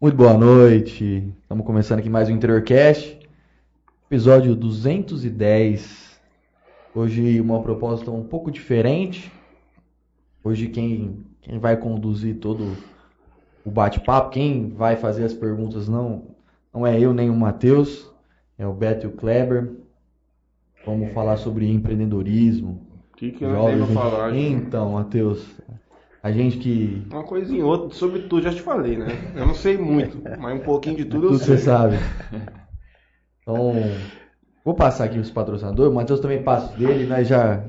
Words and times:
Muito 0.00 0.16
boa 0.16 0.34
noite. 0.34 1.34
Estamos 1.42 1.66
começando 1.66 1.98
aqui 1.98 2.08
mais 2.08 2.28
um 2.28 2.32
Interiorcast, 2.32 3.18
episódio 4.06 4.54
210. 4.54 6.20
Hoje 6.94 7.40
uma 7.40 7.60
proposta 7.60 8.08
um 8.08 8.22
pouco 8.22 8.48
diferente. 8.48 9.32
Hoje 10.44 10.68
quem, 10.68 11.26
quem 11.40 11.58
vai 11.58 11.76
conduzir 11.76 12.36
todo 12.36 12.76
o 13.64 13.70
bate-papo, 13.72 14.30
quem 14.30 14.68
vai 14.70 14.94
fazer 14.94 15.24
as 15.24 15.34
perguntas 15.34 15.88
não, 15.88 16.28
não 16.72 16.86
é 16.86 16.96
eu 17.00 17.12
nem 17.12 17.28
o 17.28 17.34
Matheus, 17.34 18.08
é 18.56 18.64
o 18.64 18.72
Beto 18.72 19.04
e 19.04 19.08
o 19.08 19.12
Kleber. 19.12 19.68
Vamos 20.86 21.12
falar 21.12 21.38
sobre 21.38 21.68
empreendedorismo. 21.68 22.86
O 23.12 23.16
que, 23.16 23.32
que 23.32 23.44
eu 23.44 23.50
tenho 23.50 23.78
jovens. 23.78 23.94
falar? 23.94 24.36
Então, 24.36 24.92
Matheus, 24.92 25.44
a 26.22 26.32
gente 26.32 26.58
que 26.58 27.06
Uma 27.10 27.24
coisinha 27.24 27.64
outra, 27.64 27.90
sobre 27.96 28.22
tudo, 28.22 28.42
já 28.42 28.52
te 28.52 28.60
falei, 28.62 28.96
né? 28.96 29.06
Eu 29.36 29.46
não 29.46 29.54
sei 29.54 29.76
muito, 29.78 30.18
mas 30.38 30.60
um 30.60 30.64
pouquinho 30.64 30.96
de 30.96 31.04
tudo 31.04 31.26
eu 31.26 31.30
Tudo 31.32 31.44
sei. 31.44 31.56
você 31.56 31.64
sabe. 31.64 31.96
Então, 33.42 33.72
vou 34.64 34.74
passar 34.74 35.04
aqui 35.04 35.18
os 35.18 35.30
patrocinadores. 35.30 35.90
O 35.90 35.94
Matheus 35.94 36.20
também 36.20 36.42
passa 36.42 36.76
dele, 36.76 37.06
nós 37.06 37.26
já, 37.26 37.64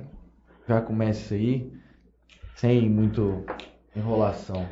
já 0.68 0.82
começa 0.82 1.22
isso 1.22 1.34
aí. 1.34 1.72
Sem 2.56 2.90
muito 2.90 3.46
enrolação. 3.96 4.66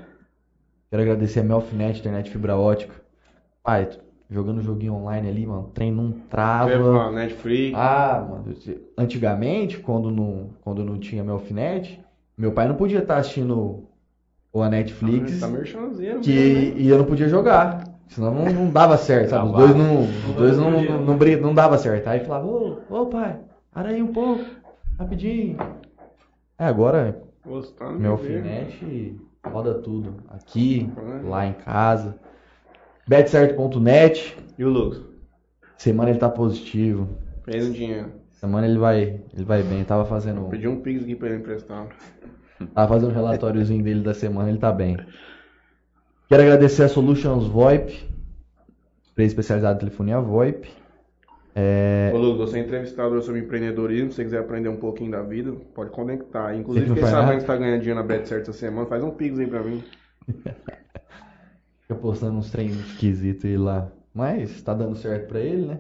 Quero 0.90 1.02
agradecer 1.04 1.40
a 1.40 1.44
Melfinet, 1.44 2.00
internet 2.00 2.30
fibra 2.30 2.58
ótica. 2.58 2.94
Pai, 3.64 3.90
jogando 4.30 4.62
joguinho 4.62 4.94
online 4.96 5.30
ali, 5.30 5.46
mano. 5.46 5.62
O 5.68 5.72
trem 5.72 5.92
não 5.92 6.12
trava. 6.12 7.12
Netflix. 7.12 7.78
Ah, 7.78 8.26
mano, 8.30 8.54
antigamente, 8.98 9.80
quando 9.80 10.12
não, 10.12 10.50
quando 10.62 10.84
não 10.84 11.00
tinha 11.00 11.24
Melfinet, 11.24 12.02
meu 12.38 12.52
pai 12.52 12.68
não 12.68 12.76
podia 12.76 13.00
estar 13.00 13.18
assistindo 13.18 13.88
ou 14.54 14.64
a 14.64 14.70
Netflix 14.70 15.40
Tá 15.40 15.48
merchanzinho. 15.48 16.22
que 16.22 16.32
né? 16.32 16.74
e 16.78 16.88
eu 16.88 16.98
não 16.98 17.06
podia 17.06 17.28
jogar. 17.28 17.84
Senão 18.08 18.34
não, 18.34 18.46
não 18.46 18.70
dava 18.70 18.98
certo, 18.98 19.30
sabe? 19.32 19.48
Os 19.48 19.54
dois 19.54 19.76
não, 19.76 20.04
os 20.04 20.36
dois 20.36 20.58
não, 20.58 20.72
não, 20.72 21.06
não, 21.06 21.18
não 21.42 21.54
dava 21.54 21.78
certo. 21.78 22.08
Aí 22.08 22.22
falava, 22.22 22.48
ô, 22.48 22.80
ô 22.90 23.06
pai, 23.08 23.40
para 23.72 23.90
aí 23.90 24.02
um 24.02 24.14
pouco, 24.14 24.46
rapidinho. 24.98 25.58
É, 26.58 26.66
agora 26.66 27.22
Gostando 27.46 28.00
meu 28.00 28.12
alfinete 28.12 29.20
roda 29.44 29.76
tudo. 29.76 30.16
Aqui, 30.30 30.90
Uhum. 30.98 31.30
lá 31.30 31.46
em 31.46 31.54
casa. 31.54 32.16
Betcerto.net. 33.08 34.38
E 34.58 34.64
o 34.66 34.70
Lucas? 34.70 35.02
Semana 35.78 36.10
ele 36.10 36.20
tá 36.20 36.30
positivo. 36.30 37.08
Fez 37.44 37.68
um 37.68 37.72
dinheiro. 37.72 38.12
Semana 38.38 38.68
ele 38.68 38.78
vai, 38.78 39.20
ele 39.34 39.44
vai 39.46 39.64
bem. 39.64 39.84
Tava 39.84 40.06
fazendo, 40.06 40.48
Pedi 40.50 40.68
um 40.68 40.80
pix 40.82 41.04
aqui 41.04 41.16
pra 41.16 41.28
ele 41.28 41.38
emprestar. 41.38 41.88
tava 42.74 42.88
fazendo 42.88 43.10
um 43.10 43.14
relatóriozinho 43.14 43.84
dele 43.84 44.02
da 44.02 44.14
semana, 44.14 44.50
ele 44.50 44.60
tá 44.60 44.72
bem. 44.72 44.98
Quero 46.30 46.44
agradecer 46.44 46.84
a 46.84 46.90
Solutions 46.90 47.48
VoIP, 47.48 48.06
empresa 49.12 49.32
especializada 49.32 49.76
em 49.76 49.80
telefonia 49.80 50.20
VoIP. 50.20 50.70
É, 51.56 52.12
Ô 52.14 52.18
Lucas, 52.18 52.52
você 52.52 52.60
é 52.60 52.62
entrevistador 52.62 53.20
sobre 53.24 53.42
empreendedorismo, 53.42 54.12
se 54.12 54.18
você 54.18 54.24
quiser 54.26 54.40
aprender 54.40 54.70
um 54.70 54.78
pouquinho 54.78 55.10
da 55.10 55.24
vida, 55.24 55.54
pode 55.74 55.90
conectar. 55.90 56.56
Inclusive, 56.56 56.86
Você 56.86 56.86
que 56.86 56.90
não 56.90 56.96
fiquei 56.96 57.02
faz 57.02 57.12
sabendo 57.12 57.28
nada? 57.28 57.36
que 57.36 57.42
você 57.42 57.48
tá 57.48 57.58
ganhando 57.58 57.80
dinheiro 57.80 58.00
na 58.00 58.06
Bet 58.06 58.28
certa 58.28 58.54
semana, 58.54 58.86
faz 58.86 59.04
um 59.04 59.10
pix 59.10 59.40
aí 59.40 59.48
pra 59.48 59.64
mim. 59.64 59.84
Fica 61.82 61.96
postando 62.00 62.38
uns 62.38 62.52
treinos 62.52 62.78
esquisitos 62.78 63.46
aí 63.46 63.58
lá. 63.58 63.90
Mas 64.14 64.62
tá 64.62 64.74
dando 64.76 64.96
certo 64.96 65.30
pra 65.30 65.40
ele, 65.40 65.66
né? 65.66 65.80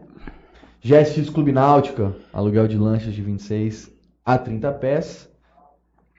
GSX 0.88 1.30
Clube 1.30 1.52
Náutica, 1.52 2.16
aluguel 2.32 2.66
de 2.66 2.78
lanchas 2.78 3.14
de 3.14 3.22
26 3.22 3.92
a 4.26 4.38
30 4.38 4.72
pés. 4.72 5.30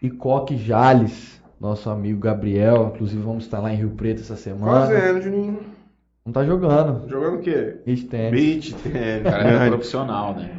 E 0.03 0.11
Coque 0.11 0.59
Jales, 0.59 1.43
nosso 1.59 1.89
amigo 1.89 2.21
Gabriel. 2.21 2.93
Inclusive 2.95 3.23
vamos 3.23 3.45
estar 3.45 3.61
lá 3.61 3.73
em 3.73 3.77
Rio 3.77 3.89
Preto 3.93 4.21
essa 4.21 4.37
semana. 4.37 4.87
Fazendo, 4.87 5.23
Juninho. 5.23 5.61
Não 6.23 6.35
tá 6.35 6.45
jogando. 6.45 7.09
Jogando 7.09 7.39
o 7.39 7.41
quê? 7.41 7.79
Beach 7.87 8.05
tennis. 8.05 8.31
Beach 8.31 8.75
tennis. 8.75 9.23
Cara 9.23 9.49
é 9.49 9.69
profissional, 9.69 10.35
né? 10.35 10.51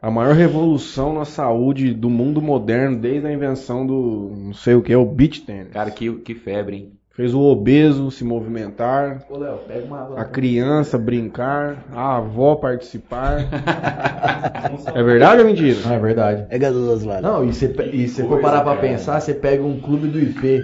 A 0.00 0.08
maior 0.08 0.36
revolução 0.36 1.12
na 1.12 1.24
saúde 1.24 1.92
do 1.92 2.08
mundo 2.08 2.40
moderno 2.40 2.96
desde 3.00 3.26
a 3.26 3.32
invenção 3.32 3.84
do 3.84 4.32
não 4.36 4.54
sei 4.54 4.76
o 4.76 4.82
que, 4.82 4.92
é 4.92 4.96
o 4.96 5.04
beach 5.04 5.40
tennis. 5.40 5.72
Cara, 5.72 5.90
que, 5.90 6.12
que 6.18 6.36
febre, 6.36 6.76
hein? 6.76 6.92
Fez 7.14 7.34
o 7.34 7.40
obeso 7.40 8.10
se 8.10 8.24
movimentar, 8.24 9.26
Ô, 9.28 9.36
Léo, 9.36 9.58
pega 9.68 9.84
uma 9.84 10.00
água. 10.00 10.20
a 10.20 10.24
criança 10.24 10.96
brincar, 10.96 11.84
a 11.92 12.16
avó 12.16 12.54
participar. 12.54 13.40
é 14.94 15.02
verdade 15.02 15.42
ou 15.42 15.46
mentira? 15.46 15.78
Não, 15.84 15.92
é 15.92 15.98
verdade. 15.98 16.46
É 16.48 16.58
gasoso 16.58 17.06
lá. 17.06 17.20
Não, 17.20 17.44
e 17.44 17.52
você 17.52 17.66
e 17.92 18.08
se 18.08 18.22
for 18.26 18.40
parar 18.40 18.62
pra 18.62 18.76
pensar, 18.76 19.20
você 19.20 19.34
pega 19.34 19.62
um 19.62 19.78
clube 19.78 20.08
do 20.08 20.18
IP. 20.18 20.62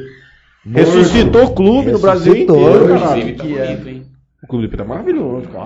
Ressuscitou 0.64 1.44
o 1.44 1.54
clube 1.54 1.92
no 1.92 1.98
Brasil 1.98 2.32
Ressuscitou, 2.32 2.70
inteiro, 2.70 2.84
inclusive. 2.94 3.30
Inclusive, 3.30 3.36
tá 3.36 3.44
que 3.44 3.58
é. 3.58 3.76
bonito? 3.76 4.08
O 4.42 4.46
clube 4.46 4.66
do 4.66 4.70
IP 4.70 4.76
tá 4.78 4.84
maravilhoso, 4.84 5.48
cara. 5.48 5.64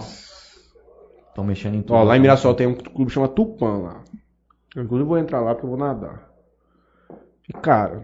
Estão 1.29 1.45
mexendo 1.45 1.77
em 1.77 1.83
tudo. 1.83 1.95
Ó, 1.95 2.03
lá 2.03 2.17
em 2.17 2.21
Mirassol 2.21 2.55
tem 2.55 2.67
um 2.67 2.75
clube 2.75 3.07
que 3.07 3.13
chama 3.13 3.29
Tupã 3.29 3.79
lá. 3.79 4.03
Eu, 4.75 4.83
inclusive 4.83 5.09
vou 5.09 5.19
entrar 5.19 5.41
lá 5.41 5.55
porque 5.55 5.67
eu 5.67 5.71
vou 5.71 5.79
nadar. 5.79 6.29
E, 7.49 7.53
cara, 7.53 8.03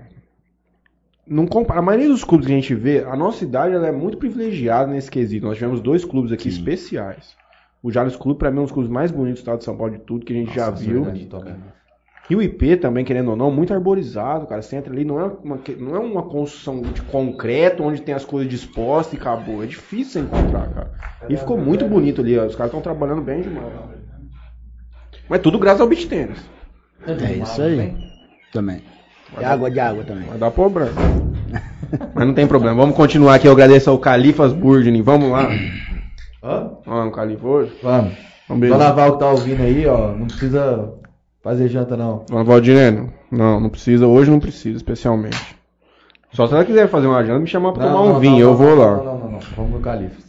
não 1.29 1.47
compara. 1.47 1.81
A 1.81 1.83
maioria 1.83 2.09
dos 2.09 2.25
clubes 2.25 2.47
que 2.47 2.53
a 2.53 2.57
gente 2.57 2.75
vê, 2.75 3.05
a 3.05 3.17
nossa 3.17 3.39
cidade 3.39 3.75
ela 3.75 3.87
é 3.87 3.93
muito 3.93 4.17
privilegiada 4.19 4.91
nesse 4.91 5.11
quesito. 5.11 5.47
Nós 5.47 5.57
tivemos 5.57 5.81
dois 5.81 6.05
clubes 6.05 6.33
aqui 6.33 6.49
especiais. 6.49 7.37
O 7.83 7.93
Jales 7.93 8.17
Clube, 8.17 8.39
pra 8.39 8.51
mim, 8.51 8.59
é 8.59 8.61
um 8.61 8.65
dos 8.65 8.73
clubes 8.73 8.91
mais 8.91 9.11
bonitos 9.11 9.41
do 9.41 9.45
estado 9.45 9.59
de 9.59 9.65
São 9.65 9.77
Paulo 9.77 9.93
de 9.93 10.01
tudo 10.01 10.25
que 10.27 10.33
a 10.33 10.37
gente 10.37 10.55
já 10.55 10.71
Nossa, 10.71 10.83
viu. 10.83 11.07
top. 11.29 11.55
E 12.31 12.37
o 12.37 12.43
IP 12.43 12.77
também, 12.77 13.05
querendo 13.05 13.31
ou 13.31 13.37
não, 13.37 13.51
muito 13.51 13.73
arborizado, 13.73 14.47
cara. 14.47 14.61
Você 14.61 14.77
entra 14.77 14.93
ali, 14.93 15.05
não 15.05 15.19
é 15.19 15.25
uma, 15.25 15.61
não 15.79 15.97
é 15.97 15.99
uma 15.99 16.23
construção 16.25 16.83
de 16.83 17.01
concreto 17.03 17.83
onde 17.83 18.03
tem 18.03 18.15
as 18.15 18.25
coisas 18.25 18.51
dispostas 18.51 19.15
e 19.15 19.17
acabou. 19.17 19.63
É 19.63 19.67
difícil 19.67 20.13
você 20.13 20.21
encontrar, 20.21 20.69
cara. 20.69 20.91
E 21.29 21.37
ficou 21.37 21.57
muito 21.57 21.87
bonito 21.87 22.21
ali, 22.21 22.39
ó. 22.39 22.45
Os 22.45 22.55
caras 22.55 22.71
estão 22.71 22.83
trabalhando 22.83 23.23
bem 23.23 23.41
demais. 23.41 23.73
Mas 25.29 25.41
tudo 25.41 25.59
graças 25.59 25.81
ao 25.81 25.89
beach 25.89 26.07
tênis. 26.07 26.39
É 27.07 27.33
isso 27.33 27.63
aí. 27.63 27.97
Também. 28.53 28.83
De 29.37 29.45
água, 29.45 29.71
de 29.71 29.81
água 29.81 30.05
também. 30.05 30.25
Vai 30.29 30.39
dar 30.39 30.51
problema. 30.51 30.93
Mas 32.15 32.27
não 32.27 32.35
tem 32.35 32.47
problema. 32.47 32.77
Vamos 32.77 32.97
continuar 32.97 33.35
aqui. 33.35 33.47
Eu 33.47 33.53
agradeço 33.53 33.91
ao 33.91 33.99
Califas 33.99 34.53
Burgini. 34.53 35.03
Vamos 35.03 35.31
lá. 35.31 35.49
Hã? 36.43 36.71
Vamos 36.85 36.99
lá 37.01 37.05
no 37.05 37.13
Califa 37.13 37.47
hoje. 37.47 37.73
Vamos. 37.83 38.13
Vamos 38.49 38.61
ver. 38.63 38.71
Dona 38.71 38.93
Val 38.93 39.13
que 39.13 39.19
tá 39.19 39.31
ouvindo 39.31 39.63
aí, 39.63 39.87
ó, 39.87 40.13
não 40.13 40.27
precisa 40.27 40.93
fazer 41.43 41.69
janta 41.69 41.97
não. 41.97 42.25
Dona 42.29 42.45
Valdirene? 42.45 43.11
Não, 43.31 43.61
não 43.61 43.69
precisa. 43.69 44.07
Hoje 44.07 44.31
não 44.31 44.41
precisa, 44.41 44.77
especialmente. 44.77 45.57
Só 46.33 46.47
se 46.47 46.55
ela 46.55 46.65
quiser 46.65 46.89
fazer 46.89 47.07
uma 47.07 47.25
janta, 47.25 47.41
me 47.41 47.47
chamar 47.47 47.73
pra 47.73 47.85
Não, 47.85 47.93
tomar 47.93 48.05
um 48.05 48.13
não, 48.15 48.21
vinho. 48.21 48.33
não, 48.33 48.41
eu 48.41 48.49
não, 48.51 48.57
vou 48.57 48.69
não, 48.71 48.77
lá. 48.77 48.97
Não, 48.97 49.05
não, 49.05 49.19
não, 49.19 49.31
não. 49.33 49.39
Vamos 49.57 49.73
no 49.73 49.81
Califas. 49.81 50.28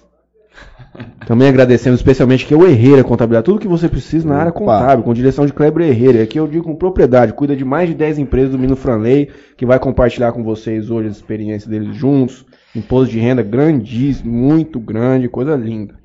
Também 1.26 1.48
agradecemos 1.48 2.00
especialmente 2.00 2.46
que 2.46 2.54
é 2.54 2.58
o 2.58 2.66
Herreira 2.66 3.04
Contabilidade, 3.04 3.46
tudo 3.46 3.60
que 3.60 3.68
você 3.68 3.88
precisa 3.88 4.28
na 4.28 4.38
área 4.38 4.52
contábil, 4.52 5.04
com 5.04 5.14
direção 5.14 5.46
de 5.46 5.54
Kleber 5.54 5.88
Herreira. 5.88 6.20
E 6.20 6.22
aqui 6.22 6.40
eu 6.40 6.48
digo 6.48 6.64
com 6.64 6.76
propriedade, 6.76 7.34
cuida 7.34 7.56
de 7.56 7.64
mais 7.64 7.88
de 7.90 7.96
10 7.96 8.20
empresas 8.20 8.52
do 8.52 8.58
Mino 8.58 8.76
Franley, 8.76 9.30
que 9.56 9.66
vai 9.66 9.78
compartilhar 9.80 10.32
com 10.32 10.44
vocês 10.44 10.90
hoje 10.90 11.10
as 11.10 11.18
experiências 11.18 11.70
deles 11.70 11.96
juntos. 11.96 12.46
Imposto 12.76 13.12
de 13.12 13.20
renda 13.20 13.44
grandíssimo, 13.44 14.32
muito 14.32 14.80
grande, 14.80 15.28
coisa 15.28 15.56
linda. 15.56 15.96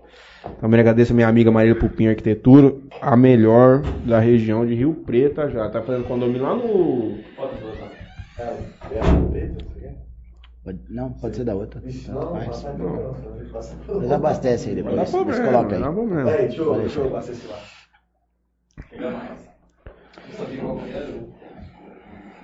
Também 0.60 0.80
agradeço 0.80 1.12
a 1.12 1.16
minha 1.16 1.28
amiga 1.28 1.50
Marília 1.50 1.78
Pupim 1.78 2.08
Arquitetura, 2.08 2.74
a 3.00 3.16
melhor 3.16 3.82
da 4.04 4.18
região 4.18 4.66
de 4.66 4.74
Rio 4.74 4.94
Preto 4.94 5.48
já. 5.50 5.68
Tá 5.70 5.80
fazendo 5.82 6.04
condomínio 6.04 6.42
lá 6.42 6.54
no. 6.54 7.18
Pode- 10.64 10.80
não, 10.88 11.10
pode 11.12 11.36
ser 11.36 11.44
da 11.44 11.54
outra. 11.54 11.80
Tanto 11.80 12.32
faz. 12.32 12.64
Mas 13.86 14.12
abastece 14.12 14.70
aí 14.70 14.74
depois. 14.76 14.94
Não 14.96 15.04
dá 15.04 15.10
Mas 15.10 15.10
problema, 15.10 15.44
coloca 15.46 15.78
não 15.78 15.80
dá 15.82 15.88
aí. 15.88 15.94
problema. 15.94 16.30
deixa 16.38 16.60
eu, 16.62 16.74
deixa 16.80 17.00
eu 17.00 17.10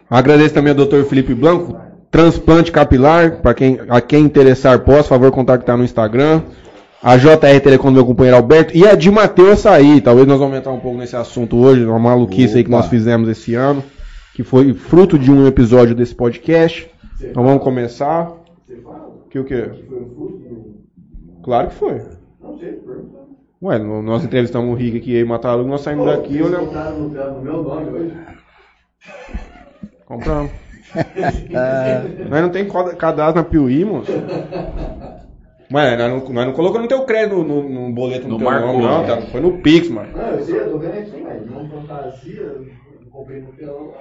Agradeço 0.09 0.55
também 0.55 0.73
ao 0.77 0.87
Dr. 0.87 1.05
Felipe 1.05 1.35
Blanco, 1.35 1.77
transplante 2.11 2.73
capilar, 2.73 3.41
para 3.41 3.55
quem, 3.55 3.79
a 3.89 4.01
quem 4.01 4.25
interessar, 4.25 4.81
posso, 4.81 5.09
favor, 5.09 5.31
contactar 5.31 5.77
no 5.77 5.85
Instagram. 5.85 6.43
A 7.03 7.17
JR 7.17 7.59
Telecom 7.63 7.89
do 7.89 7.95
meu 7.95 8.05
companheiro 8.05 8.37
Alberto 8.37 8.77
e 8.77 8.87
a 8.87 8.95
de 8.95 9.11
Matheus 9.11 9.65
Açaí. 9.65 10.03
Talvez 10.03 10.27
nós 10.27 10.39
vamos 10.39 10.59
entrar 10.59 10.73
um 10.73 10.81
pouco 10.81 10.99
nesse 10.99 11.17
assunto 11.17 11.57
hoje, 11.57 11.83
uma 11.87 11.99
maluquice 11.99 12.59
aí 12.59 12.63
que 12.65 12.69
Opa. 12.69 12.79
nós 12.81 12.89
fizemos 12.89 13.27
esse 13.27 13.55
ano, 13.55 13.83
que 14.35 14.43
foi 14.43 14.75
fruto 14.75 15.19
de 15.19 15.31
um 15.31 15.47
episódio 15.47 15.95
desse 15.95 16.15
podcast. 16.15 16.91
Então 17.23 17.45
vamos 17.45 17.63
começar. 17.63 18.33
Que 19.31 19.39
o 19.39 19.45
quê? 19.45 19.71
Claro 21.43 21.69
que 21.69 21.75
foi. 21.75 22.03
Ué, 23.63 23.79
no- 23.79 24.03
nós 24.03 24.25
entrevistamos 24.25 24.71
o 24.71 24.75
Rick 24.75 24.99
aqui 24.99 25.17
e 25.19 25.25
Matarugo, 25.25 25.69
nós 25.69 25.83
saímos 25.83 26.07
daqui 26.07 26.37
e 26.37 26.43
olhamos. 26.43 26.73
no 26.73 27.41
meu 27.43 27.63
nome 27.63 27.91
hoje. 27.91 28.17
Compramos. 30.07 30.51
Nós 32.29 32.43
não 32.43 32.49
tem 32.51 32.67
cadastro 32.99 33.41
na 33.41 33.49
Piuí, 33.49 33.85
moço. 33.85 34.11
Mas 35.71 35.97
nós 35.97 36.11
não, 36.11 36.29
nós 36.35 36.47
não 36.47 36.53
colocamos 36.53 36.89
teu 36.89 37.05
crédito 37.05 37.37
no, 37.37 37.63
no- 37.63 37.69
no 37.69 37.93
boleto 37.95 38.27
no, 38.27 38.37
Não 38.37 38.39
teu 38.39 38.61
nome, 38.67 38.83
não. 38.83 39.03
né? 39.03 39.07
Tá, 39.07 39.23
foi 39.31 39.41
no 39.41 39.59
Pix, 39.59 39.89
mano. 39.89 40.11
Não, 40.17 40.27
eu 40.31 40.45
sei, 40.45 40.59
eu 40.59 40.71
tô 40.73 40.79
vendo 40.79 40.99
aqui, 40.99 41.23
mas 41.23 41.49
uma 41.49 41.69
fantasia, 41.69 42.41
eu 42.41 42.67
comprei 43.13 43.41
no 43.41 43.53
pelão. 43.53 43.93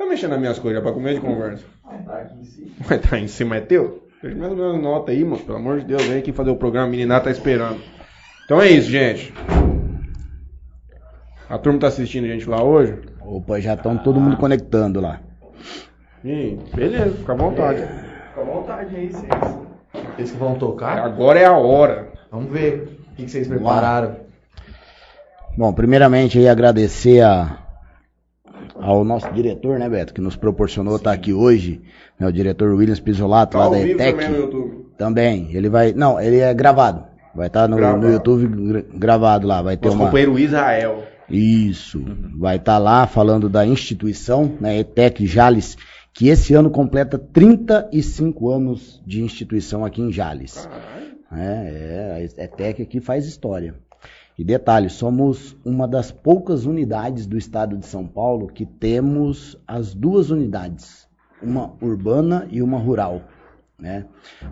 Tá 0.00 0.06
mexendo 0.06 0.30
nas 0.30 0.40
minhas 0.40 0.58
coisas 0.58 0.82
pra 0.82 0.92
comer 0.92 1.12
de 1.12 1.20
conversa? 1.20 1.62
Tá 2.06 2.20
aqui 2.20 2.40
em 2.40 2.44
cima. 2.44 2.70
Mas 2.88 3.00
tá 3.02 3.18
em 3.18 3.28
cima 3.28 3.56
é 3.56 3.60
teu? 3.60 4.08
Deixa 4.22 4.34
mais 4.34 4.50
ou 4.50 4.56
menos 4.56 4.82
nota 4.82 5.12
aí, 5.12 5.22
mano. 5.22 5.42
Pelo 5.42 5.58
amor 5.58 5.80
de 5.80 5.84
Deus, 5.84 6.02
vem 6.04 6.20
aqui 6.20 6.32
fazer 6.32 6.48
o 6.48 6.56
programa. 6.56 6.90
A 7.14 7.20
tá 7.20 7.30
esperando. 7.30 7.82
Então 8.46 8.62
é 8.62 8.70
isso, 8.70 8.90
gente. 8.90 9.30
A 11.50 11.58
turma 11.58 11.80
tá 11.80 11.88
assistindo 11.88 12.24
a 12.24 12.28
gente 12.28 12.48
lá 12.48 12.62
hoje? 12.64 12.98
Opa, 13.20 13.60
já 13.60 13.74
estão 13.74 13.98
todo 13.98 14.18
mundo 14.18 14.38
conectando 14.38 15.02
lá. 15.02 15.20
Ih, 16.24 16.58
beleza, 16.74 17.16
fica 17.16 17.32
à 17.34 17.36
vontade. 17.36 17.82
Fica 17.82 18.40
à 18.40 18.44
vontade 18.44 18.96
aí, 18.96 19.12
vocês. 19.12 19.28
Vocês 20.16 20.30
que 20.30 20.38
vão 20.38 20.54
tocar? 20.54 20.96
Agora 21.00 21.38
é 21.38 21.44
a 21.44 21.58
hora. 21.58 22.08
Vamos 22.32 22.50
ver 22.50 23.00
o 23.12 23.16
que 23.16 23.24
que 23.24 23.30
vocês 23.30 23.46
prepararam. 23.46 24.16
Bom, 25.58 25.74
primeiramente 25.74 26.38
aí 26.38 26.48
agradecer 26.48 27.20
a, 27.20 27.58
ao 28.82 29.04
nosso 29.04 29.30
diretor, 29.32 29.78
né, 29.78 29.88
Beto, 29.88 30.12
que 30.14 30.20
nos 30.20 30.36
proporcionou 30.36 30.96
estar 30.96 31.12
aqui 31.12 31.32
hoje, 31.32 31.80
né, 32.18 32.26
o 32.26 32.32
diretor 32.32 32.74
Williams 32.74 33.00
Pisolato, 33.00 33.52
Tá 33.58 33.64
lá 33.64 33.70
da 33.70 33.80
ETEC. 33.80 34.12
também 34.12 34.28
no 34.30 34.36
YouTube. 34.36 34.86
Também, 34.98 35.48
ele 35.52 35.68
vai, 35.68 35.92
não, 35.92 36.20
ele 36.20 36.38
é 36.38 36.52
gravado, 36.52 37.04
vai 37.34 37.46
estar 37.46 37.66
no, 37.68 37.76
Gravado. 37.76 38.06
no 38.06 38.12
YouTube 38.12 38.46
gra- 38.48 38.84
gravado 38.94 39.46
lá, 39.46 39.62
vai 39.62 39.76
ter 39.76 39.86
Nosso 39.88 39.98
uma... 39.98 40.06
companheiro 40.06 40.38
Israel. 40.38 41.02
Isso, 41.28 42.04
vai 42.38 42.56
estar 42.56 42.78
lá 42.78 43.06
falando 43.06 43.48
da 43.48 43.64
instituição, 43.64 44.52
né, 44.60 44.78
ETEC 44.80 45.26
Jales, 45.26 45.76
que 46.12 46.28
esse 46.28 46.54
ano 46.54 46.70
completa 46.70 47.16
35 47.18 48.50
anos 48.50 49.00
de 49.06 49.22
instituição 49.22 49.84
aqui 49.84 50.02
em 50.02 50.12
Jales. 50.12 50.66
Caralho. 50.66 50.90
É, 51.32 52.18
é, 52.36 52.40
a 52.40 52.44
ETEC 52.44 52.82
aqui 52.82 53.00
faz 53.00 53.24
história. 53.26 53.74
E 54.40 54.44
detalhe, 54.44 54.88
somos 54.88 55.54
uma 55.62 55.86
das 55.86 56.10
poucas 56.10 56.64
unidades 56.64 57.26
do 57.26 57.36
estado 57.36 57.76
de 57.76 57.84
São 57.84 58.06
Paulo 58.06 58.46
que 58.46 58.64
temos 58.64 59.54
as 59.68 59.92
duas 59.92 60.30
unidades, 60.30 61.06
uma 61.42 61.74
urbana 61.78 62.48
e 62.50 62.62
uma 62.62 62.78
rural. 62.78 63.20
Né? 63.78 64.06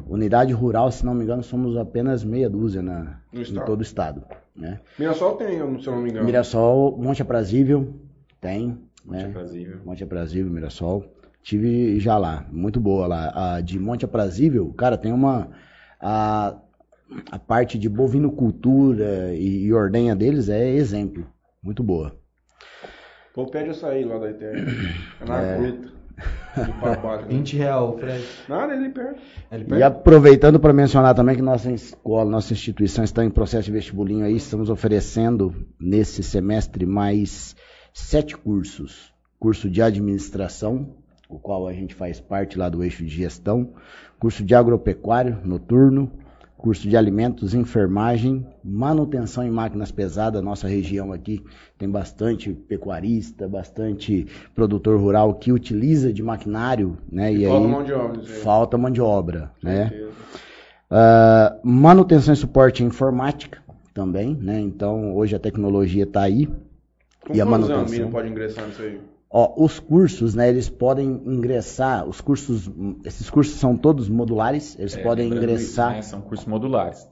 Unidade 0.07 0.53
rural, 0.53 0.93
se 0.93 1.07
não 1.07 1.15
me 1.15 1.25
engano, 1.25 1.43
somos 1.43 1.75
apenas 1.75 2.23
meia 2.23 2.51
dúzia 2.51 2.83
na, 2.83 3.19
em 3.33 3.43
todo 3.65 3.79
o 3.79 3.83
estado. 3.83 4.25
Né? 4.55 4.79
Mirassol 4.99 5.37
tem, 5.37 5.81
se 5.81 5.87
não 5.87 6.03
me 6.03 6.11
engano. 6.11 6.27
Mirassol, 6.27 6.95
Monte 6.99 7.23
Aprazível, 7.23 7.95
tem. 8.43 8.79
Monte 9.07 9.23
né? 9.23 9.25
Aprazível. 9.31 9.81
Monte 9.87 10.05
Aprazível, 10.05 10.53
Mirassol. 10.53 11.03
Tive 11.43 11.99
já 11.99 12.19
lá, 12.19 12.47
muito 12.53 12.79
boa 12.79 13.07
lá. 13.07 13.55
A 13.55 13.61
de 13.63 13.79
Monte 13.79 14.05
Aprazível, 14.05 14.71
cara, 14.75 14.99
tem 14.99 15.15
uma. 15.15 15.49
A, 15.99 16.57
a 17.31 17.39
parte 17.39 17.79
de 17.79 17.89
bovinocultura 17.89 19.35
e, 19.35 19.65
e 19.65 19.73
ordenha 19.73 20.15
deles 20.15 20.49
é 20.49 20.69
exemplo. 20.71 21.27
Muito 21.63 21.83
boa. 21.83 22.15
Pô, 23.35 23.47
pede 23.47 23.71
açaí 23.71 24.05
lá 24.05 24.19
da 24.19 24.31
ITR. 24.31 24.45
É 25.21 25.25
na 25.25 25.39
aguenta. 25.39 25.89
De 26.57 26.73
papada. 26.81 27.23
20 27.29 27.57
real, 27.57 27.97
Fred. 27.99 28.25
Nada, 28.49 28.75
ele 28.75 28.89
perde. 28.91 29.21
Ele 29.53 29.63
E 29.63 29.67
perde? 29.67 29.83
aproveitando 29.85 30.59
para 30.59 30.73
mencionar 30.73 31.15
também 31.15 31.37
que 31.37 31.43
nossa 31.43 31.71
escola, 31.71 32.29
nossa 32.29 32.53
instituição 32.53 33.05
está 33.05 33.25
em 33.25 33.31
processo 33.31 33.67
de 33.67 33.73
vestibulinho 33.73 34.25
aí, 34.25 34.37
estamos 34.37 34.69
oferecendo 34.71 35.55
nesse 35.81 36.23
semestre 36.23 36.85
mais 36.85 37.55
sete 37.93 38.37
cursos. 38.37 39.13
Curso 39.39 39.71
de 39.71 39.81
administração, 39.81 40.97
o 41.29 41.39
qual 41.39 41.69
a 41.69 41.73
gente 41.73 41.95
faz 41.95 42.19
parte 42.19 42.59
lá 42.59 42.69
do 42.69 42.83
eixo 42.83 43.05
de 43.05 43.09
gestão, 43.15 43.75
curso 44.19 44.43
de 44.45 44.53
agropecuário 44.57 45.39
noturno, 45.45 46.11
curso 46.59 46.89
de 46.89 46.97
alimentos, 46.97 47.55
enfermagem, 47.55 48.45
manutenção 48.63 49.45
em 49.45 49.51
máquinas 49.51 49.93
pesadas. 49.93 50.43
Nossa 50.43 50.67
região 50.67 51.13
aqui 51.13 51.43
tem 51.79 51.89
bastante 51.89 52.53
pecuarista, 52.53 53.49
bastante 53.49 54.27
produtor 54.55 55.01
rural 55.01 55.35
que 55.35 55.53
utiliza 55.53 56.13
de 56.13 56.23
maquinário, 56.23 56.99
né? 57.11 57.33
E, 57.33 57.47
falta 57.47 57.65
aí 57.65 57.71
mão 57.71 57.85
de 57.85 57.93
obra, 57.93 58.23
falta 58.25 58.77
mão 58.77 58.91
de 58.91 59.01
obra, 59.01 59.53
né? 59.63 59.91
Ah, 60.91 61.57
manutenção 61.63 62.35
e 62.35 62.37
suporte 62.37 62.83
em 62.83 62.87
informática 62.87 63.63
também, 63.95 64.35
né? 64.35 64.61
Então 64.61 65.15
hoje 65.15 65.37
a 65.37 65.39
tecnologia 65.39 66.03
está 66.05 66.23
aí. 66.23 66.49
Com 67.27 67.35
E 67.35 67.41
a 67.41 67.45
anos 67.45 67.71
a 67.71 67.75
manutenção? 67.77 67.85
menina 67.85 68.11
pode 68.11 68.29
ingressar 68.29 68.67
nisso 68.67 68.83
aí? 68.83 69.01
Ó, 69.31 69.63
os 69.63 69.79
cursos, 69.79 70.35
né? 70.35 70.49
Eles 70.49 70.69
podem 70.71 71.07
ingressar. 71.27 72.09
Os 72.09 72.21
cursos, 72.21 72.71
esses 73.05 73.29
cursos 73.29 73.57
são 73.57 73.77
todos 73.77 74.09
modulares. 74.09 74.79
Eles 74.79 74.97
É, 74.97 75.03
podem 75.03 75.27
ingressar. 75.29 75.91
isso, 75.93 75.97
né, 75.97 76.03
São 76.03 76.21
cursos 76.23 76.47
modulares. 76.47 77.07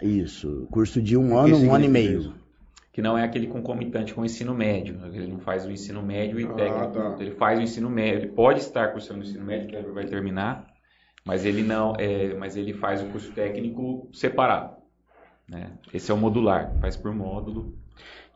Isso, 0.00 0.66
curso 0.70 1.02
de 1.02 1.16
um 1.16 1.36
ano, 1.38 1.56
um 1.58 1.74
ano 1.74 1.84
e 1.84 1.88
meio. 1.88 2.20
isso? 2.20 2.34
Que 2.92 3.02
não 3.02 3.16
é 3.16 3.22
aquele 3.24 3.46
concomitante 3.46 4.14
com 4.14 4.22
o 4.22 4.24
ensino 4.24 4.54
médio. 4.54 4.98
Ele 5.12 5.26
não 5.26 5.38
faz 5.38 5.66
o 5.66 5.70
ensino 5.70 6.02
médio 6.02 6.40
e 6.40 6.44
Ah, 6.44 6.54
técnico. 6.54 6.92
tá. 6.92 7.16
Ele 7.20 7.32
faz 7.32 7.58
o 7.58 7.62
ensino 7.62 7.90
médio. 7.90 8.20
Ele 8.20 8.28
pode 8.28 8.60
estar 8.60 8.88
cursando 8.92 9.20
o 9.20 9.22
ensino 9.22 9.44
médio, 9.44 9.68
que 9.68 9.76
ele 9.76 9.92
vai 9.92 10.06
terminar, 10.06 10.66
mas 11.26 11.44
ele 11.44 11.62
não. 11.62 11.92
É, 11.98 12.34
mas 12.34 12.56
ele 12.56 12.72
faz 12.72 13.02
o 13.02 13.06
curso 13.06 13.30
técnico 13.32 14.08
separado. 14.12 14.76
Né? 15.48 15.72
Esse 15.92 16.10
é 16.10 16.14
o 16.14 16.16
modular, 16.16 16.72
faz 16.80 16.96
por 16.96 17.14
módulo. 17.14 17.74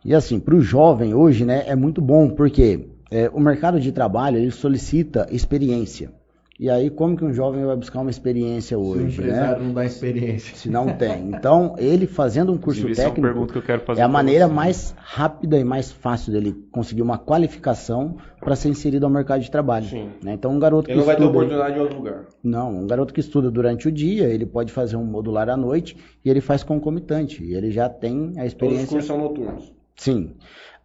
E 0.04 0.14
assim, 0.14 0.38
para 0.38 0.54
o 0.54 0.60
jovem 0.60 1.14
hoje, 1.14 1.44
né, 1.46 1.64
é 1.66 1.74
muito 1.74 2.00
bom, 2.02 2.28
porque 2.28 2.90
é, 3.10 3.30
o 3.32 3.40
mercado 3.40 3.78
de 3.80 3.92
trabalho 3.92 4.38
ele 4.38 4.50
solicita 4.50 5.26
experiência. 5.30 6.12
E 6.58 6.70
aí, 6.70 6.88
como 6.88 7.16
que 7.16 7.24
um 7.24 7.32
jovem 7.32 7.64
vai 7.64 7.74
buscar 7.74 8.00
uma 8.00 8.10
experiência 8.10 8.76
Se 8.78 8.82
o 8.82 8.86
hoje, 8.86 9.02
né? 9.02 9.08
empresário 9.10 9.64
não 9.64 9.74
dá 9.74 9.84
experiência. 9.84 10.54
Se 10.54 10.70
não 10.70 10.86
tem. 10.96 11.30
Então, 11.30 11.74
ele 11.78 12.06
fazendo 12.06 12.52
um 12.52 12.56
curso 12.56 12.78
Inclusive, 12.82 13.00
é 13.00 13.04
técnico 13.06 13.26
pergunta 13.26 13.52
que 13.52 13.58
eu 13.58 13.62
quero 13.62 13.80
fazer 13.82 14.00
é 14.00 14.04
a 14.04 14.08
maneira 14.08 14.46
você. 14.46 14.54
mais 14.54 14.94
rápida 14.96 15.58
e 15.58 15.64
mais 15.64 15.90
fácil 15.90 16.32
dele 16.32 16.54
conseguir 16.70 17.02
uma 17.02 17.18
qualificação 17.18 18.18
para 18.40 18.54
ser 18.54 18.68
inserido 18.68 19.04
ao 19.04 19.10
mercado 19.10 19.40
de 19.40 19.50
trabalho. 19.50 19.86
Sim. 19.86 20.10
né? 20.22 20.34
Então, 20.34 20.52
um 20.52 20.60
garoto 20.60 20.88
Ele 20.88 20.94
que 20.94 20.98
não 21.00 21.04
vai 21.06 21.16
ter 21.16 21.22
estuda, 21.22 21.38
oportunidade 21.38 21.76
em 21.76 21.80
outro 21.82 21.96
lugar. 21.98 22.24
não, 22.40 22.72
um 22.72 22.86
garoto 22.86 23.12
que 23.12 23.18
estuda 23.18 23.50
durante 23.50 23.88
o 23.88 23.92
dia, 23.92 24.28
ele 24.28 24.46
pode 24.46 24.70
fazer 24.70 24.94
um 24.94 25.04
modular 25.04 25.48
à 25.48 25.56
noite 25.56 25.96
e 26.24 26.30
ele 26.30 26.40
faz 26.40 26.62
concomitante. 26.62 27.42
E 27.42 27.52
ele 27.52 27.72
já 27.72 27.88
tem 27.88 28.12
a 28.12 28.16
Todos 28.26 28.38
os 28.38 28.46
experiência. 28.46 28.86
cursos 28.86 29.06
são 29.08 29.18
noturnos. 29.18 29.72
Sim. 29.96 30.34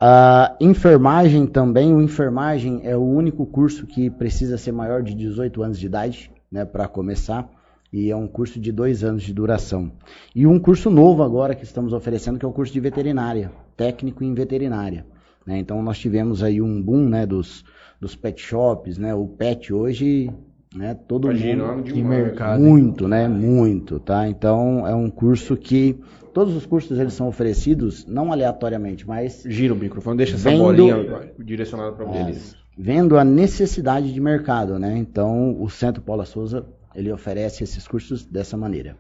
A 0.01 0.55
enfermagem 0.61 1.45
também, 1.45 1.93
o 1.93 2.01
enfermagem 2.01 2.81
é 2.83 2.95
o 2.95 3.01
único 3.03 3.45
curso 3.45 3.85
que 3.85 4.09
precisa 4.09 4.57
ser 4.57 4.71
maior 4.71 5.03
de 5.03 5.13
18 5.13 5.61
anos 5.61 5.77
de 5.77 5.87
idade, 5.87 6.31
né, 6.49 6.63
para 6.63 6.87
começar, 6.87 7.49
e 7.91 8.09
é 8.09 8.15
um 8.15 8.27
curso 8.27 8.59
de 8.61 8.71
dois 8.71 9.03
anos 9.03 9.23
de 9.23 9.33
duração. 9.33 9.91
E 10.33 10.47
um 10.47 10.57
curso 10.57 10.89
novo 10.89 11.21
agora 11.21 11.53
que 11.53 11.65
estamos 11.65 11.91
oferecendo, 11.91 12.39
que 12.39 12.45
é 12.45 12.47
o 12.47 12.51
curso 12.53 12.71
de 12.71 12.79
veterinária, 12.79 13.51
técnico 13.75 14.23
em 14.23 14.33
veterinária. 14.33 15.05
né. 15.45 15.57
Então 15.59 15.81
nós 15.83 15.97
tivemos 15.99 16.43
aí 16.43 16.61
um 16.61 16.81
boom, 16.81 17.09
né, 17.09 17.25
dos, 17.25 17.65
dos 17.99 18.15
pet 18.15 18.41
shops, 18.41 18.97
né, 18.97 19.13
o 19.13 19.27
pet 19.27 19.73
hoje, 19.73 20.31
né, 20.73 20.93
todo 20.93 21.27
Tá 21.27 21.33
mundo... 21.33 21.83
demais. 21.83 22.23
mercado. 22.23 22.59
hein? 22.61 22.65
Muito, 22.69 23.07
né? 23.07 23.27
Muito, 23.27 23.99
tá? 23.99 24.29
Então 24.29 24.87
é 24.87 24.93
um 24.95 25.09
curso 25.09 25.57
que 25.57 25.99
todos 26.33 26.55
os 26.55 26.65
cursos 26.65 26.97
eles 26.99 27.13
são 27.13 27.27
oferecidos 27.27 28.05
não 28.05 28.31
aleatoriamente, 28.31 29.07
mas 29.07 29.43
Gira 29.45 29.73
o 29.73 29.77
microfone, 29.77 30.17
deixa 30.17 30.35
essa 30.35 30.49
Vendo- 30.49 30.63
bolinha 30.63 31.31
direcionada 31.39 31.91
para 31.93 32.05
você. 32.05 32.17
Beleza. 32.19 32.55
vendo 32.77 33.17
a 33.17 33.23
necessidade 33.23 34.13
de 34.13 34.19
mercado, 34.21 34.79
né? 34.79 34.97
Então 34.97 35.61
o 35.61 35.69
Centro 35.69 36.01
Paula 36.01 36.25
Souza 36.25 36.65
ele 36.95 37.11
oferece 37.11 37.63
esses 37.63 37.87
cursos 37.87 38.25
dessa 38.25 38.55
maneira. 38.57 38.95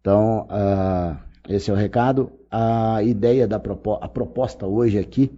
Então 0.00 0.46
ah, 0.50 1.16
esse 1.48 1.70
é 1.70 1.74
o 1.74 1.76
recado. 1.76 2.30
A 2.50 3.02
ideia 3.02 3.46
da 3.48 3.58
propo 3.58 3.98
a 4.00 4.08
proposta 4.08 4.66
hoje 4.66 4.98
aqui, 4.98 5.30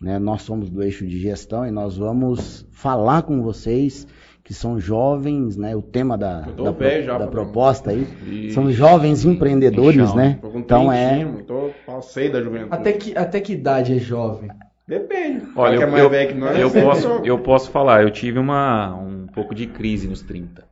né? 0.00 0.18
Nós 0.18 0.42
somos 0.42 0.68
do 0.70 0.82
eixo 0.82 1.06
de 1.06 1.18
gestão 1.18 1.66
e 1.66 1.70
nós 1.70 1.96
vamos 1.96 2.66
falar 2.70 3.22
com 3.22 3.42
vocês 3.42 4.06
que 4.50 4.54
são 4.54 4.80
jovens, 4.80 5.56
né? 5.56 5.76
O 5.76 5.80
tema 5.80 6.18
da, 6.18 6.44
Eu 6.58 6.64
da, 6.64 6.70
velho 6.72 7.04
já 7.04 7.16
da 7.16 7.28
proposta 7.28 7.90
aí 7.92 8.04
E- 8.26 8.50
são 8.50 8.68
jovens 8.72 9.24
empreendedores, 9.24 10.12
né? 10.12 10.40
Então 10.56 10.92
é 10.92 11.24
Tô 11.46 11.70
passei 11.86 12.28
da 12.28 12.42
juventude. 12.42 12.74
Até 12.74 12.92
que, 12.94 13.16
até 13.16 13.40
que 13.40 13.52
idade 13.52 13.94
é 13.94 13.98
jovem? 14.00 14.50
Depende. 14.88 15.46
Olha, 15.54 15.76
eu, 15.76 15.82
é 15.82 15.86
mais 15.86 16.02
eu- 16.02 16.10
velho 16.10 16.28
que 16.30 16.34
nós, 16.34 16.58
eu 16.58 16.66
é 16.66 16.82
posso, 16.82 17.02
só- 17.02 17.20
eu 17.22 17.38
posso 17.38 17.70
falar, 17.70 18.02
eu 18.02 18.10
tive 18.10 18.40
uma, 18.40 18.92
um 18.96 19.28
pouco 19.32 19.54
de 19.54 19.68
crise 19.68 20.08
nos 20.08 20.20
30. 20.20 20.64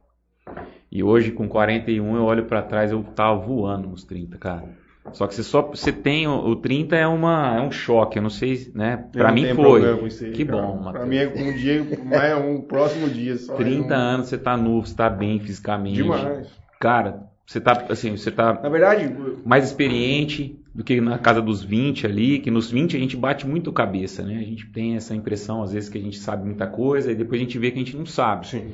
E 0.90 1.00
hoje, 1.04 1.30
com 1.30 1.46
41, 1.48 2.16
eu 2.16 2.24
olho 2.24 2.46
pra 2.46 2.62
trás, 2.62 2.90
eu 2.90 3.04
tava 3.14 3.38
voando 3.38 3.88
nos 3.90 4.02
30, 4.02 4.36
cara. 4.38 4.64
Só 5.12 5.26
que 5.26 5.34
você 5.34 5.42
só 5.42 5.62
você 5.62 5.92
tem 5.92 6.26
o, 6.26 6.32
o 6.48 6.56
30 6.56 6.96
é 6.96 7.06
uma 7.06 7.56
é 7.56 7.60
um 7.60 7.70
choque, 7.70 8.18
eu 8.18 8.22
não 8.22 8.30
sei, 8.30 8.70
né? 8.74 9.04
Não 9.14 9.32
mim 9.34 9.54
foi. 9.54 10.06
isso 10.06 10.24
aí, 10.24 10.32
que 10.32 10.44
cara. 10.44 10.62
bom, 10.62 10.72
Pra 10.78 11.04
Matheus. 11.04 11.08
mim 11.08 11.16
é 11.16 11.28
um 11.28 11.54
dia, 11.56 11.86
mais 12.04 12.36
um 12.38 12.60
próximo 12.62 13.08
dia. 13.08 13.36
Só 13.36 13.54
30 13.54 13.94
é 13.94 13.96
um- 13.96 14.00
anos, 14.00 14.28
você 14.28 14.38
tá 14.38 14.56
novo, 14.56 14.86
você 14.86 14.94
tá 14.94 15.08
bem 15.10 15.38
fisicamente. 15.40 15.96
Demais. 15.96 16.48
Cara, 16.80 17.24
você 17.46 17.60
tá 17.60 17.86
assim, 17.88 18.16
você 18.16 18.30
tá 18.30 18.54
Na 18.62 18.68
verdade, 18.68 19.14
mais 19.44 19.64
experiente 19.64 20.58
do 20.74 20.84
que 20.84 21.00
na 21.00 21.18
casa 21.18 21.42
dos 21.42 21.64
20 21.64 22.06
ali, 22.06 22.38
que 22.38 22.50
nos 22.50 22.70
20 22.70 22.96
a 22.96 23.00
gente 23.00 23.16
bate 23.16 23.46
muito 23.46 23.72
cabeça, 23.72 24.22
né? 24.22 24.36
A 24.36 24.44
gente 24.44 24.66
tem 24.66 24.94
essa 24.96 25.14
impressão 25.14 25.62
às 25.62 25.72
vezes 25.72 25.88
que 25.88 25.98
a 25.98 26.00
gente 26.00 26.18
sabe 26.18 26.44
muita 26.44 26.66
coisa 26.66 27.10
e 27.10 27.14
depois 27.14 27.40
a 27.40 27.44
gente 27.44 27.58
vê 27.58 27.70
que 27.70 27.76
a 27.76 27.84
gente 27.84 27.96
não 27.96 28.06
sabe. 28.06 28.46
sim. 28.46 28.72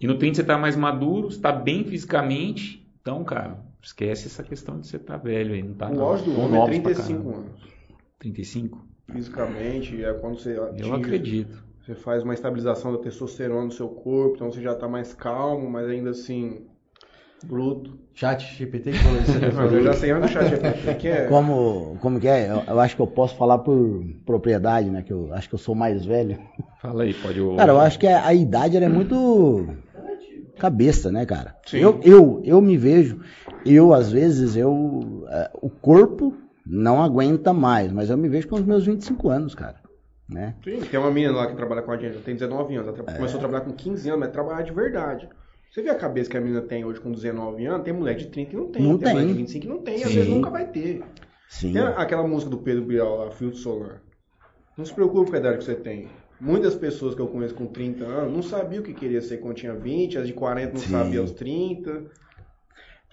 E 0.00 0.06
no 0.06 0.16
30 0.16 0.36
você 0.36 0.42
tá 0.44 0.58
mais 0.58 0.74
maduro, 0.74 1.30
você 1.30 1.40
tá 1.40 1.52
bem 1.52 1.84
fisicamente. 1.84 2.84
Então, 3.00 3.22
cara, 3.22 3.58
esquece 3.82 4.28
essa 4.28 4.42
questão 4.42 4.78
de 4.78 4.86
você 4.86 4.98
tá 4.98 5.16
velho 5.16 5.54
aí, 5.54 5.62
não 5.62 5.74
tá 5.74 5.90
O 5.90 5.94
não. 5.94 6.04
auge 6.04 6.24
do 6.24 6.32
homem 6.32 6.54
é 6.54 6.58
novos 6.58 6.78
pra 6.78 6.90
35 6.92 7.22
caramba. 7.22 7.38
anos. 7.38 7.60
35? 8.18 8.86
Fisicamente, 9.10 10.04
é 10.04 10.12
quando 10.14 10.38
você 10.38 10.58
atinge, 10.58 10.88
Eu 10.88 10.94
acredito. 10.94 11.72
Você 11.84 11.96
faz 11.96 12.22
uma 12.22 12.32
estabilização 12.32 12.92
da 12.92 12.98
testosterona 12.98 13.64
no 13.64 13.72
seu 13.72 13.88
corpo, 13.88 14.36
então 14.36 14.52
você 14.52 14.62
já 14.62 14.74
tá 14.74 14.88
mais 14.88 15.12
calmo, 15.12 15.68
mas 15.68 15.88
ainda 15.88 16.10
assim 16.10 16.64
Bruto. 17.44 17.98
Chat 18.14 18.54
GPT 18.56 18.92
que 18.92 18.98
falou 18.98 19.52
falou. 19.52 19.72
eu 19.78 19.82
já 19.82 19.92
sei 19.94 20.12
onde 20.12 20.26
o 20.26 20.28
chat 20.28 20.48
GPT 20.48 20.94
que 20.94 21.08
é. 21.08 21.26
Como, 21.26 21.98
como 22.00 22.20
que 22.20 22.28
é? 22.28 22.48
Eu, 22.50 22.62
eu 22.68 22.80
acho 22.80 22.94
que 22.94 23.02
eu 23.02 23.06
posso 23.06 23.34
falar 23.36 23.58
por 23.58 24.04
propriedade, 24.24 24.88
né? 24.90 25.02
Que 25.02 25.12
eu 25.12 25.32
acho 25.32 25.48
que 25.48 25.54
eu 25.54 25.58
sou 25.58 25.74
mais 25.74 26.04
velho. 26.04 26.38
Fala 26.80 27.02
aí, 27.02 27.14
pode 27.14 27.40
o. 27.40 27.56
Cara, 27.56 27.72
eu 27.72 27.80
acho 27.80 27.98
que 27.98 28.06
a, 28.06 28.26
a 28.26 28.34
idade 28.34 28.76
ela 28.76 28.86
é 28.86 28.88
muito 28.88 29.66
cabeça, 30.58 31.10
né, 31.10 31.26
cara? 31.26 31.56
Sim. 31.66 31.78
Eu, 31.78 32.00
eu, 32.04 32.40
eu 32.44 32.60
me 32.60 32.76
vejo, 32.76 33.20
eu 33.64 33.92
às 33.92 34.10
vezes, 34.12 34.56
eu 34.56 35.24
é, 35.28 35.50
o 35.60 35.68
corpo 35.70 36.34
não 36.66 37.02
aguenta 37.02 37.52
mais, 37.52 37.90
mas 37.92 38.10
eu 38.10 38.16
me 38.16 38.28
vejo 38.28 38.48
com 38.48 38.56
os 38.56 38.64
meus 38.64 38.84
25 38.86 39.28
anos, 39.28 39.54
cara, 39.54 39.80
né? 40.28 40.54
Sim, 40.64 40.80
tem 40.80 40.98
uma 41.00 41.10
menina 41.10 41.34
lá 41.34 41.46
que 41.46 41.56
trabalha 41.56 41.82
com 41.82 41.90
a 41.92 41.96
gente, 41.96 42.14
ela 42.14 42.22
tem 42.24 42.34
19 42.34 42.74
anos. 42.76 42.88
Ela 42.88 42.96
tra- 43.04 43.16
começou 43.16 43.36
a 43.38 43.40
trabalhar 43.40 43.64
com 43.64 43.72
15 43.72 44.08
anos, 44.08 44.20
mas 44.20 44.30
trabalhar 44.30 44.62
de 44.62 44.72
verdade. 44.72 45.28
Você 45.70 45.82
vê 45.82 45.88
a 45.90 45.94
cabeça 45.94 46.28
que 46.30 46.36
a 46.36 46.40
menina 46.40 46.60
tem 46.60 46.84
hoje 46.84 47.00
com 47.00 47.10
19 47.10 47.64
anos, 47.66 47.84
tem 47.84 47.94
mulher 47.94 48.14
de 48.14 48.26
30 48.26 48.50
que 48.50 48.56
não 48.56 48.66
tem, 48.70 48.82
Não 48.82 48.98
tem, 48.98 49.08
mulher 49.12 49.24
tem. 49.24 49.32
de 49.34 49.38
25 49.40 49.62
que 49.62 49.68
não 49.72 49.78
tem, 49.82 49.98
e 50.00 50.02
às 50.04 50.08
Sim. 50.10 50.14
vezes 50.16 50.30
nunca 50.30 50.50
vai 50.50 50.66
ter. 50.66 51.02
Sim. 51.48 51.72
Tem 51.72 51.82
aquela 51.82 52.26
música 52.26 52.50
do 52.50 52.58
Pedro 52.58 52.84
Bial 52.84 53.16
lá, 53.16 53.30
Filtro 53.30 53.58
Solar. 53.58 54.00
Não 54.76 54.84
se 54.84 54.92
preocupe 54.94 55.30
com 55.30 55.36
a 55.36 55.38
idade 55.38 55.58
que 55.58 55.64
você 55.64 55.74
tem. 55.74 56.08
Muitas 56.40 56.74
pessoas 56.74 57.14
que 57.14 57.20
eu 57.20 57.26
conheço 57.28 57.54
com 57.54 57.66
30 57.66 58.04
anos 58.04 58.32
não 58.34 58.42
sabiam 58.42 58.82
o 58.82 58.84
que 58.84 58.92
queria 58.92 59.20
ser 59.20 59.38
quando 59.38 59.54
tinha 59.56 59.74
20, 59.74 60.18
as 60.18 60.26
de 60.26 60.32
40 60.32 60.72
não 60.74 60.80
Sim. 60.80 60.90
sabiam 60.90 61.22
aos 61.22 61.30
30. 61.32 62.04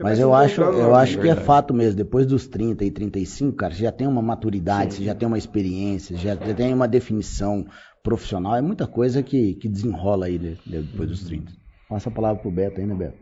Mas 0.02 0.18
se 0.18 0.24
eu 0.24 0.34
acho, 0.34 0.62
eu 0.62 0.96
acho 0.96 1.20
que 1.20 1.28
é 1.28 1.36
fato 1.36 1.74
mesmo. 1.74 1.98
Depois 1.98 2.26
dos 2.26 2.48
30 2.48 2.86
e 2.86 2.92
35, 2.92 3.58
cara, 3.58 3.74
você 3.74 3.84
já 3.84 3.92
tem 3.92 4.08
uma 4.08 4.22
maturidade, 4.22 4.94
você 4.94 5.04
já 5.04 5.14
tem 5.14 5.28
uma 5.28 5.38
experiência, 5.38 6.16
já, 6.16 6.36
já 6.36 6.54
tem 6.56 6.74
uma 6.74 6.88
definição 6.88 7.66
profissional. 8.02 8.56
É 8.56 8.62
muita 8.62 8.88
coisa 8.88 9.22
que, 9.22 9.56
que 9.56 9.68
desenrola 9.68 10.28
aí 10.28 10.38
de- 10.38 10.56
de- 10.66 10.82
depois 10.84 11.10
dos 11.10 11.24
30. 11.24 11.52
Passa 11.88 12.10
a 12.10 12.12
palavra 12.12 12.42
pro 12.42 12.52
Beto 12.52 12.80
aí, 12.80 12.88
né, 12.88 12.96
Beto? 12.96 13.18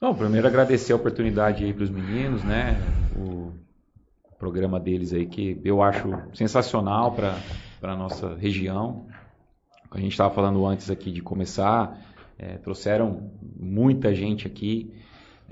Não, 0.00 0.14
primeiro 0.14 0.46
agradecer 0.46 0.92
a 0.92 0.96
oportunidade 0.96 1.64
aí 1.64 1.72
para 1.72 1.84
os 1.84 1.90
meninos, 1.90 2.42
né? 2.44 2.76
O 3.16 3.52
programa 4.38 4.80
deles 4.80 5.12
aí 5.12 5.26
que 5.26 5.60
eu 5.64 5.82
acho 5.82 6.08
sensacional 6.34 7.14
para 7.14 7.46
a 7.82 7.96
nossa 7.96 8.34
região. 8.34 9.06
A 9.90 9.98
gente 9.98 10.12
estava 10.12 10.34
falando 10.34 10.64
antes 10.66 10.90
aqui 10.90 11.12
de 11.12 11.22
começar, 11.22 11.96
é, 12.38 12.56
trouxeram 12.58 13.30
muita 13.58 14.14
gente 14.14 14.46
aqui. 14.46 14.92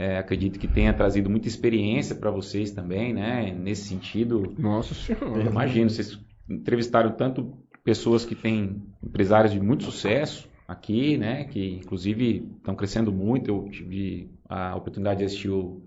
É, 0.01 0.17
acredito 0.17 0.59
que 0.59 0.67
tenha 0.67 0.95
trazido 0.95 1.29
muita 1.29 1.47
experiência 1.47 2.15
para 2.15 2.31
vocês 2.31 2.71
também, 2.71 3.13
né? 3.13 3.53
Nesse 3.53 3.83
sentido, 3.83 4.55
Nossa 4.59 4.95
senhora. 4.95 5.43
eu 5.43 5.51
imagino, 5.51 5.91
vocês 5.91 6.19
entrevistaram 6.49 7.11
tanto 7.11 7.53
pessoas 7.85 8.25
que 8.25 8.35
têm 8.35 8.83
empresários 9.05 9.53
de 9.53 9.61
muito 9.61 9.85
sucesso 9.85 10.49
aqui, 10.67 11.19
né? 11.19 11.45
Que 11.45 11.75
inclusive 11.75 12.51
estão 12.57 12.75
crescendo 12.75 13.13
muito. 13.13 13.51
Eu 13.51 13.69
tive 13.71 14.31
a 14.49 14.75
oportunidade 14.75 15.19
de 15.19 15.27
assistir 15.27 15.51
o, 15.51 15.83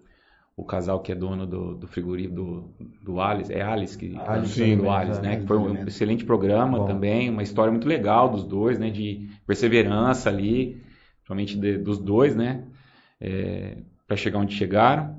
o 0.56 0.64
casal 0.64 1.00
que 1.02 1.12
é 1.12 1.16
dono 1.16 1.48
do, 1.48 1.74
do 1.74 1.88
frigorífico 1.88 2.36
do, 2.36 2.74
do 3.02 3.20
Alice, 3.20 3.52
é 3.52 3.64
Alice 3.64 3.98
que 3.98 4.16
Alice 4.16 4.54
sim, 4.54 4.78
do 4.78 4.92
Alice, 4.92 5.18
é. 5.22 5.24
né? 5.24 5.38
Que 5.38 5.48
foi 5.48 5.58
um 5.58 5.88
excelente 5.88 6.24
programa 6.24 6.78
Bom. 6.78 6.86
também, 6.86 7.32
uma 7.32 7.42
história 7.42 7.72
muito 7.72 7.88
legal 7.88 8.30
dos 8.30 8.44
dois, 8.44 8.78
né? 8.78 8.92
De 8.92 9.28
perseverança 9.48 10.30
ali, 10.30 10.84
principalmente 11.16 11.58
de- 11.58 11.80
dos 11.80 11.98
dois, 11.98 12.36
né? 12.36 12.64
Para 14.14 14.18
chegar 14.18 14.40
onde 14.40 14.56
chegaram. 14.56 15.16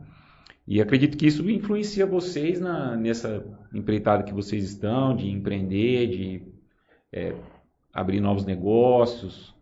E 0.67 0.81
acredito 0.81 1.17
que 1.17 1.27
isso 1.27 1.49
influencia 1.51 2.07
vocês 2.07 2.61
na, 2.61 2.97
nessa 2.97 3.45
empreitada 3.73 4.23
que 4.23 4.33
vocês 4.33 4.65
estão, 4.65 5.15
de 5.15 5.29
empreender, 5.29 6.07
de 6.07 6.43
é, 7.13 7.35
abrir 7.93 8.21
novos 8.21 8.47
negócios. 8.47 9.55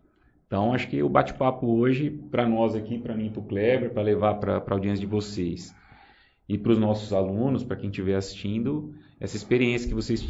Então, 0.47 0.71
acho 0.71 0.87
que 0.87 1.01
o 1.01 1.09
bate-papo 1.09 1.65
hoje, 1.67 2.09
para 2.09 2.47
nós 2.47 2.75
aqui, 2.75 2.99
para 2.99 3.15
mim 3.15 3.31
para 3.31 3.41
o 3.41 3.43
Kleber, 3.43 3.91
para 3.91 4.03
levar 4.03 4.35
para 4.35 4.57
a 4.57 4.73
audiência 4.73 5.01
de 5.01 5.11
vocês 5.11 5.75
e 6.47 6.57
para 6.57 6.71
os 6.71 6.77
nossos 6.77 7.11
alunos, 7.11 7.63
para 7.63 7.75
quem 7.75 7.89
estiver 7.89 8.15
assistindo, 8.15 8.93
essa 9.19 9.35
experiência 9.35 9.87
que 9.87 9.95
vocês 9.95 10.25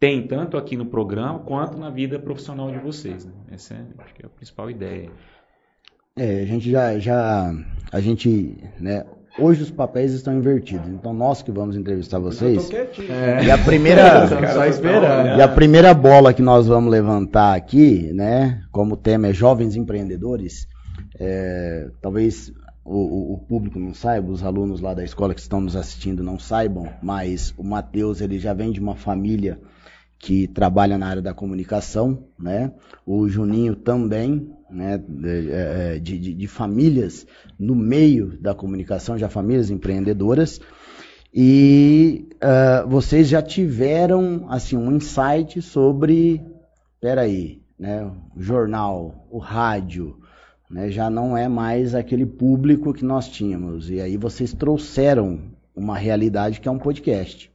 têm 0.00 0.26
tanto 0.26 0.56
aqui 0.56 0.76
no 0.76 0.86
programa 0.86 1.40
quanto 1.40 1.76
na 1.76 1.90
vida 1.90 2.18
profissional 2.18 2.70
de 2.70 2.78
vocês. 2.78 3.26
né? 3.26 3.32
Essa 3.50 3.74
é, 3.74 3.86
acho 3.98 4.14
que 4.14 4.22
é 4.22 4.26
a 4.26 4.30
principal 4.30 4.70
ideia. 4.70 5.10
É, 6.16 6.42
a 6.42 6.44
gente 6.44 6.70
já, 6.70 6.98
já, 6.98 7.54
a 7.90 8.00
gente, 8.00 8.56
né, 8.78 9.02
hoje 9.38 9.62
os 9.62 9.70
papéis 9.70 10.12
estão 10.12 10.36
invertidos, 10.36 10.86
então 10.88 11.14
nós 11.14 11.40
que 11.42 11.50
vamos 11.50 11.74
entrevistar 11.74 12.18
vocês, 12.18 12.68
quietinho. 12.68 13.10
É. 13.10 13.44
e 13.44 13.50
a 13.50 13.56
primeira, 13.56 14.28
só 14.52 14.66
esperando. 14.66 15.38
e 15.38 15.40
a 15.42 15.48
primeira 15.48 15.94
bola 15.94 16.34
que 16.34 16.42
nós 16.42 16.66
vamos 16.66 16.90
levantar 16.90 17.54
aqui, 17.54 18.12
né, 18.12 18.60
como 18.70 18.92
o 18.94 18.96
tema 18.96 19.28
é 19.28 19.32
jovens 19.32 19.74
empreendedores, 19.74 20.68
é, 21.18 21.88
talvez 22.02 22.52
o, 22.84 22.94
o- 22.98 23.32
o 23.34 23.38
público 23.38 23.78
não 23.78 23.94
saiba, 23.94 24.30
os 24.30 24.42
alunos 24.44 24.82
lá 24.82 24.92
da 24.92 25.02
escola 25.04 25.32
que 25.32 25.40
estão 25.40 25.62
nos 25.62 25.76
assistindo 25.76 26.22
não 26.22 26.38
saibam, 26.38 26.90
mas 27.02 27.54
o 27.56 27.64
Matheus, 27.64 28.20
ele 28.20 28.38
já 28.38 28.52
vem 28.52 28.70
de 28.70 28.80
uma 28.80 28.94
família 28.96 29.58
que 30.24 30.46
trabalha 30.46 30.96
na 30.96 31.08
área 31.08 31.20
da 31.20 31.34
comunicação, 31.34 32.26
né? 32.38 32.72
O 33.04 33.28
Juninho 33.28 33.74
também, 33.74 34.48
né? 34.70 34.96
De, 34.96 35.50
é, 35.50 35.98
de- 35.98 36.16
de- 36.18 36.34
de 36.34 36.46
famílias 36.46 37.26
no 37.58 37.74
meio 37.74 38.38
da 38.40 38.54
comunicação, 38.54 39.18
já 39.18 39.28
famílias 39.28 39.68
empreendedoras. 39.68 40.60
E 41.34 42.28
ah, 42.40 42.84
vocês 42.88 43.28
já 43.28 43.42
tiveram 43.42 44.46
assim 44.48 44.76
um 44.76 44.92
insight 44.92 45.60
sobre, 45.60 46.40
peraí, 47.00 47.60
né? 47.78 48.04
O 48.36 48.40
jornal, 48.40 49.26
o 49.30 49.38
rádio, 49.38 50.18
né? 50.70 50.88
Já 50.88 51.10
não 51.10 51.36
é 51.36 51.48
mais 51.48 51.96
aquele 51.96 52.24
público 52.26 52.94
que 52.94 53.04
nós 53.04 53.28
tínhamos. 53.28 53.90
E 53.90 54.00
aí 54.00 54.16
vocês 54.16 54.52
trouxeram 54.52 55.40
uma 55.74 55.98
realidade 55.98 56.60
que 56.60 56.68
é 56.68 56.70
um 56.70 56.78
podcast. 56.78 57.51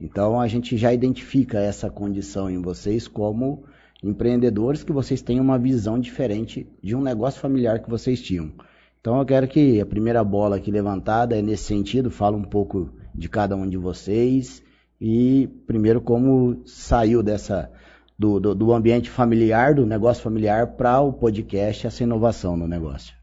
Então 0.00 0.40
a 0.40 0.46
gente 0.46 0.76
já 0.76 0.92
identifica 0.92 1.58
essa 1.58 1.90
condição 1.90 2.50
em 2.50 2.60
vocês 2.60 3.08
como 3.08 3.64
empreendedores 4.02 4.84
que 4.84 4.92
vocês 4.92 5.22
têm 5.22 5.40
uma 5.40 5.58
visão 5.58 5.98
diferente 5.98 6.66
de 6.82 6.94
um 6.94 7.00
negócio 7.00 7.40
familiar 7.40 7.82
que 7.82 7.88
vocês 7.88 8.20
tinham. 8.20 8.52
Então 9.00 9.18
eu 9.18 9.24
quero 9.24 9.48
que 9.48 9.80
a 9.80 9.86
primeira 9.86 10.22
bola 10.22 10.56
aqui 10.56 10.70
levantada 10.70 11.38
é 11.38 11.42
nesse 11.42 11.64
sentido, 11.64 12.10
fala 12.10 12.36
um 12.36 12.42
pouco 12.42 12.90
de 13.14 13.28
cada 13.28 13.56
um 13.56 13.68
de 13.68 13.76
vocês 13.76 14.62
e 15.00 15.48
primeiro 15.66 16.00
como 16.00 16.62
saiu 16.66 17.22
dessa 17.22 17.70
do, 18.18 18.40
do, 18.40 18.54
do 18.54 18.72
ambiente 18.72 19.10
familiar, 19.10 19.74
do 19.74 19.86
negócio 19.86 20.22
familiar 20.22 20.68
para 20.68 21.00
o 21.00 21.12
podcast, 21.12 21.86
essa 21.86 22.02
inovação 22.02 22.56
no 22.56 22.66
negócio. 22.66 23.14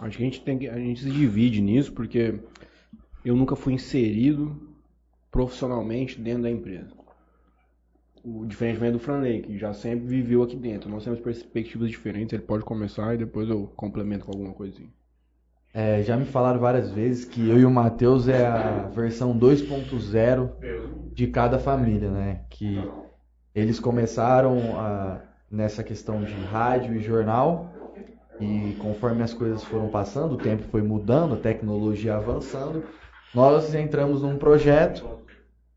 Acho 0.00 0.16
que 0.16 0.22
a 0.22 0.26
gente 0.26 0.40
tem 0.40 0.58
que, 0.58 0.68
a 0.68 0.78
gente 0.78 1.02
se 1.02 1.10
divide 1.10 1.60
nisso 1.60 1.92
porque 1.92 2.40
eu 3.24 3.36
nunca 3.36 3.56
fui 3.56 3.72
inserido 3.72 4.75
profissionalmente 5.36 6.18
dentro 6.18 6.44
da 6.44 6.50
empresa. 6.50 6.88
O 8.24 8.46
diferentemente 8.46 8.92
do 8.94 8.98
Franley, 8.98 9.42
que 9.42 9.58
já 9.58 9.74
sempre 9.74 10.06
viveu 10.06 10.42
aqui 10.42 10.56
dentro. 10.56 10.88
Nós 10.88 11.04
temos 11.04 11.20
perspectivas 11.20 11.90
diferentes, 11.90 12.32
ele 12.32 12.42
pode 12.42 12.64
começar 12.64 13.14
e 13.14 13.18
depois 13.18 13.46
eu 13.50 13.70
complemento 13.76 14.24
com 14.24 14.32
alguma 14.32 14.54
coisinha. 14.54 14.88
É, 15.74 16.02
já 16.02 16.16
me 16.16 16.24
falaram 16.24 16.58
várias 16.58 16.90
vezes 16.90 17.26
que 17.26 17.46
eu 17.50 17.58
e 17.60 17.66
o 17.66 17.70
Matheus 17.70 18.28
é 18.28 18.46
a 18.46 18.88
versão 18.94 19.36
2.0 19.36 20.52
de 21.12 21.26
cada 21.26 21.58
família, 21.58 22.10
né? 22.10 22.40
Que 22.48 22.80
eles 23.54 23.78
começaram 23.78 24.80
a- 24.80 25.20
nessa 25.50 25.84
questão 25.84 26.24
de 26.24 26.32
rádio 26.32 26.96
e 26.96 27.00
jornal 27.00 27.70
e 28.40 28.74
conforme 28.80 29.22
as 29.22 29.34
coisas 29.34 29.62
foram 29.64 29.88
passando, 29.88 30.32
o 30.34 30.38
tempo 30.38 30.62
foi 30.70 30.80
mudando, 30.80 31.34
a 31.34 31.38
tecnologia 31.38 32.16
avançando, 32.16 32.84
nós 33.34 33.74
entramos 33.74 34.22
num 34.22 34.38
projeto 34.38 35.16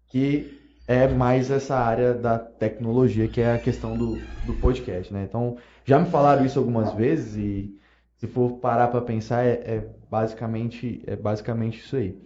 que 0.09 0.57
é 0.87 1.07
mais 1.07 1.51
essa 1.51 1.75
área 1.77 2.13
da 2.13 2.39
tecnologia, 2.39 3.27
que 3.27 3.41
é 3.41 3.53
a 3.53 3.59
questão 3.59 3.95
do, 3.95 4.15
do 4.45 4.53
podcast, 4.59 5.13
né? 5.13 5.23
Então, 5.27 5.57
já 5.85 5.99
me 5.99 6.09
falaram 6.09 6.45
isso 6.45 6.57
algumas 6.59 6.93
vezes 6.93 7.35
e 7.35 7.75
se 8.17 8.27
for 8.27 8.53
parar 8.57 8.87
para 8.89 9.01
pensar, 9.01 9.45
é, 9.45 9.51
é 9.51 9.87
basicamente 10.09 11.01
é 11.07 11.15
basicamente 11.15 11.79
isso 11.79 11.95
aí. 11.95 12.17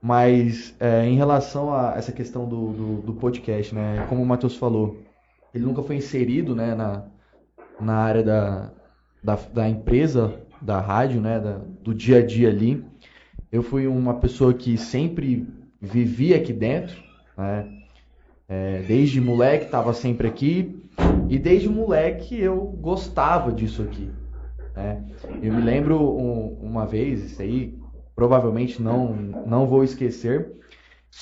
Mas 0.00 0.74
é, 0.78 1.04
em 1.06 1.16
relação 1.16 1.74
a 1.74 1.94
essa 1.96 2.12
questão 2.12 2.48
do, 2.48 2.72
do, 2.72 3.02
do 3.02 3.14
podcast, 3.14 3.74
né? 3.74 4.06
Como 4.08 4.22
o 4.22 4.26
Matheus 4.26 4.56
falou, 4.56 4.98
ele 5.54 5.64
nunca 5.64 5.82
foi 5.82 5.96
inserido, 5.96 6.54
né, 6.54 6.74
na, 6.74 7.04
na 7.80 7.94
área 7.96 8.22
da, 8.22 8.70
da, 9.22 9.34
da 9.52 9.68
empresa, 9.68 10.38
da 10.60 10.80
rádio, 10.80 11.20
né, 11.20 11.40
da- 11.40 11.58
do 11.82 11.94
dia 11.94 12.18
a 12.18 12.26
dia 12.26 12.48
ali. 12.48 12.84
Eu 13.50 13.62
fui 13.62 13.86
uma 13.86 14.14
pessoa 14.14 14.52
que 14.52 14.76
sempre 14.76 15.48
vivia 15.80 16.36
aqui 16.36 16.52
dentro, 16.52 17.02
né? 17.36 17.68
É, 18.48 18.82
desde 18.82 19.20
moleque 19.20 19.64
estava 19.66 19.92
sempre 19.92 20.28
aqui 20.28 20.88
e 21.28 21.38
desde 21.38 21.68
moleque 21.68 22.38
eu 22.40 22.56
gostava 22.80 23.50
disso 23.52 23.82
aqui. 23.82 24.08
né? 24.74 25.02
Eu 25.42 25.52
me 25.54 25.60
lembro 25.62 25.98
um- 26.00 26.58
uma 26.60 26.86
vez, 26.86 27.24
isso 27.24 27.42
aí 27.42 27.78
provavelmente 28.14 28.80
não, 28.80 29.14
não 29.14 29.66
vou 29.66 29.82
esquecer. 29.82 30.52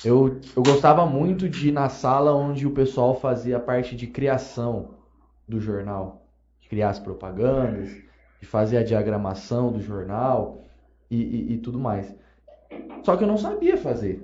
Eu, 0.03 0.39
eu 0.55 0.61
gostava 0.61 1.05
muito 1.05 1.47
de 1.49 1.69
ir 1.69 1.71
na 1.71 1.89
sala 1.89 2.35
onde 2.35 2.67
o 2.67 2.71
pessoal 2.71 3.15
fazia 3.19 3.59
parte 3.59 3.95
de 3.95 4.07
criação 4.07 4.89
do 5.47 5.59
jornal, 5.59 6.27
de 6.59 6.67
criar 6.69 6.89
as 6.89 6.99
propagandas, 6.99 7.89
de 8.41 8.45
fazer 8.47 8.77
a 8.77 8.83
diagramação 8.83 9.71
do 9.71 9.79
jornal 9.81 10.63
e, 11.09 11.15
e- 11.21 11.53
e 11.53 11.57
tudo 11.57 11.79
mais. 11.79 12.13
Só 13.03 13.15
que 13.15 13.23
eu 13.23 13.27
não 13.27 13.37
sabia 13.37 13.77
fazer. 13.77 14.21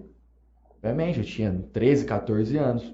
Obviamente, 0.83 1.19
eu 1.19 1.25
tinha 1.25 1.63
13, 1.71 2.05
14 2.05 2.57
anos. 2.57 2.93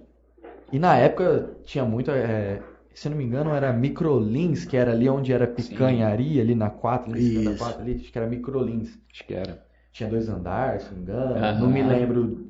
E 0.72 0.78
na 0.78 0.98
época 0.98 1.52
tinha 1.64 1.86
muito, 1.86 2.12
é, 2.12 2.62
se 2.94 3.08
não 3.08 3.16
me 3.16 3.24
engano, 3.24 3.52
era 3.52 3.72
Microlins, 3.72 4.66
que 4.66 4.76
era 4.76 4.92
ali 4.92 5.08
onde 5.08 5.32
era 5.32 5.48
picanharia, 5.48 6.42
ali 6.42 6.54
na 6.54 6.70
4, 6.70 7.14
ali, 7.14 7.44
na 7.44 7.52
Isso. 7.52 7.64
4, 7.64 7.82
ali, 7.82 7.96
acho 7.96 8.12
que 8.12 8.18
era 8.18 8.28
Microlins. 8.28 9.00
Acho 9.12 9.26
que 9.26 9.34
era. 9.34 9.66
Tinha 9.94 10.10
dois 10.10 10.28
andares, 10.28 10.84
se 10.84 10.90
não 10.90 10.98
me 10.98 11.04
engano, 11.04 11.60
não 11.60 11.70
me 11.70 11.82
lembro. 11.82 12.48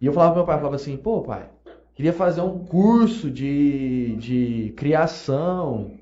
E 0.00 0.06
eu 0.06 0.12
falava 0.12 0.32
pro 0.32 0.40
meu 0.40 0.46
pai, 0.46 0.56
falava 0.56 0.76
assim, 0.76 0.96
pô 0.96 1.22
pai, 1.22 1.48
queria 1.94 2.12
fazer 2.12 2.40
um 2.40 2.64
curso 2.64 3.30
de, 3.30 4.16
de 4.16 4.74
criação 4.76 5.92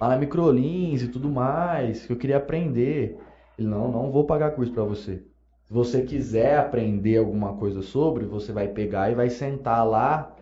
lá 0.00 0.08
na 0.08 0.16
Microlins 0.16 1.02
e 1.02 1.08
tudo 1.08 1.28
mais, 1.28 2.06
que 2.06 2.12
eu 2.12 2.16
queria 2.16 2.36
aprender. 2.36 3.18
Ele, 3.58 3.68
não, 3.68 3.90
não 3.90 4.10
vou 4.10 4.24
pagar 4.24 4.52
curso 4.52 4.72
pra 4.72 4.84
você. 4.84 5.22
Se 5.74 5.76
você 5.76 6.02
quiser 6.02 6.56
aprender 6.56 7.16
alguma 7.16 7.54
coisa 7.54 7.82
sobre, 7.82 8.24
você 8.24 8.52
vai 8.52 8.68
pegar 8.68 9.10
e 9.10 9.16
vai 9.16 9.28
sentar 9.28 9.84
lá 9.84 10.32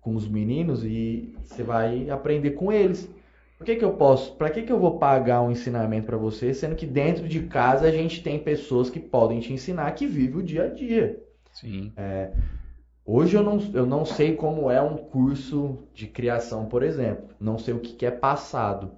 com 0.00 0.16
os 0.16 0.26
meninos 0.26 0.84
e 0.84 1.32
você 1.44 1.62
vai 1.62 2.10
aprender 2.10 2.50
com 2.50 2.72
eles. 2.72 3.08
Por 3.56 3.64
que 3.64 3.76
que 3.76 3.84
eu 3.84 3.92
posso, 3.92 4.34
para 4.34 4.50
que 4.50 4.62
que 4.62 4.72
eu 4.72 4.80
vou 4.80 4.98
pagar 4.98 5.42
um 5.42 5.52
ensinamento 5.52 6.06
para 6.06 6.16
você, 6.16 6.52
sendo 6.52 6.74
que 6.74 6.86
dentro 6.86 7.28
de 7.28 7.42
casa 7.42 7.86
a 7.86 7.90
gente 7.92 8.20
tem 8.20 8.40
pessoas 8.40 8.90
que 8.90 8.98
podem 8.98 9.38
te 9.38 9.52
ensinar 9.52 9.92
que 9.92 10.08
vivem 10.08 10.40
o 10.40 10.42
dia 10.42 10.64
a 10.64 10.68
dia. 10.68 11.22
Sim. 11.52 11.92
Hoje 13.06 13.36
eu 13.36 13.44
não, 13.44 13.60
eu 13.72 13.86
não 13.86 14.04
sei 14.04 14.34
como 14.34 14.72
é 14.72 14.82
um 14.82 14.96
curso 14.96 15.84
de 15.94 16.08
criação, 16.08 16.66
por 16.66 16.82
exemplo. 16.82 17.28
Não 17.38 17.60
sei 17.60 17.74
o 17.74 17.78
que 17.78 17.92
que 17.92 18.06
é 18.06 18.10
passado. 18.10 18.90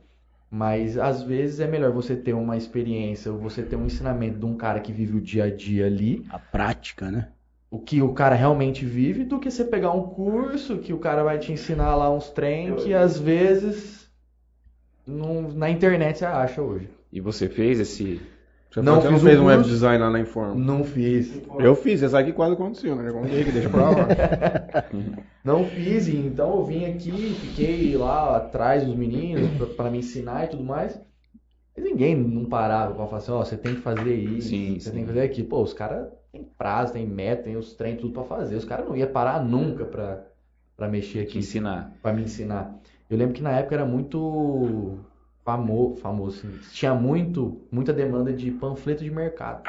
Mas 0.55 0.99
às 0.99 1.23
vezes 1.23 1.61
é 1.61 1.67
melhor 1.67 1.91
você 1.93 2.15
ter 2.15 2.35
uma 2.35 2.59
experiência, 2.59 3.33
ou 3.33 3.39
você 3.39 3.63
ter 3.63 3.75
um 3.75 3.87
ensinamento 3.87 4.39
de 4.39 4.45
um 4.45 4.55
cara 4.55 4.81
que 4.81 4.93
vive 4.93 5.17
o 5.17 5.21
dia 5.21 5.45
a 5.45 5.51
dia 5.51 5.87
ali, 5.87 6.27
A 6.29 6.39
prática, 6.39 7.11
né? 7.11 7.29
o 7.71 7.79
que 7.79 8.03
o 8.03 8.13
cara 8.13 8.35
realmente 8.35 8.85
vive, 8.85 9.25
do 9.25 9.41
que 9.41 9.51
você 9.51 9.65
pegar 9.65 9.93
um 9.93 10.03
curso 10.03 10.77
que 10.77 10.93
o 10.93 10.99
cara 10.99 11.23
vai 11.25 11.39
te 11.39 11.51
ensinar 11.53 11.97
lá 11.97 12.15
uns 12.15 12.29
trem 12.29 12.77
que 12.77 12.93
às 12.93 13.19
vezes 13.19 14.11
não- 15.07 15.51
na 15.53 15.71
internet 15.71 16.19
você 16.19 16.27
acha 16.27 16.61
hoje. 16.61 16.87
E 17.11 17.19
você 17.19 17.49
fez 17.49 17.81
esse. 17.81 18.21
Você 18.73 18.81
Não 18.81 19.03
fiz 19.03 19.23
o 19.23 19.25
fez 19.27 19.39
um 19.39 19.45
web 19.47 19.63
design 19.65 20.03
lá 20.03 20.09
na 20.11 20.19
Informa? 20.21 20.55
Não 20.55 20.83
fiz. 20.83 21.43
Eu 21.59 21.75
fiz, 21.75 22.01
você 22.01 22.09
sabe 22.09 22.31
que 22.31 22.33
quase 22.33 22.55
aconteceu, 22.55 22.97
né? 22.97 23.05
Já 23.05 23.13
contei 23.13 23.45
que 23.45 23.53
deixa 23.53 23.69
pra 23.69 23.91
lá. 23.91 24.09
Não 25.45 25.65
fiz, 25.65 26.09
então 26.09 26.57
eu 26.59 26.65
vim 26.65 26.85
aqui, 26.87 27.11
fiquei 27.41 27.97
lá 27.97 28.37
atrás 28.37 28.85
dos 28.87 28.95
meninos 28.95 29.51
pra- 29.59 29.67
pra 29.67 29.91
me 29.91 29.99
ensinar 29.99 30.45
e 30.45 30.49
tudo 30.49 30.63
mais. 30.65 30.99
Mas 31.77 31.85
ninguém 31.85 32.15
não 32.17 32.45
parava 32.47 32.95
pra 32.95 33.07
falar 33.07 33.19
assim, 33.19 33.33
ó, 33.33 33.45
você 33.45 33.57
tem 33.57 33.75
que 33.75 33.81
fazer 33.81 34.15
isso, 34.15 34.49
Sim, 34.51 34.75
você 34.79 34.89
sim. 34.89 34.93
tem 34.93 35.01
que 35.03 35.09
fazer 35.09 35.21
aquilo. 35.23 35.49
Pô, 35.49 35.63
os 35.63 35.73
caras 35.75 36.09
têm 36.31 36.45
prazo, 36.57 36.93
têm 36.93 37.07
meta, 37.07 37.43
têm 37.43 37.57
os 37.57 37.75
trem, 37.75 37.97
tudo 37.97 38.13
pra 38.13 38.23
fazer. 38.25 38.57
Os 38.57 38.65
caras 38.65 38.87
não 38.89 38.97
iam 38.97 39.09
parar 39.09 39.43
nunca 39.45 39.85
pra, 39.85 40.21
pra 40.77 40.89
mexer 40.89 41.21
aqui, 41.21 41.39
ensinar. 41.39 41.93
pra 42.03 42.13
me 42.13 42.23
ensinar. 42.23 42.75
Eu 43.11 43.19
lembro 43.19 43.35
que 43.35 43.43
na 43.43 43.51
época 43.53 43.75
era 43.75 43.85
muito 43.85 44.99
famoso, 45.45 45.97
famoso 45.97 46.39
assim, 46.39 46.59
tinha 46.73 46.95
muito, 46.95 47.61
muita 47.71 47.93
demanda 47.93 48.33
de 48.33 48.51
panfleto 48.51 49.03
de 49.03 49.11
mercado. 49.11 49.63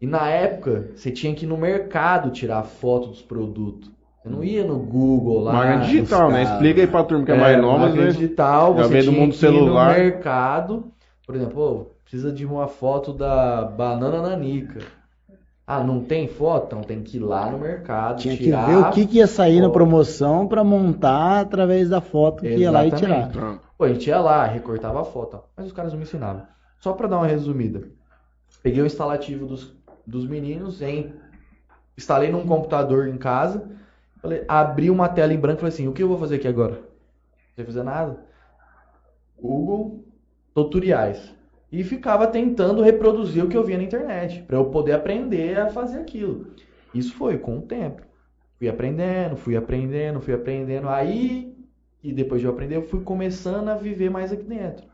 E 0.00 0.06
na 0.06 0.28
época, 0.28 0.90
você 0.96 1.10
tinha 1.10 1.34
que 1.34 1.44
ir 1.44 1.48
no 1.48 1.56
mercado 1.56 2.30
tirar 2.30 2.62
foto 2.64 3.08
dos 3.08 3.22
produtos. 3.22 3.90
Você 4.22 4.28
não 4.28 4.42
ia 4.44 4.64
no 4.64 4.78
Google 4.78 5.40
lá. 5.40 5.52
Marca 5.52 5.78
digital, 5.86 6.30
né? 6.30 6.40
buscar- 6.40 6.54
Explica 6.54 6.80
aí 6.80 6.86
pra 6.86 7.04
turma 7.04 7.24
que 7.24 7.32
é, 7.32 7.36
mais 7.36 7.60
nova, 7.60 7.78
marca 7.86 8.00
né? 8.00 8.06
digital, 8.08 8.74
você 8.74 8.88
veio 8.88 9.04
do 9.04 9.10
tinha 9.10 9.20
mundo 9.20 9.32
que 9.32 9.44
ir 9.46 9.50
no 9.50 9.54
celular. 9.58 9.98
mercado. 9.98 10.84
Por 11.26 11.34
exemplo, 11.36 11.54
pô, 11.54 11.86
precisa 12.02 12.32
de 12.32 12.44
uma 12.44 12.66
foto 12.68 13.12
da 13.12 13.64
banana 13.64 14.20
nanica. 14.22 14.80
Ah, 15.64 15.82
não 15.82 16.00
tem 16.00 16.26
foto? 16.26 16.66
Então 16.66 16.82
tem 16.82 17.02
que 17.02 17.16
ir 17.16 17.20
lá 17.20 17.48
no 17.50 17.58
mercado, 17.58 18.18
Tinha 18.20 18.36
que 18.36 18.44
tirar. 18.44 18.66
ver 18.66 18.76
o 18.76 18.90
que, 18.90 19.06
que 19.06 19.18
ia 19.18 19.26
sair 19.28 19.58
na 19.60 19.66
foto. 19.66 19.74
promoção 19.74 20.46
pra 20.48 20.64
montar 20.64 21.40
através 21.40 21.88
da 21.88 22.00
foto 22.00 22.42
que 22.42 22.48
ia 22.56 22.70
lá 22.70 22.84
e 22.84 22.90
tirar. 22.90 23.28
Exatamente. 23.30 23.60
Pô, 23.82 23.86
a 23.86 23.92
gente 23.92 24.06
ia 24.06 24.20
lá, 24.20 24.46
recortava 24.46 25.00
a 25.00 25.04
foto, 25.04 25.42
mas 25.56 25.66
os 25.66 25.72
caras 25.72 25.90
não 25.90 25.98
me 25.98 26.04
ensinavam. 26.04 26.46
Só 26.78 26.92
pra 26.92 27.08
dar 27.08 27.18
uma 27.18 27.26
resumida. 27.26 27.82
Peguei 28.62 28.80
o 28.80 28.86
instalativo 28.86 29.44
dos, 29.44 29.76
dos 30.06 30.24
meninos, 30.24 30.80
em, 30.80 31.12
instalei 31.98 32.30
num 32.30 32.46
computador 32.46 33.08
em 33.08 33.18
casa, 33.18 33.68
falei, 34.18 34.44
abri 34.46 34.88
uma 34.88 35.08
tela 35.08 35.34
em 35.34 35.36
branco 35.36 35.56
e 35.56 35.62
falei 35.62 35.74
assim, 35.74 35.88
o 35.88 35.92
que 35.92 36.00
eu 36.00 36.06
vou 36.06 36.16
fazer 36.16 36.36
aqui 36.36 36.46
agora? 36.46 36.74
Não 36.74 37.54
sei 37.56 37.64
fazer 37.64 37.82
nada. 37.82 38.24
Google, 39.36 40.04
tutoriais. 40.54 41.34
E 41.72 41.82
ficava 41.82 42.28
tentando 42.28 42.82
reproduzir 42.82 43.44
o 43.44 43.48
que 43.48 43.56
eu 43.56 43.64
via 43.64 43.78
na 43.78 43.82
internet, 43.82 44.44
pra 44.44 44.58
eu 44.58 44.66
poder 44.66 44.92
aprender 44.92 45.58
a 45.58 45.70
fazer 45.70 45.98
aquilo. 45.98 46.54
Isso 46.94 47.16
foi 47.16 47.36
com 47.36 47.58
o 47.58 47.62
tempo. 47.62 48.00
Fui 48.60 48.68
aprendendo, 48.68 49.34
fui 49.34 49.56
aprendendo, 49.56 50.20
fui 50.20 50.34
aprendendo. 50.34 50.88
Aí, 50.88 51.51
e 52.02 52.12
depois 52.12 52.40
de 52.40 52.46
eu 52.46 52.52
aprender, 52.52 52.76
eu 52.76 52.82
fui 52.82 53.00
começando 53.00 53.68
a 53.68 53.76
viver 53.76 54.10
mais 54.10 54.32
aqui 54.32 54.42
dentro. 54.42 54.84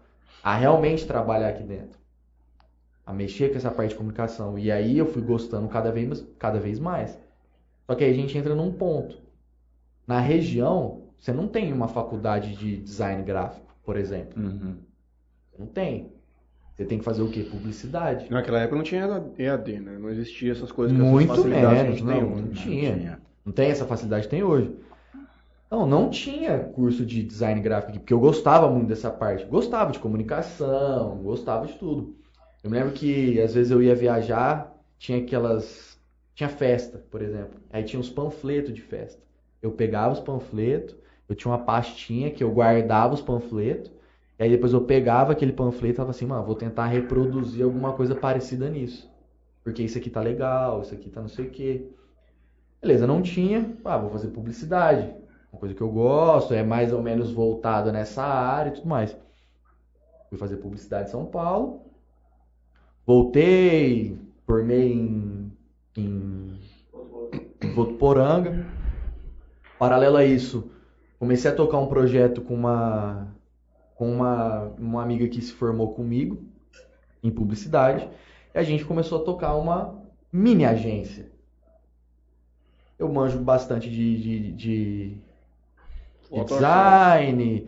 A 0.43 0.55
realmente 0.55 1.07
trabalhar 1.07 1.49
aqui 1.49 1.63
dentro. 1.63 1.99
A 3.07 3.13
mexer 3.13 3.51
com 3.51 3.57
essa 3.57 3.71
parte 3.71 3.91
de 3.91 3.97
comunicação. 3.97 4.59
E 4.59 4.71
aí 4.71 4.99
eu 4.99 5.07
fui 5.07 5.23
gostando 5.23 5.69
cada 5.69 5.91
vez, 5.91 6.25
cada 6.39 6.61
vez 6.61 6.79
mais. 6.79 7.19
Só 7.87 7.95
que 7.95 8.05
aí 8.05 8.11
a 8.11 8.15
gente 8.15 8.37
entra 8.37 8.55
num 8.55 8.71
ponto. 8.71 9.19
Na 10.07 10.21
região, 10.21 11.05
você 11.19 11.33
não 11.33 11.49
tem 11.49 11.73
uma 11.73 11.89
faculdade 11.89 12.55
de 12.55 12.77
design 12.77 13.23
gráfico, 13.23 13.75
por 13.83 13.97
exemplo. 13.97 14.43
Uhum. 14.43 14.77
Não 15.59 15.67
tem. 15.67 16.13
Você 16.75 16.85
tem 16.85 16.99
que 16.99 17.05
fazer 17.05 17.23
o 17.23 17.31
quê? 17.31 17.43
Publicidade. 17.43 18.31
Naquela 18.31 18.61
época 18.61 18.77
não 18.77 18.85
tinha 18.85 19.25
EAD, 19.37 19.81
né? 19.81 19.99
Não 19.99 20.11
existia 20.11 20.53
essas 20.53 20.71
coisas 20.71 20.97
Muito 20.97 21.33
essas 21.33 21.45
menos, 21.45 21.79
gente 21.79 22.05
tem 22.05 22.23
não, 22.23 22.33
hoje. 22.33 22.43
não 22.43 22.49
tinha. 22.51 23.21
Não 23.45 23.53
tem 23.53 23.71
essa 23.71 23.85
facilidade 23.85 24.25
que 24.25 24.31
tem 24.31 24.43
hoje. 24.45 24.73
Não, 25.71 25.87
não 25.87 26.09
tinha 26.09 26.59
curso 26.61 27.05
de 27.05 27.23
design 27.23 27.61
gráfico 27.61 27.99
porque 27.99 28.13
eu 28.13 28.21
gostava 28.21 28.71
muito 28.71 28.89
dessa 28.89 29.11
parte. 29.11 29.45
Gostava 29.45 29.93
de 29.93 29.99
comunicação, 29.99 31.19
gostava 31.19 31.67
de 31.67 31.75
tudo. 31.75 32.17
Eu 32.63 32.71
me 32.71 32.79
lembro 32.79 32.93
que 32.93 33.41
às 33.41 33.55
vezes 33.55 33.71
eu 33.71 33.83
ia 33.83 33.95
viajar, 33.95 34.75
tinha 34.99 35.19
aquelas. 35.19 35.99
Tinha 36.35 36.49
festa, 36.49 37.05
por 37.11 37.21
exemplo. 37.21 37.61
Aí 37.71 37.83
tinha 37.85 38.01
os 38.01 38.09
panfletos 38.09 38.73
de 38.73 38.81
festa. 38.81 39.21
Eu 39.61 39.73
pegava 39.73 40.13
os 40.13 40.21
panfletos, 40.21 40.97
eu 41.29 41.35
tinha 41.35 41.51
uma 41.53 41.65
pastinha 41.65 42.31
que 42.31 42.43
eu 42.43 42.51
guardava 42.51 43.15
os 43.15 43.21
panfletos, 43.21 43.91
e 44.39 44.45
aí 44.45 44.51
depois 44.51 44.73
eu 44.73 44.83
pegava 44.83 45.33
aquele 45.33 45.53
panfleto 45.53 45.95
e 45.95 45.97
falava 45.97 46.13
assim, 46.13 46.27
mano, 46.27 46.45
vou 46.47 46.55
tentar 46.55 46.87
reproduzir 46.87 47.65
alguma 47.65 47.93
coisa 47.93 48.15
parecida 48.15 48.71
nisso. 48.71 49.11
Porque 49.65 49.83
isso 49.83 49.99
aqui 49.99 50.09
tá 50.09 50.21
legal, 50.21 50.81
isso 50.81 50.95
aqui 50.95 51.11
tá 51.11 51.21
não 51.21 51.29
sei 51.29 51.47
o 51.47 51.51
quê. 51.51 51.89
Beleza, 52.81 53.07
não 53.07 53.21
tinha. 53.21 53.77
Ah, 53.85 53.99
vou 53.99 54.11
fazer 54.11 54.29
publicidade. 54.29 55.13
Uma 55.53 55.59
coisa 55.59 55.75
que 55.75 55.81
eu 55.81 55.91
gosto, 55.91 56.55
é 56.55 56.63
mais 56.63 56.93
ou 56.93 57.03
menos 57.03 57.31
voltado 57.33 57.91
nessa 57.91 58.23
área 58.23 58.71
e 58.71 58.75
tudo 58.75 58.89
mais. 58.89 59.17
Fui 60.29 60.39
fazer 60.39 60.57
publicidade 60.57 61.09
em 61.09 61.11
São 61.11 61.25
Paulo. 61.25 61.83
Voltei, 63.07 64.19
formei 64.47 64.93
em, 64.93 65.53
em, 65.97 66.59
Votuporanga. 67.75 68.67
Paralelo 69.79 70.17
a 70.17 70.25
isso, 70.25 70.71
comecei 71.19 71.51
a 71.51 71.55
tocar 71.55 71.79
um 71.79 71.87
projeto 71.87 72.43
com 72.43 72.55
uma, 72.55 73.29
com 73.95 74.13
uma, 74.13 74.65
uma 74.79 75.03
amiga 75.03 75.29
que 75.29 75.41
se 75.41 75.53
formou 75.53 75.95
comigo 75.95 76.43
em 77.23 77.31
publicidade. 77.31 78.09
E 78.55 78.59
a 78.59 78.63
gente 78.63 78.85
começou 78.85 79.21
a 79.21 79.25
tocar 79.25 79.55
uma 79.55 80.03
mini 80.33 80.65
agência. 80.65 81.31
Eu 82.99 83.09
manjo 83.09 83.39
bastante 83.39 83.89
de, 83.89 84.21
de, 84.21 84.53
de, 84.53 85.19
de 86.33 86.45
design, 86.45 87.67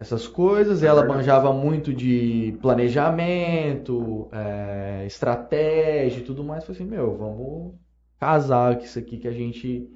essas 0.00 0.26
coisas. 0.28 0.82
Ela 0.82 1.04
manjava 1.06 1.52
muito 1.52 1.92
de 1.92 2.54
planejamento, 2.62 4.28
é, 4.32 5.04
estratégia 5.06 6.20
e 6.20 6.24
tudo 6.24 6.42
mais. 6.44 6.64
Falei 6.64 6.80
assim, 6.80 6.90
meu, 6.90 7.14
vamos 7.16 7.74
casar 8.18 8.76
com 8.76 8.84
isso 8.84 8.98
aqui 8.98 9.16
que 9.18 9.28
a 9.28 9.32
gente, 9.32 9.88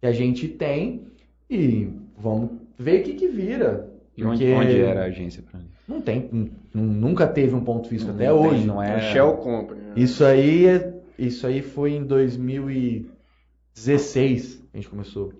que 0.00 0.06
a 0.06 0.12
gente 0.12 0.46
tem 0.48 1.06
e 1.50 1.88
vamos 2.18 2.50
ver 2.78 3.00
o 3.00 3.04
que 3.04 3.14
que 3.14 3.26
vira. 3.28 3.90
E 4.16 4.24
onde, 4.24 4.44
onde 4.52 4.80
era 4.80 5.02
a 5.02 5.06
agência 5.06 5.42
pra 5.42 5.58
mim? 5.58 5.66
Não 5.88 6.00
tem, 6.00 6.30
nunca 6.72 7.26
teve 7.26 7.52
um 7.54 7.62
ponto 7.64 7.88
físico 7.88 8.12
até 8.12 8.28
Não 8.28 8.42
tem, 8.42 8.50
hoje. 8.52 8.66
não 8.66 8.80
É 8.82 8.96
é. 8.96 9.00
Shell 9.12 9.32
Company. 9.38 9.80
né? 9.80 9.92
Isso 9.96 10.24
aí, 10.24 10.66
é- 10.66 10.94
isso 11.18 11.46
aí 11.46 11.60
foi 11.62 11.92
em 11.92 12.04
2016 12.04 14.54
que 14.54 14.62
a 14.72 14.76
gente 14.76 14.88
começou. 14.88 15.32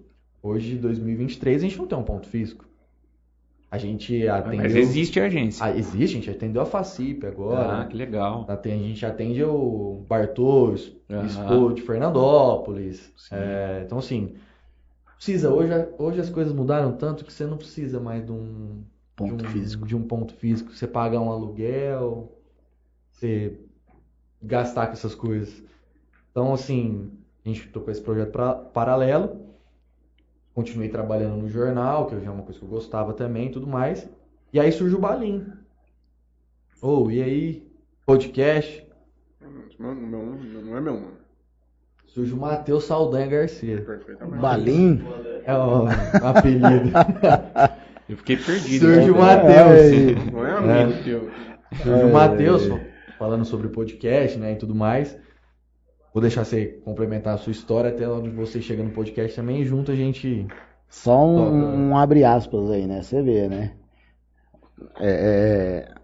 Hoje, 0.45 0.77
2023, 0.77 1.63
a 1.63 1.67
gente 1.67 1.79
não 1.79 1.87
tem 1.87 1.97
um 1.97 2.03
ponto 2.03 2.29
físico. 2.29 2.67
A 3.71 3.79
gente 3.79 4.29
atendeu... 4.29 4.59
Mas 4.59 4.77
existe 4.77 5.19
a 5.19 5.25
agência. 5.25 5.65
Ah, 5.65 5.75
existe, 5.75 6.19
a 6.19 6.21
gente 6.21 6.31
atendeu 6.31 6.61
a 6.61 6.67
Facip 6.67 7.25
agora. 7.27 7.81
Ah, 7.81 7.87
que 7.87 7.97
legal. 7.97 8.47
A 8.47 8.69
gente 8.69 9.07
atende 9.07 9.43
o 9.43 10.05
Bartos. 10.07 10.95
Expo 11.09 11.73
de 11.73 11.81
Fernandópolis. 11.81 13.11
É, 13.33 13.83
então, 13.87 13.97
assim, 13.97 14.35
precisa. 15.17 15.51
Hoje, 15.51 15.73
hoje 15.99 16.21
as 16.21 16.29
coisas 16.29 16.53
mudaram 16.53 16.93
tanto 16.93 17.25
que 17.25 17.33
você 17.33 17.47
não 17.47 17.57
precisa 17.57 17.99
mais 17.99 18.23
de 18.23 18.31
um, 18.31 18.85
Ponto 19.17 19.37
de 19.39 19.47
um, 19.47 19.49
físico. 19.49 19.87
de 19.87 19.97
um 19.97 20.03
ponto 20.03 20.35
físico. 20.35 20.73
Você 20.73 20.87
pagar 20.87 21.21
um 21.21 21.31
aluguel, 21.31 22.37
você 23.11 23.59
gastar 24.43 24.89
com 24.89 24.93
essas 24.93 25.15
coisas. 25.15 25.63
Então, 26.31 26.53
assim, 26.53 27.11
a 27.45 27.49
gente 27.49 27.67
tocou 27.69 27.91
esse 27.91 28.03
projeto 28.03 28.31
pra- 28.31 28.55
paralelo. 28.55 29.44
Continuei 30.55 30.89
trabalhando 30.89 31.37
no 31.37 31.49
jornal, 31.49 32.07
que 32.07 32.21
já 32.21 32.27
é 32.27 32.31
uma 32.31 32.43
coisa 32.43 32.59
que 32.59 32.65
eu 32.65 32.69
gostava 32.69 33.13
também 33.13 33.49
e 33.49 33.51
tudo 33.51 33.67
mais. 33.67 34.09
E 34.53 34.61
aí 34.61 34.71
surge 34.71 34.95
o 34.95 35.01
Balim. 35.01 35.47
Ô, 36.81 37.11
e 37.11 37.23
aí? 37.23 37.67
Podcast. 38.07 38.87
Não, 39.79 39.95
não, 39.95 40.27
não 40.27 40.77
é 40.77 40.81
meu 40.81 40.95
nome. 40.95 41.25
Surge 42.07 42.33
o 42.33 42.37
Matheus 42.37 42.85
Saldanha 42.85 43.27
Garcia. 43.27 43.83
Perfeitamente. 43.83 44.41
Balim? 44.41 45.05
É 45.45 45.53
o 45.57 45.89
apelido. 46.25 46.93
Eu 48.09 48.17
fiquei 48.19 48.37
perdido. 48.37 48.87
Surge 48.87 49.11
o 49.11 49.15
né? 49.15 49.21
Matheus. 49.21 50.33
Não 50.33 50.47
é 50.47 50.83
amigo 50.83 51.03
teu. 51.03 51.31
Surge 51.83 52.05
o 52.05 52.13
Matheus 52.13 52.63
falando 53.19 53.45
sobre 53.45 53.69
podcast, 53.69 54.39
né, 54.39 54.53
e 54.53 54.57
tudo 54.57 54.75
mais. 54.75 55.19
Vou 56.15 56.21
deixar 56.21 56.45
você 56.45 56.81
complementar 56.85 57.35
a 57.35 57.39
sua 57.39 57.51
história 57.51 57.91
até 57.91 58.09
onde 58.09 58.31
você 58.31 58.63
chega 58.63 58.85
no 58.85 58.91
podcast 58.91 59.35
também 59.35 59.61
e 59.61 59.65
junto 59.65 59.91
a 59.91 59.97
gente 59.97 60.47
Só 60.89 61.27
um, 61.27 61.35
Toca. 61.35 61.51
um 61.51 61.97
abre 61.97 62.23
aspas 62.23 62.71
aí, 62.71 62.87
né? 62.87 63.03
Você 63.03 63.21
vê, 63.21 63.49
né? 63.49 63.73
É, 65.01 65.11
é, 65.11 65.95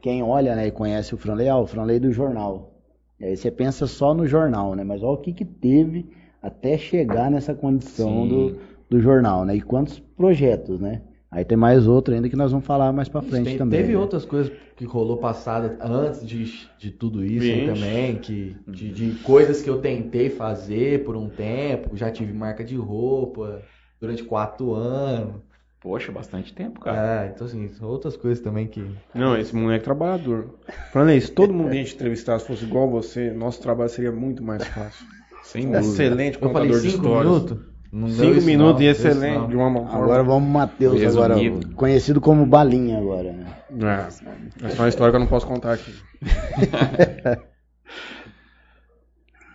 quem 0.00 0.20
olha 0.20 0.56
né, 0.56 0.66
e 0.66 0.72
conhece 0.72 1.14
o 1.14 1.16
Franley, 1.16 1.48
ah, 1.48 1.58
o 1.58 1.66
Franley 1.66 2.00
do 2.00 2.10
jornal. 2.10 2.74
E 3.20 3.24
aí 3.24 3.36
você 3.36 3.52
pensa 3.52 3.86
só 3.86 4.12
no 4.12 4.26
jornal, 4.26 4.74
né? 4.74 4.82
Mas 4.82 5.00
olha 5.00 5.12
o 5.12 5.18
que, 5.18 5.32
que 5.32 5.44
teve 5.44 6.10
até 6.42 6.76
chegar 6.76 7.30
nessa 7.30 7.54
condição 7.54 8.24
Sim. 8.24 8.28
do, 8.28 8.58
do 8.90 9.00
jornal, 9.00 9.44
né? 9.44 9.54
E 9.54 9.60
quantos 9.60 10.00
projetos, 10.00 10.80
né? 10.80 11.02
Aí 11.32 11.46
tem 11.46 11.56
mais 11.56 11.86
outro 11.88 12.12
ainda 12.14 12.28
que 12.28 12.36
nós 12.36 12.50
vamos 12.52 12.66
falar 12.66 12.92
mais 12.92 13.08
pra 13.08 13.22
frente 13.22 13.46
Tem- 13.46 13.58
também. 13.58 13.80
Teve 13.80 13.94
né? 13.94 13.98
outras 13.98 14.22
coisas 14.26 14.52
que 14.76 14.84
rolou 14.84 15.16
passada 15.16 15.78
antes 15.80 16.26
de, 16.26 16.68
de 16.78 16.90
tudo 16.90 17.24
isso 17.24 17.40
Vixe. 17.46 17.64
também, 17.66 18.16
que, 18.16 18.54
de, 18.68 18.90
de 18.90 19.14
coisas 19.22 19.62
que 19.62 19.70
eu 19.70 19.78
tentei 19.80 20.28
fazer 20.28 21.04
por 21.04 21.16
um 21.16 21.30
tempo. 21.30 21.96
Já 21.96 22.10
tive 22.10 22.34
marca 22.34 22.62
de 22.62 22.76
roupa 22.76 23.62
durante 23.98 24.22
quatro 24.22 24.74
anos. 24.74 25.36
Poxa, 25.80 26.12
bastante 26.12 26.52
tempo, 26.52 26.78
cara. 26.80 27.24
É, 27.24 27.32
então 27.34 27.46
assim, 27.46 27.66
são 27.70 27.88
outras 27.88 28.14
coisas 28.14 28.44
também 28.44 28.66
que. 28.66 28.84
Não, 29.14 29.34
esse 29.36 29.56
moleque 29.56 29.80
é 29.80 29.84
trabalhador. 29.84 30.50
Falando 30.92 31.18
se 31.18 31.32
todo 31.32 31.52
mundo 31.52 31.70
que 31.70 31.76
a 31.78 31.82
gente 31.82 31.94
entrevistasse 31.94 32.46
fosse 32.46 32.64
igual 32.64 32.90
você, 32.90 33.32
nosso 33.32 33.60
trabalho 33.62 33.88
seria 33.88 34.12
muito 34.12 34.42
mais 34.44 34.64
fácil. 34.66 35.06
Sem 35.42 35.64
dúvida. 35.64 35.80
Excelente 35.80 36.38
Eu 36.40 36.50
falei 36.50 36.68
contador 36.68 36.80
de 36.82 36.90
cinco 36.90 37.04
histórias. 37.06 37.32
minutos? 37.32 37.71
Não 37.92 38.08
Cinco 38.08 38.38
isso 38.38 38.46
minutos 38.46 38.80
não, 38.80 38.86
e 38.86 38.90
isso 38.90 39.06
excelente, 39.06 39.48
de 39.48 39.56
uma 39.56 39.70
forma. 39.70 40.04
Agora 40.04 40.22
vamos 40.22 40.48
Matheus, 40.48 41.02
agora, 41.02 41.36
conhecido 41.76 42.22
como 42.22 42.46
Balinha 42.46 42.96
agora, 42.96 43.34
né? 43.34 43.46
É, 43.70 44.66
essa 44.66 44.76
é 44.76 44.80
uma 44.80 44.88
história 44.88 45.12
que 45.12 45.16
eu 45.16 45.20
não 45.20 45.26
posso 45.26 45.46
contar 45.46 45.74
aqui. 45.74 45.92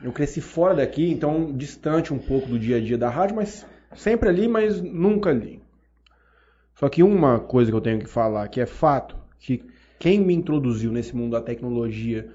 eu 0.04 0.12
cresci 0.12 0.39
fora 0.39 0.76
daqui, 0.76 1.12
então 1.12 1.52
distante 1.52 2.13
um 2.13 2.19
pouco 2.19 2.47
do 2.47 2.60
dia 2.60 2.78
a 2.78 2.80
dia 2.80 2.95
da 2.95 3.10
rádio, 3.10 3.36
mas 3.36 3.65
sempre 3.95 4.30
ali, 4.30 4.47
mas 4.47 4.80
nunca 4.80 5.32
ali. 5.32 5.60
Só 6.76 6.89
que 6.89 7.02
uma 7.02 7.39
coisa 7.39 7.71
que 7.71 7.76
eu 7.76 7.82
tenho 7.82 7.97
que 7.97 8.08
falar, 8.08 8.47
que 8.50 8.62
é 8.62 8.67
fato, 8.67 9.17
que 9.39 9.63
quem 9.97 10.19
me 10.19 10.36
introduziu 10.36 10.91
nesse 10.91 11.15
mundo 11.15 11.32
da 11.32 11.41
tecnologia 11.41 12.30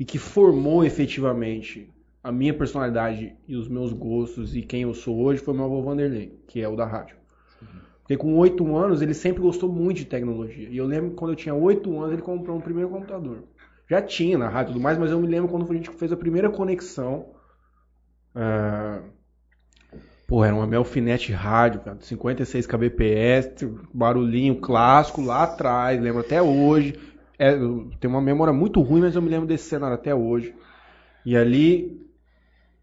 e 0.00 0.04
que 0.06 0.16
formou 0.16 0.82
efetivamente 0.82 1.92
a 2.22 2.30
minha 2.30 2.54
personalidade 2.54 3.36
e 3.48 3.56
os 3.56 3.68
meus 3.68 3.92
gostos 3.92 4.54
e 4.54 4.62
quem 4.62 4.82
eu 4.82 4.94
sou 4.94 5.18
hoje 5.18 5.40
foi 5.40 5.54
meu 5.54 5.64
avô 5.64 5.82
Vanderlei, 5.82 6.38
que 6.46 6.60
é 6.60 6.68
o 6.68 6.76
da 6.76 6.86
rádio. 6.86 7.16
Porque 8.00 8.16
com 8.16 8.36
oito 8.36 8.76
anos 8.76 9.02
ele 9.02 9.14
sempre 9.14 9.42
gostou 9.42 9.70
muito 9.70 9.98
de 9.98 10.04
tecnologia. 10.04 10.68
E 10.68 10.76
eu 10.76 10.86
lembro 10.86 11.10
que 11.10 11.16
quando 11.16 11.32
eu 11.32 11.36
tinha 11.36 11.54
oito 11.54 11.98
anos 11.98 12.12
ele 12.12 12.22
comprou 12.22 12.56
um 12.56 12.60
primeiro 12.60 12.90
computador. 12.90 13.44
Já 13.88 14.00
tinha 14.00 14.38
na 14.38 14.48
rádio 14.48 14.70
e 14.70 14.72
tudo 14.74 14.82
mais, 14.82 14.98
mas 14.98 15.10
eu 15.10 15.20
me 15.20 15.26
lembro 15.26 15.50
quando 15.50 15.70
a 15.70 15.74
gente 15.74 15.90
fez 15.90 16.12
a 16.12 16.16
primeira 16.16 16.50
conexão. 16.50 17.26
Ah, 18.34 19.02
Pô, 20.32 20.42
era 20.42 20.54
uma 20.54 20.66
Melfinet 20.66 21.30
rádio, 21.30 21.80
cara, 21.80 21.98
56 22.00 22.66
kbps, 22.66 23.68
barulhinho 23.92 24.56
clássico 24.62 25.20
lá 25.20 25.42
atrás, 25.42 26.00
lembro 26.00 26.20
até 26.20 26.40
hoje. 26.40 26.94
É, 27.38 27.52
tenho 27.54 28.14
uma 28.14 28.20
memória 28.22 28.50
muito 28.50 28.80
ruim, 28.80 29.02
mas 29.02 29.14
eu 29.14 29.20
me 29.20 29.28
lembro 29.28 29.46
desse 29.46 29.64
cenário 29.64 29.94
até 29.94 30.14
hoje. 30.14 30.54
E 31.26 31.36
ali 31.36 32.00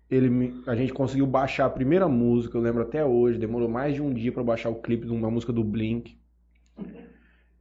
ele 0.10 0.62
a 0.66 0.76
gente 0.76 0.92
conseguiu 0.94 1.28
baixar 1.28 1.66
a 1.66 1.70
primeira 1.70 2.08
música, 2.08 2.58
eu 2.58 2.62
lembro 2.62 2.82
até 2.82 3.06
hoje, 3.06 3.38
demorou 3.38 3.70
mais 3.70 3.94
de 3.94 4.02
um 4.02 4.14
dia 4.14 4.32
para 4.32 4.44
baixar 4.44 4.70
o 4.70 4.82
clipe 4.82 5.06
de 5.06 5.12
uma 5.12 5.30
música 5.30 5.54
do 5.54 5.64
Blink. 5.64 6.18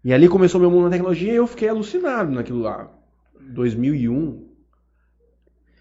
E 0.03 0.13
ali 0.13 0.29
começou 0.29 0.61
meu 0.61 0.71
mundo 0.71 0.85
na 0.85 0.91
tecnologia 0.91 1.33
e 1.33 1.37
eu 1.37 1.47
fiquei 1.47 1.69
alucinado 1.69 2.31
naquilo 2.31 2.61
lá. 2.61 2.91
2001 3.41 4.49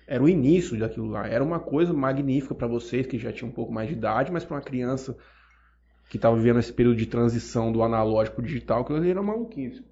era 0.08 0.23
o 0.23 0.27
início 0.27 0.77
daquilo 0.77 1.08
lá. 1.08 1.27
Era 1.27 1.43
uma 1.43 1.60
coisa 1.60 1.93
magnífica 1.93 2.56
para 2.56 2.67
vocês 2.67 3.06
que 3.06 3.17
já 3.17 3.32
tinham 3.32 3.49
um 3.49 3.53
pouco 3.53 3.71
mais 3.71 3.88
de 3.88 3.93
idade, 3.95 4.32
mas 4.32 4.43
para 4.43 4.56
uma 4.56 4.62
criança 4.62 5.17
que 6.10 6.17
estava 6.17 6.36
vivendo 6.36 6.60
esse 6.60 6.71
período 6.71 6.97
de 6.97 7.06
transição 7.06 7.71
do 7.71 7.84
analógico 7.84 8.38
pro 8.38 8.45
digital, 8.45 8.86
ali 8.89 9.12
era 9.12 9.21
maluquice. 9.21 9.84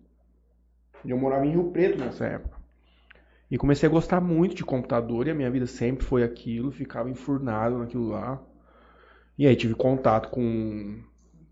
Eu 1.06 1.18
morava 1.18 1.46
em 1.46 1.52
Rio 1.52 1.72
Preto 1.72 2.00
nessa 2.00 2.26
época. 2.26 2.65
E 3.56 3.58
comecei 3.58 3.88
a 3.88 3.90
gostar 3.90 4.20
muito 4.20 4.54
de 4.54 4.66
computador 4.66 5.28
e 5.28 5.32
a 5.32 5.34
minha 5.34 5.50
vida 5.50 5.66
sempre 5.66 6.04
foi 6.04 6.24
aquilo, 6.24 6.74
ficava 6.74 7.10
enfurnado 7.10 7.78
naquilo 7.78 8.10
lá. 8.10 8.44
E 9.38 9.48
aí 9.48 9.56
tive 9.56 9.74
contato 9.74 10.30
com 10.30 11.00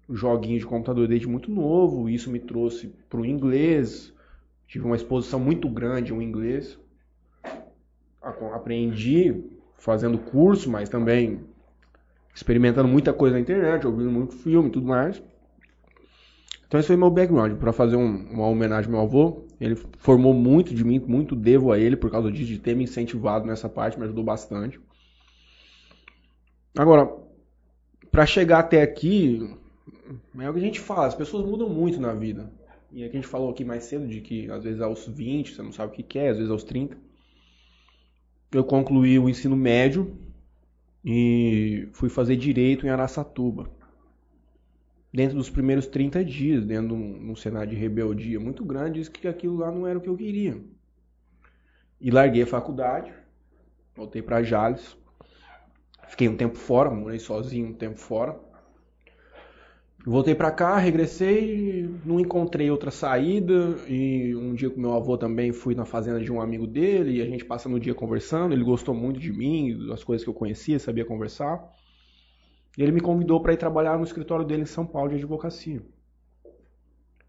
joguinhos 0.09 0.59
de 0.59 0.65
computador 0.65 1.07
desde 1.07 1.29
muito 1.29 1.49
novo, 1.49 2.09
isso 2.09 2.29
me 2.29 2.41
trouxe 2.41 2.93
para 3.09 3.21
o 3.21 3.25
inglês. 3.25 4.13
Tive 4.67 4.83
uma 4.83 4.97
exposição 4.97 5.39
muito 5.39 5.69
grande 5.69 6.11
ao 6.11 6.21
inglês. 6.21 6.77
Aprendi 8.53 9.41
fazendo 9.77 10.17
curso, 10.17 10.69
mas 10.69 10.89
também 10.89 11.39
experimentando 12.35 12.89
muita 12.89 13.13
coisa 13.13 13.37
na 13.37 13.41
internet, 13.41 13.87
ouvindo 13.87 14.11
muito 14.11 14.33
filme 14.33 14.67
e 14.67 14.71
tudo 14.73 14.87
mais. 14.87 15.23
Então 16.67 16.81
esse 16.81 16.87
foi 16.87 16.97
meu 16.97 17.09
background, 17.09 17.57
para 17.57 17.71
fazer 17.71 17.95
um- 17.95 18.25
uma 18.29 18.47
homenagem 18.47 18.87
ao 18.87 18.91
meu 18.91 19.07
avô. 19.07 19.42
Ele 19.59 19.75
formou 19.97 20.33
muito 20.33 20.73
de 20.73 20.83
mim, 20.83 20.99
muito 20.99 21.35
devo 21.35 21.71
a 21.71 21.79
ele 21.79 21.95
por 21.95 22.11
causa 22.11 22.31
disso, 22.31 22.51
de 22.51 22.59
ter 22.59 22.75
me 22.75 22.83
incentivado 22.83 23.45
nessa 23.45 23.69
parte, 23.69 23.97
me 23.97 24.05
ajudou 24.05 24.23
bastante. 24.23 24.79
Agora, 26.77 27.11
para 28.11 28.25
chegar 28.25 28.59
até 28.59 28.81
aqui, 28.81 29.55
é 30.39 30.49
o 30.49 30.53
que 30.53 30.59
a 30.59 30.63
gente 30.63 30.79
fala, 30.79 31.07
as 31.07 31.15
pessoas 31.15 31.45
mudam 31.45 31.69
muito 31.69 31.99
na 31.99 32.13
vida. 32.13 32.51
E 32.91 33.03
é 33.03 33.07
a 33.07 33.11
gente 33.11 33.25
falou 33.25 33.49
aqui 33.49 33.65
mais 33.65 33.85
cedo 33.85 34.07
de 34.07 34.21
que 34.21 34.49
às 34.51 34.63
vezes 34.63 34.81
aos 34.81 35.07
20 35.07 35.53
você 35.53 35.61
não 35.63 35.71
sabe 35.71 35.91
o 35.91 35.95
que 35.95 36.03
quer, 36.03 36.29
às 36.29 36.37
vezes 36.37 36.51
aos 36.51 36.63
30. 36.63 36.95
Eu 38.51 38.63
concluí 38.63 39.17
o 39.17 39.27
ensino 39.27 39.55
médio 39.55 40.15
e 41.03 41.87
fui 41.91 42.07
fazer 42.07 42.35
direito 42.35 42.85
em 42.85 42.89
Araçatuba. 42.89 43.67
Dentro 45.13 45.37
dos 45.37 45.47
primeiros 45.47 45.85
30 45.85 46.25
dias, 46.25 46.65
dentro 46.65 46.87
de 46.87 46.93
um, 46.95 47.35
cenário 47.35 47.69
de 47.69 47.75
rebeldia 47.75 48.39
muito 48.39 48.65
grande, 48.65 48.99
disse 48.99 49.11
que 49.11 49.27
aquilo 49.27 49.57
lá 49.57 49.71
não 49.71 49.85
era 49.85 49.99
o 49.99 50.01
que 50.01 50.09
eu 50.09 50.17
queria. 50.17 50.59
E 52.01 52.09
larguei 52.09 52.41
a 52.41 52.47
faculdade, 52.47 53.13
voltei 53.95 54.23
para 54.23 54.41
Jales. 54.41 54.97
Fiquei 56.07 56.27
um 56.27 56.35
tempo 56.35 56.57
fora, 56.57 56.89
morei 56.89 57.19
sozinho 57.19 57.67
um 57.67 57.73
tempo 57.73 57.99
fora. 57.99 58.39
Voltei 60.03 60.33
pra 60.33 60.51
cá, 60.51 60.77
regressei, 60.77 61.89
não 62.03 62.19
encontrei 62.19 62.69
outra 62.71 62.89
saída 62.89 63.77
e 63.87 64.35
um 64.35 64.53
dia 64.53 64.69
com 64.69 64.81
meu 64.81 64.93
avô 64.93 65.17
também 65.17 65.53
fui 65.53 65.75
na 65.75 65.85
fazenda 65.85 66.19
de 66.19 66.31
um 66.31 66.41
amigo 66.41 66.67
dele 66.67 67.17
e 67.17 67.21
a 67.21 67.25
gente 67.25 67.45
passando 67.45 67.75
o 67.75 67.79
dia 67.79 67.93
conversando, 67.93 68.53
ele 68.53 68.63
gostou 68.63 68.93
muito 68.93 69.19
de 69.19 69.31
mim, 69.31 69.87
das 69.87 70.03
coisas 70.03 70.23
que 70.23 70.29
eu 70.29 70.33
conhecia, 70.33 70.77
sabia 70.79 71.05
conversar. 71.05 71.71
Ele 72.77 72.91
me 72.91 73.01
convidou 73.01 73.39
para 73.41 73.53
ir 73.53 73.57
trabalhar 73.57 73.97
no 73.97 74.03
escritório 74.03 74.45
dele 74.45 74.63
em 74.63 74.65
São 74.65 74.85
Paulo 74.85 75.09
de 75.09 75.15
advocacia. 75.15 75.81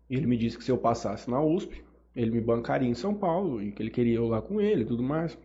Ele 0.08 0.26
me 0.26 0.36
disse 0.36 0.56
que 0.56 0.64
se 0.64 0.70
eu 0.70 0.78
passasse 0.78 1.30
na 1.30 1.42
USP, 1.42 1.84
ele 2.14 2.30
me 2.30 2.40
bancaria 2.40 2.88
em 2.88 2.94
São 2.94 3.14
Paulo 3.14 3.62
e 3.62 3.72
que 3.72 3.82
ele 3.82 3.90
queria 3.90 4.16
eu 4.16 4.28
lá 4.28 4.40
com 4.40 4.60
ele 4.60 4.82
e 4.82 4.86
tudo 4.86 5.02
mais. 5.02 5.36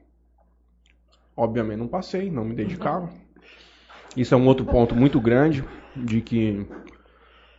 Obviamente 1.35 1.79
não 1.79 1.87
passei, 1.87 2.29
não 2.29 2.45
me 2.45 2.53
dedicava. 2.53 3.09
Isso 4.15 4.33
é 4.33 4.37
um 4.37 4.47
outro 4.47 4.65
ponto 4.65 4.95
muito 4.95 5.19
grande 5.19 5.63
de 5.95 6.21
que 6.21 6.65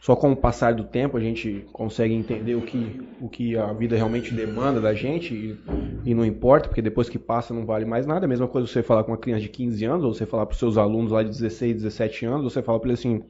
só 0.01 0.17
com 0.17 0.33
o 0.33 0.37
passar 0.37 0.73
do 0.75 0.85
tempo 0.85 1.19
a 1.19 1.21
gente 1.21 1.67
consegue 1.75 2.15
entender 2.15 2.55
o 2.55 2.63
que, 2.63 3.03
o 3.21 3.29
que 3.29 3.55
a 3.55 3.71
vida 3.75 3.95
realmente 3.95 4.33
demanda 4.33 4.81
da 4.81 4.95
gente 4.95 5.35
e, 5.35 5.61
e 6.07 6.15
não 6.15 6.25
importa, 6.25 6.69
porque 6.69 6.81
depois 6.81 7.11
que 7.11 7.19
passa 7.19 7.53
não 7.53 7.67
vale 7.67 7.85
mais 7.85 8.07
nada. 8.07 8.25
É 8.25 8.27
a 8.27 8.29
mesma 8.29 8.49
coisa 8.49 8.67
você 8.67 8.83
falar 8.83 9.05
com 9.05 9.13
uma 9.13 9.19
criança 9.19 9.43
de 9.43 9.51
15 9.51 9.85
anos, 9.85 10.05
ou 10.05 10.15
você 10.15 10.25
falar 10.25 10.47
para 10.47 10.55
os 10.55 10.59
seus 10.59 10.79
alunos 10.79 11.13
lá 11.13 11.23
de 11.23 11.29
16, 11.29 11.83
17 11.83 12.25
anos, 12.25 12.51
você 12.51 12.63
fala 12.63 12.81
para 12.81 12.89
ele 12.89 12.95
assim: 12.95 13.23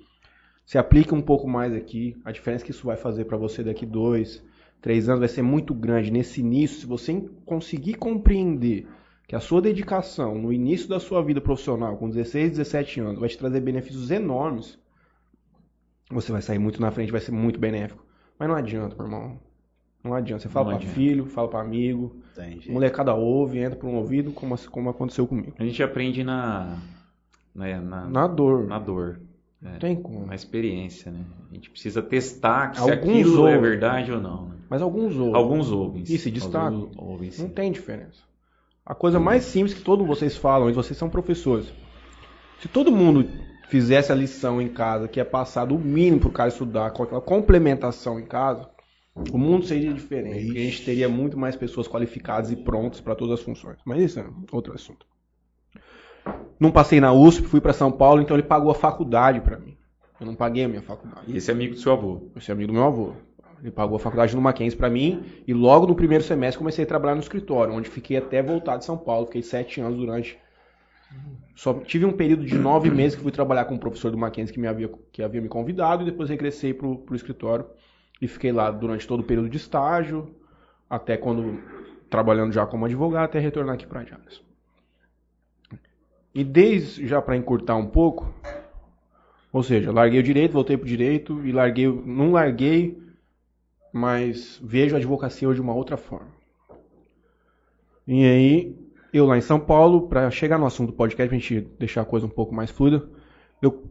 se 0.64 0.78
aplica 0.78 1.12
um 1.12 1.20
pouco 1.20 1.48
mais 1.48 1.74
aqui, 1.74 2.16
a 2.24 2.30
diferença 2.30 2.64
que 2.64 2.70
isso 2.70 2.86
vai 2.86 2.96
fazer 2.96 3.24
para 3.24 3.36
você 3.36 3.64
daqui 3.64 3.84
dois, 3.84 4.40
três 4.80 5.08
anos 5.08 5.18
vai 5.18 5.28
ser 5.28 5.42
muito 5.42 5.74
grande. 5.74 6.12
Nesse 6.12 6.40
início, 6.40 6.82
se 6.82 6.86
você 6.86 7.20
conseguir 7.44 7.94
compreender 7.94 8.86
que 9.26 9.34
a 9.34 9.40
sua 9.40 9.60
dedicação 9.60 10.36
no 10.36 10.52
início 10.52 10.88
da 10.88 11.00
sua 11.00 11.20
vida 11.20 11.40
profissional, 11.40 11.96
com 11.96 12.08
16, 12.08 12.50
17 12.50 13.00
anos, 13.00 13.18
vai 13.18 13.28
te 13.28 13.36
trazer 13.36 13.58
benefícios 13.58 14.12
enormes, 14.12 14.78
você 16.10 16.32
vai 16.32 16.42
sair 16.42 16.58
muito 16.58 16.80
na 16.80 16.90
frente, 16.90 17.12
vai 17.12 17.20
ser 17.20 17.32
muito 17.32 17.58
benéfico. 17.58 18.04
Mas 18.38 18.48
não 18.48 18.56
adianta, 18.56 18.94
meu 18.96 19.04
irmão. 19.06 19.38
Não 20.02 20.14
adianta. 20.14 20.42
Você 20.42 20.48
fala 20.48 20.74
adianta. 20.74 20.94
filho, 20.94 21.26
fala 21.26 21.48
pra 21.48 21.60
amigo. 21.60 22.16
Jeito. 22.34 22.72
Molecada 22.72 23.14
ouve, 23.14 23.58
entra 23.58 23.78
por 23.78 23.86
um 23.88 23.96
ouvido, 23.96 24.32
como, 24.32 24.56
como 24.70 24.88
aconteceu 24.88 25.26
comigo. 25.26 25.52
A 25.58 25.64
gente 25.64 25.82
aprende 25.82 26.24
na. 26.24 26.78
Na, 27.54 27.80
na, 27.80 28.06
Na 28.08 28.26
dor. 28.26 28.66
na 28.66 28.78
dor. 28.78 29.20
Não 29.60 29.78
tem 29.78 29.94
como. 29.94 30.24
Na 30.24 30.34
experiência, 30.34 31.12
né? 31.12 31.20
A 31.50 31.54
gente 31.54 31.68
precisa 31.68 32.00
testar 32.00 32.74
se 32.74 32.80
Alguns 32.80 32.94
aquilo 32.94 33.36
é 33.46 33.54
ouvem. 33.56 33.60
verdade 33.60 34.10
ou 34.10 34.20
não. 34.20 34.46
né? 34.46 34.54
Mas 34.70 34.80
alguns 34.80 35.14
ouvem. 35.16 35.34
Alguns 35.34 35.70
ouvem. 35.70 36.02
E 36.02 36.16
se 36.16 36.30
destacam. 36.30 36.90
Ouvem, 36.96 37.30
sim. 37.30 37.42
Não 37.42 37.50
tem 37.50 37.70
diferença. 37.70 38.22
A 38.86 38.94
coisa 38.94 39.20
mais 39.20 39.44
simples 39.44 39.74
que 39.74 39.82
todos 39.82 40.06
vocês 40.06 40.34
falam, 40.34 40.70
e 40.70 40.72
vocês 40.72 40.96
são 40.96 41.10
professores. 41.10 41.70
Se 42.60 42.68
todo 42.68 42.90
mundo 42.90 43.28
fizesse 43.70 44.10
a 44.10 44.14
lição 44.16 44.60
em 44.60 44.68
casa, 44.68 45.06
que 45.06 45.20
é 45.20 45.24
passado 45.24 45.76
o 45.76 45.78
mínimo 45.78 46.20
pro 46.20 46.30
cara 46.30 46.48
estudar, 46.48 46.90
com 46.90 47.04
aquela 47.04 47.20
complementação 47.20 48.18
em 48.18 48.26
casa, 48.26 48.68
o 49.32 49.38
mundo 49.38 49.64
seria 49.64 49.92
diferente. 49.92 50.44
porque 50.44 50.58
a 50.58 50.62
gente 50.62 50.84
teria 50.84 51.08
muito 51.08 51.38
mais 51.38 51.54
pessoas 51.54 51.86
qualificadas 51.86 52.50
e 52.50 52.56
prontas 52.56 53.00
para 53.00 53.14
todas 53.14 53.38
as 53.38 53.44
funções. 53.44 53.78
Mas 53.86 54.02
isso 54.02 54.18
é 54.18 54.26
outro 54.50 54.74
assunto. 54.74 55.06
Não 56.58 56.72
passei 56.72 57.00
na 57.00 57.12
USP, 57.12 57.46
fui 57.46 57.60
para 57.60 57.72
São 57.72 57.92
Paulo, 57.92 58.20
então 58.20 58.36
ele 58.36 58.42
pagou 58.42 58.72
a 58.72 58.74
faculdade 58.74 59.40
para 59.40 59.56
mim. 59.56 59.78
Eu 60.20 60.26
não 60.26 60.34
paguei 60.34 60.64
a 60.64 60.68
minha 60.68 60.82
faculdade. 60.82 61.22
E 61.28 61.36
esse 61.36 61.50
é 61.50 61.54
amigo 61.54 61.74
do 61.74 61.80
seu 61.80 61.92
avô. 61.92 62.30
Esse 62.36 62.50
é 62.50 62.54
amigo 62.54 62.72
do 62.72 62.74
meu 62.74 62.84
avô. 62.84 63.12
Ele 63.62 63.70
pagou 63.70 63.96
a 63.96 64.00
faculdade 64.00 64.34
no 64.34 64.42
Mackenzie 64.42 64.76
para 64.76 64.90
mim 64.90 65.22
e 65.46 65.54
logo 65.54 65.86
no 65.86 65.94
primeiro 65.94 66.24
semestre 66.24 66.58
comecei 66.58 66.84
a 66.84 66.88
trabalhar 66.88 67.14
no 67.14 67.20
escritório, 67.20 67.72
onde 67.72 67.88
fiquei 67.88 68.16
até 68.16 68.42
voltar 68.42 68.78
de 68.78 68.84
São 68.84 68.98
Paulo. 68.98 69.26
Fiquei 69.26 69.42
sete 69.42 69.80
anos 69.80 69.96
durante. 69.96 70.38
Só 71.54 71.74
tive 71.74 72.06
um 72.06 72.12
período 72.12 72.44
de 72.44 72.56
nove 72.56 72.90
meses 72.90 73.16
que 73.16 73.22
fui 73.22 73.32
trabalhar 73.32 73.66
com 73.66 73.74
um 73.74 73.78
professor 73.78 74.10
do 74.10 74.16
Mackenzie 74.16 74.54
que, 74.54 74.60
me 74.60 74.66
havia, 74.66 74.90
que 75.12 75.22
havia 75.22 75.40
me 75.40 75.48
convidado 75.48 76.02
e 76.02 76.06
depois 76.06 76.30
regressei 76.30 76.72
pro, 76.72 76.98
pro 76.98 77.14
escritório 77.14 77.66
e 78.20 78.26
fiquei 78.26 78.52
lá 78.52 78.70
durante 78.70 79.06
todo 79.06 79.20
o 79.20 79.24
período 79.24 79.48
de 79.48 79.56
estágio, 79.56 80.34
até 80.88 81.16
quando 81.16 81.60
trabalhando 82.08 82.52
já 82.52 82.66
como 82.66 82.84
advogado, 82.84 83.24
até 83.24 83.38
retornar 83.38 83.74
aqui 83.74 83.86
para 83.86 84.04
Jales. 84.04 84.42
E 86.34 86.44
desde, 86.44 87.06
já 87.06 87.20
para 87.20 87.36
encurtar 87.36 87.76
um 87.76 87.86
pouco, 87.86 88.32
ou 89.52 89.62
seja, 89.62 89.92
larguei 89.92 90.20
o 90.20 90.22
direito, 90.22 90.52
voltei 90.52 90.76
pro 90.76 90.86
direito 90.86 91.44
e 91.44 91.52
larguei, 91.52 91.88
não 91.88 92.32
larguei, 92.32 93.00
mas 93.92 94.60
vejo 94.62 94.94
a 94.94 94.98
advocacia 94.98 95.48
hoje 95.48 95.56
de 95.56 95.62
uma 95.62 95.74
outra 95.74 95.96
forma. 95.96 96.28
E 98.06 98.24
aí, 98.24 98.79
eu 99.12 99.26
lá 99.26 99.36
em 99.36 99.40
São 99.40 99.58
Paulo, 99.58 100.08
para 100.08 100.30
chegar 100.30 100.58
no 100.58 100.66
assunto 100.66 100.90
do 100.90 100.96
podcast, 100.96 101.28
pra 101.28 101.38
gente 101.38 101.60
deixar 101.78 102.02
a 102.02 102.04
coisa 102.04 102.26
um 102.26 102.30
pouco 102.30 102.54
mais 102.54 102.70
fluida, 102.70 103.08
eu 103.60 103.84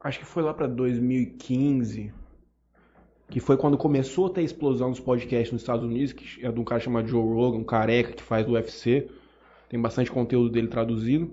acho 0.00 0.18
que 0.18 0.24
foi 0.24 0.42
lá 0.42 0.52
para 0.52 0.66
2015, 0.66 2.12
que 3.28 3.40
foi 3.40 3.56
quando 3.56 3.78
começou 3.78 4.26
a 4.26 4.30
ter 4.30 4.42
explosão 4.42 4.90
dos 4.90 5.00
podcasts 5.00 5.52
nos 5.52 5.62
Estados 5.62 5.84
Unidos, 5.84 6.12
que 6.12 6.44
é 6.44 6.50
de 6.50 6.58
um 6.58 6.64
cara 6.64 6.80
chamado 6.80 7.08
Joe 7.08 7.22
Rogan, 7.22 7.58
um 7.58 7.64
careca 7.64 8.12
que 8.12 8.22
faz 8.22 8.48
UFC, 8.48 9.08
tem 9.68 9.80
bastante 9.80 10.10
conteúdo 10.10 10.50
dele 10.50 10.66
traduzido. 10.66 11.30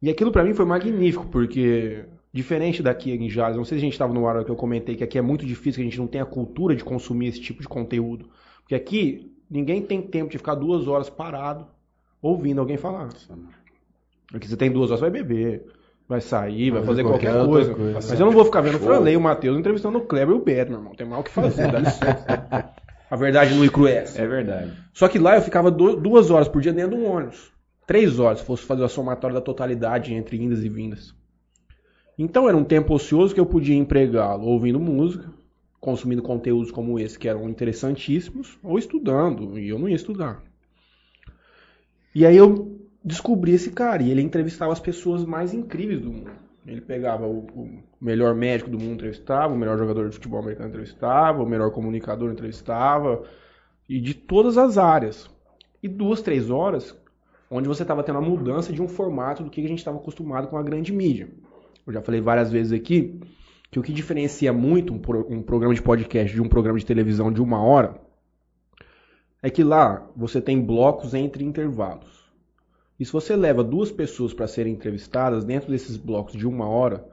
E 0.00 0.08
aquilo 0.08 0.32
pra 0.32 0.44
mim 0.44 0.54
foi 0.54 0.64
magnífico, 0.64 1.26
porque 1.26 2.06
diferente 2.32 2.82
daqui 2.82 3.10
em 3.12 3.28
Jales, 3.28 3.56
não 3.56 3.64
sei 3.64 3.78
se 3.78 3.82
a 3.82 3.84
gente 3.86 3.92
estava 3.92 4.14
no 4.14 4.26
ar 4.26 4.44
que 4.44 4.50
eu 4.50 4.56
comentei 4.56 4.96
que 4.96 5.04
aqui 5.04 5.18
é 5.18 5.22
muito 5.22 5.44
difícil, 5.44 5.82
que 5.82 5.82
a 5.82 5.90
gente 5.90 5.98
não 5.98 6.06
tem 6.06 6.20
a 6.20 6.26
cultura 6.26 6.74
de 6.74 6.84
consumir 6.84 7.28
esse 7.28 7.40
tipo 7.40 7.60
de 7.60 7.68
conteúdo. 7.68 8.30
Porque 8.60 8.74
aqui 8.74 9.37
ninguém 9.50 9.82
tem 9.82 10.00
tempo 10.02 10.30
de 10.30 10.38
ficar 10.38 10.54
duas 10.54 10.86
horas 10.88 11.08
parado 11.10 11.66
ouvindo 12.22 12.60
alguém 12.60 12.76
falar. 12.76 13.08
Porque 14.30 14.46
você 14.46 14.56
tem 14.56 14.70
duas 14.70 14.90
horas, 14.90 15.00
vai 15.00 15.10
beber, 15.10 15.66
vai 16.08 16.20
sair, 16.20 16.70
vai 16.70 16.80
fazer, 16.82 17.02
Fazer 17.02 17.02
qualquer, 17.04 17.32
qualquer 17.32 17.48
coisa. 17.50 17.74
coisa. 17.74 17.94
Mas 17.94 18.20
eu 18.20 18.26
não 18.26 18.32
vou 18.32 18.44
ficar 18.44 18.60
vendo 18.60 18.76
o 18.76 18.80
Franley, 18.80 19.16
o 19.16 19.20
Matheus 19.20 19.58
entrevistando 19.58 19.98
o 19.98 20.02
Kleber 20.02 20.34
e 20.34 20.38
o 20.38 20.42
Beto, 20.44 20.70
meu 20.70 20.80
irmão. 20.80 20.94
Tem 20.94 21.06
mal 21.06 21.20
o 21.20 21.24
que 21.24 21.30
fazer, 21.30 21.70
dá 21.70 21.78
licença. 21.78 22.74
A 23.10 23.16
verdade 23.16 23.54
nua 23.54 23.64
e 23.64 23.86
é 23.90 23.96
essa. 23.96 24.20
É 24.20 24.26
verdade. 24.26 24.70
Só 24.92 25.08
que 25.08 25.18
lá 25.18 25.34
eu 25.36 25.40
ficava 25.40 25.70
du- 25.70 25.96
duas 25.96 26.30
horas 26.30 26.46
por 26.46 26.60
dia 26.60 26.74
dentro 26.74 26.94
de 26.94 27.02
um 27.02 27.10
ônibus. 27.10 27.50
Três 27.86 28.18
horas, 28.18 28.40
se 28.40 28.44
fosse 28.44 28.64
fazer 28.64 28.84
a 28.84 28.88
somatória 28.88 29.32
da 29.32 29.40
totalidade 29.40 30.12
entre 30.12 30.36
indas 30.36 30.62
e 30.62 30.68
vindas. 30.68 31.14
Então 32.18 32.46
era 32.46 32.54
um 32.54 32.64
tempo 32.64 32.92
ocioso 32.94 33.32
que 33.32 33.40
eu 33.40 33.46
podia 33.46 33.74
empregá-lo 33.74 34.44
ouvindo 34.44 34.78
música, 34.78 35.30
consumindo 35.80 36.22
conteúdos 36.22 36.70
como 36.70 36.98
esse 36.98 37.18
que 37.18 37.28
eram 37.28 37.48
interessantíssimos, 37.48 38.58
ou 38.62 38.78
estudando, 38.78 39.58
e 39.58 39.68
eu 39.68 39.78
não 39.78 39.88
ia 39.88 39.96
estudar. 39.96 40.42
E 42.14 42.26
aí 42.26 42.36
eu 42.36 42.80
descobri 43.04 43.52
esse 43.52 43.70
cara, 43.70 44.02
e 44.02 44.10
ele 44.10 44.22
entrevistava 44.22 44.72
as 44.72 44.80
pessoas 44.80 45.24
mais 45.24 45.54
incríveis 45.54 46.00
do 46.00 46.12
mundo. 46.12 46.32
Ele 46.66 46.80
pegava 46.80 47.26
o, 47.26 47.38
o 47.38 47.82
melhor 48.00 48.34
médico 48.34 48.68
do 48.68 48.78
mundo, 48.78 48.94
entrevistava, 48.94 49.54
o 49.54 49.58
melhor 49.58 49.78
jogador 49.78 50.08
de 50.08 50.14
futebol 50.14 50.40
americano, 50.40 50.68
entrevistava, 50.68 51.42
o 51.42 51.48
melhor 51.48 51.70
comunicador, 51.70 52.30
entrevistava, 52.30 53.24
e 53.88 54.00
de 54.00 54.14
todas 54.14 54.58
as 54.58 54.76
áreas. 54.76 55.30
E 55.82 55.88
duas, 55.88 56.20
três 56.20 56.50
horas, 56.50 56.94
onde 57.50 57.68
você 57.68 57.82
estava 57.82 58.02
tendo 58.02 58.18
a 58.18 58.22
mudança 58.22 58.72
de 58.72 58.82
um 58.82 58.88
formato 58.88 59.42
do 59.42 59.50
que 59.50 59.64
a 59.64 59.68
gente 59.68 59.78
estava 59.78 59.96
acostumado 59.96 60.48
com 60.48 60.58
a 60.58 60.62
grande 60.62 60.92
mídia. 60.92 61.28
Eu 61.86 61.92
já 61.92 62.02
falei 62.02 62.20
várias 62.20 62.50
vezes 62.50 62.72
aqui 62.72 63.18
que 63.70 63.78
o 63.78 63.82
que 63.82 63.92
diferencia 63.92 64.52
muito 64.52 64.92
um, 64.94 64.98
pro- 64.98 65.26
um 65.30 65.42
programa 65.42 65.74
de 65.74 65.82
podcast 65.82 66.34
de 66.34 66.40
um 66.40 66.48
programa 66.48 66.78
de 66.78 66.86
televisão 66.86 67.30
de 67.30 67.42
uma 67.42 67.62
hora 67.62 68.00
é 69.42 69.50
que 69.50 69.62
lá 69.62 70.10
você 70.16 70.40
tem 70.40 70.60
blocos 70.60 71.14
entre 71.14 71.44
intervalos. 71.44 72.28
E 72.98 73.04
se 73.04 73.12
você 73.12 73.36
leva 73.36 73.62
duas 73.62 73.92
pessoas 73.92 74.34
para 74.34 74.48
serem 74.48 74.72
entrevistadas 74.72 75.44
dentro 75.44 75.70
desses 75.70 75.96
blocos 75.96 76.34
de 76.34 76.46
uma 76.46 76.68
hora, 76.68 77.06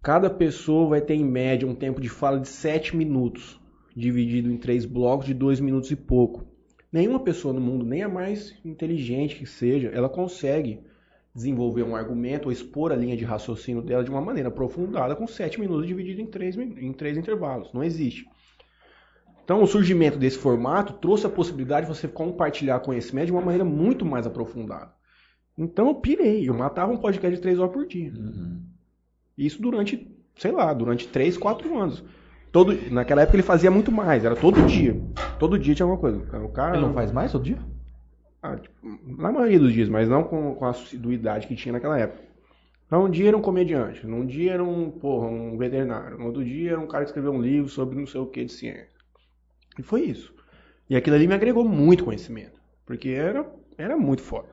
cada 0.00 0.30
pessoa 0.30 0.88
vai 0.88 1.00
ter 1.00 1.14
em 1.14 1.24
média 1.24 1.68
um 1.68 1.74
tempo 1.74 2.00
de 2.00 2.08
fala 2.08 2.40
de 2.40 2.48
sete 2.48 2.96
minutos, 2.96 3.60
dividido 3.94 4.50
em 4.50 4.56
três 4.56 4.86
blocos 4.86 5.26
de 5.26 5.34
dois 5.34 5.60
minutos 5.60 5.90
e 5.90 5.96
pouco. 5.96 6.46
Nenhuma 6.90 7.20
pessoa 7.20 7.52
no 7.52 7.60
mundo, 7.60 7.84
nem 7.84 8.02
a 8.02 8.08
mais 8.08 8.54
inteligente 8.64 9.36
que 9.36 9.44
seja, 9.44 9.88
ela 9.88 10.08
consegue 10.08 10.80
desenvolver 11.38 11.84
um 11.84 11.94
argumento 11.94 12.46
ou 12.46 12.52
expor 12.52 12.92
a 12.92 12.96
linha 12.96 13.16
de 13.16 13.24
raciocínio 13.24 13.80
dela 13.80 14.02
de 14.02 14.10
uma 14.10 14.20
maneira 14.20 14.48
aprofundada 14.48 15.14
com 15.14 15.26
sete 15.26 15.58
minutos 15.58 15.86
dividido 15.86 16.20
em 16.20 16.26
três, 16.26 16.58
em 16.58 16.92
três 16.92 17.16
intervalos. 17.16 17.72
Não 17.72 17.82
existe. 17.82 18.28
Então, 19.44 19.62
o 19.62 19.66
surgimento 19.66 20.18
desse 20.18 20.36
formato 20.36 20.94
trouxe 20.94 21.26
a 21.26 21.30
possibilidade 21.30 21.86
de 21.86 21.94
você 21.94 22.06
compartilhar 22.06 22.80
conhecimento 22.80 23.26
de 23.26 23.32
uma 23.32 23.40
maneira 23.40 23.64
muito 23.64 24.04
mais 24.04 24.26
aprofundada. 24.26 24.92
Então, 25.56 25.88
eu 25.88 25.94
pirei. 25.94 26.46
Eu 26.48 26.54
matava 26.54 26.92
um 26.92 26.98
podcast 26.98 27.36
de 27.36 27.40
três 27.40 27.58
horas 27.58 27.72
por 27.72 27.86
dia. 27.86 28.12
Uhum. 28.12 28.60
Isso 29.38 29.62
durante, 29.62 30.06
sei 30.36 30.50
lá, 30.50 30.74
durante 30.74 31.08
3, 31.08 31.38
4 31.38 31.78
anos. 31.78 32.04
Todo, 32.50 32.76
naquela 32.90 33.22
época 33.22 33.36
ele 33.36 33.42
fazia 33.42 33.70
muito 33.70 33.92
mais, 33.92 34.24
era 34.24 34.34
todo 34.34 34.66
dia. 34.66 35.00
Todo 35.38 35.58
dia 35.58 35.74
tinha 35.74 35.84
alguma 35.84 36.00
coisa. 36.00 36.18
O 36.44 36.48
cara 36.50 36.76
Ele 36.76 36.86
não 36.86 36.92
faz 36.92 37.12
mais 37.12 37.30
todo 37.30 37.44
dia? 37.44 37.58
Ah, 38.42 38.56
tipo, 38.56 38.74
na 39.20 39.32
maioria 39.32 39.58
dos 39.58 39.72
dias, 39.72 39.88
mas 39.88 40.08
não 40.08 40.22
com, 40.22 40.54
com 40.54 40.64
a 40.64 40.70
assiduidade 40.70 41.46
que 41.46 41.56
tinha 41.56 41.72
naquela 41.72 41.98
época. 41.98 42.22
Então, 42.86 43.04
um 43.04 43.10
dia 43.10 43.28
era 43.28 43.36
um 43.36 43.42
comediante, 43.42 44.06
num 44.06 44.24
dia 44.24 44.52
era 44.52 44.64
um, 44.64 44.90
porra, 44.90 45.26
um 45.26 45.58
veterinário, 45.58 46.18
no 46.18 46.26
outro 46.26 46.44
dia 46.44 46.70
era 46.70 46.80
um 46.80 46.86
cara 46.86 47.04
que 47.04 47.10
escreveu 47.10 47.32
um 47.32 47.42
livro 47.42 47.68
sobre 47.68 47.98
não 47.98 48.06
sei 48.06 48.20
o 48.20 48.26
que 48.26 48.44
de 48.44 48.52
ciência. 48.52 48.88
E 49.78 49.82
foi 49.82 50.02
isso. 50.02 50.34
E 50.88 50.96
aquilo 50.96 51.16
ali 51.16 51.26
me 51.26 51.34
agregou 51.34 51.68
muito 51.68 52.04
conhecimento, 52.04 52.58
porque 52.86 53.10
era, 53.10 53.46
era 53.76 53.96
muito 53.96 54.22
foda. 54.22 54.48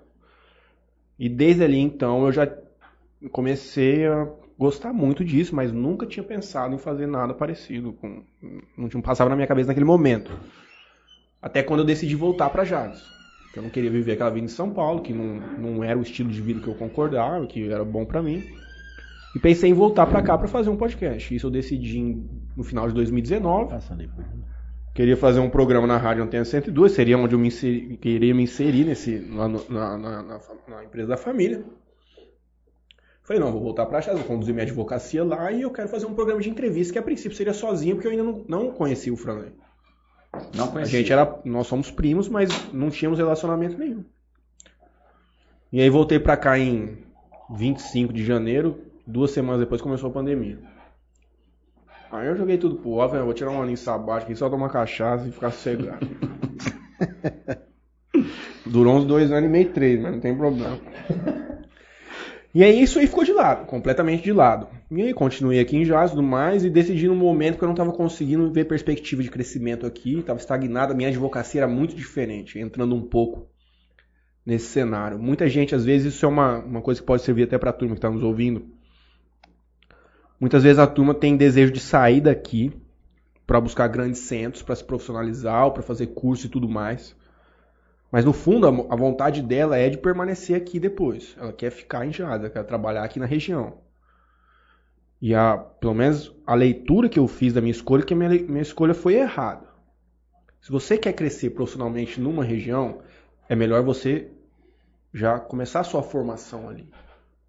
E 1.18 1.30
desde 1.30 1.64
ali 1.64 1.80
então 1.80 2.26
eu 2.26 2.32
já 2.34 2.52
comecei 3.32 4.06
a 4.06 4.28
gostar 4.58 4.92
muito 4.92 5.24
disso, 5.24 5.56
mas 5.56 5.72
nunca 5.72 6.06
tinha 6.06 6.24
pensado 6.24 6.76
em 6.76 6.78
fazer 6.78 7.08
nada 7.08 7.34
parecido 7.34 7.94
com 7.94 8.22
não 8.78 8.90
tinha 8.90 9.02
passava 9.02 9.30
na 9.30 9.36
minha 9.36 9.48
cabeça 9.48 9.68
naquele 9.68 9.86
momento. 9.86 10.38
Até 11.42 11.64
quando 11.64 11.82
eu 11.82 11.86
decidi 11.86 12.16
voltar 12.16 12.50
para 12.50 12.66
Jales. 12.66 13.15
Que 13.56 13.60
eu 13.60 13.64
não 13.64 13.70
queria 13.70 13.90
viver 13.90 14.12
aquela 14.12 14.30
vida 14.32 14.44
em 14.44 14.50
São 14.50 14.70
Paulo, 14.70 15.02
que 15.02 15.14
não, 15.14 15.40
não 15.58 15.82
era 15.82 15.98
o 15.98 16.02
estilo 16.02 16.30
de 16.30 16.42
vida 16.42 16.60
que 16.60 16.68
eu 16.68 16.76
concordava, 16.76 17.48
que 17.48 17.72
era 17.72 17.86
bom 17.86 18.04
para 18.04 18.22
mim. 18.22 18.44
E 19.34 19.40
pensei 19.40 19.70
em 19.70 19.74
voltar 19.74 20.08
para 20.08 20.22
cá 20.22 20.38
para 20.38 20.50
fazer 20.50 20.70
um 20.70 20.76
podcast. 20.76 21.34
Isso 21.34 21.48
eu 21.48 21.52
decidi 21.52 21.98
em- 22.00 22.30
no 22.54 22.66
final 22.66 22.86
de 22.90 22.94
2019. 22.94 23.70
Passa 23.70 23.94
ali, 23.94 24.10
por 24.10 24.26
favor. 24.26 24.44
Queria 24.94 25.16
fazer 25.16 25.40
um 25.40 25.50
programa 25.50 25.88
na 25.88 25.96
Rádio 25.96 26.22
Antena 26.26 26.44
102, 26.44 26.92
seria 26.92 27.18
onde 27.18 27.34
eu 27.34 27.40
me 27.40 27.48
inseri, 27.48 27.96
queria 27.96 28.36
me 28.36 28.44
inserir 28.44 28.84
nesse, 28.84 29.20
na, 29.20 29.48
na- 29.48 29.98
na 29.98 30.40
na 30.68 30.84
empresa 30.84 31.08
da 31.08 31.18
família. 31.18 31.64
Falei, 33.24 33.42
não, 33.42 33.54
vou 33.54 33.62
voltar 33.62 33.86
para 33.86 34.02
Chás, 34.02 34.18
vou 34.20 34.28
conduzir 34.28 34.54
minha 34.54 34.66
advocacia 34.66 35.24
lá 35.24 35.50
e 35.50 35.62
eu 35.62 35.72
quero 35.72 35.88
fazer 35.88 36.06
um 36.06 36.14
programa 36.14 36.42
de 36.42 36.50
entrevista 36.50 36.92
que 36.92 37.00
a 37.00 37.02
princípio 37.02 37.38
seria 37.38 37.54
sozinho, 37.54 37.96
porque 37.96 38.08
eu 38.08 38.12
ainda 38.12 38.24
não, 38.24 38.44
não 38.50 38.72
conhecia 38.72 39.14
o 39.14 39.18
Franley. 39.18 39.54
Não 40.56 40.66
A 40.66 40.68
conhecia. 40.70 41.00
gente 41.00 41.12
era, 41.12 41.40
nós 41.46 41.68
somos 41.68 41.92
primos, 41.92 42.28
mas 42.30 42.50
não 42.74 42.90
tínhamos 42.90 43.20
relacionamento 43.20 43.78
nenhum. 43.78 44.04
E 45.72 45.82
aí 45.82 45.90
voltei 45.90 46.20
pra 46.20 46.38
cá 46.38 46.58
em 46.58 46.98
25 47.50 48.14
de 48.14 48.24
janeiro, 48.24 48.80
duas 49.06 49.32
semanas 49.32 49.60
depois 49.60 49.82
começou 49.82 50.10
a 50.10 50.14
pandemia. 50.14 50.58
Aí 52.12 52.28
eu 52.28 52.38
joguei 52.38 52.58
tudo 52.58 52.78
pro 52.78 52.92
off, 52.92 53.14
né? 53.14 53.22
vou 53.22 53.34
tirar 53.34 53.52
um 53.52 53.62
aninho 53.62 53.78
sabático 53.78 54.32
aqui, 54.32 54.40
só 54.40 54.50
tomar 54.50 54.70
cachaça 54.70 55.28
e 55.28 55.32
ficar 55.32 55.52
sossegado. 55.52 56.08
Durou 58.66 58.96
uns 58.96 59.06
dois 59.06 59.32
anos 59.32 59.50
e 59.50 59.52
meio, 59.52 59.72
três, 59.74 60.02
mas 60.02 60.14
não 60.14 60.20
tem 60.20 60.36
problema. 60.36 60.80
E 62.56 62.64
aí 62.64 62.82
isso 62.82 63.00
aí 63.00 63.06
ficou 63.06 63.26
de 63.26 63.34
lado, 63.34 63.66
completamente 63.66 64.24
de 64.24 64.32
lado. 64.32 64.70
E 64.90 65.02
aí 65.02 65.14
continuei 65.14 65.60
aqui 65.60 65.76
em 65.76 65.84
Jazz 65.84 66.12
e 66.12 66.16
tudo 66.16 66.24
mais 66.24 66.64
e 66.64 66.70
decidi 66.70 67.06
no 67.06 67.14
momento 67.14 67.58
que 67.58 67.64
eu 67.66 67.68
não 67.68 67.74
estava 67.74 67.92
conseguindo 67.92 68.50
ver 68.50 68.64
perspectiva 68.64 69.22
de 69.22 69.30
crescimento 69.30 69.86
aqui, 69.86 70.20
estava 70.20 70.40
estagnada, 70.40 70.94
minha 70.94 71.10
advocacia 71.10 71.60
era 71.60 71.68
muito 71.68 71.94
diferente, 71.94 72.58
entrando 72.58 72.96
um 72.96 73.02
pouco 73.02 73.50
nesse 74.46 74.68
cenário. 74.68 75.20
Muita 75.20 75.50
gente, 75.50 75.76
às 75.76 75.84
vezes, 75.84 76.14
isso 76.14 76.26
é 76.26 76.30
uma, 76.30 76.60
uma 76.60 76.82
coisa 76.82 77.02
que 77.02 77.06
pode 77.06 77.24
servir 77.24 77.44
até 77.44 77.58
para 77.58 77.72
a 77.72 77.74
turma 77.74 77.94
que 77.94 77.98
está 77.98 78.10
nos 78.10 78.24
ouvindo. 78.24 78.66
Muitas 80.40 80.64
vezes 80.64 80.80
a 80.80 80.88
turma 80.88 81.14
tem 81.14 81.36
desejo 81.36 81.74
de 81.74 81.82
sair 81.82 82.22
daqui 82.22 82.72
para 83.46 83.60
buscar 83.60 83.90
grandes 83.90 84.22
centros, 84.22 84.64
para 84.64 84.76
se 84.76 84.84
profissionalizar, 84.86 85.72
para 85.72 85.84
fazer 85.84 86.08
curso 86.08 86.46
e 86.46 86.50
tudo 86.50 86.70
mais. 86.70 87.18
Mas 88.16 88.24
no 88.24 88.32
fundo, 88.32 88.66
a, 88.66 88.96
vontade 88.96 89.42
dela 89.42 89.78
é 89.78 89.90
de 89.90 89.98
permanecer 89.98 90.56
aqui 90.56 90.80
depois. 90.80 91.36
Ela 91.38 91.52
quer 91.52 91.70
ficar 91.70 92.06
em 92.06 92.14
Jada, 92.14 92.50
quer 92.50 92.64
trabalhar 92.64 93.04
aqui 93.04 93.20
na 93.20 93.26
região. 93.26 93.80
E 95.22 95.36
a, 95.36 95.58
pelo 95.58 95.94
menos 95.94 96.34
a 96.48 96.56
leitura 96.56 97.10
que 97.10 97.20
eu 97.20 97.28
fiz 97.28 97.52
da 97.52 97.60
minha 97.60 97.74
escolha, 97.74 98.06
que 98.06 98.14
a 98.14 98.16
minha, 98.16 98.30
minha 98.30 98.62
escolha 98.62 98.94
foi 98.94 99.16
errada. 99.16 99.68
Se 100.62 100.72
você 100.72 100.98
quer 100.98 101.12
crescer 101.12 101.50
profissionalmente 101.50 102.22
numa 102.22 102.42
região, 102.42 103.00
é 103.50 103.54
melhor 103.54 103.84
você 103.84 104.30
já 105.14 105.38
começar 105.38 105.82
a 105.82 105.84
sua 105.84 106.02
formação 106.02 106.70
ali. 106.70 106.88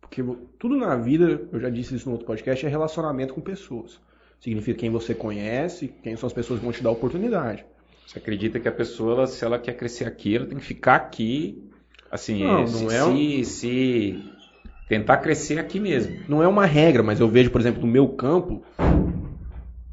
Porque 0.01 0.21
tudo 0.59 0.77
na 0.77 0.97
vida, 0.97 1.47
eu 1.53 1.61
já 1.61 1.71
disse 1.71 1.95
isso 1.95 2.09
no 2.09 2.15
outro 2.15 2.27
podcast, 2.27 2.67
é 2.67 2.69
relacionamento 2.69 3.35
com 3.35 3.41
pessoas. 3.41 4.01
Significa 4.41 4.81
quem 4.81 4.91
você 4.91 5.15
conhece, 5.15 5.95
quem 6.03 6.17
são 6.17 6.27
as 6.27 6.33
pessoas 6.33 6.59
que 6.59 6.65
vão 6.65 6.73
te 6.73 6.83
dar 6.83 6.91
oportunidade. 6.91 7.65
Você 8.07 8.19
acredita 8.19 8.61
que 8.61 8.69
a 8.69 8.73
pessoa, 8.73 9.13
ela, 9.15 9.27
se 9.27 9.45
ela 9.45 9.59
quer 9.59 9.75
crescer 9.77 10.05
aqui, 10.05 10.37
ela 10.37 10.47
tem 10.47 10.59
que 10.59 10.65
ficar 10.65 10.95
aqui, 10.95 11.63
assim, 12.11 12.45
Não, 12.45 12.61
não 12.61 12.67
se, 12.67 12.95
é 12.95 13.05
um- 13.05 13.17
se, 13.17 13.45
se 13.45 14.25
tentar 14.89 15.17
crescer 15.19 15.59
aqui 15.59 15.81
mesmo. 15.81 16.17
Não 16.29 16.43
é 16.43 16.47
uma 16.49 16.65
regra, 16.67 17.03
mas 17.03 17.19
eu 17.21 17.29
vejo, 17.29 17.51
por 17.51 17.61
exemplo, 17.61 17.81
no 17.81 17.89
meu 17.89 18.09
campo, 18.11 18.63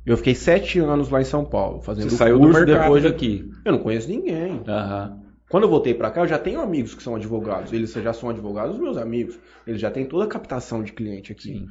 eu 0.06 0.16
fiquei 0.18 0.36
sete 0.36 0.80
anos 0.80 1.10
lá 1.10 1.22
em 1.22 1.26
São 1.26 1.44
Paulo, 1.44 1.82
fazendo 1.82 2.10
Você 2.12 2.18
saiu 2.18 2.38
do 2.38 2.48
mercado 2.50 2.66
depois 2.66 3.02
de... 3.04 3.10
daqui. 3.10 3.52
Eu 3.66 3.72
não 3.72 3.80
conheço 3.80 4.08
ninguém. 4.10 4.62
Aham. 4.68 5.20
Quando 5.50 5.64
eu 5.64 5.70
voltei 5.70 5.94
pra 5.94 6.10
cá, 6.10 6.22
eu 6.22 6.28
já 6.28 6.40
tenho 6.40 6.62
amigos 6.62 6.96
que 6.96 7.04
são 7.04 7.16
advogados. 7.16 7.72
Eles 7.72 7.94
já 7.94 8.12
são 8.12 8.30
advogados, 8.30 8.76
os 8.76 8.82
meus 8.82 8.98
amigos. 8.98 9.38
Eles 9.68 9.80
já 9.80 9.92
têm 9.92 10.04
toda 10.06 10.24
a 10.26 10.28
captação 10.28 10.82
de 10.84 10.92
cliente 10.92 11.32
aqui. 11.32 11.54
Sim, 11.60 11.68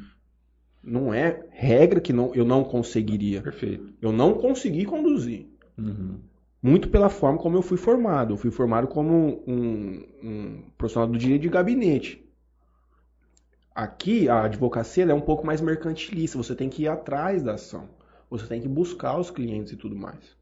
Não 0.85 1.13
é 1.13 1.45
regra 1.51 2.01
que 2.01 2.13
não, 2.13 2.33
eu 2.35 2.45
não 2.45 2.63
conseguiria. 2.63 3.43
perfeito. 3.43 3.93
Eu 4.01 4.13
não 4.13 4.35
consegui 4.35 4.85
conduzir. 4.85 5.47
Uhum. 5.77 6.21
Muito 6.63 6.89
pela 6.89 7.09
forma 7.09 7.39
como 7.39 7.57
eu 7.57 7.63
fui 7.63 7.77
formado. 7.77 8.35
Eu 8.35 8.37
fui 8.37 8.51
formado 8.51 8.87
como 8.87 9.43
um, 9.47 10.05
um 10.23 10.63
profissional 10.79 11.09
do 11.11 11.19
direito 11.19 11.43
de 11.43 11.49
gabinete. 11.49 12.25
Aqui, 13.75 14.29
a 14.29 14.45
advocacia 14.45 15.05
é 15.05 15.15
um 15.15 15.21
pouco 15.21 15.45
mais 15.45 15.61
mercantilista. 15.61 16.39
Você 16.39 16.55
tem 16.55 16.69
que 16.69 16.83
ir 16.83 16.89
atrás 16.89 17.43
da 17.43 17.55
ação. 17.55 17.89
Você 18.31 18.47
tem 18.47 18.61
que 18.61 18.69
buscar 18.69 19.19
os 19.19 19.31
clientes 19.31 19.73
e 19.73 19.77
tudo 19.77 19.97
mais. 19.97 20.37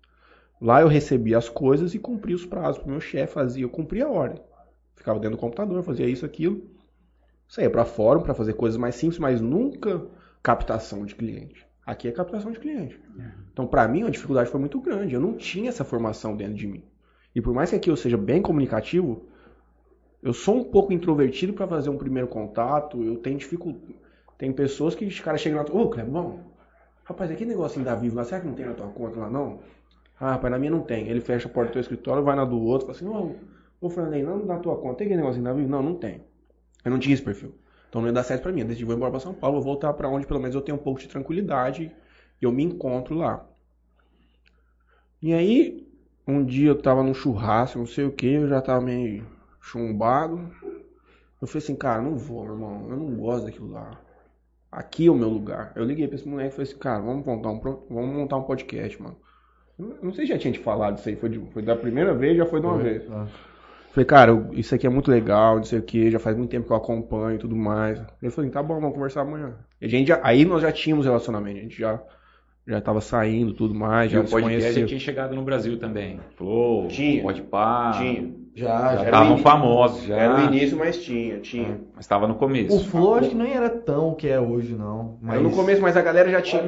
Lá 0.61 0.83
eu 0.83 0.88
recebia 0.88 1.38
as 1.38 1.48
coisas 1.48 1.94
e 1.94 1.98
cumpria 1.98 2.37
os 2.37 2.44
prazos. 2.44 2.83
O 2.85 2.88
meu 2.88 3.00
chefe 3.00 3.33
fazia, 3.33 3.64
eu 3.64 3.70
cumpria 3.70 4.04
a 4.04 4.11
ordem. 4.11 4.42
Ficava 4.94 5.18
dentro 5.18 5.38
do 5.38 5.40
computador, 5.40 5.83
fazia 5.83 6.06
isso, 6.06 6.26
aquilo. 6.26 6.68
Saía 7.48 7.70
para 7.70 7.87
fórum 7.87 8.20
para 8.20 8.35
fazer 8.35 8.52
coisas 8.52 8.76
mais 8.76 8.94
simples, 8.94 9.18
mas 9.18 9.40
nunca 9.40 10.06
captação 10.42 11.06
de 11.06 11.14
cliente. 11.14 11.66
Aqui 11.85 12.09
é 12.09 12.12
captação 12.12 12.53
de 12.53 12.59
cliente. 12.59 13.01
Então, 13.53 13.66
para 13.66 13.87
mim, 13.88 14.05
a 14.05 14.11
dificuldade 14.11 14.51
foi 14.51 14.61
muito 14.61 14.81
grande. 14.81 15.14
Eu 15.14 15.21
não 15.21 15.35
tinha 15.35 15.69
essa 15.69 15.85
formação 15.85 16.37
dentro 16.37 16.55
de 16.55 16.66
mim. 16.66 16.85
E 17.35 17.40
por 17.40 17.55
mais 17.55 17.71
que 17.71 17.77
aqui 17.77 17.90
eu 17.90 17.97
seja 17.97 18.16
bem 18.16 18.43
comunicativo, 18.43 19.27
eu 20.23 20.33
sou 20.33 20.57
um 20.57 20.64
pouco 20.64 20.93
introvertido 20.93 21.53
para 21.53 21.66
fazer 21.66 21.90
um 21.90 21.97
primeiro 21.97 22.29
contato. 22.29 23.03
Eu 23.03 23.16
tenho 23.16 23.38
dificuldade. 23.38 23.97
Tem 24.37 24.53
pessoas 24.53 24.95
que 24.95 25.05
os 25.05 25.21
caras 25.21 25.40
chegam 25.40 25.59
lá, 25.59 25.66
ô, 25.71 25.88
Clebão, 25.90 26.40
rapaz, 27.05 27.31
aquele 27.31 27.51
negocinho 27.51 27.85
da 27.85 27.95
Vivo 27.95 28.16
lá, 28.16 28.25
será 28.25 28.40
que 28.40 28.47
não 28.47 28.55
tem 28.55 28.64
na 28.64 28.73
tua 28.73 28.88
conta 28.88 29.21
lá, 29.21 29.29
não? 29.29 29.61
Ah, 30.19 30.33
rapaz, 30.33 30.51
na 30.51 30.59
minha 30.59 30.71
não 30.71 30.81
tem. 30.81 31.09
Ele 31.09 31.21
fecha 31.21 31.49
a 31.49 31.51
porta 31.51 31.71
do 31.71 31.73
teu 31.75 31.81
escritório, 31.81 32.23
vai 32.23 32.37
na 32.37 32.45
do 32.45 32.59
outro, 32.59 32.87
fala 32.87 32.97
assim, 32.97 33.07
ô, 33.07 33.37
ô 33.81 33.90
Fernandinho, 33.90 34.27
não 34.27 34.47
na 34.47 34.59
tua 34.59 34.77
conta, 34.77 34.97
tem 34.97 35.07
aquele 35.07 35.21
negocinho 35.21 35.45
da 35.45 35.53
Vivo? 35.53 35.69
Não, 35.69 35.83
não 35.83 35.95
tem. 35.95 36.23
Eu 36.85 36.90
não 36.90 36.99
tinha 36.99 37.12
esse 37.12 37.23
perfil. 37.23 37.55
Então 37.90 38.00
não 38.00 38.09
ia 38.09 38.14
dar 38.14 38.22
certo 38.22 38.42
pra 38.44 38.53
mim. 38.53 38.61
Eu 38.61 38.66
decidi, 38.68 38.85
vou 38.87 38.94
embora 38.94 39.11
pra 39.11 39.20
São 39.20 39.35
Paulo, 39.35 39.57
vou 39.57 39.64
voltar 39.74 39.92
pra 39.92 40.09
onde 40.09 40.26
pelo 40.26 40.40
menos 40.40 40.55
eu 40.55 40.62
tenho 40.62 40.79
um 40.79 40.81
pouco 40.81 40.98
de 41.00 41.09
tranquilidade 41.09 41.92
e 42.40 42.44
eu 42.44 42.50
me 42.53 42.62
encontro 42.62 43.14
lá. 43.16 43.44
E 45.22 45.35
aí, 45.35 45.87
um 46.26 46.44
dia 46.44 46.68
eu 46.70 46.81
tava 46.81 47.03
num 47.03 47.12
churrasco, 47.12 47.79
não 47.79 47.87
sei 47.87 48.05
o 48.05 48.12
que, 48.12 48.26
eu 48.33 48.48
já 48.48 48.61
tava 48.62 48.81
meio 48.81 49.26
chumbado. 49.61 50.50
Eu 51.42 51.46
falei 51.46 51.62
assim, 51.64 51.76
cara, 51.76 52.00
não 52.00 52.16
vou, 52.16 52.44
meu 52.44 52.55
irmão, 52.55 52.87
eu 52.90 52.96
não 52.96 53.14
gosto 53.16 53.44
daquilo 53.46 53.70
lá. 53.72 54.00
Aqui 54.70 55.07
é 55.07 55.11
o 55.11 55.14
meu 55.16 55.29
lugar. 55.29 55.72
Eu 55.74 55.85
liguei 55.85 56.07
pra 56.07 56.16
esse 56.16 56.29
moleque 56.29 56.50
e 56.50 56.53
falei 56.53 56.70
assim, 56.70 56.79
cara, 56.81 57.00
vamos 57.00 57.26
montar 57.26 57.50
um, 57.50 57.61
vamos 57.61 58.14
montar 58.16 58.37
um 58.37 58.42
podcast, 58.44 59.03
mano. 59.03 59.16
Eu 59.79 59.98
não 60.03 60.12
sei 60.12 60.26
se 60.26 60.33
já 60.33 60.38
tinha 60.38 60.53
te 60.53 60.59
falado 60.61 60.98
isso 60.98 61.09
aí, 61.09 61.16
foi, 61.16 61.29
de- 61.31 61.40
foi 61.53 61.62
da 61.62 61.74
primeira 61.74 62.14
vez, 62.14 62.37
já 62.37 62.46
foi 62.46 62.61
de 62.61 62.66
uma 62.66 62.79
vez. 62.79 63.11
Ah. 63.11 63.26
Falei, 63.92 64.05
cara, 64.05 64.46
isso 64.53 64.74
aqui 64.74 64.87
é 64.87 64.90
muito 64.90 65.11
legal, 65.11 65.57
não 65.57 65.64
sei 65.64 65.81
o 65.81 65.83
que, 65.83 66.11
já 66.11 66.18
faz 66.20 66.37
muito 66.37 66.50
tempo 66.50 66.66
que 66.66 66.72
eu 66.72 66.76
acompanho 66.76 67.35
e 67.35 67.38
tudo 67.38 67.57
mais. 67.57 68.00
Ele 68.22 68.31
falou, 68.31 68.50
tá 68.50 68.62
bom, 68.62 68.74
vamos 68.81 68.94
conversar 68.94 69.22
amanhã. 69.22 69.55
E 69.81 69.87
a 69.87 69.88
gente 69.88 70.09
já- 70.09 70.20
aí 70.22 70.44
nós 70.44 70.62
já 70.62 70.70
tínhamos 70.70 71.07
relacionamento, 71.07 71.59
a 71.59 71.62
gente 71.62 71.76
já, 71.79 72.00
já 72.68 72.81
tava 72.81 73.00
saindo 73.00 73.53
tudo 73.53 73.74
mais, 73.74 74.11
E 74.11 74.14
já 74.14 74.20
o 74.20 74.26
se 74.26 74.31
podcast 74.31 74.61
já 74.61 74.66
conhecia. 74.68 74.87
tinha 74.87 75.00
chegado 75.00 75.35
no 75.35 75.42
Brasil 75.42 75.76
também. 75.79 76.20
Flow, 76.37 76.87
Tinha. 76.87 77.20
Podpah. 77.22 77.92
Tinha. 77.98 78.40
Já, 78.55 78.94
Já 78.96 79.05
estavam 79.05 79.35
o 79.35 79.38
famosos, 79.38 80.05
já. 80.05 80.16
Era 80.16 80.38
no 80.38 80.55
início, 80.55 80.76
mas 80.76 81.03
tinha, 81.03 81.38
tinha. 81.38 81.81
Mas 81.94 82.05
estava 82.05 82.26
no 82.29 82.35
começo. 82.35 82.76
O 82.76 82.81
Flow 82.81 83.14
acho 83.14 83.31
que 83.31 83.37
nem 83.37 83.55
era 83.55 83.70
tão 83.70 84.11
o 84.11 84.14
que 84.14 84.29
é 84.29 84.38
hoje, 84.38 84.74
não. 84.74 85.18
Mas 85.22 85.35
Era 85.35 85.42
no 85.42 85.50
começo, 85.50 85.81
mas 85.83 85.96
a 85.96 86.03
galera 86.03 86.29
já 86.31 86.42
tinha. 86.42 86.62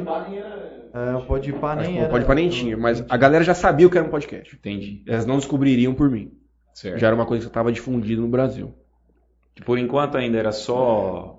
É, 0.94 1.14
o 1.16 1.22
Pode 1.22 1.52
Pá 1.54 1.72
Acho 1.74 1.88
nem 1.90 2.00
era. 2.00 2.08
Pode 2.08 2.24
para 2.24 2.35
nem 2.35 2.48
tinha, 2.48 2.76
mas 2.76 3.04
a 3.08 3.16
galera 3.16 3.42
já 3.44 3.54
sabia 3.54 3.87
o 3.87 3.90
que 3.90 3.96
era 3.98 4.06
um 4.06 4.11
podcast. 4.11 4.54
Entendi. 4.56 5.02
Elas 5.06 5.24
não 5.26 5.37
descobririam 5.37 5.94
por 5.94 6.11
mim. 6.11 6.30
Certo. 6.74 6.98
Já 6.98 7.08
era 7.08 7.16
uma 7.16 7.26
coisa 7.26 7.42
que 7.42 7.50
estava 7.50 7.72
difundida 7.72 8.20
no 8.20 8.28
Brasil. 8.28 8.72
Por 9.64 9.78
enquanto 9.78 10.16
ainda 10.16 10.38
era 10.38 10.52
só 10.52 11.38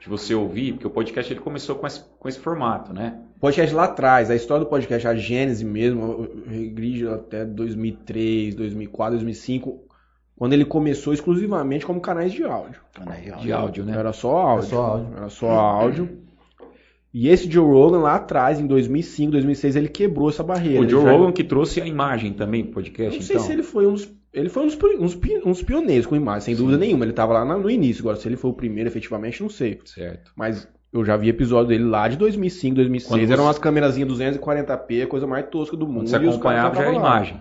de 0.00 0.08
você 0.08 0.34
ouvir, 0.34 0.72
porque 0.72 0.86
o 0.86 0.90
podcast 0.90 1.32
ele 1.32 1.40
começou 1.40 1.76
com 1.76 1.86
esse, 1.86 2.00
com 2.18 2.28
esse 2.28 2.38
formato, 2.38 2.92
né? 2.92 3.20
Podcast 3.40 3.74
lá 3.74 3.84
atrás, 3.84 4.30
a 4.30 4.34
história 4.34 4.64
do 4.64 4.68
podcast, 4.68 5.06
a 5.06 5.14
gênese 5.14 5.64
mesmo, 5.64 6.02
eu 6.02 6.44
regride 6.46 7.06
até 7.08 7.44
2003, 7.44 8.54
2004, 8.54 9.14
2005, 9.14 9.84
quando 10.36 10.52
ele 10.54 10.64
começou 10.64 11.12
exclusivamente 11.12 11.86
como 11.86 12.00
canais 12.00 12.32
de 12.32 12.42
áudio. 12.44 12.80
De 13.40 13.52
áudio, 13.52 13.84
né? 13.84 13.96
Era 13.96 14.12
só 14.12 14.36
áudio. 14.36 14.68
só 14.68 14.82
áudio. 14.82 15.16
Era 15.16 15.28
só 15.28 15.50
áudio. 15.50 16.21
E 17.14 17.28
esse 17.28 17.50
Joe 17.50 17.64
Rogan 17.70 17.98
lá 17.98 18.14
atrás, 18.14 18.58
em 18.58 18.66
2005, 18.66 19.32
2006, 19.32 19.76
ele 19.76 19.88
quebrou 19.88 20.28
essa 20.30 20.42
barreira. 20.42 20.80
O 20.80 20.88
Joe 20.88 21.02
já- 21.04 21.10
Rogan 21.12 21.32
que 21.32 21.44
trouxe 21.44 21.80
a 21.80 21.86
imagem 21.86 22.32
também 22.32 22.64
pro 22.64 22.74
podcast, 22.74 23.18
Não 23.18 23.22
sei 23.26 23.36
então. 23.36 23.46
se 23.46 23.52
ele 23.52 23.62
foi 23.62 23.86
um 23.86 23.92
dos. 23.92 24.08
Ele 24.32 24.48
foi 24.48 24.62
um 24.62 24.66
dos, 24.66 24.78
uns, 24.98 25.18
uns 25.44 25.62
pioneiros 25.62 26.06
com 26.06 26.16
imagem, 26.16 26.40
sem 26.40 26.56
dúvida 26.56 26.78
nenhuma. 26.78 27.04
Ele 27.04 27.12
tava 27.12 27.34
lá 27.34 27.44
no 27.44 27.68
início. 27.68 28.00
Agora, 28.00 28.16
se 28.16 28.26
ele 28.26 28.36
foi 28.36 28.50
o 28.50 28.54
primeiro 28.54 28.88
efetivamente, 28.88 29.42
não 29.42 29.50
sei. 29.50 29.78
Certo. 29.84 30.32
Mas 30.34 30.66
eu 30.90 31.04
já 31.04 31.18
vi 31.18 31.28
episódio 31.28 31.68
dele 31.68 31.84
lá 31.84 32.08
de 32.08 32.16
2005, 32.16 32.76
2006. 32.76 33.08
Quando 33.10 33.26
você- 33.26 33.32
Eram 33.34 33.44
umas 33.44 33.58
câmerazinhas 33.58 34.08
240p, 34.08 35.02
a 35.02 35.06
coisa 35.06 35.26
mais 35.26 35.46
tosca 35.50 35.76
do 35.76 35.86
mundo. 35.86 36.04
Quando 36.04 36.08
você 36.08 36.16
e 36.16 36.28
acompanhava 36.30 36.74
já 36.76 36.88
lá. 36.90 36.94
imagem. 36.94 37.36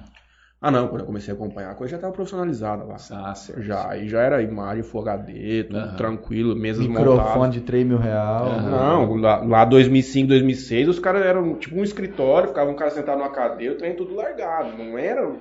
Ah, 0.63 0.69
não. 0.69 0.87
Quando 0.87 1.01
eu 1.01 1.07
comecei 1.07 1.33
a 1.33 1.35
acompanhar, 1.35 1.71
a 1.71 1.73
coisa 1.73 1.91
já 1.91 1.97
estava 1.97 2.13
profissionalizada 2.13 2.83
lá. 2.83 2.97
Ah, 3.09 3.33
certo. 3.33 3.63
Já, 3.63 3.89
aí 3.89 4.07
já 4.07 4.21
era 4.21 4.43
imagem 4.43 4.83
Full 4.83 5.01
HD, 5.01 5.63
tudo 5.63 5.79
Aham. 5.79 5.95
tranquilo, 5.95 6.55
mesas 6.55 6.85
Microfone 6.85 7.17
montadas. 7.17 7.53
de 7.53 7.61
3 7.61 7.83
mil 7.85 7.97
real. 7.97 8.45
Aham. 8.45 8.69
Não, 8.69 9.15
lá, 9.15 9.43
lá 9.43 9.65
2005, 9.65 10.27
2006, 10.27 10.87
os 10.87 10.99
caras 10.99 11.25
eram 11.25 11.55
tipo 11.55 11.75
um 11.75 11.83
escritório, 11.83 12.49
ficava 12.49 12.69
um 12.69 12.75
cara 12.75 12.91
sentado 12.91 13.17
numa 13.17 13.31
cadeira, 13.31 13.73
o 13.73 13.77
trem 13.77 13.95
tudo 13.95 14.13
largado. 14.13 14.77
Não 14.77 14.99
era. 14.99 15.35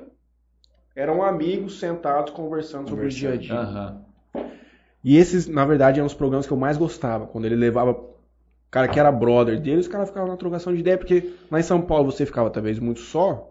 Eram 0.97 1.23
amigos 1.23 1.79
sentados 1.79 2.33
conversando 2.33 2.89
sobre 2.89 3.05
o 3.07 3.09
dia 3.11 3.33
a 3.33 3.37
dia. 3.37 3.55
Aham. 3.55 4.05
E 5.05 5.17
esses, 5.19 5.47
na 5.47 5.65
verdade, 5.67 5.99
eram 5.99 6.07
os 6.07 6.15
programas 6.15 6.47
que 6.47 6.53
eu 6.53 6.57
mais 6.59 6.79
gostava. 6.79 7.27
Quando 7.27 7.45
ele 7.45 7.57
levava 7.57 7.91
o 7.91 8.15
cara 8.71 8.89
que 8.89 8.99
era 8.99 9.13
brother 9.13 9.61
dele, 9.61 9.81
os 9.81 9.89
caras 9.89 10.09
ficavam 10.09 10.29
na 10.31 10.37
trocação 10.37 10.73
de 10.73 10.81
ideia, 10.81 10.97
porque 10.97 11.35
lá 11.51 11.61
em 11.61 11.63
São 11.63 11.81
Paulo 11.83 12.11
você 12.11 12.25
ficava 12.25 12.49
talvez 12.51 12.79
muito 12.79 13.01
só. 13.01 13.50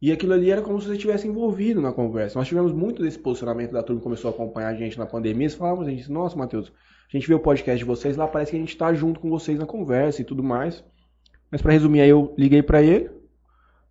E 0.00 0.10
aquilo 0.10 0.32
ali 0.32 0.50
era 0.50 0.62
como 0.62 0.80
se 0.80 0.86
você 0.86 0.94
estivesse 0.94 1.28
envolvido 1.28 1.80
na 1.80 1.92
conversa. 1.92 2.38
Nós 2.38 2.48
tivemos 2.48 2.72
muito 2.72 3.02
desse 3.02 3.18
posicionamento 3.18 3.72
da 3.72 3.82
turma 3.82 4.00
que 4.00 4.04
começou 4.04 4.30
a 4.30 4.34
acompanhar 4.34 4.68
a 4.68 4.74
gente 4.74 4.98
na 4.98 5.04
pandemia. 5.04 5.42
Eles 5.42 5.54
falavam, 5.54 5.84
a 5.84 5.90
gente, 5.90 6.10
nossa, 6.10 6.36
Matheus, 6.36 6.72
a 7.12 7.16
gente 7.16 7.28
vê 7.28 7.34
o 7.34 7.40
podcast 7.40 7.78
de 7.78 7.84
vocês 7.84 8.16
lá, 8.16 8.26
parece 8.26 8.52
que 8.52 8.56
a 8.56 8.60
gente 8.60 8.76
tá 8.76 8.94
junto 8.94 9.20
com 9.20 9.28
vocês 9.28 9.58
na 9.58 9.66
conversa 9.66 10.22
e 10.22 10.24
tudo 10.24 10.42
mais. 10.42 10.82
Mas 11.50 11.60
pra 11.60 11.72
resumir, 11.72 12.00
aí 12.00 12.08
eu 12.08 12.34
liguei 12.38 12.62
pra 12.62 12.80
ele, 12.80 13.10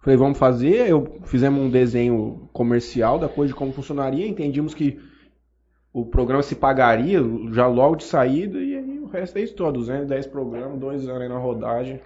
falei, 0.01 0.17
vamos 0.17 0.39
fazer. 0.39 0.89
Eu 0.89 1.19
fizemos 1.25 1.61
um 1.61 1.69
desenho 1.69 2.49
comercial 2.53 3.19
da 3.19 3.29
coisa 3.29 3.53
de 3.53 3.57
como 3.57 3.71
funcionaria, 3.71 4.27
entendimos 4.27 4.73
que 4.73 4.99
o 5.93 6.05
programa 6.05 6.41
se 6.41 6.55
pagaria 6.55 7.19
já 7.51 7.67
logo 7.67 7.97
de 7.97 8.05
saída 8.05 8.57
e 8.59 8.77
aí 8.77 8.99
o 8.99 9.07
resto 9.07 9.37
é 9.37 9.41
história. 9.41 9.73
210 9.73 10.27
programas, 10.27 10.79
dois 10.79 11.07
anos 11.07 11.21
aí 11.21 11.29
na 11.29 11.37
rodagem. 11.37 12.01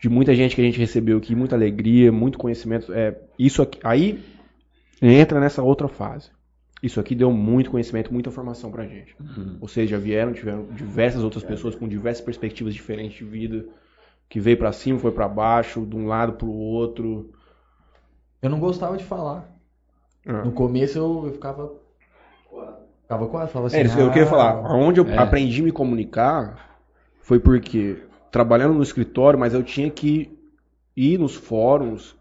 De 0.00 0.08
muita 0.08 0.34
gente 0.34 0.54
que 0.56 0.62
a 0.62 0.64
gente 0.64 0.78
recebeu 0.78 1.18
aqui, 1.18 1.34
muita 1.34 1.54
alegria, 1.54 2.10
muito 2.10 2.38
conhecimento. 2.38 2.92
É, 2.92 3.16
isso 3.38 3.60
aqui, 3.60 3.78
aí 3.84 4.24
entra 5.02 5.38
nessa 5.38 5.62
outra 5.62 5.88
fase. 5.88 6.30
Isso 6.82 6.98
aqui 6.98 7.14
deu 7.14 7.30
muito 7.30 7.70
conhecimento, 7.70 8.10
muita 8.10 8.30
formação 8.30 8.70
pra 8.70 8.86
gente. 8.86 9.14
Uhum. 9.20 9.58
Vocês 9.60 9.90
já 9.90 9.98
vieram, 9.98 10.32
tiveram 10.32 10.64
diversas 10.72 11.22
outras 11.22 11.44
pessoas 11.44 11.74
com 11.74 11.86
diversas 11.86 12.24
perspectivas 12.24 12.72
diferentes 12.72 13.18
de 13.18 13.24
vida, 13.24 13.66
que 14.30 14.40
veio 14.40 14.56
pra 14.56 14.72
cima, 14.72 14.98
foi 14.98 15.12
pra 15.12 15.28
baixo, 15.28 15.84
de 15.84 15.94
um 15.94 16.06
lado 16.06 16.32
pro 16.32 16.48
outro. 16.48 17.30
Eu 18.40 18.48
não 18.48 18.58
gostava 18.58 18.96
de 18.96 19.04
falar. 19.04 19.46
Ah. 20.26 20.44
No 20.44 20.52
começo 20.52 20.96
eu, 20.96 21.26
eu 21.26 21.32
ficava. 21.32 21.70
Ficava 23.02 23.26
quase, 23.26 23.52
falava 23.52 23.66
assim. 23.66 23.76
É 23.76 23.82
isso 23.82 23.96
que 23.96 24.02
eu 24.02 24.08
queria 24.08 24.22
"Ah, 24.22 24.30
falar. 24.30 24.74
Onde 24.74 25.00
eu 25.00 25.06
É. 25.06 25.18
aprendi 25.18 25.60
a 25.60 25.64
me 25.64 25.72
comunicar 25.72 26.78
foi 27.20 27.38
porque 27.38 27.98
trabalhando 28.30 28.74
no 28.74 28.82
escritório, 28.82 29.38
mas 29.38 29.54
eu 29.54 29.62
tinha 29.62 29.90
que 29.90 30.36
ir 30.96 31.18
nos 31.18 31.34
fóruns 31.34 32.16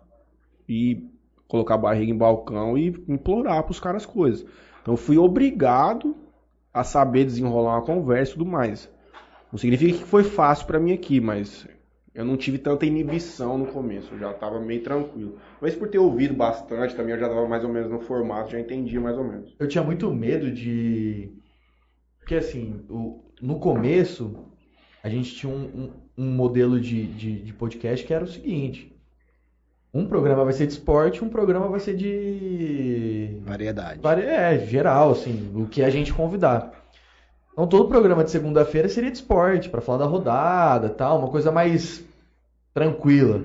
e 0.67 1.07
colocar 1.47 1.75
a 1.75 1.79
barriga 1.79 2.11
em 2.11 2.17
balcão 2.17 2.77
e 2.77 2.87
implorar 3.07 3.63
pros 3.63 3.79
caras 3.79 4.05
coisas. 4.05 4.45
Então 4.81 4.93
eu 4.93 4.97
fui 4.97 5.17
obrigado 5.17 6.15
a 6.73 6.83
saber 6.83 7.25
desenrolar 7.25 7.77
uma 7.77 7.85
conversa 7.85 8.31
e 8.31 8.33
tudo 8.35 8.45
mais. 8.45 8.89
Não 9.51 9.57
significa 9.57 9.97
que 9.97 10.05
foi 10.05 10.23
fácil 10.23 10.67
pra 10.67 10.79
mim 10.79 10.93
aqui, 10.93 11.19
mas 11.19 11.67
eu 12.13 12.23
não 12.23 12.37
tive 12.37 12.57
tanta 12.57 12.85
inibição 12.85 13.57
no 13.57 13.67
começo, 13.67 14.13
eu 14.13 14.19
já 14.19 14.33
tava 14.33 14.59
meio 14.59 14.83
tranquilo. 14.83 15.37
Mas 15.59 15.75
por 15.75 15.87
ter 15.87 15.99
ouvido 15.99 16.33
bastante 16.33 16.95
também, 16.95 17.13
eu 17.13 17.19
já 17.19 17.27
tava 17.27 17.47
mais 17.47 17.63
ou 17.63 17.69
menos 17.69 17.89
no 17.89 17.99
formato, 17.99 18.51
já 18.51 18.59
entendia 18.59 18.99
mais 18.99 19.17
ou 19.17 19.23
menos. 19.23 19.55
Eu 19.59 19.67
tinha 19.67 19.83
muito 19.83 20.13
medo 20.13 20.51
de. 20.51 21.31
Porque 22.19 22.35
assim, 22.35 22.85
no 23.41 23.59
começo, 23.59 24.48
a 25.03 25.09
gente 25.09 25.33
tinha 25.35 25.51
um, 25.53 25.63
um- 26.17 26.23
um 26.25 26.31
modelo 26.31 26.79
de, 26.79 27.05
de, 27.05 27.39
de 27.41 27.53
podcast 27.53 28.05
que 28.05 28.13
era 28.13 28.23
o 28.23 28.27
seguinte: 28.27 28.93
um 29.93 30.05
programa 30.05 30.43
vai 30.43 30.53
ser 30.53 30.67
de 30.67 30.73
esporte, 30.73 31.23
um 31.23 31.29
programa 31.29 31.67
vai 31.67 31.79
ser 31.79 31.95
de. 31.95 33.39
Variedade. 33.43 33.99
vari- 34.01 34.23
É, 34.25 34.59
geral, 34.59 35.11
assim, 35.11 35.51
o 35.55 35.65
que 35.67 35.81
a 35.83 35.89
gente 35.89 36.13
convidar. 36.13 36.73
Então 37.53 37.67
todo 37.67 37.89
programa 37.89 38.23
de 38.23 38.31
segunda-feira 38.31 38.87
seria 38.87 39.11
de 39.11 39.17
esporte, 39.17 39.69
para 39.69 39.81
falar 39.81 39.99
da 39.99 40.05
rodada 40.05 40.89
tal, 40.89 41.19
uma 41.19 41.27
coisa 41.29 41.51
mais 41.51 42.03
tranquila. 42.73 43.43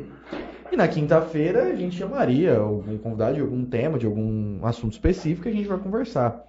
E 0.70 0.76
na 0.76 0.86
quinta-feira 0.88 1.64
a 1.64 1.74
gente 1.74 1.96
chamaria 1.96 2.57
algum 2.57 2.96
convidado 2.98 3.34
de 3.34 3.40
algum 3.40 3.64
tema, 3.64 3.98
de 3.98 4.07
algum 4.07 4.64
assunto 4.64 4.92
específico 4.92 5.42
que 5.44 5.48
a 5.48 5.52
gente 5.52 5.68
vai 5.68 5.78
conversar. 5.78 6.44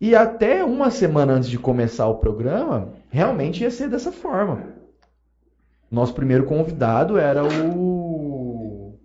E 0.00 0.14
até 0.14 0.64
uma 0.64 0.90
semana 0.90 1.32
antes 1.32 1.48
de 1.48 1.58
começar 1.58 2.06
o 2.08 2.16
programa, 2.16 2.88
realmente 3.10 3.62
ia 3.62 3.70
ser 3.70 3.88
dessa 3.88 4.12
forma. 4.12 4.74
Nosso 5.90 6.14
primeiro 6.14 6.44
convidado 6.44 7.16
era 7.16 7.44
o. 7.44 8.98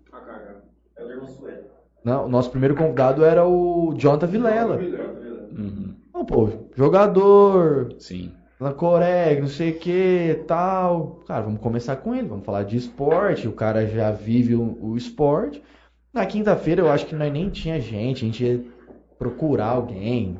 Não, 2.02 2.26
o 2.26 2.28
nosso 2.28 2.50
primeiro 2.50 2.74
convidado 2.74 3.24
era 3.24 3.46
o 3.46 3.94
Jonathan 3.96 4.26
Vilela. 4.26 4.76
Uhum. 4.76 5.94
Não, 6.12 6.24
pô, 6.24 6.48
jogador, 6.74 7.94
Sim. 7.98 8.32
na 8.58 8.72
Coreia, 8.72 9.40
não 9.40 9.48
sei 9.48 9.70
o 9.70 9.78
que, 9.78 10.42
tal. 10.46 11.20
Cara, 11.26 11.42
vamos 11.42 11.60
começar 11.60 11.96
com 11.96 12.14
ele, 12.14 12.28
vamos 12.28 12.44
falar 12.44 12.62
de 12.62 12.76
esporte. 12.76 13.46
O 13.46 13.52
cara 13.52 13.86
já 13.86 14.10
vive 14.10 14.54
o, 14.54 14.78
o 14.80 14.96
esporte. 14.96 15.62
Na 16.12 16.26
quinta-feira 16.26 16.80
eu 16.80 16.90
acho 16.90 17.06
que 17.06 17.14
nós 17.14 17.32
nem 17.32 17.50
tinha 17.50 17.78
gente, 17.80 18.24
a 18.24 18.26
gente 18.26 18.44
ia 18.44 18.64
procurar 19.18 19.68
alguém. 19.68 20.38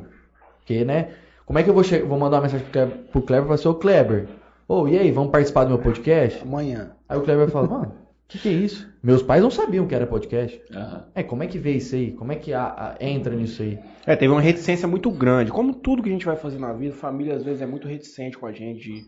Porque, 0.71 0.85
né? 0.85 1.09
Como 1.45 1.59
é 1.59 1.65
que 1.65 1.71
eu 1.71 1.75
vou, 1.75 1.83
vou 1.83 2.17
mandar 2.19 2.37
uma 2.37 2.43
mensagem 2.43 2.65
pro 2.67 2.73
Kleber, 2.73 2.99
pro 3.11 3.23
Kleber 3.23 3.43
e 3.43 3.47
falar 3.47 3.55
assim, 3.57 3.69
ô 3.69 3.75
Kleber, 3.75 4.29
ô, 4.69 4.87
e 4.87 4.97
aí, 4.97 5.11
vamos 5.11 5.33
participar 5.33 5.65
do 5.65 5.71
meu 5.71 5.79
podcast? 5.81 6.41
Amanhã. 6.43 6.93
Aí 7.09 7.19
o 7.19 7.23
Kleber 7.23 7.49
fala, 7.49 7.67
mano, 7.67 7.87
o 7.87 8.29
que, 8.29 8.39
que 8.39 8.49
é 8.49 8.53
isso? 8.53 8.89
Meus 9.03 9.21
pais 9.21 9.43
não 9.43 9.51
sabiam 9.51 9.85
que 9.89 9.95
era 9.97 10.07
podcast. 10.07 10.63
Aham. 10.73 11.07
É, 11.13 11.25
como 11.25 11.43
é 11.43 11.49
que 11.49 11.59
vê 11.59 11.73
isso 11.73 11.97
aí? 11.97 12.13
Como 12.13 12.31
é 12.31 12.37
que 12.37 12.53
a- 12.53 12.95
a- 13.01 13.05
entra 13.05 13.35
nisso 13.35 13.63
aí? 13.63 13.81
É, 14.07 14.15
teve 14.15 14.33
uma 14.33 14.41
reticência 14.41 14.87
muito 14.87 15.11
grande. 15.11 15.51
Como 15.51 15.75
tudo 15.75 16.05
que 16.05 16.09
a 16.09 16.13
gente 16.13 16.25
vai 16.25 16.37
fazer 16.37 16.61
na 16.61 16.73
vida, 16.73 16.95
a 16.95 16.97
família 16.97 17.35
às 17.35 17.43
vezes 17.43 17.61
é 17.63 17.67
muito 17.67 17.89
reticente 17.89 18.39
com 18.39 18.47
a 18.47 18.53
gente. 18.53 18.79
de, 18.81 19.05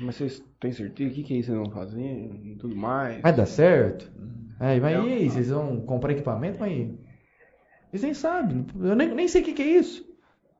Mas 0.00 0.16
vocês 0.16 0.42
têm 0.58 0.72
certeza? 0.72 1.10
O 1.10 1.14
que, 1.14 1.22
que 1.22 1.34
é 1.34 1.36
isso 1.36 1.52
que 1.52 1.56
vocês 1.56 1.68
vão 1.68 1.70
fazer? 1.70 2.00
E 2.44 2.56
tudo 2.58 2.74
mais. 2.74 3.22
Vai 3.22 3.32
dar 3.32 3.46
certo? 3.46 4.10
Aí, 4.58 4.80
mas 4.80 4.92
e 5.04 5.12
aí, 5.12 5.30
vocês 5.30 5.48
vão 5.50 5.80
comprar 5.82 6.10
equipamento? 6.12 6.58
Mas 6.58 6.72
eles 7.92 8.02
nem 8.02 8.14
sabem. 8.14 8.66
Eu 8.80 8.96
nem, 8.96 9.14
nem 9.14 9.28
sei 9.28 9.42
o 9.42 9.44
que, 9.44 9.52
que 9.52 9.62
é 9.62 9.66
isso. 9.78 10.10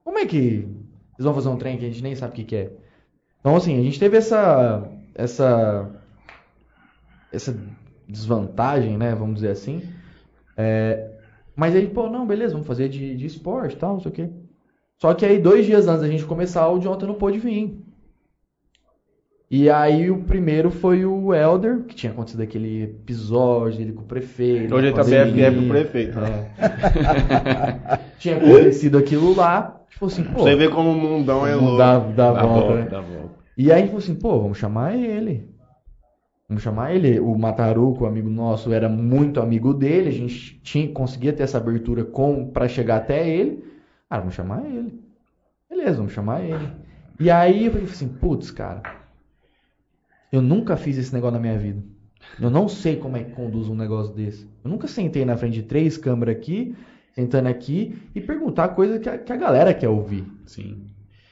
Como 0.04 0.18
é 0.18 0.26
que 0.26 0.68
vocês 1.12 1.24
vão 1.24 1.34
fazer 1.34 1.48
um 1.48 1.56
trem 1.56 1.78
que 1.78 1.84
a 1.84 1.88
gente 1.88 2.02
nem 2.02 2.14
sabe 2.14 2.32
o 2.32 2.36
que, 2.36 2.44
que 2.44 2.56
é? 2.56 2.72
Então, 3.40 3.56
assim, 3.56 3.78
a 3.78 3.82
gente 3.82 3.98
teve 3.98 4.16
essa, 4.16 4.88
essa, 5.14 5.90
essa 7.32 7.56
desvantagem, 8.08 8.96
né? 8.96 9.14
Vamos 9.14 9.36
dizer 9.36 9.50
assim. 9.50 9.82
É, 10.56 11.10
mas 11.56 11.74
aí, 11.74 11.88
pô, 11.88 12.08
não, 12.08 12.26
beleza, 12.26 12.52
vamos 12.52 12.66
fazer 12.66 12.88
de, 12.88 13.16
de 13.16 13.26
esporte 13.26 13.74
e 13.74 13.78
tal, 13.78 13.94
não 13.94 14.00
sei 14.00 14.10
o 14.10 14.14
quê. 14.14 14.30
Só 14.98 15.12
que 15.14 15.26
aí, 15.26 15.38
dois 15.38 15.66
dias 15.66 15.88
antes 15.88 16.02
da 16.02 16.08
gente 16.08 16.24
começar, 16.24 16.68
o 16.68 16.80
Jonathan 16.80 17.06
não 17.06 17.14
pôde 17.14 17.38
vir. 17.38 17.81
E 19.54 19.68
aí, 19.68 20.10
o 20.10 20.16
primeiro 20.22 20.70
foi 20.70 21.04
o 21.04 21.34
Elder, 21.34 21.80
que 21.80 21.94
tinha 21.94 22.10
acontecido 22.10 22.40
aquele 22.42 22.84
episódio 22.84 23.76
dele 23.80 23.92
com 23.92 24.00
o 24.00 24.06
prefeito. 24.06 24.74
Hoje 24.74 24.86
ele 24.86 24.96
tá. 24.96 25.02
BFF 25.04 25.56
pro 25.58 25.68
prefeito. 25.68 26.18
É. 26.20 27.98
tinha 28.18 28.38
acontecido 28.38 28.96
aquilo 28.96 29.36
lá. 29.36 29.78
Tipo 29.90 30.06
assim, 30.06 30.24
pô, 30.24 30.44
Você 30.44 30.56
vê 30.56 30.70
como 30.70 30.92
o 30.92 30.94
mundão 30.94 31.46
é 31.46 31.54
louco. 31.54 31.76
dá, 31.76 31.98
dá 31.98 32.32
Dá 32.32 32.42
volta, 32.46 32.66
volta, 32.66 32.74
né? 32.76 32.88
dá 32.90 33.00
volta. 33.02 33.34
E 33.54 33.70
aí, 33.70 33.82
tipo 33.82 33.98
assim, 33.98 34.14
pô, 34.14 34.40
vamos 34.40 34.56
chamar 34.56 34.94
ele. 34.94 35.46
Vamos 36.48 36.62
chamar 36.62 36.94
ele. 36.94 37.20
O 37.20 37.36
Mataruco, 37.36 38.06
amigo 38.06 38.30
nosso, 38.30 38.72
era 38.72 38.88
muito 38.88 39.38
amigo 39.38 39.74
dele. 39.74 40.08
A 40.08 40.12
gente 40.12 40.58
tinha, 40.62 40.88
conseguia 40.88 41.30
ter 41.30 41.42
essa 41.42 41.58
abertura 41.58 42.04
com 42.04 42.46
para 42.46 42.66
chegar 42.68 42.96
até 42.96 43.28
ele. 43.28 43.62
Ah, 44.08 44.18
vamos 44.18 44.32
chamar 44.32 44.64
ele. 44.64 44.98
Beleza, 45.68 45.98
vamos 45.98 46.14
chamar 46.14 46.42
ele. 46.42 46.68
E 47.20 47.30
aí 47.30 47.66
eu 47.66 47.72
falei 47.72 47.86
assim, 47.86 48.08
putz, 48.08 48.50
cara, 48.50 49.01
eu 50.32 50.40
nunca 50.40 50.76
fiz 50.76 50.96
esse 50.96 51.12
negócio 51.12 51.34
na 51.34 51.40
minha 51.40 51.58
vida. 51.58 51.82
Eu 52.40 52.48
não 52.48 52.66
sei 52.68 52.96
como 52.96 53.16
é 53.16 53.24
que 53.24 53.32
conduz 53.32 53.68
um 53.68 53.74
negócio 53.74 54.14
desse. 54.14 54.48
Eu 54.64 54.70
nunca 54.70 54.88
sentei 54.88 55.24
na 55.24 55.36
frente 55.36 55.54
de 55.54 55.62
três 55.64 55.98
câmeras 55.98 56.36
aqui, 56.36 56.74
sentando 57.14 57.48
aqui 57.48 58.00
e 58.14 58.20
perguntar 58.20 58.68
coisa 58.68 58.98
que 58.98 59.08
a, 59.08 59.18
que 59.18 59.32
a 59.32 59.36
galera 59.36 59.74
quer 59.74 59.88
ouvir. 59.88 60.24
Sim. 60.46 60.86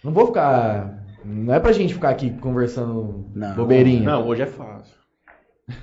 Não 0.05 0.13
vou 0.13 0.27
ficar. 0.27 1.05
Não 1.25 1.55
é 1.55 1.61
pra 1.61 1.73
gente 1.73 1.95
ficar 1.95 2.11
aqui 2.11 2.31
conversando 2.31 3.27
Não. 3.35 3.55
bobeirinha. 3.55 4.03
Não, 4.03 4.27
hoje 4.27 4.43
é 4.43 4.47
fácil. 4.47 4.95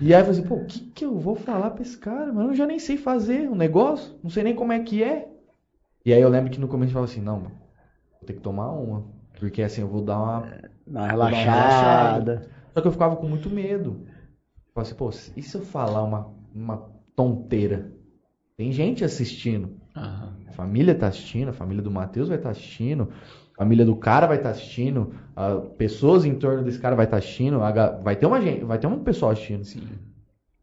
E 0.02 0.14
aí 0.14 0.20
eu 0.22 0.26
falei 0.26 0.40
assim, 0.40 0.48
pô, 0.48 0.56
o 0.56 0.66
que, 0.66 0.80
que 0.80 1.06
eu 1.06 1.18
vou 1.18 1.36
falar 1.36 1.72
pra 1.72 1.82
esse 1.82 1.98
cara, 1.98 2.32
mano? 2.34 2.52
Eu 2.52 2.56
já 2.56 2.68
nem 2.68 2.78
sei 2.78 2.98
fazer 2.98 3.50
o 3.50 3.56
negócio, 3.56 4.16
não 4.22 4.30
sei 4.30 4.44
nem 4.44 4.54
como 4.54 4.74
é 4.74 4.80
que 4.80 5.02
é. 5.02 5.30
E 6.06 6.14
aí 6.14 6.22
eu 6.22 6.30
lembro 6.30 6.52
que 6.52 6.60
no 6.60 6.68
começo 6.68 6.90
eu 6.90 6.94
falava 6.94 7.12
assim, 7.12 7.22
não, 7.22 7.38
mano, 7.38 7.56
vou 8.20 8.26
ter 8.26 8.34
que 8.34 8.42
tomar 8.42 8.70
uma. 8.72 9.06
Porque 9.40 9.62
assim, 9.62 9.82
eu 9.82 9.88
vou 9.88 10.02
dar 10.04 10.18
uma. 10.18 10.40
Uma 10.40 10.44
vou 10.44 10.94
dar 10.94 11.00
uma 11.00 11.08
relaxada. 11.08 12.50
Só 12.78 12.82
que 12.82 12.88
eu 12.90 12.92
ficava 12.92 13.16
com 13.16 13.28
muito 13.28 13.50
medo. 13.50 14.02
Eu 14.06 14.72
falava 14.76 14.82
assim, 14.82 14.94
pô, 14.94 15.10
e 15.36 15.42
se 15.42 15.56
eu 15.58 15.62
falar 15.62 16.04
uma, 16.04 16.32
uma 16.54 16.92
tonteira? 17.16 17.92
Tem 18.56 18.72
gente 18.72 19.04
assistindo. 19.04 19.72
Aham. 19.96 20.36
A 20.48 20.52
família 20.52 20.94
tá 20.94 21.08
assistindo, 21.08 21.48
a 21.50 21.54
família 21.54 21.82
do 21.82 21.90
Matheus 21.90 22.28
vai 22.30 22.38
estar 22.38 22.52
assistindo, 22.52 23.10
a 23.56 23.58
família 23.58 23.84
do 23.84 23.96
cara 23.96 24.28
vai 24.28 24.38
estar 24.38 24.52
assistindo, 24.52 25.12
a- 25.36 25.56
pessoas 25.76 26.24
em 26.24 26.36
torno 26.36 26.64
desse 26.64 26.78
cara 26.78 26.96
vai 26.96 27.06
estar 27.06 27.18
assistindo, 27.18 27.64
a 27.64 27.72
ga- 27.72 27.90
vai 28.00 28.16
ter 28.16 28.28
uma 28.28 28.40
gente, 28.40 28.64
vai 28.64 28.78
ter 28.78 28.86
um 28.86 29.04
pessoal 29.04 29.32
assistindo. 29.32 29.66
Sim. 29.66 29.82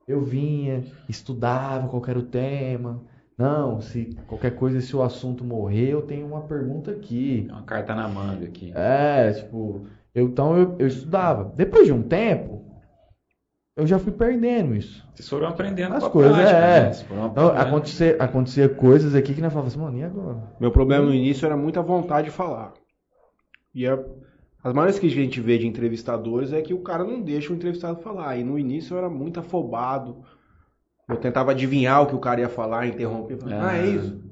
Eu 0.07 0.23
vinha, 0.23 0.85
estudava 1.09 1.89
qual 1.89 2.01
era 2.07 2.19
o 2.19 2.23
tema. 2.23 3.03
Não, 3.37 3.81
se 3.81 4.17
qualquer 4.29 4.55
coisa, 4.55 4.81
se 4.81 4.95
o 4.95 5.03
assunto 5.03 5.43
morrer, 5.45 5.89
eu 5.91 6.03
tenho 6.03 6.29
uma 6.29 6.43
pergunta 6.43 6.93
aqui. 6.93 7.49
Uma 7.51 7.63
carta 7.63 7.93
na 7.93 8.07
manga 8.07 8.47
aqui. 8.47 8.71
É, 8.73 9.33
tipo, 9.33 9.87
eu, 10.15 10.27
então 10.27 10.57
eu, 10.57 10.77
eu 10.79 10.87
estudava. 10.87 11.53
Depois 11.57 11.87
de 11.87 11.93
um 11.93 12.03
tempo, 12.03 12.65
eu 13.77 13.87
já 13.87 13.99
fui 13.99 14.13
perdendo 14.13 14.75
isso. 14.77 15.05
Vocês 15.15 15.29
foram 15.29 15.49
aprendendo 15.49 15.95
As 15.95 16.07
coisas, 16.07 16.35
prática, 16.35 16.57
é. 16.59 16.81
né? 16.85 16.93
Vocês 16.93 17.03
foram 17.09 17.27
Então, 17.27 17.49
acontecia, 17.49 18.17
acontecia 18.21 18.69
coisas 18.69 19.15
aqui 19.15 19.35
que 19.35 19.41
nós 19.41 19.53
falávamos 19.53 19.75
assim, 19.75 19.85
mano, 19.85 19.99
e 19.99 20.05
agora? 20.05 20.43
Meu 20.61 20.71
problema 20.71 21.05
no 21.07 21.15
início 21.15 21.45
era 21.47 21.57
muita 21.57 21.83
vontade 21.83 22.27
de 22.29 22.33
falar. 22.33 22.73
E 23.75 23.87
a- 23.87 23.99
as 24.63 24.73
maiores 24.73 24.99
que 24.99 25.07
a 25.07 25.11
gente 25.11 25.41
vê 25.41 25.59
de 25.59 25.67
entrevistadores 25.67 26.53
é 26.53 26.63
que 26.63 26.73
o 26.73 26.79
cara 26.81 27.05
não 27.05 27.21
deixa 27.21 27.53
o 27.53 27.57
entrevistado 27.57 28.01
falar. 28.01 28.37
E 28.37 28.45
no 28.45 28.59
início 28.59 28.95
eu 28.95 28.99
era 28.99 29.11
muito 29.11 29.41
afobado. 29.41 30.23
Eu 31.09 31.17
tentava 31.17 31.51
adivinhar 31.51 32.03
o 32.03 32.07
que 32.07 32.15
o 32.15 32.19
cara 32.21 32.41
ia 32.41 32.49
falar, 32.49 32.87
interromper. 32.87 33.37
Falava, 33.37 33.69
ah, 33.71 33.77
é 33.77 33.81
Ah. 33.83 33.87
isso. 33.87 34.23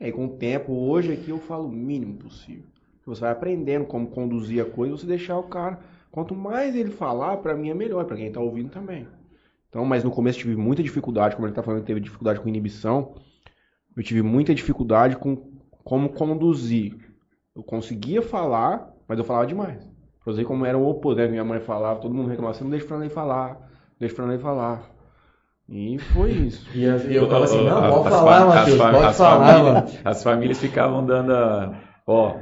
E 0.00 0.04
aí 0.06 0.12
com 0.12 0.26
o 0.26 0.36
tempo, 0.36 0.72
hoje 0.72 1.12
aqui 1.12 1.30
eu 1.30 1.38
falo 1.38 1.66
o 1.68 1.72
mínimo 1.72 2.16
possível. 2.16 2.64
Você 3.06 3.20
vai 3.22 3.32
aprendendo 3.32 3.84
como 3.86 4.06
conduzir 4.08 4.62
a 4.62 4.64
coisa, 4.64 4.96
você 4.96 5.06
deixar 5.06 5.36
o 5.38 5.44
cara. 5.44 5.78
Quanto 6.10 6.34
mais 6.34 6.74
ele 6.76 6.90
falar, 6.90 7.36
pra 7.38 7.54
mim 7.54 7.70
é 7.70 7.74
melhor, 7.74 8.04
pra 8.04 8.16
quem 8.16 8.30
tá 8.30 8.40
ouvindo 8.40 8.70
também. 8.70 9.06
Então, 9.68 9.84
mas 9.84 10.02
no 10.04 10.10
começo 10.10 10.38
eu 10.38 10.42
tive 10.42 10.56
muita 10.56 10.82
dificuldade, 10.82 11.36
como 11.36 11.46
ele 11.46 11.54
tá 11.54 11.62
falando, 11.62 11.84
teve 11.84 12.00
dificuldade 12.00 12.40
com 12.40 12.48
inibição. 12.48 13.14
Eu 13.96 14.02
tive 14.02 14.22
muita 14.22 14.54
dificuldade 14.54 15.16
com 15.16 15.50
como 15.84 16.08
conduzir. 16.10 16.96
Eu 17.54 17.62
conseguia 17.62 18.20
falar, 18.22 18.92
mas 19.08 19.18
eu 19.18 19.24
falava 19.24 19.46
demais. 19.46 19.88
Você 20.24 20.38
ver 20.38 20.44
como 20.44 20.66
era 20.66 20.76
o 20.76 20.88
oposto, 20.88 21.18
né? 21.18 21.26
Minha 21.28 21.44
mãe 21.44 21.60
falava, 21.60 22.00
todo 22.00 22.14
mundo 22.14 22.28
reclamava, 22.28 22.56
você 22.56 22.62
não 22.64 22.70
deixa 22.70 22.84
o 22.84 22.88
Franley 22.88 23.08
falar, 23.08 23.58
deixa 23.98 24.12
o 24.12 24.16
Franley 24.16 24.38
falar. 24.38 24.82
E 25.68 25.98
foi 25.98 26.32
isso. 26.32 26.68
E 26.74 26.84
eu, 26.84 27.22
eu 27.22 27.28
tava 27.28 27.44
assim, 27.44 27.64
não, 27.64 27.78
As- 27.84 27.94
pode 27.94 28.08
falar, 28.10 28.46
Matheus, 28.46 28.76
pode 28.78 29.14
falar, 29.14 29.46
famílias- 29.46 29.74
mano. 29.94 30.00
As 30.04 30.22
famílias 30.22 30.58
ficavam 30.58 31.06
dando 31.06 31.32
a. 31.32 31.80
Ó, 32.06 32.34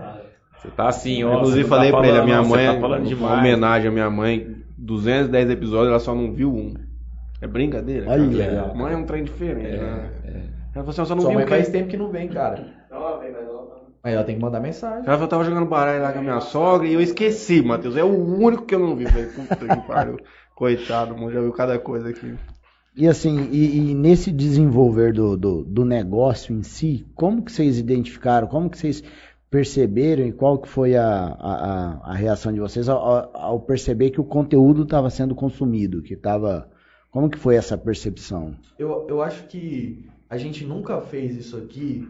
você 0.59 0.69
tá 0.69 0.89
assim, 0.89 1.23
ó. 1.25 1.37
Inclusive, 1.37 1.63
não 1.63 1.69
falei 1.69 1.93
tá 1.93 1.99
pra 1.99 2.09
ele, 2.09 2.19
a 2.19 2.25
minha 2.25 2.43
não, 2.43 2.49
mãe, 2.49 2.81
tá 2.81 2.87
uma 2.87 3.39
homenagem 3.39 3.89
à 3.89 3.91
minha 3.93 4.11
mãe, 4.11 4.57
210 4.77 5.51
episódios, 5.51 5.89
ela 5.89 6.01
só 6.01 6.15
não 6.15 6.33
viu 6.33 6.53
um. 6.53 6.75
É 7.41 7.47
brincadeira? 7.47 8.07
cara? 8.07 8.21
Olha. 8.21 8.49
Legal. 8.49 8.75
Mãe 8.75 8.93
é 8.93 8.97
um 8.97 9.05
trem 9.05 9.25
diferente, 9.25 9.77
né? 9.77 10.11
Ela 10.75 10.85
falou 10.85 10.91
assim, 10.91 11.01
eu 11.01 11.07
só 11.07 11.15
não 11.15 11.23
Sua 11.23 11.31
vi 11.31 11.37
mãe 11.37 11.45
um 11.45 11.49
faz 11.49 11.69
tempo 11.69 11.89
que 11.89 11.97
não 11.97 12.11
vem, 12.11 12.29
cara. 12.29 12.67
Aí 14.03 14.15
ela 14.15 14.25
tem 14.25 14.37
que 14.37 14.41
mandar 14.41 14.61
mensagem. 14.61 14.99
Ela 14.99 15.05
falou, 15.05 15.23
eu 15.23 15.29
tava 15.29 15.45
jogando 15.45 15.67
baralho 15.67 16.03
lá 16.03 16.13
com 16.13 16.19
a 16.19 16.23
minha 16.23 16.41
sogra 16.41 16.87
e 16.89 16.95
eu 16.95 17.01
esqueci, 17.01 17.63
Matheus. 17.63 17.97
É 17.97 18.05
o 18.05 18.09
único 18.09 18.65
que 18.65 18.75
eu 18.75 18.79
não 18.79 18.97
vi. 18.97 19.07
Falei, 19.07 19.27
puta 19.27 19.57
que 19.57 19.87
pariu. 19.87 20.19
Coitado, 20.55 21.17
mano, 21.17 21.31
já 21.31 21.41
viu 21.41 21.53
cada 21.53 21.79
coisa 21.79 22.09
aqui. 22.09 22.35
E 22.97 23.07
assim, 23.07 23.49
e, 23.53 23.91
e 23.91 23.95
nesse 23.95 24.33
desenvolver 24.33 25.13
do, 25.13 25.37
do, 25.37 25.65
do 25.65 25.85
negócio 25.85 26.53
em 26.53 26.65
si, 26.65 27.07
como 27.15 27.43
que 27.43 27.53
vocês 27.53 27.79
identificaram, 27.79 28.49
como 28.49 28.69
que 28.69 28.77
vocês 28.77 29.05
perceberam 29.51 30.24
e 30.26 30.32
qual 30.32 30.59
que 30.59 30.68
foi 30.68 30.96
a, 30.96 31.07
a, 31.07 32.11
a- 32.11 32.14
reação 32.14 32.53
de 32.53 32.61
vocês 32.61 32.88
ao, 32.88 32.99
ao- 32.99 33.30
ao 33.36 33.61
perceber 33.61 34.11
que 34.11 34.20
o 34.20 34.24
conteúdo 34.24 34.82
estava 34.82 35.11
sendo 35.11 35.34
consumido, 35.34 36.03
que 36.03 36.14
estava... 36.14 36.68
Como 37.11 37.30
que 37.30 37.38
foi 37.38 37.57
essa 37.57 37.76
percepção? 37.78 38.55
Eu, 38.78 39.07
eu 39.09 39.22
acho 39.22 39.44
que 39.46 40.07
a 40.28 40.36
gente 40.36 40.64
nunca 40.64 41.01
fez 41.01 41.34
isso 41.36 41.57
aqui. 41.57 42.07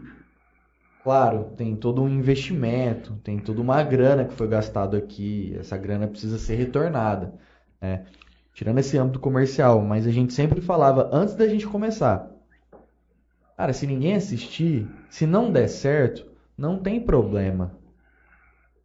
Claro, 1.01 1.51
tem 1.55 1.73
todo 1.75 2.01
um 2.01 2.09
investimento, 2.09 3.13
tem 3.23 3.39
toda 3.39 3.61
uma 3.61 3.81
grana 3.81 4.25
que 4.25 4.33
foi 4.33 4.47
gastado 4.47 4.97
aqui. 4.97 5.55
Essa 5.57 5.77
grana 5.77 6.05
precisa 6.07 6.37
ser 6.37 6.55
retornada, 6.55 7.33
né? 7.81 8.05
Tirando 8.53 8.79
esse 8.79 8.97
âmbito 8.97 9.21
comercial, 9.21 9.81
mas 9.81 10.05
a 10.05 10.11
gente 10.11 10.33
sempre 10.33 10.59
falava 10.59 11.09
antes 11.13 11.33
da 11.35 11.47
gente 11.47 11.65
começar. 11.65 12.29
Cara, 13.55 13.71
se 13.71 13.87
ninguém 13.87 14.15
assistir, 14.15 14.85
se 15.09 15.25
não 15.25 15.49
der 15.49 15.69
certo, 15.69 16.28
não 16.59 16.77
tem 16.77 16.99
problema. 16.99 17.77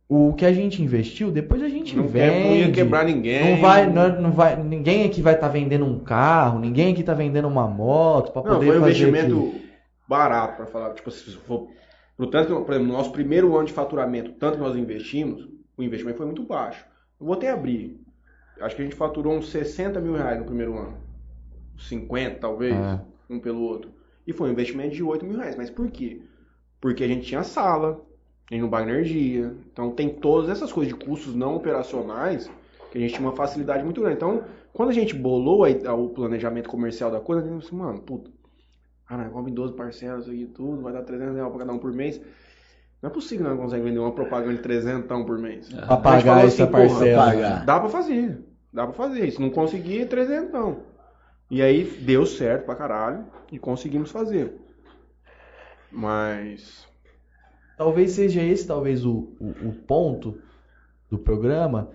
O 0.09 0.33
que 0.35 0.45
a 0.45 0.53
gente 0.53 0.83
investiu, 0.83 1.31
depois 1.31 1.63
a 1.63 1.69
gente 1.69 1.97
Não, 1.97 2.07
vende. 2.07 2.45
não 2.49 2.55
ia 2.57 2.71
quebrar 2.71 3.05
ninguém. 3.05 3.53
Não 3.57 3.61
vai, 3.63 3.91
não, 3.91 4.21
não 4.21 4.33
vai, 4.33 4.63
ninguém 4.63 5.05
aqui 5.05 5.21
vai 5.23 5.35
estar 5.35 5.49
vendendo 5.49 5.85
um 5.85 5.99
carro, 5.99 6.59
ninguém 6.61 6.93
aqui 6.93 7.01
está 7.01 7.15
vendendo 7.15 7.49
uma 7.49 7.67
moto 7.67 8.31
para 8.31 8.43
Não, 8.43 8.51
poder 8.55 8.67
foi 8.67 8.77
um 8.79 8.81
fazer 8.83 9.09
investimento 9.09 9.27
aquilo. 9.49 9.61
barato, 10.09 10.57
pra 10.57 10.67
falar. 10.67 10.93
Tipo, 10.95 11.11
se 11.11 11.31
for. 11.33 11.69
Pro 12.17 12.27
tanto 12.29 12.47
que, 12.55 12.65
por 12.65 12.71
exemplo, 12.75 12.87
no 12.87 12.93
nosso 12.99 13.11
primeiro 13.13 13.57
ano 13.57 13.67
de 13.67 13.73
faturamento, 13.73 14.33
tanto 14.33 14.57
que 14.59 14.63
nós 14.63 14.77
investimos, 14.77 15.49
o 15.77 15.83
investimento 15.83 16.19
foi 16.19 16.27
muito 16.27 16.45
baixo. 16.45 16.85
Eu 17.19 17.27
vou 17.27 17.35
até 17.35 17.51
abrir. 17.51 17.99
Acho 18.61 18.77
que 18.77 18.83
a 18.83 18.85
gente 18.85 18.95
faturou 18.97 19.35
uns 19.35 19.51
60 19.51 20.01
mil 20.01 20.15
reais 20.15 20.39
no 20.39 20.45
primeiro 20.45 20.79
ano. 20.79 20.97
50, 21.79 22.37
talvez, 22.39 22.75
É. 22.75 23.01
um 23.29 23.41
pelo 23.41 23.63
outro. 23.63 23.91
E 24.27 24.33
foi 24.33 24.49
um 24.49 24.53
investimento 24.53 24.95
de 24.95 25.03
8 25.03 25.25
mil 25.25 25.39
reais. 25.39 25.57
Mas 25.57 25.71
por 25.71 25.91
quê? 25.91 26.21
Porque 26.85 27.03
a 27.03 27.09
gente 27.09 27.25
tinha 27.27 27.43
sala, 27.43 27.99
a 28.51 28.55
gente 28.55 28.61
não 28.61 28.69
paga 28.69 28.91
energia. 28.91 29.55
Então 29.73 29.91
tem 29.93 30.11
todas 30.11 30.51
essas 30.51 30.71
coisas 30.71 30.93
de 30.93 31.03
custos 31.03 31.35
não 31.35 31.57
operacionais 31.57 32.51
que 32.93 32.99
a 32.99 33.01
gente 33.01 33.15
tinha 33.15 33.27
uma 33.27 33.35
facilidade 33.35 33.83
muito 33.83 34.03
grande. 34.03 34.17
Então, 34.17 34.45
quando 34.71 34.91
a 34.91 34.93
gente 34.93 35.15
bolou 35.15 35.67
o 35.67 36.09
planejamento 36.11 36.69
comercial 36.69 37.11
da 37.11 37.21
coisa, 37.21 37.41
a 37.41 37.45
gente 37.49 37.67
falou 37.67 37.67
assim, 37.67 37.75
mano, 37.75 38.03
puta, 38.03 38.31
nós 39.11 39.33
vamos 39.33 39.51
em 39.51 39.55
12 39.55 39.73
parcelas 39.73 40.29
e 40.29 40.45
tudo, 40.45 40.83
vai 40.83 40.93
dar 40.93 41.01
300 41.05 41.35
reais 41.35 41.49
pra 41.49 41.61
cada 41.61 41.73
um 41.73 41.79
por 41.79 41.91
mês. 41.91 42.21
Não 43.01 43.09
é 43.09 43.13
possível 43.15 43.47
que 43.47 43.51
nós 43.53 43.61
conseguimos 43.63 43.89
vender 43.89 44.01
uma 44.01 44.13
propaganda 44.13 44.53
de 44.53 44.61
300 44.61 45.07
por 45.25 45.39
mês. 45.39 45.71
Pra 45.71 45.79
A 45.79 45.81
gente 45.81 45.89
falou 45.89 46.03
pagar 46.03 46.45
essa 46.45 46.67
porra, 46.67 46.87
parcela. 46.87 47.25
pagar. 47.25 47.65
Dá 47.65 47.81
pra 47.81 47.89
fazer. 47.89 48.45
Dá 48.71 48.85
pra 48.85 48.93
fazer. 48.93 49.31
Se 49.31 49.41
não 49.41 49.49
conseguir, 49.49 50.03
é 50.03 50.05
300. 50.05 50.77
E 51.51 51.63
aí 51.63 51.83
deu 52.03 52.27
certo 52.27 52.67
pra 52.67 52.75
caralho 52.75 53.25
e 53.51 53.59
conseguimos 53.59 54.11
fazer. 54.11 54.63
Mas. 55.95 56.87
Talvez 57.77 58.13
seja 58.13 58.43
esse, 58.43 58.67
talvez, 58.67 59.05
o, 59.05 59.29
o, 59.41 59.69
o 59.69 59.73
ponto 59.73 60.39
do 61.11 61.19
programa, 61.19 61.91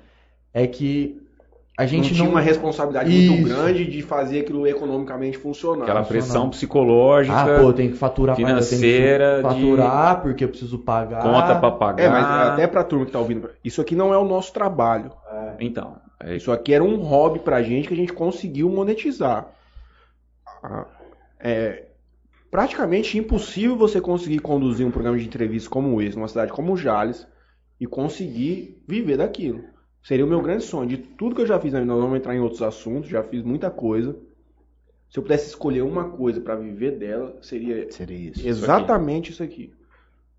é 0.53 0.67
que 0.67 1.21
a 1.77 1.85
gente 1.85 2.03
gente 2.07 2.15
tinha 2.15 2.25
não... 2.25 2.31
uma 2.31 2.41
responsabilidade 2.41 3.09
muito 3.09 3.33
Isso. 3.33 3.43
grande 3.55 3.85
de 3.85 4.01
fazer 4.01 4.41
aquilo 4.41 4.67
economicamente 4.67 5.37
funcionar. 5.37 5.83
Aquela 5.83 6.03
Funcionar. 6.03 6.23
pressão 6.25 6.49
psicológica, 6.49 7.35
Ah, 7.37 7.45
pô, 7.59 7.69
eu 7.69 7.73
tenho 7.73 7.91
que 7.91 7.97
faturar 7.97 8.33
eu 8.33 8.45
tenho 8.45 8.57
que 8.57 8.63
financeira, 8.65 9.39
faturar 9.41 10.21
porque 10.21 10.43
eu 10.43 10.49
preciso 10.49 10.79
pagar. 10.79 11.21
conta 11.21 11.55
pra 11.57 11.71
pagar. 11.71 12.03
É, 12.03 12.09
mas 12.09 12.25
até 12.25 12.67
pra 12.67 12.83
turma 12.83 13.05
que 13.05 13.11
tá 13.13 13.19
ouvindo, 13.19 13.49
isso 13.63 13.79
aqui 13.79 13.95
não 13.95 14.13
é 14.13 14.17
o 14.17 14.25
nosso 14.25 14.51
trabalho. 14.51 15.11
Então, 15.61 15.95
é 16.19 16.35
Isso 16.35 16.51
aqui 16.51 16.73
era 16.73 16.83
um 16.83 16.97
hobby 16.97 17.39
pra 17.39 17.61
gente 17.63 17.87
que 17.87 17.93
a 17.93 17.97
gente 17.97 18.11
conseguiu 18.11 18.69
monetizar. 18.69 19.47
Ah, 20.61 20.85
É 21.39 21.85
praticamente 22.49 23.17
impossível 23.17 23.75
você 23.75 24.01
conseguir 24.01 24.39
conduzir 24.39 24.85
um 24.85 24.91
programa 24.91 25.17
de 25.17 25.25
entrevista 25.25 25.69
como 25.69 26.01
esse, 26.01 26.15
numa 26.17 26.27
cidade 26.27 26.51
como 26.51 26.75
Jales, 26.77 27.27
e 27.79 27.85
conseguir 27.85 28.83
viver 28.87 29.17
daquilo. 29.17 29.63
Seria 30.03 30.25
o 30.25 30.29
meu 30.29 30.41
grande 30.41 30.63
sonho. 30.63 30.89
De 30.89 30.97
tudo 30.97 31.35
que 31.35 31.41
eu 31.41 31.45
já 31.45 31.59
fiz, 31.59 31.73
na 31.73 31.79
vida, 31.79 31.91
nós 31.91 32.01
vamos 32.01 32.17
entrar 32.17 32.35
em 32.35 32.39
outros 32.39 32.61
assuntos, 32.61 33.09
já 33.09 33.23
fiz 33.23 33.43
muita 33.43 33.69
coisa. 33.69 34.15
Se 35.09 35.17
eu 35.17 35.23
pudesse 35.23 35.47
escolher 35.47 35.81
uma 35.81 36.09
coisa 36.09 36.39
pra 36.39 36.55
viver 36.55 36.91
dela, 36.97 37.37
seria 37.41 37.91
Seria 37.91 38.29
isso. 38.29 38.47
Exatamente 38.47 39.31
isso 39.31 39.43
aqui. 39.43 39.73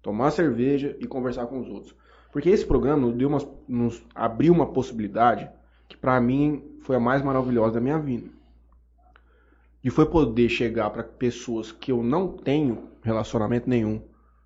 Tomar 0.02 0.30
cerveja 0.30 0.96
e 0.98 1.06
conversar 1.06 1.46
com 1.46 1.60
os 1.60 1.68
outros. 1.68 1.94
Porque 2.32 2.48
esse 2.48 2.64
programa 2.64 3.10
deu 3.12 3.28
umas- 3.28 3.48
nos 3.66 4.02
abriu 4.14 4.52
uma 4.52 4.66
possibilidade 4.72 5.50
que 5.88 5.96
pra 5.96 6.20
mim 6.20 6.62
foi 6.82 6.96
a 6.96 7.00
mais 7.00 7.22
maravilhosa 7.22 7.74
da 7.74 7.80
minha 7.80 7.98
vida. 7.98 8.28
De 9.82 9.90
foi 9.90 10.06
poder 10.06 10.48
chegar 10.48 10.90
pra 10.90 11.02
pessoas 11.02 11.72
que 11.72 11.90
eu 11.90 12.02
não 12.02 12.28
tenho 12.28 12.90
relacionamento 13.02 13.68
nenhum, 13.68 14.02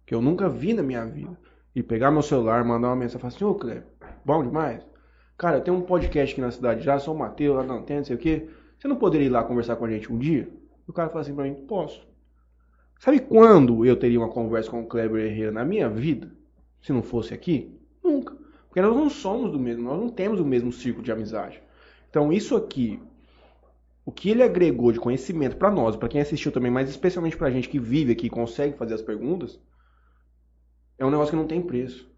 que 0.07 0.15
eu 0.15 0.23
nunca 0.23 0.49
vi 0.49 0.73
na 0.73 0.83
minha 0.83 1.05
vida, 1.05 1.37
e 1.75 1.83
pegar 1.83 2.11
meu 2.11 2.23
celular, 2.23 2.65
mandar 2.65 2.89
uma 2.89 2.97
mensagem 2.97 3.21
falar 3.21 3.35
assim, 3.35 3.45
ô 3.45 3.55
Cleber, 3.55 3.85
bom 4.25 4.45
demais? 4.45 4.87
Cara, 5.37 5.57
eu 5.57 5.61
tenho 5.61 5.77
um 5.77 5.83
podcast 5.83 6.33
aqui 6.33 6.41
na 6.41 6.53
cidade 6.53 6.85
já, 6.85 6.99
sou 6.99 7.15
o 7.15 7.19
Matheus, 7.19 7.57
lá 7.57 7.65
na 7.65 7.75
antena, 7.75 8.01
não 8.01 8.07
sei 8.07 8.15
o 8.15 8.19
quê. 8.19 8.49
Você 8.79 8.87
não 8.87 8.97
poderia 8.97 9.27
ir 9.27 9.31
lá 9.31 9.43
conversar 9.43 9.75
com 9.75 9.85
a 9.85 9.91
gente 9.91 10.13
um 10.13 10.19
dia? 10.19 10.49
E 10.87 10.91
o 10.91 10.93
cara 10.93 11.09
fala 11.09 11.23
assim 11.23 11.35
pra 11.35 11.45
mim, 11.45 11.55
posso. 11.67 12.07
Sabe 13.01 13.19
quando 13.19 13.85
eu 13.85 13.97
teria 13.97 14.21
uma 14.21 14.29
conversa 14.29 14.71
com 14.71 14.83
o 14.83 14.87
Kleber 14.87 15.27
Herrera 15.27 15.51
na 15.51 15.65
minha 15.65 15.89
vida? 15.89 16.31
Se 16.81 16.93
não 16.93 17.03
fosse 17.03 17.35
aqui? 17.35 17.77
Nunca. 18.03 18.37
Porque 18.69 18.81
nós 18.81 18.95
não 18.95 19.11
somos 19.11 19.51
do 19.51 19.59
mesmo, 19.59 19.83
nós 19.83 20.01
não 20.01 20.09
temos 20.09 20.39
o 20.39 20.45
mesmo 20.45 20.73
círculo 20.73 21.05
de 21.05 21.11
amizade. 21.11 21.61
Então 22.09 22.33
isso 22.33 22.55
aqui, 22.57 23.03
o 24.05 24.13
que 24.13 24.31
ele 24.31 24.43
agregou 24.43 24.93
de 24.93 25.01
conhecimento 25.01 25.57
pra 25.57 25.71
nós, 25.71 25.97
pra 25.97 26.09
quem 26.09 26.21
assistiu 26.21 26.53
também, 26.53 26.71
mas 26.71 26.89
especialmente 26.91 27.37
pra 27.37 27.51
gente 27.51 27.69
que 27.69 27.79
vive 27.79 28.13
aqui 28.13 28.27
e 28.27 28.31
consegue 28.31 28.77
fazer 28.77 28.95
as 28.95 29.03
perguntas, 29.03 29.59
é 30.99 31.05
um 31.05 31.11
negócio 31.11 31.31
que 31.31 31.37
não 31.37 31.47
tem 31.47 31.61
preço. 31.63 32.09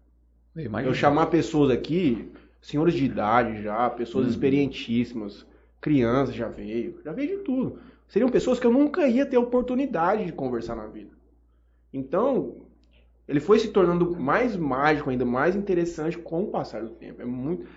Imagina. 0.55 0.89
Eu 0.89 0.93
chamar 0.93 1.27
pessoas 1.27 1.69
aqui, 1.71 2.31
senhores 2.61 2.93
de 2.95 3.05
idade 3.05 3.61
já, 3.61 3.89
pessoas 3.89 4.25
Uhum. 4.25 4.31
experientíssimas, 4.31 5.45
crianças 5.81 6.35
já 6.35 6.47
veio, 6.47 6.99
já 7.03 7.11
veio 7.11 7.37
de 7.37 7.43
tudo. 7.43 7.79
Seriam 8.07 8.29
pessoas 8.29 8.59
que 8.59 8.65
eu 8.65 8.71
nunca 8.71 9.07
ia 9.07 9.25
ter 9.25 9.37
oportunidade 9.37 10.25
de 10.25 10.31
conversar 10.31 10.75
na 10.75 10.87
vida. 10.87 11.11
Então, 11.93 12.57
ele 13.27 13.39
foi 13.39 13.59
se 13.59 13.69
tornando 13.69 14.15
mais 14.19 14.55
mágico, 14.57 15.09
ainda 15.09 15.25
mais 15.25 15.55
interessante 15.55 16.17
com 16.17 16.43
o 16.43 16.47
passar 16.51 16.81
do 16.83 16.89
tempo. 16.91 17.21
É 17.21 17.25
muito. 17.25 17.67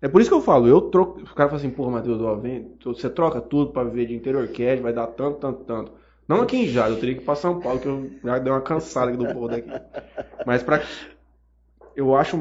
É 0.00 0.08
por 0.08 0.20
isso 0.20 0.28
que 0.30 0.36
eu 0.36 0.40
falo, 0.42 0.66
eu 0.68 0.80
troco. 0.82 1.20
O 1.20 1.34
cara 1.34 1.48
fala 1.48 1.60
assim, 1.60 1.70
porra, 1.70 1.92
Matheus, 1.92 2.20
ó, 2.20 2.34
vem, 2.36 2.72
você 2.84 3.08
troca 3.08 3.40
tudo 3.40 3.72
pra 3.72 3.84
viver 3.84 4.06
de 4.06 4.14
interior 4.14 4.46
cash, 4.48 4.80
vai 4.80 4.92
dar 4.92 5.06
tanto, 5.08 5.38
tanto, 5.38 5.64
tanto. 5.64 5.92
Não 6.28 6.42
aqui 6.42 6.56
em 6.56 6.66
Jales, 6.68 6.94
eu 6.94 7.00
teria 7.00 7.14
que 7.14 7.22
ir 7.22 7.24
pra 7.24 7.34
São 7.34 7.60
Paulo, 7.60 7.78
que 7.80 7.86
eu 7.88 8.10
já 8.22 8.38
dei 8.38 8.52
uma 8.52 8.60
cansada 8.60 9.10
aqui 9.10 9.16
do 9.18 9.32
povo 9.32 9.48
daqui. 9.48 9.70
Mas 10.44 10.62
pra. 10.62 10.82
Eu 11.94 12.14
acho. 12.16 12.36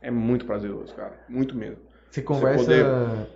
É 0.00 0.10
muito 0.10 0.46
prazeroso, 0.46 0.94
cara. 0.94 1.12
Muito 1.28 1.56
mesmo. 1.56 1.78
Você 2.10 2.22
conversa, 2.22 2.64
poder- 2.64 2.86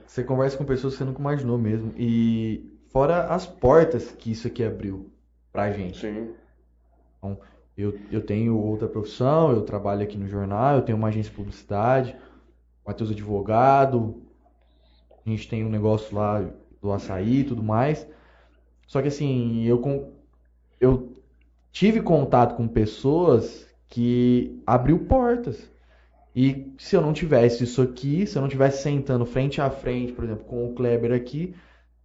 você 0.07 0.25
conversa 0.25 0.57
com 0.57 0.65
pessoas 0.65 0.95
que 0.95 0.99
você 0.99 1.05
nunca 1.05 1.21
imaginou 1.21 1.59
mesmo. 1.59 1.93
E 1.97 2.65
fora 2.91 3.25
as 3.27 3.47
portas 3.47 4.13
que 4.13 4.31
isso 4.31 4.47
aqui 4.47 4.65
abriu 4.65 5.11
pra 5.53 5.71
gente. 5.73 6.01
Sim. 6.01 6.31
Eu, 7.77 7.99
eu 8.11 8.21
tenho 8.21 8.57
outra 8.57 8.87
profissão, 8.87 9.51
eu 9.51 9.63
trabalho 9.63 10.03
aqui 10.03 10.17
no 10.19 10.29
jornal, 10.29 10.77
eu 10.77 10.83
tenho 10.83 10.97
uma 10.99 11.09
agência 11.09 11.31
de 11.31 11.37
publicidade, 11.37 12.15
Matheus 12.87 13.11
é 13.11 13.12
advogado, 13.12 14.22
a 15.24 15.30
gente 15.30 15.49
tem 15.49 15.64
um 15.64 15.70
negócio 15.70 16.14
lá 16.16 16.45
do 16.80 16.93
açaí 16.93 17.41
e 17.41 17.45
tudo 17.45 17.62
mais. 17.62 18.07
Só 18.87 19.01
que 19.01 19.09
assim, 19.09 19.62
eu, 19.64 19.78
com, 19.78 20.12
eu 20.80 21.16
tive 21.70 22.01
contato 22.03 22.57
com 22.57 22.66
pessoas 22.66 23.66
que 23.89 24.61
abriu 24.66 24.99
portas. 25.01 25.70
E 26.35 26.72
se 26.78 26.97
eu 26.97 27.03
não 27.03 27.12
tivesse 27.12 27.62
isso 27.64 27.83
aqui, 27.83 28.26
se 28.26 28.37
eu 28.37 28.43
não 28.43 28.49
tivesse 28.49 28.83
sentando 28.83 29.26
frente 29.26 29.61
a 29.61 29.70
frente, 29.70 30.12
por 30.12 30.24
exemplo, 30.24 30.45
com 30.45 30.66
o 30.66 30.74
Kleber 30.74 31.12
aqui, 31.12 31.55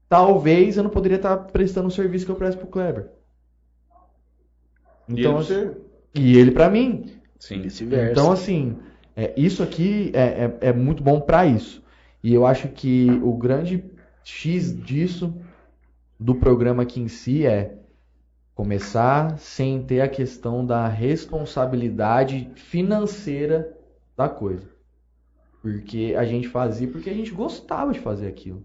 talvez 0.09 0.77
eu 0.77 0.83
não 0.83 0.89
poderia 0.89 1.15
estar 1.15 1.37
prestando 1.37 1.87
o 1.87 1.91
serviço 1.91 2.25
que 2.25 2.31
eu 2.31 2.35
presto 2.35 2.59
pro 2.59 2.67
Kleber. 2.67 3.09
E 5.07 5.19
Então, 5.19 5.37
ele 5.37 5.43
você. 5.43 5.77
e 6.13 6.37
ele 6.37 6.51
pra 6.51 6.69
mim. 6.69 7.13
Sim. 7.39 7.61
Vice-versa. 7.61 8.11
Então, 8.11 8.31
assim, 8.31 8.77
é, 9.17 9.33
isso 9.35 9.63
aqui 9.63 10.11
é, 10.13 10.45
é, 10.61 10.69
é 10.69 10.73
muito 10.73 11.01
bom 11.01 11.19
pra 11.19 11.43
isso. 11.43 11.83
E 12.23 12.31
eu 12.31 12.45
acho 12.45 12.67
que 12.67 13.09
o 13.23 13.33
grande 13.33 13.83
X 14.23 14.79
disso 14.79 15.33
do 16.19 16.35
programa 16.35 16.83
aqui 16.83 17.01
em 17.01 17.07
si 17.07 17.43
é 17.43 17.79
começar 18.53 19.39
sem 19.39 19.81
ter 19.81 20.01
a 20.01 20.07
questão 20.07 20.63
da 20.63 20.87
responsabilidade 20.87 22.51
financeira 22.53 23.75
da 24.15 24.29
coisa. 24.29 24.69
Porque 25.63 26.13
a 26.15 26.23
gente 26.23 26.47
fazia 26.47 26.87
porque 26.87 27.09
a 27.09 27.13
gente 27.13 27.31
gostava 27.31 27.91
de 27.91 27.99
fazer 27.99 28.27
aquilo. 28.27 28.63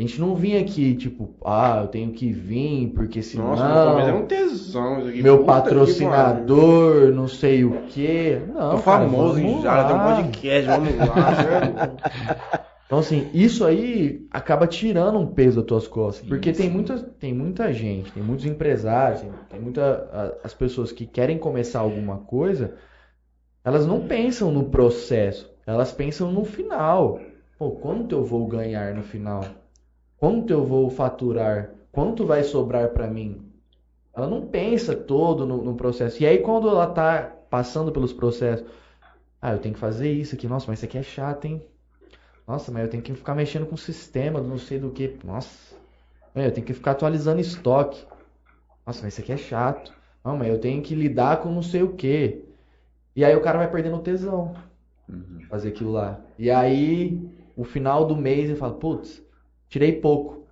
A 0.00 0.02
gente 0.02 0.18
não 0.18 0.34
vinha 0.34 0.58
aqui, 0.58 0.94
tipo, 0.94 1.34
ah, 1.44 1.80
eu 1.82 1.88
tenho 1.88 2.10
que 2.12 2.32
vir, 2.32 2.88
porque 2.94 3.20
senão 3.20 3.48
Nossa, 3.48 3.68
no 3.68 3.90
começo 3.90 4.08
era 4.08 4.16
um 4.16 4.24
tesão 4.24 4.98
isso 4.98 5.08
aqui. 5.08 5.22
meu 5.22 5.44
patrocinador, 5.44 7.12
não 7.12 7.28
sei 7.28 7.66
o 7.66 7.82
quê. 7.90 8.40
Não, 8.48 8.70
Tô 8.70 8.78
famoso 8.78 9.38
em 9.38 9.60
Jara, 9.60 9.88
tem 9.88 9.96
um 9.96 10.22
podcast, 10.22 10.66
vamos 10.70 10.96
lá, 10.96 11.34
certo? 11.34 12.60
Então, 12.86 12.98
assim, 12.98 13.30
isso 13.32 13.64
aí 13.64 14.26
acaba 14.32 14.66
tirando 14.66 15.16
um 15.18 15.26
peso 15.26 15.60
das 15.60 15.66
tuas 15.66 15.86
costas. 15.86 16.26
Porque 16.26 16.50
tem 16.50 16.68
muita, 16.68 16.98
tem 16.98 17.32
muita 17.32 17.72
gente, 17.72 18.10
tem 18.10 18.20
muitos 18.20 18.46
empresários, 18.46 19.22
tem, 19.48 19.60
muita. 19.60 20.40
As 20.42 20.52
pessoas 20.52 20.90
que 20.90 21.06
querem 21.06 21.38
começar 21.38 21.78
alguma 21.78 22.16
coisa, 22.16 22.74
elas 23.62 23.86
não 23.86 24.08
pensam 24.08 24.50
no 24.50 24.64
processo, 24.64 25.48
elas 25.64 25.92
pensam 25.92 26.32
no 26.32 26.44
final. 26.44 27.20
Pô, 27.56 27.70
quanto 27.70 28.16
eu 28.16 28.24
vou 28.24 28.44
ganhar 28.48 28.92
no 28.92 29.04
final? 29.04 29.44
Quanto 30.20 30.52
eu 30.52 30.64
vou 30.64 30.88
faturar? 30.90 31.72
Quanto 31.90 32.24
vai 32.24 32.44
sobrar 32.44 32.90
para 32.90 33.08
mim? 33.08 33.50
Ela 34.14 34.28
não 34.28 34.46
pensa 34.46 34.96
todo 34.96 35.46
no, 35.46 35.62
no 35.64 35.76
processo. 35.76 36.22
E 36.22 36.26
aí, 36.26 36.38
quando 36.38 36.68
ela 36.68 36.86
tá 36.88 37.24
passando 37.50 37.92
pelos 37.92 38.12
processos, 38.12 38.66
ah, 39.42 39.52
eu 39.52 39.58
tenho 39.60 39.74
que 39.74 39.80
fazer 39.80 40.12
isso 40.12 40.34
aqui, 40.34 40.48
nossa, 40.48 40.66
mas 40.68 40.80
isso 40.80 40.86
aqui 40.86 40.98
é 40.98 41.02
chato, 41.02 41.46
hein? 41.46 41.62
Nossa, 42.46 42.72
mas 42.72 42.82
eu 42.84 42.90
tenho 42.90 43.02
que 43.02 43.14
ficar 43.14 43.34
mexendo 43.34 43.66
com 43.66 43.74
o 43.76 43.78
sistema, 43.78 44.40
não 44.40 44.58
sei 44.58 44.78
do 44.78 44.90
que. 44.90 45.18
Nossa, 45.24 45.76
É, 46.34 46.46
eu 46.46 46.52
tenho 46.52 46.66
que 46.66 46.74
ficar 46.74 46.92
atualizando 46.92 47.40
estoque. 47.40 48.06
Nossa, 48.86 49.02
mas 49.02 49.14
isso 49.14 49.22
aqui 49.22 49.32
é 49.32 49.36
chato. 49.38 49.92
Não, 50.24 50.36
mas 50.36 50.48
eu 50.48 50.58
tenho 50.60 50.82
que 50.82 50.94
lidar 50.94 51.42
com 51.42 51.50
não 51.50 51.62
sei 51.62 51.82
o 51.82 51.94
que. 51.94 52.44
E 53.16 53.24
aí 53.24 53.36
o 53.36 53.42
cara 53.42 53.58
vai 53.58 53.70
perdendo 53.70 53.96
o 53.96 54.02
tesão 54.02 54.54
Uhum. 55.08 55.40
fazer 55.48 55.68
aquilo 55.70 55.92
lá. 55.92 56.20
E 56.38 56.50
aí, 56.50 57.18
no 57.56 57.64
final 57.64 58.06
do 58.06 58.16
mês, 58.16 58.48
ele 58.48 58.58
fala, 58.58 58.74
putz, 58.74 59.22
tirei 59.70 59.92
pouco. 59.92 60.44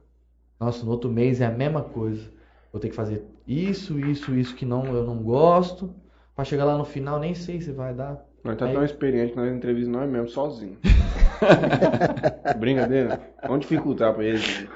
Nossa, 0.59 0.83
no 0.85 0.91
outro 0.93 1.11
mês 1.11 1.41
é 1.43 1.47
a 1.47 1.51
mesma 1.51 1.83
coisa. 1.83 2.25
Vou 2.73 2.81
ter 2.81 2.89
que 2.89 2.95
fazer 2.97 3.23
isso, 3.47 3.99
isso, 4.01 4.35
isso 4.35 4.55
que 4.57 4.65
não, 4.65 4.85
eu 4.87 5.05
não 5.05 5.19
gosto. 5.19 5.93
Pra 6.35 6.45
chegar 6.45 6.65
lá 6.65 6.79
no 6.79 6.85
final, 6.85 7.19
nem 7.19 7.35
sei 7.35 7.61
se 7.61 7.71
vai 7.73 7.93
dar. 7.93 8.25
Nós 8.45 8.57
tá 8.57 8.67
Aí- 8.67 8.73
tão 8.73 8.85
experiente 8.85 9.33
que 9.33 9.37
nós 9.39 9.53
entrevistamos 9.53 10.01
nós 10.01 10.11
mesmo, 10.11 10.29
sozinho. 10.29 10.79
Brincadeira? 12.59 13.21
Vamos 13.43 13.61
dificultar 13.61 14.15
pra 14.15 14.25
eles. 14.25 14.67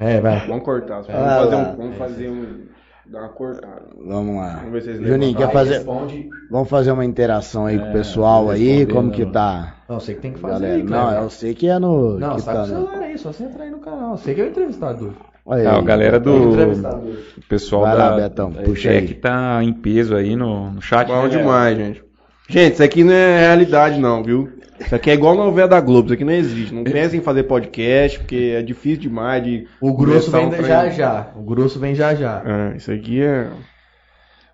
É, 0.00 0.20
vai. 0.20 0.46
Vamos 0.46 0.64
cortar. 0.64 1.02
Vamos 1.02 1.10
Ah, 1.10 1.38
fazer 1.40 1.56
um. 1.56 1.76
Vamos 1.76 1.96
fazer 1.96 2.28
um. 2.30 2.66
Dar 3.10 3.20
uma 3.20 3.28
cortada. 3.30 3.82
Vamos 4.06 4.36
lá. 4.36 4.56
Vamos 4.56 4.72
ver 4.72 4.82
se 4.82 4.90
eles 4.90 5.06
Juninho, 5.08 5.34
quer 5.36 5.50
fazer, 5.50 5.74
Responde. 5.76 6.28
vamos 6.50 6.68
fazer 6.68 6.92
uma 6.92 7.04
interação 7.04 7.64
aí 7.66 7.78
com 7.78 7.84
o 7.86 7.88
É, 7.88 7.92
pessoal 7.92 8.50
aí, 8.50 8.84
como 8.86 9.08
né, 9.08 9.14
que 9.14 9.20
mano? 9.22 9.32
tá, 9.32 9.74
Não, 9.88 9.98
você 9.98 10.14
que 10.14 10.20
tem 10.20 10.32
que 10.32 10.38
fazer 10.38 10.54
galera? 10.54 10.74
aí, 10.74 10.82
Não, 10.82 11.22
eu 11.22 11.30
sei 11.30 11.54
que 11.54 11.68
é 11.68 11.78
no... 11.78 12.18
Não, 12.18 12.34
que 12.34 12.40
você 12.42 12.46
tá 12.46 12.52
com 12.52 12.58
o 12.58 12.60
no- 12.60 12.66
celular 12.66 13.02
aí, 13.02 13.18
só 13.18 13.32
você 13.32 13.44
entrar 13.44 13.64
aí 13.64 13.70
no 13.70 13.78
canal. 13.78 14.16
Você 14.18 14.34
que 14.34 14.40
é 14.42 14.44
o 14.44 14.48
entrevistador. 14.48 15.10
Olha 15.46 15.70
Ah, 15.70 15.72
aí. 15.74 15.78
a 15.78 15.82
galera 15.82 16.20
do 16.20 16.30
O 16.32 16.50
entrevistador. 16.52 17.00
o 17.38 17.42
pessoal 17.48 17.82
Vai 17.82 17.96
lá, 17.96 18.10
da, 18.10 18.16
Betão, 18.16 18.50
da 18.50 18.62
puxa 18.62 18.90
aí. 18.90 19.14
tá 19.14 19.64
em 19.64 19.72
peso 19.72 20.14
aí 20.14 20.36
no, 20.36 20.70
no 20.72 20.82
chat. 20.82 21.06
Bom 21.08 21.22
né, 21.22 21.28
demais, 21.30 21.78
gente. 21.78 22.04
Gente, 22.50 22.74
isso 22.74 22.82
aqui 22.82 23.04
não 23.04 23.12
é 23.14 23.40
realidade, 23.40 23.98
não, 23.98 24.22
viu? 24.22 24.50
Isso 24.80 24.94
aqui 24.94 25.10
é 25.10 25.14
igual 25.14 25.34
novela 25.34 25.68
da 25.68 25.80
Globo, 25.80 26.06
isso 26.06 26.14
aqui 26.14 26.24
não 26.24 26.32
existe. 26.32 26.74
Não 26.74 26.84
pensem 26.84 27.18
em 27.20 27.22
fazer 27.22 27.44
podcast, 27.44 28.18
porque 28.18 28.54
é 28.56 28.62
difícil 28.62 29.00
demais 29.00 29.42
de. 29.42 29.66
O 29.80 29.92
grosso 29.92 30.30
vem 30.30 30.46
um 30.46 30.62
já 30.62 30.88
já. 30.88 31.30
O 31.34 31.42
grosso 31.42 31.78
vem 31.78 31.94
já 31.94 32.14
já. 32.14 32.42
É, 32.44 32.76
isso 32.76 32.92
aqui 32.92 33.20
é. 33.22 33.48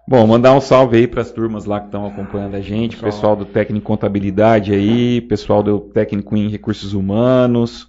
Bom, 0.06 0.26
mandar 0.26 0.52
um 0.52 0.60
salve 0.60 0.98
aí 0.98 1.06
para 1.06 1.22
as 1.22 1.30
turmas 1.30 1.64
lá 1.64 1.80
que 1.80 1.86
estão 1.86 2.06
acompanhando 2.06 2.56
a 2.56 2.60
gente, 2.60 2.96
pessoal 2.96 3.34
do 3.34 3.46
técnico 3.46 3.82
em 3.82 3.86
contabilidade 3.86 4.72
aí, 4.72 5.20
pessoal 5.22 5.62
do 5.62 5.80
técnico 5.80 6.36
em 6.36 6.50
recursos 6.50 6.92
humanos, 6.92 7.88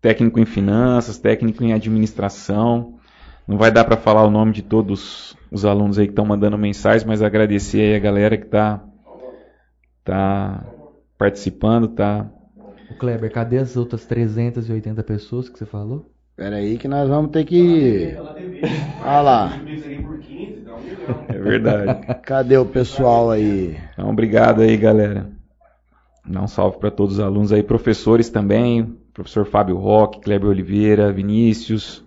técnico 0.00 0.40
em 0.40 0.44
finanças, 0.44 1.16
técnico 1.18 1.62
em 1.62 1.72
administração. 1.72 2.98
Não 3.46 3.56
vai 3.56 3.70
dar 3.70 3.84
para 3.84 3.96
falar 3.96 4.24
o 4.24 4.30
nome 4.30 4.52
de 4.52 4.62
todos 4.62 5.36
os 5.50 5.64
alunos 5.64 5.98
aí 5.98 6.06
que 6.06 6.12
estão 6.12 6.26
mandando 6.26 6.58
mensagens, 6.58 7.04
mas 7.04 7.22
agradecer 7.22 7.80
aí 7.80 7.94
a 7.94 8.00
galera 8.00 8.36
que 8.36 8.44
está 8.44 8.82
tá 10.04 10.64
participando, 11.18 11.88
tá 11.88 12.26
O 12.88 12.94
Kleber, 12.94 13.30
cadê 13.30 13.58
as 13.58 13.76
outras 13.76 14.06
380 14.06 15.02
pessoas 15.02 15.48
que 15.48 15.58
você 15.58 15.66
falou? 15.66 16.10
Pera 16.36 16.56
aí 16.56 16.78
que 16.78 16.86
nós 16.86 17.08
vamos 17.08 17.32
ter 17.32 17.44
que... 17.44 18.14
Olha 19.02 19.20
lá, 19.20 19.60
é 21.28 21.38
verdade. 21.38 22.06
cadê 22.22 22.56
o 22.56 22.64
pessoal 22.64 23.30
aí? 23.30 23.76
Então, 23.92 24.08
obrigado 24.08 24.62
aí, 24.62 24.76
galera. 24.76 25.28
Dá 26.24 26.42
um 26.42 26.46
salve 26.46 26.78
para 26.78 26.90
todos 26.90 27.14
os 27.14 27.20
alunos 27.20 27.52
aí, 27.52 27.62
professores 27.62 28.30
também, 28.30 28.96
professor 29.12 29.46
Fábio 29.46 29.76
Roque, 29.76 30.20
Kleber 30.20 30.48
Oliveira, 30.48 31.10
Vinícius, 31.10 32.04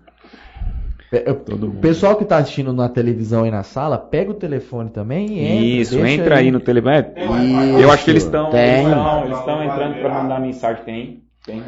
O 1.14 1.52
mundo. 1.52 1.72
pessoal 1.82 2.16
que 2.16 2.24
tá 2.24 2.38
assistindo 2.38 2.72
na 2.72 2.88
televisão 2.88 3.46
e 3.46 3.52
na 3.52 3.64
sala, 3.64 3.98
pega 3.98 4.32
o 4.32 4.34
telefone 4.34 4.90
também 4.90 5.28
e 5.28 5.40
entra. 5.46 5.66
Isso, 5.66 6.06
entra 6.06 6.38
aí 6.38 6.52
no 6.52 6.60
telefone. 6.62 6.96
É, 7.16 7.84
Eu 7.84 7.92
acho 7.92 8.06
que 8.06 8.12
eles 8.12 8.24
estão 8.24 8.50
eles 8.54 9.38
estão 9.38 9.64
entrando 9.64 9.96
para 10.00 10.24
mandar 10.24 10.40
mensagem. 10.40 10.84
Tem? 10.86 11.24
Tem. 11.46 11.62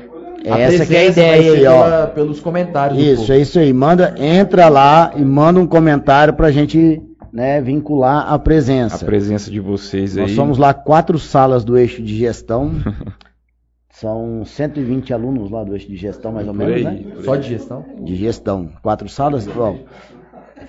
A 0.50 0.60
Essa 0.60 0.86
que 0.86 0.96
é 0.96 1.00
a 1.00 1.04
presença 1.06 1.20
ideia 1.38 1.54
aí, 1.54 1.66
ó. 1.68 1.84
pela- 1.84 2.08
pelos 2.08 2.40
comentários. 2.40 3.00
Isso, 3.02 3.32
é 3.34 3.40
isso 3.40 3.60
aí. 3.60 3.74
Manda, 3.74 4.16
entra 4.18 4.70
lá 4.70 5.12
e 5.16 5.22
manda 5.26 5.60
um 5.60 5.68
comentário 5.68 6.34
pra 6.34 6.52
gente, 6.52 7.02
né, 7.32 7.60
vincular 7.62 8.28
a 8.30 8.36
A 8.36 8.40
presença. 8.40 9.04
presença 9.04 9.50
de 9.52 9.60
vocês 9.60 10.16
aí. 10.18 10.22
Nós 10.24 10.32
somos 10.36 10.58
lá 10.58 10.74
quatro 10.74 11.18
salas 11.20 11.64
do 11.66 11.78
eixo 11.78 12.02
de 12.02 12.16
gestão. 12.16 12.72
São 14.04 14.44
120 14.44 15.14
alunos 15.14 15.50
lá 15.50 15.64
do 15.64 15.72
eixo 15.72 15.88
de 15.88 15.96
gestão, 15.96 16.34
mais 16.34 16.46
ou 16.46 16.54
menos, 16.54 16.76
aí, 16.76 16.84
né? 16.84 17.14
Só 17.24 17.38
de 17.38 17.48
gestão? 17.48 17.86
De 18.02 18.18
gestão. 18.18 18.70
Quatro 18.82 19.08
salas, 19.08 19.48
bom. 19.48 19.80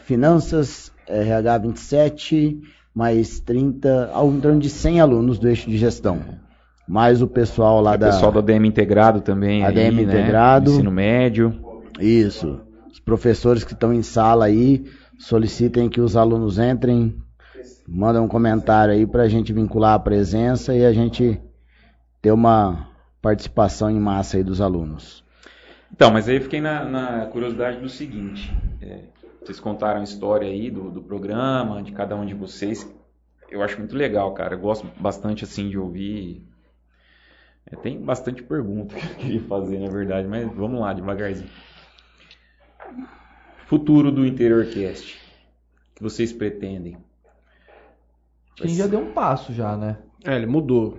Finanças, 0.05 0.93
RH 1.09 1.59
27, 1.59 2.61
mais 2.95 3.41
30, 3.41 4.13
ao 4.13 4.31
em 4.31 4.39
torno 4.39 4.61
de 4.61 4.71
100 4.71 5.01
alunos 5.01 5.41
do 5.41 5.49
eixo 5.49 5.69
de 5.69 5.77
gestão. 5.77 6.21
Mais 6.87 7.23
o 7.23 7.27
pessoal 7.27 7.81
lá 7.81 7.95
O 7.95 7.99
da. 7.99 8.07
pessoal 8.07 8.31
do 8.31 8.39
ADM 8.39 8.67
integrado 8.67 9.21
também. 9.21 9.65
ADM 9.65 9.79
aí, 9.79 9.91
né? 9.91 10.03
integrado. 10.03 10.71
Ensino 10.71 10.93
médio. 10.93 11.61
Isso. 11.99 12.61
Os 12.89 13.01
professores 13.01 13.65
que 13.65 13.73
estão 13.73 13.93
em 13.93 14.03
sala 14.03 14.45
aí, 14.45 14.85
solicitem 15.19 15.89
que 15.89 16.01
os 16.01 16.17
alunos 16.17 16.61
entrem, 16.61 17.17
mandem 17.89 18.23
um 18.23 18.29
comentário 18.29 18.95
aí 18.95 19.05
para 19.05 19.25
a 19.25 19.29
gente 19.29 19.53
vincular 19.53 19.95
a 19.95 19.99
presença 19.99 20.73
e 20.73 20.87
a 20.87 20.93
gente 20.93 21.41
ter 22.23 22.31
uma 22.31 22.94
participação 23.25 23.91
em 23.91 23.99
massa 23.99 24.37
aí 24.37 24.45
dos 24.45 24.61
alunos. 24.61 25.25
Então, 25.91 26.11
mas 26.11 26.29
aí 26.29 26.37
eu 26.37 26.43
fiquei 26.43 26.61
na, 26.61 26.85
na 26.85 27.27
curiosidade 27.27 27.81
do 27.81 27.89
seguinte. 27.89 28.53
é, 28.83 29.05
vocês 29.41 29.59
contaram 29.59 30.01
a 30.01 30.05
história 30.05 30.47
aí 30.47 30.71
do, 30.71 30.91
do 30.91 31.03
programa, 31.03 31.83
de 31.83 31.91
cada 31.93 32.15
um 32.15 32.27
de 32.27 32.35
vocês. 32.35 32.87
Eu 33.51 33.63
acho 33.63 33.79
muito 33.79 33.97
legal, 33.97 34.35
cara. 34.35 34.55
Eu 34.55 34.59
gosto 34.59 34.87
bastante 35.01 35.43
assim 35.43 35.71
de 35.71 35.79
ouvir. 35.79 36.47
É, 37.65 37.75
tem 37.77 37.99
bastante 37.99 38.43
pergunta 38.43 38.95
que 39.01 39.07
eu 39.07 39.15
queria 39.15 39.43
fazer, 39.45 39.79
na 39.79 39.89
verdade, 39.89 40.29
mas 40.29 40.45
vamos 40.55 40.79
lá, 40.79 40.93
devagarzinho. 40.93 41.49
Futuro 43.67 44.13
do 44.13 44.27
Interiorcast. 44.27 45.19
O 45.93 45.95
que 45.95 46.03
vocês 46.03 46.31
pretendem? 46.31 46.95
Acho 46.95 48.57
que 48.57 48.65
a 48.65 48.67
gente 48.67 48.79
já 48.79 48.87
deu 48.87 49.01
um 49.01 49.13
passo 49.13 49.51
já, 49.55 49.79
né? 49.79 49.97
É, 50.23 50.37
ele 50.37 50.47
mudou. 50.47 50.99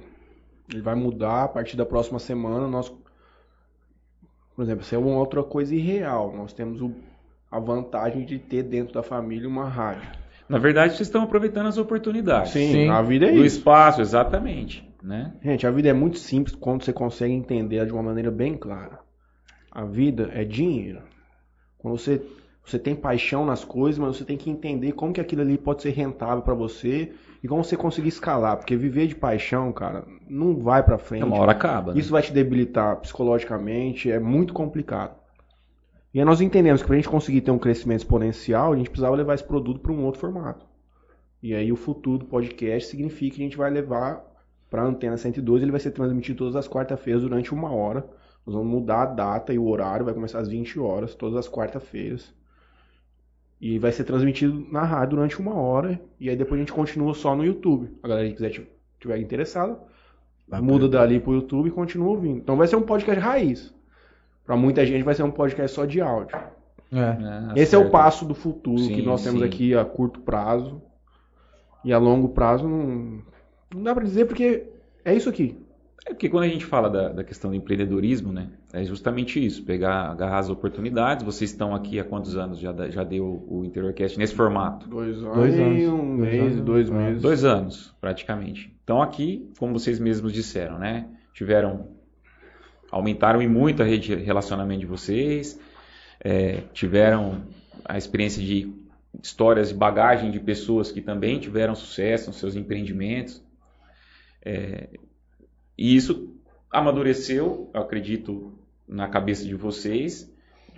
Ele 0.72 0.82
vai 0.82 0.96
mudar 0.96 1.44
a 1.44 1.48
partir 1.48 1.78
da 1.78 1.86
próxima 1.86 2.20
semana. 2.20 2.68
Nós, 2.68 2.90
por 4.56 4.62
exemplo, 4.64 4.82
isso 4.84 4.96
é 4.96 4.98
uma 4.98 5.18
outra 5.18 5.44
coisa 5.44 5.76
irreal. 5.76 6.34
Nós 6.36 6.54
temos 6.54 6.82
o- 6.82 6.94
a 7.52 7.60
vantagem 7.60 8.26
de 8.26 8.40
ter 8.40 8.64
dentro 8.64 8.94
da 8.94 9.04
família 9.04 9.48
uma 9.48 9.68
rádio. 9.68 10.10
Na 10.48 10.58
verdade, 10.58 10.94
vocês 10.96 11.08
estão 11.08 11.24
aproveitando 11.24 11.68
as 11.68 11.78
oportunidades. 11.78 12.52
Sim, 12.52 12.72
Sim. 12.72 12.90
a 12.90 13.02
vida 13.02 13.26
é 13.28 13.32
Do 13.32 13.44
isso. 13.46 13.58
espaço, 13.58 14.02
exatamente. 14.02 14.88
Né? 15.02 15.34
Gente, 15.44 15.66
a 15.68 15.72
vida 15.72 15.90
é 15.90 15.94
muito 15.94 16.18
simples 16.18 16.56
quando 16.56 16.84
você 16.84 16.92
consegue 16.94 17.34
entender 17.34 17.78
ela 17.78 17.86
de 17.86 17.94
uma 17.94 18.02
maneira 18.04 18.32
bem 18.32 18.58
clara. 18.58 19.00
A 19.72 19.84
vida 19.86 20.30
é 20.34 20.44
dinheiro. 20.44 21.02
Quando 21.78 21.98
você, 21.98 22.22
você 22.64 22.80
tem 22.80 22.96
paixão 22.96 23.46
nas 23.46 23.64
coisas, 23.64 24.00
mas 24.00 24.16
você 24.18 24.24
tem 24.26 24.38
que 24.38 24.50
entender 24.50 24.94
como 24.94 25.14
que 25.14 25.22
aquilo 25.22 25.42
ali 25.42 25.58
pode 25.58 25.82
ser 25.84 25.92
rentável 25.92 26.42
para 26.42 26.54
você 26.56 27.12
e 27.44 27.48
como 27.48 27.64
você 27.64 27.78
conseguir 27.78 28.10
escalar. 28.10 28.58
Porque 28.58 28.76
viver 28.76 29.08
de 29.08 29.16
paixão, 29.16 29.72
cara, 29.72 30.06
não 30.30 30.58
vai 30.58 30.84
para 30.84 30.98
frente. 30.98 31.24
Uma 31.24 31.40
hora 31.40 31.52
acaba. 31.52 31.94
né? 31.94 32.00
Isso 32.00 32.12
vai 32.12 32.22
te 32.22 32.34
debilitar 32.34 32.98
psicologicamente, 32.98 34.12
é 34.12 34.20
muito 34.20 34.54
complicado. 34.54 35.16
E 36.14 36.20
aí 36.20 36.26
nós 36.26 36.40
entendemos 36.40 36.82
que 36.82 36.88
para 36.88 36.96
a 36.96 37.00
gente 37.00 37.10
conseguir 37.10 37.42
ter 37.42 37.52
um 37.52 37.60
crescimento 37.60 38.00
exponencial, 38.00 38.72
a 38.72 38.76
gente 38.78 38.90
precisava 38.90 39.16
levar 39.16 39.34
esse 39.34 39.44
produto 39.44 39.82
para 39.82 39.92
um 39.92 40.06
outro 40.06 40.22
formato. 40.22 40.66
E 41.44 41.54
aí 41.54 41.72
o 41.72 41.76
futuro 41.76 42.20
do 42.20 42.26
podcast 42.26 42.90
significa 42.90 43.36
que 43.36 43.42
a 43.42 43.46
gente 43.46 43.58
vai 43.58 43.70
levar 43.70 44.24
para 44.70 44.82
a 44.82 44.86
Antena 44.86 45.18
102, 45.18 45.62
ele 45.62 45.72
vai 45.72 45.80
ser 45.80 45.92
transmitido 45.92 46.40
todas 46.40 46.56
as 46.56 46.68
quarta-feiras 46.68 47.22
durante 47.22 47.54
uma 47.54 47.72
hora. 47.72 48.08
Nós 48.46 48.56
vamos 48.56 48.70
mudar 48.70 49.02
a 49.02 49.06
data 49.06 49.54
e 49.54 49.60
o 49.60 49.68
horário, 49.68 50.06
vai 50.06 50.14
começar 50.14 50.40
às 50.40 50.48
20 50.48 50.80
horas, 50.80 51.16
todas 51.16 51.38
as 51.38 51.50
quarta-feiras. 51.50 52.34
E 53.66 53.80
vai 53.80 53.92
ser 53.92 54.04
transmitido 54.04 54.64
na 54.72 54.84
rádio 54.84 55.16
durante 55.16 55.40
uma 55.40 55.56
hora. 55.56 56.00
E 56.20 56.30
aí 56.30 56.36
depois 56.36 56.60
a 56.60 56.62
gente 56.62 56.72
continua 56.72 57.16
só 57.16 57.36
no 57.36 57.44
YouTube. 57.44 57.90
A 58.04 58.08
galera 58.08 58.28
que 58.28 58.36
quiser 58.36 58.64
tiver 59.00 59.18
interessada, 59.18 59.80
muda 60.62 60.88
dali 60.88 61.20
pro 61.20 61.34
YouTube 61.34 61.70
e 61.70 61.72
continua 61.72 62.10
ouvindo. 62.10 62.38
Então 62.38 62.56
vai 62.56 62.68
ser 62.68 62.76
um 62.76 62.84
podcast 62.84 63.20
raiz. 63.20 63.74
Pra 64.46 64.56
muita 64.56 64.86
gente 64.86 65.02
vai 65.02 65.16
ser 65.16 65.24
um 65.24 65.32
podcast 65.32 65.76
só 65.76 65.84
de 65.84 66.00
áudio. 66.00 66.38
É. 66.94 67.00
Ah, 67.00 67.54
Esse 67.56 67.74
é 67.74 67.80
o 67.80 67.90
passo 67.90 68.24
do 68.24 68.36
futuro 68.36 68.78
Sim, 68.78 68.94
que 68.94 69.02
nós 69.02 69.24
temos 69.24 69.40
sim. 69.40 69.48
aqui 69.48 69.74
a 69.74 69.84
curto 69.84 70.20
prazo. 70.20 70.80
E 71.84 71.92
a 71.92 71.98
longo 71.98 72.30
prazo 72.30 72.68
não, 72.68 73.24
não 73.74 73.82
dá 73.82 73.96
pra 73.96 74.04
dizer 74.04 74.26
porque 74.26 74.68
é 75.04 75.16
isso 75.16 75.28
aqui. 75.28 75.58
É 76.06 76.12
porque 76.12 76.30
quando 76.30 76.44
a 76.44 76.48
gente 76.48 76.66
fala 76.66 76.88
da, 76.88 77.10
da 77.10 77.24
questão 77.24 77.50
do 77.50 77.58
empreendedorismo, 77.58 78.32
né, 78.32 78.48
é 78.78 78.84
justamente 78.84 79.44
isso, 79.44 79.64
pegar, 79.64 80.12
agarrar 80.12 80.40
as 80.40 80.50
oportunidades. 80.50 81.24
Vocês 81.24 81.50
estão 81.52 81.74
aqui 81.74 81.98
há 82.00 82.04
quantos 82.04 82.36
anos 82.36 82.60
já, 82.60 82.74
já 82.90 83.04
deu 83.04 83.46
o 83.48 83.64
Interiorcast 83.64 84.18
nesse 84.20 84.36
formato? 84.36 84.88
Dois 84.90 85.18
anos, 85.24 85.36
Dois 85.36 85.60
anos. 85.60 85.82
e 85.82 85.88
um 85.88 86.18
Dois 86.18 86.30
mês, 86.32 86.42
anos. 86.54 86.62
dois 86.66 86.92
Ah. 86.92 86.94
meses. 86.94 87.22
Dois 87.22 87.46
anos, 87.46 87.96
praticamente. 88.02 88.76
Então 88.84 89.02
aqui, 89.02 89.50
como 89.58 89.72
vocês 89.74 89.98
mesmos 90.00 90.34
disseram, 90.34 90.78
né, 90.78 91.08
tiveram, 91.34 91.88
aumentaram 92.92 93.42
e 93.42 93.48
muito 93.48 93.82
a 93.82 93.86
rede 93.86 94.16
de 94.16 94.24
relacionamento 94.24 94.82
de 94.82 94.86
vocês, 94.86 95.58
é, 96.20 96.64
tiveram 96.74 97.44
a 97.86 97.98
experiência 97.98 98.44
de 98.44 98.74
histórias 99.24 99.70
de 99.70 99.76
bagagem 99.76 100.32
de 100.32 100.40
pessoas 100.42 100.92
que 100.92 101.00
também 101.02 101.40
tiveram 101.40 101.76
sucesso 101.76 102.28
nos 102.28 102.38
seus 102.40 102.56
empreendimentos. 102.56 103.42
É, 104.44 104.90
e 105.78 105.96
isso 105.96 106.36
amadureceu, 106.72 107.70
eu 107.74 107.82
acredito, 107.82 108.55
na 108.88 109.08
cabeça 109.08 109.46
de 109.46 109.56
vocês, 109.56 110.32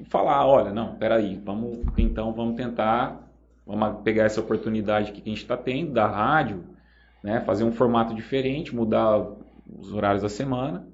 falar, 0.06 0.46
olha, 0.46 0.72
não, 0.72 0.96
peraí, 0.96 1.40
vamos 1.44 1.80
então 1.98 2.34
vamos 2.34 2.56
tentar, 2.56 3.30
vamos 3.66 4.02
pegar 4.04 4.24
essa 4.24 4.40
oportunidade 4.40 5.12
que 5.12 5.22
a 5.22 5.30
gente 5.30 5.42
está 5.42 5.58
tendo 5.58 5.92
da 5.92 6.08
rádio, 6.08 6.64
né, 7.24 7.42
fazer 7.42 7.64
um 7.64 7.72
formato 7.72 8.14
diferente, 8.14 8.76
mudar 8.76 9.18
os 9.78 9.92
horários 9.92 10.22
da 10.22 10.30
semana. 10.30 10.88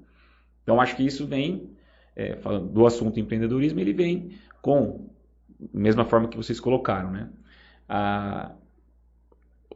Então 0.62 0.80
acho 0.80 0.96
que 0.96 1.04
isso 1.04 1.26
vem 1.26 1.70
é, 2.16 2.34
do 2.60 2.86
assunto 2.86 3.20
empreendedorismo, 3.20 3.80
ele 3.80 3.92
vem 3.92 4.38
com 4.62 5.08
mesma 5.72 6.04
forma 6.04 6.28
que 6.28 6.36
vocês 6.36 6.58
colocaram, 6.58 7.10
né? 7.10 7.28
A, 7.88 8.52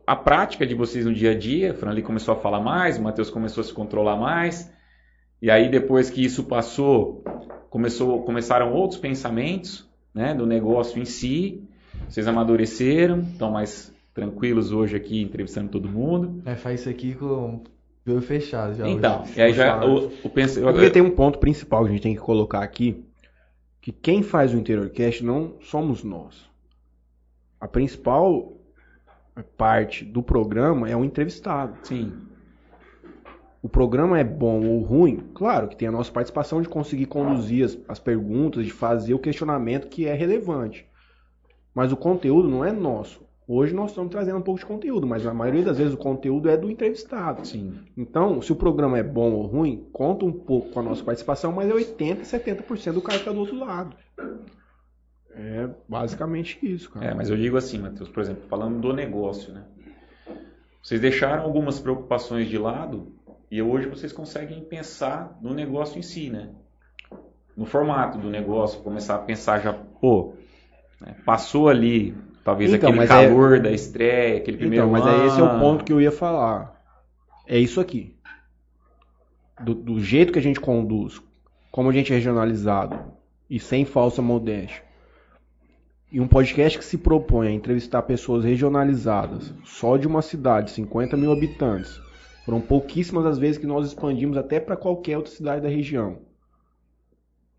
a 0.06 0.16
prática 0.16 0.66
de 0.66 0.74
vocês 0.74 1.04
no 1.04 1.12
dia 1.12 1.32
a 1.32 1.38
dia, 1.38 1.74
Franli 1.74 2.02
começou 2.02 2.34
a 2.34 2.36
falar 2.38 2.60
mais, 2.60 2.98
o 2.98 3.02
Matheus 3.02 3.30
começou 3.30 3.60
a 3.60 3.64
se 3.64 3.72
controlar 3.72 4.16
mais, 4.16 4.72
e 5.40 5.50
aí 5.50 5.68
depois 5.70 6.10
que 6.10 6.24
isso 6.24 6.44
passou, 6.44 7.22
começou, 7.70 8.22
começaram 8.22 8.72
outros 8.72 9.00
pensamentos, 9.00 9.88
né, 10.14 10.34
do 10.34 10.46
negócio 10.46 11.00
em 11.00 11.04
si, 11.04 11.62
vocês 12.08 12.26
amadureceram, 12.26 13.20
estão 13.20 13.50
mais 13.50 13.92
tranquilos 14.14 14.72
hoje 14.72 14.96
aqui 14.96 15.22
entrevistando 15.22 15.70
todo 15.70 15.88
mundo. 15.88 16.42
É, 16.44 16.56
faz 16.56 16.80
isso 16.80 16.88
aqui 16.88 17.14
com 17.14 17.62
o 18.06 18.10
olho 18.10 18.20
fechado 18.20 18.74
já. 18.74 18.88
Então, 18.88 19.22
hoje. 19.22 19.32
e 19.36 19.42
aí 19.42 19.52
já 19.52 19.84
o, 19.84 20.10
o 20.24 20.30
pensa, 20.30 20.60
porque 20.60 20.90
tem 20.90 21.02
um 21.02 21.10
ponto 21.10 21.38
principal 21.38 21.84
que 21.84 21.90
a 21.90 21.92
gente 21.92 22.02
tem 22.02 22.14
que 22.14 22.20
colocar 22.20 22.62
aqui, 22.62 23.04
que 23.80 23.92
quem 23.92 24.22
faz 24.22 24.52
o 24.52 24.56
Interiorcast 24.56 25.24
não 25.24 25.54
somos 25.60 26.02
nós. 26.02 26.48
A 27.60 27.68
principal 27.68 28.54
parte 29.56 30.04
do 30.04 30.22
programa 30.22 30.88
é 30.88 30.96
o 30.96 31.04
entrevistado. 31.04 31.76
sim, 31.82 32.12
O 33.60 33.68
programa 33.68 34.18
é 34.18 34.24
bom 34.24 34.64
ou 34.64 34.82
ruim? 34.82 35.24
Claro 35.34 35.68
que 35.68 35.76
tem 35.76 35.88
a 35.88 35.92
nossa 35.92 36.12
participação 36.12 36.62
de 36.62 36.68
conseguir 36.68 37.06
conduzir 37.06 37.64
as, 37.64 37.78
as 37.88 37.98
perguntas, 37.98 38.64
de 38.64 38.72
fazer 38.72 39.14
o 39.14 39.18
questionamento 39.18 39.88
que 39.88 40.06
é 40.06 40.14
relevante. 40.14 40.86
Mas 41.74 41.92
o 41.92 41.96
conteúdo 41.96 42.48
não 42.48 42.64
é 42.64 42.70
nosso. 42.70 43.26
Hoje 43.50 43.74
nós 43.74 43.90
estamos 43.90 44.10
trazendo 44.10 44.36
um 44.36 44.42
pouco 44.42 44.60
de 44.60 44.66
conteúdo, 44.66 45.06
mas 45.06 45.26
a 45.26 45.32
maioria 45.32 45.64
das 45.64 45.78
vezes 45.78 45.94
o 45.94 45.96
conteúdo 45.96 46.50
é 46.50 46.56
do 46.56 46.70
entrevistado. 46.70 47.46
sim. 47.46 47.80
Então, 47.96 48.42
se 48.42 48.52
o 48.52 48.56
programa 48.56 48.98
é 48.98 49.02
bom 49.02 49.32
ou 49.32 49.46
ruim, 49.46 49.88
conta 49.90 50.24
um 50.24 50.32
pouco 50.32 50.70
com 50.70 50.80
a 50.80 50.82
nossa 50.82 51.02
participação, 51.02 51.50
mas 51.50 51.70
é 51.70 51.72
80%, 51.72 52.20
70% 52.24 52.92
do 52.92 53.00
cara 53.00 53.18
que 53.18 53.22
está 53.22 53.32
do 53.32 53.40
outro 53.40 53.58
lado. 53.58 53.96
É 55.30 55.68
basicamente 55.88 56.58
isso, 56.62 56.90
cara. 56.90 57.06
É, 57.06 57.14
mas 57.14 57.30
eu 57.30 57.36
digo 57.36 57.56
assim, 57.56 57.78
Matheus, 57.78 58.08
por 58.08 58.20
exemplo, 58.20 58.42
falando 58.48 58.80
do 58.80 58.92
negócio, 58.92 59.52
né? 59.52 59.64
Vocês 60.82 61.00
deixaram 61.00 61.42
algumas 61.42 61.80
preocupações 61.80 62.48
de 62.48 62.58
lado 62.58 63.17
e 63.50 63.62
hoje 63.62 63.88
vocês 63.88 64.12
conseguem 64.12 64.60
pensar 64.64 65.38
no 65.40 65.54
negócio 65.54 65.98
em 65.98 66.02
si, 66.02 66.28
né? 66.30 66.50
No 67.56 67.64
formato 67.66 68.18
do 68.18 68.28
negócio, 68.30 68.80
começar 68.82 69.16
a 69.16 69.18
pensar 69.18 69.60
já, 69.60 69.72
pô, 69.72 70.34
né, 71.00 71.14
passou 71.24 71.68
ali, 71.68 72.14
talvez 72.44 72.72
Então, 72.72 72.88
aquele 72.90 72.98
mas 73.06 73.10
é- 73.10 73.26
calor 73.28 73.60
da 73.60 73.70
estreia, 73.72 74.38
aquele 74.38 74.56
primeiro 74.58 74.86
Então, 74.86 74.92
mas 74.92 75.06
aí 75.06 75.26
esse 75.26 75.40
é 75.40 75.42
o 75.42 75.46
ano. 75.46 75.60
ponto 75.60 75.84
que 75.84 75.92
eu 75.92 76.00
ia 76.00 76.12
falar. 76.12 76.76
É 77.46 77.58
isso 77.58 77.80
aqui. 77.80 78.14
Do, 79.60 79.74
do 79.74 80.00
jeito 80.00 80.32
que 80.32 80.38
a 80.38 80.42
gente 80.42 80.60
conduz, 80.60 81.20
como 81.72 81.90
a 81.90 81.92
gente 81.92 82.12
é 82.12 82.16
regionalizado 82.16 82.96
e 83.50 83.58
sem 83.58 83.84
falsa 83.84 84.22
modéstia. 84.22 84.82
E 86.12 86.20
um 86.20 86.28
podcast 86.28 86.78
que 86.78 86.84
se 86.84 86.96
propõe 86.96 87.48
a 87.48 87.52
entrevistar 87.52 88.02
pessoas 88.02 88.44
regionalizadas, 88.44 89.52
só 89.64 89.96
de 89.96 90.06
uma 90.06 90.22
cidade, 90.22 90.70
50 90.70 91.16
mil 91.16 91.32
habitantes. 91.32 92.00
Foram 92.48 92.62
pouquíssimas 92.62 93.26
as 93.26 93.36
vezes 93.36 93.58
que 93.58 93.66
nós 93.66 93.86
expandimos 93.86 94.38
até 94.38 94.58
para 94.58 94.74
qualquer 94.74 95.18
outra 95.18 95.30
cidade 95.30 95.60
da 95.60 95.68
região. 95.68 96.20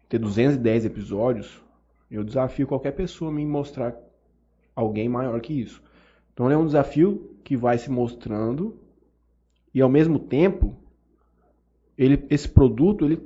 Ter 0.09 0.17
210 0.17 0.83
episódios, 0.83 1.61
eu 2.09 2.23
desafio 2.23 2.65
qualquer 2.65 2.93
pessoa 2.93 3.29
a 3.29 3.33
me 3.35 3.45
mostrar 3.45 3.95
alguém 4.75 5.07
maior 5.07 5.39
que 5.41 5.53
isso. 5.53 5.79
Então 6.33 6.49
é 6.49 6.57
um 6.57 6.65
desafio 6.65 7.37
que 7.43 7.55
vai 7.55 7.77
se 7.77 7.91
mostrando 7.91 8.79
e 9.75 9.79
ao 9.79 9.89
mesmo 9.89 10.17
tempo 10.17 10.75
ele, 11.95 12.25
esse 12.27 12.49
produto 12.49 13.05
ele 13.05 13.21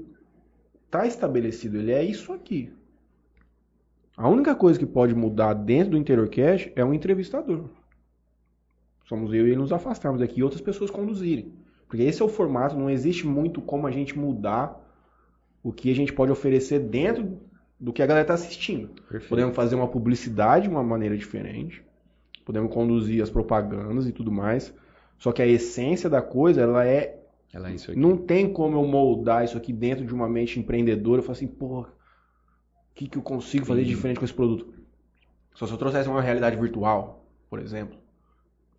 está 0.86 1.08
estabelecido, 1.08 1.78
ele 1.78 1.94
é 1.94 2.04
isso 2.04 2.34
aqui. 2.34 2.74
A 4.18 4.28
única 4.28 4.54
coisa 4.54 4.78
que 4.78 4.86
pode 4.86 5.16
mudar 5.16 5.54
dentro 5.54 5.92
do 5.92 5.98
Interiorcast 5.98 6.74
é 6.76 6.84
um 6.84 6.94
entrevistador. 6.94 7.70
Somos 9.06 9.34
eu 9.34 9.48
e 9.48 9.52
ele 9.52 9.58
nos 9.58 9.72
afastarmos 9.72 10.20
daqui 10.20 10.40
e 10.40 10.44
outras 10.44 10.62
pessoas 10.62 10.90
conduzirem. 10.90 11.52
Porque 11.88 12.04
esse 12.04 12.22
é 12.22 12.26
o 12.26 12.30
formato, 12.30 12.76
não 12.76 12.90
existe 12.90 13.28
muito 13.28 13.62
como 13.62 13.86
a 13.86 13.92
gente 13.92 14.18
mudar 14.18 14.82
o 15.62 15.72
que 15.72 15.92
a 15.92 15.96
gente 15.96 16.12
pode 16.12 16.32
oferecer 16.32 16.80
dentro 16.80 17.38
do 17.80 17.94
que 17.94 18.02
a 18.02 18.06
galera 18.06 18.24
está 18.24 18.34
assistindo. 18.34 18.90
Perfeito. 19.10 19.30
Podemos 19.30 19.56
fazer 19.56 19.76
uma 19.76 19.88
publicidade 19.88 20.68
de 20.68 20.70
uma 20.70 20.84
maneira 20.84 21.18
diferente. 21.18 21.84
Podemos 22.46 22.74
conduzir 22.74 23.22
as 23.22 23.30
propagandas 23.30 24.08
e 24.08 24.12
tudo 24.12 24.32
mais. 24.32 24.74
Só 25.18 25.32
que 25.32 25.42
a 25.42 25.48
essência 25.48 26.10
da 26.10 26.22
coisa, 26.22 26.62
ela 26.62 26.86
é. 26.86 27.20
Ela 27.54 27.70
é 27.70 27.76
isso 27.76 27.92
aqui. 27.92 28.00
Não 28.00 28.18
tem 28.18 28.52
como 28.52 28.78
eu 28.78 28.88
moldar 28.88 29.44
isso 29.44 29.58
aqui 29.58 29.72
dentro 29.72 30.06
de 30.06 30.14
uma 30.14 30.28
mente 30.28 30.60
empreendedora. 30.60 31.20
Eu 31.20 31.24
falo 31.24 31.34
assim, 31.34 31.48
porra, 31.48 31.88
o 31.88 32.96
que, 32.96 33.08
que 33.08 33.18
eu 33.18 33.22
consigo 33.22 33.66
fazer 33.66 33.84
de 33.84 33.90
Sim. 33.90 33.96
diferente 33.96 34.20
com 34.20 34.26
esse 34.26 34.34
produto? 34.34 34.74
Só 35.54 35.68
se 35.68 35.72
eu 35.72 35.78
trouxesse 35.78 36.10
uma 36.10 36.22
realidade 36.22 36.58
virtual, 36.58 37.26
por 37.50 37.60
exemplo, 37.60 37.98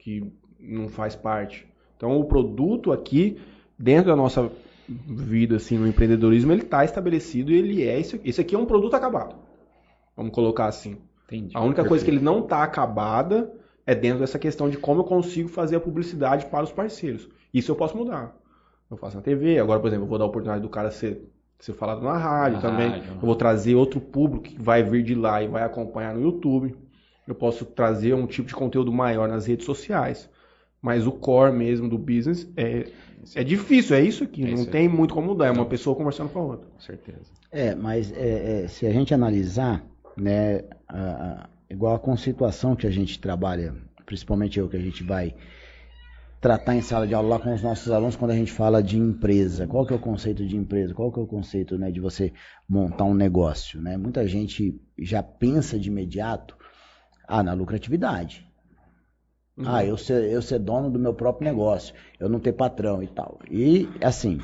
que 0.05 0.31
não 0.61 0.87
faz 0.87 1.17
parte. 1.17 1.67
Então, 1.97 2.21
o 2.21 2.25
produto 2.27 2.93
aqui, 2.93 3.41
dentro 3.79 4.11
da 4.11 4.17
nossa 4.17 4.51
vida, 4.87 5.57
assim, 5.57 5.79
no 5.79 5.89
empreendedorismo, 5.89 6.53
ele 6.53 6.61
está 6.61 6.85
estabelecido 6.85 7.51
e 7.51 7.57
ele 7.57 7.83
é. 7.83 7.99
Esse, 7.99 8.21
esse 8.23 8.39
aqui 8.39 8.55
é 8.55 8.59
um 8.59 8.67
produto 8.67 8.95
acabado. 8.95 9.35
Vamos 10.15 10.33
colocar 10.33 10.67
assim. 10.67 10.99
Entendi. 11.25 11.57
A 11.57 11.65
única 11.65 11.83
coisa 11.87 12.05
que 12.05 12.11
Perfeito. 12.11 12.31
ele 12.31 12.39
não 12.39 12.45
está 12.45 12.63
acabada 12.63 13.51
é 13.87 13.95
dentro 13.95 14.21
dessa 14.21 14.39
questão 14.39 14.69
de 14.69 14.77
como 14.77 15.01
eu 15.01 15.05
consigo 15.05 15.49
fazer 15.49 15.77
a 15.77 15.81
publicidade 15.81 16.47
para 16.47 16.65
os 16.65 16.71
parceiros. 16.71 17.27
Isso 17.53 17.73
eu 17.73 17.77
posso 17.77 17.97
mudar. 17.97 18.37
Eu 18.91 18.99
faço 18.99 19.17
na 19.17 19.23
TV, 19.23 19.59
agora, 19.59 19.81
por 19.81 19.87
exemplo, 19.87 20.05
eu 20.05 20.09
vou 20.09 20.19
dar 20.19 20.25
a 20.25 20.29
oportunidade 20.29 20.63
do 20.63 20.69
cara 20.69 20.91
ser, 20.91 21.27
ser 21.59 21.73
falado 21.73 22.03
na 22.03 22.19
rádio 22.19 22.61
Na 22.61 22.69
também. 22.69 22.91
rádio. 22.91 23.13
Eu 23.15 23.21
vou 23.21 23.35
trazer 23.35 23.75
outro 23.75 24.01
público 24.03 24.45
que 24.45 24.61
vai 24.61 24.83
vir 24.83 25.03
de 25.03 25.15
lá 25.15 25.43
e 25.43 25.49
vai 25.49 25.63
acompanhar 25.63 26.15
no 26.15 26.21
YouTube. 26.21 26.77
Eu 27.27 27.35
posso 27.35 27.65
trazer 27.65 28.15
um 28.15 28.27
tipo 28.27 28.49
de 28.49 28.55
conteúdo 28.55 28.93
maior 28.93 29.29
nas 29.29 29.47
redes 29.47 29.65
sociais. 29.67 30.29
Mas 30.81 31.07
o 31.07 31.13
core 31.13 31.53
mesmo 31.57 31.89
do 31.89 31.97
business 31.97 32.47
é, 32.57 32.87
é 33.35 33.43
difícil, 33.43 33.97
é 33.97 34.03
isso 34.03 34.23
aqui. 34.25 34.43
É 34.45 34.49
não 34.49 34.55
isso 34.55 34.71
tem 34.71 34.87
muito 34.87 35.15
como 35.15 35.29
mudar. 35.29 35.47
É 35.47 35.51
uma 35.51 35.65
pessoa 35.65 35.97
conversando 35.97 36.29
com 36.29 36.39
a 36.41 36.43
outra. 36.43 36.67
Com 36.69 36.81
certeza. 36.81 37.21
É, 37.51 37.75
mas 37.75 38.13
é, 38.13 38.65
é, 38.65 38.69
se 38.69 38.87
a 38.87 38.91
gente 38.93 39.15
analisar, 39.15 39.83
né, 40.17 40.63
a- 40.87 40.99
a- 41.45 41.49
igual 41.71 41.95
a 41.95 41.99
conceituação 41.99 42.77
que 42.77 42.87
a 42.87 42.91
gente 42.91 43.19
trabalha, 43.19 43.75
principalmente 44.05 44.59
eu, 44.59 44.69
que 44.69 44.77
a 44.77 44.81
gente 44.81 45.03
vai 45.03 45.35
tratar 46.41 46.77
em 46.77 46.83
sala 46.83 47.07
de 47.07 47.15
aula 47.15 47.29
lá 47.31 47.39
com 47.39 47.55
os 47.55 47.63
nossos 47.63 47.91
alunos 47.91 48.17
quando 48.17 48.33
a 48.33 48.37
gente 48.37 48.53
fala 48.53 48.83
de 48.83 48.99
empresa. 48.99 49.67
Qual 49.67 49.87
que 49.87 49.93
é 49.95 49.97
o 49.97 50.01
conceito 50.01 50.47
de 50.47 50.57
empresa? 50.57 50.93
Qual 50.93 51.11
que 51.11 51.19
é 51.19 51.23
o 51.23 51.27
conceito 51.27 51.79
né, 51.79 51.91
de 51.91 52.01
você 52.01 52.33
montar 52.69 53.05
um 53.05 53.15
negócio? 53.15 53.81
Né? 53.81 53.97
Muita 53.97 54.27
gente 54.29 54.79
já 54.99 55.23
pensa 55.23 55.79
de 55.79 55.89
imediato 55.89 56.55
ah, 57.27 57.43
na 57.43 57.53
lucratividade. 57.53 58.47
Ah, 59.65 59.85
eu 59.85 59.97
ser, 59.97 60.25
eu 60.31 60.43
ser 60.43 60.59
dono 60.59 60.91
do 60.91 60.99
meu 60.99 61.15
próprio 61.15 61.49
negócio, 61.49 61.95
eu 62.19 62.29
não 62.29 62.41
ter 62.41 62.53
patrão 62.53 63.03
e 63.03 63.07
tal. 63.07 63.39
E, 63.49 63.89
assim, 64.03 64.41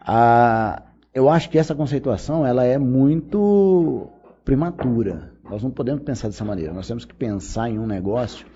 a, 0.00 0.82
eu 1.12 1.28
acho 1.28 1.50
que 1.50 1.58
essa 1.58 1.74
conceituação 1.74 2.46
ela 2.46 2.64
é 2.64 2.78
muito 2.78 4.08
prematura. 4.44 5.32
Nós 5.42 5.62
não 5.64 5.70
podemos 5.70 6.04
pensar 6.04 6.28
dessa 6.28 6.44
maneira. 6.44 6.72
Nós 6.72 6.86
temos 6.86 7.04
que 7.04 7.12
pensar 7.12 7.68
em 7.68 7.78
um 7.78 7.86
negócio 7.86 8.46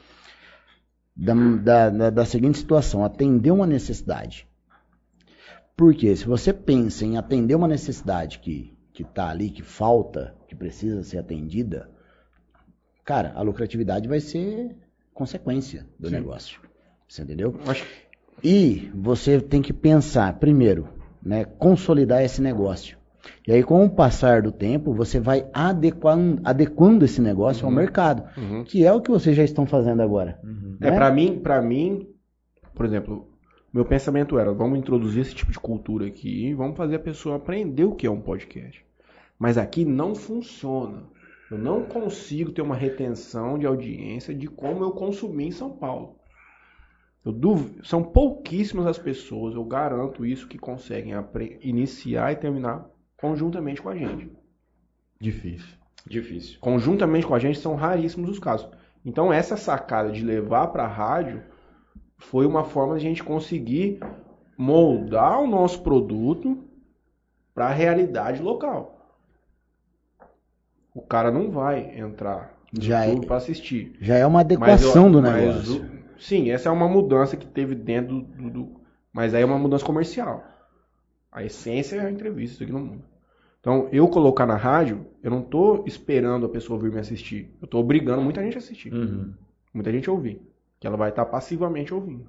da, 1.16 1.34
da, 1.34 1.90
da, 1.90 2.10
da 2.10 2.24
seguinte 2.24 2.58
situação: 2.58 3.04
atender 3.04 3.50
uma 3.50 3.66
necessidade. 3.66 4.46
Porque 5.76 6.14
se 6.14 6.24
você 6.24 6.52
pensa 6.52 7.04
em 7.04 7.18
atender 7.18 7.56
uma 7.56 7.66
necessidade 7.66 8.38
que 8.38 8.74
que 8.94 9.02
está 9.02 9.28
ali, 9.28 9.50
que 9.50 9.62
falta, 9.62 10.34
que 10.46 10.54
precisa 10.54 11.02
ser 11.02 11.18
atendida, 11.18 11.90
cara, 13.04 13.32
a 13.34 13.42
lucratividade 13.42 14.08
vai 14.08 14.20
ser 14.20 14.74
consequência 15.12 15.86
do 15.98 16.08
Sim. 16.08 16.14
negócio. 16.14 16.60
Você 17.08 17.22
entendeu? 17.22 17.54
Acho 17.66 17.84
E 18.42 18.90
você 18.94 19.40
tem 19.40 19.62
que 19.62 19.72
pensar, 19.72 20.38
primeiro, 20.38 20.88
né, 21.22 21.44
consolidar 21.44 22.22
esse 22.22 22.42
negócio. 22.42 22.98
E 23.46 23.52
aí, 23.52 23.62
com 23.62 23.84
o 23.84 23.88
passar 23.90 24.42
do 24.42 24.52
tempo, 24.52 24.92
você 24.92 25.18
vai 25.18 25.46
adequando, 25.52 26.42
adequando 26.44 27.04
esse 27.04 27.22
negócio 27.22 27.64
ao 27.64 27.72
mercado, 27.72 28.24
Uhum. 28.36 28.64
que 28.64 28.84
é 28.84 28.92
o 28.92 29.00
que 29.00 29.10
vocês 29.10 29.34
já 29.36 29.42
estão 29.44 29.64
fazendo 29.66 30.02
agora. 30.02 30.38
É, 30.80 30.90
né? 30.90 30.96
pra 30.96 31.10
mim, 31.10 31.38
para 31.38 31.62
mim, 31.62 32.06
por 32.74 32.84
exemplo, 32.84 33.26
meu 33.72 33.84
pensamento 33.84 34.38
era, 34.38 34.52
vamos 34.52 34.78
introduzir 34.78 35.22
esse 35.22 35.34
tipo 35.34 35.50
de 35.52 35.58
cultura 35.58 36.06
aqui 36.06 36.48
e 36.48 36.54
vamos 36.54 36.76
fazer 36.76 36.96
a 36.96 37.00
pessoa 37.00 37.36
aprender 37.36 37.84
o 37.84 37.94
que 37.94 38.06
é 38.06 38.10
um 38.10 38.20
podcast. 38.20 38.84
Mas 39.38 39.56
aqui 39.56 39.84
não 39.84 40.14
funciona. 40.14 41.04
Eu 41.50 41.58
não 41.58 41.84
consigo 41.84 42.52
ter 42.52 42.62
uma 42.62 42.74
retenção 42.74 43.58
de 43.58 43.66
audiência 43.66 44.34
de 44.34 44.46
como 44.48 44.82
eu 44.82 44.90
consumi 44.92 45.46
em 45.46 45.50
São 45.50 45.70
Paulo. 45.70 46.16
Eu 47.24 47.32
duv- 47.32 47.80
São 47.84 48.02
pouquíssimas 48.02 48.86
as 48.86 48.98
pessoas, 48.98 49.54
eu 49.54 49.64
garanto 49.64 50.24
isso, 50.26 50.48
que 50.48 50.58
conseguem 50.58 51.12
iniciar 51.60 52.32
e 52.32 52.36
terminar 52.36 52.86
conjuntamente 53.16 53.80
com 53.80 53.88
a 53.88 53.96
gente. 53.96 54.30
Difícil. 55.20 55.78
Difícil. 56.06 56.58
conjuntamente 56.60 57.26
com 57.26 57.34
a 57.34 57.38
gente 57.38 57.58
são 57.58 57.74
raríssimos 57.76 58.28
os 58.28 58.38
casos. 58.38 58.68
Então 59.02 59.32
essa 59.32 59.56
sacada 59.56 60.12
de 60.12 60.22
levar 60.22 60.66
para 60.66 60.84
a 60.84 60.88
rádio 60.88 61.42
foi 62.18 62.44
uma 62.44 62.62
forma 62.62 62.98
de 62.98 63.06
a 63.06 63.08
gente 63.08 63.24
conseguir 63.24 64.00
moldar 64.58 65.40
o 65.40 65.46
nosso 65.46 65.82
produto 65.82 66.62
para 67.54 67.68
a 67.68 67.72
realidade 67.72 68.42
local. 68.42 68.93
O 70.94 71.02
cara 71.02 71.30
não 71.30 71.50
vai 71.50 71.98
entrar 71.98 72.54
no 72.72 72.80
Já 72.80 73.04
YouTube 73.04 73.24
é- 73.24 73.26
para 73.26 73.36
assistir. 73.36 73.96
Já 74.00 74.16
é 74.16 74.24
uma 74.26 74.38
Mas 74.38 74.44
adequação 74.46 75.10
do 75.10 75.20
mas 75.20 75.34
negócio. 75.34 75.84
sim, 76.18 76.50
essa 76.50 76.68
é 76.68 76.72
uma 76.72 76.88
mudança 76.88 77.36
que 77.36 77.46
teve 77.46 77.74
dentro 77.74 78.20
do, 78.22 78.50
do- 78.50 78.80
Mas 79.12 79.34
aí 79.34 79.42
é 79.42 79.46
uma 79.46 79.58
mudança 79.58 79.84
comercial. 79.84 80.42
A 81.30 81.42
essência 81.44 81.96
é 81.96 82.06
a 82.06 82.10
entrevista, 82.10 82.54
isso 82.54 82.62
aqui 82.62 82.72
não 82.72 82.80
muda. 82.80 83.02
Então, 83.60 83.88
eu 83.92 84.06
colocar 84.08 84.44
na 84.46 84.56
rádio, 84.56 85.06
eu 85.22 85.30
não 85.30 85.40
tô 85.42 85.84
esperando 85.86 86.46
a 86.46 86.48
pessoa 86.48 86.78
vir 86.78 86.92
me 86.92 87.00
assistir. 87.00 87.50
Eu 87.62 87.66
tô 87.66 87.78
obrigando 87.78 88.20
muita 88.22 88.42
gente 88.42 88.56
a 88.56 88.58
assistir. 88.58 88.92
Uhum. 88.92 89.32
Muita 89.72 89.90
gente 89.90 90.08
a 90.08 90.12
ouvir. 90.12 90.40
Que 90.78 90.86
ela 90.86 90.96
vai 90.96 91.08
estar 91.08 91.24
passivamente 91.24 91.92
ouvindo. 91.94 92.26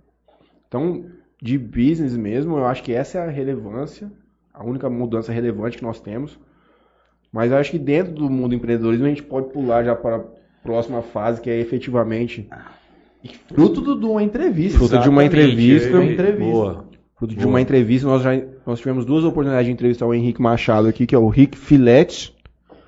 Então, 0.67 1.05
de 1.41 1.57
business 1.57 2.15
mesmo, 2.15 2.57
eu 2.57 2.65
acho 2.65 2.81
que 2.83 2.93
essa 2.93 3.17
é 3.17 3.21
a 3.27 3.29
relevância, 3.29 4.09
a 4.53 4.63
única 4.63 4.89
mudança 4.89 5.31
relevante 5.33 5.77
que 5.77 5.83
nós 5.83 5.99
temos. 5.99 6.39
Mas 7.35 7.51
eu 7.51 7.57
acho 7.57 7.69
que 7.71 7.77
dentro 7.77 8.13
do 8.13 8.29
mundo 8.29 8.49
do 8.49 8.55
empreendedorismo 8.55 9.05
a 9.05 9.09
gente 9.09 9.21
pode 9.23 9.49
pular 9.51 9.83
já 9.83 9.93
para 9.93 10.15
a 10.15 10.23
próxima 10.63 11.01
fase, 11.01 11.41
que 11.41 11.49
é 11.49 11.59
efetivamente 11.59 12.47
Fruto 13.53 13.81
do- 13.81 13.99
de 13.99 14.05
uma 14.05 14.23
entrevista. 14.23 14.77
Fruto 14.77 14.99
de 14.99 15.09
uma 15.09 15.23
entrevista. 15.25 15.89
Uma 15.97 16.05
entrevista. 16.05 16.51
Boa. 16.51 16.85
Fruto 17.17 17.33
de 17.33 17.39
Boa. 17.41 17.49
uma 17.49 17.59
entrevista, 17.61 18.07
nós 18.07 18.21
já 18.21 18.31
nós 18.65 18.79
tivemos 18.79 19.03
duas 19.03 19.25
oportunidades 19.25 19.65
de 19.67 19.73
entrevistar 19.73 20.05
o 20.05 20.13
Henrique 20.13 20.41
Machado 20.41 20.87
aqui, 20.87 21.05
que 21.05 21.13
é 21.13 21.17
o 21.17 21.27
Rick 21.27 21.57
Filete, 21.57 22.33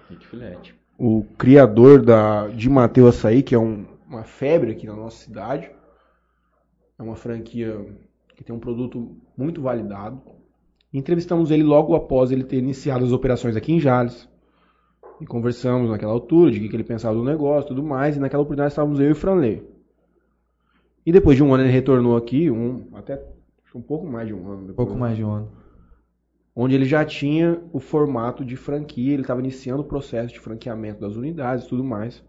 Rick 0.10 0.26
Filete. 0.28 0.74
o 0.98 1.26
criador 1.38 2.02
da, 2.02 2.48
de 2.48 2.70
Mateus 2.70 3.16
Açaí, 3.18 3.43
que 3.43 3.54
é 3.54 3.60
um- 3.60 3.84
uma 4.08 4.24
febre 4.24 4.72
aqui 4.72 4.88
na 4.88 4.95
nossa 4.95 5.18
cidade. 5.26 5.70
É 6.98 7.04
uma 7.04 7.16
franquia 7.16 7.76
que 8.36 8.43
tem 8.45 8.56
um 8.56 8.60
produto 8.60 9.12
muito 9.38 9.62
validado. 9.62 10.22
Entrevistamos 10.93 11.52
ele 11.52 11.64
logo 11.64 11.95
após 11.95 12.32
ele 12.32 12.43
ter 12.43 12.58
iniciado 12.60 13.04
as 13.04 13.12
operações 13.12 13.56
aqui 13.58 13.74
em 13.74 13.80
Jales. 13.80 14.28
E 15.20 15.26
conversamos 15.26 15.89
naquela 15.89 16.11
altura 16.11 16.51
de 16.51 16.65
o 16.65 16.70
que 16.70 16.76
ele 16.76 16.84
pensava 16.84 17.15
do 17.15 17.24
negócio 17.24 17.68
e 17.68 17.70
tudo 17.70 17.84
mais. 17.84 18.15
E 18.15 18.20
naquela 18.20 18.43
oportunidade 18.43 18.72
estávamos 18.72 18.99
eu 18.99 19.09
e 19.09 19.11
o 19.11 19.15
Franley. 19.15 19.63
E 21.05 21.11
depois 21.11 21.38
de 21.38 21.43
um 21.43 21.53
ano 21.53 21.63
ele 21.63 21.72
retornou 21.72 22.18
aqui, 22.18 22.51
um, 22.51 22.88
até 22.93 23.22
um 23.74 23.82
pouco 23.82 24.05
mais 24.05 24.28
de 24.28 24.34
um 24.34 24.45
ano. 24.47 24.63
Um 24.63 24.68
Depois, 24.68 24.76
pouco 24.76 24.95
mais 24.99 25.15
de 25.15 25.24
um 25.24 25.32
ano. 25.32 25.51
onde 26.55 26.76
ele 26.76 26.86
já 26.86 27.05
tinha 27.05 27.59
o 27.72 27.80
formato 27.80 28.43
de 28.43 28.55
franquia, 28.55 29.13
ele 29.13 29.22
estava 29.22 29.39
iniciando 29.39 29.82
o 29.82 29.86
processo 29.86 30.34
de 30.34 30.39
franqueamento 30.39 30.99
das 30.99 31.15
unidades 31.15 31.65
e 31.65 31.70
tudo 31.70 31.84
mais. 31.84 32.24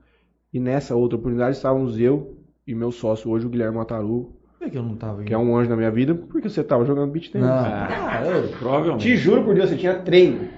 E 0.52 0.60
nessa 0.60 0.94
outra 0.94 1.18
oportunidade 1.18 1.56
estávamos 1.56 1.98
eu 1.98 2.38
e 2.66 2.74
meu 2.74 2.92
sócio 2.92 3.30
hoje, 3.30 3.46
o 3.46 3.48
Guilherme 3.50 3.76
Mataru, 3.76 4.36
Por 4.58 4.64
que 4.64 4.70
que 4.70 4.78
eu 4.78 4.82
não 4.82 4.96
tava 4.96 5.22
que 5.24 5.32
é 5.34 5.38
um 5.38 5.56
anjo 5.56 5.70
na 5.70 5.76
minha 5.76 5.90
vida, 5.90 6.14
porque 6.14 6.48
você 6.48 6.60
estava 6.60 6.84
jogando 6.84 7.10
beat 7.10 7.30
tênis. 7.30 7.46
Não. 7.48 7.54
Ah, 7.54 8.20
provavelmente. 8.58 9.02
Te 9.02 9.16
juro 9.16 9.42
por 9.44 9.54
Deus, 9.54 9.70
você 9.70 9.76
tinha 9.76 9.98
treino. 10.00 10.57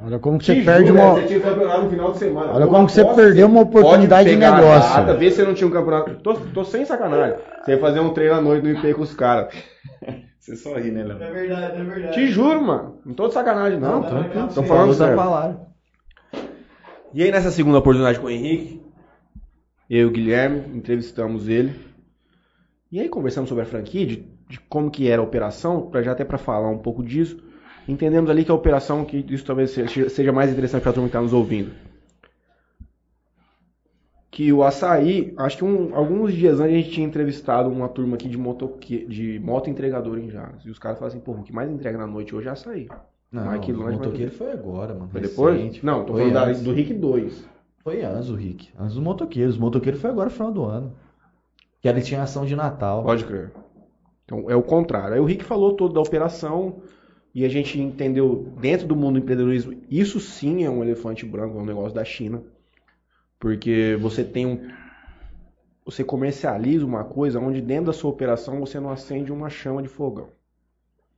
Olha 0.00 0.18
como 0.18 0.40
você 0.40 0.62
perde 0.62 0.92
uma. 0.92 1.14
Você 1.14 1.26
tinha 1.26 1.40
campeonato 1.40 1.82
no 1.82 1.90
final 1.90 2.12
de 2.12 2.18
semana. 2.18 2.52
Olha 2.52 2.66
como 2.66 2.86
que 2.86 2.92
você 2.92 3.04
perdeu 3.04 3.46
uma 3.46 3.62
oportunidade 3.62 4.30
de 4.30 4.36
negócio. 4.36 5.04
Data, 5.04 5.14
vê 5.14 5.30
se 5.30 5.36
você 5.36 5.44
não 5.44 5.54
tinha 5.54 5.66
um 5.66 5.72
campeonato. 5.72 6.14
Tô, 6.16 6.34
tô 6.34 6.64
sem 6.64 6.84
sacanagem. 6.84 7.38
Você 7.64 7.72
ia 7.72 7.78
fazer 7.78 8.00
um 8.00 8.10
treino 8.10 8.34
à 8.34 8.40
noite 8.40 8.62
no 8.62 8.70
IP 8.70 8.94
com 8.94 9.02
os 9.02 9.14
caras. 9.14 9.52
Você 10.38 10.56
só 10.56 10.74
ri, 10.76 10.90
né, 10.90 11.04
Léo? 11.04 11.18
verdade, 11.18 11.78
é 11.78 11.84
verdade. 11.84 12.14
Te 12.14 12.28
juro, 12.28 12.62
mano. 12.62 13.00
Não 13.04 13.12
tô 13.12 13.28
de 13.28 13.34
sacanagem, 13.34 13.78
não. 13.78 14.00
Não, 14.00 14.08
tranquilo. 14.08 14.46
Tô 14.46 14.62
Sim, 14.62 14.66
falando 14.66 14.66
falou 14.66 14.86
da 14.86 14.94
sério. 14.94 15.16
palavra. 15.16 15.60
E 17.12 17.22
aí 17.22 17.30
nessa 17.30 17.50
segunda 17.50 17.76
oportunidade 17.76 18.18
com 18.18 18.28
o 18.28 18.30
Henrique, 18.30 18.80
eu 19.90 20.00
e 20.00 20.04
o 20.06 20.10
Guilherme 20.10 20.64
entrevistamos 20.74 21.48
ele. 21.48 21.74
E 22.90 22.98
aí 22.98 23.10
conversamos 23.10 23.50
sobre 23.50 23.64
a 23.64 23.66
franquia, 23.66 24.06
de, 24.06 24.26
de 24.48 24.58
como 24.70 24.90
que 24.90 25.10
era 25.10 25.20
a 25.20 25.24
operação, 25.24 25.90
pra 25.90 26.00
já 26.00 26.12
até 26.12 26.24
para 26.24 26.38
falar 26.38 26.70
um 26.70 26.78
pouco 26.78 27.02
disso. 27.02 27.42
Entendemos 27.88 28.28
ali 28.30 28.44
que 28.44 28.50
a 28.50 28.54
operação, 28.54 29.04
que 29.04 29.24
isso 29.30 29.44
talvez 29.44 29.70
seja, 29.70 30.30
mais 30.32 30.50
interessante 30.52 30.82
para 30.82 30.90
a 30.90 30.94
turma 30.94 31.08
que 31.08 31.16
está 31.16 31.22
nos 31.22 31.32
ouvindo. 31.32 31.72
Que 34.30 34.52
o 34.52 34.62
açaí, 34.62 35.32
acho 35.38 35.56
que 35.56 35.64
um- 35.64 35.94
alguns 35.96 36.32
dias 36.34 36.60
antes 36.60 36.72
a 36.74 36.76
gente 36.76 36.90
tinha 36.90 37.06
entrevistado 37.06 37.68
uma 37.70 37.88
turma 37.88 38.14
aqui 38.16 38.28
de, 38.28 38.36
motoque, 38.36 39.06
de 39.06 39.40
moto 39.40 39.70
entregador 39.70 40.18
em 40.18 40.28
Jales. 40.30 40.64
E 40.64 40.70
os 40.70 40.78
caras 40.78 40.98
falaram 40.98 41.16
assim, 41.16 41.24
pô, 41.24 41.32
o 41.32 41.42
que 41.42 41.52
mais 41.52 41.70
entrega 41.70 41.96
na 41.96 42.06
noite 42.06 42.36
hoje 42.36 42.46
é 42.46 42.50
açaí. 42.50 42.88
Não, 43.32 43.58
que 43.60 43.72
o 43.72 43.76
motoqueiro 43.92 44.32
foi 44.32 44.52
agora, 44.52 44.94
mano. 44.94 45.08
Foi 45.10 45.20
depois? 45.20 45.56
recente. 45.56 45.84
Não, 45.84 46.04
tô 46.04 46.12
falando 46.14 46.32
da- 46.32 46.52
do 46.52 46.72
Rick 46.72 46.92
2. 46.94 47.48
Foi 47.78 48.02
antes 48.02 48.28
o 48.28 48.34
Rick. 48.34 48.68
Antes 48.78 48.94
do 48.94 49.02
motoqueiro. 49.02 49.48
Os 49.50 49.58
motoqueiros 49.58 50.00
foi 50.00 50.10
agora 50.10 50.26
no 50.28 50.34
final 50.34 50.52
do 50.52 50.64
ano. 50.64 50.92
Que 51.80 51.88
ele 51.88 52.00
tinha 52.02 52.22
ação 52.22 52.44
de 52.44 52.54
Natal. 52.54 53.02
Pode 53.02 53.24
crer. 53.24 53.50
Então 54.24 54.50
é 54.50 54.54
o 54.56 54.62
contrário. 54.62 55.14
Aí 55.14 55.20
o 55.20 55.24
Rick 55.24 55.42
falou 55.44 55.72
todo 55.74 55.94
da 55.94 56.00
operação 56.00 56.82
e 57.38 57.44
a 57.44 57.48
gente 57.48 57.80
entendeu 57.80 58.52
dentro 58.60 58.84
do 58.84 58.96
mundo 58.96 59.12
do 59.12 59.18
empreendedorismo, 59.20 59.80
isso 59.88 60.18
sim 60.18 60.64
é 60.64 60.70
um 60.70 60.82
elefante 60.82 61.24
branco, 61.24 61.56
é 61.56 61.62
um 61.62 61.64
negócio 61.64 61.94
da 61.94 62.04
China. 62.04 62.42
Porque 63.38 63.96
você 64.00 64.24
tem 64.24 64.44
um 64.44 64.68
você 65.84 66.02
comercializa 66.02 66.84
uma 66.84 67.04
coisa 67.04 67.38
onde 67.38 67.60
dentro 67.60 67.86
da 67.86 67.92
sua 67.92 68.10
operação 68.10 68.58
você 68.58 68.80
não 68.80 68.90
acende 68.90 69.30
uma 69.30 69.48
chama 69.48 69.80
de 69.80 69.88
fogão. 69.88 70.30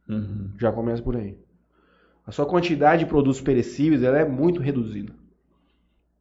Uhum. 0.07 0.51
Já 0.59 0.71
começa 0.71 1.03
por 1.03 1.17
aí. 1.17 1.39
A 2.27 2.31
sua 2.31 2.45
quantidade 2.45 3.05
de 3.05 3.09
produtos 3.09 3.41
perecíveis 3.41 4.03
ela 4.03 4.19
é 4.19 4.29
muito 4.29 4.61
reduzida. 4.61 5.15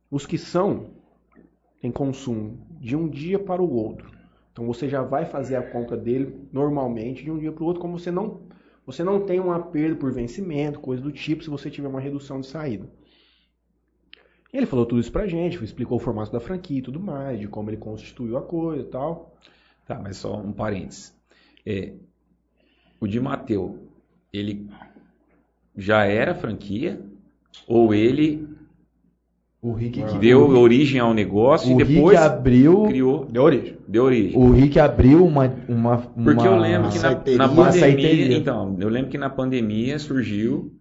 Os 0.10 0.26
que 0.26 0.38
são 0.38 0.92
têm 1.82 1.92
consumo 1.92 2.66
de 2.80 2.96
um 2.96 3.10
dia 3.10 3.38
para 3.38 3.62
o 3.62 3.70
outro. 3.70 4.10
Então 4.54 4.66
você 4.66 4.88
já 4.88 5.02
vai 5.02 5.26
fazer 5.26 5.58
a 5.58 5.62
compra 5.62 5.98
dele 5.98 6.48
normalmente 6.54 7.22
de 7.22 7.30
um 7.30 7.38
dia 7.38 7.52
para 7.52 7.64
o 7.64 7.68
outro, 7.68 7.82
como 7.82 8.00
você 8.00 8.10
não 8.10 8.48
você 8.92 9.04
não 9.04 9.24
tem 9.24 9.40
uma 9.40 9.62
perda 9.62 9.96
por 9.96 10.12
vencimento, 10.12 10.80
coisa 10.80 11.04
do 11.04 11.12
tipo, 11.12 11.44
se 11.44 11.50
você 11.50 11.70
tiver 11.70 11.88
uma 11.88 12.00
redução 12.00 12.42
de 12.42 12.48
saída. 12.48 12.90
Ele 14.52 14.66
falou 14.66 14.84
tudo 14.84 15.00
isso 15.00 15.12
pra 15.12 15.28
gente, 15.28 15.64
explicou 15.64 15.98
o 15.98 16.02
formato 16.02 16.32
da 16.32 16.40
franquia 16.40 16.80
e 16.80 16.82
tudo 16.82 17.00
mais, 17.00 17.40
de 17.40 17.48
como 17.48 17.70
ele 17.70 17.78
constituiu 17.78 18.36
a 18.36 18.42
coisa 18.42 18.82
e 18.82 18.90
tal. 18.90 19.38
Tá, 19.86 20.00
mas 20.00 20.18
só 20.18 20.38
um 20.38 20.52
parênteses. 20.52 21.16
É, 21.64 21.94
o 23.00 23.06
de 23.06 23.20
Mateu, 23.20 23.78
ele 24.34 24.68
já 25.78 26.06
era 26.06 26.34
franquia? 26.34 27.00
Ou 27.68 27.94
ele 27.94 28.50
O 29.62 29.74
Rick 29.74 30.02
que 30.02 30.18
deu 30.20 30.42
o, 30.48 30.58
origem 30.58 31.02
ao 31.02 31.14
negócio 31.14 31.76
o 31.76 31.82
e 31.82 31.84
depois 31.84 32.18
Rick 32.18 32.32
abriu. 32.32 32.84
criou, 32.84 33.26
Deu 33.26 33.44
origem. 33.44 33.78
deu 33.86 34.04
origem? 34.06 34.38
O 34.40 34.52
Rick 34.52 34.80
abriu 34.80 35.26
uma. 35.26 35.54
uma 35.68 35.98
Porque 35.98 36.32
uma- 36.32 36.46
eu 36.48 36.56
lembro 36.58 36.90
que 36.90 37.00
na, 37.00 37.48
na 37.48 37.50
pandemia. 37.50 38.38
Então, 38.38 38.78
eu 38.80 38.88
lembro 38.88 39.12
que 39.12 39.18
na 39.18 39.30
pandemia 39.30 40.00
surgiu. 40.00 40.72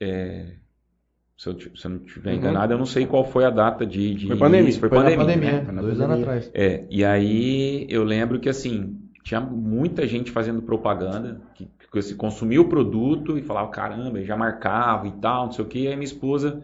é, 0.00 0.46
se, 1.36 1.48
eu, 1.48 1.58
se 1.58 1.84
eu 1.86 1.90
não 1.90 1.96
estiver 2.06 2.30
Uhum. 2.32 2.36
enganado, 2.38 2.72
eu 2.72 2.78
não 2.78 2.86
sei 2.86 3.04
qual 3.04 3.24
foi 3.24 3.44
a 3.44 3.50
data 3.50 3.84
de. 3.84 4.14
de 4.14 4.26
Foi 4.28 4.36
pandemia. 4.36 4.60
início, 4.62 4.78
Foi, 4.80 4.88
Foi 4.88 4.98
pandemia. 4.98 5.16
na 5.18 5.24
pandemia, 5.24 5.52
né? 5.52 5.64
Foi 5.64 5.74
dois 5.74 5.98
pandemia. 5.98 6.04
anos 6.04 6.20
atrás. 6.20 6.50
É, 6.54 6.84
e 6.88 7.04
aí 7.04 7.86
eu 7.88 8.04
lembro 8.04 8.38
que 8.38 8.48
assim, 8.48 8.96
tinha 9.24 9.40
muita 9.40 10.06
gente 10.06 10.30
fazendo 10.30 10.62
propaganda, 10.62 11.40
que, 11.54 11.66
que 11.92 12.02
se 12.02 12.14
consumia 12.14 12.60
o 12.60 12.68
produto 12.68 13.36
e 13.36 13.42
falava, 13.42 13.68
caramba, 13.70 14.20
e 14.20 14.24
já 14.24 14.36
marcava 14.36 15.08
e 15.08 15.12
tal, 15.12 15.46
não 15.46 15.52
sei 15.52 15.64
o 15.64 15.68
que, 15.68 15.88
aí 15.88 15.94
minha 15.96 16.04
esposa 16.04 16.62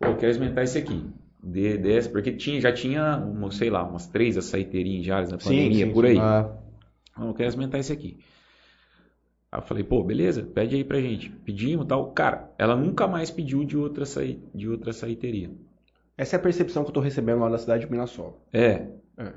eu 0.00 0.16
quero 0.16 0.30
experimentar 0.30 0.64
esse 0.64 0.78
aqui. 0.78 1.04
De, 1.42 1.76
desse, 1.76 2.08
porque 2.08 2.32
tinha, 2.32 2.58
já 2.60 2.72
tinha, 2.72 3.18
uma, 3.18 3.50
sei 3.50 3.68
lá, 3.68 3.82
umas 3.84 4.06
três 4.06 4.38
açaiteirinhas 4.38 5.04
já 5.04 5.20
na 5.20 5.26
Sim, 5.26 5.36
pandemia, 5.38 5.86
sim, 5.86 5.92
por 5.92 6.06
aí. 6.06 6.18
Ah, 6.18 6.50
Não, 7.18 7.28
eu 7.28 7.34
quero 7.34 7.48
experimentar 7.48 7.80
esse 7.80 7.92
aqui. 7.92 8.18
Aí 9.52 9.60
eu 9.60 9.62
falei, 9.62 9.84
pô, 9.84 10.02
beleza, 10.02 10.42
pede 10.42 10.74
aí 10.74 10.82
pra 10.82 11.00
gente. 11.00 11.28
Pedimos 11.28 11.84
e 11.84 11.88
tal. 11.88 12.12
Cara, 12.12 12.50
ela 12.58 12.74
nunca 12.74 13.06
mais 13.06 13.30
pediu 13.30 13.62
de 13.62 13.76
outra, 13.76 14.04
açaí, 14.04 14.42
de 14.54 14.68
outra 14.68 14.90
açaiteria. 14.90 15.50
Essa 16.16 16.36
é 16.36 16.38
a 16.38 16.42
percepção 16.42 16.82
que 16.82 16.90
eu 16.90 16.94
tô 16.94 17.00
recebendo 17.00 17.40
lá 17.40 17.50
na 17.50 17.58
cidade 17.58 17.84
de 17.84 17.90
Mirassol. 17.90 18.40
É. 18.52 18.86
É. 19.18 19.32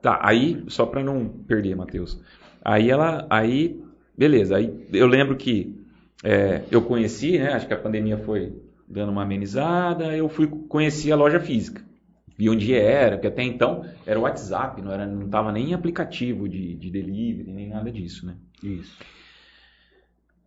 Tá, 0.00 0.20
aí, 0.22 0.62
só 0.68 0.86
pra 0.86 1.02
não 1.02 1.28
perder, 1.28 1.74
Matheus. 1.74 2.20
Aí 2.64 2.90
ela, 2.90 3.26
aí, 3.28 3.82
beleza. 4.16 4.56
Aí 4.56 4.86
eu 4.92 5.06
lembro 5.06 5.36
que 5.36 5.78
é, 6.22 6.62
eu 6.70 6.82
conheci, 6.82 7.38
né? 7.38 7.52
Acho 7.52 7.66
que 7.66 7.74
a 7.74 7.78
pandemia 7.78 8.18
foi 8.18 8.54
dando 8.90 9.12
uma 9.12 9.22
amenizada. 9.22 10.16
Eu 10.16 10.28
fui 10.28 10.46
conheci 10.46 11.10
a 11.12 11.16
loja 11.16 11.40
física. 11.40 11.82
Vi 12.36 12.48
onde 12.48 12.74
era, 12.74 13.16
porque 13.16 13.26
até 13.28 13.42
então 13.42 13.84
era 14.06 14.18
o 14.18 14.22
WhatsApp, 14.22 14.80
não, 14.80 14.90
era, 14.90 15.06
não 15.06 15.28
tava 15.28 15.52
nem 15.52 15.70
em 15.70 15.74
aplicativo 15.74 16.48
de, 16.48 16.74
de 16.74 16.90
delivery, 16.90 17.52
nem 17.52 17.68
nada 17.68 17.90
disso, 17.92 18.24
né? 18.26 18.34
Isso. 18.62 18.96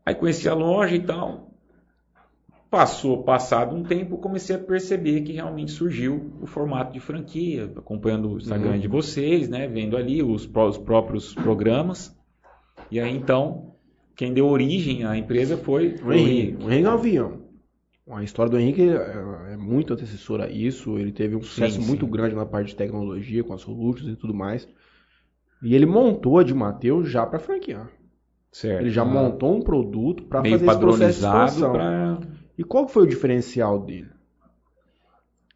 Aí 0.05 0.15
conheci 0.15 0.49
a 0.49 0.53
loja 0.55 0.95
e 0.95 0.99
tal. 0.99 1.51
Passou, 2.69 3.21
passado 3.21 3.75
um 3.75 3.83
tempo, 3.83 4.17
comecei 4.17 4.55
a 4.55 4.59
perceber 4.59 5.21
que 5.21 5.33
realmente 5.33 5.71
surgiu 5.71 6.33
o 6.41 6.47
formato 6.47 6.91
de 6.91 6.99
franquia, 6.99 7.65
acompanhando 7.77 8.31
o 8.31 8.37
Instagram 8.37 8.71
Uhum. 8.71 8.79
de 8.79 8.87
vocês, 8.87 9.47
né? 9.47 9.67
Vendo 9.67 9.95
ali 9.95 10.23
os, 10.23 10.49
os 10.51 10.77
próprios 10.79 11.35
programas. 11.35 12.17
E 12.89 12.99
aí 12.99 13.15
então, 13.15 13.75
quem 14.15 14.33
deu 14.33 14.47
origem 14.47 15.05
à 15.05 15.15
empresa 15.15 15.55
foi 15.57 15.95
O 16.03 16.11
Henrique. 16.11 16.63
O 16.63 16.71
Henrique 16.71 16.87
é 16.87 16.89
avião. 16.89 17.42
A 18.09 18.21
história 18.23 18.51
do 18.51 18.59
Henrique 18.59 18.81
é, 18.89 19.53
é 19.53 19.57
muito 19.57 19.93
antecessora 19.93 20.45
a 20.45 20.49
isso. 20.49 20.97
Ele 20.97 21.11
teve 21.11 21.35
um 21.35 21.41
sucesso 21.41 21.81
sim. 21.81 21.87
muito 21.87 22.05
grande 22.05 22.35
na 22.35 22.45
parte 22.45 22.67
de 22.67 22.75
tecnologia, 22.75 23.43
com 23.43 23.53
as 23.53 23.61
solutions 23.61 24.11
e 24.11 24.15
tudo 24.15 24.33
mais. 24.33 24.67
E 25.61 25.73
ele 25.73 25.85
montou 25.85 26.37
a 26.37 26.43
de 26.43 26.53
Mateus 26.53 27.09
já 27.09 27.25
para 27.25 27.39
franquear. 27.39 27.89
Certo. 28.51 28.81
Ele 28.81 28.89
já 28.89 29.03
Ah, 29.03 29.05
montou 29.05 29.55
um 29.55 29.61
produto 29.61 30.23
para 30.25 30.43
fazer 30.43 30.65
esse 30.65 30.79
processo 30.79 31.19
de 31.19 31.25
expansão. 31.25 31.71
para 31.71 32.19
E 32.57 32.63
qual 32.63 32.87
foi 32.87 33.03
o 33.03 33.07
diferencial 33.07 33.79
dele? 33.79 34.09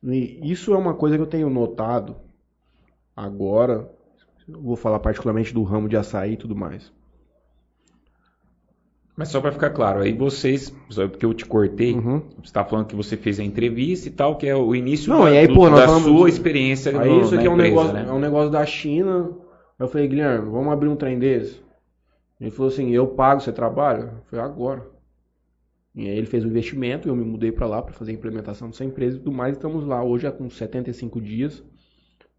E 0.03 0.51
isso 0.51 0.73
é 0.73 0.77
uma 0.77 0.93
coisa 0.93 1.15
que 1.17 1.21
eu 1.21 1.27
tenho 1.27 1.49
notado 1.49 2.15
agora. 3.15 3.91
Eu 4.47 4.61
vou 4.61 4.75
falar 4.75 4.99
particularmente 4.99 5.53
do 5.53 5.63
ramo 5.63 5.89
de 5.89 5.97
açaí 5.97 6.33
e 6.33 6.37
tudo 6.37 6.55
mais. 6.55 6.91
Mas 9.17 9.29
só 9.29 9.41
para 9.41 9.51
ficar 9.51 9.71
claro, 9.71 10.01
aí 10.01 10.13
vocês, 10.13 10.71
só 10.89 11.07
porque 11.07 11.25
eu 11.25 11.33
te 11.33 11.43
cortei, 11.43 11.95
Uhum. 11.95 12.19
você 12.37 12.43
está 12.45 12.63
falando 12.63 12.85
que 12.85 12.95
você 12.95 13.17
fez 13.17 13.39
a 13.39 13.43
entrevista 13.43 14.07
e 14.07 14.11
tal, 14.11 14.35
que 14.37 14.45
é 14.47 14.55
o 14.55 14.75
início 14.75 15.11
Não, 15.11 15.23
da, 15.23 15.31
e 15.31 15.37
aí, 15.39 15.47
pô, 15.47 15.67
da 15.71 15.87
falamos- 15.87 16.03
sua 16.03 16.29
experiência 16.29 16.91
Aí 17.01 17.09
no- 17.09 17.21
isso 17.21 17.33
aqui 17.33 17.47
é 17.47 17.49
um, 17.49 17.53
empresa, 17.55 17.69
negócio, 17.69 17.93
né? 17.93 18.05
é 18.07 18.11
um 18.13 18.19
negócio 18.19 18.51
da 18.51 18.63
China. 18.65 19.29
Aí 19.79 19.85
eu 19.85 19.87
falei, 19.87 20.07
Guilherme, 20.07 20.49
vamos 20.51 20.71
abrir 20.71 20.87
um 20.87 20.95
trem 20.95 21.17
desse? 21.17 21.59
Ele 22.39 22.51
falou 22.51 22.71
assim, 22.71 22.91
eu 22.91 23.07
pago, 23.07 23.41
você 23.41 23.51
trabalha? 23.51 24.13
Falei, 24.29 24.45
agora. 24.45 24.85
E 25.95 26.01
aí 26.07 26.15
ele 26.15 26.27
fez 26.27 26.45
o 26.45 26.47
investimento, 26.47 27.07
eu 27.09 27.15
me 27.15 27.25
mudei 27.25 27.51
para 27.51 27.65
lá 27.65 27.81
para 27.81 27.93
fazer 27.93 28.11
a 28.11 28.13
implementação 28.13 28.69
dessa 28.69 28.85
empresa 28.85 29.15
e 29.15 29.19
tudo 29.19 29.31
mais. 29.35 29.55
Estamos 29.55 29.83
lá 29.83 30.03
hoje 30.03 30.27
há 30.27 30.31
com 30.31 30.47
75 30.47 31.19
dias, 31.19 31.63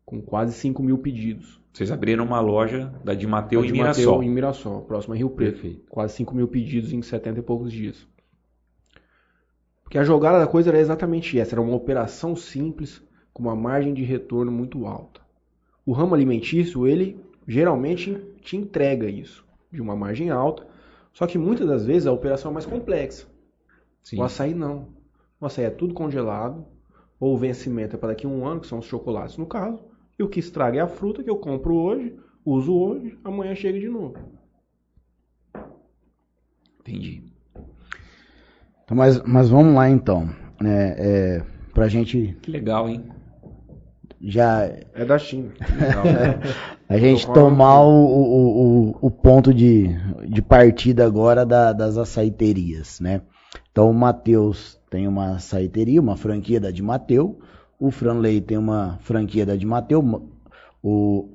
com 0.04 0.22
quase 0.22 0.52
5 0.52 0.80
mil 0.80 0.98
pedidos. 0.98 1.60
Vocês 1.78 1.92
abriram 1.92 2.24
uma 2.24 2.40
loja 2.40 2.92
da 3.04 3.14
de 3.14 3.24
Mateu 3.24 3.62
De 3.62 3.68
em 3.68 3.72
Mirassol. 3.72 4.20
Em 4.20 4.28
Mirassol, 4.28 4.82
próximo 4.82 5.14
a 5.14 5.16
Rio 5.16 5.30
Preto. 5.30 5.60
Perfeito. 5.60 5.86
Quase 5.88 6.14
5 6.14 6.34
mil 6.34 6.48
pedidos 6.48 6.92
em 6.92 7.00
70 7.00 7.38
e 7.38 7.42
poucos 7.42 7.70
dias. 7.70 8.04
Porque 9.84 9.96
a 9.96 10.02
jogada 10.02 10.40
da 10.40 10.48
coisa 10.48 10.70
era 10.70 10.80
exatamente 10.80 11.38
essa. 11.38 11.54
Era 11.54 11.62
uma 11.62 11.76
operação 11.76 12.34
simples, 12.34 13.00
com 13.32 13.44
uma 13.44 13.54
margem 13.54 13.94
de 13.94 14.02
retorno 14.02 14.50
muito 14.50 14.86
alta. 14.86 15.20
O 15.86 15.92
ramo 15.92 16.16
alimentício, 16.16 16.84
ele 16.84 17.24
geralmente 17.46 18.20
te 18.40 18.56
entrega 18.56 19.08
isso, 19.08 19.46
de 19.70 19.80
uma 19.80 19.94
margem 19.94 20.30
alta. 20.30 20.66
Só 21.12 21.28
que 21.28 21.38
muitas 21.38 21.68
das 21.68 21.86
vezes 21.86 22.08
a 22.08 22.12
operação 22.12 22.50
é 22.50 22.54
mais 22.54 22.66
complexa. 22.66 23.28
Sim. 24.02 24.18
O 24.18 24.24
açaí 24.24 24.52
não. 24.52 24.88
O 25.40 25.46
açaí 25.46 25.66
é 25.66 25.70
tudo 25.70 25.94
congelado, 25.94 26.66
ou 27.20 27.36
o 27.36 27.38
vencimento 27.38 27.94
é 27.94 27.98
para 28.00 28.08
daqui 28.08 28.26
a 28.26 28.28
um 28.28 28.44
ano, 28.44 28.62
que 28.62 28.66
são 28.66 28.80
os 28.80 28.86
chocolates 28.86 29.36
no 29.36 29.46
caso. 29.46 29.78
E 30.18 30.22
o 30.22 30.28
que 30.28 30.40
estraga 30.40 30.78
é 30.78 30.82
a 30.82 30.88
fruta 30.88 31.22
que 31.22 31.30
eu 31.30 31.36
compro 31.36 31.74
hoje, 31.76 32.16
uso 32.44 32.74
hoje, 32.74 33.16
amanhã 33.24 33.54
chega 33.54 33.78
de 33.78 33.88
novo. 33.88 34.16
Entendi. 36.80 37.22
Então, 38.84 38.96
mas, 38.96 39.22
mas 39.22 39.48
vamos 39.48 39.74
lá 39.74 39.88
então. 39.88 40.28
É, 40.64 41.36
é, 41.38 41.42
pra 41.72 41.86
gente 41.88 42.36
Que 42.42 42.50
legal, 42.50 42.88
hein? 42.88 43.04
já 44.20 44.64
É 44.94 45.04
da 45.04 45.18
China. 45.18 45.52
a 46.88 46.98
gente 46.98 47.24
Tô 47.26 47.32
com 47.32 47.38
a- 47.38 47.44
tomar 47.44 47.82
o, 47.82 48.06
o, 48.06 48.88
o, 48.90 48.98
o 49.02 49.10
ponto 49.10 49.54
de, 49.54 49.88
de 50.28 50.42
partida 50.42 51.06
agora 51.06 51.46
da- 51.46 51.72
das 51.72 51.96
açaiterias, 51.96 52.98
né? 52.98 53.22
Então 53.70 53.88
o 53.90 53.94
Matheus 53.94 54.80
tem 54.90 55.06
uma 55.06 55.36
açaiteria, 55.36 56.00
uma 56.00 56.16
franquia 56.16 56.58
da 56.58 56.70
de 56.72 56.82
Mateu, 56.82 57.38
o 57.78 57.90
Franley 57.90 58.40
tem 58.40 58.58
uma 58.58 58.98
franquia 59.02 59.46
da 59.46 59.56
de 59.56 59.66
Mateu, 59.66 60.30
o 60.82 61.28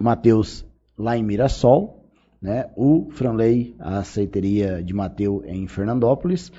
Matheus 0.00 0.64
lá 0.96 1.16
em 1.16 1.22
Mirassol, 1.22 2.04
né? 2.40 2.66
O 2.76 3.08
Franley, 3.10 3.74
a 3.78 3.98
açaiteria 3.98 4.82
de 4.82 4.94
Mateu 4.94 5.42
é 5.44 5.54
em 5.54 5.66
Fernandópolis. 5.66 6.52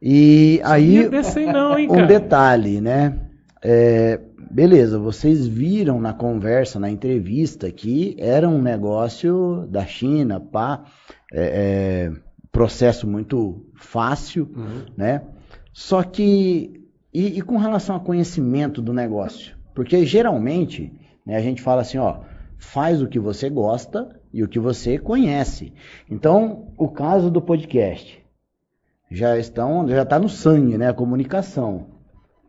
E 0.00 0.60
aí 0.64 1.08
não, 1.52 1.78
hein, 1.78 1.88
um 1.90 2.06
detalhe, 2.06 2.80
né? 2.80 3.18
É, 3.62 4.18
beleza, 4.50 4.98
vocês 4.98 5.46
viram 5.46 6.00
na 6.00 6.14
conversa, 6.14 6.80
na 6.80 6.90
entrevista, 6.90 7.70
que 7.70 8.16
era 8.18 8.48
um 8.48 8.62
negócio 8.62 9.66
da 9.68 9.84
China, 9.84 10.40
pá, 10.40 10.84
é, 11.32 11.42
é, 11.42 12.12
processo 12.50 13.06
muito 13.06 13.66
fácil, 13.74 14.48
né? 14.96 15.22
Só 15.72 16.02
que, 16.02 16.79
e, 17.12 17.38
e 17.38 17.42
com 17.42 17.56
relação 17.56 17.94
ao 17.94 18.00
conhecimento 18.00 18.80
do 18.80 18.92
negócio? 18.92 19.56
Porque 19.74 20.04
geralmente 20.04 20.92
né, 21.24 21.36
a 21.36 21.40
gente 21.40 21.62
fala 21.62 21.82
assim, 21.82 21.98
ó, 21.98 22.20
faz 22.58 23.02
o 23.02 23.08
que 23.08 23.18
você 23.18 23.48
gosta 23.48 24.20
e 24.32 24.42
o 24.42 24.48
que 24.48 24.58
você 24.58 24.98
conhece. 24.98 25.72
Então, 26.08 26.72
o 26.76 26.88
caso 26.88 27.30
do 27.30 27.40
podcast 27.40 28.20
já 29.10 29.36
estão, 29.38 29.88
já 29.88 30.02
está 30.02 30.18
no 30.18 30.28
sangue, 30.28 30.78
né? 30.78 30.88
A 30.88 30.94
comunicação. 30.94 31.86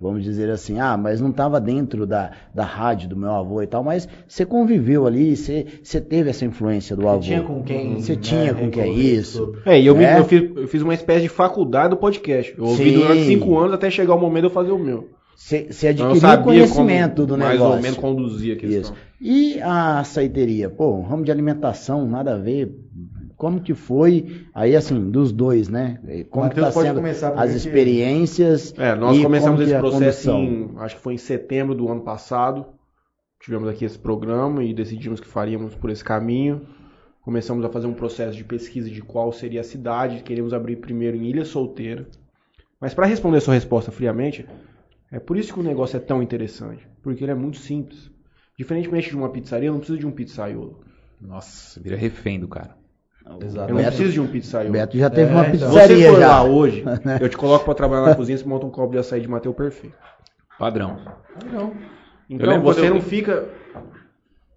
Vamos 0.01 0.23
dizer 0.23 0.49
assim, 0.49 0.79
ah, 0.79 0.97
mas 0.97 1.21
não 1.21 1.29
estava 1.29 1.61
dentro 1.61 2.07
da, 2.07 2.31
da 2.55 2.63
rádio 2.65 3.07
do 3.09 3.15
meu 3.15 3.29
avô 3.31 3.61
e 3.61 3.67
tal, 3.67 3.83
mas 3.83 4.09
você 4.27 4.43
conviveu 4.43 5.05
ali, 5.05 5.35
você, 5.37 5.65
você 5.83 6.01
teve 6.01 6.31
essa 6.31 6.43
influência 6.43 6.95
do 6.95 7.07
avô. 7.07 7.19
tinha 7.19 7.43
com 7.43 7.61
quem, 7.61 7.99
Você 8.01 8.13
né, 8.15 8.19
tinha 8.21 8.53
com 8.55 8.71
quem, 8.71 8.99
isso. 8.99 9.53
É, 9.63 9.79
e 9.79 9.85
eu, 9.85 9.95
É? 10.01 10.17
eu 10.17 10.25
fiz, 10.25 10.41
eu 10.55 10.67
fiz 10.67 10.81
uma 10.81 10.95
espécie 10.95 11.21
de 11.21 11.29
faculdade 11.29 11.91
do 11.91 11.97
podcast. 11.97 12.53
Eu 12.57 12.65
ouvi 12.65 12.91
Sim. 12.91 12.97
durante 12.97 13.23
cinco 13.25 13.57
anos 13.59 13.73
até 13.73 13.91
chegar 13.91 14.15
o 14.15 14.19
momento 14.19 14.41
de 14.41 14.47
eu 14.47 14.53
fazer 14.53 14.71
o 14.71 14.79
meu. 14.79 15.07
Você, 15.35 15.67
você 15.71 15.91
Então, 15.91 16.09
adquiriu 16.11 16.43
conhecimento 16.43 17.15
como 17.15 17.27
do 17.27 17.37
mais 17.37 17.51
negócio. 17.53 17.75
ou 17.75 17.81
menos 17.81 17.97
conduzir 17.97 18.55
a 18.57 18.59
questão. 18.59 18.79
Isso. 18.81 18.93
E 19.19 19.61
a 19.61 19.99
açaiteria? 19.99 20.69
Pô, 20.69 20.99
ramo 21.01 21.23
de 21.23 21.31
alimentação, 21.31 22.07
nada 22.07 22.33
a 22.33 22.37
ver. 22.37 22.75
Como 23.41 23.59
que 23.59 23.73
foi? 23.73 24.45
Aí, 24.53 24.75
assim, 24.75 25.09
dos 25.09 25.31
dois, 25.31 25.67
né? 25.67 25.99
Como 26.29 26.47
que 26.47 26.61
Matheus 26.61 26.67
tá 26.67 26.73
pode 26.73 26.87
sendo 26.89 26.97
começar 26.97 27.33
as 27.33 27.55
experiências? 27.55 28.71
É, 28.77 28.93
nós 28.93 29.17
e 29.17 29.23
começamos 29.23 29.57
como 29.57 29.57
que 29.57 29.63
esse 29.63 29.73
é 29.73 29.77
a 29.77 29.79
processo 29.79 30.29
em, 30.29 30.71
acho 30.77 30.95
que 30.97 31.01
foi 31.01 31.15
em 31.15 31.17
setembro 31.17 31.73
do 31.73 31.89
ano 31.89 32.01
passado. 32.01 32.67
Tivemos 33.39 33.67
aqui 33.67 33.83
esse 33.83 33.97
programa 33.97 34.63
e 34.63 34.75
decidimos 34.75 35.19
que 35.19 35.25
faríamos 35.25 35.73
por 35.73 35.89
esse 35.89 36.03
caminho. 36.03 36.67
Começamos 37.23 37.65
a 37.65 37.69
fazer 37.69 37.87
um 37.87 37.95
processo 37.95 38.37
de 38.37 38.43
pesquisa 38.43 38.91
de 38.91 39.01
qual 39.01 39.31
seria 39.31 39.61
a 39.61 39.63
cidade. 39.63 40.21
Queríamos 40.21 40.53
abrir 40.53 40.75
primeiro 40.75 41.17
em 41.17 41.25
Ilha 41.25 41.43
Solteira. 41.43 42.07
Mas 42.79 42.93
para 42.93 43.07
responder 43.07 43.37
a 43.37 43.41
sua 43.41 43.55
resposta 43.55 43.91
friamente, 43.91 44.45
é 45.11 45.19
por 45.19 45.35
isso 45.35 45.51
que 45.51 45.59
o 45.59 45.63
negócio 45.63 45.97
é 45.97 45.99
tão 45.99 46.21
interessante. 46.21 46.87
Porque 47.01 47.23
ele 47.23 47.31
é 47.31 47.35
muito 47.35 47.57
simples. 47.57 48.11
Diferentemente 48.55 49.09
de 49.09 49.17
uma 49.17 49.29
pizzaria, 49.29 49.69
eu 49.69 49.73
não 49.73 49.79
preciso 49.79 49.97
de 49.97 50.05
um 50.05 50.11
pizzaiolo. 50.11 50.81
Nossa, 51.19 51.81
vira 51.81 51.97
refém 51.97 52.39
do 52.39 52.47
cara. 52.47 52.79
Exato. 53.41 53.71
Eu 53.71 53.75
não 53.75 53.83
preciso 53.83 54.11
de 54.11 54.19
um 54.19 54.27
pizzaiolo. 54.27 54.71
Beto 54.71 54.97
já 54.97 55.09
teve 55.09 55.31
É, 55.31 55.33
uma 55.33 55.47
então. 55.47 55.51
Pizzaria 55.69 55.95
você 55.97 56.09
for 56.09 56.19
já. 56.19 56.27
lá 56.27 56.43
hoje, 56.43 56.83
eu 57.21 57.29
te 57.29 57.37
coloco 57.37 57.65
para 57.65 57.73
trabalhar 57.75 58.01
na 58.07 58.15
cozinha, 58.15 58.37
você 58.37 58.45
monta 58.45 58.65
um 58.65 58.69
copo 58.71 58.91
de 58.93 58.97
açaí 58.99 59.21
de 59.21 59.27
Mateu 59.27 59.53
perfeito. 59.53 59.95
Padrão. 60.57 60.97
Não. 61.51 61.73
Então 62.29 62.61
você 62.61 62.87
eu- 62.87 62.93
não 62.93 63.01
fica. 63.01 63.47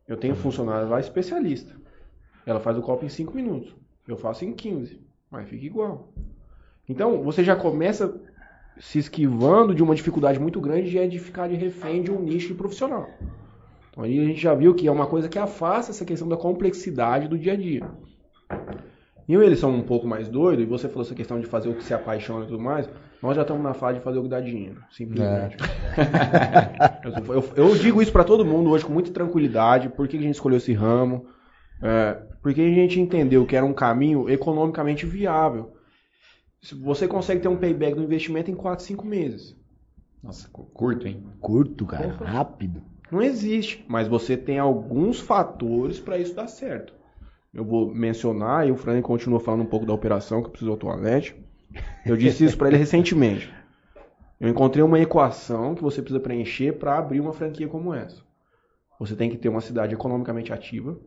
Eu 0.07 0.17
tenho 0.17 0.35
funcionário 0.35 0.89
lá 0.89 1.01
especialista. 1.01 1.73
Ela 2.47 2.61
faz 2.61 2.77
o 2.77 2.83
copo 2.83 3.05
em 3.05 3.09
5 3.09 3.35
minutos. 3.35 3.75
Eu 4.07 4.17
faço 4.17 4.45
em 4.45 4.53
15. 4.53 5.01
Mas 5.31 5.49
fica 5.49 5.65
igual. 5.65 6.12
Então 6.89 7.23
você 7.23 7.43
já 7.43 7.57
começa 7.57 8.15
se 8.79 8.99
esquivando 8.99 9.75
de 9.75 9.83
uma 9.83 9.95
dificuldade 9.95 10.39
muito 10.39 10.61
grande 10.61 10.91
de 10.91 10.99
é 10.99 11.07
de 11.07 11.19
ficar 11.19 11.49
de 11.49 11.55
refém 11.55 12.03
de 12.03 12.11
um 12.11 12.21
nicho 12.21 12.49
de 12.49 12.55
profissional. 12.55 13.09
Então 13.91 14.05
aí 14.05 14.19
a 14.21 14.25
gente 14.25 14.41
já 14.41 14.53
viu 14.55 14.75
que 14.75 14.87
é 14.87 14.93
uma 14.93 15.07
coisa 15.07 15.29
que 15.29 15.39
afasta 15.39 15.91
essa 15.93 16.05
questão 16.05 16.29
da 16.29 16.37
complexidade 16.37 17.29
do 17.29 17.39
dia 17.39 17.53
a 17.53 17.57
dia. 17.57 17.89
E 19.27 19.33
eu 19.33 19.43
e 19.43 19.47
eles 19.47 19.59
são 19.59 19.70
um 19.75 19.83
pouco 19.83 20.07
mais 20.07 20.29
doidos, 20.29 20.64
e 20.64 20.68
você 20.68 20.89
falou 20.89 21.03
essa 21.03 21.14
questão 21.14 21.41
de 21.41 21.47
fazer 21.47 21.68
o 21.68 21.75
que 21.75 21.83
se 21.85 21.95
apaixona 21.95 22.45
e 22.45 22.49
tudo 22.49 22.61
mais. 22.61 22.89
Nós 23.22 23.35
já 23.37 23.43
estamos 23.43 23.62
na 23.62 23.72
fase 23.72 23.99
de 23.99 24.05
fazer 24.05 24.18
o 24.18 24.22
que 24.25 24.29
dá 24.29 24.39
dinheiro, 24.41 24.83
simplesmente. 24.91 25.57
eu, 27.29 27.35
eu- 27.35 27.53
eu 27.70 27.75
digo 27.77 28.03
isso 28.03 28.12
pra 28.12 28.25
todo 28.25 28.45
mundo 28.45 28.70
hoje 28.70 28.85
com 28.85 28.93
muita 28.93 29.11
tranquilidade. 29.11 29.89
Por 29.89 30.07
que 30.07 30.16
a 30.16 30.20
gente 30.20 30.35
escolheu 30.35 30.59
esse 30.59 30.72
ramo? 30.75 31.27
É, 31.83 32.14
porque 32.43 32.61
a 32.61 32.68
gente 32.70 33.01
entendeu 33.01 33.47
que 33.47 33.57
era 33.57 33.64
um 33.64 33.72
caminho 33.72 34.29
economicamente 34.29 35.07
viável. 35.07 35.72
Se 36.62 36.75
Você 36.75 37.07
consegue 37.09 37.41
ter 37.41 37.49
um 37.49 37.57
payback 37.57 37.95
do 37.95 38.03
investimento 38.03 38.51
em 38.51 38.55
4, 38.55 38.85
5 38.85 39.07
meses. 39.07 39.57
Nossa, 40.22 40.49
cu- 40.49 40.64
curto, 40.72 41.07
hein? 41.07 41.22
Curto, 41.41 41.85
cara, 41.87 42.09
rápido. 42.25 42.83
Não 43.11 43.20
existe, 43.22 43.85
mas 43.89 44.09
você 44.09 44.37
tem 44.37 44.59
alguns 44.59 45.20
fatores 45.20 46.01
para 46.01 46.18
isso 46.18 46.35
dar 46.35 46.47
certo. 46.49 46.95
Eu 47.55 47.64
vou 47.64 47.94
mencionar, 47.94 48.66
e 48.66 48.72
o 48.72 48.76
Fran 48.76 49.00
continua 49.00 49.38
falando 49.38 49.62
um 49.62 49.66
pouco 49.66 49.86
da 49.86 49.92
operação, 49.92 50.42
que 50.42 50.50
precisou 50.50 50.74
do 50.74 50.80
toalete. 50.80 51.36
Eu 52.05 52.16
disse 52.16 52.44
isso 52.44 52.59
para 52.59 52.68
ele 52.68 52.76
recentemente. 52.76 53.52
Eu 54.40 54.48
encontrei 54.48 54.82
uma 54.82 54.98
equação 54.98 55.74
que 55.74 55.82
você 55.82 56.02
precisa 56.02 56.20
preencher 56.20 56.72
para 56.72 56.98
abrir 56.98 57.20
uma 57.20 57.32
franquia 57.32 57.68
como 57.68 57.94
essa. 57.94 58.22
Você 58.98 59.14
tem 59.14 59.30
que 59.30 59.36
ter 59.36 59.48
uma 59.48 59.61
cidade 59.61 59.94
economicamente 59.94 60.52
ativa. 60.52 60.98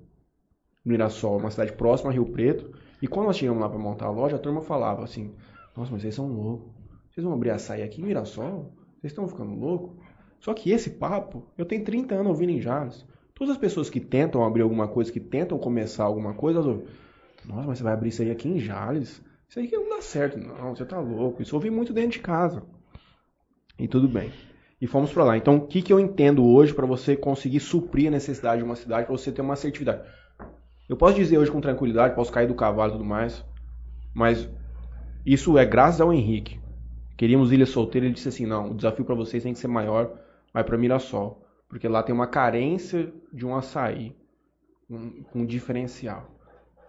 Mirassol, 0.84 1.38
uma 1.38 1.52
cidade 1.52 1.74
próxima 1.74 2.10
a 2.10 2.14
Rio 2.14 2.26
Preto. 2.26 2.72
E 3.02 3.08
quando 3.08 3.28
nós 3.28 3.38
chegamos 3.38 3.62
lá 3.62 3.70
para 3.70 3.78
montar 3.78 4.06
a 4.06 4.12
loja, 4.12 4.38
a 4.38 4.40
turma 4.40 4.62
falava 4.62 5.04
assim: 5.04 5.36
Nossa, 5.76 5.92
mas 5.92 6.02
vocês 6.02 6.16
são 6.16 6.28
loucos. 6.28 6.72
Vocês 7.12 7.26
vão 7.26 7.34
abrir 7.34 7.50
açaí 7.50 7.84
aqui 7.84 8.02
em 8.02 8.06
Mirassol? 8.06 8.74
Vocês 9.00 9.12
estão 9.12 9.28
ficando 9.28 9.54
loucos? 9.54 9.98
Só 10.40 10.54
que 10.54 10.72
esse 10.72 10.92
papo, 10.92 11.46
eu 11.58 11.66
tenho 11.66 11.84
30 11.84 12.16
anos 12.16 12.28
ouvindo 12.28 12.52
em 12.52 12.62
Jales. 12.62 13.06
Todas 13.38 13.54
as 13.54 13.58
pessoas 13.60 13.88
que 13.88 14.00
tentam 14.00 14.44
abrir 14.44 14.64
alguma 14.64 14.88
coisa, 14.88 15.12
que 15.12 15.20
tentam 15.20 15.60
começar 15.60 16.06
alguma 16.06 16.34
coisa, 16.34 16.58
elas 16.58 16.68
ouvem, 16.68 16.88
Nossa, 17.46 17.68
mas 17.68 17.78
você 17.78 17.84
vai 17.84 17.94
abrir 17.94 18.10
isso 18.10 18.22
aí 18.24 18.32
aqui 18.32 18.50
em 18.50 18.60
Jales? 18.60 19.22
Isso 19.48 19.60
aí 19.60 19.68
que 19.68 19.78
não 19.78 19.90
dá 19.90 20.02
certo. 20.02 20.40
Não, 20.40 20.76
você 20.76 20.84
tá 20.84 21.00
louco. 21.00 21.44
Isso 21.44 21.54
eu 21.54 21.58
ouvi 21.58 21.70
muito 21.70 21.94
dentro 21.94 22.14
de 22.14 22.20
casa. 22.20 22.64
E 23.78 23.88
tudo 23.88 24.08
bem. 24.08 24.32
E 24.82 24.88
fomos 24.88 25.14
pra 25.14 25.24
lá. 25.24 25.38
Então, 25.38 25.58
o 25.58 25.68
que, 25.68 25.84
que 25.84 25.94
eu 25.94 26.00
entendo 26.00 26.44
hoje 26.44 26.74
para 26.74 26.88
você 26.88 27.16
conseguir 27.16 27.60
suprir 27.60 28.08
a 28.08 28.12
necessidade 28.12 28.58
de 28.58 28.66
uma 28.66 28.76
cidade, 28.76 29.06
para 29.06 29.16
você 29.16 29.32
ter 29.32 29.42
uma 29.42 29.54
assertividade? 29.54 30.02
Eu 30.90 30.98
posso 30.98 31.16
dizer 31.16 31.38
hoje 31.38 31.52
com 31.52 31.62
tranquilidade, 31.62 32.16
posso 32.16 32.32
cair 32.32 32.48
do 32.48 32.56
cavalo 32.56 32.92
e 32.92 32.94
tudo 32.94 33.06
mais, 33.06 33.46
mas 34.16 34.50
isso 35.26 35.58
é 35.58 35.66
graças 35.66 36.02
ao 36.02 36.12
Henrique. 36.12 36.60
Queríamos 37.16 37.52
Ilha 37.52 37.66
Solteira, 37.66 38.08
ele 38.08 38.16
disse 38.16 38.30
assim: 38.30 38.46
não, 38.48 38.72
o 38.72 38.74
desafio 38.74 39.06
para 39.06 39.14
vocês 39.14 39.44
tem 39.44 39.54
que 39.54 39.60
ser 39.60 39.68
maior, 39.68 40.12
vai 40.54 40.64
para 40.64 40.78
Mirassol, 40.78 41.47
porque 41.68 41.88
lá 41.88 42.02
tem 42.04 42.14
uma 42.14 42.28
carência 42.28 43.12
de 43.32 43.46
um 43.46 43.56
açaí 43.56 44.16
um, 44.90 45.22
com 45.24 45.40
um 45.40 45.46
diferencial. 45.46 46.30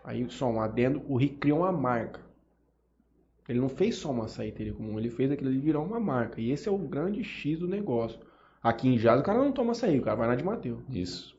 Aí, 0.05 0.27
só 0.31 0.49
um 0.49 0.61
adendo: 0.61 1.03
o 1.09 1.17
Rick 1.17 1.37
criou 1.37 1.61
uma 1.61 1.73
marca. 1.73 2.21
Ele 3.49 3.61
não 3.61 3.69
fez 3.69 3.97
só 3.97 4.11
uma 4.11 4.27
açaíteria 4.27 4.75
comum, 4.75 4.99
ele 4.99 5.09
fez 5.09 5.31
aquilo 5.31 5.49
ali 5.51 5.59
virar 5.59 5.81
uma 5.81 5.99
marca. 5.99 6.41
E 6.41 6.51
esse 6.51 6.69
é 6.69 6.73
o 6.73 6.77
grande 6.77 7.25
X 7.25 7.59
do 7.59 7.67
negócio. 7.67 8.19
Aqui 8.63 8.89
em 8.89 8.97
Jazz 8.97 9.21
o 9.21 9.23
cara 9.23 9.39
não 9.39 9.53
toma 9.53 9.73
açaí, 9.73 9.99
o 9.99 10.03
cara 10.03 10.17
vai 10.17 10.29
na 10.29 10.35
de 10.35 10.45
Mateus. 10.45 10.81
Isso. 10.91 11.37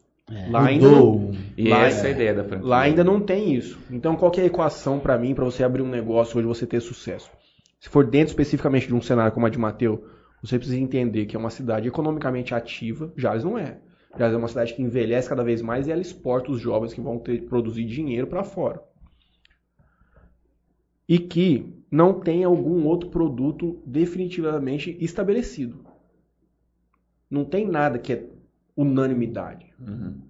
Lá 0.49 0.65
ainda, 0.67 0.89
não-. 0.89 1.31
E 1.57 1.67
Lá- 1.69 1.85
essa 1.85 2.07
é 2.07 2.09
a 2.09 2.13
ideia 2.13 2.33
da 2.33 2.43
franquia. 2.43 2.67
lá 2.67 2.81
ainda 2.81 3.03
não 3.03 3.19
tem 3.19 3.53
isso. 3.53 3.79
Então 3.91 4.15
qual 4.15 4.31
que 4.31 4.39
é 4.39 4.43
a 4.43 4.47
equação 4.47 4.99
para 4.99 5.17
mim, 5.17 5.33
para 5.35 5.45
você 5.45 5.63
abrir 5.63 5.81
um 5.81 5.89
negócio 5.89 6.37
hoje 6.37 6.47
você 6.47 6.65
ter 6.65 6.79
sucesso? 6.81 7.29
Se 7.79 7.89
for 7.89 8.05
dentro 8.05 8.29
especificamente 8.29 8.87
de 8.87 8.93
um 8.93 9.01
cenário 9.01 9.31
como 9.31 9.45
a 9.45 9.49
de 9.49 9.57
Mateus, 9.57 9.99
você 10.41 10.57
precisa 10.57 10.79
entender 10.79 11.25
que 11.25 11.35
é 11.35 11.39
uma 11.39 11.49
cidade 11.49 11.87
economicamente 11.87 12.53
ativa. 12.53 13.11
Jales 13.15 13.43
não 13.43 13.57
é. 13.57 13.79
Jales 14.17 14.33
é 14.33 14.37
uma 14.37 14.47
cidade 14.47 14.73
que 14.73 14.81
envelhece 14.81 15.29
cada 15.29 15.43
vez 15.43 15.61
mais 15.61 15.87
e 15.87 15.91
ela 15.91 16.01
exporta 16.01 16.51
os 16.51 16.59
jovens 16.59 16.93
que 16.93 17.01
vão 17.01 17.19
ter, 17.19 17.43
produzir 17.43 17.85
dinheiro 17.85 18.27
para 18.27 18.43
fora. 18.43 18.81
E 21.07 21.19
que 21.19 21.73
não 21.91 22.19
tem 22.19 22.43
algum 22.43 22.85
outro 22.85 23.09
produto 23.09 23.81
definitivamente 23.85 24.95
estabelecido. 24.99 25.85
Não 27.29 27.43
tem 27.43 27.67
nada 27.67 27.99
que 27.99 28.13
é 28.13 28.25
unanimidade. 28.75 29.73
Uhum. 29.79 30.21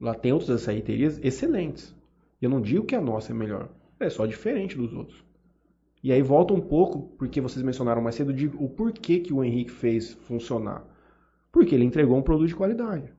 Lá 0.00 0.14
tem 0.14 0.32
outras 0.32 0.50
açaiterias 0.50 1.18
excelentes. 1.22 1.94
Eu 2.40 2.50
não 2.50 2.60
digo 2.60 2.84
que 2.84 2.94
a 2.94 3.00
nossa 3.00 3.32
é 3.32 3.34
melhor. 3.34 3.70
É 3.98 4.10
só 4.10 4.26
diferente 4.26 4.76
dos 4.76 4.92
outros. 4.92 5.24
E 6.06 6.12
aí 6.12 6.22
volta 6.22 6.54
um 6.54 6.60
pouco, 6.60 7.16
porque 7.18 7.40
vocês 7.40 7.64
mencionaram 7.64 8.00
mais 8.00 8.14
cedo, 8.14 8.32
de 8.32 8.46
o 8.46 8.68
porquê 8.68 9.18
que 9.18 9.32
o 9.32 9.42
Henrique 9.42 9.72
fez 9.72 10.12
funcionar. 10.12 10.86
Porque 11.50 11.74
ele 11.74 11.84
entregou 11.84 12.16
um 12.16 12.22
produto 12.22 12.46
de 12.46 12.54
qualidade. 12.54 13.12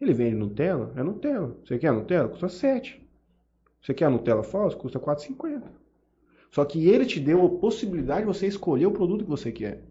Ele 0.00 0.14
vende 0.14 0.36
Nutella, 0.36 0.92
é 0.94 1.02
Nutella. 1.02 1.56
Você 1.64 1.76
quer 1.76 1.92
Nutella? 1.92 2.28
Custa 2.28 2.48
7. 2.48 3.04
Você 3.82 3.92
quer 3.92 4.04
a 4.04 4.10
Nutella 4.10 4.44
falsa? 4.44 4.76
Custa 4.76 5.00
4,50. 5.00 5.60
Só 6.52 6.64
que 6.64 6.88
ele 6.88 7.04
te 7.04 7.18
deu 7.18 7.44
a 7.44 7.58
possibilidade 7.58 8.20
de 8.20 8.26
você 8.28 8.46
escolher 8.46 8.86
o 8.86 8.92
produto 8.92 9.24
que 9.24 9.30
você 9.30 9.50
quer. 9.50 9.82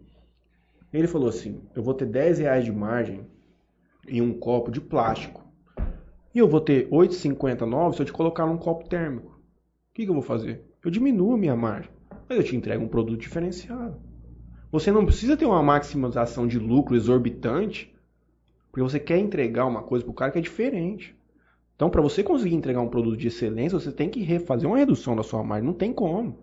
Ele 0.90 1.06
falou 1.06 1.28
assim, 1.28 1.60
eu 1.76 1.82
vou 1.82 1.92
ter 1.92 2.06
10 2.06 2.38
reais 2.38 2.64
de 2.64 2.72
margem 2.72 3.26
em 4.08 4.22
um 4.22 4.32
copo 4.32 4.70
de 4.70 4.80
plástico. 4.80 5.44
E 6.34 6.38
eu 6.38 6.48
vou 6.48 6.62
ter 6.62 6.88
8,59 6.88 7.96
se 7.96 8.00
eu 8.00 8.06
te 8.06 8.14
colocar 8.14 8.46
num 8.46 8.56
copo 8.56 8.88
térmico. 8.88 9.28
O 9.28 9.92
que, 9.92 10.04
que 10.04 10.08
eu 10.08 10.14
vou 10.14 10.22
fazer? 10.22 10.64
Eu 10.82 10.90
diminuo 10.90 11.34
a 11.34 11.36
minha 11.36 11.54
margem, 11.54 11.99
mas 12.30 12.38
eu 12.38 12.44
te 12.44 12.54
entrego 12.54 12.84
um 12.84 12.88
produto 12.88 13.20
diferenciado. 13.20 14.00
Você 14.70 14.92
não 14.92 15.04
precisa 15.04 15.36
ter 15.36 15.46
uma 15.46 15.60
maximização 15.64 16.46
de 16.46 16.60
lucro 16.60 16.94
exorbitante, 16.94 17.92
porque 18.70 18.84
você 18.84 19.00
quer 19.00 19.18
entregar 19.18 19.66
uma 19.66 19.82
coisa 19.82 20.04
para 20.04 20.12
o 20.12 20.14
cara 20.14 20.30
que 20.30 20.38
é 20.38 20.40
diferente. 20.40 21.16
Então, 21.74 21.90
para 21.90 22.00
você 22.00 22.22
conseguir 22.22 22.54
entregar 22.54 22.80
um 22.80 22.88
produto 22.88 23.16
de 23.16 23.26
excelência, 23.26 23.80
você 23.80 23.90
tem 23.90 24.08
que 24.08 24.38
fazer 24.38 24.68
uma 24.68 24.78
redução 24.78 25.16
da 25.16 25.24
sua 25.24 25.42
margem. 25.42 25.66
Não 25.66 25.74
tem 25.74 25.92
como. 25.92 26.38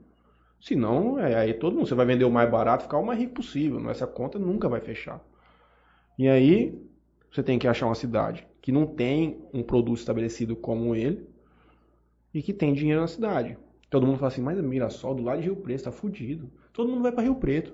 Senão, 0.59 1.17
é, 1.17 1.35
aí 1.35 1.53
todo 1.53 1.75
mundo, 1.75 1.87
você 1.87 1.95
vai 1.95 2.05
vender 2.05 2.25
o 2.25 2.31
mais 2.31 2.49
barato, 2.51 2.83
ficar 2.83 2.97
o 2.97 3.05
mais 3.05 3.17
rico 3.17 3.35
possível. 3.35 3.89
Essa 3.89 4.05
conta 4.05 4.37
nunca 4.37 4.67
vai 4.67 4.81
fechar. 4.81 5.23
E 6.19 6.27
aí, 6.27 6.77
você 7.31 7.41
tem 7.41 7.57
que 7.57 7.67
achar 7.67 7.85
uma 7.85 7.95
cidade 7.95 8.45
que 8.61 8.73
não 8.73 8.85
tem 8.85 9.39
um 9.53 9.63
produto 9.63 9.99
estabelecido 9.99 10.53
como 10.53 10.93
ele 10.93 11.25
e 12.33 12.41
que 12.41 12.51
tem 12.51 12.73
dinheiro 12.73 12.99
na 12.99 13.07
cidade. 13.07 13.57
Todo 13.89 14.05
mundo 14.05 14.17
fala 14.17 14.27
assim, 14.27 14.41
mas 14.41 14.59
Mirassol 14.61 15.15
do 15.15 15.23
lado 15.23 15.39
de 15.39 15.45
Rio 15.45 15.55
Preto, 15.55 15.83
tá 15.83 15.91
fudido. 15.91 16.49
Todo 16.73 16.89
mundo 16.89 17.03
vai 17.03 17.11
para 17.11 17.23
Rio 17.23 17.35
Preto. 17.35 17.73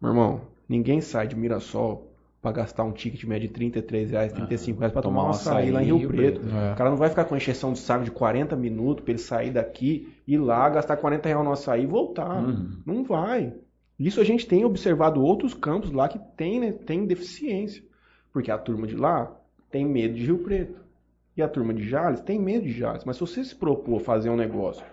Meu 0.00 0.10
irmão, 0.10 0.42
ninguém 0.68 1.00
sai 1.00 1.26
de 1.26 1.34
Mirassol 1.34 2.12
para 2.42 2.52
gastar 2.52 2.84
um 2.84 2.92
ticket 2.92 3.24
médio 3.24 3.48
de 3.48 3.54
33 3.54 4.10
reais, 4.10 4.32
35 4.32 4.78
reais 4.78 4.92
para 4.92 5.02
tomar 5.02 5.24
um 5.24 5.30
açaí 5.30 5.70
lá 5.70 5.82
em 5.82 5.86
Rio, 5.86 6.08
Preto. 6.08 6.40
É. 6.42 6.72
O 6.74 6.76
cara 6.76 6.90
não 6.90 6.96
vai 6.96 7.08
ficar 7.08 7.24
com 7.24 7.36
encheção 7.36 7.72
de 7.72 7.78
saco 7.78 8.04
de 8.04 8.10
40 8.10 8.54
minutos 8.54 9.02
para 9.02 9.12
ele 9.12 9.18
sair 9.18 9.50
daqui, 9.50 10.14
ir 10.26 10.38
lá, 10.38 10.68
gastar 10.68 10.96
40 10.96 11.28
reais 11.28 11.44
no 11.44 11.52
açaí 11.52 11.82
e 11.82 11.86
voltar. 11.86 12.44
Uhum. 12.44 12.78
Não 12.84 13.02
vai. 13.02 13.52
Isso 13.98 14.20
a 14.20 14.24
gente 14.24 14.46
tem 14.46 14.64
observado 14.64 15.24
outros 15.24 15.54
campos 15.54 15.90
lá 15.90 16.08
que 16.08 16.20
tem, 16.36 16.60
né, 16.60 16.70
tem 16.72 17.06
deficiência. 17.06 17.82
Porque 18.32 18.50
a 18.50 18.58
turma 18.58 18.86
de 18.86 18.94
lá 18.94 19.34
tem 19.70 19.84
medo 19.84 20.14
de 20.14 20.26
Rio 20.26 20.38
Preto. 20.38 20.85
E 21.36 21.42
a 21.42 21.48
turma 21.48 21.74
de 21.74 21.86
Jales 21.88 22.20
tem 22.20 22.38
medo 22.38 22.64
de 22.64 22.72
Jales. 22.72 23.04
Mas 23.04 23.16
se 23.16 23.20
você 23.20 23.44
se 23.44 23.54
propor 23.54 24.00
fazer 24.00 24.30
um 24.30 24.36
negócio, 24.36 24.84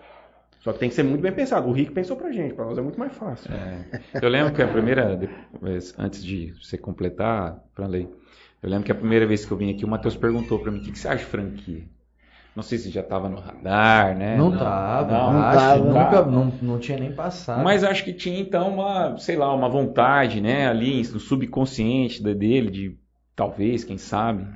só 0.60 0.72
que 0.72 0.78
tem 0.78 0.88
que 0.88 0.94
ser 0.94 1.02
muito 1.02 1.20
bem 1.20 1.32
pensado. 1.32 1.68
O 1.68 1.72
Rick 1.72 1.92
pensou 1.92 2.16
pra 2.16 2.32
gente, 2.32 2.54
pra 2.54 2.64
nós 2.64 2.78
é 2.78 2.82
muito 2.82 2.98
mais 2.98 3.12
fácil. 3.14 3.50
Eu 4.20 4.28
lembro 4.28 4.52
que 4.52 4.62
a 4.62 4.68
primeira, 4.68 5.18
vez, 5.60 5.94
antes 5.98 6.24
de 6.24 6.52
você 6.52 6.78
completar, 6.78 7.62
para 7.74 7.86
lei, 7.86 8.08
eu 8.62 8.70
lembro 8.70 8.84
que 8.84 8.92
a 8.92 8.94
primeira 8.94 9.26
vez 9.26 9.44
que 9.44 9.52
eu 9.52 9.56
vim 9.56 9.70
aqui, 9.70 9.84
o 9.84 9.88
Matheus 9.88 10.16
perguntou 10.16 10.58
para 10.58 10.70
mim, 10.70 10.78
o 10.78 10.82
que, 10.82 10.92
que 10.92 10.98
você 10.98 11.08
acha 11.08 11.18
de 11.18 11.24
franquia? 11.24 11.82
Não 12.56 12.62
sei 12.62 12.78
se 12.78 12.88
já 12.88 13.00
estava 13.00 13.28
no 13.28 13.38
radar, 13.40 14.16
né? 14.16 14.36
Não, 14.36 14.56
tava, 14.56 15.12
não, 15.12 15.32
não 15.32 15.40
acho, 15.40 15.58
tava. 15.58 15.84
nunca, 15.84 16.22
não, 16.22 16.52
não 16.62 16.78
tinha 16.78 16.98
nem 16.98 17.12
passado. 17.12 17.64
Mas 17.64 17.82
acho 17.82 18.04
que 18.04 18.12
tinha 18.12 18.38
então 18.40 18.72
uma, 18.72 19.18
sei 19.18 19.36
lá, 19.36 19.52
uma 19.52 19.68
vontade, 19.68 20.40
né, 20.40 20.68
ali 20.68 20.98
no 20.98 21.18
subconsciente 21.18 22.22
dele, 22.22 22.70
de 22.70 22.96
talvez, 23.34 23.82
quem 23.82 23.98
sabe. 23.98 24.46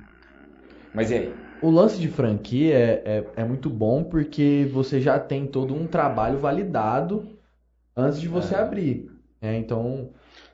Mas 0.95 1.11
e 1.11 1.15
aí? 1.15 1.48
O 1.63 1.71
lance 1.71 1.99
de 1.99 2.09
franquia 2.09 2.75
é, 2.75 3.03
é, 3.05 3.25
é 3.43 3.45
muito 3.45 3.69
bom 3.69 4.05
porque 4.05 4.69
você 4.73 5.01
já 5.01 5.19
tem 5.19 5.47
todo 5.47 5.75
um 5.75 5.87
trabalho 5.87 6.39
validado 6.39 7.27
antes 7.97 8.21
de 8.21 8.29
você 8.29 8.55
abrir. 8.55 9.11
né? 9.41 9.57
então, 9.59 10.11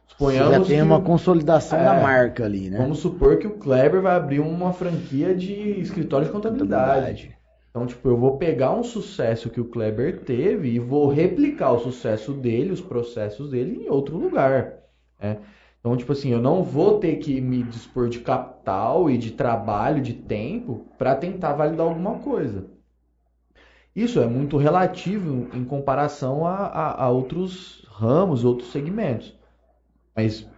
Você 0.06 0.12
suponhamos 0.12 0.52
já 0.52 0.64
tem 0.64 0.76
que 0.78 0.82
uma 0.82 1.00
consolidação 1.00 1.78
da 1.78 1.94
É. 1.96 2.02
marca 2.02 2.44
ali, 2.44 2.70
né? 2.70 2.78
Vamos 2.78 2.98
supor 2.98 3.38
que 3.38 3.46
o 3.46 3.58
Kleber 3.58 4.00
vai 4.00 4.16
abrir 4.16 4.40
uma 4.40 4.72
franquia 4.72 5.34
de 5.34 5.52
escritório 5.80 6.26
de 6.26 6.32
contabilidade. 6.32 7.34
Então, 7.70 7.86
tipo, 7.86 8.08
eu 8.08 8.16
vou 8.16 8.36
pegar 8.38 8.72
um 8.72 8.84
sucesso 8.84 9.50
que 9.50 9.60
o 9.60 9.64
Kleber 9.64 10.20
teve 10.20 10.70
e 10.70 10.78
vou 10.78 11.08
replicar 11.08 11.72
o 11.72 11.80
sucesso 11.80 12.32
dele, 12.32 12.70
os 12.70 12.80
processos 12.80 13.50
dele 13.50 13.84
em 13.84 13.90
outro 13.90 14.16
lugar. 14.16 14.74
né? 15.20 15.38
Então, 15.84 15.96
tipo 15.96 16.10
assim, 16.12 16.30
eu 16.30 16.42
não 16.42 16.64
vou 16.64 16.98
ter 16.98 17.18
que 17.18 17.40
me 17.40 17.62
dispor 17.62 18.08
de 18.08 18.18
capital 18.20 19.08
e 19.10 19.16
de 19.18 19.30
trabalho, 19.32 20.02
de 20.02 20.14
tempo, 20.14 20.84
para 20.98 21.14
tentar 21.14 21.52
validar 21.54 21.86
alguma 21.86 22.18
coisa. 22.20 22.66
Isso 23.94 24.20
é 24.20 24.26
muito 24.26 24.56
relativo 24.56 25.48
em 25.56 25.64
comparação 25.64 26.46
a, 26.46 26.66
a- 26.66 27.04
a 27.04 27.10
outros 27.10 27.84
ramos, 27.90 28.44
outros 28.44 28.70
segmentos. 28.72 29.34
Mas 30.16 30.48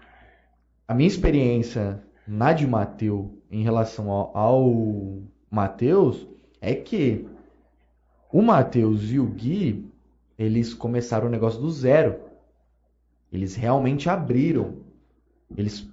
a 0.88 0.94
minha 0.94 1.08
experiência 1.08 2.02
na 2.26 2.52
de 2.52 2.66
Mateu 2.66 3.38
em 3.50 3.62
relação 3.62 4.10
ao, 4.10 4.36
ao 4.36 5.22
Mateus 5.50 6.26
é 6.60 6.74
que 6.74 7.26
O 8.32 8.40
Matheus 8.40 9.10
e 9.10 9.18
o 9.18 9.26
Gui, 9.26 9.90
eles 10.38 10.72
começaram 10.72 11.26
o 11.26 11.30
negócio 11.30 11.60
do 11.60 11.68
zero. 11.72 12.20
Eles 13.32 13.54
realmente 13.54 14.08
abriram. 14.10 14.84
Eles 15.56 15.88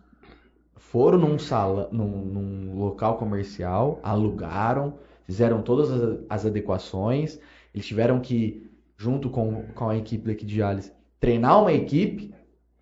foram 0.77 1.17
num 1.17 1.39
sala, 1.39 1.89
num, 1.91 2.07
num 2.25 2.75
local 2.77 3.17
comercial, 3.17 3.99
alugaram, 4.03 4.99
fizeram 5.25 5.61
todas 5.61 5.91
as, 5.91 6.19
as 6.29 6.45
adequações. 6.45 7.39
Eles 7.73 7.85
tiveram 7.87 8.19
que, 8.19 8.69
junto 8.97 9.29
com, 9.29 9.63
com 9.73 9.89
a 9.89 9.97
equipe 9.97 10.25
daqui 10.27 10.45
de 10.45 10.55
Jales, 10.57 10.91
treinar 11.19 11.59
uma 11.61 11.73
equipe 11.73 12.33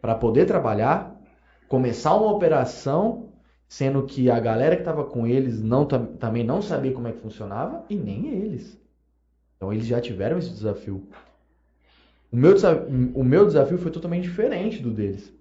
para 0.01 0.15
poder 0.15 0.45
trabalhar, 0.45 1.15
começar 1.67 2.15
uma 2.15 2.31
operação, 2.31 3.29
sendo 3.67 4.03
que 4.05 4.29
a 4.29 4.39
galera 4.39 4.75
que 4.75 4.81
estava 4.81 5.05
com 5.05 5.25
eles 5.27 5.61
não, 5.61 5.85
tam- 5.85 6.05
também 6.17 6.43
não 6.43 6.61
sabia 6.61 6.91
como 6.93 7.07
é 7.07 7.11
que 7.13 7.19
funcionava 7.21 7.85
e 7.89 7.95
nem 7.95 8.27
eles. 8.27 8.77
Então 9.57 9.71
eles 9.71 9.85
já 9.85 10.01
tiveram 10.01 10.37
esse 10.39 10.49
desafio. 10.51 11.07
O 12.31 12.35
meu, 12.35 12.55
o 13.13 13.23
meu 13.23 13.45
desafio 13.45 13.77
foi 13.77 13.91
totalmente 13.91 14.23
diferente 14.23 14.81
do 14.81 14.91
deles. 14.91 15.33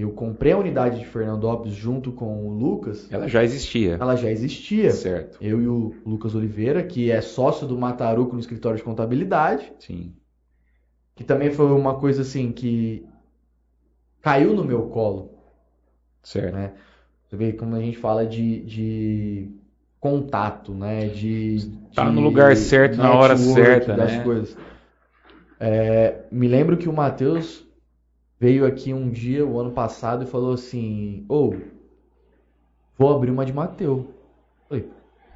Eu 0.00 0.10
comprei 0.12 0.52
a 0.52 0.58
unidade 0.58 0.98
de 0.98 1.06
Fernandópolis 1.06 1.74
junto 1.74 2.12
com 2.12 2.46
o 2.46 2.52
Lucas, 2.52 3.06
Ela 3.12 3.28
já 3.28 3.42
existia. 3.44 3.96
ela 4.00 4.16
já 4.16 4.30
existia. 4.30 4.90
Certo. 4.92 5.38
Eu 5.40 5.60
e 5.60 5.66
o 5.68 5.94
Lucas 6.06 6.34
Oliveira, 6.34 6.82
que 6.82 7.10
é 7.10 7.20
sócio 7.20 7.66
do 7.66 7.76
Mataruco 7.78 8.34
no 8.34 8.40
escritório 8.40 8.78
de 8.78 8.84
contabilidade, 8.84 9.72
Sim. 9.78 10.12
que 11.14 11.24
também 11.24 11.50
foi 11.50 11.66
uma 11.72 11.94
coisa 11.98 12.22
assim 12.22 12.52
que 12.52 13.04
caiu 14.22 14.54
no 14.54 14.64
meu 14.64 14.82
colo. 14.84 15.30
Certo. 16.22 16.54
né? 16.54 16.72
Você 17.28 17.36
vê 17.36 17.52
como 17.52 17.74
a 17.76 17.80
gente 17.80 17.96
fala 17.96 18.26
de, 18.26 18.60
de 18.62 19.50
contato, 19.98 20.72
né? 20.74 21.06
De, 21.06 21.70
Tá 21.94 22.04
de 22.08 22.12
no 22.14 22.20
lugar 22.20 22.56
certo, 22.56 22.96
na 22.98 23.12
hora 23.14 23.36
certa, 23.36 23.94
das 23.94 24.12
né? 24.12 24.22
coisas. 24.24 24.56
É, 25.58 26.24
me 26.30 26.48
lembro 26.48 26.76
que 26.76 26.88
o 26.88 26.92
Matheus 26.92 27.66
veio 28.40 28.66
aqui 28.66 28.92
um 28.94 29.10
dia, 29.10 29.46
o 29.46 29.60
ano 29.60 29.70
passado, 29.70 30.24
e 30.24 30.26
falou 30.26 30.54
assim: 30.54 31.26
Ô, 31.28 31.54
vou 32.96 33.14
abrir 33.14 33.30
uma 33.30 33.44
de 33.44 33.52
Mateus. 33.52 34.06
Falei, 34.66 34.88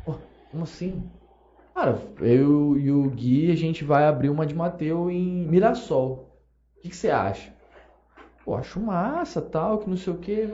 "Pô, 0.05 0.15
como 0.51 0.65
assim? 0.65 1.03
Cara, 1.75 2.01
eu 2.21 2.79
e 2.79 2.91
o 2.91 3.11
Gui, 3.11 3.51
a 3.51 3.57
gente 3.57 3.85
vai 3.85 4.07
abrir 4.07 4.31
uma 4.31 4.47
de 4.47 4.55
Mateus 4.55 5.13
em 5.13 5.47
Mirassol. 5.47 6.31
O 6.79 6.81
que 6.81 6.89
que 6.89 6.97
você 6.97 7.11
acha? 7.11 7.53
Pô, 8.45 8.55
acho 8.55 8.81
massa, 8.81 9.43
tal, 9.43 9.79
que 9.79 9.91
não 9.91 9.97
sei 9.97 10.13
o 10.13 10.19
que. 10.19 10.49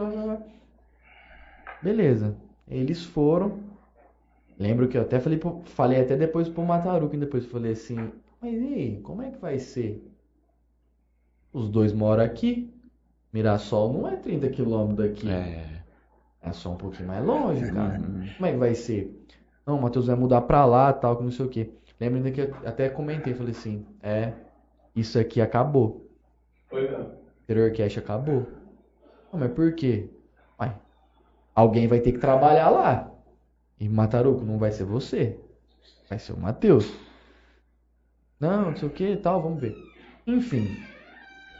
Beleza. 1.82 2.36
Eles 2.66 3.04
foram. 3.04 3.60
Lembro 4.58 4.88
que 4.88 4.96
eu 4.96 5.02
até 5.02 5.18
falei, 5.18 5.40
falei 5.64 6.00
até 6.00 6.16
depois 6.16 6.48
pro 6.48 6.62
Mataruco, 6.64 7.14
e 7.14 7.18
depois 7.18 7.46
falei 7.46 7.72
assim, 7.72 7.96
mas 8.40 8.52
e 8.52 8.74
aí, 8.74 9.00
como 9.02 9.22
é 9.22 9.30
que 9.30 9.38
vai 9.38 9.58
ser? 9.58 10.09
Os 11.52 11.68
dois 11.68 11.92
moram 11.92 12.22
aqui. 12.22 12.72
Mirassol 13.32 13.92
não 13.92 14.08
é 14.08 14.16
30 14.16 14.48
quilômetros 14.50 15.08
daqui. 15.08 15.30
É. 15.30 15.80
É 16.42 16.52
só 16.52 16.72
um 16.72 16.76
pouquinho 16.76 17.08
mais 17.08 17.24
longe, 17.24 17.70
cara. 17.72 17.98
Uhum. 17.98 18.28
Como 18.36 18.46
é 18.46 18.52
que 18.52 18.58
vai 18.58 18.74
ser? 18.74 19.26
Não, 19.66 19.78
o 19.78 19.82
Matheus 19.82 20.06
vai 20.06 20.16
mudar 20.16 20.40
pra 20.42 20.64
lá, 20.64 20.92
tal, 20.92 21.16
que 21.16 21.22
não 21.22 21.30
sei 21.30 21.46
o 21.46 21.48
quê. 21.48 21.70
Lembro 22.00 22.16
ainda 22.16 22.30
que 22.30 22.40
eu 22.40 22.56
até 22.64 22.88
comentei, 22.88 23.34
falei 23.34 23.52
assim, 23.52 23.86
é, 24.02 24.32
isso 24.96 25.18
aqui 25.18 25.40
acabou. 25.40 26.08
Foi 26.68 26.88
mesmo. 26.88 27.12
Interior 27.42 27.72
Cash 27.72 27.98
acabou. 27.98 28.46
Não, 29.30 29.38
mas 29.38 29.52
por 29.52 29.74
quê? 29.74 30.08
Uai, 30.58 30.74
alguém 31.54 31.86
vai 31.86 32.00
ter 32.00 32.12
que 32.12 32.18
trabalhar 32.18 32.70
lá. 32.70 33.10
E 33.78 33.88
Mataruco 33.88 34.44
não 34.44 34.58
vai 34.58 34.72
ser 34.72 34.84
você. 34.84 35.38
Vai 36.08 36.18
ser 36.18 36.32
o 36.32 36.40
Matheus. 36.40 36.90
Não, 38.38 38.70
não 38.70 38.76
sei 38.76 38.88
o 38.88 38.92
que 38.92 39.16
tal, 39.16 39.42
vamos 39.42 39.60
ver. 39.60 39.76
Enfim, 40.26 40.68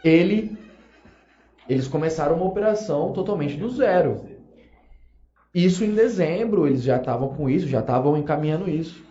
ele 0.05 0.59
eles 1.68 1.86
começaram 1.86 2.35
uma 2.35 2.47
operação 2.47 3.12
totalmente 3.12 3.56
do 3.56 3.70
zero. 3.70 4.24
Isso 5.55 5.85
em 5.85 5.94
dezembro, 5.94 6.66
eles 6.66 6.82
já 6.82 6.97
estavam 6.97 7.28
com 7.28 7.48
isso, 7.48 7.68
já 7.68 7.78
estavam 7.78 8.16
encaminhando 8.16 8.68
isso. 8.68 9.05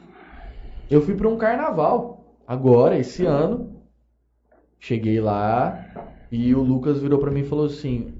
Eu 0.89 1.01
fui 1.01 1.15
para 1.15 1.29
um 1.29 1.37
carnaval 1.37 2.35
agora 2.45 2.97
esse 2.97 3.25
ano. 3.25 3.81
Cheguei 4.77 5.21
lá 5.21 6.13
e 6.31 6.53
o 6.53 6.61
Lucas 6.61 6.99
virou 6.99 7.19
para 7.19 7.31
mim 7.31 7.41
e 7.41 7.47
falou 7.47 7.65
assim: 7.65 8.13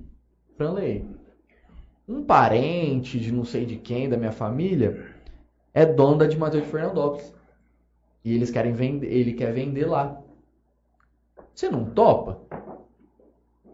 Franley, 0.56 1.06
um 2.08 2.24
parente 2.24 3.20
de 3.20 3.32
não 3.32 3.44
sei 3.44 3.66
de 3.66 3.76
quem 3.76 4.08
da 4.08 4.18
minha 4.18 4.32
família 4.32 5.06
é 5.74 5.86
dono 5.86 6.18
da 6.18 6.28
de 6.28 6.38
Matheus 6.38 6.64
de 6.64 6.70
Fernandópolis. 6.70 7.34
E 8.24 8.34
eles 8.34 8.52
querem 8.52 8.74
vender, 8.74 9.08
ele 9.08 9.34
quer 9.34 9.54
vender 9.54 9.86
lá. 9.86 10.22
Você 11.60 11.70
não 11.70 11.84
topa? 11.84 12.40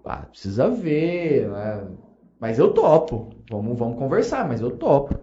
Ah, 0.04 0.26
precisa 0.26 0.68
ver, 0.72 1.48
né? 1.48 1.88
Mas 2.40 2.58
eu 2.58 2.74
topo. 2.74 3.30
Vamos, 3.48 3.78
vamos 3.78 4.00
conversar, 4.00 4.48
mas 4.48 4.60
eu 4.60 4.72
topo. 4.72 5.14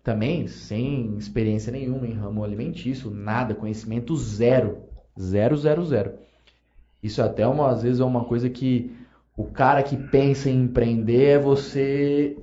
Também 0.00 0.46
sem 0.46 1.16
experiência 1.16 1.72
nenhuma 1.72 2.06
em 2.06 2.12
ramo 2.12 2.44
alimentício, 2.44 3.10
nada, 3.10 3.52
conhecimento 3.52 4.16
zero. 4.16 4.84
Zero, 5.20 5.56
zero, 5.56 5.84
zero. 5.84 6.14
Isso 7.02 7.20
até 7.20 7.44
uma, 7.48 7.70
às 7.70 7.82
vezes 7.82 7.98
é 7.98 8.04
uma 8.04 8.24
coisa 8.24 8.48
que 8.48 8.96
o 9.36 9.46
cara 9.46 9.82
que 9.82 9.96
pensa 9.96 10.48
em 10.48 10.62
empreender 10.62 11.24
é 11.30 11.38
você 11.40 12.38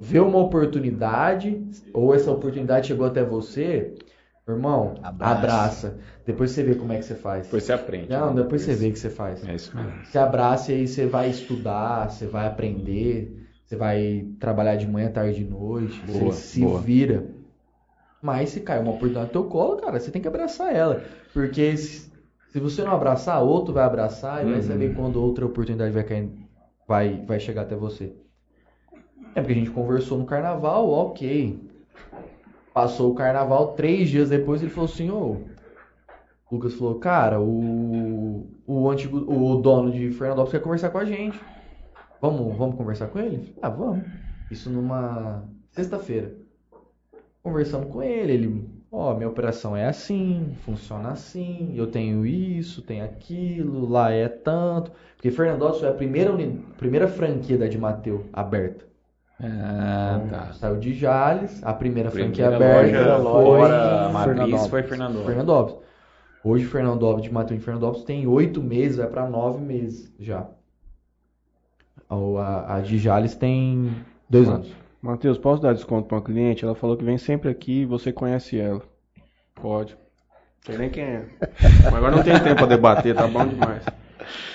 ver 0.00 0.20
uma 0.20 0.38
oportunidade, 0.38 1.62
ou 1.92 2.14
essa 2.14 2.32
oportunidade 2.32 2.86
chegou 2.86 3.06
até 3.06 3.22
você, 3.22 3.94
irmão, 4.48 4.94
Abraça. 5.02 5.36
abraça. 5.36 5.98
Depois 6.26 6.50
você 6.50 6.62
vê 6.62 6.74
como 6.74 6.92
é 6.92 6.98
que 6.98 7.04
você 7.04 7.14
faz. 7.14 7.44
Depois 7.44 7.62
você 7.64 7.72
aprende. 7.72 8.08
Não, 8.10 8.34
né? 8.34 8.42
depois 8.42 8.62
você 8.62 8.74
vê 8.74 8.88
o 8.88 8.92
que 8.92 8.98
você 8.98 9.10
faz. 9.10 9.48
É 9.48 9.54
isso 9.54 9.76
mesmo. 9.76 10.04
Você 10.04 10.18
abraça 10.18 10.72
e 10.72 10.74
aí 10.76 10.88
você 10.88 11.06
vai 11.06 11.30
estudar, 11.30 12.10
você 12.10 12.26
vai 12.26 12.46
aprender, 12.46 13.48
você 13.64 13.76
vai 13.76 14.26
trabalhar 14.38 14.76
de 14.76 14.86
manhã, 14.86 15.10
tarde 15.10 15.42
e 15.42 15.44
noite, 15.44 16.04
Boa, 16.06 16.30
você 16.30 16.30
se 16.32 16.60
boa. 16.60 16.80
vira. 16.80 17.34
Mas 18.20 18.50
se 18.50 18.60
cai 18.60 18.80
uma 18.80 18.90
oportunidade 18.92 19.26
no 19.26 19.32
teu 19.32 19.44
colo, 19.48 19.76
cara, 19.76 20.00
você 20.00 20.10
tem 20.10 20.20
que 20.22 20.28
abraçar 20.28 20.74
ela. 20.74 21.04
Porque 21.32 21.76
se, 21.76 22.10
se 22.48 22.60
você 22.60 22.82
não 22.84 22.92
abraçar, 22.92 23.42
outro 23.42 23.74
vai 23.74 23.84
abraçar 23.84 24.42
e 24.42 24.46
vai 24.50 24.56
Uhum. 24.56 24.62
saber 24.62 24.94
quando 24.94 25.16
outra 25.22 25.46
oportunidade 25.46 25.92
vai, 25.92 26.04
cair, 26.04 26.30
vai, 26.86 27.24
vai 27.26 27.40
chegar 27.40 27.62
até 27.62 27.76
você. 27.76 28.14
É 29.34 29.40
porque 29.40 29.52
a 29.52 29.56
gente 29.56 29.70
conversou 29.70 30.18
no 30.18 30.26
carnaval, 30.26 30.88
ok. 30.90 31.73
Passou 32.74 33.12
o 33.12 33.14
carnaval, 33.14 33.74
três 33.74 34.08
dias 34.10 34.28
depois 34.28 34.60
ele 34.60 34.70
falou 34.70 34.90
assim, 34.90 35.08
ô. 35.08 35.36
Lucas 36.50 36.74
falou, 36.74 36.96
cara, 36.96 37.40
o, 37.40 38.48
o 38.66 38.90
antigo, 38.90 39.18
o 39.18 39.56
dono 39.60 39.92
de 39.92 40.10
Fernandópolis 40.10 40.50
quer 40.50 40.60
conversar 40.60 40.90
com 40.90 40.98
a 40.98 41.04
gente. 41.04 41.40
Vamos, 42.20 42.56
vamos 42.56 42.74
conversar 42.76 43.06
com 43.06 43.20
ele? 43.20 43.54
Ah, 43.62 43.68
vamos. 43.68 44.04
Isso 44.50 44.70
numa 44.70 45.44
sexta-feira. 45.70 46.34
Conversamos 47.44 47.92
com 47.92 48.02
ele, 48.02 48.32
ele, 48.32 48.68
ó, 48.90 49.14
minha 49.14 49.28
operação 49.28 49.76
é 49.76 49.86
assim, 49.86 50.56
funciona 50.64 51.10
assim, 51.10 51.74
eu 51.76 51.86
tenho 51.86 52.26
isso, 52.26 52.82
tenho 52.82 53.04
aquilo, 53.04 53.88
lá 53.88 54.10
é 54.10 54.28
tanto. 54.28 54.90
Porque 55.14 55.30
Fernandópolis 55.30 55.80
foi 55.80 55.90
a 55.90 55.94
primeira, 55.94 56.32
primeira 56.76 57.06
franquia 57.06 57.56
da 57.56 57.68
de 57.68 57.78
Mateu 57.78 58.26
aberta. 58.32 58.84
Ah, 59.40 60.20
Então, 60.26 60.28
tá. 60.38 60.52
Saiu 60.52 60.76
de 60.78 60.94
Jales, 60.94 61.62
a 61.64 61.72
primeira, 61.72 62.10
franquia 62.10 62.48
aberta 62.54 63.20
foi 63.20 63.22
fora 63.22 64.10
Fernandópolis. 64.24 64.66
foi 64.68 64.82
Fernandópolis. 64.82 65.26
Fernandópolis. 65.26 65.84
Hoje 66.44 66.64
Fernandópolis, 66.66 67.22
de 67.24 67.32
Mateu 67.32 67.56
em 67.56 67.60
Fernandópolis, 67.60 68.04
tem 68.04 68.26
oito 68.26 68.62
meses, 68.62 68.98
vai 68.98 69.06
para 69.08 69.28
nove 69.28 69.60
meses 69.64 70.12
já. 70.20 70.46
A, 72.08 72.14
a, 72.14 72.76
a 72.76 72.80
de 72.80 72.98
Jales 72.98 73.34
tem 73.34 73.90
dois 74.28 74.48
anos. 74.48 74.70
Matheus, 75.00 75.38
posso 75.38 75.60
dar 75.62 75.74
desconto 75.74 76.06
pra 76.08 76.18
uma 76.18 76.22
cliente? 76.24 76.64
Ela 76.64 76.74
falou 76.74 76.96
que 76.96 77.04
vem 77.04 77.18
sempre 77.18 77.50
aqui 77.50 77.82
e 77.82 77.86
você 77.86 78.12
conhece 78.12 78.58
ela. 78.58 78.82
Pode. 79.54 79.96
Sei 80.64 80.78
nem 80.78 80.88
quem 80.90 81.04
é. 81.04 81.26
Mas 81.60 81.94
agora 81.94 82.16
não 82.16 82.22
tem 82.22 82.38
tempo 82.40 82.56
pra 82.56 82.66
debater, 82.66 83.14
tá 83.14 83.26
bom 83.26 83.46
demais. 83.46 83.84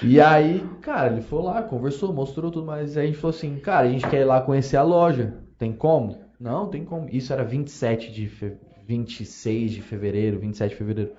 E 0.01 0.19
aí, 0.19 0.65
cara, 0.81 1.11
ele 1.11 1.21
foi 1.21 1.41
lá, 1.43 1.61
conversou, 1.61 2.13
mostrou 2.13 2.51
tudo, 2.51 2.65
mas 2.65 2.97
aí 2.97 3.03
a 3.03 3.07
gente 3.07 3.17
falou 3.17 3.35
assim, 3.35 3.57
cara, 3.57 3.87
a 3.87 3.91
gente 3.91 4.07
quer 4.07 4.21
ir 4.21 4.25
lá 4.25 4.41
conhecer 4.41 4.77
a 4.77 4.83
loja. 4.83 5.33
Tem 5.57 5.73
como? 5.73 6.17
Não, 6.39 6.67
tem 6.67 6.85
como. 6.85 7.09
Isso 7.09 7.33
era 7.33 7.43
27 7.43 8.11
de 8.11 8.27
fe... 8.27 8.57
26 8.87 9.71
de 9.71 9.81
fevereiro, 9.81 10.39
27 10.39 10.71
de 10.71 10.75
fevereiro. 10.75 11.11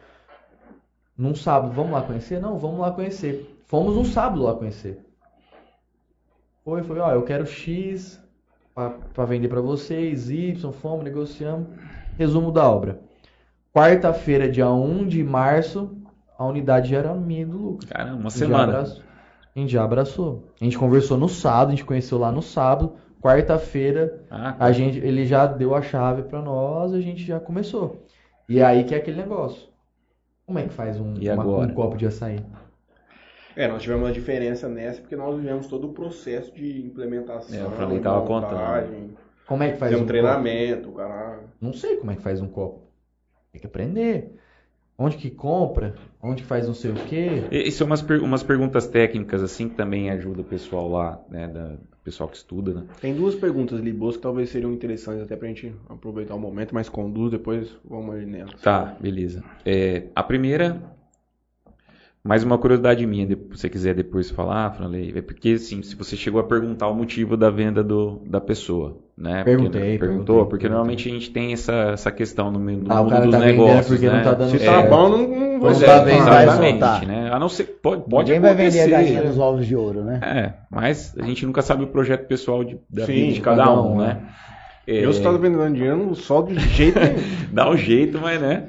Num 1.17 1.35
sábado, 1.35 1.73
vamos 1.73 1.93
lá 1.93 2.03
conhecer? 2.03 2.41
Não, 2.41 2.59
vamos 2.59 2.81
lá 2.81 2.91
conhecer. 2.91 3.61
Fomos 3.67 3.97
um 3.97 4.05
sábado 4.05 4.43
lá 4.43 4.55
conhecer. 4.55 4.99
Foi, 6.65 6.83
foi, 6.83 6.99
ó, 6.99 7.13
eu 7.13 7.23
quero 7.23 7.47
X 7.47 8.21
pra 8.75 9.25
vender 9.25 9.49
pra 9.49 9.61
vocês, 9.61 10.31
Y, 10.31 10.73
fomos, 10.73 11.05
negociamos. 11.05 11.69
Resumo 12.19 12.51
da 12.51 12.69
obra. 12.69 13.01
Quarta-feira, 13.73 14.51
dia 14.51 14.69
1 14.71 15.07
de 15.07 15.23
março, 15.23 15.97
a 16.43 16.47
unidade 16.47 16.91
já 16.91 16.99
era 16.99 17.15
minha 17.15 17.43
e 17.43 17.45
do 17.45 17.59
Lucas. 17.59 17.89
Caramba, 17.91 18.17
uma 18.21 18.31
semana. 18.31 18.63
abraçou. 18.79 19.03
A 19.55 19.59
gente 19.59 19.73
já 19.73 19.85
abraçou. 19.85 20.45
A 20.61 20.65
gente 20.65 20.79
conversou 20.79 21.19
no 21.19 21.29
sábado, 21.29 21.69
a 21.69 21.71
gente 21.73 21.85
conheceu 21.85 22.17
lá 22.19 22.33
no 22.33 22.41
sábado. 22.41 22.95
Quarta-feira, 23.21 24.25
Ah, 24.31 24.57
a 24.59 24.73
gente, 24.73 24.99
ele 24.99 25.27
já 25.27 25.45
deu 25.47 25.75
a 25.75 25.83
chave 25.83 26.23
pra 26.23 26.41
nós, 26.41 26.95
a 26.95 27.01
gente 27.01 27.23
já 27.25 27.39
começou. 27.39 28.07
E 28.49 28.59
é 28.61 28.65
aí 28.65 28.85
que 28.85 28.95
é 28.95 28.99
aquele 28.99 29.19
negócio. 29.21 29.69
Como 30.47 30.59
é 30.59 30.63
que 30.63 30.71
faz 30.73 30.99
um, 30.99 31.15
E 31.21 31.29
uma- 31.31 31.45
um 31.45 31.75
copo 31.75 31.97
de 31.99 32.07
açaí? 32.07 32.39
É, 33.57 33.69
nós 33.69 33.83
tivemos 33.83 34.05
uma 34.07 34.13
diferença 34.13 34.69
nessa 34.69 35.01
porque 35.03 35.17
nós 35.17 35.37
vivemos 35.37 35.67
todo 35.67 35.89
o 35.89 35.93
processo 35.93 36.55
de 36.55 36.81
implementação. 36.87 37.59
É, 37.59 37.67
o 37.67 37.71
Franley 37.73 38.01
tava 38.01 38.25
montagem, 38.25 39.15
Como 39.47 39.63
é 39.63 39.73
que 39.73 39.77
faz 39.79 39.95
um 39.95 40.03
um 40.05 40.07
treinamento, 40.07 40.91
caralho. 40.93 41.41
copo? 41.41 41.49
Não 41.61 41.73
sei 41.75 41.97
como 41.97 42.11
é 42.13 42.17
que 42.17 42.23
faz 42.23 42.41
um 42.41 42.49
copo. 42.49 42.81
Tem 43.53 43.61
que 43.61 43.67
aprender. 43.67 44.37
Onde 45.03 45.17
que 45.17 45.31
compra? 45.31 45.95
Onde 46.23 46.43
que 46.43 46.47
faz 46.49 46.67
não 46.67 46.75
sei 46.75 46.91
o 46.91 46.95
quê? 46.95 47.43
E- 47.51 47.67
Isso 47.69 47.83
é 47.83 47.87
umas, 47.87 48.03
per- 48.03 48.23
umas 48.23 48.43
perguntas 48.43 48.87
técnicas, 48.87 49.43
assim, 49.43 49.67
que 49.71 49.75
também 49.75 50.11
ajuda 50.11 50.43
o 50.43 50.45
pessoal 50.45 50.91
lá, 50.91 51.19
né, 51.31 51.49
da, 51.49 51.71
o 51.73 52.05
pessoal 52.05 52.29
que 52.29 52.37
estuda, 52.37 52.75
né? 52.75 52.83
Tem 53.01 53.15
duas 53.15 53.35
perguntas 53.35 53.81
ali, 53.81 53.95
boas, 53.95 54.17
que 54.17 54.23
talvez 54.23 54.51
seriam 54.51 54.71
interessantes 54.75 55.23
até 55.23 55.37
pra 55.37 55.49
gente 55.49 55.75
aproveitar 55.89 56.35
o 56.35 56.39
momento, 56.39 56.75
mas 56.75 56.91
conduz, 56.91 57.31
depois 57.31 57.75
vamos 57.83 58.15
ali 58.15 58.27
nelas. 58.27 58.61
Tá, 58.61 58.95
beleza. 59.01 59.43
É, 59.65 60.05
a 60.15 60.23
primeira, 60.23 60.79
mais 62.23 62.45
uma 62.45 62.59
curiosidade 62.59 63.07
minha, 63.07 63.27
se 63.27 63.35
você 63.51 63.69
quiser 63.69 63.95
depois 63.95 64.31
falar, 64.31 64.71
Franley, 64.73 65.13
é 65.17 65.23
porque, 65.23 65.51
assim, 65.53 65.83
se 65.83 65.97
você 65.97 66.17
chegou 66.17 66.41
a 66.41 66.45
perguntar 66.45 66.89
o 66.89 66.95
motivo 66.95 67.37
da 67.37 67.51
venda 67.51 67.83
do, 67.83 68.21
da 68.27 68.41
pessoa, 68.41 68.99
né? 69.17 69.45
Perguntei, 69.45 69.81
Porque, 69.81 69.99
perguntou, 69.99 70.37
perguntei, 70.37 70.51
porque 70.51 70.69
perguntei. 70.69 70.77
normalmente 70.77 71.09
a 71.09 71.13
gente 71.13 71.31
tem 71.31 71.53
essa, 71.53 71.73
essa 71.93 72.11
questão 72.13 72.51
no, 72.51 72.59
meio- 72.59 72.79
no 72.79 72.91
Ah, 72.91 73.01
o 73.01 73.05
mundo 73.05 73.11
cara 73.11 73.27
dos 73.27 73.33
tá 73.33 73.39
vendendo 73.39 73.57
negócios, 73.57 73.89
porque 73.89 74.07
né? 74.07 74.17
não 74.17 74.23
tá 74.23 74.35
dando 74.35 74.51
Se 74.51 74.59
certo. 74.59 74.65
tá 74.65 74.97
bom, 74.97 75.09
não, 75.09 75.19
não 75.29 75.61
Pois 75.61 75.83
é, 75.83 75.87
tá 75.89 76.05
vai 76.05 76.17
exatamente, 76.19 77.07
né? 77.07 77.31
A 77.33 77.39
não 77.39 77.49
ser, 77.49 77.65
pode, 77.65 78.03
pode 78.09 78.31
Ninguém 78.31 78.41
vai 78.41 78.55
vender 78.55 78.81
a 78.81 78.87
acontecer. 78.87 78.91
galinha 78.91 79.23
dos 79.23 79.39
ovos 79.39 79.67
de 79.67 79.77
ouro, 79.77 80.05
né? 80.05 80.21
É, 80.23 80.53
mas 80.71 81.17
a 81.19 81.23
gente 81.23 81.47
nunca 81.47 81.63
sabe 81.63 81.85
o 81.85 81.87
projeto 81.87 82.27
pessoal 82.27 82.63
de, 82.65 82.79
da 82.91 83.07
Sim, 83.07 83.15
vida 83.23 83.33
de 83.35 83.41
cada, 83.41 83.65
cada 83.65 83.81
um, 83.83 83.95
um, 83.95 83.99
né? 83.99 84.23
É, 84.87 85.05
Eu 85.05 85.13
se 85.13 85.23
tá 85.23 85.31
vendendo 85.31 85.73
dinheiro, 85.73 86.15
só 86.15 86.43
de 86.43 86.59
jeito 86.59 86.99
nenhum. 86.99 87.23
dá 87.55 87.71
um 87.71 87.77
jeito, 87.77 88.19
mas 88.21 88.41
né? 88.41 88.69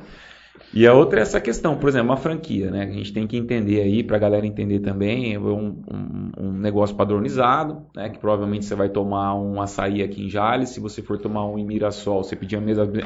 E 0.74 0.88
a 0.88 0.94
outra 0.94 1.20
é 1.20 1.22
essa 1.24 1.42
questão, 1.42 1.78
por 1.78 1.90
exemplo, 1.90 2.08
uma 2.10 2.18
franquia, 2.18 2.72
né? 2.72 2.84
A 2.84 2.92
gente 2.92 3.12
tem 3.12 3.28
que 3.28 3.36
entender 3.36 3.82
aí, 3.82 4.04
para 4.04 4.16
a 4.16 4.20
galera 4.20 4.48
entender 4.48 4.80
também, 4.80 5.34
é 5.34 5.40
um, 5.40 5.82
um- 5.92 6.32
um 6.38 6.52
negócio 6.54 6.96
padronizado, 6.96 7.86
né? 7.94 8.10
Que 8.10 8.18
provavelmente 8.20 8.66
você 8.66 8.74
vai 8.76 8.88
tomar 8.88 9.36
um 9.36 9.62
açaí 9.62 10.02
aqui 10.02 10.24
em 10.24 10.30
Jales, 10.30 10.70
se 10.70 10.80
você 10.80 11.02
for 11.02 11.18
tomar 11.18 11.46
um 11.46 11.58
em 11.60 11.66
Mirassol, 11.66 12.24
você 12.24 12.38
pedir 12.38 12.58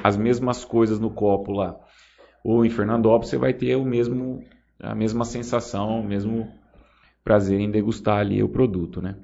as 0.03 0.15
mesmas 0.15 0.63
coisas 0.63 0.99
no 0.99 1.09
copo 1.09 1.51
lá, 1.53 1.75
ou 2.43 2.65
em 2.65 2.69
Fernandópolis, 2.69 3.29
você 3.29 3.37
vai 3.37 3.53
ter 3.53 3.75
o 3.77 3.85
mesmo, 3.85 4.43
a 4.79 4.95
mesma 4.95 5.25
sensação, 5.25 6.01
o 6.01 6.03
mesmo 6.05 6.47
prazer 7.23 7.59
em 7.59 7.71
degustar 7.71 8.19
ali 8.19 8.43
o 8.43 8.49
produto, 8.49 9.01
né? 9.01 9.15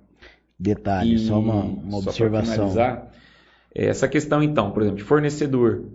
Detalhe, 0.59 1.18
só 1.18 1.39
uma, 1.39 1.63
uma 1.63 1.97
só 1.99 2.09
observação. 2.11 2.68
é, 3.76 3.88
essa 3.88 4.07
questão 4.07 4.41
então, 4.43 4.72
por 4.72 4.81
exemplo, 4.81 4.97
de 4.99 5.03
fornecedor, 5.03 5.85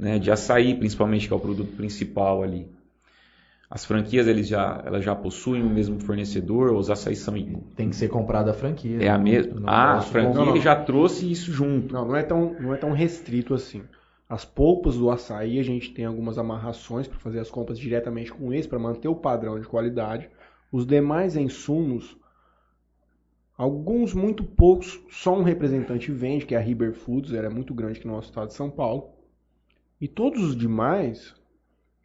né, 0.00 0.18
de 0.18 0.30
açaí 0.30 0.74
principalmente, 0.74 1.28
que 1.28 1.32
é 1.32 1.36
o 1.36 1.40
produto 1.40 1.76
principal 1.76 2.42
ali. 2.42 2.66
As 3.70 3.84
franquias 3.84 4.26
eles 4.26 4.48
já, 4.48 4.82
elas 4.84 5.04
já 5.04 5.14
possuem 5.14 5.62
o 5.62 5.68
mesmo 5.70 6.00
fornecedor, 6.00 6.72
ou 6.72 6.78
os 6.78 6.90
açaís 6.90 7.20
são 7.20 7.36
iguais? 7.36 7.62
Tem 7.76 7.88
que 7.88 7.94
ser 7.94 8.08
comprada 8.08 8.50
a 8.50 8.54
franquia. 8.54 9.00
É 9.00 9.08
a 9.08 9.16
Não- 9.16 9.22
mesma? 9.24 9.62
Ah, 9.66 9.98
a 9.98 10.00
franquia 10.00 10.40
não, 10.40 10.46
não. 10.46 10.56
já 10.56 10.74
trouxe 10.74 11.30
isso 11.30 11.52
junto. 11.52 11.92
Não, 11.94 12.08
não 12.08 12.16
é 12.16 12.22
tão, 12.24 12.56
não 12.58 12.74
é 12.74 12.76
tão 12.76 12.90
restrito 12.90 13.54
assim. 13.54 13.82
As 14.28 14.44
polpas 14.44 14.96
do 14.96 15.08
açaí, 15.10 15.58
a 15.60 15.62
gente 15.62 15.92
tem 15.92 16.04
algumas 16.04 16.36
amarrações 16.38 17.06
para 17.06 17.18
fazer 17.18 17.38
as 17.38 17.50
compras 17.50 17.78
diretamente 17.78 18.32
com 18.32 18.52
eles, 18.52 18.66
para 18.66 18.78
manter 18.78 19.06
o 19.08 19.14
padrão 19.14 19.60
de 19.60 19.66
qualidade. 19.66 20.28
Os 20.72 20.84
demais 20.86 21.36
insumos, 21.36 22.16
alguns 23.56 24.14
muito 24.14 24.42
poucos, 24.42 25.00
só 25.10 25.36
um 25.36 25.42
representante 25.42 26.10
vende, 26.10 26.46
que 26.46 26.54
é 26.54 26.58
a 26.58 26.60
Riber 26.60 26.94
Foods, 26.94 27.32
ela 27.34 27.46
é 27.46 27.50
muito 27.50 27.74
grande 27.74 27.98
aqui 27.98 28.06
no 28.08 28.14
nosso 28.14 28.28
estado 28.30 28.48
de 28.48 28.54
São 28.54 28.70
Paulo. 28.70 29.10
E 30.00 30.08
todos 30.08 30.42
os 30.42 30.56
demais, 30.56 31.34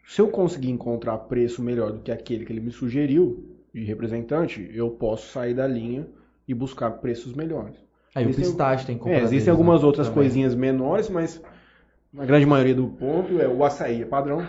se 0.06 0.22
eu 0.22 0.28
conseguir 0.30 0.70
encontrar 0.70 1.18
preço 1.20 1.62
melhor 1.62 1.92
do 1.94 2.00
que 2.02 2.12
aquele 2.12 2.46
que 2.46 2.52
ele 2.52 2.60
me 2.60 2.72
sugeriu, 2.72 3.46
de 3.74 3.84
representante, 3.84 4.70
eu 4.74 4.90
posso 4.92 5.32
sair 5.32 5.54
da 5.54 5.68
linha 5.68 6.08
e 6.48 6.54
buscar 6.54 6.92
preços 6.92 7.34
melhores. 7.34 7.76
Aí 8.14 8.26
o 8.26 8.30
Existem- 8.30 8.46
pistache 8.46 8.86
tem 8.86 8.98
que 8.98 9.10
É, 9.10 9.16
existem 9.18 9.30
deles, 9.40 9.48
algumas 9.50 9.82
né? 9.82 9.88
outras 9.88 10.08
Também. 10.08 10.24
coisinhas 10.24 10.56
menores, 10.56 11.10
mas 11.10 11.42
na 12.14 12.26
grande 12.26 12.46
maioria 12.46 12.74
do 12.76 12.88
ponto 12.88 13.40
é 13.42 13.48
o 13.48 13.64
açaí 13.66 14.02
é 14.02 14.06
padrão, 14.06 14.48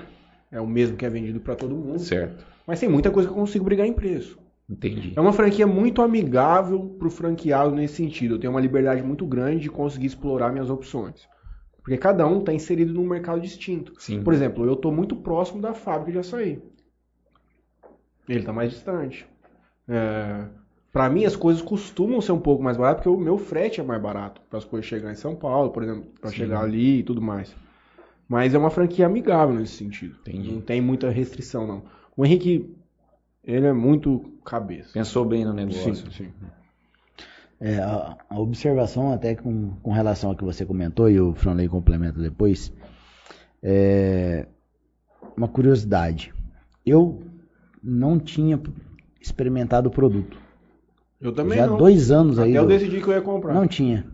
é 0.53 0.61
o 0.61 0.67
mesmo 0.67 0.97
que 0.97 1.05
é 1.05 1.11
vendido 1.11 1.41
para 1.41 1.57
todo 1.57 1.75
mundo. 1.75 1.99
Certo, 1.99 2.45
Mas 2.67 2.79
tem 2.81 2.89
muita 2.89 3.11
coisa 3.11 3.29
que 3.29 3.33
eu 3.35 3.39
consigo 3.39 3.65
brigar 3.65 3.87
em 3.87 3.93
preço. 3.93 4.39
entendi. 4.71 5.13
É 5.17 5.21
uma 5.21 5.33
franquia 5.33 5.67
muito 5.67 6.03
amigável 6.03 6.95
pro 6.99 7.11
franqueado 7.11 7.75
nesse 7.75 7.95
sentido. 7.95 8.35
Eu 8.35 8.39
tenho 8.39 8.53
uma 8.53 8.61
liberdade 8.61 9.03
muito 9.03 9.25
grande 9.27 9.61
de 9.63 9.71
conseguir 9.71 10.07
explorar 10.07 10.53
minhas 10.53 10.71
opções. 10.71 11.29
Porque 11.87 11.99
cada 11.99 12.27
um 12.27 12.41
está 12.41 12.53
inserido 12.53 12.93
num 12.93 13.07
mercado 13.07 13.41
distinto. 13.41 13.93
Sim. 13.97 14.21
Por 14.21 14.35
exemplo, 14.35 14.67
eu 14.67 14.73
estou 14.73 14.91
muito 14.91 15.15
próximo 15.15 15.63
da 15.63 15.73
fábrica 15.73 16.11
de 16.11 16.19
açaí. 16.19 16.61
Ele 18.29 18.41
está 18.41 18.53
mais 18.53 18.73
distante. 18.73 19.25
É, 19.87 20.47
para 20.93 21.09
mim, 21.09 21.25
as 21.25 21.37
coisas 21.37 21.63
costumam 21.63 22.21
ser 22.21 22.33
um 22.33 22.41
pouco 22.41 22.61
mais 22.61 22.77
baratas, 22.77 23.05
porque 23.05 23.17
o 23.17 23.23
meu 23.23 23.39
frete 23.39 23.81
é 23.81 23.85
mais 23.85 24.03
barato 24.03 24.41
para 24.51 24.59
as 24.59 24.65
coisas 24.65 24.85
chegar 24.85 25.13
em 25.13 25.15
São 25.15 25.37
Paulo, 25.37 25.71
por 25.71 25.85
exemplo, 25.85 26.11
para 26.21 26.33
chegar 26.33 26.65
ali 26.65 26.99
e 26.99 27.03
tudo 27.05 27.23
mais. 27.23 27.55
Mas 28.29 28.53
é 28.53 28.59
uma 28.59 28.71
franquia 28.71 29.07
amigável 29.07 29.55
nesse 29.55 29.77
sentido. 29.77 30.17
Entendi. 30.23 30.51
Não 30.51 30.61
tem 30.61 30.81
muita 30.81 31.09
restrição, 31.09 31.69
não. 31.69 31.85
O 32.17 32.27
Henrique, 32.27 32.69
ele 33.45 33.65
é 33.65 33.73
muito 33.73 34.25
cabeça. 34.45 34.93
Pensou 34.93 35.25
bem 35.25 35.45
no 35.45 35.53
negócio. 35.53 35.95
Sim, 35.95 36.11
sim. 36.11 36.33
É, 37.61 37.79
a, 37.79 38.17
a 38.29 38.39
observação 38.39 39.13
até 39.13 39.35
com, 39.35 39.71
com 39.83 39.91
relação 39.91 40.31
ao 40.31 40.37
que 40.37 40.45
você 40.45 40.65
comentou, 40.67 41.09
e 41.09 41.19
o 41.21 41.35
Franley 41.35 41.69
complementa 41.69 42.21
depois, 42.21 42.73
é 43.63 44.47
uma 45.37 45.49
curiosidade. 45.49 46.33
Eu 46.85 47.23
não 47.83 48.19
tinha 48.19 48.61
experimentado 49.21 49.89
o 49.89 49.93
produto. 49.93 50.39
Eu 51.21 51.33
também 51.33 51.59
Já 51.59 51.67
não. 51.67 51.77
dois 51.79 52.11
anos 52.11 52.39
Até 52.39 52.49
aí. 52.49 52.55
eu 52.55 52.63
eu- 52.63 52.69
decidi 52.69 53.01
que 53.01 53.09
eu 53.09 53.15
ia 53.15 53.23
comprar. 53.23 53.55
Não 53.55 53.67
tinha. 53.67 54.07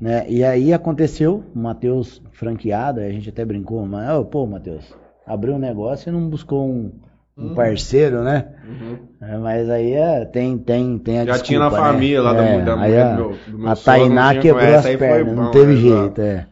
Né? 0.00 0.30
E 0.30 0.44
aí 0.44 0.72
aconteceu, 0.72 1.44
o 1.54 1.58
Matheus 1.58 2.22
franqueado, 2.32 3.00
a 3.00 3.10
gente 3.10 3.28
até 3.28 3.44
brincou, 3.44 3.84
mas, 3.86 4.08
ô, 4.18 4.24
pô, 4.24 4.46
Matheus, 4.46 4.94
abriu 5.26 5.54
um 5.54 5.58
negócio 5.58 6.08
e 6.08 6.12
não 6.12 6.28
buscou 6.28 6.66
um, 6.68 6.92
um 7.40 7.54
parceiro, 7.54 8.22
né? 8.22 8.46
Uhum. 8.66 8.98
É, 9.22 9.36
mas 9.38 9.68
aí 9.70 9.92
é, 9.92 10.24
tem, 10.24 10.56
tem, 10.58 10.98
tem 10.98 11.20
a 11.20 11.24
Já 11.24 11.32
desculpa, 11.32 11.46
tinha 11.46 11.58
na 11.58 11.70
né? 11.70 11.76
família 11.76 12.22
lá 12.22 12.32
da, 12.32 12.44
É, 12.44 12.60
da 12.62 12.74
aí 12.74 12.78
mulher 12.80 13.02
a, 13.06 13.10
do 13.10 13.16
meu, 13.16 13.36
do 13.48 13.58
meu 13.58 13.68
a 13.68 13.76
Tainá 13.76 14.34
quebrou 14.36 14.64
essa 14.64 14.88
as 14.88 14.96
pernas, 14.96 15.34
bom, 15.34 15.42
não 15.42 15.50
teve 15.50 15.72
exato. 15.72 15.86
jeito, 15.88 16.20
é. 16.20 16.46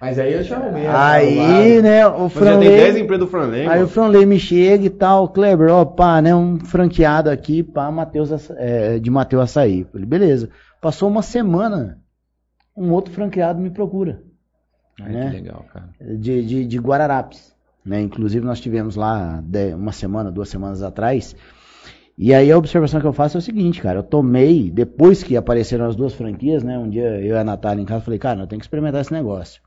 Mas 0.00 0.18
aí 0.18 0.34
eu 0.34 0.42
já 0.42 0.56
arrumei. 0.58 0.86
Aí, 0.86 1.80
né, 1.82 2.06
o 2.06 2.30
Mas 2.34 2.44
já 2.44 2.58
tem 2.58 2.68
10 2.70 2.80
Franley, 2.82 3.02
empregos 3.02 3.26
do 3.26 3.30
Franley, 3.30 3.60
aí 3.62 3.66
mano. 3.68 3.84
o 3.84 3.88
Franley 3.88 4.26
me 4.26 4.38
chega 4.38 4.84
e 4.84 4.90
tal, 4.90 5.28
Kleber, 5.28 5.70
ó, 5.70 5.84
pá, 5.84 6.20
né, 6.20 6.34
um 6.34 6.58
franqueado 6.60 7.30
aqui, 7.30 7.62
pá, 7.62 7.90
Mateus, 7.90 8.50
é, 8.56 8.98
de 8.98 9.10
Mateus 9.10 9.42
Açaí. 9.44 9.84
Falei, 9.90 10.06
beleza. 10.06 10.50
Passou 10.80 11.08
uma 11.08 11.22
semana, 11.22 11.98
um 12.76 12.90
outro 12.92 13.12
franqueado 13.14 13.58
me 13.60 13.70
procura. 13.70 14.20
Ai, 15.00 15.10
né? 15.12 15.30
que 15.30 15.36
legal, 15.36 15.64
cara. 15.72 15.88
de, 16.18 16.44
de, 16.44 16.66
de 16.66 16.78
Guararapes. 16.78 17.53
Né? 17.84 18.00
Inclusive, 18.00 18.44
nós 18.46 18.60
tivemos 18.60 18.96
lá 18.96 19.40
de- 19.44 19.74
uma 19.74 19.92
semana, 19.92 20.30
duas 20.30 20.48
semanas 20.48 20.82
atrás. 20.82 21.36
E 22.16 22.32
aí 22.32 22.50
a 22.50 22.56
observação 22.56 23.00
que 23.00 23.06
eu 23.06 23.12
faço 23.12 23.36
é 23.36 23.40
o 23.40 23.42
seguinte, 23.42 23.82
cara. 23.82 23.98
Eu 23.98 24.02
tomei, 24.04 24.70
depois 24.70 25.22
que 25.22 25.36
apareceram 25.36 25.84
as 25.86 25.96
duas 25.96 26.14
franquias, 26.14 26.62
né? 26.62 26.78
Um 26.78 26.88
dia 26.88 27.20
eu 27.20 27.34
e 27.34 27.38
a 27.38 27.44
Natália 27.44 27.82
em 27.82 27.84
casa 27.84 28.04
falei, 28.04 28.18
cara, 28.18 28.40
eu 28.40 28.46
tenho 28.46 28.60
que 28.60 28.64
experimentar 28.64 29.00
esse 29.00 29.12
negócio. 29.12 29.60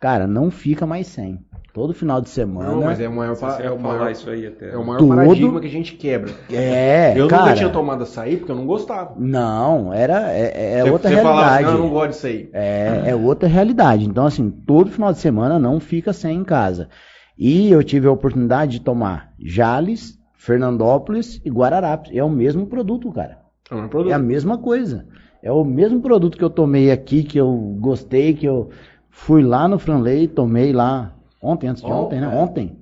Cara, 0.00 0.26
não 0.26 0.50
fica 0.50 0.84
mais 0.84 1.06
sem. 1.06 1.38
Todo 1.72 1.94
final 1.94 2.20
de 2.20 2.28
semana. 2.28 2.70
Não, 2.72 2.82
mas 2.82 2.98
é 3.00 3.08
o 3.08 3.12
maior, 3.14 3.30
é 3.30 3.70
o 3.70 3.78
falar 3.78 3.78
maior, 3.78 4.10
isso 4.10 4.28
aí 4.28 4.46
até. 4.48 4.72
é 4.72 4.76
o 4.76 4.84
maior 4.84 4.98
Tudo- 4.98 5.14
paradigma 5.14 5.60
que 5.60 5.66
a 5.68 5.70
gente 5.70 5.94
quebra. 5.94 6.32
É, 6.52 7.14
eu 7.16 7.28
cara. 7.28 7.42
nunca 7.44 7.54
tinha 7.54 7.68
tomado 7.70 8.02
açaí 8.02 8.36
porque 8.36 8.50
eu 8.50 8.56
não 8.56 8.66
gostava. 8.66 9.14
Não, 9.16 9.94
era 9.94 10.30
é, 10.32 10.80
é 10.80 10.82
você, 10.82 10.90
outra 10.90 11.08
você 11.08 11.16
falava 11.22 11.40
realidade. 11.40 11.64
assim, 11.64 11.72
"Ah, 11.72 11.78
eu 11.78 11.82
não 11.84 11.90
gosto 11.90 12.10
disso 12.10 12.26
aí. 12.26 12.50
É, 12.52 13.02
é 13.06 13.14
outra 13.14 13.48
realidade. 13.48 14.04
Então, 14.04 14.26
assim, 14.26 14.50
todo 14.50 14.90
final 14.90 15.12
de 15.12 15.18
semana 15.20 15.58
não 15.58 15.78
fica 15.80 16.12
sem 16.12 16.36
em 16.40 16.44
casa. 16.44 16.88
E 17.36 17.70
eu 17.70 17.82
tive 17.82 18.06
a 18.06 18.12
oportunidade 18.12 18.72
de 18.72 18.80
tomar 18.80 19.32
Jales, 19.38 20.18
Fernandópolis 20.34 21.40
e 21.44 21.50
Guararapes. 21.50 22.12
É 22.14 22.22
o 22.22 22.28
mesmo 22.30 22.66
produto, 22.66 23.10
cara. 23.12 23.38
É 23.70 23.74
um 23.74 23.84
É 23.84 23.88
produto. 23.88 24.12
a 24.12 24.18
mesma 24.18 24.58
coisa. 24.58 25.06
É 25.42 25.50
o 25.50 25.64
mesmo 25.64 26.00
produto 26.00 26.36
que 26.36 26.44
eu 26.44 26.50
tomei 26.50 26.90
aqui, 26.90 27.22
que 27.24 27.38
eu 27.38 27.50
gostei, 27.80 28.34
que 28.34 28.46
eu 28.46 28.70
fui 29.10 29.42
lá 29.42 29.66
no 29.66 29.78
Franley, 29.78 30.28
tomei 30.28 30.72
lá 30.72 31.12
ontem, 31.40 31.66
antes 31.68 31.82
de 31.82 31.90
ontem, 31.90 32.20
né? 32.20 32.28
Ontem. 32.28 32.78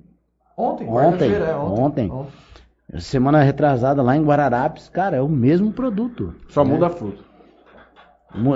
Ontem, 0.57 0.85
Ontem, 0.87 0.87
quarta-feira, 0.87 1.45
é, 1.45 1.55
ontem. 1.55 2.11
ontem. 2.11 2.31
Semana 2.99 3.41
retrasada 3.41 4.01
lá 4.03 4.15
em 4.17 4.23
Guararapes, 4.23 4.89
cara, 4.89 5.15
é 5.17 5.21
o 5.21 5.29
mesmo 5.29 5.71
produto. 5.71 6.35
Só 6.49 6.63
muda 6.63 6.87
a 6.87 6.89
fruta. 6.89 7.23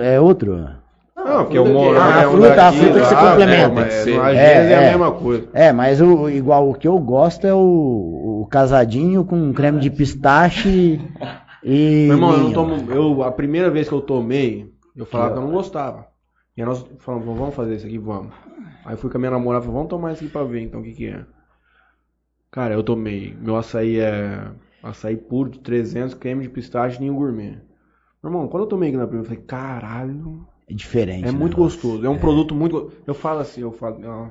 É 0.03 0.19
outro. 0.19 0.69
Não, 1.15 1.43
porque 1.45 1.57
fruta 1.57 1.69
o 1.69 1.73
morango 1.73 1.99
Ah, 2.01 2.21
é 2.21 2.23
a 2.23 2.27
um 2.27 2.31
fruta- 2.33 2.51
a 2.51 2.55
daqui, 2.55 2.77
fruta 2.79 2.99
que 2.99 3.05
se 3.05 3.15
complementa. 3.15 3.67
né, 3.69 3.73
mas 3.73 3.93
É, 3.93 4.03
vezes 4.03 4.71
é, 4.71 4.71
é. 4.73 4.77
a 4.77 4.81
mesma 4.91 5.11
coisa. 5.13 5.47
É, 5.53 5.71
mas 5.71 6.01
o, 6.01 6.29
igual 6.29 6.69
o 6.69 6.73
que 6.75 6.87
eu 6.87 6.99
gosto 6.99 7.47
é 7.47 7.53
o, 7.53 8.41
o 8.41 8.47
casadinho 8.51 9.23
com 9.23 9.53
creme 9.53 9.79
de 9.79 9.89
pistache 9.89 10.99
e. 11.63 12.05
Meu 12.07 12.15
irmão, 12.17 12.33
eu 12.33 12.39
não 12.39 12.53
tomo. 12.53 12.91
Eu, 12.91 13.23
a 13.23 13.31
primeira 13.31 13.69
vez 13.71 13.87
que 13.87 13.93
eu 13.95 14.01
tomei, 14.01 14.71
eu 14.95 15.05
falava 15.05 15.31
que 15.33 15.37
eu 15.39 15.43
não 15.43 15.51
gostava. 15.51 16.05
E 16.55 16.61
aí 16.61 16.67
nós 16.67 16.85
falamos, 16.99 17.25
vamos 17.37 17.55
fazer 17.55 17.75
isso 17.75 17.85
aqui, 17.85 17.97
vamos. 17.97 18.31
Aí 18.85 18.95
fui 18.97 19.09
com 19.09 19.17
a 19.17 19.19
minha 19.19 19.31
namorada 19.31 19.63
e 19.63 19.67
falei, 19.67 19.75
vamos 19.77 19.89
tomar 19.89 20.11
isso 20.13 20.23
aqui 20.23 20.31
pra 20.31 20.43
ver 20.43 20.61
então 20.61 20.81
o 20.81 20.83
que, 20.83 20.91
que 20.93 21.07
é. 21.07 21.21
Cara, 22.51 22.73
eu 22.73 22.83
tomei. 22.83 23.35
Meu 23.41 23.55
açaí 23.55 23.99
é 23.99 24.41
açaí 24.83 25.15
puro 25.17 25.49
de 25.49 25.59
300, 25.59 26.13
creme 26.13 26.43
de 26.43 26.49
pistache 26.49 26.97
e 26.97 27.01
ninho 27.01 27.15
gourmet. 27.15 27.57
Meu 28.23 28.31
irmão, 28.31 28.47
quando 28.47 28.63
eu 28.63 28.69
tomei 28.69 28.89
aqui 28.89 28.97
na 28.97 29.07
primeira, 29.07 29.25
eu 29.27 29.29
falei, 29.35 29.43
caralho, 29.45 30.47
É 30.67 30.73
diferente. 30.73 31.23
é 31.23 31.31
né, 31.31 31.31
muito 31.31 31.57
negócio? 31.57 31.79
gostoso. 31.81 32.05
É 32.05 32.09
um 32.09 32.17
produto 32.17 32.55
muito. 32.55 32.91
Eu 33.05 33.13
falo 33.13 33.39
assim, 33.39 33.61
eu 33.61 33.71
falo, 33.71 33.99
ó, 34.05 34.29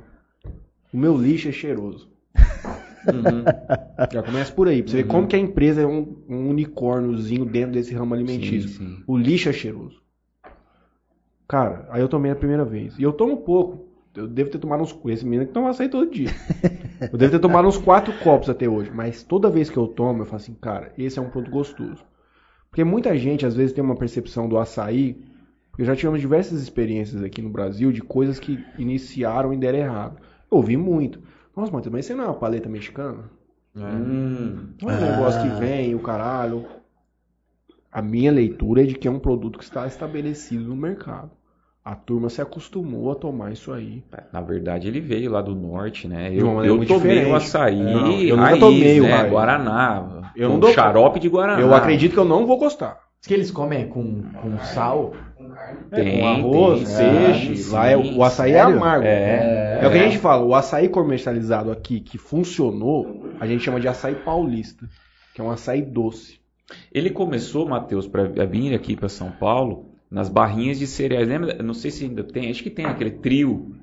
o 0.93 0.97
meu 0.97 1.17
lixo 1.17 1.49
é 1.49 1.53
cheiroso. 1.53 2.09
Uhum. 3.07 3.45
Já 4.13 4.23
começa 4.23 4.53
por 4.53 4.67
aí, 4.67 4.83
pra 4.83 4.91
você 4.91 4.97
ver 4.99 5.07
como 5.07 5.27
que 5.27 5.37
a 5.37 5.39
empresa 5.39 5.83
é 5.83 5.87
um, 5.87 6.17
um 6.29 6.49
unicórniozinho 6.49 7.45
dentro 7.45 7.73
desse 7.73 7.95
ramo 7.95 8.15
alimentício. 8.15 8.71
Sim, 8.71 8.97
sim. 8.97 9.03
O 9.07 9.17
lixo 9.17 9.49
é 9.49 9.53
cheiroso. 9.53 10.03
Cara, 11.47 11.87
aí 11.91 12.01
eu 12.01 12.09
tomei 12.09 12.33
a 12.33 12.37
primeira 12.37 12.65
vez. 12.65 12.99
E 12.99 13.03
eu 13.03 13.13
tomo 13.13 13.39
pouco. 13.39 13.87
Eu 14.15 14.29
devo 14.29 14.51
ter 14.51 14.59
tomado 14.59 14.83
uns. 14.83 14.97
Esse 15.07 15.25
menino 15.25 15.47
que 15.47 15.53
toma 15.53 15.71
açaí 15.71 15.89
todo 15.89 16.11
dia. 16.11 16.31
Eu 17.13 17.19
devo 17.19 17.33
ter 17.33 17.41
tomado 17.41 17.67
uns 17.67 17.77
quatro 17.77 18.17
copos 18.21 18.49
até 18.49 18.69
hoje. 18.69 18.91
Mas 18.91 19.25
toda 19.25 19.51
vez 19.51 19.69
que 19.69 19.77
eu 19.77 19.89
tomo, 19.89 20.23
eu 20.23 20.25
falo 20.25 20.37
assim, 20.37 20.55
cara, 20.55 20.93
esse 20.97 21.19
é 21.19 21.23
um 21.23 21.29
produto 21.29 21.51
gostoso. 21.51 22.03
Porque 22.71 22.85
muita 22.85 23.17
gente, 23.19 23.45
às 23.45 23.55
vezes, 23.57 23.73
tem 23.73 23.83
uma 23.83 23.97
percepção 23.97 24.49
do 24.49 24.57
açaí. 24.57 25.21
Porque 25.75 25.85
já 25.85 25.97
tivemos 25.97 26.21
diversas 26.21 26.63
experiências 26.63 27.21
aqui 27.23 27.43
no 27.43 27.51
Brasil 27.51 27.91
de 27.91 28.01
coisas 28.01 28.39
que 28.39 28.65
iniciaram 28.79 29.53
e 29.53 29.57
deram 29.57 29.79
errado. 29.81 30.17
Eu 30.51 30.59
ouvi 30.59 30.77
muito. 30.77 31.19
Nossa, 31.57 31.73
mas 31.91 32.07
você 32.07 32.15
não 32.15 32.25
é 32.25 32.27
uma 32.29 32.35
paleta 32.35 32.69
mexicana? 32.69 33.25
Hum. 33.77 34.69
Não 34.81 34.89
é 34.91 34.95
um 34.95 35.01
negócio 35.17 35.43
que 35.43 35.49
vem, 35.61 35.95
o 35.95 35.99
caralho. 35.99 36.65
A 37.91 38.01
minha 38.01 38.31
leitura 38.31 38.83
é 38.83 38.87
de 38.87 38.95
que 38.95 39.09
é 39.09 39.11
um 39.11 39.19
produto 39.19 39.59
que 39.59 39.65
está 39.65 39.85
estabelecido 39.87 40.65
no 40.69 40.77
mercado. 40.77 41.31
A 41.85 41.95
turma 41.95 42.31
se 42.31 42.41
acostumou 42.41 43.11
a 43.13 43.15
tomar 43.15 43.53
isso 43.53 43.73
aí. 43.73 44.03
Na 44.33 44.41
verdade, 44.41 44.89
ele 44.89 45.01
veio 45.01 45.31
lá 45.31 45.43
do 45.43 45.55
norte, 45.55 46.09
né? 46.09 46.33
Eu, 46.33 46.65
eu 46.65 46.77
tomei 46.77 46.87
diferente. 46.87 47.31
o 47.31 47.35
açaí 47.35 47.83
Não, 47.83 48.23
eu 48.23 48.37
nunca 48.37 48.49
raiz, 48.49 48.61
tomei 48.61 49.01
o 49.01 49.03
né? 49.03 49.13
raiz. 49.17 49.31
Guaraná. 49.31 50.33
Eu 50.35 50.49
com 50.49 50.55
não 50.55 50.61
dou- 50.61 50.73
xarope 50.73 51.21
de 51.21 51.29
Guaraná. 51.29 51.61
Eu 51.61 51.75
acredito 51.75 52.13
que 52.13 52.19
eu 52.19 52.25
não 52.25 52.47
vou 52.47 52.57
gostar. 52.59 52.99
Diz 53.21 53.29
que 53.29 53.35
eles 53.35 53.51
comem 53.51 53.87
com, 53.89 54.23
com 54.23 54.59
sal. 54.61 55.13
Tem, 55.91 56.19
com 56.21 56.27
arroz, 56.27 56.97
tem, 56.97 57.11
peixe. 57.27 57.57
sim, 57.57 57.73
lá 57.73 57.89
é, 57.89 57.97
o 57.97 58.23
açaí 58.23 58.53
sério? 58.53 58.73
é 58.73 58.77
amargo. 58.77 59.05
É, 59.07 59.79
É 59.83 59.87
o 59.87 59.91
que 59.91 59.99
a 59.99 60.03
gente 60.05 60.19
fala, 60.19 60.45
o 60.45 60.55
açaí 60.55 60.89
comercializado 60.89 61.71
aqui 61.71 62.01
que 62.01 62.19
funcionou, 62.19 63.27
a 63.41 63.47
gente 63.47 63.63
chama 63.65 63.81
de 63.81 63.89
açaí 63.89 64.15
paulista, 64.15 64.89
que 65.35 65.41
é 65.41 65.45
um 65.45 65.51
açaí 65.51 65.83
doce. 65.83 66.41
Ele 66.93 67.11
começou, 67.11 67.69
Matheus, 67.69 68.07
para 68.07 68.25
vir 68.47 68.75
aqui 68.75 68.97
para 68.97 69.09
São 69.09 69.31
Paulo, 69.31 69.91
nas 70.11 70.29
barrinhas 70.29 70.79
de 70.79 70.87
cereais. 70.87 71.29
Lembra? 71.29 71.63
Não 71.63 71.75
sei 71.75 71.91
se 71.91 72.05
ainda 72.05 72.25
tem, 72.25 72.51
acho 72.51 72.63
que 72.63 72.71
tem 72.71 72.87
aquele 72.87 73.11
trio. 73.11 73.75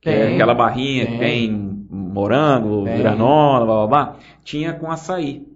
Que 0.00 0.08
é 0.08 0.26
Tem, 0.26 0.34
aquela 0.34 0.54
barrinha 0.54 1.04
que 1.06 1.18
tem. 1.18 1.48
tem 1.48 1.86
morango, 1.90 2.84
Tem. 2.84 2.98
granola, 2.98 3.66
blá 3.66 3.74
blá 3.74 3.86
blá. 3.86 4.16
Tinha 4.42 4.72
com 4.72 4.90
açaí. 4.90 5.46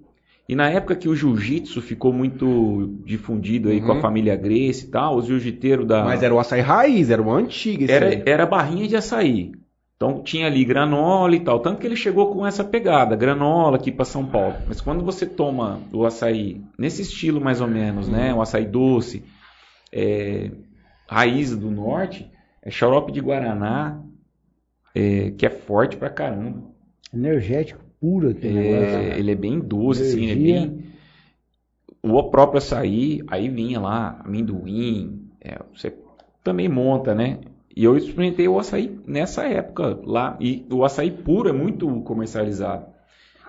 E 0.49 0.55
na 0.55 0.69
época 0.69 0.95
que 0.95 1.09
o 1.09 1.17
jiu-jitsu 1.17 1.81
ficou 1.81 2.13
muito 2.13 2.99
difundido 3.05 3.71
aí 3.71 3.81
com 3.81 3.93
a 3.93 3.95
Uhum. 3.95 4.01
família 4.03 4.37
Grace 4.37 4.85
e 4.87 4.91
tal, 4.91 5.17
os 5.17 5.27
jiu-jiteiros 5.27 5.87
da. 5.87 6.05
Mas 6.05 6.23
era 6.23 6.35
o 6.35 6.39
açaí 6.39 6.61
raiz, 6.61 7.09
era 7.11 7.23
o 7.23 7.33
antigo 7.33 7.83
esse 7.85 7.93
era, 7.93 8.09
aí. 8.09 8.23
era 8.27 8.45
barrinha 8.45 8.87
de 8.87 8.95
açaí. 8.97 9.53
Então 9.97 10.23
tinha 10.23 10.47
ali 10.47 10.63
granola 10.65 11.35
e 11.35 11.41
tal. 11.41 11.61
Tanto 11.61 11.79
que 11.79 11.87
ele 11.87 11.97
chegou 11.97 12.31
com 12.35 12.47
essa 12.47 12.63
pegada, 12.63 13.17
granola 13.17 13.77
aqui 13.77 13.91
para 13.91 14.05
São 14.05 14.27
Paulo. 14.27 14.57
Mas 14.69 14.81
quando 14.83 15.03
você 15.03 15.25
toma 15.25 15.81
o 15.93 16.05
açaí 16.05 16.61
nesse 16.79 17.01
estilo 17.03 17.41
mais 17.41 17.61
ou 17.63 17.69
menos, 17.69 18.07
né? 18.09 18.35
O 18.35 18.43
açaí 18.43 18.67
doce, 18.67 19.23
é, 19.91 20.51
raiz 21.09 21.57
do 21.57 21.71
norte, 21.71 22.29
é 22.63 22.71
xarope 22.71 23.13
de 23.13 23.21
Guaraná, 23.21 23.99
é, 24.95 25.31
que 25.39 25.47
é 25.47 25.51
forte 25.51 25.97
pra 25.97 26.11
caramba. 26.11 26.63
Energético 27.13 27.81
puro 28.01 28.31
aquele 28.31 28.55
negócio. 28.55 28.97
É, 28.97 29.19
ele 29.19 29.31
é 29.31 29.35
bem 29.35 29.59
doce, 29.59 30.03
assim, 30.03 30.27
ele 30.27 30.53
é 30.53 30.57
Energia. 30.57 30.67
bem. 30.69 30.85
O 32.03 32.23
próprio 32.25 32.59
açaí, 32.59 33.23
aí 33.29 33.49
vinha 33.49 33.81
lá 33.81 34.21
amendoim, 34.25 35.29
é, 35.41 35.59
você 35.75 35.95
também 36.43 36.69
monta, 36.69 37.15
né? 37.15 37.39
E 37.77 37.83
eu 37.83 37.97
experimentei 37.97 38.47
o 38.47 38.59
açaí 38.59 39.01
nessa 39.07 39.45
época 39.45 39.99
lá. 40.05 40.37
E 40.39 40.67
o 40.71 40.85
açaí 40.85 41.11
puro 41.11 41.49
é 41.49 41.53
muito 41.53 41.89
comercializado. 42.03 42.87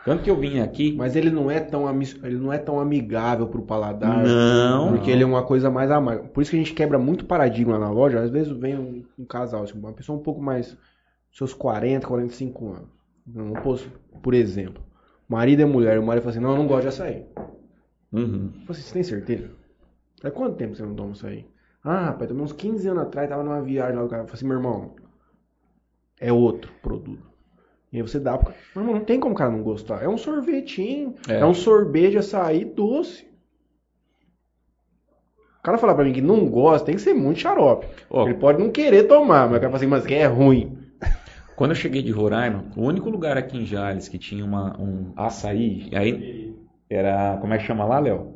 Tanto 0.04 0.24
que 0.24 0.30
eu 0.30 0.36
vim 0.40 0.60
aqui. 0.60 0.96
Mas 0.96 1.16
ele 1.16 1.30
não 1.30 1.50
é 1.50 1.60
tão, 1.60 1.88
ele 2.24 2.38
não 2.38 2.54
é 2.54 2.58
tão 2.58 2.80
amigável 2.80 3.48
pro 3.48 3.64
paladar. 3.64 4.24
Não. 4.24 4.90
Porque 4.90 5.12
ele 5.12 5.24
é 5.24 5.26
uma 5.26 5.44
coisa 5.44 5.70
mais 5.70 5.92
amarga. 5.92 6.24
Por 6.24 6.42
isso 6.42 6.52
que 6.52 6.58
a 6.58 6.60
gente 6.60 6.74
quebra 6.74 6.98
muito 6.98 7.26
paradigma 7.26 7.78
na 7.78 7.90
loja. 7.90 8.20
Às 8.22 8.32
vezes 8.32 8.52
vem 8.52 8.78
um, 8.78 9.04
um 9.20 9.26
casal, 9.26 9.64
assim, 9.64 9.78
uma 9.78 9.94
pessoa 9.94 10.18
um 10.18 10.22
pouco 10.24 10.42
mais. 10.42 10.78
seus 11.34 11.54
40, 11.54 12.08
45 12.08 12.68
anos. 12.68 12.95
Posso, 13.64 13.90
por 14.22 14.34
exemplo. 14.34 14.84
Marido 15.28 15.62
e 15.62 15.66
mulher. 15.66 16.00
O 16.00 16.06
marido 16.06 16.24
fala 16.24 16.32
assim: 16.32 16.44
Não, 16.44 16.52
eu 16.52 16.58
não 16.58 16.68
gosto 16.68 16.84
de 16.84 16.88
açaí. 16.90 17.26
Uhum. 18.12 18.50
Falei 18.50 18.66
assim, 18.70 18.82
Você 18.82 18.94
tem 18.94 19.04
certeza? 19.04 19.50
Há 20.24 20.32
quanto 20.32 20.56
tempo 20.58 20.76
você 20.76 20.84
não 20.84 20.96
toma 20.96 21.12
açaí? 21.12 21.48
Ah, 21.84 22.06
rapaz, 22.06 22.30
tomei 22.30 22.44
uns 22.44 22.54
15 22.54 22.88
anos 22.88 23.04
atrás. 23.04 23.30
Tava 23.30 23.44
numa 23.44 23.62
viagem 23.62 23.96
lá. 23.96 24.04
O 24.04 24.10
cara 24.10 24.24
falou 24.24 24.36
assim: 24.36 24.46
Meu 24.46 24.58
irmão, 24.58 24.96
é 26.20 26.32
outro 26.32 26.72
produto. 26.82 27.24
E 27.92 27.98
aí 27.98 28.02
você 28.02 28.20
dá. 28.20 28.38
Porque, 28.38 28.58
meu 28.76 28.84
irmão, 28.84 29.00
não 29.00 29.06
tem 29.06 29.20
como 29.20 29.34
o 29.34 29.38
cara 29.38 29.52
não 29.52 29.64
gostar. 29.64 30.04
É 30.04 30.08
um 30.08 30.18
sorvetinho. 30.18 31.16
É. 31.28 31.40
É, 31.40 31.46
um 31.46 31.54
sorvete 31.54 32.12
de 32.12 32.18
açaí 32.20 32.66
doce. 32.66 33.26
O 35.60 35.64
cara 35.66 35.80
falar 35.80 35.96
pra 35.96 36.04
mim 36.04 36.14
que 36.14 36.22
não 36.22 36.48
gosta, 36.48 36.86
tem 36.86 36.96
que 36.96 37.02
ser 37.02 37.16
muito 37.16 37.40
xarope. 37.40 37.88
Ó, 38.08 38.28
Ele 38.28 38.36
pode 38.38 38.60
não 38.62 38.70
querer 38.70 39.06
tomar, 39.08 39.48
mas 39.48 39.58
o 39.58 39.60
cara 39.62 39.72
fala 39.72 39.78
assim, 39.78 39.88
mas 39.88 40.06
é 40.06 40.28
ruim. 40.28 40.78
Quando 41.56 41.72
eu 41.72 41.76
cheguei 41.76 42.02
de 42.02 42.12
Roraima, 42.12 42.66
o 42.76 42.82
único 42.84 43.10
lugar 43.10 43.38
aqui 43.38 43.58
em 43.58 43.66
Jales 43.66 44.08
que 44.10 44.18
tinha 44.18 44.44
uma, 44.44 44.80
um 44.80 45.14
açaí, 45.16 45.90
aí 45.96 46.56
era. 46.90 47.38
Como 47.40 47.54
é 47.54 47.58
que 47.58 47.64
chama 47.64 47.86
lá, 47.86 48.00
Léo? 48.00 48.36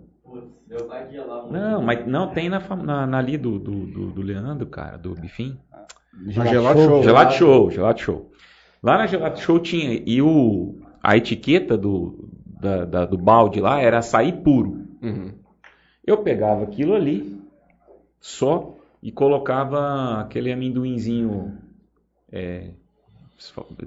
Lá. 1.27 1.47
Não, 1.51 1.81
mas 1.81 2.05
não, 2.05 2.27
tem 2.31 2.47
na, 2.49 2.59
na, 2.59 3.07
na 3.07 3.17
ali 3.17 3.37
do, 3.37 3.57
do, 3.57 3.85
do, 3.87 4.11
do 4.11 4.21
Leandro, 4.21 4.67
cara, 4.67 4.97
do 4.97 5.15
Bifim. 5.15 5.57
Gelato 6.27 6.49
Gelato 6.51 6.79
show. 6.79 6.87
show. 6.89 7.03
Gelato 7.03 7.33
Show, 7.33 7.71
Gelato 7.71 8.01
Show. 8.01 8.31
Lá 8.83 8.97
na 8.99 9.07
Gelato 9.07 9.39
Show 9.41 9.59
tinha, 9.59 10.01
e 10.05 10.21
o, 10.21 10.79
a 11.03 11.17
etiqueta 11.17 11.77
do, 11.77 12.29
da, 12.45 12.85
da- 12.85 13.05
do 13.05 13.17
balde 13.17 13.59
lá 13.59 13.81
era 13.81 13.97
açaí 13.97 14.31
puro. 14.31 14.85
Uhum. 15.01 15.31
Eu 16.05 16.17
pegava 16.19 16.63
aquilo 16.63 16.93
ali, 16.93 17.39
só, 18.19 18.75
e 19.01 19.11
colocava 19.11 20.19
aquele 20.21 20.51
amendoinzinho. 20.51 21.57
É, 22.31 22.71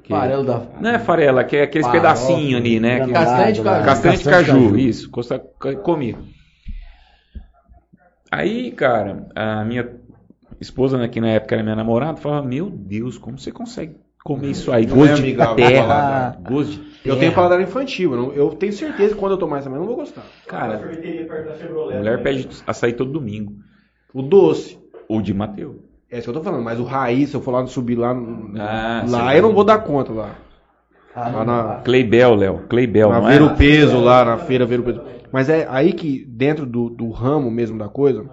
que- 0.02 0.08
Farelo 0.08 0.44
da. 0.44 0.62
Não 0.80 0.90
é 0.90 0.98
farela, 0.98 1.44
que 1.44 1.56
é 1.56 1.62
aqueles 1.62 1.86
Farofa, 1.86 2.02
pedacinhos 2.02 2.60
ali, 2.60 2.80
né? 2.80 3.00
que- 3.00 3.12
granulado 3.12 3.26
Castanha 3.26 3.52
de 3.52 3.62
caju. 3.62 3.84
Castanha 3.84 4.16
de 4.16 4.24
caju, 4.24 4.76
isso, 4.78 5.10
costa, 5.10 5.38
comia. 5.82 6.16
Aí, 8.30 8.70
cara, 8.72 9.26
a 9.34 9.64
minha 9.64 9.88
esposa, 10.60 10.96
né, 10.96 11.08
que 11.08 11.20
na 11.20 11.28
época 11.28 11.54
era 11.54 11.62
minha 11.62 11.76
namorada, 11.76 12.16
falava: 12.16 12.46
Meu 12.46 12.70
Deus, 12.70 13.18
como 13.18 13.38
você 13.38 13.52
consegue 13.52 13.96
comer 14.24 14.50
isso 14.50 14.72
aí? 14.72 14.86
Não 14.86 14.96
Gosto 14.96 15.10
é 15.12 15.14
de 15.16 15.20
amigável, 15.22 15.56
terra, 15.56 16.36
gosto 16.42 16.70
de 16.72 16.78
Eu 16.80 17.02
terra. 17.02 17.18
tenho 17.18 17.34
paladar 17.34 17.60
infantil, 17.60 18.14
eu, 18.14 18.32
eu 18.32 18.50
tenho 18.50 18.72
certeza 18.72 19.14
que 19.14 19.20
quando 19.20 19.32
eu 19.32 19.38
tomar 19.38 19.58
essa, 19.58 19.68
eu 19.68 19.74
não 19.74 19.84
vou 19.86 19.96
gostar. 19.96 20.22
Cara, 20.46 20.76
a 20.78 21.98
mulher 21.98 22.16
né? 22.16 22.22
pede 22.22 22.48
açaí 22.66 22.92
todo 22.94 23.12
domingo. 23.12 23.52
O 24.14 24.22
doce, 24.22 24.78
O 25.08 25.20
de 25.20 25.34
Mateus. 25.34 25.76
É 26.12 26.18
isso 26.18 26.24
que 26.24 26.30
eu 26.30 26.34
tô 26.34 26.42
falando, 26.44 26.62
mas 26.62 26.78
o 26.78 26.84
raiz, 26.84 27.30
se 27.30 27.36
eu 27.36 27.40
for 27.40 27.50
lá 27.52 27.66
subir 27.66 27.96
lá, 27.96 28.10
Ah, 28.10 29.04
lá 29.08 29.34
eu 29.36 29.42
não 29.42 29.52
vou 29.54 29.64
dar 29.64 29.78
conta 29.78 30.12
lá. 30.12 30.36
Ah, 31.14 31.28
Lá 31.28 31.44
na, 31.44 31.74
Claybel, 31.84 32.34
Léo. 32.34 32.58
Claybel, 32.68 33.10
na 33.10 33.20
não 33.20 33.26
Ver 33.28 33.42
o 33.42 33.50
é? 33.50 33.54
Peso, 33.56 33.98
lá 34.00 34.24
na 34.24 34.38
feira 34.38 34.64
Ver 34.64 34.80
o 34.80 34.82
Peso. 34.82 35.02
Mas 35.32 35.48
é 35.48 35.66
aí 35.68 35.92
que, 35.92 36.24
dentro 36.26 36.64
do, 36.66 36.88
do 36.88 37.10
ramo 37.10 37.50
mesmo 37.50 37.78
da 37.78 37.88
coisa, 37.88 38.24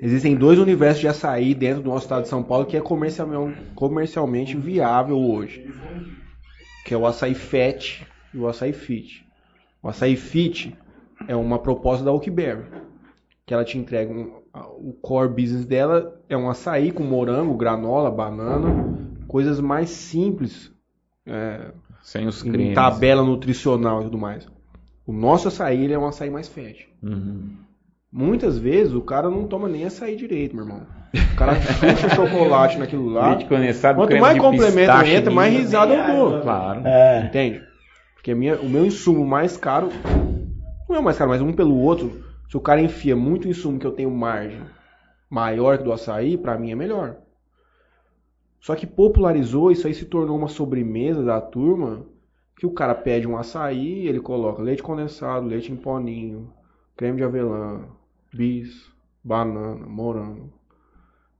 existem 0.00 0.34
dois 0.36 0.58
universos 0.58 1.00
de 1.00 1.08
açaí 1.08 1.54
dentro 1.54 1.82
do 1.82 1.90
nosso 1.90 2.04
estado 2.04 2.22
de 2.22 2.28
São 2.28 2.42
Paulo 2.42 2.66
que 2.66 2.76
é 2.76 2.80
comercialmente, 2.80 3.60
comercialmente 3.74 4.56
viável 4.56 5.18
hoje. 5.18 5.66
Que 6.84 6.94
é 6.94 6.96
o 6.96 7.06
açaí 7.06 7.34
FET 7.34 8.06
e 8.32 8.38
o 8.38 8.46
açaí 8.48 8.72
FIT. 8.72 9.26
O 9.82 9.88
açaí 9.88 10.16
FIT 10.16 10.74
é 11.28 11.34
uma 11.36 11.58
proposta 11.58 12.04
da 12.04 12.12
Oakberry. 12.12 12.64
Que 13.44 13.52
ela 13.54 13.64
te 13.64 13.76
entrega 13.78 14.12
um- 14.12 14.35
o 14.78 14.92
core 15.02 15.28
business 15.28 15.64
dela 15.64 16.20
é 16.28 16.36
um 16.36 16.48
açaí 16.48 16.90
com 16.90 17.02
morango, 17.02 17.56
granola, 17.56 18.10
banana, 18.10 18.96
coisas 19.26 19.60
mais 19.60 19.90
simples. 19.90 20.72
é, 21.26 21.70
Sem 22.02 22.26
os 22.26 22.44
em 22.44 22.52
cremes. 22.52 22.74
tabela 22.74 23.22
nutricional 23.22 24.00
e 24.00 24.04
tudo 24.04 24.18
mais. 24.18 24.46
O 25.06 25.12
nosso 25.12 25.48
açaí 25.48 25.84
ele 25.84 25.92
é 25.92 25.98
um 25.98 26.06
açaí 26.06 26.30
mais 26.30 26.48
fat. 26.48 26.86
Uhum. 27.02 27.50
Muitas 28.10 28.58
vezes 28.58 28.94
o 28.94 29.00
cara 29.00 29.28
não 29.28 29.46
toma 29.46 29.68
nem 29.68 29.84
açaí 29.84 30.16
direito, 30.16 30.54
meu 30.56 30.64
irmão. 30.64 30.82
O 31.32 31.36
cara 31.36 31.54
chucha 31.60 32.08
chocolate 32.14 32.78
naquilo 32.78 33.08
lá. 33.10 33.30
Leite 33.30 33.46
condensado, 33.46 33.96
Quanto 33.98 34.16
mais 34.18 34.38
complemento 34.38 34.92
pistache 34.92 35.14
entra, 35.14 35.30
mais 35.32 35.54
risada 35.54 35.94
eu 35.94 36.16
dou. 36.16 36.40
Claro. 36.40 36.82
É. 36.84 37.26
Entende? 37.26 37.62
Porque 38.14 38.32
a 38.32 38.34
minha, 38.36 38.56
o 38.56 38.68
meu 38.68 38.84
insumo 38.86 39.24
mais 39.24 39.56
caro, 39.56 39.88
não 40.88 40.96
é 40.96 40.98
o 40.98 41.02
mais 41.02 41.16
caro, 41.16 41.30
mas 41.30 41.40
um 41.40 41.52
pelo 41.52 41.76
outro, 41.76 42.24
se 42.48 42.56
o 42.56 42.60
cara 42.60 42.80
enfia 42.80 43.16
muito 43.16 43.48
insumo 43.48 43.78
que 43.78 43.86
eu 43.86 43.92
tenho 43.92 44.10
margem 44.10 44.62
maior 45.28 45.78
que 45.78 45.84
do 45.84 45.92
açaí, 45.92 46.36
pra 46.36 46.58
mim 46.58 46.70
é 46.70 46.74
melhor. 46.74 47.16
Só 48.60 48.74
que 48.74 48.86
popularizou, 48.86 49.70
isso 49.70 49.86
aí 49.86 49.94
se 49.94 50.04
tornou 50.04 50.36
uma 50.36 50.48
sobremesa 50.48 51.22
da 51.22 51.40
turma, 51.40 52.06
que 52.56 52.66
o 52.66 52.70
cara 52.70 52.94
pede 52.94 53.26
um 53.26 53.36
açaí, 53.36 54.08
ele 54.08 54.20
coloca 54.20 54.62
leite 54.62 54.82
condensado, 54.82 55.46
leite 55.46 55.70
em 55.70 55.76
poninho, 55.76 56.52
creme 56.96 57.18
de 57.18 57.24
avelã, 57.24 57.84
bis, 58.32 58.90
banana, 59.22 59.86
morango. 59.86 60.52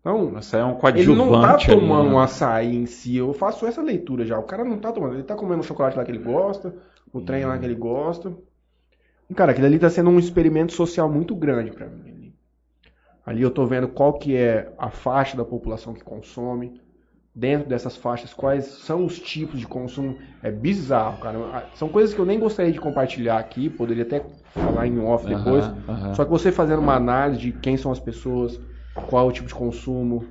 Então, 0.00 0.38
Isso 0.38 0.54
aí 0.54 0.62
é 0.62 0.64
um 0.64 0.68
ele 0.68 1.16
não 1.16 1.32
tá 1.32 1.56
coadjuvante 1.56 1.70
ali, 1.72 1.80
tomando 1.80 2.08
né? 2.08 2.14
um 2.14 2.18
açaí 2.20 2.76
em 2.76 2.86
si. 2.86 3.16
Eu 3.16 3.32
faço 3.32 3.66
essa 3.66 3.82
leitura 3.82 4.24
já. 4.24 4.38
O 4.38 4.44
cara 4.44 4.64
não 4.64 4.78
tá 4.78 4.92
tomando. 4.92 5.14
Ele 5.14 5.24
tá 5.24 5.34
comendo 5.34 5.62
o 5.62 5.64
chocolate 5.64 5.96
lá 5.96 6.04
que 6.04 6.12
ele 6.12 6.22
gosta, 6.22 6.76
o 7.12 7.20
trem 7.20 7.44
lá 7.44 7.58
que 7.58 7.64
ele 7.64 7.74
gosta. 7.74 8.32
E, 9.28 9.34
cara, 9.34 9.52
aquilo 9.52 9.66
ali 9.66 9.78
tá 9.78 9.90
sendo 9.90 10.10
um 10.10 10.18
experimento 10.18 10.72
social 10.72 11.10
muito 11.10 11.34
grande 11.34 11.70
pra 11.70 11.86
mim. 11.86 12.02
Ali. 12.06 12.34
ali 13.24 13.42
eu 13.42 13.50
tô 13.50 13.66
vendo 13.66 13.88
qual 13.88 14.14
que 14.14 14.36
é 14.36 14.72
a 14.78 14.90
faixa 14.90 15.36
da 15.36 15.44
população 15.44 15.94
que 15.94 16.04
consome. 16.04 16.80
Dentro 17.34 17.68
dessas 17.68 17.94
faixas, 17.94 18.32
quais 18.32 18.64
são 18.64 19.04
os 19.04 19.18
tipos 19.20 19.60
de 19.60 19.66
consumo. 19.66 20.16
É 20.42 20.50
bizarro, 20.50 21.20
cara. 21.20 21.68
São 21.74 21.86
coisas 21.86 22.14
que 22.14 22.20
eu 22.20 22.24
nem 22.24 22.38
gostaria 22.38 22.72
de 22.72 22.80
compartilhar 22.80 23.38
aqui. 23.38 23.68
Poderia 23.68 24.04
até 24.04 24.24
falar 24.54 24.86
em 24.86 24.98
off 25.00 25.26
depois. 25.26 25.64
Só 26.14 26.24
que 26.24 26.30
você 26.30 26.50
fazendo 26.50 26.78
uma 26.78 26.94
análise 26.94 27.38
de 27.38 27.52
quem 27.52 27.76
são 27.76 27.92
as 27.92 28.00
pessoas, 28.00 28.58
qual 28.94 29.26
é 29.26 29.28
o 29.28 29.32
tipo 29.32 29.48
de 29.48 29.54
consumo, 29.54 30.24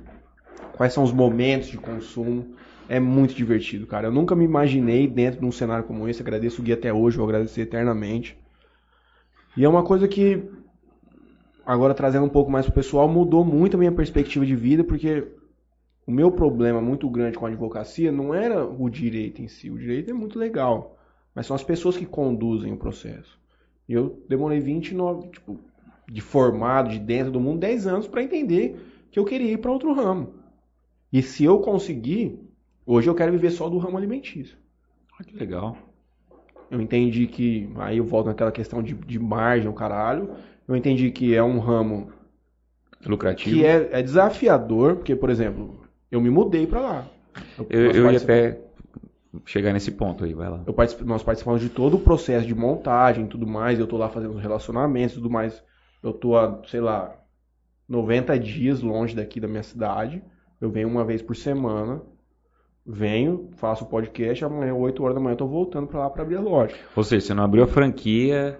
quais 0.76 0.92
são 0.92 1.04
os 1.04 1.12
momentos 1.12 1.68
de 1.68 1.78
consumo, 1.78 2.56
é 2.88 2.98
muito 2.98 3.34
divertido, 3.34 3.86
cara. 3.86 4.08
Eu 4.08 4.12
nunca 4.12 4.34
me 4.34 4.44
imaginei 4.44 5.06
dentro 5.06 5.38
de 5.40 5.46
um 5.46 5.52
cenário 5.52 5.84
como 5.84 6.08
esse. 6.08 6.22
Agradeço 6.22 6.60
o 6.60 6.64
Gui 6.64 6.72
até 6.72 6.92
hoje, 6.92 7.18
vou 7.18 7.26
agradecer 7.26 7.60
eternamente. 7.60 8.36
E 9.56 9.64
é 9.64 9.68
uma 9.68 9.82
coisa 9.82 10.06
que, 10.06 10.42
agora 11.64 11.94
trazendo 11.94 12.26
um 12.26 12.30
pouco 12.30 12.50
mais 12.50 12.66
pro 12.66 12.74
pessoal, 12.74 13.08
mudou 13.08 13.44
muito 13.44 13.74
a 13.74 13.78
minha 13.78 13.92
perspectiva 13.92 14.44
de 14.44 14.54
vida, 14.54 14.84
porque 14.84 15.26
o 16.06 16.12
meu 16.12 16.30
problema 16.30 16.80
muito 16.80 17.08
grande 17.08 17.38
com 17.38 17.46
a 17.46 17.48
advocacia 17.48 18.12
não 18.12 18.34
era 18.34 18.64
o 18.64 18.88
direito 18.90 19.40
em 19.40 19.48
si. 19.48 19.70
O 19.70 19.78
direito 19.78 20.10
é 20.10 20.14
muito 20.14 20.38
legal, 20.38 20.98
mas 21.34 21.46
são 21.46 21.56
as 21.56 21.64
pessoas 21.64 21.96
que 21.96 22.06
conduzem 22.06 22.72
o 22.72 22.76
processo. 22.76 23.40
E 23.88 23.94
eu 23.94 24.22
demorei 24.28 24.60
29, 24.60 25.28
tipo, 25.28 25.58
de 26.06 26.20
formado, 26.20 26.90
de 26.90 26.98
dentro 26.98 27.32
do 27.32 27.40
mundo, 27.40 27.60
10 27.60 27.86
anos 27.86 28.08
para 28.08 28.22
entender 28.22 28.76
que 29.10 29.18
eu 29.18 29.24
queria 29.24 29.52
ir 29.52 29.58
para 29.58 29.72
outro 29.72 29.92
ramo. 29.94 30.34
E 31.12 31.22
se 31.22 31.44
eu 31.44 31.60
conseguir, 31.60 32.38
hoje 32.84 33.08
eu 33.08 33.14
quero 33.14 33.32
viver 33.32 33.50
só 33.50 33.68
do 33.68 33.78
ramo 33.78 33.96
alimentício. 33.96 34.56
Ah, 35.18 35.24
que 35.24 35.34
legal. 35.34 35.76
Eu 36.70 36.80
entendi 36.80 37.26
que, 37.26 37.70
aí 37.76 37.98
eu 37.98 38.04
volto 38.04 38.26
naquela 38.26 38.50
questão 38.52 38.82
de, 38.82 38.94
de 38.94 39.18
margem, 39.18 39.68
o 39.68 39.72
caralho. 39.72 40.30
Eu 40.66 40.74
entendi 40.76 41.10
que 41.10 41.34
é 41.34 41.42
um 41.42 41.58
ramo 41.58 42.10
Lucrativo. 43.06 43.56
que 43.56 43.64
é, 43.64 43.88
é 43.92 44.02
desafiador, 44.02 44.96
porque, 44.96 45.14
por 45.14 45.30
exemplo, 45.30 45.80
eu 46.10 46.20
me 46.20 46.30
mudei 46.30 46.66
para 46.66 46.80
lá. 46.80 47.06
Eu, 47.70 47.86
nós 47.86 47.96
eu 47.96 48.10
ia 48.10 48.18
até 48.18 48.60
chegar 49.44 49.72
nesse 49.72 49.92
ponto 49.92 50.24
aí, 50.24 50.34
vai 50.34 50.48
lá. 50.48 50.62
eu 50.66 50.72
particip- 50.72 51.04
nós 51.04 51.22
participamos 51.22 51.60
de 51.60 51.68
todo 51.68 51.96
o 51.96 52.00
processo 52.00 52.46
de 52.46 52.54
montagem 52.54 53.24
e 53.24 53.28
tudo 53.28 53.46
mais. 53.46 53.78
Eu 53.78 53.86
tô 53.86 53.96
lá 53.96 54.08
fazendo 54.08 54.34
os 54.34 54.42
relacionamentos 54.42 55.12
e 55.12 55.18
tudo 55.20 55.30
mais. 55.30 55.62
Eu 56.02 56.12
tô 56.12 56.36
há, 56.36 56.62
sei 56.66 56.80
lá, 56.80 57.14
90 57.88 58.38
dias 58.38 58.80
longe 58.80 59.14
daqui 59.14 59.38
da 59.38 59.46
minha 59.48 59.62
cidade. 59.62 60.22
Eu 60.60 60.70
venho 60.70 60.88
uma 60.88 61.04
vez 61.04 61.20
por 61.22 61.36
semana. 61.36 62.00
Venho, 62.86 63.50
faço 63.56 63.84
o 63.84 63.86
podcast. 63.88 64.44
Amanhã, 64.44 64.72
8 64.74 65.02
horas 65.02 65.14
da 65.14 65.20
manhã, 65.20 65.32
eu 65.32 65.38
tô 65.38 65.46
voltando 65.46 65.86
pra 65.88 66.00
lá 66.00 66.10
pra 66.10 66.22
abrir 66.22 66.36
a 66.36 66.40
loja. 66.40 66.74
Ou 66.94 67.02
seja, 67.02 67.26
você 67.26 67.34
não 67.34 67.42
abriu 67.42 67.64
a 67.64 67.66
franquia, 67.66 68.58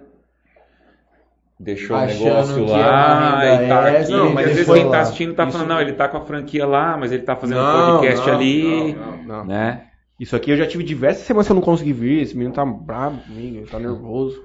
deixou 1.59 1.95
Achando 1.95 2.21
o 2.21 2.25
negócio 2.25 2.65
lá 2.65 3.45
e 3.63 3.67
tá 3.67 3.87
aqui. 3.87 4.11
Não, 4.11 4.29
e 4.29 4.33
mas 4.33 4.47
às 4.49 4.55
vezes 4.55 4.73
quem 4.73 4.83
tá 4.83 4.89
lá. 4.89 4.99
assistindo 4.99 5.33
tá 5.33 5.43
Isso- 5.43 5.51
falando, 5.53 5.69
não, 5.69 5.81
ele 5.81 5.93
tá 5.93 6.07
com 6.09 6.17
a 6.17 6.21
franquia 6.25 6.65
lá, 6.67 6.97
mas 6.97 7.11
ele 7.11 7.23
tá 7.23 7.35
fazendo 7.35 7.57
Não, 7.57 7.99
podcast 7.99 8.27
não, 8.27 8.35
ali, 8.35 8.93
não, 8.93 9.11
não, 9.11 9.23
não. 9.23 9.45
né? 9.45 9.83
Isso 10.19 10.35
aqui 10.35 10.51
eu 10.51 10.57
já 10.57 10.65
tive 10.67 10.83
diversas 10.83 11.23
semanas 11.25 11.45
que 11.47 11.51
eu 11.51 11.55
não 11.55 11.61
consegui 11.61 11.93
vir. 11.93 12.21
Esse 12.23 12.35
menino 12.35 12.53
tá 12.53 12.65
bravo 12.65 13.21
comigo, 13.21 13.57
ele 13.57 13.67
tá 13.67 13.79
nervoso. 13.79 14.43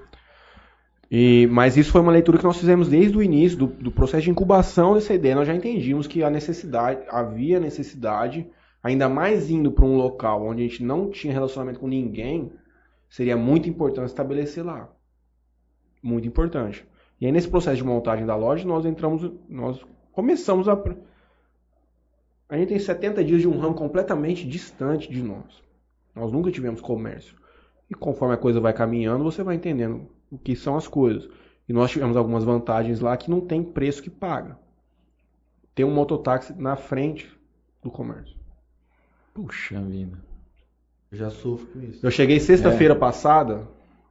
E, 1.11 1.47
mas 1.51 1.75
isso 1.77 1.91
foi 1.91 1.99
uma 2.01 2.11
leitura 2.11 2.37
que 2.37 2.43
nós 2.43 2.57
fizemos 2.57 2.87
desde 2.87 3.17
o 3.17 3.21
início 3.21 3.57
do, 3.57 3.67
do 3.67 3.91
processo 3.91 4.23
de 4.23 4.29
incubação 4.29 4.93
dessa 4.93 5.13
ideia. 5.13 5.35
Nós 5.35 5.47
já 5.47 5.53
entendíamos 5.53 6.07
que 6.07 6.23
a 6.23 6.29
necessidade, 6.29 7.01
havia 7.09 7.59
necessidade, 7.59 8.47
ainda 8.83 9.07
mais 9.07 9.49
indo 9.49 9.71
para 9.71 9.85
um 9.85 9.95
local 9.95 10.45
onde 10.45 10.61
a 10.61 10.67
gente 10.67 10.83
não 10.83 11.09
tinha 11.09 11.33
relacionamento 11.33 11.79
com 11.79 11.87
ninguém, 11.87 12.51
seria 13.09 13.37
muito 13.37 13.69
importante 13.69 14.07
estabelecer 14.07 14.63
lá. 14.63 14.93
Muito 16.03 16.27
importante. 16.27 16.85
E 17.19 17.25
aí 17.25 17.31
nesse 17.31 17.47
processo 17.47 17.77
de 17.77 17.83
montagem 17.83 18.25
da 18.25 18.35
loja, 18.35 18.67
nós 18.67 18.85
entramos, 18.85 19.31
nós 19.47 19.83
começamos 20.11 20.67
a 20.67 20.75
a 22.49 22.57
gente 22.57 22.69
tem 22.69 22.77
70 22.77 23.23
dias 23.23 23.41
de 23.41 23.47
um 23.47 23.57
ramo 23.57 23.73
completamente 23.73 24.47
distante 24.47 25.11
de 25.11 25.23
nós. 25.23 25.63
Nós 26.13 26.31
nunca 26.31 26.51
tivemos 26.51 26.81
comércio. 26.81 27.35
E 27.89 27.95
conforme 27.95 28.35
a 28.35 28.37
coisa 28.37 28.59
vai 28.59 28.73
caminhando, 28.73 29.23
você 29.23 29.41
vai 29.41 29.55
entendendo 29.55 30.07
o 30.29 30.37
que 30.37 30.55
são 30.55 30.75
as 30.75 30.87
coisas. 30.87 31.27
E 31.67 31.73
nós 31.73 31.89
tivemos 31.89 32.15
algumas 32.15 32.43
vantagens 32.43 32.99
lá 32.99 33.17
que 33.17 33.31
não 33.31 33.41
tem 33.41 33.63
preço 33.63 34.03
que 34.03 34.09
paga. 34.09 34.55
Tem 35.73 35.83
um 35.83 35.93
mototáxi 35.93 36.53
na 36.53 36.75
frente 36.75 37.31
do 37.81 37.89
comércio. 37.89 38.42
Puxa 39.33 39.81
vida. 39.81 40.17
Eu 41.11 41.17
já 41.17 41.29
sofro 41.29 41.67
com 41.67 41.79
isso. 41.81 42.05
Eu 42.05 42.11
cheguei 42.11 42.39
sexta-feira 42.39 42.95
passada, 42.95 43.67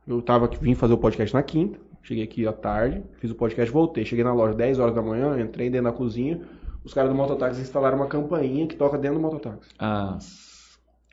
eu 0.07 0.21
tava 0.23 0.47
aqui, 0.47 0.57
vim 0.61 0.75
fazer 0.75 0.95
o 0.95 0.99
podcast 0.99 1.35
na 1.35 1.43
quinta, 1.43 1.79
cheguei 2.03 2.25
aqui 2.25 2.47
à 2.47 2.53
tarde, 2.53 3.03
fiz 3.19 3.31
o 3.31 3.35
podcast, 3.35 3.73
voltei. 3.73 4.05
Cheguei 4.05 4.25
na 4.25 4.33
loja 4.33 4.55
10 4.55 4.79
horas 4.79 4.95
da 4.95 5.03
manhã, 5.03 5.41
entrei 5.41 5.71
dentro 5.71 5.91
da 5.91 5.93
cozinha, 5.97 6.41
os 6.85 6.93
caras 6.93 7.11
do 7.11 7.17
mototáxi 7.17 7.61
instalaram 7.61 7.97
uma 7.97 8.07
campainha 8.07 8.67
que 8.67 8.77
toca 8.77 8.99
dentro 8.99 9.19
do 9.19 9.23
mototáxi. 9.23 9.71
Ah, 9.79 10.19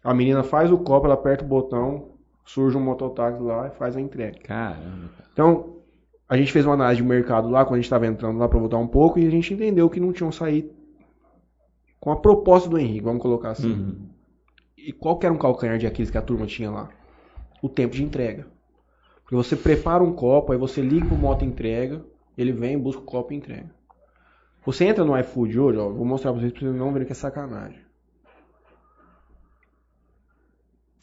A 0.03 0.13
menina 0.13 0.43
faz 0.43 0.71
o 0.71 0.77
copo, 0.77 1.05
ela 1.05 1.15
aperta 1.15 1.43
o 1.43 1.47
botão, 1.47 2.09
surge 2.45 2.77
um 2.77 2.81
mototáxi 2.81 3.41
lá 3.41 3.67
e 3.67 3.71
faz 3.77 3.95
a 3.95 4.01
entrega. 4.01 4.39
caramba. 4.39 5.09
cara. 5.15 5.29
Então, 5.33 5.75
a 6.27 6.37
gente 6.37 6.51
fez 6.51 6.65
uma 6.65 6.73
análise 6.75 7.01
de 7.01 7.07
mercado 7.07 7.49
lá, 7.49 7.63
quando 7.63 7.73
a 7.75 7.77
gente 7.77 7.85
estava 7.85 8.07
entrando 8.07 8.37
lá 8.39 8.47
para 8.47 8.59
voltar 8.59 8.77
um 8.77 8.87
pouco, 8.87 9.19
e 9.19 9.27
a 9.27 9.29
gente 9.31 9.53
entendeu 9.53 9.89
que 9.89 9.99
não 9.99 10.11
tinham 10.13 10.31
saído 10.31 10.69
com 11.99 12.11
a 12.11 12.15
proposta 12.15 12.69
do 12.69 12.77
Henrique, 12.77 13.01
vamos 13.03 13.21
colocar 13.21 13.51
assim. 13.51 13.71
Uhum. 13.71 13.95
E 14.77 14.93
qual 14.93 15.17
que 15.17 15.25
era 15.25 15.33
um 15.35 15.37
calcanhar 15.37 15.77
de 15.77 15.85
Aquiles 15.85 16.09
que 16.09 16.17
a 16.17 16.21
turma 16.21 16.45
tinha 16.45 16.71
lá? 16.71 16.89
O 17.61 17.67
tempo 17.67 17.95
de 17.95 18.03
entrega. 18.03 18.47
Porque 19.21 19.35
você 19.35 19.55
prepara 19.55 20.03
um 20.03 20.13
copo, 20.13 20.51
aí 20.51 20.57
você 20.57 20.81
liga 20.81 21.05
pro 21.05 21.17
moto 21.17 21.43
entrega, 21.45 22.03
ele 22.37 22.51
vem, 22.51 22.79
busca 22.79 23.01
o 23.01 23.05
copo 23.05 23.33
e 23.33 23.35
entrega. 23.35 23.69
Você 24.65 24.85
entra 24.85 25.03
no 25.03 25.17
iFood 25.19 25.59
hoje, 25.59 25.77
ó, 25.77 25.89
vou 25.89 26.05
mostrar 26.05 26.31
pra 26.31 26.39
vocês 26.41 26.51
pra 26.53 26.61
vocês 26.61 26.75
não 26.75 26.91
verem 26.91 27.05
que 27.05 27.11
é 27.11 27.15
sacanagem. 27.15 27.79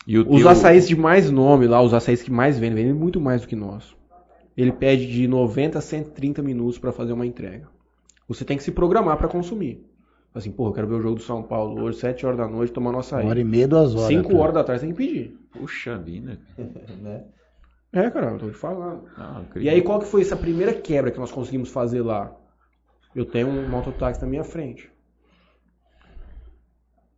Os 0.08 0.40
teu- 0.40 0.48
açaís 0.48 0.86
de 0.86 0.94
mais 0.96 1.30
nome 1.30 1.66
lá, 1.66 1.82
os 1.82 1.92
açaís 1.92 2.22
que 2.22 2.30
mais 2.30 2.58
vendem, 2.58 2.76
vendem 2.76 2.92
muito 2.94 3.20
mais 3.20 3.42
do 3.42 3.48
que 3.48 3.56
nós. 3.56 3.94
Ele 4.56 4.72
pede 4.72 5.06
de 5.10 5.26
90 5.26 5.78
a 5.78 5.82
130 5.82 6.42
minutos 6.42 6.78
para 6.78 6.92
fazer 6.92 7.12
uma 7.12 7.26
entrega. 7.26 7.68
Você 8.28 8.44
tem 8.44 8.56
que 8.56 8.62
se 8.62 8.72
programar 8.72 9.16
para 9.18 9.28
consumir. 9.28 9.84
Assim, 10.36 10.52
pô, 10.52 10.68
eu 10.68 10.72
quero 10.74 10.86
ver 10.86 10.96
o 10.96 11.00
jogo 11.00 11.14
do 11.14 11.22
São 11.22 11.42
Paulo 11.42 11.82
hoje, 11.82 11.98
7 11.98 12.26
horas 12.26 12.38
da 12.38 12.46
noite, 12.46 12.70
tomando 12.70 12.98
açaí. 12.98 13.22
Uma 13.24 13.30
hora 13.30 13.40
e 13.40 13.44
meia, 13.44 13.66
duas 13.66 13.94
horas. 13.94 14.08
5 14.08 14.28
cara. 14.28 14.38
horas 14.38 14.54
da 14.54 14.64
tarde 14.64 14.80
você 14.80 14.86
tem 14.86 14.94
que 14.94 15.02
pedir. 15.02 15.38
Puxa 15.50 15.96
vida. 15.96 16.38
né? 17.00 17.24
É, 17.90 18.10
cara, 18.10 18.32
eu 18.32 18.38
tô 18.38 18.50
te 18.50 18.56
falando. 18.56 19.04
Eu 19.54 19.62
E 19.62 19.70
aí, 19.70 19.80
qual 19.80 19.98
que 19.98 20.04
foi 20.04 20.20
essa 20.20 20.36
primeira 20.36 20.74
quebra 20.74 21.10
que 21.10 21.18
nós 21.18 21.32
conseguimos 21.32 21.70
fazer 21.70 22.02
lá? 22.02 22.36
Eu 23.14 23.24
tenho 23.24 23.48
um 23.48 23.66
mototáxi 23.66 24.20
na 24.20 24.28
minha 24.28 24.44
frente. 24.44 24.92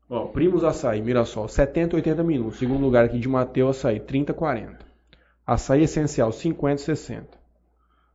Ó, 0.09 0.27
Primos 0.27 0.63
Açaí, 0.63 1.03
Mirassol, 1.03 1.49
70, 1.49 1.97
80 1.97 2.23
minutos. 2.23 2.61
Segundo 2.61 2.81
lugar 2.81 3.05
aqui 3.05 3.19
de 3.19 3.29
Mateus 3.29 3.79
Açaí, 3.79 3.99
30, 3.99 4.33
40. 4.33 4.79
Açaí 5.45 5.83
Essencial, 5.83 6.31
50, 6.31 6.83
60. 6.83 7.27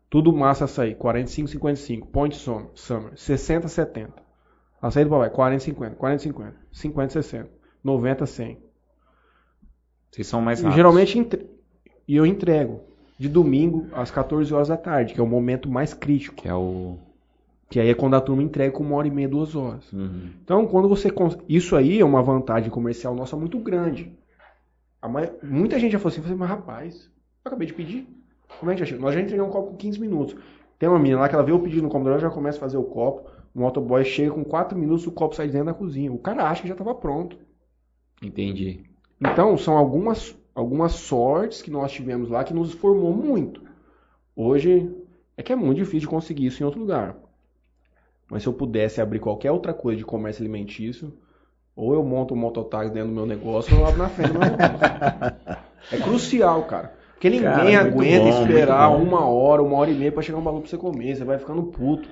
Tudo 0.10 0.32
Massa 0.32 0.64
Açaí, 0.64 0.96
45, 0.96 1.50
55. 1.50 2.08
Point 2.08 2.38
Summer, 2.38 2.70
Summer 2.74 3.12
60, 3.18 3.68
70. 3.68 4.23
Açaí 4.88 5.04
do 5.04 5.10
Papai, 5.10 5.30
40, 5.30 5.64
50. 5.64 5.96
40, 5.96 6.24
50. 6.24 6.56
50, 6.72 7.10
60. 7.14 7.50
90, 7.84 8.26
100. 8.26 8.58
Vocês 10.12 10.28
são 10.28 10.42
mais 10.42 10.60
E 10.60 10.64
rápidos. 10.64 10.76
geralmente 10.76 11.18
entre- 11.20 11.48
e 12.08 12.16
eu 12.16 12.26
entrego 12.26 12.82
de 13.18 13.28
domingo 13.30 13.88
às 13.94 14.12
14 14.12 14.54
horas 14.54 14.68
da 14.68 14.78
tarde, 14.78 15.14
que 15.14 15.20
é 15.20 15.24
o 15.24 15.28
momento 15.28 15.70
mais 15.70 15.94
crítico. 15.94 16.36
Que 16.36 16.48
é 16.48 16.54
o... 16.54 16.98
Que 17.70 17.80
aí 17.80 17.90
é 17.90 17.94
quando 17.96 18.16
a 18.16 18.22
turma 18.22 18.44
entrega 18.44 18.72
com 18.72 18.84
uma 18.84 18.96
hora 18.96 19.08
e 19.08 19.12
meia, 19.12 19.28
duas 19.28 19.56
horas. 19.56 19.92
Uhum. 19.92 20.30
Então, 20.44 20.68
quando 20.68 20.88
você. 20.88 21.10
cons- 21.10 21.38
Isso 21.50 21.76
aí 21.76 22.00
é 22.00 22.06
uma 22.06 22.22
vantagem 22.22 22.70
comercial 22.70 23.16
nossa 23.16 23.36
muito 23.36 23.58
grande. 23.58 24.14
A 25.02 25.08
Muita 25.42 25.80
gente 25.80 25.92
já 25.94 25.98
falou 26.00 26.16
assim, 26.16 26.36
mas 26.36 26.50
rapaz, 26.50 27.10
eu 27.44 27.50
acabei 27.50 27.66
de 27.66 27.74
pedir. 27.74 28.08
Como 28.60 28.72
é 28.72 28.76
que 28.76 28.86
já? 28.86 28.96
Nós 28.98 29.16
já 29.16 29.22
entregamos 29.22 29.50
um 29.50 29.54
copo 29.54 29.72
com 29.72 29.78
15 29.78 30.00
minutos. 30.00 30.36
Tem 30.78 30.88
uma 30.88 31.00
menina 31.00 31.22
lá 31.22 31.28
que 31.30 31.34
ela 31.34 31.44
vê 31.44 31.52
o 31.52 31.60
pedido 31.60 31.82
no 31.82 31.90
computador, 31.90 32.20
ela 32.20 32.30
já 32.30 32.34
começa 32.34 32.58
a 32.58 32.62
fazer 32.62 32.78
o 32.78 32.84
copo. 32.84 33.28
O 33.54 33.60
motoboy 33.60 34.04
chega 34.04 34.32
com 34.32 34.44
4 34.44 34.78
minutos, 34.78 35.06
o 35.06 35.12
copo 35.12 35.36
sai 35.36 35.48
de 35.48 35.54
dentro 35.54 35.68
da 35.68 35.74
cozinha. 35.74 36.12
O 36.12 36.18
cara 36.18 36.50
acha 36.50 36.62
que 36.62 36.68
já 36.68 36.74
estava 36.74 36.96
pronto. 36.96 37.38
Entendi. 38.22 38.82
Então, 39.22 39.58
são 39.58 39.78
algumas, 39.78 40.36
algumas 40.56 40.94
sortes 40.94 41.62
que 41.62 41.70
nós 41.70 41.92
tivemos 41.92 42.30
lá 42.30 42.44
que 42.44 42.54
nos 42.54 42.74
formou 42.74 43.14
muito. 43.14 43.62
Hoje, 44.36 44.92
é 45.38 45.44
que 45.44 45.54
é 45.54 45.56
muito 45.56 45.78
difícil 45.78 46.02
de 46.02 46.08
conseguir 46.08 46.48
isso 46.48 46.64
em 46.64 46.66
outro 46.66 46.80
lugar. 46.80 47.16
Mas 48.30 48.42
se 48.42 48.50
eu 48.50 48.54
pudesse 48.54 49.00
abrir 49.00 49.20
qualquer 49.20 49.52
outra 49.52 49.74
coisa 49.74 49.98
de 49.98 50.06
comércio 50.06 50.42
alimentício, 50.42 51.14
ou 51.76 51.94
eu 51.94 52.04
monto 52.04 52.34
um 52.34 52.38
mototáxi 52.38 52.92
dentro 52.92 53.10
do 53.10 53.16
meu 53.16 53.26
negócio, 53.26 53.76
ou 53.76 53.82
eu 53.82 53.88
abro 53.88 54.00
na 54.00 54.10
frente 54.10 54.32
do 54.32 54.40
meu 54.40 54.50
negócio. 54.50 55.64
É 55.92 55.98
crucial, 55.98 56.64
cara. 56.64 56.94
Porque 57.14 57.30
ninguém 57.30 57.52
Cara, 57.52 57.82
aguenta 57.82 58.24
bom, 58.24 58.42
esperar 58.42 58.90
uma 58.90 59.26
hora, 59.26 59.62
uma 59.62 59.78
hora 59.78 59.92
e 59.92 59.94
meia 59.94 60.14
pra 60.14 60.22
chegar 60.22 60.38
um 60.38 60.42
bagulho 60.42 60.62
pra 60.62 60.70
você 60.70 60.78
comer. 60.78 61.14
Você 61.14 61.26
vai 61.26 61.38
ficando 61.38 61.64
puto. 61.64 62.08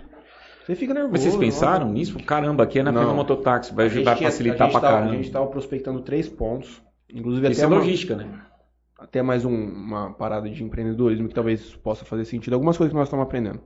Você 0.66 0.76
fica 0.76 0.94
nervoso. 0.94 1.12
Mas 1.14 1.22
vocês 1.22 1.36
pensaram 1.36 1.86
nossa. 1.86 1.94
nisso? 1.94 2.20
Caramba, 2.24 2.64
aqui 2.64 2.80
é 2.80 2.84
na 2.84 2.92
do 2.92 3.14
mototáxi, 3.14 3.74
vai 3.74 3.86
A 3.86 3.90
gente 3.90 3.98
ajudar 4.08 4.14
a 4.14 4.18
facilitar 4.32 4.68
a 4.68 4.72
pra 4.72 4.80
tava- 4.80 4.94
caramba. 4.94 5.14
A 5.14 5.16
gente 5.16 5.32
tava 5.32 5.48
prospectando 5.48 6.02
três 6.02 6.30
pontos. 6.30 6.82
Inclusive 7.14 7.50
Isso 7.50 7.60
até, 7.62 7.66
é 7.66 7.68
uma- 7.68 7.78
logística, 7.84 8.16
né? 8.16 8.42
até 8.98 9.22
mais 9.22 9.44
um- 9.44 9.52
uma 9.54 10.14
parada 10.14 10.50
de 10.50 10.64
empreendedorismo 10.64 11.28
que 11.28 11.34
talvez 11.34 11.76
possa 11.78 12.06
fazer 12.06 12.24
sentido. 12.26 12.54
Algumas 12.54 12.78
coisas 12.78 12.92
que 12.94 12.98
nós 12.98 13.08
estamos 13.08 13.24
aprendendo. 13.26 13.60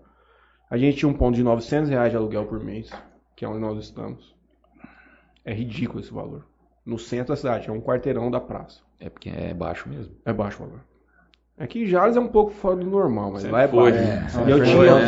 A 0.69 0.77
gente 0.77 0.97
tinha 0.97 1.09
um 1.09 1.13
ponto 1.13 1.35
de 1.35 1.43
900 1.43 1.89
reais 1.89 2.09
de 2.11 2.17
aluguel 2.17 2.45
por 2.45 2.63
mês, 2.63 2.89
que 3.35 3.43
é 3.45 3.47
onde 3.47 3.59
nós 3.59 3.77
estamos. 3.83 4.33
É 5.43 5.53
ridículo 5.53 5.99
esse 5.99 6.11
valor. 6.13 6.45
No 6.85 6.97
centro 6.97 7.27
da 7.33 7.35
cidade, 7.35 7.69
é 7.69 7.71
um 7.71 7.81
quarteirão 7.81 8.31
da 8.31 8.39
praça. 8.39 8.79
É 8.99 9.09
porque 9.09 9.29
é 9.29 9.53
baixo 9.53 9.89
mesmo. 9.89 10.15
É 10.25 10.31
baixo 10.33 10.63
o 10.63 10.65
valor. 10.67 10.81
Aqui 11.57 11.83
em 11.83 11.85
Jales 11.85 12.17
é 12.17 12.19
um 12.19 12.27
pouco 12.27 12.51
fora 12.51 12.75
do 12.75 12.85
normal, 12.85 13.31
mas 13.31 13.41
Sempre 13.43 13.53
lá 13.53 13.63
é 13.63 13.67
foi, 13.67 13.91
baixo. 13.91 14.05
né? 14.05 14.27
E 14.47 14.51
eu 14.51 14.57
tinha- 14.63 14.75
né? 14.99 15.05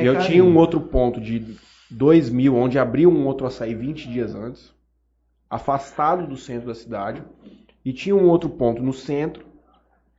É. 0.00 0.02
é 0.02 0.08
Eu 0.08 0.18
tinha 0.20 0.44
um 0.44 0.56
outro 0.56 0.80
ponto 0.80 1.20
de 1.20 1.56
2 1.90 2.28
mil, 2.28 2.54
onde 2.56 2.78
abriu 2.78 3.10
um 3.10 3.26
outro 3.26 3.46
açaí 3.46 3.74
20 3.74 4.08
dias 4.08 4.34
antes, 4.34 4.72
afastado 5.48 6.26
do 6.26 6.36
centro 6.36 6.68
da 6.68 6.74
cidade, 6.74 7.22
e 7.84 7.92
tinha 7.92 8.14
um 8.14 8.28
outro 8.28 8.50
ponto 8.50 8.82
no 8.82 8.92
centro, 8.92 9.44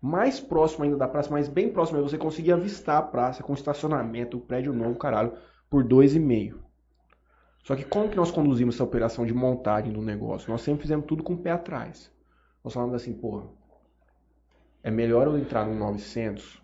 mais 0.01 0.39
próximo 0.39 0.84
ainda 0.84 0.97
da 0.97 1.07
praça, 1.07 1.30
mas 1.31 1.47
bem 1.47 1.69
próximo, 1.69 1.97
aí 1.97 2.03
você 2.03 2.17
conseguia 2.17 2.55
avistar 2.55 2.97
a 2.97 3.01
praça 3.01 3.41
com 3.43 3.53
estacionamento, 3.53 4.39
prédio 4.39 4.73
novo, 4.73 4.97
caralho, 4.97 5.34
por 5.69 5.84
2,5. 5.84 6.55
Só 7.63 7.75
que 7.75 7.84
como 7.85 8.09
que 8.09 8.17
nós 8.17 8.30
conduzimos 8.30 8.75
essa 8.75 8.84
operação 8.84 9.25
de 9.25 9.34
montagem 9.34 9.93
do 9.93 10.01
negócio? 10.01 10.51
Nós 10.51 10.61
sempre 10.61 10.81
fizemos 10.81 11.05
tudo 11.05 11.23
com 11.23 11.34
o 11.34 11.38
pé 11.38 11.51
atrás. 11.51 12.11
Nós 12.63 12.73
falamos 12.73 12.93
assim, 12.95 13.13
porra, 13.13 13.45
é 14.84 14.91
melhor 14.91 15.27
eu 15.27 15.38
entrar 15.38 15.65
no 15.65 15.73
900 15.73 16.61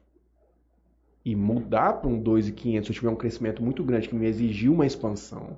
e 1.24 1.36
mudar 1.36 1.94
para 1.94 2.10
um 2.10 2.22
2.500 2.22 2.84
se 2.84 2.90
eu 2.90 2.96
tiver 2.96 3.10
um 3.10 3.16
crescimento 3.16 3.64
muito 3.64 3.84
grande 3.84 4.10
que 4.10 4.16
me 4.16 4.28
exigiu 4.28 4.74
uma 4.74 4.86
expansão, 4.86 5.58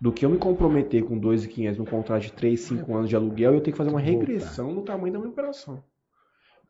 do 0.00 0.12
que 0.12 0.24
eu 0.24 0.30
me 0.30 0.38
comprometer 0.38 1.04
com 1.04 1.18
2.500 1.20 1.76
num 1.76 1.84
contrato 1.84 2.22
de 2.22 2.32
3, 2.32 2.60
5 2.60 2.94
anos 2.94 3.08
de 3.08 3.16
aluguel 3.16 3.52
e 3.52 3.56
eu 3.56 3.60
ter 3.60 3.72
que 3.72 3.78
fazer 3.78 3.90
uma 3.90 4.00
regressão 4.00 4.72
no 4.72 4.82
tamanho 4.82 5.12
da 5.12 5.18
minha 5.18 5.30
operação. 5.30 5.82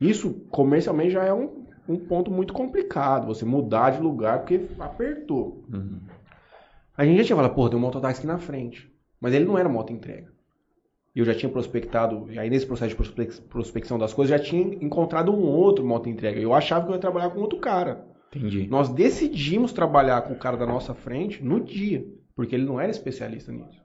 Isso, 0.00 0.32
comercialmente, 0.50 1.10
já 1.10 1.24
é 1.24 1.32
um, 1.32 1.66
um 1.88 1.98
ponto 1.98 2.30
muito 2.30 2.52
complicado, 2.52 3.26
você 3.26 3.44
mudar 3.44 3.90
de 3.90 4.00
lugar 4.00 4.40
porque 4.40 4.68
apertou. 4.78 5.64
Uhum. 5.72 6.00
A 6.96 7.04
gente 7.04 7.18
já 7.18 7.24
tinha 7.24 7.36
falado, 7.36 7.54
porra, 7.54 7.70
tem 7.70 7.78
um 7.78 7.82
mototáxi 7.82 8.20
aqui 8.20 8.26
na 8.26 8.38
frente. 8.38 8.92
Mas 9.20 9.34
ele 9.34 9.44
não 9.44 9.58
era 9.58 9.68
moto 9.68 9.92
entrega. 9.92 10.32
E 11.16 11.18
eu 11.18 11.24
já 11.24 11.34
tinha 11.34 11.50
prospectado, 11.50 12.30
e 12.30 12.38
aí 12.38 12.50
nesse 12.50 12.66
processo 12.66 12.90
de 12.90 12.94
prospec- 12.96 13.40
prospecção 13.48 13.98
das 13.98 14.12
coisas, 14.12 14.38
já 14.38 14.44
tinha 14.44 14.62
encontrado 14.84 15.32
um 15.32 15.40
outro 15.46 15.82
moto 15.82 16.10
entrega. 16.10 16.38
Eu 16.38 16.52
achava 16.52 16.84
que 16.84 16.90
eu 16.90 16.94
ia 16.94 17.00
trabalhar 17.00 17.30
com 17.30 17.40
outro 17.40 17.58
cara. 17.58 18.04
Entendi. 18.34 18.66
Nós 18.68 18.90
decidimos 18.90 19.72
trabalhar 19.72 20.20
com 20.20 20.34
o 20.34 20.38
cara 20.38 20.58
da 20.58 20.66
nossa 20.66 20.92
frente 20.94 21.42
no 21.42 21.58
dia, 21.64 22.04
porque 22.36 22.54
ele 22.54 22.66
não 22.66 22.78
era 22.78 22.90
especialista 22.90 23.50
nisso. 23.50 23.80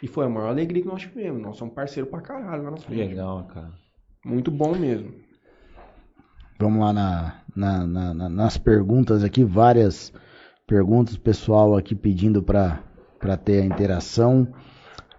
E 0.00 0.06
foi 0.06 0.26
a 0.26 0.28
maior 0.28 0.50
alegria 0.50 0.80
que 0.82 0.86
nós 0.88 1.02
tivemos. 1.02 1.42
Nós 1.42 1.56
somos 1.56 1.74
parceiros 1.74 2.08
pra 2.08 2.20
caralho 2.20 2.62
lá 2.62 2.70
na 2.70 2.76
Que 2.76 2.84
frente. 2.84 3.08
legal, 3.08 3.42
cara. 3.52 3.72
Muito 4.24 4.48
bom 4.52 4.72
mesmo. 4.76 5.12
Vamos 6.60 6.80
lá 6.80 6.92
na, 6.92 7.40
na- 7.56 7.86
na- 7.86 8.14
na- 8.14 8.28
nas 8.28 8.56
perguntas 8.56 9.24
aqui, 9.24 9.42
várias 9.42 10.12
perguntas, 10.66 11.16
pessoal 11.16 11.76
aqui 11.76 11.94
pedindo 11.96 12.40
para 12.40 12.80
ter 13.44 13.62
a 13.62 13.64
interação. 13.64 14.46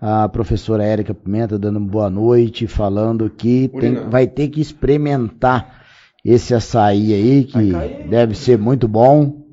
A 0.02 0.30
professora 0.30 0.84
Érica 0.84 1.14
Pimenta 1.14 1.60
dando 1.60 1.80
boa 1.80 2.10
noite, 2.10 2.68
falando 2.68 3.30
que 3.30 3.68
tem- 3.68 3.92
Urinando. 3.92 4.10
vai 4.12 4.28
ter 4.28 4.48
que 4.48 4.62
experimentar 4.62 5.82
esse 6.24 6.54
açaí 6.54 7.14
aí, 7.14 7.44
que 7.44 7.74
deve 8.10 8.34
ser 8.36 8.58
muito 8.58 8.88
bom. 8.88 9.44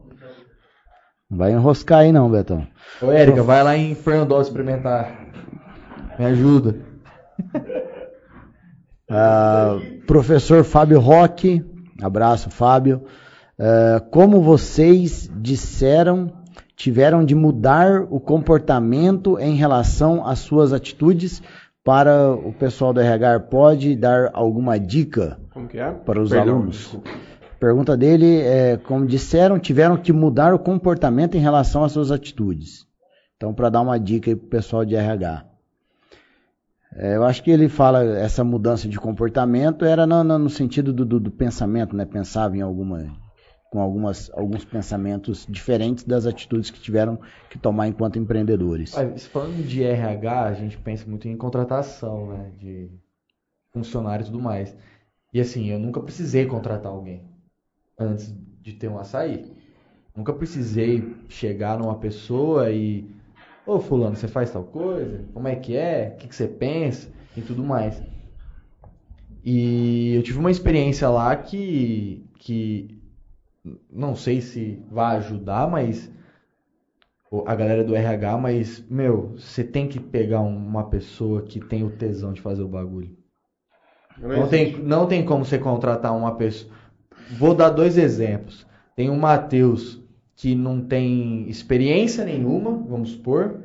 Não 1.28 1.39
vai 1.39 1.52
enroscar 1.52 2.01
aí 2.01 2.12
não, 2.12 2.31
Betão. 2.31 2.64
Ô, 3.02 3.10
Érica, 3.10 3.43
vai 3.43 3.62
lá 3.64 3.77
em 3.77 3.94
Fernandó 3.97 4.40
experimentar. 4.40 5.27
Me 6.18 6.24
ajuda. 6.27 6.77
Ah, 9.09 9.78
professor 10.05 10.64
Fábio 10.64 10.98
Roque, 10.98 11.64
abraço 12.02 12.51
Fábio. 12.51 13.05
Ah, 13.56 14.02
como 14.10 14.43
vocês 14.43 15.31
disseram, 15.36 16.32
tiveram 16.77 17.24
de 17.24 17.35
mudar 17.35 18.03
o 18.11 18.20
comportamento 18.20 19.39
em 19.40 19.55
relação 19.57 20.24
às 20.27 20.39
suas 20.40 20.73
atitudes 20.73 21.43
para 21.82 22.32
o 22.35 22.53
pessoal 22.53 22.93
do 22.93 23.01
RH 23.01 23.40
pode 23.40 23.97
dar 23.97 24.31
alguma 24.35 24.78
dica 24.78 25.39
Como 25.53 25.66
que 25.69 25.78
é? 25.78 25.90
para 25.90 26.20
os 26.20 26.31
Perdão, 26.31 26.57
alunos? 26.57 26.77
desculpa. 26.77 27.11
Pergunta 27.59 27.97
dele 27.97 28.40
é, 28.43 28.77
como 28.77 29.07
disseram, 29.07 29.59
tiveram 29.59 29.97
que 29.97 30.12
mudar 30.12 30.53
o 30.53 30.59
comportamento 30.59 31.36
em 31.36 31.40
relação 31.40 31.82
às 31.82 31.93
suas 31.93 32.11
atitudes. 32.12 32.86
Então, 33.36 33.55
para 33.55 33.70
dar 33.70 33.81
uma 33.81 33.98
dica 33.98 34.31
aí 34.31 34.36
pro 34.36 34.48
pessoal 34.48 34.85
de 34.85 34.94
RH. 34.94 35.44
É, 36.94 37.16
eu 37.16 37.24
acho 37.24 37.43
que 37.43 37.51
ele 37.51 37.69
fala 37.69 38.03
essa 38.19 38.43
mudança 38.44 38.89
de 38.89 38.98
comportamento 38.98 39.85
era 39.85 40.07
no, 40.07 40.23
no- 40.24 40.39
no 40.39 40.51
sentido 40.51 40.93
do, 40.93 41.05
do- 41.05 41.20
do 41.20 41.31
pensamento, 41.31 41.94
né? 41.97 42.05
Pensava 42.05 42.57
em 42.57 42.61
alguma, 42.62 43.07
com 43.77 43.82
algumas, 43.82 44.31
alguns 44.32 44.65
pensamentos 44.65 45.47
diferentes 45.47 46.03
das 46.03 46.24
atitudes 46.24 46.70
que 46.70 46.81
tiveram 46.81 47.19
que 47.51 47.59
tomar 47.59 47.86
enquanto 47.86 48.19
empreendedores. 48.19 48.94
Falando 49.31 49.62
de 49.66 49.82
RH, 49.82 50.44
a 50.44 50.55
gente 50.55 50.78
pensa 50.78 51.07
muito 51.07 51.28
em 51.28 51.36
contratação, 51.36 52.28
né? 52.28 52.53
De 52.59 52.89
funcionário 53.74 54.23
e 54.23 54.27
tudo 54.27 54.40
mais. 54.40 54.74
E 55.31 55.39
assim, 55.39 55.66
eu 55.66 55.78
nunca 55.78 56.01
precisei 56.01 56.47
contratar 56.47 56.90
alguém 56.90 57.20
antes 57.98 58.35
de 58.62 58.73
ter 58.73 58.89
um 58.89 58.98
açaí. 58.98 59.53
Nunca 60.16 60.32
precisei 60.32 61.15
chegar 61.28 61.78
numa 61.78 61.97
pessoa 61.98 62.70
e. 62.70 63.07
Ô, 63.66 63.78
Fulano, 63.78 64.16
você 64.16 64.27
faz 64.27 64.51
tal 64.51 64.65
coisa? 64.65 65.23
Como 65.35 65.48
é 65.48 65.55
que 65.55 65.77
é? 65.77 66.15
O 66.15 66.16
que, 66.16 66.28
que 66.28 66.35
você 66.35 66.48
pensa? 66.48 67.12
E 67.36 67.43
tudo 67.43 67.62
mais. 67.62 68.03
E 69.44 70.15
eu 70.15 70.23
tive 70.23 70.39
uma 70.39 70.51
experiência 70.51 71.11
lá 71.11 71.36
que. 71.36 72.24
que 72.39 72.95
não 73.91 74.15
sei 74.17 74.41
se 74.41 74.83
vai 74.91 75.17
ajudar, 75.17 75.69
mas 75.71 76.11
a 77.47 77.55
galera 77.55 77.85
do 77.85 77.95
RH, 77.95 78.39
mas, 78.39 78.81
meu, 78.91 79.33
você 79.37 79.63
tem 79.63 79.89
que 79.89 80.01
pegar 80.01 80.41
um- 80.41 80.57
uma 80.57 80.89
pessoa 80.89 81.43
que 81.43 81.61
tem 81.61 81.85
o 81.85 81.91
tesão 81.91 82.33
de 82.33 82.41
fazer 82.41 82.63
o 82.63 82.69
bagulho. 82.69 83.17
Não 84.19 84.49
tem, 84.49 84.77
não 84.83 85.07
tem 85.07 85.25
como 85.25 85.45
você 85.45 85.59
contratar 85.59 86.17
uma 86.17 86.35
pessoa. 86.37 86.73
Vou 87.29 87.55
dar 87.55 87.71
dois 87.71 87.99
exemplos. 87.99 88.67
Tem 88.95 89.11
o 89.11 89.17
Matheus, 89.17 90.01
que 90.37 90.55
não 90.55 90.81
tem 90.81 91.49
experiência 91.49 92.25
nenhuma, 92.25 92.73
vamos 92.89 93.11
supor. 93.11 93.61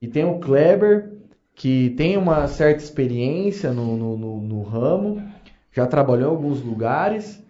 E 0.00 0.08
tem 0.08 0.24
o 0.24 0.38
Kleber, 0.40 1.12
que 1.54 1.90
tem 1.90 2.16
uma 2.16 2.46
certa 2.48 2.82
experiência 2.82 3.72
no, 3.72 3.96
no, 3.96 4.16
no- 4.16 4.40
no 4.42 4.62
ramo, 4.62 5.22
já 5.72 5.86
trabalhou 5.86 6.32
em 6.32 6.36
alguns 6.36 6.62
lugares. 6.62 7.42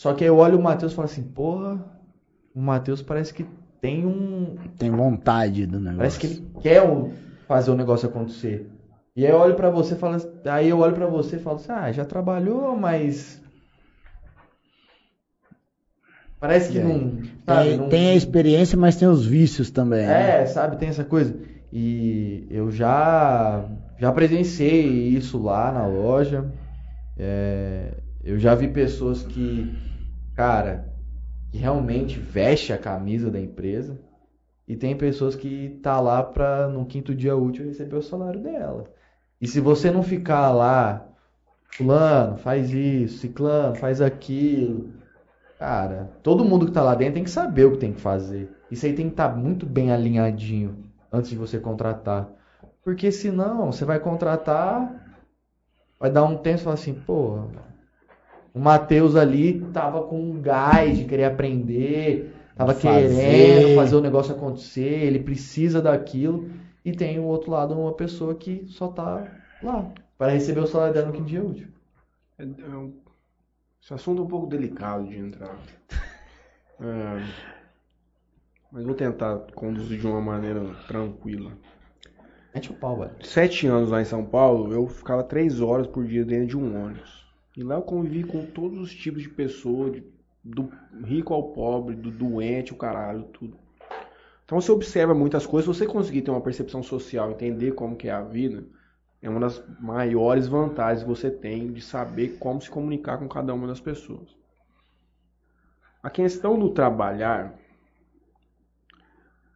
Só 0.00 0.14
que 0.14 0.24
aí 0.24 0.28
eu 0.30 0.38
olho 0.38 0.58
o 0.58 0.62
Matheus 0.62 0.92
e 0.92 0.94
falo 0.94 1.04
assim, 1.04 1.22
porra, 1.22 1.78
o 2.54 2.58
Matheus 2.62 3.02
parece 3.02 3.34
que 3.34 3.44
tem 3.82 4.06
um, 4.06 4.56
Tem 4.78 4.90
vontade 4.90 5.66
do 5.66 5.78
negócio. 5.78 5.98
Parece 5.98 6.18
que 6.18 6.26
ele 6.26 6.46
quer 6.62 6.82
fazer 7.46 7.70
o 7.70 7.74
negócio 7.74 8.08
acontecer. 8.08 8.66
E 9.14 9.26
aí 9.26 9.30
eu 9.30 9.36
olho 9.36 9.54
pra 9.56 9.68
você 9.68 9.92
e 9.92 9.98
falo, 9.98 10.16
aí 10.46 10.70
eu 10.70 10.78
olho 10.78 10.94
para 10.94 11.06
você 11.06 11.36
e 11.36 11.38
falo 11.38 11.56
assim, 11.56 11.70
ah, 11.72 11.92
já 11.92 12.06
trabalhou, 12.06 12.74
mas 12.74 13.42
parece 16.40 16.72
que 16.72 16.80
não, 16.80 17.20
sabe, 17.44 17.68
Tem, 17.68 17.76
não- 17.76 17.88
tem 17.90 18.08
a 18.08 18.14
experiência, 18.14 18.78
mas 18.78 18.96
tem 18.96 19.06
os 19.06 19.26
vícios 19.26 19.70
também. 19.70 20.06
né? 20.06 20.40
é, 20.40 20.46
sabe, 20.46 20.78
tem 20.78 20.88
essa 20.88 21.04
coisa. 21.04 21.38
E 21.70 22.46
eu 22.48 22.70
já 22.70 23.68
já 23.98 24.10
presenciei 24.10 25.08
isso 25.08 25.36
lá 25.42 25.70
na 25.70 25.86
loja. 25.86 26.50
É, 27.18 27.98
eu 28.24 28.38
já 28.38 28.54
vi 28.54 28.68
pessoas 28.68 29.22
que, 29.22 29.89
cara, 30.34 30.92
que 31.50 31.58
realmente 31.58 32.18
veste 32.18 32.72
a 32.72 32.78
camisa 32.78 33.30
da 33.30 33.40
empresa. 33.40 33.98
E 34.66 34.76
tem 34.76 34.96
pessoas 34.96 35.34
que 35.34 35.80
tá 35.82 36.00
lá 36.00 36.22
pra 36.22 36.68
no 36.68 36.86
quinto 36.86 37.14
dia 37.14 37.36
útil 37.36 37.66
receber 37.66 37.96
o 37.96 38.02
salário 38.02 38.40
dela. 38.40 38.84
E 39.40 39.48
se 39.48 39.58
você 39.58 39.90
não 39.90 40.02
ficar 40.02 40.52
lá, 40.52 41.08
fulano, 41.72 42.36
faz 42.36 42.70
isso, 42.70 43.18
ciclano, 43.18 43.74
faz 43.74 44.00
aquilo. 44.00 44.92
Cara, 45.58 46.10
todo 46.22 46.44
mundo 46.44 46.66
que 46.66 46.72
tá 46.72 46.82
lá 46.82 46.94
dentro 46.94 47.14
tem 47.14 47.24
que 47.24 47.30
saber 47.30 47.64
o 47.64 47.72
que 47.72 47.78
tem 47.78 47.92
que 47.92 48.00
fazer. 48.00 48.48
Isso 48.70 48.86
aí 48.86 48.92
tem 48.92 49.06
que 49.06 49.12
estar 49.12 49.36
muito 49.36 49.66
bem 49.66 49.90
alinhadinho 49.90 50.84
antes 51.12 51.30
de 51.30 51.36
você 51.36 51.58
contratar. 51.58 52.28
Porque 52.84 53.10
senão 53.10 53.72
você 53.72 53.84
vai 53.84 53.98
contratar, 53.98 55.16
vai 55.98 56.10
dar 56.10 56.24
um 56.24 56.36
tempo 56.36 56.60
e 56.60 56.62
falar 56.62 56.74
assim, 56.74 56.94
pô, 56.94 57.48
o 58.54 58.58
Matheus 58.58 59.16
ali 59.16 59.60
tava 59.72 60.02
com 60.02 60.20
um 60.20 60.40
gás 60.40 60.98
de 60.98 61.04
querer 61.04 61.24
aprender, 61.24 62.34
tava 62.56 62.74
Fazer. 62.74 63.08
querendo 63.08 63.74
fazer 63.74 63.96
o 63.96 64.00
negócio 64.00 64.34
acontecer, 64.34 65.04
ele 65.04 65.20
precisa 65.20 65.80
daquilo. 65.80 66.50
E 66.84 66.92
tem 66.92 67.18
o 67.18 67.24
outro 67.24 67.50
lado 67.50 67.78
uma 67.78 67.92
pessoa 67.92 68.34
que 68.34 68.64
só 68.66 68.88
tá 68.88 69.26
lá 69.62 69.90
para 70.16 70.32
receber 70.32 70.60
o 70.60 70.66
salário 70.66 70.94
dela 70.94 71.06
no 71.08 71.12
quinto 71.12 71.26
dia 71.26 71.44
útil. 71.44 71.68
É, 72.38 72.42
é 72.42 72.76
um- 72.76 72.94
esse 73.82 73.92
assunto 73.94 74.22
é 74.22 74.24
um 74.24 74.28
pouco 74.28 74.46
delicado 74.46 75.06
de 75.08 75.16
entrar. 75.18 75.56
É, 76.82 77.22
mas 78.72 78.84
vou 78.86 78.94
tentar 78.94 79.36
conduzir 79.54 79.98
de 80.00 80.06
uma 80.06 80.18
maneira 80.18 80.62
tranquila. 80.88 81.52
Mete 82.54 82.70
o 82.70 82.74
pau, 82.74 82.96
velho. 82.98 83.10
Sete 83.22 83.66
anos 83.66 83.90
lá 83.90 84.00
em 84.00 84.04
São 84.06 84.24
Paulo, 84.24 84.72
eu 84.72 84.86
ficava 84.86 85.22
três 85.22 85.60
horas 85.60 85.86
por 85.86 86.06
dia 86.06 86.24
dentro 86.24 86.46
de 86.46 86.56
um 86.56 86.82
ônibus. 86.84 87.19
E 87.60 87.62
lá 87.62 87.74
eu 87.74 87.82
convivi 87.82 88.24
com 88.24 88.46
todos 88.46 88.80
os 88.80 88.94
tipos 88.94 89.22
de 89.22 89.28
pessoas, 89.28 90.02
do 90.42 90.72
rico 91.04 91.34
ao 91.34 91.52
pobre, 91.52 91.94
do 91.94 92.10
doente, 92.10 92.72
o 92.72 92.76
caralho, 92.76 93.24
tudo. 93.24 93.54
Então 94.46 94.58
você 94.58 94.72
observa 94.72 95.14
muitas 95.14 95.44
coisas, 95.44 95.76
você 95.76 95.86
conseguir 95.86 96.22
ter 96.22 96.30
uma 96.30 96.40
percepção 96.40 96.82
social, 96.82 97.30
entender 97.30 97.72
como 97.72 97.96
que 97.96 98.08
é 98.08 98.12
a 98.12 98.22
vida, 98.22 98.64
é 99.20 99.28
uma 99.28 99.38
das 99.38 99.62
maiores 99.78 100.48
vantagens 100.48 101.02
que 101.02 101.08
você 101.10 101.30
tem 101.30 101.70
de 101.70 101.82
saber 101.82 102.38
como 102.38 102.62
se 102.62 102.70
comunicar 102.70 103.18
com 103.18 103.28
cada 103.28 103.52
uma 103.52 103.66
das 103.66 103.78
pessoas. 103.78 104.34
A 106.02 106.08
questão 106.08 106.58
do 106.58 106.70
trabalhar, 106.70 107.54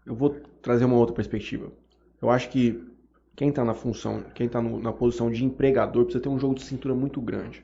eu 0.05 0.15
vou 0.15 0.29
trazer 0.61 0.85
uma 0.85 0.97
outra 0.97 1.15
perspectiva. 1.15 1.73
Eu 2.21 2.29
acho 2.29 2.51
que 2.51 2.87
quem 3.35 3.49
está 3.49 3.65
na 3.65 3.73
função, 3.73 4.23
quem 4.35 4.47
está 4.47 4.61
na 4.61 4.93
posição 4.93 5.31
de 5.31 5.43
empregador 5.43 6.05
precisa 6.05 6.23
ter 6.23 6.29
um 6.29 6.39
jogo 6.39 6.55
de 6.55 6.65
cintura 6.65 6.95
muito 6.95 7.19
grande. 7.19 7.63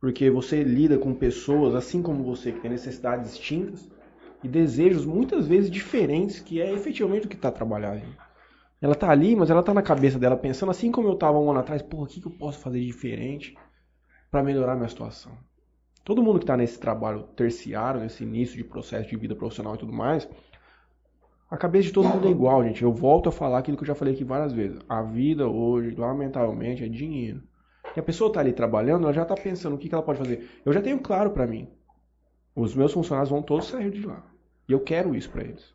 Porque 0.00 0.30
você 0.30 0.62
lida 0.62 0.96
com 0.96 1.12
pessoas, 1.14 1.74
assim 1.74 2.02
como 2.02 2.22
você, 2.22 2.52
que 2.52 2.60
tem 2.60 2.70
necessidades 2.70 3.32
distintas 3.32 3.90
e 4.42 4.48
desejos 4.48 5.04
muitas 5.04 5.46
vezes 5.46 5.70
diferentes, 5.70 6.38
que 6.38 6.60
é 6.60 6.72
efetivamente 6.72 7.26
o 7.26 7.28
que 7.28 7.36
está 7.36 7.50
trabalhando. 7.50 8.04
Ela 8.80 8.92
está 8.92 9.10
ali, 9.10 9.34
mas 9.34 9.50
ela 9.50 9.60
está 9.60 9.74
na 9.74 9.82
cabeça 9.82 10.18
dela 10.18 10.36
pensando, 10.36 10.70
assim 10.70 10.92
como 10.92 11.08
eu 11.08 11.14
estava 11.14 11.38
um 11.38 11.50
ano 11.50 11.58
atrás, 11.58 11.82
porra, 11.82 12.04
o 12.04 12.06
que, 12.06 12.20
que 12.20 12.28
eu 12.28 12.32
posso 12.32 12.60
fazer 12.60 12.80
diferente 12.80 13.56
para 14.30 14.42
melhorar 14.42 14.76
minha 14.76 14.88
situação? 14.88 15.32
Todo 16.04 16.22
mundo 16.22 16.38
que 16.38 16.44
está 16.44 16.56
nesse 16.56 16.78
trabalho 16.78 17.24
terciário, 17.34 18.00
nesse 18.00 18.22
início 18.22 18.56
de 18.56 18.62
processo 18.62 19.10
de 19.10 19.16
vida 19.16 19.34
profissional 19.34 19.74
e 19.74 19.78
tudo 19.78 19.92
mais, 19.92 20.28
a 21.50 21.56
cabeça 21.56 21.88
de 21.88 21.94
todo 21.94 22.08
mundo 22.08 22.28
é 22.28 22.30
igual, 22.30 22.62
gente. 22.62 22.82
Eu 22.82 22.92
volto 22.92 23.30
a 23.30 23.32
falar 23.32 23.58
aquilo 23.58 23.76
que 23.76 23.82
eu 23.82 23.86
já 23.86 23.94
falei 23.94 24.14
aqui 24.14 24.22
várias 24.22 24.52
vezes. 24.52 24.78
A 24.88 25.02
vida 25.02 25.48
hoje, 25.48 25.94
lamentavelmente, 25.96 26.84
é 26.84 26.88
dinheiro. 26.88 27.42
E 27.98 28.00
a 28.00 28.02
pessoa 28.04 28.28
está 28.28 28.38
ali 28.38 28.52
trabalhando, 28.52 29.02
ela 29.02 29.12
já 29.12 29.22
está 29.22 29.34
pensando 29.34 29.74
o 29.74 29.76
que, 29.76 29.88
que 29.88 29.94
ela 29.94 30.04
pode 30.04 30.20
fazer. 30.20 30.48
Eu 30.64 30.72
já 30.72 30.80
tenho 30.80 31.00
claro 31.00 31.30
para 31.30 31.48
mim. 31.48 31.66
Os 32.54 32.72
meus 32.72 32.92
funcionários 32.92 33.28
vão 33.28 33.42
todos 33.42 33.66
sair 33.66 33.90
de 33.90 34.06
lá. 34.06 34.24
E 34.68 34.72
eu 34.72 34.78
quero 34.78 35.16
isso 35.16 35.28
para 35.28 35.42
eles. 35.42 35.74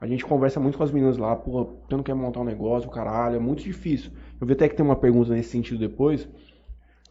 A 0.00 0.06
gente 0.06 0.24
conversa 0.24 0.60
muito 0.60 0.78
com 0.78 0.84
as 0.84 0.92
meninas 0.92 1.18
lá, 1.18 1.34
pô, 1.34 1.64
você 1.64 1.96
não 1.96 2.04
quer 2.04 2.14
montar 2.14 2.42
um 2.42 2.44
negócio, 2.44 2.88
caralho, 2.88 3.34
é 3.34 3.38
muito 3.40 3.64
difícil. 3.64 4.12
Eu 4.40 4.46
vi 4.46 4.52
até 4.52 4.68
que 4.68 4.76
tem 4.76 4.86
uma 4.86 4.94
pergunta 4.94 5.32
nesse 5.32 5.48
sentido 5.50 5.80
depois. 5.80 6.28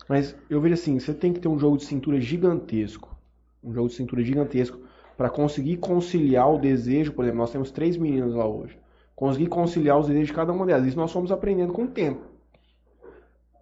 Mas 0.07 0.34
eu 0.49 0.61
vejo 0.61 0.76
assim, 0.76 0.98
você 0.98 1.14
tem 1.14 1.34
que 1.34 1.41
ter 1.41 1.49
um 1.49 1.60
jogo 1.60 1.76
de 1.76 1.84
cintura 1.84 2.22
gigantesco. 2.22 3.14
Um 3.61 3.73
jogo 3.73 3.90
de 3.90 3.95
cintura 3.95 4.23
gigantesco 4.23 4.80
para 5.18 5.30
conseguir 5.30 5.76
conciliar 5.76 6.49
o 6.49 6.57
desejo, 6.57 7.11
por 7.11 7.26
exemplo, 7.26 7.41
nós 7.41 7.52
temos 7.52 7.69
três 7.69 7.98
meninas 7.98 8.34
lá 8.34 8.48
hoje. 8.48 8.80
Conseguir 9.14 9.48
conciliar 9.48 9.99
os 9.99 10.07
desejos 10.07 10.27
de 10.27 10.34
cada 10.34 10.53
uma 10.53 10.65
delas. 10.65 10.88
Isso 10.88 10.95
nós 10.95 11.11
fomos 11.11 11.34
aprendendo 11.34 11.73
com 11.73 11.84
o 11.84 11.88
tempo. 11.90 12.31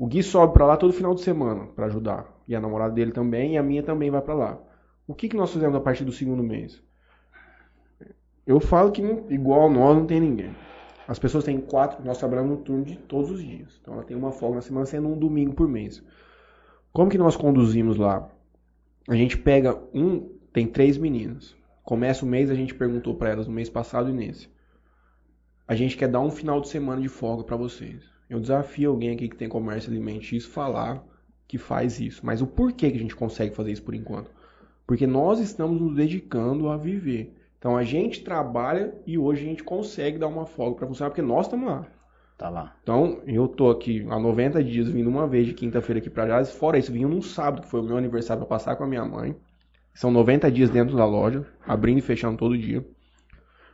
O 0.02 0.08
Gui 0.08 0.24
sobe 0.24 0.52
para 0.52 0.66
lá 0.66 0.78
todo 0.78 0.92
final 0.92 1.14
de 1.14 1.22
semana 1.22 1.68
para 1.76 1.86
ajudar. 1.86 2.26
E 2.48 2.56
a 2.56 2.60
namorada 2.60 2.92
dele 2.92 3.12
também, 3.12 3.54
e 3.54 3.58
a 3.60 3.62
minha 3.62 3.84
também 3.84 4.10
vai 4.10 4.20
para 4.20 4.34
lá. 4.34 4.60
O 5.06 5.14
que, 5.14 5.30
que 5.30 5.38
nós 5.38 5.54
fizemos 5.54 5.76
a 5.76 5.80
partir 5.80 6.04
do 6.04 6.12
segundo 6.12 6.42
mês? 6.42 6.82
Eu 8.44 8.60
falo 8.60 8.92
que 8.92 9.04
igual 9.30 9.70
nós 9.70 9.96
não 9.96 10.08
tem 10.08 10.20
ninguém. 10.20 10.56
As 11.08 11.20
pessoas 11.20 11.44
têm 11.44 11.62
quatro, 11.62 12.04
nós 12.04 12.18
trabalhamos 12.18 12.50
no 12.50 12.64
turno 12.64 12.84
de 12.84 12.96
todos 12.98 13.30
os 13.30 13.44
dias. 13.44 13.78
Então 13.80 13.94
ela 13.94 14.04
tem 14.04 14.18
uma 14.18 14.32
folga 14.32 14.56
na 14.56 14.62
semana, 14.64 14.88
sendo 14.88 15.08
um 15.08 15.20
domingo 15.20 15.54
por 15.54 15.68
mês. 15.68 16.04
Como 16.92 17.12
que 17.12 17.18
nós 17.20 17.38
conduzimos 17.38 17.96
lá? 17.96 18.28
A 19.08 19.14
gente 19.14 19.38
pega 19.38 19.80
um, 19.94 20.36
tem 20.52 20.66
três 20.66 20.98
meninas. 20.98 21.56
Começa 21.84 22.26
o 22.26 22.28
mês, 22.28 22.50
a 22.50 22.56
gente 22.56 22.74
perguntou 22.74 23.14
para 23.14 23.30
elas 23.30 23.48
no 23.48 23.54
mês 23.54 23.70
passado 23.70 24.10
e 24.10 24.14
nesse. 24.14 24.50
A 25.68 25.76
gente 25.76 25.96
quer 25.96 26.08
dar 26.08 26.22
um 26.22 26.32
final 26.32 26.60
de 26.60 26.70
semana 26.70 27.00
de 27.00 27.08
folga 27.08 27.44
para 27.44 27.56
vocês. 27.56 28.11
Eu 28.32 28.40
desafio 28.40 28.92
alguém 28.92 29.14
aqui 29.14 29.28
que 29.28 29.36
tem 29.36 29.50
comércio 29.50 29.92
alimentício 29.92 30.50
falar 30.50 31.04
que 31.46 31.58
faz 31.58 32.00
isso. 32.00 32.26
Mas 32.26 32.42
o 32.42 32.48
porquê 32.48 32.90
que 32.90 32.96
a 32.96 33.02
gente 33.02 33.14
consegue 33.14 33.54
fazer 33.54 33.74
isso 33.74 33.84
por 33.84 33.94
enquanto? 33.94 34.32
Porque 34.88 35.06
nós 35.06 35.42
estamos 35.42 35.82
nos 35.82 35.94
dedicando 35.94 36.70
a 36.70 36.78
viver. 36.78 37.36
Então 37.60 37.76
a 37.76 37.84
gente 37.84 38.24
trabalha 38.24 38.96
e 39.06 39.18
hoje 39.18 39.42
a 39.42 39.50
gente 39.50 39.66
consegue 39.66 40.18
dar 40.18 40.30
uma 40.30 40.46
folga 40.46 40.78
para 40.78 40.88
funcionar 40.88 41.10
porque 41.10 41.22
nós 41.22 41.46
estamos 41.46 41.68
lá. 41.68 41.86
Tá 42.38 42.50
lá. 42.50 42.74
Então, 42.82 43.22
eu 43.28 43.50
tô 43.50 43.70
aqui 43.70 44.08
há 44.10 44.18
90 44.18 44.64
dias 44.64 44.88
vindo 44.88 45.10
uma 45.10 45.28
vez 45.28 45.46
de 45.46 45.54
quinta-feira 45.54 46.00
aqui 46.00 46.10
pra 46.10 46.26
Jales. 46.26 46.54
Fora 46.54 46.78
isso, 46.78 46.92
vim 46.92 47.04
num 47.04 47.22
sábado, 47.22 47.64
que 47.64 47.68
foi 47.68 47.82
o 47.82 47.84
meu 47.84 47.98
aniversário 47.98 48.40
pra 48.40 48.58
passar 48.58 48.78
com 48.78 48.86
a 48.86 48.88
minha 48.88 49.04
mãe. 49.04 49.36
São 49.94 50.10
90 50.10 50.50
dias 50.50 50.70
dentro 50.70 50.96
da 50.96 51.06
loja, 51.06 51.46
abrindo 51.68 52.00
e 52.00 52.02
fechando 52.02 52.38
todo 52.38 52.58
dia. 52.58 52.84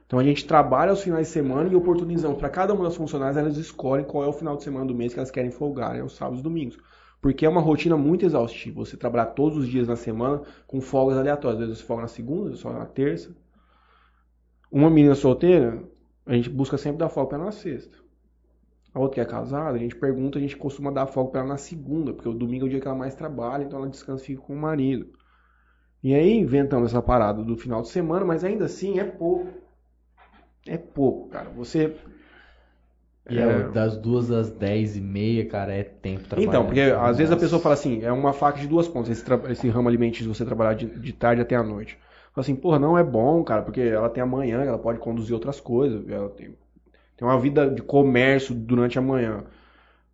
Então 0.08 0.20
a 0.20 0.24
gente 0.24 0.48
trabalha 0.48 0.94
os 0.94 1.04
finais 1.04 1.28
de 1.28 1.34
semana 1.34 1.70
e 1.70 1.76
oportunizamos 1.76 2.38
para 2.38 2.50
cada 2.50 2.74
uma 2.74 2.86
das 2.86 2.96
funcionárias, 2.96 3.36
elas 3.36 3.58
escolhem 3.58 4.06
qual 4.06 4.24
é 4.24 4.28
o 4.28 4.32
final 4.32 4.56
de 4.56 4.64
semana 4.64 4.86
do 4.86 4.96
mês 4.96 5.14
que 5.14 5.20
elas 5.20 5.30
querem 5.30 5.52
folgar, 5.52 5.94
né? 5.94 6.02
Os 6.02 6.16
sábados 6.16 6.40
e 6.40 6.44
domingos. 6.44 6.78
Porque 7.22 7.46
é 7.46 7.50
uma 7.50 7.60
rotina 7.60 7.98
muito 7.98 8.26
exaustiva. 8.26 8.86
Você 8.86 8.96
trabalhar 8.96 9.28
todos 9.28 9.58
os 9.58 9.68
dias 9.68 9.86
na 9.86 9.98
semana 9.98 10.42
com 10.66 10.80
folgas 10.80 11.18
aleatórias. 11.18 11.60
Às 11.60 11.68
vezes 11.68 11.82
você 11.82 11.88
folga 11.88 12.04
na 12.04 12.08
segunda, 12.08 12.56
folga 12.56 12.80
na 12.80 12.86
terça. 12.86 13.36
Uma 14.72 14.90
menina 14.90 15.16
solteira, 15.16 15.84
a 16.26 16.34
gente 16.34 16.50
busca 16.50 16.78
sempre 16.78 17.00
dar 17.00 17.10
folga 17.10 17.30
para 17.30 17.38
ela 17.40 17.46
na 17.48 17.52
sexta. 17.52 17.98
A 18.94 19.00
outra 19.00 19.16
que 19.16 19.22
é 19.22 19.26
casada, 19.26 19.76
a 19.76 19.78
gente 19.78 19.96
pergunta, 19.96 20.38
a 20.38 20.42
gente 20.42 20.56
costuma 20.56 20.90
dar 20.90 21.08
folga 21.08 21.32
para 21.32 21.40
ela 21.42 21.50
na 21.50 21.58
segunda, 21.58 22.14
porque 22.14 22.30
o 22.30 22.34
domingo 22.34 22.66
é 22.66 22.68
o 22.68 22.70
dia 22.70 22.80
que 22.80 22.88
ela 22.88 22.96
mais 22.96 23.14
trabalha, 23.14 23.64
então 23.64 23.80
ela 23.80 23.90
descansa 23.90 24.24
e 24.24 24.28
fica 24.28 24.42
com 24.42 24.54
o 24.54 24.58
marido. 24.58 25.08
E 26.02 26.14
aí 26.14 26.38
inventamos 26.38 26.92
essa 26.92 27.02
parada 27.02 27.44
do 27.44 27.58
final 27.58 27.82
de 27.82 27.90
semana, 27.90 28.26
mas 28.26 28.44
ainda 28.44 28.66
assim 28.66 29.00
é 29.00 29.04
pouco. 29.04 29.67
É 30.68 30.78
pouco, 30.78 31.30
cara. 31.30 31.50
Você. 31.50 31.96
E 33.30 33.38
é, 33.38 33.70
das 33.70 33.98
duas 33.98 34.32
às 34.32 34.50
dez 34.50 34.96
e 34.96 35.02
meia, 35.02 35.46
cara, 35.46 35.74
é 35.74 35.84
tempo 35.84 36.28
trabalhando. 36.28 36.50
Então, 36.50 36.66
porque 36.66 36.80
às 36.80 37.18
vezes 37.18 37.32
a 37.32 37.36
Nossa. 37.36 37.46
pessoa 37.46 37.62
fala 37.62 37.74
assim, 37.74 38.02
é 38.02 38.12
uma 38.12 38.32
faca 38.32 38.58
de 38.58 38.68
duas 38.68 38.88
pontas, 38.88 39.10
esse, 39.10 39.26
esse 39.52 39.68
ramo 39.68 39.90
alimentício, 39.90 40.34
você 40.34 40.46
trabalhar 40.46 40.76
de, 40.76 40.86
de 40.86 41.12
tarde 41.12 41.42
até 41.42 41.56
a 41.56 41.62
noite. 41.62 41.98
Fala 42.34 42.44
assim, 42.44 42.56
porra, 42.56 42.80
não 42.80 42.98
é 42.98 43.04
bom, 43.04 43.44
cara, 43.44 43.64
porque 43.64 43.82
ela 43.82 44.10
tem 44.10 44.24
amanhã, 44.24 44.64
ela 44.64 44.78
pode 44.78 45.00
conduzir 45.00 45.34
outras 45.34 45.60
coisas, 45.60 46.08
ela 46.08 46.30
tem, 46.30 46.56
tem 47.18 47.28
uma 47.28 47.38
vida 47.38 47.70
de 47.70 47.82
comércio 47.82 48.56
durante 48.56 48.98
a 48.98 49.02
manhã. 49.02 49.44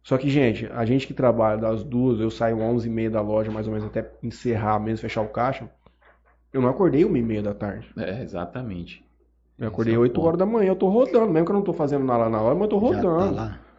Só 0.01 0.17
que, 0.17 0.30
gente, 0.30 0.65
a 0.73 0.84
gente 0.84 1.05
que 1.05 1.13
trabalha 1.13 1.57
das 1.57 1.84
duas, 1.84 2.19
eu 2.19 2.31
saio 2.31 2.59
11 2.59 2.88
e 2.88 2.91
meia 2.91 3.11
da 3.11 3.21
loja, 3.21 3.51
mais 3.51 3.67
ou 3.67 3.73
menos, 3.73 3.88
até 3.88 4.09
encerrar 4.23 4.80
mesmo, 4.80 4.99
fechar 4.99 5.21
o 5.21 5.30
caixa, 5.30 5.69
eu 6.51 6.61
não 6.61 6.69
acordei 6.69 7.03
uma 7.05 7.17
e 7.17 7.21
meia 7.21 7.41
da 7.41 7.53
tarde. 7.53 7.89
É, 7.97 8.21
exatamente. 8.21 9.02
Eu 9.57 9.67
acordei 9.67 9.93
Esse 9.93 9.97
é 9.97 9.99
o 9.99 10.01
8 10.03 10.13
ponto. 10.13 10.27
horas 10.27 10.39
da 10.39 10.45
manhã, 10.45 10.69
eu 10.69 10.75
tô 10.75 10.89
rodando, 10.89 11.31
mesmo 11.31 11.45
que 11.45 11.51
eu 11.51 11.55
não 11.55 11.63
tô 11.63 11.73
fazendo 11.73 12.03
nada 12.03 12.23
lá 12.23 12.30
na 12.30 12.41
hora, 12.41 12.55
mas 12.55 12.63
eu 12.63 12.69
tô 12.69 12.80
tá 12.80 12.85
rodando. 12.85 13.35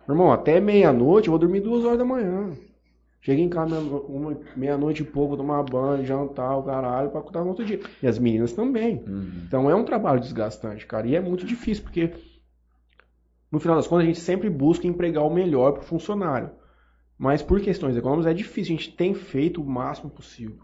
Meu 0.07 0.15
irmão, 0.17 0.33
até 0.33 0.61
meia-noite 0.61 1.29
eu 1.29 1.33
vou 1.33 1.39
dormir 1.39 1.61
duas 1.61 1.85
horas 1.85 1.99
da 1.99 2.05
manhã. 2.05 2.53
Cheguei 3.21 3.43
em 3.43 3.49
casa 3.49 3.77
meia-noite 4.55 5.03
e 5.03 5.07
pouco, 5.07 5.35
tomar 5.35 5.63
banho, 5.63 6.05
jantar, 6.05 6.59
o 6.59 6.63
caralho, 6.63 7.09
pra 7.09 7.21
acordar 7.21 7.41
no 7.41 7.49
outro 7.49 7.65
dia. 7.65 7.81
E 8.03 8.07
as 8.07 8.19
meninas 8.19 8.53
também. 8.53 9.03
Uhum. 9.09 9.45
Então 9.47 9.71
é 9.71 9.75
um 9.75 9.83
trabalho 9.83 10.21
desgastante, 10.21 10.87
cara. 10.87 11.07
E 11.07 11.17
é 11.17 11.21
muito 11.21 11.47
difícil, 11.47 11.83
porque 11.83 12.13
no 13.51 13.59
final 13.59 13.77
das 13.77 13.87
contas 13.87 14.05
a 14.05 14.07
gente 14.09 14.21
sempre 14.21 14.51
busca 14.51 14.87
empregar 14.87 15.25
o 15.25 15.33
melhor 15.33 15.73
pro 15.73 15.83
funcionário. 15.83 16.51
Mas 17.17 17.41
por 17.41 17.61
questões 17.61 17.97
econômicas 17.97 18.31
é 18.31 18.35
difícil, 18.35 18.75
a 18.75 18.79
gente 18.79 18.93
tem 18.95 19.15
feito 19.15 19.63
o 19.63 19.65
máximo 19.65 20.11
possível. 20.11 20.59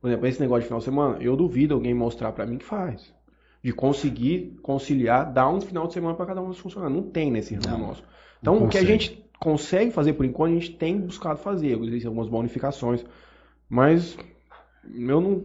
Por 0.00 0.08
exemplo, 0.08 0.26
esse 0.26 0.40
negócio 0.40 0.62
de 0.62 0.66
final 0.66 0.78
de 0.80 0.84
semana, 0.86 1.18
eu 1.20 1.36
duvido 1.36 1.74
alguém 1.74 1.94
mostrar 1.94 2.32
pra 2.32 2.44
mim 2.44 2.58
que 2.58 2.64
faz. 2.64 3.14
De 3.62 3.72
conseguir 3.72 4.58
conciliar, 4.62 5.30
dar 5.32 5.48
um 5.50 5.60
final 5.60 5.86
de 5.86 5.92
semana 5.92 6.14
pra 6.14 6.26
cada 6.26 6.40
um 6.40 6.48
dos 6.48 6.58
funcionários. 6.58 6.98
Não 6.98 7.10
tem 7.10 7.30
nesse 7.30 7.54
ramo 7.54 7.78
Não, 7.78 7.86
nosso. 7.88 8.02
Então, 8.40 8.64
o 8.64 8.68
que 8.68 8.78
a 8.78 8.84
gente 8.84 9.22
consegue 9.38 9.90
fazer 9.90 10.14
por 10.14 10.24
enquanto, 10.24 10.52
a 10.52 10.54
gente 10.54 10.72
tem 10.76 10.98
buscado 10.98 11.38
fazer. 11.38 11.78
Existem 11.78 12.08
algumas 12.08 12.28
bonificações. 12.28 13.04
Mas 13.68 14.16
eu 14.94 15.20
não. 15.20 15.44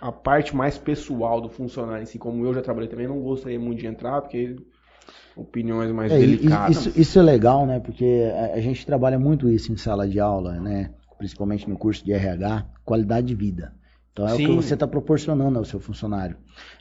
A 0.00 0.10
parte 0.10 0.54
mais 0.54 0.76
pessoal 0.78 1.40
do 1.40 1.48
funcionário 1.48 2.02
em 2.02 2.06
si, 2.06 2.18
como 2.18 2.44
eu 2.44 2.52
já 2.54 2.62
trabalhei 2.62 2.88
também, 2.88 3.06
não 3.06 3.20
gostaria 3.20 3.58
muito 3.58 3.78
de 3.80 3.86
entrar, 3.86 4.20
porque 4.20 4.56
opiniões 5.36 5.92
mais 5.92 6.12
É, 6.12 6.18
delicadas. 6.18 6.86
isso, 6.86 7.00
isso 7.00 7.18
é 7.18 7.22
legal, 7.22 7.66
né? 7.66 7.78
Porque 7.78 8.24
a, 8.34 8.54
a 8.54 8.60
gente 8.60 8.84
trabalha 8.86 9.18
muito 9.18 9.48
isso 9.48 9.72
em 9.72 9.76
sala 9.76 10.08
de 10.08 10.18
aula, 10.18 10.58
né? 10.60 10.94
Principalmente 11.18 11.68
no 11.68 11.78
curso 11.78 12.04
de 12.04 12.12
RH, 12.12 12.66
qualidade 12.84 13.26
de 13.28 13.34
vida. 13.34 13.75
Então 14.16 14.26
é 14.26 14.32
o 14.32 14.36
que 14.38 14.46
Sim. 14.46 14.56
você 14.56 14.72
está 14.72 14.86
proporcionando 14.88 15.58
ao 15.58 15.64
seu 15.66 15.78
funcionário. 15.78 16.38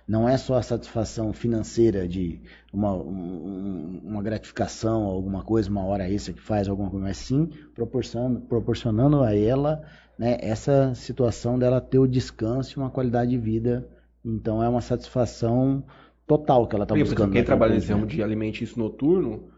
Não 0.07 0.28
é 0.30 0.38
só 0.38 0.56
a 0.56 0.62
satisfação 0.64 1.34
financeira 1.34 2.07
de 2.07 2.40
uma, 2.72 2.94
um- 2.94 3.99
uma 4.06 4.24
gratificação, 4.24 5.03
alguma 5.03 5.44
coisa, 5.44 5.70
uma 5.70 5.84
hora 5.84 6.10
extra 6.10 6.34
que 6.34 6.40
faz 6.41 6.70
alguma 6.70 6.90
coisa, 6.90 7.06
mas 7.06 7.18
sim 7.18 7.49
proporcionando, 7.74 8.40
proporcionando 8.40 9.22
a 9.22 9.36
ela 9.36 9.84
né, 10.18 10.38
essa 10.40 10.95
situação 10.95 11.60
dela 11.60 11.82
ter 11.82 11.99
o 11.99 12.07
descanso 12.07 12.80
e 12.80 12.82
uma 12.82 12.90
qualidade 12.90 13.32
de 13.32 13.38
vida. 13.38 13.86
Então 14.24 14.64
é 14.64 14.70
uma 14.70 14.80
satisfação 14.80 15.84
total 16.26 16.66
que 16.68 16.74
ela 16.76 16.86
está 16.86 16.95
buscando. 16.95 17.18
exemplo, 17.18 17.34
quem 17.34 17.44
trabalha 17.44 17.74
nesse 17.74 17.88
ramo 17.88 18.03
atendimento. 18.03 18.16
de 18.18 18.24
alimentício 18.24 18.80
noturno, 18.80 19.49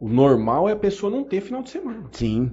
o 0.00 0.08
normal 0.08 0.66
é 0.66 0.72
a 0.72 0.76
pessoa 0.76 1.12
não 1.12 1.24
ter 1.24 1.42
final 1.42 1.62
de 1.62 1.68
semana. 1.68 2.04
Sim. 2.12 2.52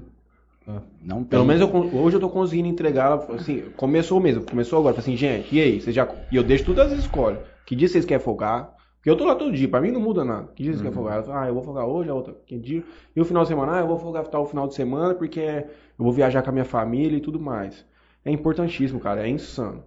Não 1.04 1.18
tem. 1.18 1.26
Pelo 1.26 1.46
menos 1.46 1.62
eu 1.62 1.70
hoje 1.70 2.16
eu 2.18 2.20
tô 2.20 2.30
conseguindo 2.30 2.68
entregar 2.68 3.14
assim, 3.34 3.64
começou 3.76 4.20
mesmo, 4.20 4.44
começou 4.44 4.80
agora, 4.80 5.00
assim, 5.00 5.16
gente, 5.16 5.56
e 5.56 5.60
aí, 5.60 5.82
vocês 5.82 5.96
já, 5.96 6.08
e 6.32 6.36
eu 6.36 6.44
deixo 6.44 6.66
tudo 6.66 6.82
às 6.82 6.92
escolhas, 6.92 7.40
que 7.66 7.76
dia 7.76 7.88
vocês 7.88 8.06
querem 8.06 8.24
folgar, 8.24 8.76
porque 8.98 9.10
eu 9.10 9.16
tô 9.18 9.26
lá 9.26 9.36
todo 9.36 9.52
dia, 9.52 9.68
pra 9.68 9.82
mim 9.82 9.92
não 9.92 10.02
muda 10.02 10.24
nada, 10.24 10.50
que 10.56 10.62
dia 10.62 10.74
vocês 10.74 10.82
querem 10.82 10.94
folgar, 10.96 11.24
ah, 11.30 11.48
eu 11.48 11.54
vou 11.54 11.64
folgar 11.64 11.86
hoje, 11.88 12.10
a 12.10 12.14
outra, 12.14 12.36
que 12.46 12.58
dia, 12.58 12.84
e 13.16 13.22
o 13.22 13.26
final 13.26 13.44
de 13.44 13.50
semana, 13.50 13.78
ah, 13.78 13.80
eu 13.80 13.88
vou 13.88 13.98
folgar 13.98 14.28
tal 14.28 14.46
final 14.46 14.68
de 14.68 14.76
semana, 14.76 15.14
porque 15.16 15.40
eu 15.40 16.04
vou 16.04 16.12
viajar 16.12 16.42
com 16.44 16.50
a 16.50 16.54
minha 16.54 16.66
família 16.66 17.18
e 17.18 17.22
tudo 17.22 17.40
mais, 17.40 17.86
é 18.24 18.32
importantíssimo, 18.32 19.00
cara, 19.00 19.26
é 19.26 19.30
insano, 19.30 19.84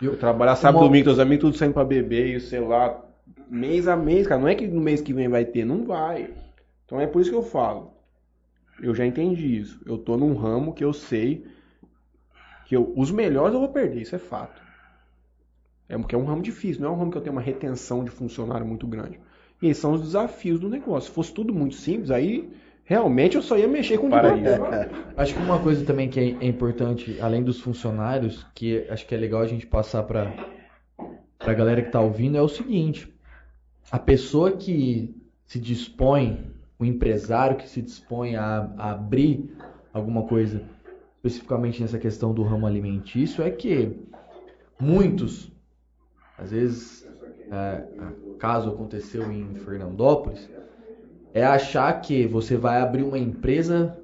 eu 0.00 0.16
trabalhar 0.16 0.56
sábado, 0.56 0.80
Uma- 0.82 0.88
domingo, 0.88 1.04
teus 1.04 1.18
amigos 1.18 1.40
tudo 1.42 1.56
saindo 1.56 1.74
pra 1.74 1.84
beber, 1.84 2.28
e 2.28 2.36
o 2.36 2.40
celular, 2.40 3.04
mês 3.50 3.86
a 3.88 3.96
mês, 3.96 4.26
cara, 4.26 4.40
não 4.40 4.48
é 4.48 4.54
que 4.54 4.66
no 4.66 4.80
mês 4.80 5.00
que 5.00 5.12
vem 5.12 5.28
vai 5.28 5.44
ter, 5.44 5.64
não 5.64 5.84
vai, 5.84 6.30
então 6.84 7.00
é 7.00 7.06
por 7.06 7.20
isso 7.20 7.30
que 7.30 7.36
eu 7.36 7.42
falo, 7.42 7.95
eu 8.80 8.94
já 8.94 9.04
entendi 9.06 9.56
isso. 9.58 9.80
Eu 9.86 9.98
tô 9.98 10.16
num 10.16 10.34
ramo 10.34 10.72
que 10.74 10.84
eu 10.84 10.92
sei 10.92 11.46
que 12.66 12.76
eu- 12.76 12.92
os 12.96 13.10
melhores 13.10 13.54
eu 13.54 13.60
vou 13.60 13.68
perder, 13.68 14.02
isso 14.02 14.14
é 14.14 14.18
fato. 14.18 14.60
É 15.88 15.96
porque 15.96 16.14
é 16.14 16.18
um 16.18 16.24
ramo 16.24 16.42
difícil, 16.42 16.82
não 16.82 16.90
é 16.90 16.92
um 16.92 16.98
ramo 16.98 17.10
que 17.12 17.18
eu 17.18 17.22
tenho 17.22 17.34
uma 17.34 17.40
retenção 17.42 18.04
de 18.04 18.10
funcionário 18.10 18.66
muito 18.66 18.86
grande. 18.86 19.20
E 19.62 19.68
esses 19.68 19.80
são 19.80 19.92
os 19.92 20.02
desafios 20.02 20.58
do 20.58 20.68
negócio. 20.68 21.08
Se 21.08 21.14
fosse 21.14 21.32
tudo 21.32 21.54
muito 21.54 21.76
simples, 21.76 22.10
aí 22.10 22.50
realmente 22.84 23.36
eu 23.36 23.42
só 23.42 23.56
ia 23.56 23.68
mexer 23.68 23.98
com 23.98 24.10
Para 24.10 24.34
dinheiro. 24.34 24.62
Acho 25.16 25.34
que 25.34 25.40
uma 25.40 25.60
coisa 25.60 25.84
também 25.84 26.08
que 26.08 26.18
é 26.20 26.24
é 26.24 26.46
importante, 26.46 27.18
além 27.20 27.42
dos 27.42 27.60
funcionários, 27.60 28.44
que 28.54 28.86
acho 28.90 29.06
que 29.06 29.14
é 29.14 29.18
legal 29.18 29.40
a 29.40 29.46
gente 29.46 29.66
passar 29.66 30.02
para 30.02 30.34
a 31.40 31.54
galera 31.54 31.80
que 31.80 31.88
está 31.88 32.00
ouvindo, 32.00 32.36
é 32.36 32.42
o 32.42 32.48
seguinte: 32.48 33.10
a 33.90 33.98
pessoa 33.98 34.52
que 34.52 35.14
se 35.46 35.58
dispõe, 35.58 36.50
o 36.78 36.84
empresário 36.84 37.56
que 37.56 37.68
se 37.68 37.80
dispõe 37.80 38.36
a, 38.36 38.70
a 38.76 38.90
abrir 38.92 39.50
alguma 39.92 40.24
coisa, 40.24 40.62
especificamente 41.16 41.80
nessa 41.80 41.98
questão 41.98 42.34
do 42.34 42.42
ramo 42.42 42.66
alimentício, 42.66 43.42
é 43.42 43.50
que 43.50 43.96
muitos, 44.78 45.50
às 46.36 46.50
vezes, 46.50 47.08
é, 47.50 47.84
caso 48.38 48.70
aconteceu 48.70 49.30
em 49.32 49.54
Fernandópolis, 49.54 50.48
é 51.32 51.44
achar 51.44 51.92
que 52.00 52.26
você 52.26 52.56
vai 52.56 52.80
abrir 52.80 53.02
uma 53.02 53.18
empresa 53.18 53.98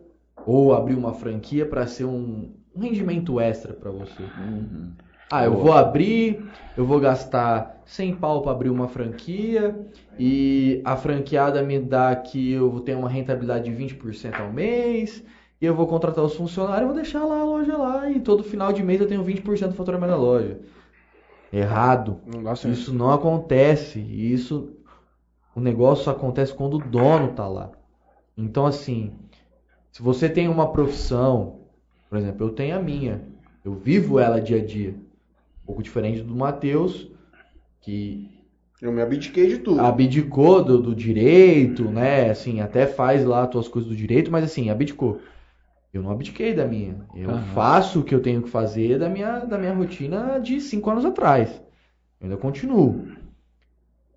ou 0.47 0.75
abrir 0.75 0.95
uma 0.95 1.15
franquia 1.15 1.65
para 1.67 1.87
ser 1.87 2.05
um, 2.05 2.53
um 2.75 2.81
rendimento 2.81 3.39
extra 3.39 3.73
para 3.73 3.91
você. 3.91 4.23
Uhum. 4.23 4.93
Ah, 5.31 5.45
eu 5.45 5.55
vou 5.55 5.73
abrir, 5.73 6.45
eu 6.77 6.85
vou 6.85 7.01
gastar 7.01 7.81
100 7.87 8.17
pau 8.17 8.43
para 8.43 8.53
abrir 8.53 8.69
uma 8.69 8.87
franquia 8.87 9.75
e 10.19 10.81
a 10.85 10.97
franqueada 10.97 11.63
me 11.63 11.79
dá 11.79 12.15
que 12.15 12.53
eu 12.53 12.71
vou 12.71 12.81
ter 12.81 12.97
uma 12.97 13.09
rentabilidade 13.09 13.71
de 13.71 13.97
20% 13.97 14.41
ao 14.41 14.53
mês 14.53 15.25
e 15.61 15.65
eu 15.65 15.75
vou 15.75 15.87
contratar 15.87 16.25
os 16.25 16.35
funcionários 16.35 16.83
e 16.83 16.87
vou 16.87 16.95
deixar 16.95 17.25
lá 17.25 17.41
a 17.41 17.45
loja 17.45 17.77
lá 17.77 18.11
e 18.11 18.21
todo 18.21 18.45
final 18.45 18.73
de 18.73 18.83
mês 18.83 19.01
eu 19.01 19.09
tenho 19.09 19.25
20% 19.25 19.69
do 19.69 19.75
faturamento 19.75 20.13
da 20.13 20.19
loja. 20.19 20.61
Errado. 21.53 22.21
Isso 22.71 22.95
não 22.95 23.11
acontece. 23.11 24.01
Isso, 24.01 24.75
o 25.55 25.61
negócio 25.61 26.11
acontece 26.11 26.55
quando 26.55 26.75
o 26.75 26.79
dono 26.79 27.33
tá 27.33 27.47
lá. 27.47 27.71
Então, 28.37 28.65
assim, 28.65 29.13
se 29.93 30.03
você 30.03 30.29
tem 30.29 30.49
uma 30.49 30.73
profissão, 30.73 31.61
por 32.09 32.17
exemplo, 32.19 32.47
eu 32.47 32.51
tenho 32.51 32.77
a 32.77 32.81
minha, 32.83 33.23
eu 33.63 33.75
vivo 33.75 34.19
ela 34.19 34.41
dia 34.41 34.57
a 34.57 34.65
dia. 34.65 34.95
Um 35.63 35.67
pouco 35.67 35.83
diferente 35.83 36.23
do 36.23 36.35
Matheus, 36.35 37.11
que 37.83 38.42
Eu 38.83 38.91
me 38.91 39.01
abdiquei 39.01 39.47
de 39.47 39.59
tudo. 39.59 39.81
abdicou 39.81 40.65
do, 40.65 40.77
do 40.83 40.93
direito, 40.93 41.85
né? 41.85 42.31
Assim, 42.31 42.61
até 42.61 42.85
faz 42.85 43.25
lá 43.25 43.45
as 43.45 43.49
tuas 43.49 43.69
coisas 43.69 43.89
do 43.89 43.97
direito, 43.97 44.29
mas 44.29 44.45
assim, 44.45 44.71
abdicou. 44.71 45.21
Eu 45.95 46.03
não 46.03 46.11
abdiquei 46.11 46.53
da 46.53 46.67
minha. 46.67 47.07
Eu 47.15 47.31
Aham. 47.31 47.55
faço 47.55 48.01
o 48.01 48.05
que 48.05 48.13
eu 48.13 48.21
tenho 48.21 48.43
que 48.43 48.51
fazer 48.51 48.99
da 48.99 49.09
minha, 49.09 49.45
da 49.45 49.57
minha 49.57 49.73
rotina 49.73 50.41
de 50.41 50.61
cinco 50.61 50.91
anos 50.91 51.05
atrás. 51.05 51.63
Eu 52.21 52.25
ainda 52.25 52.37
continuo. 52.37 53.07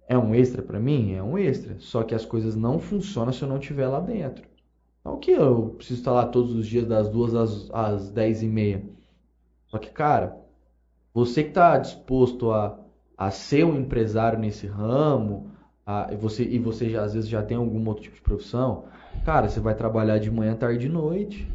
É 0.08 0.18
um 0.18 0.34
extra 0.34 0.64
pra 0.64 0.80
mim? 0.80 1.14
É 1.14 1.22
um 1.22 1.38
extra. 1.38 1.76
Só 1.78 2.02
que 2.02 2.16
as 2.16 2.26
coisas 2.26 2.56
não 2.56 2.80
funcionam 2.80 3.32
se 3.32 3.44
eu 3.44 3.48
não 3.48 3.60
estiver 3.60 3.88
lá 3.88 4.00
dentro. 4.00 4.48
Então, 5.00 5.14
o 5.14 5.20
que 5.20 5.30
eu 5.30 5.76
preciso 5.78 6.00
estar 6.00 6.12
lá 6.12 6.26
todos 6.26 6.56
os 6.56 6.66
dias 6.66 6.88
das 6.88 7.08
duas 7.08 7.36
às, 7.36 7.70
às 7.72 8.10
dez 8.10 8.42
e 8.42 8.48
meia? 8.48 8.84
Só 9.68 9.78
que, 9.78 9.92
cara, 9.92 10.36
você 11.14 11.44
que 11.44 11.50
está 11.50 11.78
disposto 11.78 12.52
a, 12.52 12.80
a 13.18 13.32
ser 13.32 13.66
um 13.66 13.78
empresário 13.80 14.40
nesse 14.40 14.68
ramo, 14.68 15.52
a- 15.86 16.10
e 16.12 16.16
você, 16.16 16.44
e 16.44 16.60
você 16.60 16.90
já, 16.90 17.04
às 17.04 17.14
vezes 17.14 17.30
já 17.30 17.44
tem 17.44 17.58
algum 17.58 17.88
outro 17.88 18.04
tipo 18.04 18.16
de 18.16 18.22
profissão, 18.22 18.86
cara, 19.26 19.48
você 19.50 19.60
vai 19.60 19.76
trabalhar 19.76 20.20
de 20.20 20.32
manhã, 20.32 20.56
tarde 20.56 20.88
e 20.88 20.90
noite. 20.90 21.48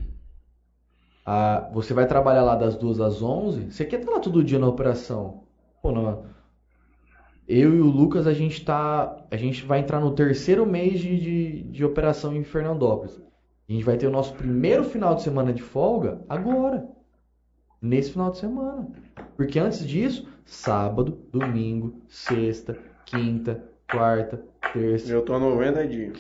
Ah, 1.25 1.71
você 1.73 1.95
vai 1.95 2.07
trabalhar 2.07 2.43
lá 2.43 2.55
das 2.57 2.77
duas 2.77 3.01
às 3.01 3.23
onze, 3.23 3.71
você 3.71 3.85
quer 3.85 4.01
estar 4.01 4.13
lá 4.13 4.21
todo 4.21 4.43
dia 4.45 4.59
na 4.59 4.67
operação. 4.69 5.45
Pô, 5.83 5.93
não, 5.93 6.25
eu 7.49 7.75
e 7.75 7.81
o 7.81 7.87
Lucas, 7.87 8.27
a 8.27 8.33
gente 8.33 8.65
tá. 8.65 9.17
A 9.31 9.37
gente 9.37 9.65
vai 9.65 9.81
entrar 9.81 10.01
no 10.01 10.15
terceiro 10.15 10.65
mês 10.67 11.01
de, 11.01 11.19
de, 11.21 11.63
de 11.65 11.85
operação 11.85 12.35
em 12.35 12.45
Fernandópolis. 12.45 13.21
A 13.69 13.73
gente 13.73 13.85
vai 13.85 13.97
ter 13.97 14.07
o 14.07 14.11
nosso 14.11 14.35
primeiro 14.35 14.85
final 14.85 15.15
de 15.15 15.23
semana 15.23 15.53
de 15.53 15.63
folga 15.63 16.23
agora. 16.29 16.89
Nesse 17.83 18.13
final 18.13 18.31
de 18.31 18.39
semana. 18.39 18.87
Porque 19.37 19.59
antes 19.59 19.87
disso, 19.87 20.27
sábado, 20.45 21.19
domingo, 21.33 21.95
sexta, 22.09 22.77
quinta, 23.07 23.63
quarta, 23.91 24.43
terça. 24.73 25.11
Eu 25.13 25.23
tô 25.23 25.35
a 25.35 25.39
90 25.39 25.87
dias. 25.89 26.19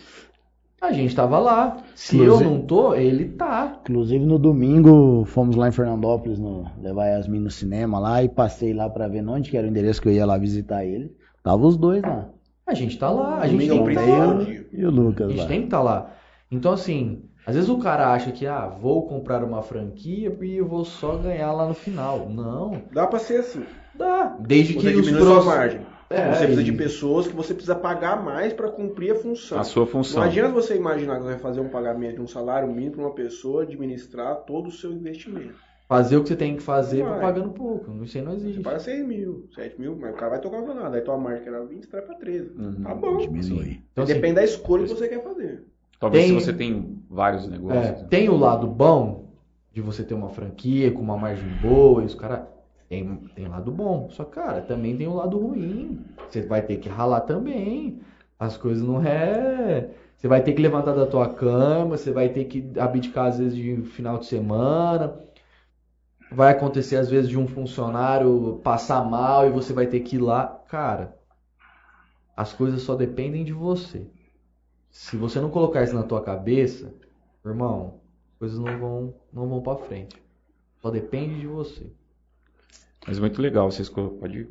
A 0.80 0.92
gente 0.92 1.14
tava 1.14 1.38
lá. 1.38 1.76
Se 1.94 2.16
Inclusive- 2.16 2.44
eu 2.44 2.50
não 2.50 2.62
tô, 2.62 2.94
ele 2.94 3.26
tá. 3.28 3.80
Inclusive 3.82 4.24
no 4.24 4.38
domingo 4.38 5.24
fomos 5.26 5.54
lá 5.54 5.68
em 5.68 5.72
Fernandópolis 5.72 6.38
no, 6.38 6.64
levar 6.80 7.06
Yasmin 7.08 7.40
no 7.40 7.50
cinema 7.50 7.98
lá 7.98 8.22
e 8.24 8.28
passei 8.30 8.72
lá 8.72 8.88
pra 8.88 9.06
ver 9.06 9.22
onde 9.28 9.50
que 9.50 9.56
era 9.58 9.66
o 9.66 9.70
endereço 9.70 10.00
que 10.00 10.08
eu 10.08 10.12
ia 10.12 10.24
lá 10.24 10.38
visitar 10.38 10.82
ele. 10.84 11.14
Tava 11.42 11.66
os 11.66 11.76
dois 11.76 12.02
lá. 12.02 12.30
A 12.66 12.72
gente 12.72 12.98
tá 12.98 13.10
lá. 13.10 13.40
A 13.40 13.46
gente 13.46 13.68
Domingo 13.68 13.84
tem 13.86 13.94
que 13.94 14.00
o 14.00 14.06
tá 14.06 14.26
lá. 14.34 14.46
e 14.72 14.86
o 14.86 14.90
Lucas 14.90 15.26
A 15.26 15.30
gente 15.30 15.40
lá. 15.42 15.46
tem 15.46 15.58
que 15.60 15.64
estar 15.66 15.82
lá. 15.82 16.10
Então, 16.50 16.72
assim, 16.72 17.22
às 17.50 17.54
vezes 17.56 17.68
o 17.70 17.78
cara 17.78 18.12
acha 18.12 18.32
que, 18.32 18.46
ah, 18.46 18.66
vou 18.66 19.06
comprar 19.06 19.44
uma 19.44 19.62
franquia 19.62 20.36
e 20.40 20.56
eu 20.56 20.66
vou 20.66 20.84
só 20.84 21.16
ganhar 21.16 21.52
lá 21.52 21.66
no 21.66 21.74
final. 21.74 22.28
Não, 22.28 22.82
Dá 22.92 23.06
pra 23.06 23.18
ser 23.18 23.40
assim. 23.40 23.62
dá. 23.94 24.36
Desde 24.40 24.74
Você 24.74 24.80
que 24.92 24.96
os 24.96 25.04
diminui 25.06 25.20
a 25.20 25.24
sua 25.24 25.34
pros- 25.34 25.46
margem. 25.46 25.80
É, 26.12 26.32
você 26.32 26.38
precisa 26.38 26.62
e- 26.62 26.64
de 26.64 26.72
pessoas 26.72 27.28
que 27.28 27.36
você 27.36 27.54
precisa 27.54 27.76
pagar 27.76 28.20
mais 28.24 28.52
pra 28.52 28.68
cumprir 28.68 29.12
a 29.12 29.14
função. 29.14 29.60
A 29.60 29.62
sua 29.62 29.82
Não 29.84 29.86
função. 29.92 30.22
adianta 30.22 30.50
você 30.52 30.74
imaginar 30.74 31.16
que 31.18 31.22
você 31.22 31.30
vai 31.30 31.38
fazer 31.38 31.60
um 31.60 31.68
pagamento 31.68 32.16
de 32.16 32.20
um 32.22 32.26
salário 32.26 32.66
mínimo 32.68 32.92
para 32.96 33.02
uma 33.02 33.14
pessoa 33.14 33.62
administrar 33.62 34.34
todo 34.44 34.66
o 34.68 34.72
seu 34.72 34.90
investimento. 34.92 35.54
fazer 35.88 36.16
o 36.16 36.22
que 36.22 36.28
você 36.28 36.36
tem 36.36 36.54
que 36.56 36.62
fazer 36.62 37.02
Vai. 37.02 37.20
pagando 37.20 37.50
pouco. 37.50 37.90
Isso 38.04 38.16
aí 38.16 38.22
não 38.24 38.32
Você 38.32 38.38
existe. 38.44 38.60
paga 38.62 38.78
6 38.78 39.04
mil, 39.04 39.48
7 39.52 39.80
mil, 39.80 39.96
mas 40.00 40.12
o 40.12 40.14
cara 40.14 40.30
vai 40.30 40.40
tocar 40.40 40.62
nada. 40.62 40.96
Aí 40.96 41.02
tua 41.02 41.18
marca 41.18 41.48
era 41.50 41.64
20, 41.64 41.82
você 41.82 41.90
traz 41.90 42.06
pra 42.06 42.14
13. 42.14 42.48
Uhum. 42.56 42.82
Tá 42.84 42.94
bom. 42.94 43.16
Diminui. 43.16 43.80
Então, 43.90 44.04
assim, 44.04 44.14
Depende 44.14 44.34
da 44.34 44.44
escolha 44.44 44.84
que 44.84 44.94
você 44.94 45.08
quer 45.08 45.20
fazer. 45.20 45.64
Talvez 46.00 46.24
Tem- 46.24 46.38
se 46.40 46.44
você 46.46 46.52
tem 46.54 46.98
vários 47.10 47.46
negócios. 47.46 47.84
é, 47.84 47.92
né? 47.92 48.06
tem 48.08 48.30
o 48.30 48.36
lado 48.36 48.66
bom 48.66 49.26
de 49.70 49.82
você 49.82 50.02
ter 50.02 50.14
uma 50.14 50.30
franquia 50.30 50.90
com 50.90 51.02
uma 51.02 51.18
margem 51.18 51.48
boa, 51.60 52.02
e 52.02 52.06
os 52.06 52.14
caras. 52.14 52.40
Tem, 52.88 53.16
tem 53.36 53.46
lado 53.46 53.70
bom. 53.70 54.08
Só, 54.10 54.24
cara, 54.24 54.62
também 54.62 54.96
tem 54.96 55.06
o 55.06 55.14
lado 55.14 55.38
ruim. 55.38 56.04
Você 56.28 56.42
vai 56.42 56.60
ter 56.60 56.78
que 56.78 56.88
ralar 56.88 57.20
também. 57.20 58.00
As 58.36 58.56
coisas 58.56 58.82
não 58.82 59.00
é. 59.04 59.90
Você 60.16 60.26
vai 60.26 60.42
ter 60.42 60.54
que 60.54 60.62
levantar 60.62 60.94
da 60.94 61.06
tua 61.06 61.28
cama, 61.28 61.96
você 61.96 62.10
vai 62.10 62.30
ter 62.30 62.46
que 62.46 62.72
abdicar 62.80 63.26
às 63.26 63.38
vezes 63.38 63.54
de 63.54 63.82
final 63.82 64.18
de 64.18 64.26
semana. 64.26 65.14
Vai 66.32 66.50
acontecer 66.50 66.96
às 66.96 67.08
vezes 67.08 67.28
de 67.28 67.38
um 67.38 67.46
funcionário 67.46 68.60
passar 68.64 69.04
mal 69.04 69.46
e 69.46 69.50
você 69.50 69.72
vai 69.72 69.86
ter 69.86 70.00
que 70.00 70.16
ir 70.16 70.20
lá. 70.20 70.60
Cara, 70.68 71.16
as 72.36 72.52
coisas 72.52 72.82
só 72.82 72.96
dependem 72.96 73.44
de 73.44 73.52
você. 73.52 74.10
Se 74.90 75.16
você 75.16 75.40
não 75.40 75.50
colocar 75.50 75.82
isso 75.82 75.94
na 75.94 76.02
tua 76.02 76.22
cabeça, 76.22 76.92
irmão, 77.44 78.00
as 78.32 78.38
coisas 78.38 78.58
não 78.58 78.78
vão, 78.78 79.14
não 79.32 79.48
vão 79.48 79.62
para 79.62 79.78
frente. 79.78 80.16
Só 80.82 80.90
depende 80.90 81.40
de 81.40 81.46
você. 81.46 81.86
Mas 83.06 83.18
muito 83.18 83.40
legal, 83.40 83.70
vocês 83.70 83.88
pode, 83.88 84.48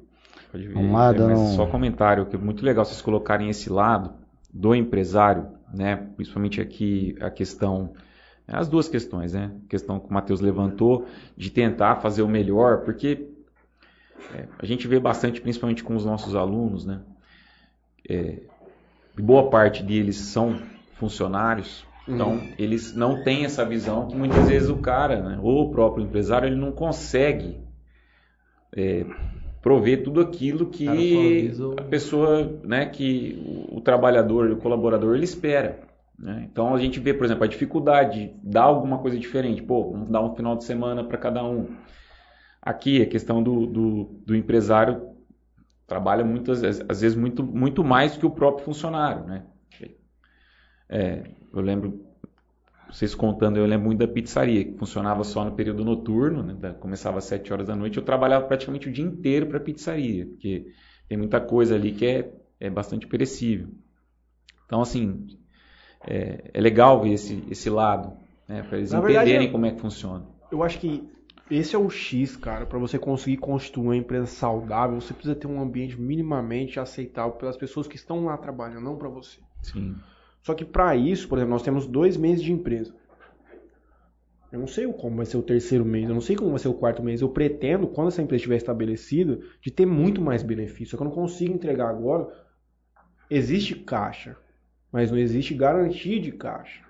pode 0.52 0.68
ver. 0.68 0.74
Vamos 0.74 0.92
lá, 0.94 1.14
É, 1.14 1.36
um- 1.36 1.56
só 1.56 1.66
comentário 1.68 2.26
que 2.26 2.36
é 2.36 2.40
muito 2.40 2.64
legal 2.64 2.86
vocês 2.86 3.02
colocarem 3.02 3.50
esse 3.50 3.70
lado 3.70 4.14
do 4.52 4.74
empresário, 4.74 5.48
né? 5.74 5.96
Principalmente 6.16 6.60
aqui 6.62 7.16
a 7.22 7.30
questão, 7.30 7.94
as 8.48 8.68
duas 8.68 8.88
questões, 8.88 9.34
né? 9.34 9.52
A 9.66 9.70
questão 9.70 10.00
que 10.00 10.10
o 10.10 10.14
Matheus 10.14 10.40
levantou 10.40 11.06
de 11.38 11.52
tentar 11.52 11.98
fazer 11.98 12.22
o 12.24 12.28
melhor, 12.28 12.84
porque 12.84 13.28
é, 14.34 14.48
a 14.58 14.66
gente 14.66 14.88
vê 14.88 15.00
bastante, 15.00 15.42
principalmente 15.42 15.84
com 15.84 15.96
os 15.96 16.06
nossos 16.06 16.36
alunos, 16.36 16.86
né? 16.86 17.02
É, 18.08 18.42
e 19.20 19.22
boa 19.22 19.50
parte 19.50 19.84
deles 19.84 20.16
são 20.16 20.62
funcionários, 20.94 21.86
então 22.08 22.40
eles 22.58 22.96
não 22.96 23.22
têm 23.22 23.44
essa 23.44 23.66
visão 23.66 24.08
que 24.08 24.16
muitas 24.16 24.48
vezes 24.48 24.70
o 24.70 24.78
cara, 24.78 25.22
né, 25.22 25.40
ou 25.44 25.68
o 25.68 25.72
próprio 25.72 26.06
empresário, 26.06 26.48
ele 26.48 26.56
não 26.56 26.72
consegue 26.72 27.60
é, 28.74 29.06
prover 29.62 30.04
tudo 30.04 30.22
aquilo 30.22 30.68
que 30.68 31.52
a 31.78 31.84
pessoa, 31.84 32.50
né, 32.64 32.86
que 32.86 33.68
o, 33.70 33.80
o 33.80 33.82
trabalhador, 33.82 34.50
o 34.52 34.56
colaborador, 34.56 35.16
ele 35.16 35.26
espera. 35.26 35.82
né? 36.18 36.48
Então 36.50 36.74
a 36.74 36.80
gente 36.80 36.98
vê, 36.98 37.14
por 37.14 37.26
exemplo, 37.26 37.44
a 37.44 37.48
dificuldade 37.48 38.28
de 38.28 38.34
dar 38.42 38.64
alguma 38.64 39.00
coisa 39.00 39.20
diferente. 39.20 39.62
Pô, 39.62 39.92
vamos 39.92 40.10
dar 40.10 40.22
um 40.22 40.34
final 40.34 40.56
de 40.56 40.64
semana 40.64 41.04
para 41.04 41.18
cada 41.18 41.44
um. 41.44 41.68
Aqui 42.62 43.02
a 43.02 43.06
questão 43.06 43.44
do, 43.44 43.66
do, 43.66 44.10
do 44.26 44.34
empresário 44.34 45.19
trabalha 45.90 46.24
muitas 46.24 46.62
vezes- 46.62 46.86
às 46.88 47.02
vezes 47.02 47.18
muito, 47.18 47.44
muito 47.44 47.84
mais 47.84 48.14
do 48.14 48.20
que 48.20 48.26
o 48.26 48.32
próprio 48.32 48.64
funcionário, 48.64 49.26
né? 49.26 49.44
É, 50.88 51.24
eu 51.54 51.62
lembro 51.62 52.06
vocês 52.92 53.14
contando, 53.14 53.58
eu 53.58 53.66
lembro 53.68 53.86
muito 53.86 54.00
da 54.00 54.08
pizzaria, 54.08 54.66
que 54.66 54.76
funcionava 54.78 55.24
só 55.24 55.46
no 55.46 55.52
período 55.52 55.86
noturno, 55.86 56.42
né? 56.42 56.74
Começava 56.80 57.20
às 57.20 57.26
7 57.26 57.54
horas 57.54 57.68
da 57.68 57.76
noite, 57.76 57.98
eu 57.98 58.04
trabalhava 58.04 58.48
praticamente 58.48 58.90
o 58.90 58.92
dia 58.92 59.06
inteiro 59.06 59.46
para 59.46 59.60
pizzaria, 59.60 60.26
porque 60.26 60.66
tem 61.08 61.16
muita 61.18 61.40
coisa 61.40 61.76
ali 61.76 61.92
que 61.92 62.06
é, 62.08 62.34
é 62.60 62.70
bastante 62.70 63.06
perecível. 63.06 63.68
Então, 64.66 64.82
assim, 64.82 65.28
é, 66.08 66.50
é 66.52 66.62
legal 66.62 67.00
ver 67.02 67.12
esse, 67.14 67.44
esse 67.52 67.70
lado, 67.70 68.18
né? 68.48 68.64
Para 68.64 68.80
eles 68.80 68.92
Na 68.92 69.02
verdade, 69.02 69.30
entenderem 69.30 69.48
é- 69.50 69.52
como 69.52 69.66
é 69.68 69.72
que 69.72 69.80
funciona. 69.82 70.26
Eu 70.52 70.64
acho 70.64 70.80
que 70.80 71.08
esse 71.50 71.76
é 71.76 71.80
o 71.80 71.90
X, 71.90 72.36
cara, 72.36 72.66
para 72.66 72.78
você 72.78 73.00
conseguir 73.00 73.38
construir 73.38 73.88
uma 73.88 73.96
empresa 73.96 74.28
saudável, 74.28 75.00
você 75.00 75.14
precisa 75.14 75.36
ter 75.36 75.48
um 75.48 75.62
ambiente 75.62 76.00
minimamente 76.00 76.80
aceitável 76.80 77.34
pelas 77.34 77.58
pessoas 77.58 77.88
que 77.88 77.96
estão 77.96 78.26
lá 78.26 78.38
trabalhando, 78.38 78.84
não 78.84 78.98
para 78.98 79.10
você. 79.10 79.40
Sim. 79.64 79.96
Só 80.42 80.54
que 80.54 80.64
para 80.64 80.96
isso, 80.96 81.28
por 81.28 81.38
exemplo, 81.38 81.54
nós 81.54 81.64
temos 81.64 81.88
dois 81.88 82.16
meses 82.16 82.44
de 82.44 82.52
empresa. 82.52 82.94
Eu 84.52 84.60
não 84.60 84.68
sei 84.68 84.92
como 84.92 85.18
vai 85.18 85.26
ser 85.26 85.38
o 85.38 85.44
terceiro 85.44 85.86
mês, 85.86 86.08
eu 86.08 86.14
não 86.14 86.22
sei 86.22 86.36
como 86.36 86.50
vai 86.50 86.60
ser 86.60 86.70
o 86.70 86.74
quarto 86.74 87.04
mês. 87.04 87.22
Eu 87.22 87.30
pretendo, 87.30 87.88
quando 87.88 88.08
essa 88.08 88.22
empresa 88.22 88.38
estiver 88.38 88.56
estabelecida, 88.56 89.40
de 89.62 89.70
ter 89.70 89.86
muito 89.86 90.22
mais 90.22 90.42
benefício. 90.42 90.92
Só 90.92 90.98
que 90.98 91.04
eu 91.04 91.06
não 91.06 91.14
consigo 91.14 91.54
entregar 91.54 91.90
agora. 91.90 92.28
Existe 93.30 93.76
caixa, 93.76 94.36
mas 94.92 95.12
não 95.12 95.20
existe 95.20 95.54
garantia 95.54 96.20
de 96.20 96.32
caixa. 96.32 96.89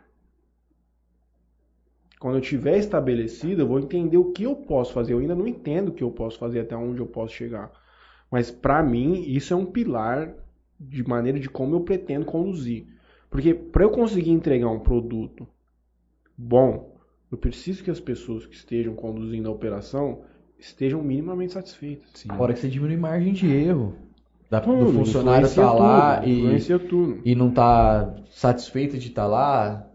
Quando 2.19 2.35
eu 2.35 2.41
tiver 2.41 2.77
estabelecido, 2.77 3.61
eu 3.61 3.67
vou 3.67 3.79
entender 3.79 4.17
o 4.17 4.31
que 4.31 4.43
eu 4.43 4.53
posso 4.53 4.91
fazer. 4.91 5.13
Eu 5.13 5.19
ainda 5.19 5.33
não 5.33 5.47
entendo 5.47 5.87
o 5.87 5.93
que 5.93 6.03
eu 6.03 6.11
posso 6.11 6.37
fazer, 6.37 6.59
até 6.59 6.75
onde 6.75 6.99
eu 6.99 7.07
posso 7.07 7.33
chegar. 7.33 7.71
Mas 8.29 8.51
para 8.51 8.83
mim, 8.83 9.23
isso 9.25 9.53
é 9.53 9.55
um 9.55 9.65
pilar 9.65 10.33
de 10.79 11.07
maneira 11.07 11.39
de 11.39 11.49
como 11.49 11.75
eu 11.75 11.81
pretendo 11.81 12.25
conduzir. 12.25 12.87
Porque 13.29 13.53
para 13.53 13.83
eu 13.83 13.89
conseguir 13.89 14.31
entregar 14.31 14.69
um 14.69 14.79
produto 14.79 15.47
bom, 16.37 16.99
eu 17.31 17.37
preciso 17.37 17.83
que 17.83 17.91
as 17.91 17.99
pessoas 17.99 18.45
que 18.45 18.55
estejam 18.55 18.95
conduzindo 18.95 19.47
a 19.47 19.51
operação 19.51 20.21
estejam 20.57 21.01
minimamente 21.01 21.53
satisfeitas. 21.53 22.09
Sim. 22.15 22.27
Fora 22.35 22.53
que 22.53 22.59
você 22.59 22.67
diminui 22.67 22.97
margem 22.97 23.31
de 23.31 23.47
erro. 23.47 23.95
Da, 24.49 24.59
Tudo, 24.59 24.85
do 24.85 24.93
funcionário 24.93 25.45
estar 25.45 25.71
lá 25.73 26.21
tudo, 26.21 27.21
e, 27.23 27.31
e 27.31 27.35
não 27.35 27.51
tá 27.51 28.15
satisfeito 28.31 28.97
de 28.97 29.09
estar 29.09 29.27
lá, 29.27 29.87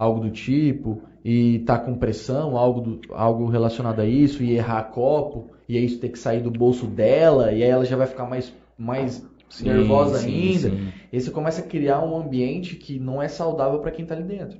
algo 0.00 0.20
do 0.20 0.30
tipo, 0.30 1.02
e 1.22 1.58
tá 1.60 1.78
com 1.78 1.94
pressão, 1.94 2.56
algo, 2.56 2.80
do- 2.80 3.00
algo 3.14 3.46
relacionado 3.50 4.00
a 4.00 4.06
isso, 4.06 4.42
e 4.42 4.52
errar 4.52 4.84
copo, 4.84 5.50
e 5.68 5.76
aí 5.76 5.84
isso 5.84 6.00
ter 6.00 6.08
que 6.08 6.18
sair 6.18 6.40
do 6.42 6.50
bolso 6.50 6.86
dela, 6.86 7.52
e 7.52 7.62
aí 7.62 7.68
ela 7.68 7.84
já 7.84 7.96
vai 7.96 8.06
ficar 8.06 8.24
mais, 8.24 8.50
mais 8.78 9.22
Sim, 9.50 9.66
nervosa 9.68 10.16
sim, 10.18 10.28
ainda. 10.52 10.70
sim. 10.70 10.88
E 11.12 11.16
aí 11.16 11.20
você 11.20 11.30
começa 11.30 11.60
a 11.60 11.66
criar 11.66 12.00
um 12.02 12.16
ambiente 12.16 12.76
que 12.76 12.98
não 12.98 13.20
é 13.20 13.28
saudável 13.28 13.80
para 13.80 13.90
quem 13.90 14.06
tá 14.06 14.14
ali 14.14 14.24
dentro. 14.24 14.58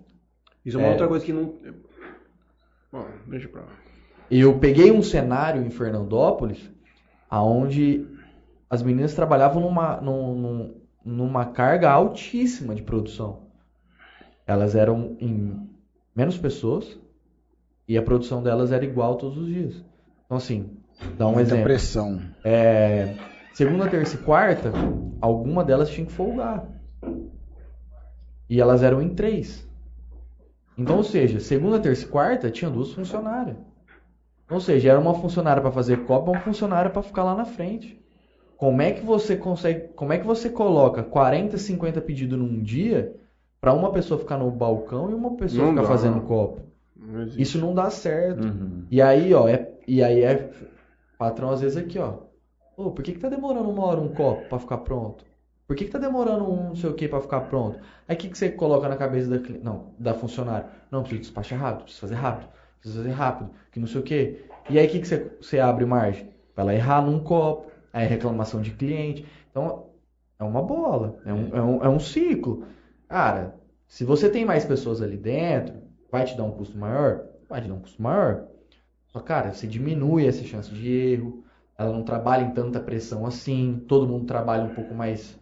Isso 0.63 0.77
é 0.77 0.81
uma 0.81 0.89
É. 0.89 0.91
outra 0.91 1.09
coisa 1.09 1.25
que 1.25 1.33
não. 1.33 1.55
Bom, 2.93 3.07
deixa 3.27 3.49
pra 3.49 3.63
lá. 3.63 3.69
Eu 4.31 4.59
peguei 4.59 4.91
um 4.93 5.03
cenário 5.03 5.65
em 5.65 5.71
Fernandópolis, 5.71 6.71
aonde 7.31 8.07
as 8.69 8.83
meninas 8.83 9.15
trabalhavam 9.15 9.63
numa, 9.63 10.01
num- 10.03 10.35
num- 10.35 10.75
numa 11.03 11.47
carga 11.47 11.91
altíssima 11.91 12.75
de 12.75 12.83
produção. 12.83 13.49
Elas 14.51 14.75
eram 14.75 15.17
em 15.21 15.71
menos 16.13 16.37
pessoas 16.37 16.99
e 17.87 17.97
a 17.97 18.03
produção 18.03 18.43
delas 18.43 18.73
era 18.73 18.85
igual 18.85 19.15
todos 19.15 19.39
os 19.39 19.47
dias. 19.47 19.85
Então, 20.27 20.37
assim, 20.37 20.77
dá 21.17 21.29
um 21.29 21.35
Muita 21.35 21.51
exemplo. 21.51 21.63
pressão. 21.63 22.21
É, 22.43 23.15
segunda, 23.55 23.89
terça 23.89 24.17
e 24.17 24.19
quarta, 24.19 24.73
alguma 25.21 25.63
delas 25.63 25.89
tinha 25.89 26.05
que 26.05 26.11
folgar. 26.11 26.67
E 28.49 28.61
elas 28.61 28.83
eram 28.83 29.01
em 29.01 29.11
três. 29.11 29.65
Então, 30.77 30.97
ou 30.97 31.05
seja, 31.05 31.39
segunda, 31.39 31.79
terça 31.79 32.05
e 32.05 32.09
quarta 32.09 32.51
tinha 32.51 32.69
duas 32.69 32.93
funcionárias. 32.93 33.57
Ou 34.51 34.59
seja, 34.59 34.91
era 34.91 34.99
uma 34.99 35.15
funcionária 35.15 35.63
para 35.63 35.71
fazer 35.71 36.05
copa, 36.07 36.33
uma 36.33 36.41
funcionária 36.41 36.91
para 36.91 37.03
ficar 37.03 37.23
lá 37.23 37.37
na 37.37 37.45
frente. 37.45 38.05
Como 38.57 38.83
é 38.83 38.91
que 38.91 39.07
você 39.07 39.37
consegue, 39.37 39.91
como 39.95 40.13
é 40.13 40.19
que 40.19 40.27
você 40.27 40.51
coloca 40.51 41.05
40, 41.05 41.57
50 41.57 42.01
pedidos 42.01 42.37
num 42.37 42.61
dia 42.61 43.15
para 43.61 43.73
uma 43.73 43.93
pessoa 43.93 44.19
ficar 44.19 44.39
no 44.39 44.51
balcão 44.51 45.11
e 45.11 45.15
uma 45.15 45.37
pessoa 45.37 45.67
Não 45.67 45.71
ficar 45.73 45.83
dá. 45.83 45.89
fazendo 45.89 46.21
copo? 46.23 46.63
Não. 46.97 47.25
Isso 47.25 47.59
não 47.59 47.75
dá 47.75 47.91
certo. 47.91 48.45
Uhum. 48.45 48.85
E 48.91 49.01
aí, 49.03 49.35
ó, 49.35 49.49
é, 49.49 49.71
e 49.87 50.03
aí 50.03 50.23
é 50.23 50.51
patrão 51.19 51.51
às 51.51 51.61
vezes 51.61 51.77
aqui, 51.77 51.99
ó. 51.99 52.15
Ô, 52.77 52.91
por 52.91 53.03
que 53.03 53.13
que 53.13 53.19
tá 53.19 53.29
demorando 53.29 53.69
uma 53.69 53.85
hora 53.85 54.01
um 54.01 54.09
copo 54.15 54.49
pra 54.49 54.59
ficar 54.59 54.79
pronto? 54.79 55.25
Por 55.67 55.77
que 55.77 55.85
que 55.85 55.91
tá 55.91 55.99
demorando 55.99 56.51
um 56.51 56.69
não 56.69 56.75
sei 56.75 56.91
o 56.91 56.95
que 56.95 57.07
pra 57.07 57.21
ficar 57.21 57.43
pronto? 57.43 57.79
Aí 58.09 58.17
o 58.17 58.19
que 58.19 58.29
que 58.29 58.37
você 58.37 58.51
coloca 58.51 58.89
na 58.89 58.97
cabeça 58.97 59.39
da 59.39 59.59
não, 59.63 59.95
da 59.99 60.15
funcionária? 60.15 60.67
Não, 60.91 61.03
preciso 61.03 61.23
despachar 61.23 61.61
rápido, 61.61 61.85
preciso 61.85 62.01
fazer 62.01 62.15
rápido, 62.15 62.49
preciso 62.81 63.03
fazer 63.03 63.15
rápido, 63.15 63.51
que 63.71 63.79
não 63.79 63.87
sei 63.87 64.01
o 64.01 64.05
que. 64.05 64.45
E 64.69 64.79
aí 64.79 64.87
o 64.87 64.91
que 64.91 64.99
que 65.01 65.07
você, 65.07 65.31
você 65.41 65.61
abre 65.61 65.85
margem? 65.85 66.29
Pra 66.55 66.65
ela 66.65 66.75
errar 66.75 67.03
num 67.03 67.21
copo, 67.21 67.71
aí 67.93 68.05
é 68.05 68.09
reclamação 68.09 68.61
de 68.61 68.73
cliente. 68.73 69.25
Então, 69.51 69.87
é 70.39 70.45
uma 70.45 70.63
bola, 70.63 71.19
é 71.25 71.33
um, 71.33 71.57
é 71.57 71.63
um, 71.63 71.85
é 71.85 71.89
um 71.89 72.01
ciclo. 72.01 72.65
Cara, 73.11 73.57
se 73.89 74.05
você 74.05 74.31
tem 74.31 74.45
mais 74.45 74.65
pessoas 74.65 75.03
ali 75.03 75.17
dentro, 75.17 75.75
vai 76.13 76.25
te 76.25 76.37
dar 76.37 76.45
um 76.45 76.53
custo 76.53 76.79
maior? 76.79 77.27
Vai 77.49 77.61
te 77.61 77.67
dar 77.67 77.75
um 77.75 77.81
custo 77.81 78.01
maior. 78.01 78.45
Só, 79.09 79.19
cara, 79.19 79.53
você 79.53 79.67
diminui 79.67 80.29
essa 80.29 80.45
chance 80.45 80.71
de 80.73 80.89
erro, 80.89 81.43
ela 81.77 81.93
não 81.93 82.05
trabalha 82.05 82.45
em 82.45 82.53
tanta 82.53 82.79
pressão 82.79 83.27
assim, 83.27 83.85
todo 83.89 84.07
mundo 84.07 84.27
trabalha 84.27 84.63
um 84.63 84.73
pouco 84.77 84.95
mais. 84.95 85.37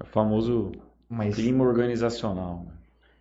É 0.00 0.04
o 0.04 0.06
famoso 0.06 0.70
mais... 1.08 1.34
clima 1.34 1.64
organizacional. 1.64 2.66
né? 2.66 2.72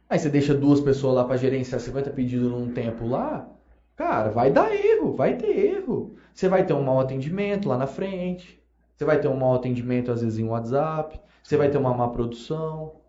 Aí 0.07 0.19
você 0.19 0.29
deixa 0.29 0.53
duas 0.53 0.79
pessoas 0.79 1.15
lá 1.15 1.23
pra 1.23 1.37
gerenciar 1.37 1.81
50 1.81 2.11
pedidos 2.11 2.51
num 2.51 2.71
tempo 2.71 3.07
lá, 3.07 3.49
cara, 3.95 4.29
vai 4.29 4.51
dar 4.51 4.71
erro, 4.71 5.15
vai 5.15 5.37
ter 5.37 5.57
erro. 5.57 6.15
Você 6.31 6.47
vai 6.47 6.63
ter 6.67 6.73
um 6.73 6.83
mau 6.83 6.99
atendimento 6.99 7.67
lá 7.67 7.79
na 7.79 7.87
frente, 7.87 8.63
você 8.95 9.03
vai 9.03 9.19
ter 9.19 9.27
um 9.27 9.35
mau 9.35 9.55
atendimento 9.55 10.11
às 10.11 10.21
vezes 10.21 10.37
em 10.37 10.47
WhatsApp, 10.47 11.19
você 11.41 11.57
vai 11.57 11.71
ter 11.71 11.79
uma 11.79 11.95
má 11.95 12.09
produção. 12.09 13.06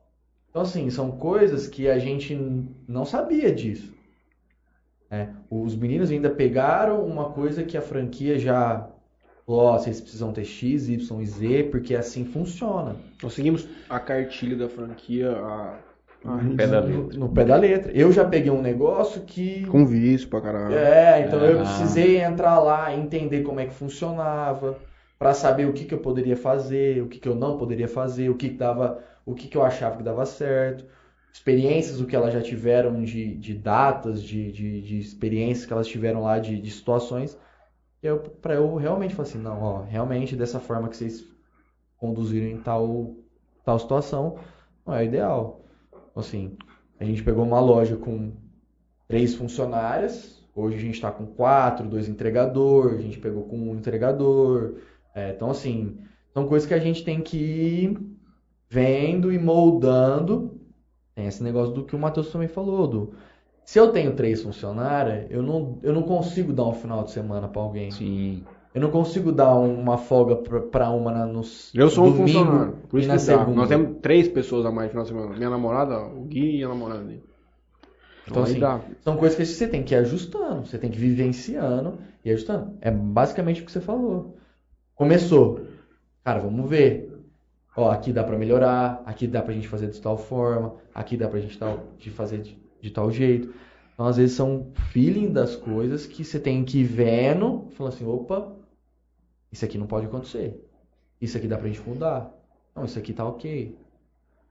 Então, 0.51 0.63
assim, 0.63 0.91
são 0.91 1.11
coisas 1.13 1.67
que 1.67 1.89
a 1.89 1.99
gente 1.99 2.35
não 2.87 3.05
sabia 3.05 3.53
disso. 3.55 3.93
né? 5.11 5.35
Os 5.51 5.75
meninos 5.77 6.11
ainda 6.11 6.31
pegaram 6.31 7.05
uma 7.05 7.31
coisa 7.31 7.63
que 7.65 7.77
a 7.77 7.83
franquia 7.83 8.39
já 8.39 8.89
falou, 9.47 9.63
ó, 9.63 9.79
vocês 9.79 10.01
precisam 10.01 10.33
ter 10.33 10.45
X, 10.45 10.89
Y 10.89 11.21
e 11.23 11.27
Z, 11.27 11.65
porque 11.71 11.95
assim 11.95 12.25
funciona. 12.25 12.97
Nós 13.23 13.33
seguimos 13.33 13.67
a 13.89 13.99
cartilha 13.99 14.57
da 14.57 14.69
franquia 14.69 15.31
a, 15.33 15.79
a 16.25 16.39
Pé 16.57 16.67
da 16.67 16.81
No, 16.83 17.03
letra. 17.03 17.19
no 17.19 17.29
pé 17.31 17.45
da 17.45 17.57
letra. 17.57 17.93
Eu 17.93 18.13
já 18.13 18.25
peguei 18.25 18.51
um 18.51 18.61
negócio 18.61 19.23
que 19.23 19.65
com 19.67 19.87
vício 19.87 20.29
pra 20.29 20.41
caralho. 20.41 20.75
É, 20.75 21.25
então 21.27 21.41
eu 21.45 21.59
Ah. 21.59 21.63
precisei 21.63 22.21
entrar 22.21 22.59
lá, 22.59 22.95
entender 22.95 23.43
como 23.43 23.61
é 23.61 23.67
que 23.67 23.75
funcionava, 23.75 24.77
para 25.19 25.33
saber 25.33 25.67
o 25.67 25.73
que 25.73 25.85
que 25.85 25.95
eu 25.95 25.99
poderia 25.99 26.37
fazer, 26.37 27.03
o 27.03 27.09
que 27.09 27.19
que 27.19 27.29
eu 27.29 27.35
não 27.35 27.57
poderia 27.57 27.89
fazer, 27.89 28.29
o 28.29 28.35
que 28.37 28.51
que 28.51 28.57
dava, 28.57 29.03
o 29.29 29.35
que 29.35 29.47
que 29.47 29.57
eu 29.57 29.63
achava 29.63 29.99
que 29.99 30.03
dava 30.03 30.25
certo, 30.25 30.87
experiências, 31.31 32.01
o 32.01 32.07
que 32.07 32.17
elas 32.17 32.33
já 32.33 32.41
tiveram 32.41 33.03
de, 33.03 33.35
de 33.37 33.55
datas, 33.55 34.23
de, 34.23 34.51
de, 34.51 34.81
de 34.81 34.99
experiências 34.99 35.67
que 35.67 35.73
elas 35.73 35.87
tiveram 35.87 36.23
lá, 36.23 36.39
de, 36.39 36.59
de 36.59 36.71
situações, 36.71 37.39
para 38.41 38.55
eu 38.55 38.75
realmente 38.77 39.15
falar 39.15 39.29
assim, 39.29 39.39
não, 39.39 39.63
ó, 39.63 39.83
realmente 39.83 40.35
dessa 40.35 40.59
forma 40.59 40.89
que 40.89 40.97
vocês 40.97 41.25
conduziram 41.99 42.47
em 42.47 42.59
tal, 42.59 43.17
tal 43.65 43.79
situação, 43.79 44.39
não 44.87 44.95
é 44.95 45.05
ideal. 45.05 45.61
Assim, 46.17 46.57
a 46.99 47.05
gente 47.05 47.23
pegou 47.23 47.45
uma 47.45 47.61
loja 47.61 47.97
com 47.97 48.33
três 49.07 49.35
funcionárias. 49.35 50.43
Hoje 50.55 50.77
a 50.77 50.81
gente 50.81 50.95
está 50.95 51.11
com 51.13 51.27
quatro, 51.27 51.87
dois 51.87 52.09
entregador, 52.09 52.95
a 52.95 53.01
gente 53.01 53.19
pegou 53.19 53.45
com 53.45 53.57
um 53.59 53.75
entregador. 53.77 54.77
É, 55.15 55.31
então, 55.31 55.51
assim, 55.51 55.99
são 56.33 56.49
coisas 56.49 56.67
que 56.67 56.75
a 56.75 56.79
gente 56.79 57.05
tem 57.05 57.21
que 57.21 58.18
vendo 58.69 59.33
e 59.33 59.39
moldando. 59.39 60.61
Tem 61.15 61.27
esse 61.27 61.43
negócio 61.43 61.75
do 61.75 61.85
que 61.85 61.97
o 61.97 61.99
Matheus 61.99 62.31
também 62.31 62.49
falou, 62.49 62.87
do 62.87 63.15
se 63.69 63.79
eu 63.79 63.93
tenho 63.93 64.15
três 64.15 64.43
funcionárias, 64.43 65.27
eu 65.29 65.43
não, 65.43 65.79
eu 65.83 65.93
não 65.93 66.03
consigo 66.03 66.55
dar 66.55 66.65
um 66.65 66.73
final 66.73 67.05
de 67.05 67.11
semana 67.11 67.49
para 67.49 67.61
alguém. 67.61 67.91
Sim. 67.91 68.43
Eu 68.75 68.81
não 68.81 68.91
consigo 68.91 69.31
dar 69.31 69.55
uma 69.57 69.99
folga 69.99 70.37
para 70.37 70.89
uma 70.89 71.13
na, 71.13 71.27
no 71.27 71.43
Eu 71.75 71.91
sou 71.91 72.07
um 72.07 72.15
funcionário. 72.15 72.79
Por 72.89 72.99
isso 72.99 73.09
na 73.09 73.19
que 73.19 73.27
dá. 73.27 73.45
Nós 73.45 73.69
temos 73.69 73.99
três 74.01 74.27
pessoas 74.27 74.65
a 74.65 74.71
mais 74.71 74.87
no 74.87 74.91
final 74.93 75.05
de 75.05 75.11
semana. 75.11 75.37
Minha 75.37 75.51
namorada, 75.51 76.01
o 76.01 76.25
Gui 76.25 76.61
e 76.61 76.65
a 76.65 76.69
namorada 76.69 77.05
dele. 77.05 77.23
Então, 78.27 78.43
aí 78.43 78.53
assim, 78.53 78.59
dá. 78.59 78.81
são 79.03 79.19
coisas 79.19 79.37
que 79.37 79.45
você 79.45 79.69
tem 79.69 79.83
que 79.83 79.95
ir 79.95 79.99
ajustando, 79.99 80.67
você 80.67 80.79
tem 80.79 80.91
que 80.91 80.97
ir 80.97 81.01
vivenciando 81.01 81.99
e 82.25 82.31
ajustando. 82.31 82.73
É 82.81 82.91
basicamente 82.91 83.61
o 83.61 83.67
que 83.67 83.73
você 83.73 83.83
falou. 83.83 84.39
Começou. 84.95 85.61
Cara, 86.25 86.41
vamos 86.41 86.71
ver. 86.71 87.08
Ó, 87.79 87.91
aqui 87.91 88.13
dá 88.13 88.25
pra 88.25 88.37
melhorar, 88.37 89.03
aqui 89.07 89.27
dá 89.27 89.41
pra 89.41 89.55
gente 89.55 89.69
fazer 89.69 89.89
de 89.89 90.01
tal 90.01 90.17
forma, 90.19 90.75
aqui 90.95 91.17
dá 91.17 91.29
pra 91.29 91.39
gente 91.41 91.57
tal, 91.59 91.85
de 91.99 92.11
fazer 92.11 92.39
de, 92.39 92.59
de 92.81 92.91
tal 92.91 93.11
jeito. 93.11 93.53
Então, 93.95 94.07
às 94.07 94.17
vezes, 94.17 94.37
são 94.37 94.69
feeling 94.93 95.33
das 95.33 95.57
coisas 95.57 96.07
que 96.07 96.25
você 96.25 96.39
tem 96.39 96.65
que 96.65 96.79
ir 96.81 96.85
vendo, 96.85 97.67
falando 97.77 97.93
assim, 97.95 98.07
opa, 98.07 98.53
isso 99.51 99.65
aqui 99.65 99.77
não 99.79 99.87
pode 99.87 100.07
acontecer. 100.07 100.65
Isso 101.21 101.37
aqui 101.37 101.49
dá 101.49 101.57
pra 101.57 101.67
gente 101.69 101.81
mudar. 101.89 102.31
Não, 102.77 102.85
isso 102.85 102.99
aqui 102.99 103.13
tá 103.13 103.25
ok. 103.27 103.77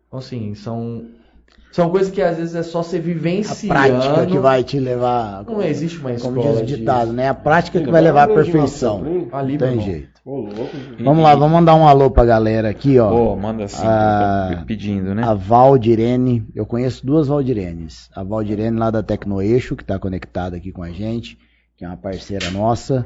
Então, 0.08 0.20
assim, 0.20 0.54
são, 0.54 1.06
são 1.72 1.90
coisas 1.90 2.12
que 2.12 2.22
às 2.22 2.38
vezes 2.38 2.56
é 2.56 2.64
só 2.64 2.84
você 2.84 2.98
A 2.98 3.02
vivenciando. 3.02 3.74
prática 3.74 4.26
que 4.26 4.38
vai 4.38 4.64
te 4.64 4.80
levar. 4.80 5.46
Não 5.46 5.62
existe 5.62 5.98
uma 6.00 6.14
Como 6.18 6.40
escola 6.40 6.52
diz 6.54 6.62
o 6.62 6.66
disso. 6.66 6.80
ditado, 6.80 7.14
né? 7.14 7.30
A 7.30 7.34
prática 7.34 7.80
que 7.82 7.90
vai 7.92 8.02
levar 8.02 8.24
à 8.24 8.28
perfeição. 8.34 9.02
Ali, 9.32 9.58
Não 9.58 9.60
tem 9.70 9.80
jeito. 9.82 10.17
Ô, 10.28 10.42
louco. 10.42 10.76
Vamos 11.00 11.24
lá, 11.24 11.34
vamos 11.36 11.54
mandar 11.54 11.74
um 11.76 11.88
alô 11.88 12.12
pra 12.12 12.26
galera 12.26 12.70
aqui, 12.70 13.00
ó. 13.00 13.10
Pô, 13.10 13.36
manda 13.38 13.64
assim, 13.64 13.82
tá 13.82 14.62
pedindo, 14.68 15.16
né? 15.16 15.24
A 15.24 15.34
Valdirene, 15.34 16.46
eu 16.54 16.66
conheço 16.66 17.06
duas 17.06 17.30
Valdirenes. 17.30 18.10
A 18.14 18.26
Valdirene 18.26 18.78
lá 18.78 18.92
da 18.92 19.02
Tecnoeixo, 19.02 19.74
que 19.74 19.84
está 19.84 19.98
conectada 19.98 20.58
aqui 20.58 20.70
com 20.70 20.84
a 20.84 20.90
gente, 20.90 21.38
que 21.78 21.86
é 21.86 21.88
uma 21.88 21.96
parceira 21.96 22.52
nossa, 22.52 23.06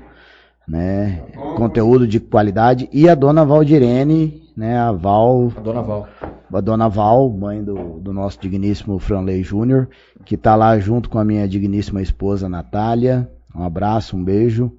né? 0.68 1.22
Conteúdo 1.58 2.08
de 2.08 2.20
qualidade. 2.20 2.90
E 2.92 3.08
a 3.08 3.14
dona 3.14 3.46
Valdirene, 3.46 4.42
né? 4.58 4.80
A 4.80 4.92
Val, 4.92 5.52
A 5.56 5.60
Dona 5.60 5.82
Val. 5.84 6.08
a 6.52 6.60
dona 6.60 6.90
Val, 6.90 7.30
mãe 7.30 7.64
do, 7.64 8.00
do 8.00 8.12
nosso 8.12 8.40
digníssimo 8.42 8.98
Franley 8.98 9.44
Júnior, 9.44 9.90
que 10.26 10.36
tá 10.36 10.56
lá 10.56 10.80
junto 10.80 11.08
com 11.08 11.20
a 11.20 11.24
minha 11.24 11.48
digníssima 11.48 12.02
esposa 12.02 12.50
Natália. 12.50 13.30
Um 13.54 13.64
abraço, 13.64 14.16
um 14.16 14.24
beijo. 14.24 14.72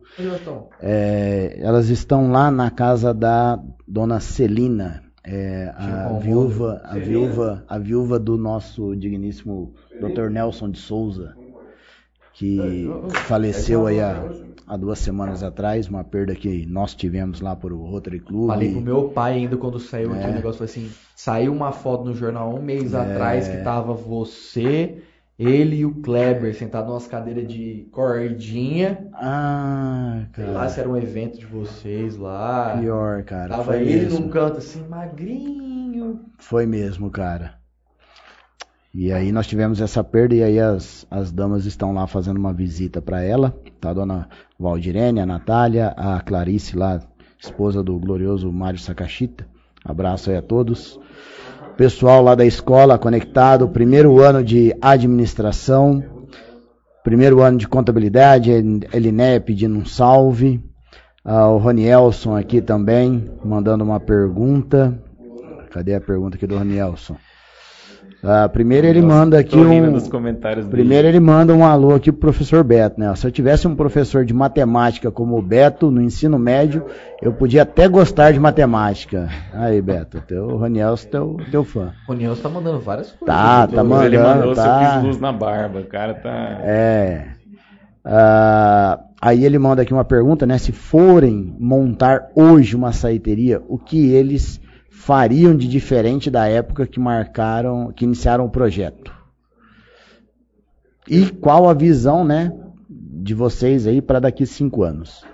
É, 0.80 1.58
elas 1.60 1.88
estão 1.88 2.30
lá 2.30 2.50
na 2.50 2.70
casa 2.70 3.12
da 3.12 3.58
dona 3.86 4.18
Celina, 4.20 5.02
é, 5.24 5.72
a 5.76 6.18
viúva, 6.18 6.80
a 6.84 6.98
viúva, 6.98 7.64
a 7.68 7.78
viúva 7.78 8.18
do 8.18 8.36
nosso 8.36 8.96
digníssimo 8.96 9.74
Dr. 10.00 10.30
Nelson 10.30 10.70
de 10.70 10.78
Souza, 10.78 11.36
que 12.34 12.88
faleceu 13.26 13.86
aí 13.86 14.00
há, 14.00 14.24
há 14.66 14.76
duas 14.76 14.98
semanas 14.98 15.42
atrás, 15.42 15.86
uma 15.88 16.02
perda 16.02 16.34
que 16.34 16.66
nós 16.66 16.94
tivemos 16.94 17.40
lá 17.40 17.54
por 17.54 17.72
o 17.72 17.84
Rotary 17.84 18.20
Club. 18.20 18.48
Falei 18.48 18.72
pro 18.72 18.80
meu 18.80 19.08
pai 19.10 19.34
ainda 19.34 19.56
quando 19.56 19.78
saiu 19.78 20.12
aqui 20.12 20.24
É. 20.24 20.30
o 20.30 20.34
negócio, 20.34 20.58
foi 20.58 20.64
assim, 20.64 20.90
saiu 21.14 21.52
uma 21.52 21.72
foto 21.72 22.04
no 22.04 22.14
jornal 22.14 22.54
um 22.54 22.62
mês 22.62 22.94
atrás 22.94 23.46
que 23.46 23.58
tava 23.58 23.92
você, 23.92 25.02
ele 25.38 25.76
e 25.76 25.84
o 25.86 25.94
Kleber 26.02 26.54
sentados 26.54 26.88
numa 26.90 27.06
cadeiras 27.06 27.46
de 27.48 27.88
cordinha. 27.90 29.08
Ah, 29.14 30.26
Sei 30.34 30.46
lá 30.46 30.52
cara, 30.54 30.68
se 30.68 30.80
era 30.80 30.88
um 30.88 30.96
evento 30.96 31.38
de 31.38 31.46
vocês 31.46 32.16
lá. 32.16 32.76
pior, 32.78 33.22
cara, 33.24 33.48
Tava 33.48 33.64
foi 33.64 33.78
ele 33.82 34.04
mesmo. 34.04 34.20
num 34.20 34.28
canto 34.28 34.58
assim, 34.58 34.86
magrinho. 34.88 36.20
Foi 36.38 36.66
mesmo, 36.66 37.10
cara. 37.10 37.60
E 38.94 39.10
aí 39.10 39.32
nós 39.32 39.46
tivemos 39.46 39.80
essa 39.80 40.04
perda 40.04 40.34
e 40.34 40.42
aí 40.42 40.60
as, 40.60 41.06
as 41.10 41.32
damas 41.32 41.64
estão 41.64 41.94
lá 41.94 42.06
fazendo 42.06 42.36
uma 42.36 42.52
visita 42.52 43.00
para 43.00 43.22
ela, 43.22 43.56
tá? 43.80 43.90
A 43.90 43.94
dona 43.94 44.28
Valdirene, 44.58 45.20
a 45.20 45.26
Natália, 45.26 45.88
a 45.96 46.20
Clarice 46.20 46.76
lá, 46.76 47.00
esposa 47.38 47.82
do 47.82 47.98
glorioso 47.98 48.52
Mário 48.52 48.78
Sakashita. 48.78 49.46
Abraço 49.84 50.30
aí 50.30 50.36
a 50.36 50.42
todos. 50.42 51.00
Pessoal 51.76 52.22
lá 52.22 52.34
da 52.34 52.44
escola 52.44 52.98
conectado, 52.98 53.68
primeiro 53.68 54.20
ano 54.20 54.44
de 54.44 54.76
administração, 54.80 56.28
primeiro 57.02 57.40
ano 57.40 57.56
de 57.56 57.66
contabilidade, 57.66 58.50
Eliné 58.92 59.40
pedindo 59.40 59.78
um 59.78 59.84
salve. 59.84 60.62
Ah, 61.24 61.48
o 61.48 61.56
Ronielson 61.56 62.36
aqui 62.36 62.60
também, 62.60 63.30
mandando 63.42 63.84
uma 63.84 63.98
pergunta. 63.98 65.02
Cadê 65.70 65.94
a 65.94 66.00
pergunta 66.00 66.36
aqui 66.36 66.46
do 66.46 66.58
Ronielson? 66.58 67.16
Ah, 68.24 68.48
primeiro 68.48 68.86
ele 68.86 69.00
Nossa, 69.00 69.14
manda 69.16 69.38
aqui 69.40 69.56
um. 69.56 70.00
comentários 70.08 70.66
dele. 70.66 70.76
Primeiro 70.76 71.08
ele 71.08 71.18
manda 71.18 71.52
um 71.52 71.64
alô 71.64 71.92
aqui 71.92 72.12
pro 72.12 72.20
professor 72.20 72.62
Beto, 72.62 73.00
né? 73.00 73.12
Se 73.16 73.26
eu 73.26 73.32
tivesse 73.32 73.66
um 73.66 73.74
professor 73.74 74.24
de 74.24 74.32
matemática 74.32 75.10
como 75.10 75.36
o 75.36 75.42
Beto 75.42 75.90
no 75.90 76.00
ensino 76.00 76.38
médio, 76.38 76.86
eu 77.20 77.32
podia 77.32 77.62
até 77.62 77.88
gostar 77.88 78.32
de 78.32 78.38
matemática. 78.38 79.28
Aí, 79.52 79.82
Beto, 79.82 80.20
teu 80.20 80.56
Ronielson, 80.56 81.08
teu, 81.08 81.36
teu 81.50 81.64
fã. 81.64 81.92
O 82.08 82.12
Nilson 82.12 82.42
tá 82.42 82.48
mandando 82.48 82.78
várias 82.78 83.10
coisas. 83.10 83.26
Tá, 83.26 83.64
aqui, 83.64 83.74
tá 83.74 83.82
mandando. 83.82 84.06
Ele 84.06 84.18
mandou 84.18 84.54
tá. 84.54 84.92
seu 84.92 85.02
luz 85.02 85.18
na 85.18 85.32
barba. 85.32 85.80
O 85.80 85.86
cara 85.86 86.14
tá. 86.14 86.60
É. 86.62 87.26
Ah, 88.04 89.00
aí 89.20 89.44
ele 89.44 89.58
manda 89.58 89.82
aqui 89.82 89.92
uma 89.92 90.04
pergunta, 90.04 90.46
né? 90.46 90.58
Se 90.58 90.70
forem 90.70 91.56
montar 91.58 92.30
hoje 92.36 92.76
uma 92.76 92.92
saiteria, 92.92 93.60
o 93.68 93.78
que 93.78 94.12
eles 94.12 94.60
fariam 94.92 95.56
de 95.56 95.66
diferente 95.66 96.30
da 96.30 96.46
época 96.46 96.86
que 96.86 97.00
marcaram, 97.00 97.90
que 97.92 98.04
iniciaram 98.04 98.44
o 98.44 98.50
projeto? 98.50 99.12
E 101.08 101.28
qual 101.30 101.68
a 101.68 101.74
visão, 101.74 102.24
né, 102.24 102.52
de 102.88 103.34
vocês 103.34 103.86
aí 103.86 104.00
para 104.00 104.20
daqui 104.20 104.46
cinco 104.46 104.82
anos? 104.84 105.24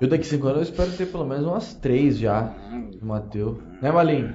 Eu 0.00 0.08
daqui 0.08 0.26
cinco 0.26 0.46
anos 0.46 0.58
eu 0.58 0.62
espero 0.64 0.92
ter 0.92 1.06
pelo 1.06 1.24
menos 1.26 1.46
umas 1.46 1.74
três 1.74 2.18
já, 2.18 2.54
Matheus. 3.02 3.58
Né, 3.80 3.90
Malinho? 3.90 4.34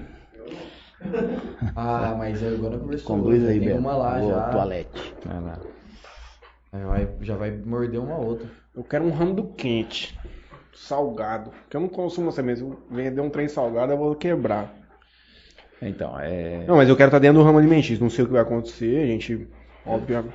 Ah, 1.76 2.16
mas 2.18 2.44
agora 2.44 2.78
conversou. 2.78 3.16
Conduz 3.16 3.48
aí, 3.48 3.60
Tem 3.60 3.78
uma 3.78 3.96
lá 3.96 4.20
Boa, 4.20 4.34
já. 4.34 4.50
toalete. 4.50 5.16
Vai 5.26 5.40
lá. 5.42 5.60
Aí 6.74 6.84
vai- 6.86 7.10
já 7.22 7.36
vai 7.36 7.52
morder 7.52 8.00
uma 8.00 8.18
outra. 8.18 8.48
Eu 8.76 8.84
quero 8.84 9.06
um 9.06 9.12
ramo 9.12 9.34
do 9.34 9.44
quente. 9.46 10.18
Salgado. 10.74 11.52
Que 11.70 11.76
eu 11.76 11.82
não 11.82 11.88
consumo 11.88 12.30
assim 12.30 12.42
mesmo. 12.42 12.70
Se 12.70 12.74
eu 12.74 12.96
vender 12.96 13.22
um 13.22 13.30
trem 13.30 13.48
salgado, 13.48 13.92
eu 13.92 13.98
vou 13.98 14.16
quebrar. 14.16 14.74
Então, 15.82 16.18
é. 16.20 16.64
Não, 16.68 16.76
mas 16.76 16.88
eu 16.88 16.96
quero 16.96 17.08
estar 17.08 17.20
dentro 17.20 17.40
do 17.40 17.46
ramo 17.46 17.58
alimentício. 17.58 18.04
Não 18.04 18.10
sei 18.10 18.24
o 18.24 18.28
que 18.28 18.34
vai 18.34 18.42
acontecer. 18.42 19.04
A 19.04 19.08
gente, 19.08 19.48
óbvio, 19.86 20.32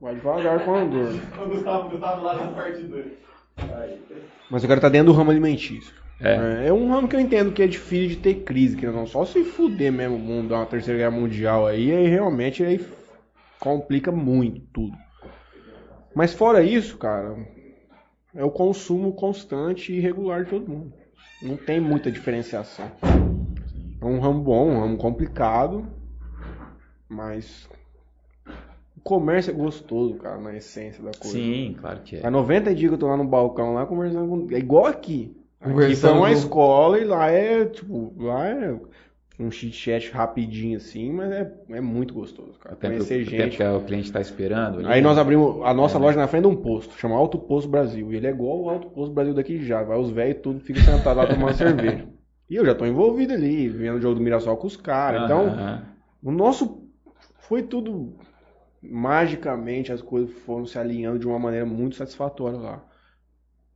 vai 0.00 0.14
devagar 0.14 0.64
com 0.64 0.74
a 0.74 0.84
dor. 0.84 1.14
O 1.42 1.48
Gustavo, 1.48 1.90
Gustavo 1.90 2.22
lá 2.22 2.34
na 2.34 2.52
parte 2.52 2.82
2. 2.82 3.06
Mas 4.50 4.62
eu 4.62 4.68
quero 4.68 4.78
estar 4.78 4.88
dentro 4.88 5.12
do 5.12 5.16
ramo 5.16 5.30
alimentício. 5.30 5.92
É. 6.20 6.64
É, 6.64 6.68
é 6.68 6.72
um 6.72 6.90
ramo 6.90 7.06
que 7.06 7.14
eu 7.14 7.20
entendo 7.20 7.52
que 7.52 7.62
é 7.62 7.66
difícil 7.66 8.08
de 8.08 8.16
ter 8.16 8.34
crise, 8.42 8.76
que 8.76 8.86
não 8.86 9.06
só 9.06 9.24
se 9.24 9.44
fuder 9.44 9.92
mesmo 9.92 10.16
o 10.16 10.18
mundo, 10.18 10.48
dar 10.48 10.56
uma 10.56 10.66
terceira 10.66 10.98
guerra 10.98 11.10
mundial 11.12 11.66
aí, 11.66 11.92
aí 11.92 12.08
realmente 12.08 12.64
aí 12.64 12.84
complica 13.60 14.10
muito 14.10 14.60
tudo. 14.72 14.96
Mas 16.14 16.34
fora 16.34 16.62
isso, 16.62 16.96
cara, 16.96 17.36
é 18.34 18.44
o 18.44 18.50
consumo 18.50 19.12
constante 19.12 19.92
e 19.92 20.00
regular 20.00 20.44
de 20.44 20.50
todo 20.50 20.68
mundo. 20.68 20.92
Não 21.42 21.56
tem 21.56 21.80
muita 21.80 22.10
diferenciação. 22.10 22.90
É 24.00 24.04
um 24.04 24.20
ramo 24.20 24.42
bom, 24.42 24.70
um 24.70 24.80
ramo 24.80 24.96
complicado, 24.96 25.86
mas 27.08 27.68
o 28.96 29.00
comércio 29.02 29.50
é 29.50 29.54
gostoso, 29.54 30.14
cara, 30.14 30.38
na 30.38 30.56
essência 30.56 31.02
da 31.02 31.10
coisa. 31.12 31.36
Sim, 31.36 31.76
claro 31.80 32.00
que 32.00 32.16
é. 32.16 32.26
Há 32.26 32.30
90 32.30 32.74
dias 32.74 32.90
que 32.90 32.94
eu 32.94 32.98
tô 32.98 33.08
lá 33.08 33.16
no 33.16 33.24
balcão, 33.24 33.74
lá 33.74 33.86
conversando 33.86 34.28
com. 34.28 34.54
É 34.54 34.58
igual 34.58 34.86
aqui. 34.86 35.34
Aqui 35.60 35.96
foi 35.96 36.12
uma 36.12 36.30
escola 36.30 36.98
e 36.98 37.04
lá 37.04 37.30
é, 37.30 37.64
tipo, 37.64 38.12
lá 38.16 38.46
é 38.46 38.78
um 39.38 39.50
chit 39.50 39.72
chat 39.72 40.10
rapidinho 40.10 40.76
assim, 40.76 41.12
mas 41.12 41.30
é, 41.30 41.52
é 41.70 41.80
muito 41.80 42.12
gostoso, 42.12 42.58
cara. 42.58 42.74
Até 42.74 42.88
pro- 42.88 42.98
Conhecer 42.98 43.22
até 43.22 43.30
gente. 43.30 43.50
porque 43.56 43.62
o 43.64 43.80
cliente 43.84 44.12
tá 44.12 44.20
esperando. 44.20 44.78
Aí 44.80 44.84
né? 44.84 45.00
nós 45.00 45.16
abrimos 45.16 45.62
a 45.64 45.72
nossa 45.72 45.96
loja 45.98 46.18
na 46.18 46.26
frente 46.26 46.42
de 46.42 46.48
um 46.48 46.56
posto, 46.56 46.94
chama 46.98 47.14
Alto 47.16 47.38
Posto 47.38 47.68
Brasil. 47.68 48.12
E 48.12 48.16
ele 48.16 48.26
é 48.26 48.30
igual 48.30 48.60
o 48.60 48.68
Alto 48.68 48.90
Posto 48.90 49.12
Brasil 49.14 49.34
daqui 49.34 49.62
já. 49.64 49.82
Vai 49.82 49.98
os 49.98 50.10
velhos 50.10 50.42
tudo, 50.42 50.60
fica 50.60 50.80
sentado 50.80 51.16
lá 51.16 51.26
tomando 51.26 51.54
cerveja. 51.56 52.08
E 52.50 52.56
eu 52.56 52.64
já 52.64 52.74
tô 52.74 52.84
envolvido 52.84 53.32
ali, 53.32 53.68
vendo 53.68 53.98
o 53.98 54.00
jogo 54.00 54.16
do 54.16 54.20
Mirassol 54.20 54.56
com 54.56 54.66
os 54.66 54.76
caras. 54.76 55.22
Então, 55.24 55.48
Aham. 55.48 55.82
o 56.22 56.32
nosso 56.32 56.88
foi 57.40 57.62
tudo 57.62 58.16
magicamente 58.82 59.92
as 59.92 60.02
coisas 60.02 60.30
foram 60.44 60.66
se 60.66 60.78
alinhando 60.78 61.18
de 61.18 61.26
uma 61.26 61.38
maneira 61.38 61.66
muito 61.66 61.96
satisfatória 61.96 62.58
lá. 62.58 62.84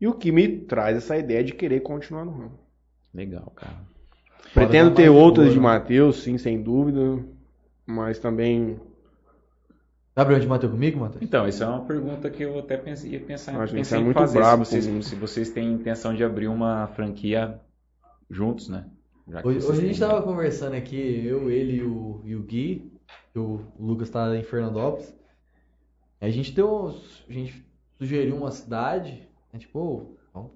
E 0.00 0.06
o 0.08 0.14
que 0.14 0.32
me 0.32 0.48
traz 0.60 0.96
essa 0.96 1.16
ideia 1.16 1.44
de 1.44 1.52
querer 1.54 1.80
continuar 1.80 2.24
no 2.24 2.32
ramo. 2.32 2.58
Legal, 3.14 3.50
cara. 3.54 3.91
Pretendo 4.52 4.90
tá 4.90 4.96
ter 4.96 5.08
outras 5.08 5.46
boa, 5.46 5.54
de 5.54 5.60
né? 5.60 5.62
Matheus, 5.62 6.22
sim, 6.22 6.36
sem 6.36 6.62
dúvida, 6.62 7.24
mas 7.86 8.18
também 8.18 8.78
Gabriel 10.14 10.40
de 10.40 10.46
Matheus 10.46 10.72
comigo, 10.72 11.00
Matheus? 11.00 11.22
Então, 11.22 11.48
isso 11.48 11.64
é 11.64 11.66
uma 11.66 11.84
pergunta 11.86 12.28
que 12.28 12.42
eu 12.42 12.58
até 12.58 12.76
pensei, 12.76 13.12
ia 13.12 13.20
pensar, 13.20 13.58
Acho 13.58 13.72
que 13.72 13.78
pensei 13.78 13.96
é 13.96 14.00
em 14.00 14.04
muito 14.04 14.18
fazer. 14.18 14.38
brabo 14.38 14.64
se, 14.64 14.80
vocês, 14.82 15.06
se 15.06 15.14
vocês 15.14 15.50
têm 15.50 15.72
intenção 15.72 16.14
de 16.14 16.22
abrir 16.22 16.48
uma 16.48 16.86
franquia 16.88 17.58
juntos, 18.30 18.68
né? 18.68 18.84
Já 19.26 19.40
que 19.40 19.48
Hoje, 19.48 19.60
vocês 19.60 19.70
hoje 19.70 19.80
a 19.80 19.86
gente 19.86 19.98
têm, 19.98 20.08
tava 20.08 20.20
né? 20.20 20.26
conversando 20.26 20.74
aqui, 20.74 21.26
eu, 21.26 21.50
ele 21.50 21.76
e 21.76 21.82
o, 21.82 22.20
e 22.24 22.36
o 22.36 22.42
Gui, 22.42 22.92
que 23.32 23.38
o 23.38 23.60
Lucas 23.78 24.10
tá 24.10 24.36
em 24.36 24.42
Fernandópolis. 24.42 25.14
A 26.20 26.28
gente 26.28 26.52
deu. 26.52 26.94
A 27.28 27.32
gente 27.32 27.64
sugeriu 27.96 28.36
uma 28.36 28.50
cidade, 28.50 29.26
né, 29.52 29.58
tipo, 29.58 30.14
não, 30.34 30.50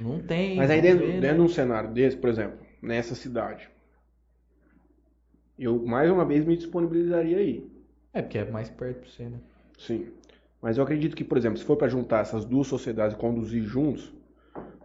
não 0.00 0.20
tem. 0.20 0.56
Mas 0.56 0.70
aí 0.70 0.80
dentro, 0.80 1.06
ver, 1.06 1.20
dentro 1.20 1.28
né? 1.28 1.34
de 1.34 1.40
um 1.40 1.48
cenário 1.48 1.92
desse, 1.92 2.16
por 2.16 2.30
exemplo, 2.30 2.58
nessa 2.82 3.14
cidade, 3.14 3.70
eu 5.58 5.78
mais 5.86 6.10
uma 6.10 6.24
vez 6.24 6.44
me 6.44 6.56
disponibilizaria 6.56 7.38
aí. 7.38 7.64
É, 8.12 8.20
porque 8.20 8.38
é 8.38 8.50
mais 8.50 8.68
perto 8.68 9.00
pra 9.00 9.08
você, 9.08 9.22
né? 9.24 9.38
Sim. 9.78 10.08
Mas 10.60 10.76
eu 10.76 10.84
acredito 10.84 11.16
que, 11.16 11.24
por 11.24 11.38
exemplo, 11.38 11.58
se 11.58 11.64
for 11.64 11.76
para 11.76 11.88
juntar 11.88 12.20
essas 12.20 12.44
duas 12.44 12.66
sociedades 12.66 13.16
e 13.16 13.18
conduzir 13.18 13.62
juntos, 13.62 14.12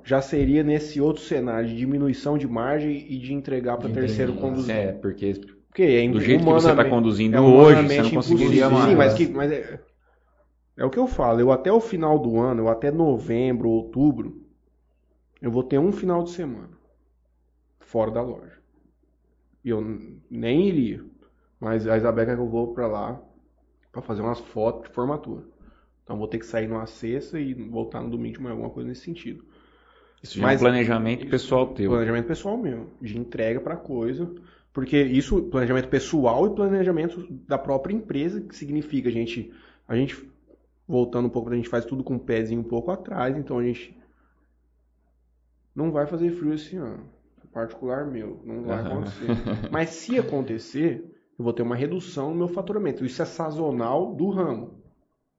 já 0.04 0.22
seria 0.22 0.64
nesse 0.64 1.02
outro 1.02 1.22
cenário 1.22 1.68
de 1.68 1.76
diminuição 1.76 2.38
de 2.38 2.48
margem 2.48 3.06
e 3.10 3.18
de 3.18 3.34
entregar 3.34 3.78
para 3.78 3.90
terceiro 3.90 4.34
conduzir. 4.36 4.76
É, 4.76 4.92
porque 4.94 5.34
Porque 5.68 5.84
é 5.84 6.10
do 6.10 6.22
jeito 6.22 6.44
que 6.44 6.52
você 6.52 6.70
está 6.70 6.86
conduzindo 6.86 7.36
é 7.36 7.42
hoje, 7.42 7.88
você 7.88 8.02
não 8.02 8.12
conseguiria 8.12 8.70
mais. 8.70 8.90
Sim, 8.90 8.96
mas, 8.96 9.14
que, 9.14 9.28
mas 9.28 9.52
é, 9.52 9.80
é 10.78 10.86
o 10.86 10.90
que 10.90 10.98
eu 10.98 11.08
falo. 11.08 11.40
Eu 11.40 11.52
até 11.52 11.72
o 11.72 11.80
final 11.80 12.18
do 12.18 12.40
ano, 12.40 12.64
eu 12.64 12.70
até 12.70 12.90
novembro, 12.90 13.70
outubro, 13.70 14.42
eu 15.42 15.52
vou 15.52 15.64
ter 15.64 15.78
um 15.78 15.92
final 15.92 16.24
de 16.24 16.32
semana 16.32 16.77
fora 17.88 18.12
da 18.12 18.22
loja. 18.22 18.60
E 19.64 19.70
eu 19.70 19.82
nem 20.30 20.68
iria. 20.68 21.04
Mas 21.60 21.88
a 21.88 21.98
Isabel 21.98 22.26
quer 22.26 22.36
que 22.36 22.42
eu 22.42 22.50
vou 22.50 22.74
pra 22.74 22.88
lá 22.88 23.22
pra 23.92 24.02
fazer 24.02 24.22
umas 24.22 24.40
fotos 24.40 24.88
de 24.88 24.94
formatura. 24.94 25.44
Então 26.04 26.18
vou 26.18 26.28
ter 26.28 26.38
que 26.38 26.46
sair 26.46 26.68
numa 26.68 26.86
sexta 26.86 27.40
e 27.40 27.54
voltar 27.54 28.02
no 28.02 28.10
domingo 28.10 28.36
de 28.36 28.42
manhã, 28.42 28.54
alguma 28.54 28.70
coisa 28.70 28.88
nesse 28.88 29.02
sentido. 29.02 29.44
isso 30.22 30.38
já 30.38 30.52
é 30.52 30.56
um 30.56 30.60
planejamento 30.60 31.28
pessoal 31.28 31.74
teu. 31.74 31.90
Planejamento 31.90 32.28
pessoal 32.28 32.58
meu, 32.58 32.92
de 33.02 33.18
entrega 33.18 33.60
pra 33.60 33.76
coisa. 33.76 34.32
Porque 34.72 35.02
isso, 35.02 35.42
planejamento 35.44 35.88
pessoal 35.90 36.46
e 36.46 36.56
planejamento 36.56 37.26
da 37.48 37.58
própria 37.58 37.96
empresa, 37.96 38.42
que 38.42 38.56
significa 38.56 39.10
a 39.10 39.12
gente, 39.12 39.52
a 39.88 39.96
gente 39.96 40.30
voltando 40.88 41.26
um 41.26 41.30
pouco, 41.30 41.50
a 41.50 41.56
gente 41.56 41.68
faz 41.68 41.84
tudo 41.84 42.04
com 42.04 42.16
o 42.16 42.20
pezinho 42.20 42.62
um 42.62 42.64
pouco 42.64 42.92
atrás, 42.92 43.36
então 43.36 43.58
a 43.58 43.64
gente 43.64 43.98
não 45.74 45.92
vai 45.92 46.06
fazer 46.06 46.32
frio 46.32 46.54
esse 46.54 46.76
ano. 46.76 47.17
Particular 47.58 48.06
meu, 48.06 48.40
não 48.46 48.62
vai 48.62 48.86
acontecer. 48.86 49.26
Mas 49.72 49.90
se 49.90 50.20
acontecer, 50.20 51.04
eu 51.40 51.44
vou 51.44 51.52
ter 51.52 51.64
uma 51.64 51.76
redução 51.76 52.30
no 52.30 52.36
meu 52.36 52.48
faturamento. 52.48 53.04
Isso 53.04 53.20
é 53.20 53.26
sazonal 53.26 54.14
do 54.14 54.30
ramo. 54.30 54.80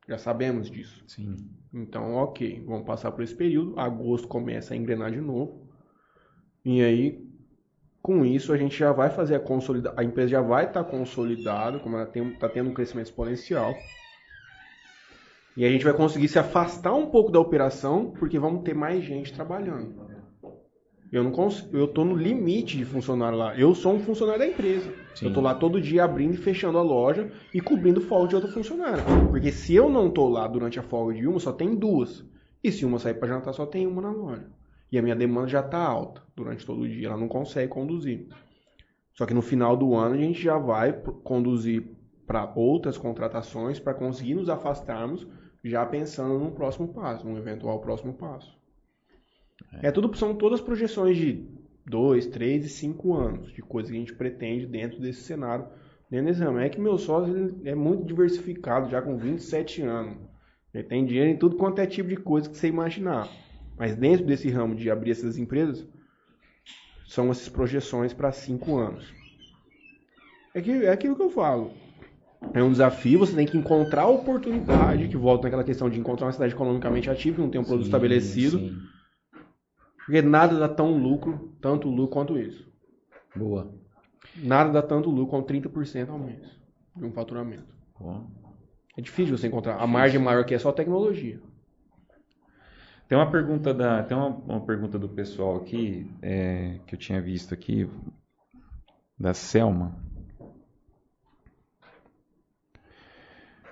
Já 0.08 0.18
sabemos 0.18 0.68
disso. 0.68 1.04
Sim. 1.06 1.36
Então, 1.72 2.14
ok, 2.14 2.64
vamos 2.66 2.84
passar 2.84 3.12
por 3.12 3.22
esse 3.22 3.36
período. 3.36 3.78
Agosto 3.78 4.26
começa 4.26 4.74
a 4.74 4.76
engrenar 4.76 5.12
de 5.12 5.20
novo. 5.20 5.68
E 6.64 6.82
aí, 6.82 7.24
com 8.02 8.24
isso, 8.24 8.52
a 8.52 8.56
gente 8.56 8.76
já 8.76 8.90
vai 8.90 9.10
fazer 9.10 9.36
a 9.36 9.40
consolida 9.40 9.94
A 9.96 10.02
empresa 10.02 10.30
já 10.30 10.40
vai 10.40 10.64
estar 10.64 10.82
consolidada, 10.82 11.78
como 11.78 11.94
ela 11.94 12.10
está 12.12 12.48
tendo 12.48 12.70
um 12.70 12.74
crescimento 12.74 13.06
exponencial. 13.06 13.76
E 15.56 15.64
a 15.64 15.70
gente 15.70 15.84
vai 15.84 15.94
conseguir 15.94 16.26
se 16.26 16.38
afastar 16.40 16.94
um 16.94 17.10
pouco 17.10 17.30
da 17.30 17.38
operação, 17.38 18.10
porque 18.18 18.40
vamos 18.40 18.64
ter 18.64 18.74
mais 18.74 19.04
gente 19.04 19.32
trabalhando. 19.32 20.07
Eu 21.10 21.24
não 21.24 21.30
consigo, 21.30 21.76
eu 21.76 21.88
tô 21.88 22.04
no 22.04 22.14
limite 22.14 22.76
de 22.76 22.84
funcionário 22.84 23.38
lá. 23.38 23.56
Eu 23.56 23.74
sou 23.74 23.94
um 23.94 24.00
funcionário 24.00 24.40
da 24.40 24.46
empresa. 24.46 24.92
Sim. 25.14 25.26
Eu 25.26 25.32
tô 25.32 25.40
lá 25.40 25.54
todo 25.54 25.80
dia 25.80 26.04
abrindo 26.04 26.34
e 26.34 26.36
fechando 26.36 26.76
a 26.76 26.82
loja 26.82 27.30
e 27.52 27.60
cobrindo 27.60 28.00
folga 28.00 28.28
de 28.28 28.34
outro 28.34 28.52
funcionário. 28.52 29.02
Porque 29.30 29.50
se 29.50 29.74
eu 29.74 29.88
não 29.88 30.10
tô 30.10 30.28
lá 30.28 30.46
durante 30.46 30.78
a 30.78 30.82
folga 30.82 31.14
de 31.14 31.26
uma, 31.26 31.40
só 31.40 31.52
tem 31.52 31.74
duas. 31.74 32.24
E 32.62 32.70
se 32.70 32.84
uma 32.84 32.98
sair 32.98 33.14
para 33.14 33.28
jantar, 33.28 33.54
só 33.54 33.64
tem 33.64 33.86
uma 33.86 34.02
na 34.02 34.10
loja. 34.10 34.46
E 34.90 34.98
a 34.98 35.02
minha 35.02 35.16
demanda 35.16 35.48
já 35.48 35.62
tá 35.62 35.78
alta 35.78 36.22
durante 36.36 36.64
todo 36.64 36.82
o 36.82 36.88
dia, 36.88 37.08
ela 37.08 37.16
não 37.16 37.28
consegue 37.28 37.68
conduzir. 37.68 38.26
Só 39.14 39.26
que 39.26 39.34
no 39.34 39.42
final 39.42 39.76
do 39.76 39.94
ano 39.94 40.14
a 40.14 40.18
gente 40.18 40.40
já 40.40 40.58
vai 40.58 40.92
conduzir 41.24 41.90
para 42.26 42.52
outras 42.54 42.98
contratações 42.98 43.80
para 43.80 43.94
conseguir 43.94 44.34
nos 44.34 44.48
afastarmos, 44.48 45.26
já 45.64 45.84
pensando 45.86 46.38
num 46.38 46.50
próximo 46.50 46.88
passo, 46.88 47.26
num 47.26 47.36
eventual 47.36 47.80
próximo 47.80 48.12
passo. 48.12 48.57
É. 49.82 49.90
tudo 49.90 50.14
são 50.16 50.34
todas 50.34 50.60
projeções 50.60 51.16
de 51.16 51.46
dois, 51.84 52.26
três 52.26 52.64
e 52.64 52.68
cinco 52.68 53.14
anos 53.14 53.52
de 53.52 53.62
coisa 53.62 53.90
que 53.90 53.96
a 53.96 54.00
gente 54.00 54.14
pretende 54.14 54.66
dentro 54.66 55.00
desse 55.00 55.22
cenário. 55.22 55.66
Dentro 56.10 56.26
desse 56.26 56.40
ramo. 56.40 56.58
É 56.58 56.68
que 56.68 56.80
meu 56.80 56.96
sócio 56.96 57.60
é 57.64 57.74
muito 57.74 58.04
diversificado, 58.04 58.88
já 58.88 59.02
com 59.02 59.16
27 59.16 59.82
anos. 59.82 60.16
Ele 60.72 60.84
tem 60.84 61.04
dinheiro 61.04 61.30
em 61.30 61.36
tudo 61.36 61.56
quanto 61.56 61.80
é 61.80 61.86
tipo 61.86 62.08
de 62.08 62.16
coisa 62.16 62.48
que 62.48 62.56
você 62.56 62.68
imaginar. 62.68 63.28
Mas 63.78 63.94
dentro 63.94 64.24
desse 64.24 64.48
ramo 64.48 64.74
de 64.74 64.90
abrir 64.90 65.10
essas 65.10 65.38
empresas, 65.38 65.86
são 67.06 67.30
essas 67.30 67.48
projeções 67.48 68.12
para 68.12 68.32
cinco 68.32 68.76
anos. 68.76 69.12
É, 70.54 70.60
que, 70.60 70.70
é 70.70 70.90
aquilo 70.90 71.16
que 71.16 71.22
eu 71.22 71.30
falo. 71.30 71.72
É 72.54 72.62
um 72.62 72.70
desafio, 72.70 73.18
você 73.18 73.34
tem 73.34 73.46
que 73.46 73.56
encontrar 73.56 74.02
a 74.02 74.08
oportunidade, 74.08 75.08
que 75.08 75.16
volta 75.16 75.44
naquela 75.44 75.64
questão 75.64 75.90
de 75.90 75.98
encontrar 75.98 76.26
uma 76.26 76.32
cidade 76.32 76.54
economicamente 76.54 77.10
ativa, 77.10 77.36
que 77.36 77.42
não 77.42 77.50
tem 77.50 77.60
um 77.60 77.64
produto 77.64 77.84
Sim, 77.84 77.88
estabelecido. 77.88 78.58
sim. 78.58 78.76
Porque 80.08 80.22
nada 80.22 80.58
dá 80.58 80.70
tão 80.70 80.96
lucro, 80.96 81.54
tanto 81.60 81.86
lucro 81.86 82.14
quanto 82.14 82.38
isso. 82.38 82.66
Boa. 83.36 83.70
Nada 84.38 84.72
dá 84.72 84.80
tanto 84.80 85.10
lucro 85.10 85.26
quanto 85.26 85.52
30% 85.52 86.08
ao 86.08 86.18
mês 86.18 86.58
de 86.96 87.04
um 87.04 87.12
faturamento. 87.12 87.76
Boa. 88.00 88.24
É 88.96 89.02
difícil 89.02 89.36
você 89.36 89.48
encontrar. 89.48 89.76
A 89.76 89.86
margem 89.86 90.18
maior 90.18 90.46
que 90.46 90.54
é 90.54 90.58
só 90.58 90.72
tecnologia. 90.72 91.38
Tem 93.06 93.18
uma 93.18 93.30
pergunta 93.30 93.74
da, 93.74 94.02
tem 94.02 94.16
uma, 94.16 94.28
uma 94.28 94.64
pergunta 94.64 94.98
do 94.98 95.10
pessoal 95.10 95.56
aqui 95.56 96.10
é, 96.22 96.80
que 96.86 96.94
eu 96.94 96.98
tinha 96.98 97.20
visto 97.20 97.52
aqui 97.52 97.86
da 99.20 99.34
Selma. 99.34 99.94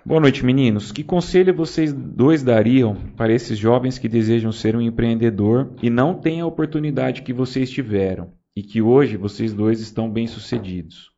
Boa 0.06 0.20
noite, 0.20 0.46
meninos. 0.46 0.92
Que 0.92 1.02
conselho 1.02 1.52
vocês 1.52 1.92
dois 1.92 2.40
dariam 2.40 2.94
para 3.16 3.32
esses 3.32 3.58
jovens 3.58 3.98
que 3.98 4.08
desejam 4.08 4.52
ser 4.52 4.76
um 4.76 4.80
empreendedor 4.80 5.74
e 5.82 5.90
não 5.90 6.14
têm 6.14 6.40
a 6.40 6.46
oportunidade 6.46 7.22
que 7.22 7.32
vocês 7.32 7.68
tiveram 7.68 8.32
e 8.54 8.62
que 8.62 8.80
hoje 8.80 9.16
vocês 9.16 9.52
dois 9.52 9.80
estão 9.80 10.08
bem 10.08 10.28
sucedidos? 10.28 11.12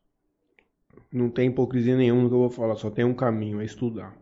Não 1.13 1.29
tem 1.29 1.49
hipocrisia 1.49 1.95
nenhuma 1.95 2.23
no 2.23 2.29
que 2.29 2.33
eu 2.33 2.39
vou 2.39 2.49
falar, 2.49 2.75
só 2.77 2.89
tem 2.89 3.05
um 3.05 3.13
caminho, 3.13 3.61
é 3.61 3.63
estudar. 3.63 4.17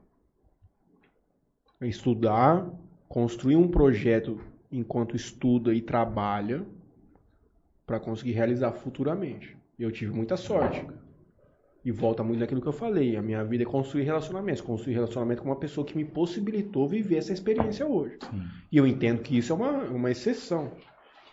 É 1.80 1.88
estudar, 1.88 2.70
construir 3.08 3.56
um 3.56 3.70
projeto 3.70 4.38
enquanto 4.70 5.16
estuda 5.16 5.74
e 5.74 5.80
trabalha 5.80 6.66
para 7.86 8.02
conseguir 8.02 8.34
realizar 8.34 8.74
futuramente. 8.74 9.56
Eu 9.80 9.94
tive 9.94 10.12
muita 10.14 10.36
sorte. 10.36 10.82
cara. 10.82 11.07
E 11.88 11.92
volta 11.92 12.22
muito 12.22 12.42
naquilo 12.42 12.60
que 12.60 12.68
eu 12.68 12.74
falei. 12.74 13.16
A 13.16 13.22
minha 13.22 13.42
vida 13.46 13.64
é 13.64 13.66
construir 13.66 14.04
relacionamentos. 14.04 14.60
Construir 14.62 14.94
relacionamento 14.96 15.42
com 15.42 15.48
uma 15.48 15.56
pessoa 15.56 15.88
que 15.88 15.96
me 15.96 16.04
possibilitou 16.04 16.86
viver 16.86 17.16
essa 17.16 17.32
experiência 17.32 17.88
hoje. 17.88 18.18
E 18.70 18.76
eu 18.76 18.86
entendo 18.86 19.22
que 19.22 19.38
isso 19.38 19.54
é 19.54 19.56
uma, 19.56 19.72
uma 19.86 20.12
exceção. 20.12 20.72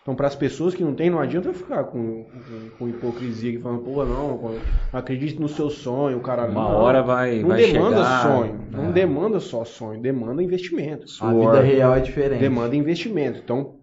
Então, 0.01 0.15
para 0.15 0.27
as 0.27 0.35
pessoas 0.35 0.73
que 0.73 0.81
não 0.81 0.93
têm, 0.93 1.09
não 1.09 1.19
adianta 1.19 1.49
eu 1.49 1.53
ficar 1.53 1.83
com, 1.85 2.23
com, 2.23 2.69
com 2.77 2.87
hipocrisia 2.87 3.51
que 3.51 3.57
falando, 3.57 3.81
pô, 3.83 4.05
não, 4.05 4.55
acredite 4.93 5.37
no 5.41 5.49
seu 5.49 5.69
sonho, 5.69 6.21
cara. 6.21 6.45
Uma 6.45 6.53
não, 6.69 6.77
hora 6.77 7.01
vai, 7.03 7.39
Não 7.41 7.49
vai 7.49 7.65
demanda 7.65 7.97
chegar. 7.97 8.21
sonho. 8.23 8.59
Não 8.71 8.89
É. 8.89 8.91
demanda 8.93 9.39
só 9.41 9.65
sonho, 9.65 9.99
demanda 9.99 10.41
investimento. 10.41 11.05
A 11.19 11.33
vida 11.33 11.59
real 11.59 11.95
é 11.95 11.99
diferente. 11.99 12.39
Demanda 12.39 12.75
investimento. 12.77 13.41
Então, 13.43 13.79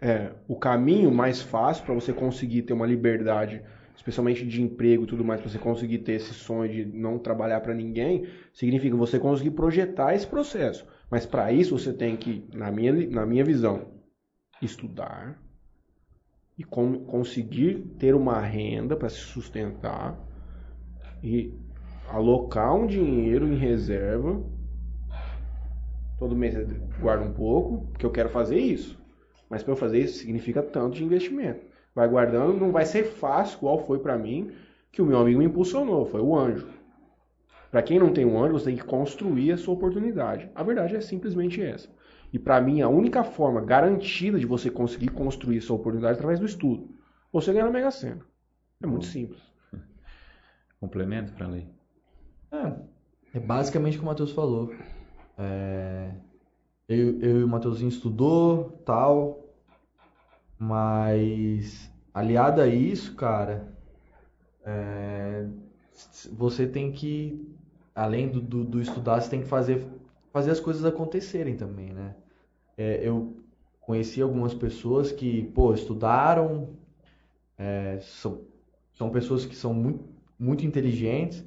é, 0.00 0.30
o 0.48 0.56
caminho 0.56 1.10
mais 1.12 1.42
fácil 1.42 1.84
para 1.84 1.94
você 1.94 2.12
conseguir 2.14 2.62
ter 2.62 2.72
uma 2.72 2.86
liberdade, 2.86 3.60
especialmente 3.96 4.46
de 4.46 4.62
emprego 4.62 5.04
e 5.04 5.06
tudo 5.06 5.24
mais, 5.24 5.40
para 5.40 5.50
você 5.50 5.58
conseguir 5.58 5.98
ter 5.98 6.12
esse 6.12 6.34
sonho 6.34 6.70
de 6.70 6.84
não 6.84 7.18
trabalhar 7.18 7.60
para 7.60 7.74
ninguém, 7.74 8.26
significa 8.52 8.96
você 8.96 9.18
conseguir 9.18 9.52
projetar 9.52 10.14
esse 10.14 10.26
processo. 10.26 10.86
Mas 11.10 11.26
para 11.26 11.52
isso 11.52 11.76
você 11.78 11.92
tem 11.92 12.16
que, 12.16 12.44
na 12.52 12.70
minha, 12.70 12.92
na 13.08 13.26
minha 13.26 13.44
visão, 13.44 13.88
estudar 14.60 15.40
e 16.58 16.64
com- 16.64 17.04
conseguir 17.04 17.78
ter 17.98 18.14
uma 18.14 18.40
renda 18.40 18.96
para 18.96 19.08
se 19.08 19.18
sustentar 19.18 20.18
e 21.22 21.52
alocar 22.08 22.74
um 22.74 22.86
dinheiro 22.86 23.46
em 23.46 23.56
reserva 23.56 24.42
Todo 26.18 26.34
mês 26.34 26.54
eu 26.54 26.66
guardo 26.98 27.24
um 27.24 27.32
pouco, 27.32 27.86
porque 27.88 28.06
eu 28.06 28.10
quero 28.10 28.30
fazer 28.30 28.58
isso. 28.58 28.98
Mas 29.50 29.62
para 29.62 29.72
eu 29.72 29.76
fazer 29.76 30.00
isso 30.00 30.18
significa 30.18 30.62
tanto 30.62 30.96
de 30.96 31.04
investimento. 31.04 31.65
Vai 31.96 32.06
guardando, 32.06 32.60
não 32.60 32.72
vai 32.72 32.84
ser 32.84 33.04
fácil, 33.04 33.56
igual 33.56 33.78
foi 33.86 33.98
para 33.98 34.18
mim, 34.18 34.52
que 34.92 35.00
o 35.00 35.06
meu 35.06 35.18
amigo 35.18 35.38
me 35.38 35.46
impulsionou, 35.46 36.04
foi 36.04 36.20
o 36.20 36.36
anjo. 36.36 36.68
Para 37.70 37.82
quem 37.82 37.98
não 37.98 38.12
tem 38.12 38.26
um 38.26 38.38
anjo, 38.38 38.52
você 38.52 38.66
tem 38.66 38.76
que 38.76 38.84
construir 38.84 39.52
a 39.52 39.56
sua 39.56 39.72
oportunidade. 39.72 40.50
A 40.54 40.62
verdade 40.62 40.94
é 40.94 41.00
simplesmente 41.00 41.62
essa. 41.62 41.88
E 42.30 42.38
para 42.38 42.60
mim, 42.60 42.82
a 42.82 42.88
única 42.90 43.24
forma 43.24 43.62
garantida 43.62 44.38
de 44.38 44.44
você 44.44 44.70
conseguir 44.70 45.08
construir 45.08 45.62
sua 45.62 45.76
oportunidade 45.76 46.12
é 46.12 46.18
através 46.18 46.38
do 46.38 46.44
estudo. 46.44 46.94
Você 47.32 47.50
ganha 47.50 47.64
na 47.64 47.70
Mega 47.70 47.90
Sena. 47.90 48.20
É 48.82 48.86
muito 48.86 49.06
simples. 49.06 49.40
Complemento 50.78 51.32
para 51.32 51.46
lei. 51.46 51.66
É, 52.52 52.72
é 53.38 53.40
basicamente 53.40 53.96
o 53.96 54.00
que 54.00 54.04
o 54.04 54.06
Matheus 54.06 54.32
falou. 54.32 54.70
É, 55.38 56.10
eu, 56.86 57.18
eu 57.20 57.40
e 57.40 57.44
o 57.44 57.48
Matheusinho 57.48 57.88
estudou, 57.88 58.82
tal, 58.84 59.45
mas 60.58 61.90
aliado 62.12 62.60
a 62.60 62.66
isso, 62.66 63.14
cara, 63.14 63.72
é, 64.64 65.46
você 66.32 66.66
tem 66.66 66.92
que, 66.92 67.46
além 67.94 68.28
do, 68.28 68.40
do, 68.40 68.64
do 68.64 68.80
estudar, 68.80 69.20
você 69.20 69.30
tem 69.30 69.42
que 69.42 69.48
fazer, 69.48 69.86
fazer 70.32 70.50
as 70.50 70.60
coisas 70.60 70.84
acontecerem 70.84 71.56
também, 71.56 71.92
né? 71.92 72.14
É, 72.76 73.06
eu 73.06 73.36
conheci 73.80 74.20
algumas 74.20 74.52
pessoas 74.52 75.12
que, 75.12 75.44
pô, 75.54 75.72
estudaram, 75.72 76.70
é, 77.56 77.98
são, 78.00 78.42
são 78.94 79.10
pessoas 79.10 79.46
que 79.46 79.54
são 79.54 79.72
muito, 79.72 80.04
muito 80.38 80.66
inteligentes, 80.66 81.44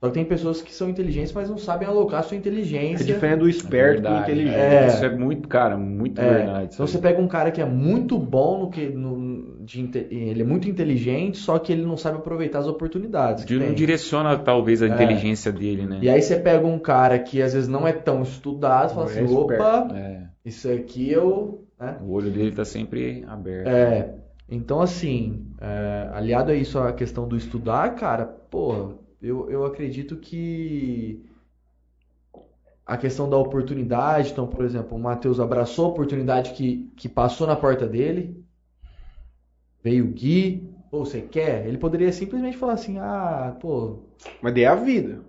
Só 0.00 0.08
que 0.08 0.14
tem 0.14 0.24
pessoas 0.24 0.60
que 0.60 0.74
são 0.74 0.90
inteligentes, 0.90 1.32
mas 1.32 1.48
não 1.48 1.56
sabem 1.56 1.88
alocar 1.88 2.20
a 2.20 2.22
sua 2.22 2.36
É 2.36 2.38
inteligência. 2.38 3.06
diferente 3.06 3.38
do 3.38 3.48
esperto 3.48 4.02
do 4.02 4.08
Verdade. 4.08 4.32
inteligente. 4.32 4.56
É. 4.60 4.86
Isso 4.88 5.04
é 5.04 5.16
muito, 5.16 5.48
cara, 5.48 5.78
muito 5.78 6.20
É, 6.20 6.28
verdade. 6.28 6.74
Então 6.74 6.86
você 6.86 6.98
pega 6.98 7.22
um 7.22 7.26
cara 7.28 7.50
que 7.50 7.60
é 7.60 7.64
muito 7.64 8.18
bom 8.18 8.58
no 8.64 8.70
que. 8.70 8.86
No, 8.86 9.56
de 9.64 9.80
ele 10.10 10.42
é 10.42 10.44
muito 10.44 10.68
inteligente, 10.68 11.38
só 11.38 11.58
que 11.58 11.72
ele 11.72 11.82
não 11.86 11.96
sabe 11.96 12.18
aproveitar 12.18 12.58
as 12.58 12.66
oportunidades. 12.66 13.44
Ele 13.48 13.60
não 13.60 13.66
tem. 13.68 13.74
direciona 13.74 14.36
talvez 14.36 14.82
a 14.82 14.86
É. 14.86 14.90
inteligência 14.90 15.50
dele, 15.50 15.86
né? 15.86 16.00
E 16.02 16.08
aí 16.10 16.20
você 16.20 16.36
pega 16.36 16.66
um 16.66 16.78
cara 16.78 17.18
que 17.18 17.40
às 17.40 17.54
vezes 17.54 17.68
não 17.68 17.88
é 17.88 17.92
tão 17.92 18.22
estudado 18.22 18.90
e 18.90 18.94
fala 18.94 19.06
assim, 19.06 19.20
é 19.20 19.24
esperto. 19.24 19.62
opa, 19.62 19.88
É, 19.96 20.22
isso 20.44 20.70
aqui 20.70 21.10
eu. 21.10 21.64
né? 21.80 21.96
o 22.02 22.12
olho 22.12 22.30
dele 22.30 22.52
tá 22.52 22.64
sempre 22.64 23.24
aberto. 23.26 23.68
É, 23.68 24.10
então 24.50 24.82
assim, 24.82 25.46
é, 25.58 26.10
aliado 26.12 26.52
a 26.52 26.54
isso 26.54 26.78
a 26.78 26.92
questão 26.92 27.26
do 27.26 27.36
estudar, 27.38 27.94
cara, 27.94 28.26
porra, 28.26 28.90
eu, 29.24 29.50
eu 29.50 29.64
acredito 29.64 30.16
que 30.16 31.24
a 32.86 32.96
questão 32.96 33.28
da 33.28 33.36
oportunidade, 33.38 34.32
então, 34.32 34.46
por 34.46 34.64
exemplo, 34.64 34.96
o 34.96 35.00
Matheus 35.00 35.40
abraçou 35.40 35.86
a 35.86 35.88
oportunidade 35.88 36.52
que, 36.52 36.90
que 36.96 37.08
passou 37.08 37.46
na 37.46 37.56
porta 37.56 37.86
dele, 37.86 38.44
veio 39.82 40.04
o 40.04 40.08
Gui, 40.08 40.68
pô, 40.90 41.04
você 41.04 41.22
quer? 41.22 41.66
Ele 41.66 41.78
poderia 41.78 42.12
simplesmente 42.12 42.56
falar 42.56 42.74
assim, 42.74 42.98
ah, 42.98 43.56
pô, 43.60 44.00
Mas 44.42 44.52
daí 44.54 44.64
é 44.64 44.66
a 44.68 44.74
vida. 44.74 45.20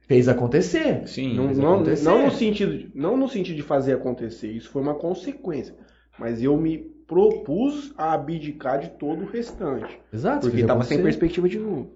fez 0.00 0.28
acontecer. 0.28 1.06
Sim, 1.06 1.34
Não, 1.34 1.46
Fez 1.46 1.58
não, 1.58 1.74
acontecer. 1.74 2.04
não 2.04 2.24
no 2.24 2.30
sentido 2.32 2.76
de, 2.78 2.90
não 2.94 3.16
no 3.16 3.28
sentido 3.28 3.56
de 3.56 3.62
fazer 3.62 3.92
acontecer, 3.94 4.50
isso 4.50 4.70
foi 4.70 4.82
uma 4.82 4.94
consequência. 4.94 5.74
Mas 6.18 6.42
eu 6.42 6.56
me 6.56 6.78
propus 7.06 7.92
a 7.96 8.12
abdicar 8.14 8.80
de 8.80 8.88
todo 8.90 9.22
o 9.22 9.26
restante. 9.26 10.00
Exato, 10.12 10.40
Porque 10.40 10.56
fez 10.56 10.66
tava 10.66 10.82
sem 10.82 11.02
perspectiva 11.02 11.48
de 11.48 11.58
novo. 11.58 11.92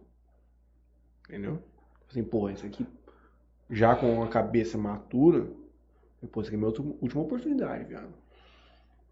Entendeu? 1.28 1.58
Assim, 2.08 2.24
porra, 2.24 2.52
isso 2.52 2.64
aqui 2.64 2.86
já 3.70 3.94
com 3.94 4.22
a 4.22 4.28
cabeça 4.28 4.78
matura, 4.78 5.46
isso 6.22 6.40
aqui 6.40 6.54
é 6.54 6.56
minha 6.56 6.68
última 7.00 7.22
oportunidade, 7.22 7.84
viado. 7.84 8.08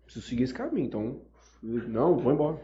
Preciso 0.05 0.27
seguir 0.27 0.45
esse 0.45 0.55
caminho, 0.55 0.87
então, 0.87 1.21
não, 1.63 2.17
vou 2.17 2.33
embora. 2.33 2.61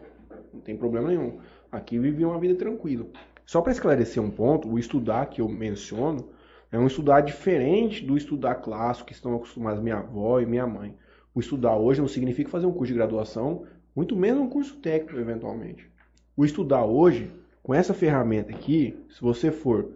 Não 0.53 0.61
tem 0.61 0.77
problema 0.77 1.09
nenhum. 1.09 1.41
Aqui 1.71 1.99
vivi 1.99 2.25
uma 2.25 2.39
vida 2.39 2.55
tranquila. 2.55 3.07
Só 3.45 3.61
para 3.61 3.73
esclarecer 3.73 4.23
um 4.23 4.31
ponto, 4.31 4.69
o 4.69 4.79
estudar 4.79 5.27
que 5.27 5.41
eu 5.41 5.49
menciono 5.49 6.31
é 6.71 6.79
um 6.79 6.87
estudar 6.87 7.21
diferente 7.21 8.05
do 8.05 8.17
estudar 8.17 8.57
clássico 8.57 9.09
que 9.09 9.13
estão 9.13 9.35
acostumados 9.35 9.83
minha 9.83 9.99
avó 9.99 10.41
e 10.41 10.47
minha 10.47 10.67
mãe. 10.67 10.97
O 11.35 11.41
estudar 11.41 11.77
hoje 11.77 12.01
não 12.01 12.09
significa 12.09 12.51
fazer 12.51 12.67
um 12.67 12.73
curso 12.73 12.93
de 12.93 12.99
graduação, 12.99 13.67
muito 13.95 14.17
menos 14.17 14.43
um 14.43 14.49
curso 14.49 14.77
técnico, 14.77 15.19
eventualmente. 15.19 15.91
O 16.37 16.45
estudar 16.45 16.85
hoje, 16.85 17.31
com 17.63 17.75
essa 17.75 17.95
ferramenta 17.95 18.51
aqui, 18.51 18.99
se 19.11 19.21
você 19.21 19.51
for. 19.51 19.91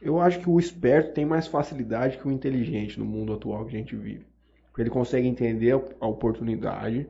Eu 0.00 0.20
acho 0.20 0.40
que 0.40 0.48
o 0.48 0.58
esperto 0.58 1.12
tem 1.12 1.26
mais 1.26 1.46
facilidade 1.46 2.18
que 2.18 2.26
o 2.26 2.30
inteligente 2.30 2.98
no 2.98 3.04
mundo 3.04 3.32
atual 3.32 3.64
que 3.64 3.74
a 3.74 3.78
gente 3.78 3.96
vive. 3.96 4.26
Porque 4.68 4.82
ele 4.82 4.90
consegue 4.90 5.26
entender 5.26 5.72
a 6.00 6.06
oportunidade 6.06 7.08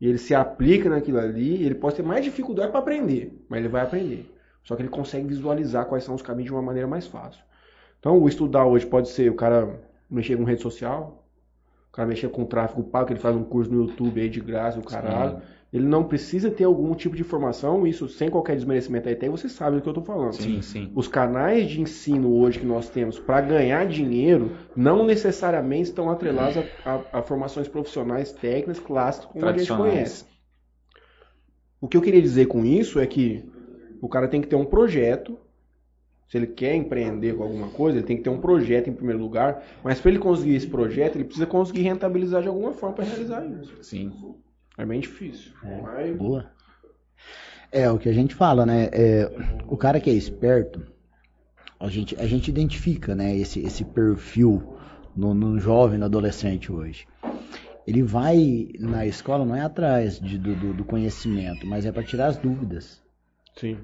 e 0.00 0.06
ele 0.06 0.18
se 0.18 0.34
aplica 0.34 0.90
naquilo 0.90 1.18
ali. 1.18 1.64
Ele 1.64 1.74
pode 1.74 1.96
ter 1.96 2.02
mais 2.02 2.24
dificuldade 2.24 2.70
para 2.70 2.80
aprender, 2.80 3.42
mas 3.48 3.60
ele 3.60 3.68
vai 3.68 3.82
aprender. 3.82 4.30
Só 4.62 4.76
que 4.76 4.82
ele 4.82 4.90
consegue 4.90 5.26
visualizar 5.26 5.86
quais 5.86 6.04
são 6.04 6.14
os 6.14 6.22
caminhos 6.22 6.46
de 6.46 6.52
uma 6.52 6.62
maneira 6.62 6.86
mais 6.86 7.06
fácil. 7.06 7.42
Então, 7.98 8.18
o 8.18 8.28
estudar 8.28 8.66
hoje 8.66 8.86
pode 8.86 9.08
ser 9.08 9.30
o 9.30 9.34
cara 9.34 9.80
mexer 10.10 10.36
com 10.36 10.44
rede 10.44 10.62
social, 10.62 11.26
o 11.88 11.92
cara 11.92 12.08
mexer 12.08 12.28
com 12.28 12.44
tráfego 12.44 12.82
pago, 12.84 13.10
ele 13.10 13.18
faz 13.18 13.34
um 13.34 13.44
curso 13.44 13.70
no 13.70 13.84
YouTube 13.84 14.20
aí 14.20 14.28
de 14.28 14.40
graça, 14.40 14.78
o 14.78 14.84
caralho. 14.84 15.40
Ele 15.72 15.86
não 15.86 16.04
precisa 16.04 16.50
ter 16.50 16.64
algum 16.64 16.94
tipo 16.94 17.14
de 17.14 17.22
formação, 17.22 17.86
isso 17.86 18.08
sem 18.08 18.28
qualquer 18.28 18.56
desmerecimento 18.56 19.08
aí, 19.08 19.14
até 19.14 19.28
você 19.28 19.48
sabe 19.48 19.76
do 19.76 19.82
que 19.82 19.88
eu 19.88 19.94
tô 19.94 20.02
falando. 20.02 20.32
Sim, 20.32 20.60
sim. 20.62 20.90
Os 20.94 21.06
canais 21.06 21.68
de 21.70 21.80
ensino 21.80 22.32
hoje 22.34 22.58
que 22.58 22.66
nós 22.66 22.90
temos 22.90 23.18
para 23.18 23.40
ganhar 23.40 23.86
dinheiro 23.86 24.56
não 24.74 25.04
necessariamente 25.06 25.90
estão 25.90 26.10
atrelados 26.10 26.58
a, 26.58 26.64
a- 26.84 27.04
a 27.20 27.22
formações 27.22 27.68
profissionais 27.68 28.32
técnicas 28.32 28.80
clássicas 28.80 29.30
como 29.30 29.46
a 29.46 29.52
gente 29.52 29.72
conhece. 29.72 30.24
O 31.80 31.88
que 31.88 31.96
eu 31.96 32.02
queria 32.02 32.22
dizer 32.22 32.46
com 32.46 32.64
isso 32.64 32.98
é 33.00 33.06
que 33.06 33.44
o 34.00 34.08
cara 34.08 34.28
tem 34.28 34.40
que 34.40 34.48
ter 34.48 34.56
um 34.56 34.64
projeto. 34.64 35.38
Se 36.28 36.36
ele 36.38 36.46
quer 36.46 36.74
empreender 36.74 37.34
com 37.36 37.42
alguma 37.42 37.70
coisa, 37.70 37.98
ele 37.98 38.06
tem 38.06 38.16
que 38.16 38.22
ter 38.22 38.30
um 38.30 38.40
projeto 38.40 38.88
em 38.88 38.92
primeiro 38.94 39.20
lugar. 39.20 39.62
Mas 39.82 40.00
para 40.00 40.10
ele 40.10 40.20
conseguir 40.20 40.54
esse 40.54 40.66
projeto, 40.68 41.16
ele 41.16 41.24
precisa 41.24 41.46
conseguir 41.46 41.82
rentabilizar 41.82 42.42
de 42.42 42.48
alguma 42.48 42.72
forma 42.72 42.94
para 42.96 43.04
realizar 43.04 43.44
isso. 43.46 43.76
Sim. 43.82 44.12
É 44.80 44.86
bem 44.86 45.00
difícil. 45.00 45.52
Mas- 45.62 46.16
Boa. 46.16 46.50
É 47.72 47.88
o 47.90 47.98
que 47.98 48.08
a 48.08 48.12
gente 48.12 48.34
fala, 48.34 48.64
né? 48.66 48.88
É, 48.92 49.30
o 49.68 49.76
cara 49.76 50.00
que 50.00 50.10
é 50.10 50.12
esperto, 50.12 50.82
a 51.78 51.88
gente, 51.88 52.16
a 52.16 52.26
gente 52.26 52.48
identifica, 52.48 53.14
né? 53.14 53.36
Esse, 53.36 53.60
esse 53.60 53.84
perfil 53.84 54.76
no, 55.14 55.32
no 55.34 55.58
jovem, 55.60 55.98
no 55.98 56.06
adolescente 56.06 56.72
hoje. 56.72 57.06
Ele 57.86 58.02
vai 58.02 58.68
na 58.78 59.06
escola 59.06 59.44
não 59.44 59.54
é 59.54 59.60
atrás 59.62 60.18
de- 60.20 60.38
do, 60.38 60.54
do- 60.56 60.74
do 60.74 60.84
conhecimento, 60.84 61.66
mas 61.66 61.86
é 61.86 61.92
para 61.92 62.02
tirar 62.02 62.26
as 62.26 62.36
dúvidas. 62.36 63.02
Sim. 63.56 63.76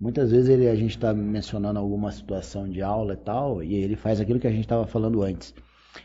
Muitas 0.00 0.30
vezes 0.30 0.48
ele, 0.50 0.68
a 0.68 0.74
gente 0.74 0.90
está 0.90 1.14
mencionando 1.14 1.78
alguma 1.78 2.12
situação 2.12 2.68
de 2.68 2.82
aula 2.82 3.14
e 3.14 3.16
tal, 3.16 3.62
e 3.62 3.74
ele 3.74 3.96
faz 3.96 4.20
aquilo 4.20 4.38
que 4.38 4.46
a 4.46 4.50
gente 4.50 4.60
estava 4.60 4.86
falando 4.86 5.22
antes. 5.22 5.54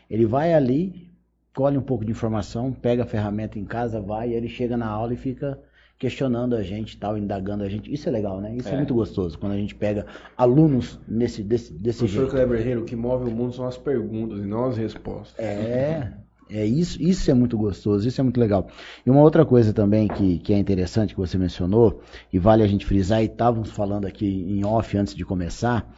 Ele 0.08 0.24
vai 0.24 0.54
ali, 0.54 1.10
colhe 1.54 1.76
um 1.76 1.82
pouco 1.82 2.04
de 2.04 2.10
informação, 2.10 2.72
pega 2.72 3.02
a 3.02 3.06
ferramenta 3.06 3.58
em 3.58 3.64
casa, 3.64 4.00
vai, 4.00 4.30
e 4.30 4.34
ele 4.34 4.48
chega 4.48 4.76
na 4.76 4.86
aula 4.86 5.12
e 5.12 5.16
fica 5.16 5.58
questionando 5.98 6.56
a 6.56 6.62
gente, 6.62 6.96
tal, 6.96 7.16
indagando 7.16 7.62
a 7.62 7.68
gente. 7.68 7.92
Isso 7.92 8.08
é 8.08 8.12
legal, 8.12 8.40
né? 8.40 8.56
Isso 8.56 8.68
é, 8.68 8.72
É. 8.72 8.76
muito 8.76 8.92
gostoso 8.92 9.38
quando 9.38 9.52
a 9.52 9.56
gente 9.56 9.74
pega 9.74 10.06
alunos 10.36 10.98
nesse 11.06 11.44
desse, 11.44 11.72
desse 11.72 12.00
Professor 12.00 12.30
jeito. 12.30 12.30
Kleber 12.32 12.78
o 12.78 12.84
que 12.84 12.96
move 12.96 13.30
o 13.30 13.34
mundo 13.34 13.54
são 13.54 13.66
as 13.66 13.78
perguntas 13.78 14.40
e 14.40 14.46
não 14.46 14.64
as 14.64 14.76
respostas. 14.76 15.38
É, 15.38 16.12
é 16.50 16.66
isso, 16.66 17.00
isso 17.00 17.30
é 17.30 17.34
muito 17.34 17.56
gostoso, 17.56 18.08
isso 18.08 18.20
é 18.20 18.24
muito 18.24 18.40
legal. 18.40 18.66
E 19.06 19.10
uma 19.10 19.20
outra 19.20 19.46
coisa 19.46 19.72
também 19.72 20.08
que, 20.08 20.38
que 20.40 20.52
é 20.52 20.58
interessante 20.58 21.14
que 21.14 21.20
você 21.20 21.38
mencionou, 21.38 22.00
e 22.32 22.38
vale 22.38 22.64
a 22.64 22.66
gente 22.66 22.84
frisar, 22.84 23.22
e 23.22 23.26
estávamos 23.26 23.70
falando 23.70 24.04
aqui 24.04 24.26
em 24.26 24.64
off 24.64 24.96
antes 24.96 25.14
de 25.14 25.24
começar, 25.24 25.88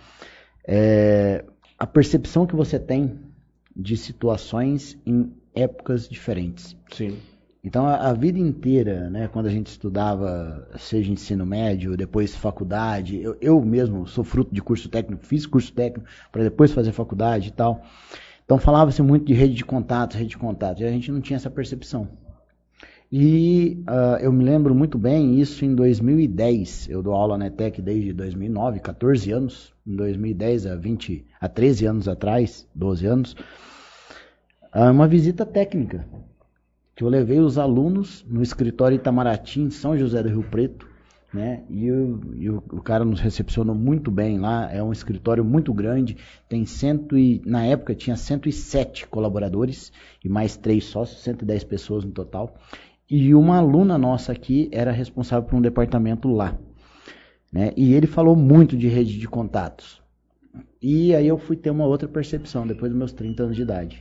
é 0.66 1.44
a 1.78 1.86
percepção 1.86 2.46
que 2.46 2.54
você 2.54 2.78
tem 2.78 3.18
de 3.74 3.96
situações 3.96 4.98
em 5.06 5.32
épocas 5.54 6.08
diferentes. 6.08 6.76
Sim. 6.92 7.18
Então, 7.62 7.86
a, 7.86 8.10
a 8.10 8.12
vida 8.12 8.38
inteira, 8.38 9.08
né, 9.08 9.26
quando 9.28 9.46
a 9.46 9.50
gente 9.50 9.68
estudava, 9.68 10.68
seja 10.78 11.10
ensino 11.10 11.46
médio, 11.46 11.96
depois 11.96 12.36
faculdade, 12.36 13.20
eu, 13.22 13.36
eu 13.40 13.60
mesmo 13.62 14.06
sou 14.06 14.22
fruto 14.22 14.54
de 14.54 14.60
curso 14.60 14.88
técnico, 14.88 15.24
fiz 15.24 15.46
curso 15.46 15.72
técnico 15.72 16.06
para 16.30 16.42
depois 16.42 16.72
fazer 16.72 16.92
faculdade 16.92 17.48
e 17.48 17.52
tal. 17.52 17.82
Então, 18.44 18.58
falava-se 18.58 19.00
muito 19.00 19.24
de 19.24 19.32
rede 19.32 19.54
de 19.54 19.64
contatos, 19.64 20.16
rede 20.16 20.30
de 20.30 20.36
contatos, 20.36 20.82
e 20.82 20.84
a 20.84 20.90
gente 20.90 21.10
não 21.10 21.22
tinha 21.22 21.36
essa 21.36 21.50
percepção. 21.50 22.08
E 23.16 23.82
ah, 23.86 24.18
eu 24.20 24.32
me 24.32 24.44
lembro 24.44 24.74
muito 24.74 24.98
bem, 24.98 25.40
isso 25.40 25.64
em 25.64 25.74
2010, 25.74 26.88
eu 26.90 27.02
dou 27.02 27.14
aula 27.14 27.38
na 27.38 27.46
ETEC 27.46 27.80
desde 27.80 28.12
2009, 28.12 28.80
14 28.80 29.30
anos, 29.30 29.72
em 29.86 29.94
2010, 29.94 30.66
há 30.66 30.74
20, 30.74 31.24
há 31.40 31.48
13 31.48 31.86
anos 31.86 32.08
atrás, 32.08 32.68
12 32.74 33.06
anos, 33.06 33.36
uma 34.82 35.06
visita 35.06 35.46
técnica, 35.46 36.06
que 36.96 37.04
eu 37.04 37.08
levei 37.08 37.38
os 37.38 37.58
alunos 37.58 38.24
no 38.28 38.42
escritório 38.42 38.96
Itamaraty, 38.96 39.60
em 39.60 39.70
São 39.70 39.96
José 39.96 40.22
do 40.22 40.28
Rio 40.28 40.42
Preto, 40.42 40.88
né? 41.34 41.64
E, 41.68 41.90
o, 41.90 42.20
e 42.36 42.48
o, 42.48 42.62
o 42.72 42.80
cara 42.80 43.04
nos 43.04 43.18
recepcionou 43.18 43.74
muito 43.74 44.10
bem 44.10 44.38
lá. 44.38 44.72
É 44.72 44.82
um 44.82 44.92
escritório 44.92 45.44
muito 45.44 45.74
grande, 45.74 46.16
tem 46.48 46.64
cento 46.64 47.18
e 47.18 47.42
na 47.44 47.64
época 47.64 47.94
tinha 47.94 48.16
107 48.16 49.08
colaboradores 49.08 49.92
e 50.24 50.28
mais 50.28 50.56
três 50.56 50.84
sócios, 50.84 51.22
110 51.22 51.64
pessoas 51.64 52.04
no 52.04 52.12
total. 52.12 52.54
E 53.10 53.34
uma 53.34 53.58
aluna 53.58 53.98
nossa 53.98 54.32
aqui 54.32 54.68
era 54.72 54.92
responsável 54.92 55.48
por 55.48 55.56
um 55.56 55.60
departamento 55.60 56.28
lá, 56.28 56.56
né? 57.52 57.72
E 57.76 57.92
ele 57.94 58.06
falou 58.06 58.36
muito 58.36 58.76
de 58.76 58.88
rede 58.88 59.18
de 59.18 59.28
contatos. 59.28 60.00
E 60.80 61.14
aí 61.14 61.26
eu 61.26 61.36
fui 61.36 61.56
ter 61.56 61.70
uma 61.70 61.84
outra 61.84 62.08
percepção 62.08 62.66
depois 62.66 62.90
dos 62.90 62.98
meus 62.98 63.12
30 63.12 63.42
anos 63.42 63.56
de 63.56 63.62
idade. 63.62 64.00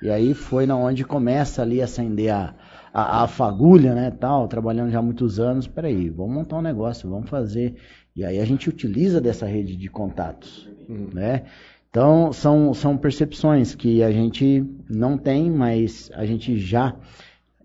E 0.00 0.10
aí 0.10 0.32
foi 0.34 0.66
na 0.66 0.76
onde 0.76 1.04
começa 1.04 1.62
ali 1.62 1.80
a 1.80 1.84
acender 1.84 2.32
a, 2.32 2.54
a, 2.92 3.24
a 3.24 3.28
fagulha, 3.28 3.94
né, 3.94 4.10
tal, 4.10 4.46
trabalhando 4.46 4.90
já 4.90 5.00
há 5.00 5.02
muitos 5.02 5.40
anos. 5.40 5.66
Peraí, 5.66 6.08
vamos 6.08 6.34
montar 6.34 6.58
um 6.58 6.62
negócio, 6.62 7.10
vamos 7.10 7.28
fazer. 7.28 7.76
E 8.14 8.24
aí 8.24 8.38
a 8.38 8.44
gente 8.44 8.68
utiliza 8.68 9.20
dessa 9.20 9.46
rede 9.46 9.76
de 9.76 9.88
contatos, 9.88 10.68
né? 11.12 11.44
Então 11.90 12.32
são, 12.32 12.74
são 12.74 12.96
percepções 12.96 13.74
que 13.74 14.02
a 14.02 14.10
gente 14.10 14.64
não 14.88 15.16
tem, 15.16 15.50
mas 15.50 16.10
a 16.14 16.26
gente 16.26 16.58
já 16.58 16.94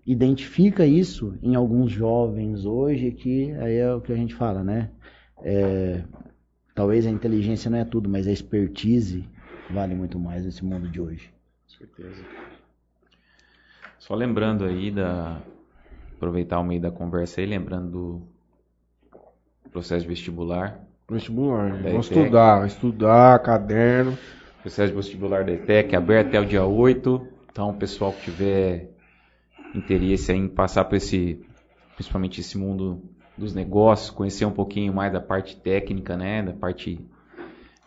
identifica 0.06 0.86
isso 0.86 1.34
em 1.42 1.54
alguns 1.54 1.90
jovens 1.90 2.64
hoje, 2.64 3.10
que 3.10 3.52
aí 3.52 3.76
é 3.76 3.92
o 3.92 4.00
que 4.00 4.12
a 4.12 4.16
gente 4.16 4.34
fala, 4.34 4.62
né? 4.62 4.90
É, 5.42 6.02
talvez 6.74 7.06
a 7.06 7.10
inteligência 7.10 7.70
não 7.70 7.78
é 7.78 7.84
tudo, 7.84 8.08
mas 8.08 8.26
a 8.26 8.32
expertise 8.32 9.28
vale 9.70 9.94
muito 9.94 10.18
mais 10.18 10.44
nesse 10.44 10.64
mundo 10.64 10.88
de 10.88 11.00
hoje. 11.00 11.33
Certeza. 11.78 12.24
Só 13.98 14.14
lembrando 14.14 14.64
aí 14.64 14.90
da. 14.90 15.40
Aproveitar 16.16 16.60
o 16.60 16.64
meio 16.64 16.80
da 16.80 16.90
conversa 16.90 17.40
aí, 17.40 17.46
lembrando 17.46 17.90
do 17.90 19.70
processo 19.70 20.06
vestibular. 20.06 20.80
Vestibular, 21.08 21.72
né? 21.72 21.90
Vamos 21.90 22.08
estudar, 22.08 22.66
estudar, 22.66 23.38
caderno. 23.40 24.16
Processo 24.62 24.92
de 24.92 24.96
vestibular 24.96 25.44
da 25.44 25.52
ETEC 25.52 25.94
aberto 25.94 26.28
até 26.28 26.40
o 26.40 26.46
dia 26.46 26.64
8. 26.64 27.28
Então, 27.50 27.70
o 27.70 27.74
pessoal 27.74 28.12
que 28.12 28.22
tiver 28.22 28.90
interesse 29.74 30.32
em 30.32 30.48
passar 30.48 30.84
por 30.84 30.96
esse, 30.96 31.44
principalmente 31.94 32.40
esse 32.40 32.56
mundo 32.56 33.02
dos 33.36 33.54
negócios, 33.54 34.10
conhecer 34.10 34.44
um 34.44 34.52
pouquinho 34.52 34.94
mais 34.94 35.12
da 35.12 35.20
parte 35.20 35.56
técnica, 35.56 36.16
né, 36.16 36.42
da 36.42 36.52
parte 36.52 37.00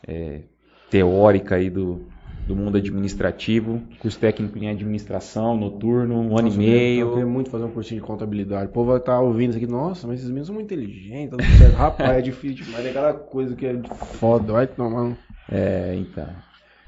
é, 0.06 0.42
teórica 0.90 1.56
aí 1.56 1.70
do, 1.70 2.06
do 2.48 2.56
mundo 2.56 2.78
administrativo, 2.78 3.82
curso 4.00 4.18
técnico 4.18 4.58
em 4.58 4.70
administração, 4.70 5.58
noturno, 5.58 6.16
um 6.16 6.38
ano 6.38 6.48
e 6.48 6.52
Nossa, 6.52 6.62
Eu 6.62 6.64
queria 6.64 7.16
meio. 7.16 7.28
muito 7.28 7.50
fazer 7.50 7.66
um 7.66 7.72
cursinho 7.72 8.00
de 8.00 8.08
contabilidade. 8.08 8.68
O 8.68 8.74
povo 8.74 8.92
vai 8.92 9.00
estar 9.00 9.20
ouvindo 9.20 9.50
isso 9.50 9.58
aqui. 9.58 9.68
Nossa, 9.68 10.08
mas 10.08 10.20
esses 10.20 10.30
meninos 10.30 10.48
são 10.48 10.56
muito 10.56 10.74
inteligentes. 10.74 11.38
tá 11.38 11.44
certo. 11.58 11.76
Rapaz, 11.76 12.12
é 12.18 12.22
difícil 12.22 12.66
demais. 12.66 12.86
É 12.86 12.90
aquela 12.90 13.14
coisa 13.14 13.54
que 13.54 13.66
é 13.66 13.78
foda. 14.14 14.54
Vai 14.54 14.66
tomar. 14.66 15.18
É, 15.52 15.96
então. 16.00 16.28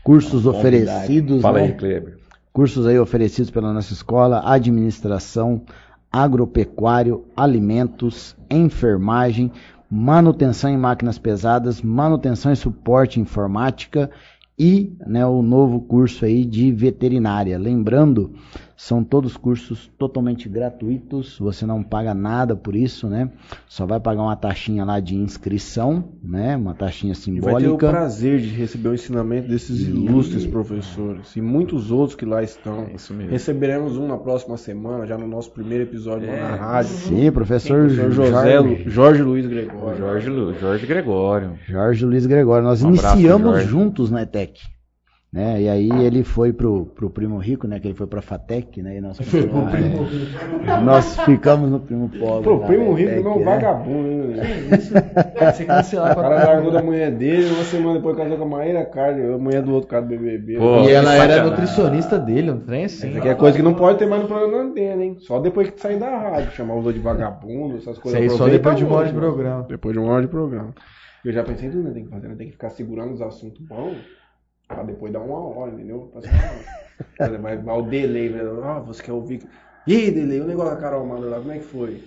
Cursos 0.02 0.46
oferecidos, 0.46 1.42
Fala 1.42 1.60
né? 1.60 1.66
aí, 1.66 1.74
Kleber. 1.74 2.18
Cursos 2.54 2.88
aí 2.88 2.98
oferecidos 2.98 3.52
pela 3.52 3.74
nossa 3.74 3.92
escola: 3.92 4.42
administração, 4.46 5.62
agropecuário, 6.10 7.26
alimentos, 7.36 8.36
enfermagem, 8.50 9.52
manutenção 9.92 10.70
em 10.70 10.78
máquinas 10.78 11.18
pesadas, 11.18 11.82
manutenção 11.82 12.52
e 12.52 12.56
suporte 12.56 13.20
informática 13.20 14.10
e 14.60 14.92
né, 15.08 15.26
o 15.26 15.42
novo 15.42 15.80
curso 15.80 16.26
aí 16.26 16.44
de 16.44 16.72
veterinária. 16.72 17.58
Lembrando, 17.58 18.34
são 18.82 19.04
todos 19.04 19.36
cursos 19.36 19.92
totalmente 19.98 20.48
gratuitos, 20.48 21.38
você 21.38 21.66
não 21.66 21.84
paga 21.84 22.14
nada 22.14 22.56
por 22.56 22.78
isso, 22.78 23.10
né? 23.10 23.30
Só 23.68 23.86
vai 23.86 24.00
pagar 24.00 24.22
uma 24.22 24.38
taxinha 24.38 24.86
lá 24.86 25.02
de 25.02 25.16
inscrição, 25.18 26.06
né? 26.24 26.56
Uma 26.56 26.74
taxinha 26.74 27.12
E 27.12 27.40
vai 27.42 27.56
ter 27.56 27.58
o 27.58 27.60
simbólica. 27.60 27.90
prazer 27.90 28.40
de 28.40 28.48
receber 28.48 28.88
o 28.88 28.94
ensinamento 28.94 29.50
desses 29.50 29.82
ilustres 29.86 30.46
professores 30.46 31.36
e 31.36 31.42
muitos 31.42 31.92
outros 31.92 32.16
que 32.16 32.24
lá 32.24 32.42
estão. 32.42 32.86
É 32.86 32.94
isso 32.94 33.14
mesmo. 33.14 33.32
Receberemos 33.34 33.98
um 33.98 34.08
na 34.08 34.18
próxima 34.18 34.56
semana, 34.56 35.06
já 35.06 35.18
no 35.18 35.28
nosso 35.28 35.52
primeiro 35.52 35.84
episódio 35.84 36.28
lá 36.30 36.34
É. 36.34 36.42
na 36.42 36.56
rádio. 36.56 36.92
Sim, 36.92 37.32
professor, 37.34 37.80
Professor 37.90 38.12
José, 38.12 38.32
Jorge, 38.32 38.84
Lu- 38.86 38.90
Jorge 38.90 39.22
Luiz 39.24 39.46
Gregório. 39.46 39.98
Jorge, 39.98 40.30
Lu- 40.30 40.54
Jorge 40.58 40.88
Gregório. 40.88 41.60
Jorge 41.68 42.06
Luiz 42.06 42.26
Gregório. 42.26 42.64
Nós 42.66 42.82
Um 42.82 42.94
abraço, 42.94 43.16
iniciamos 43.18 43.52
Jorge. 43.52 43.68
juntos 43.68 44.10
na 44.10 44.22
ETEC. 44.22 44.62
Né? 45.32 45.62
E 45.62 45.70
aí 45.70 45.90
ele 46.04 46.24
foi 46.24 46.52
pro, 46.52 46.88
pro 46.88 47.08
Primo 47.08 47.38
Rico, 47.38 47.68
né? 47.68 47.80
Que 47.80 47.88
ele 47.88 47.94
foi 47.94 48.08
pra 48.08 48.20
FATEC, 48.20 48.82
né? 48.82 48.98
E 48.98 49.02
nós, 49.02 49.20
é, 49.20 50.82
nós 50.82 51.20
ficamos 51.20 51.70
no 51.70 51.80
Primo 51.80 52.10
Pobre. 52.10 52.44
Pô, 52.46 52.56
lá 52.56 52.66
primo 52.66 52.94
rico 52.94 53.22
não 53.22 53.34
é 53.34 53.36
um 53.36 53.40
né? 53.40 53.46
vagabundo, 53.46 54.28
né? 54.30 54.44
Você 55.54 55.66
cancelar 55.66 56.14
O 56.14 56.16
com 56.16 56.22
cara 56.22 56.42
a 56.42 56.48
largou 56.48 56.72
da 56.72 56.82
mulher 56.82 57.12
dele, 57.12 57.46
uma 57.54 57.64
semana 57.64 57.98
depois 57.98 58.18
casou 58.18 58.38
com 58.38 58.44
a 58.44 58.48
Maíra 58.48 58.84
Carne, 58.86 59.32
a 59.32 59.38
mulher 59.38 59.62
do 59.62 59.72
outro 59.72 59.88
cara 59.88 60.02
do 60.02 60.08
BBB. 60.08 60.58
Pô, 60.58 60.80
E 60.80 60.92
ela 60.92 61.14
era 61.14 61.44
nutricionista 61.44 62.18
dele, 62.18 62.50
um 62.50 62.62
trem 62.62 62.86
assim. 62.86 63.10
Isso 63.10 63.20
aqui 63.20 63.28
é 63.28 63.36
coisa 63.36 63.56
que 63.56 63.64
não 63.64 63.76
pode 63.76 64.00
ter 64.00 64.08
mais 64.08 64.24
no 64.24 64.28
programa 64.28 64.58
da 64.58 64.64
antena, 64.64 65.04
hein? 65.04 65.18
Só 65.20 65.40
depois 65.40 65.70
que 65.70 65.80
sair 65.80 66.00
da 66.00 66.10
rádio, 66.10 66.54
chamar 66.54 66.74
os 66.74 66.86
outros 66.88 66.96
de 66.96 67.02
vagabundo, 67.02 67.78
essas 67.78 67.94
Isso 67.94 68.02
coisas. 68.02 68.20
aí 68.20 68.30
só 68.32 68.48
depois 68.48 68.76
de 68.76 68.84
uma 68.84 68.96
hora 68.96 69.08
de 69.08 69.14
programa. 69.14 69.66
Depois 69.70 69.94
de 69.94 70.00
uma 70.00 70.12
hora 70.12 70.22
de 70.24 70.28
programa. 70.28 70.74
Eu 71.24 71.32
já 71.32 71.44
pensei 71.44 71.68
em 71.68 71.72
tudo, 71.72 71.84
né? 71.84 71.92
Tem 71.92 72.06
que 72.06 72.10
fazer, 72.10 72.28
né? 72.30 72.36
Tem 72.36 72.48
que 72.48 72.54
ficar 72.54 72.72
segurando 72.72 73.14
os 73.14 73.22
assuntos 73.22 73.60
bons 73.60 74.19
pra 74.70 74.84
depois 74.84 75.12
dar 75.12 75.20
uma 75.20 75.40
hora, 75.40 75.72
entendeu? 75.72 76.10
Pra 76.14 76.20
assim, 76.20 76.30
ah, 77.20 77.38
vai, 77.40 77.58
vai 77.58 77.78
o 77.78 77.82
delay, 77.82 78.30
né? 78.30 78.40
Ah, 78.64 78.80
você 78.80 79.04
quer 79.04 79.12
ouvir. 79.12 79.42
E 79.88 79.96
aí, 79.96 80.12
delay, 80.12 80.40
o 80.40 80.46
negócio 80.46 80.76
da 80.76 80.80
Carol 80.80 81.06
Manda 81.06 81.28
lá, 81.28 81.40
como 81.40 81.52
é 81.52 81.58
que 81.58 81.66
foi? 81.66 82.04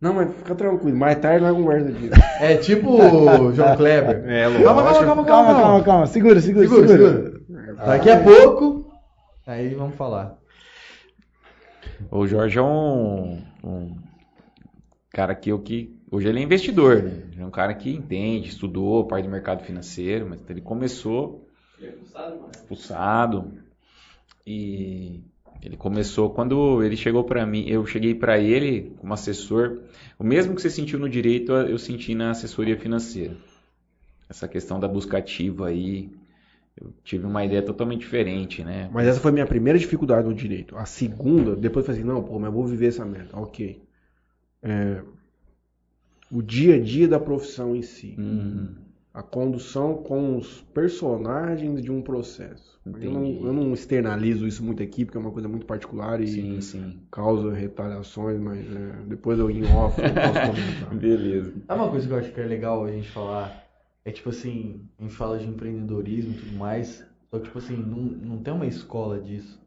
Não, 0.00 0.12
mas 0.12 0.34
fica 0.34 0.54
tranquilo, 0.56 0.96
mais 0.96 1.16
tarde 1.20 1.44
nós 1.44 1.54
conversa 1.56 1.92
disso. 1.92 2.20
É 2.40 2.56
tipo 2.56 2.90
o 2.90 3.52
João 3.52 3.76
Kleber. 3.76 4.24
É, 4.28 4.42
Calma, 4.64 4.82
calma, 4.82 4.82
calma, 4.82 5.04
calma, 5.04 5.24
Calma, 5.24 5.54
calma, 5.62 5.84
calma. 5.84 6.06
Segura, 6.06 6.40
segura, 6.40 6.66
Segura, 6.66 6.88
segura. 6.88 7.40
segura. 7.44 7.74
Daqui 7.86 8.10
a 8.10 8.20
pouco. 8.20 8.92
Aí 9.46 9.72
vamos 9.74 9.94
falar. 9.94 10.38
O 12.10 12.26
Jorge 12.26 12.58
é 12.58 12.62
um, 12.62 13.40
um 13.62 13.96
cara 15.12 15.36
que, 15.36 15.50
eu 15.50 15.60
que 15.60 15.96
hoje 16.10 16.26
ele 16.28 16.40
é 16.40 16.42
investidor, 16.42 17.00
né? 17.00 17.22
Ele 17.32 17.42
é 17.42 17.46
um 17.46 17.50
cara 17.50 17.72
que 17.72 17.94
entende, 17.94 18.48
estudou 18.48 19.06
parte 19.06 19.24
do 19.26 19.30
mercado 19.30 19.62
financeiro, 19.62 20.26
mas 20.28 20.40
ele 20.50 20.60
começou 20.60 21.41
expulsado 22.52 23.52
e 24.46 25.20
ele 25.62 25.76
começou 25.76 26.30
quando 26.30 26.82
ele 26.82 26.96
chegou 26.96 27.22
para 27.24 27.46
mim, 27.46 27.64
eu 27.68 27.86
cheguei 27.86 28.14
para 28.14 28.38
ele 28.38 28.92
como 28.98 29.14
assessor, 29.14 29.82
o 30.18 30.24
mesmo 30.24 30.54
que 30.54 30.62
você 30.62 30.70
sentiu 30.70 30.98
no 30.98 31.08
direito, 31.08 31.52
eu 31.52 31.78
senti 31.78 32.14
na 32.14 32.30
assessoria 32.30 32.76
financeira. 32.76 33.36
Essa 34.28 34.48
questão 34.48 34.80
da 34.80 34.88
busca 34.88 35.18
ativa 35.18 35.68
aí, 35.68 36.10
eu 36.76 36.92
tive 37.04 37.26
uma 37.26 37.44
ideia 37.44 37.62
totalmente 37.62 38.00
diferente, 38.00 38.64
né? 38.64 38.88
Mas 38.92 39.06
essa 39.06 39.20
foi 39.20 39.30
a 39.30 39.34
minha 39.34 39.46
primeira 39.46 39.78
dificuldade 39.78 40.26
no 40.26 40.34
direito. 40.34 40.76
A 40.76 40.84
segunda, 40.84 41.54
depois 41.54 41.84
eu 41.84 41.92
falei 41.92 42.00
assim, 42.00 42.10
não, 42.10 42.24
pô, 42.24 42.38
mas 42.38 42.46
eu 42.46 42.52
vou 42.52 42.66
viver 42.66 42.88
essa 42.88 43.04
merda. 43.04 43.28
Ok. 43.34 43.80
É, 44.62 45.02
o 46.30 46.42
dia 46.42 46.76
a 46.76 46.80
dia 46.80 47.06
da 47.06 47.20
profissão 47.20 47.76
em 47.76 47.82
si. 47.82 48.16
Hum, 48.18 48.74
A 49.12 49.22
condução 49.22 50.02
com 50.02 50.38
os 50.38 50.62
personagens 50.72 51.82
de 51.82 51.90
um 51.90 52.00
processo. 52.00 52.80
Eu 52.84 53.12
não, 53.12 53.24
eu 53.24 53.52
não 53.52 53.72
externalizo 53.72 54.46
isso 54.46 54.64
muito 54.64 54.82
aqui, 54.82 55.04
porque 55.04 55.16
é 55.16 55.20
uma 55.20 55.30
coisa 55.30 55.48
muito 55.48 55.66
particular 55.66 56.20
e 56.20 56.26
sim, 56.26 56.60
sim. 56.60 56.98
causa 57.10 57.52
retaliações, 57.52 58.40
mas 58.40 58.58
é, 58.58 59.04
depois 59.06 59.38
eu 59.38 59.50
em 59.50 59.64
off 59.64 60.00
eu 60.00 60.08
posso 60.12 60.40
comentar. 60.50 60.94
Beleza. 60.96 61.52
É 61.68 61.74
uma 61.74 61.88
coisa 61.88 62.06
que 62.06 62.12
eu 62.12 62.18
acho 62.18 62.32
que 62.32 62.40
é 62.40 62.46
legal 62.46 62.84
a 62.84 62.90
gente 62.90 63.08
falar. 63.10 63.62
É 64.04 64.10
tipo 64.10 64.30
assim, 64.30 64.88
a 64.98 65.02
gente 65.02 65.14
fala 65.14 65.38
de 65.38 65.46
empreendedorismo 65.46 66.32
e 66.32 66.36
tudo 66.38 66.56
mais. 66.56 67.06
Só 67.30 67.38
que, 67.38 67.44
tipo 67.44 67.58
assim, 67.58 67.76
não, 67.76 67.98
não 67.98 68.38
tem 68.38 68.52
uma 68.52 68.66
escola 68.66 69.20
disso. 69.20 69.60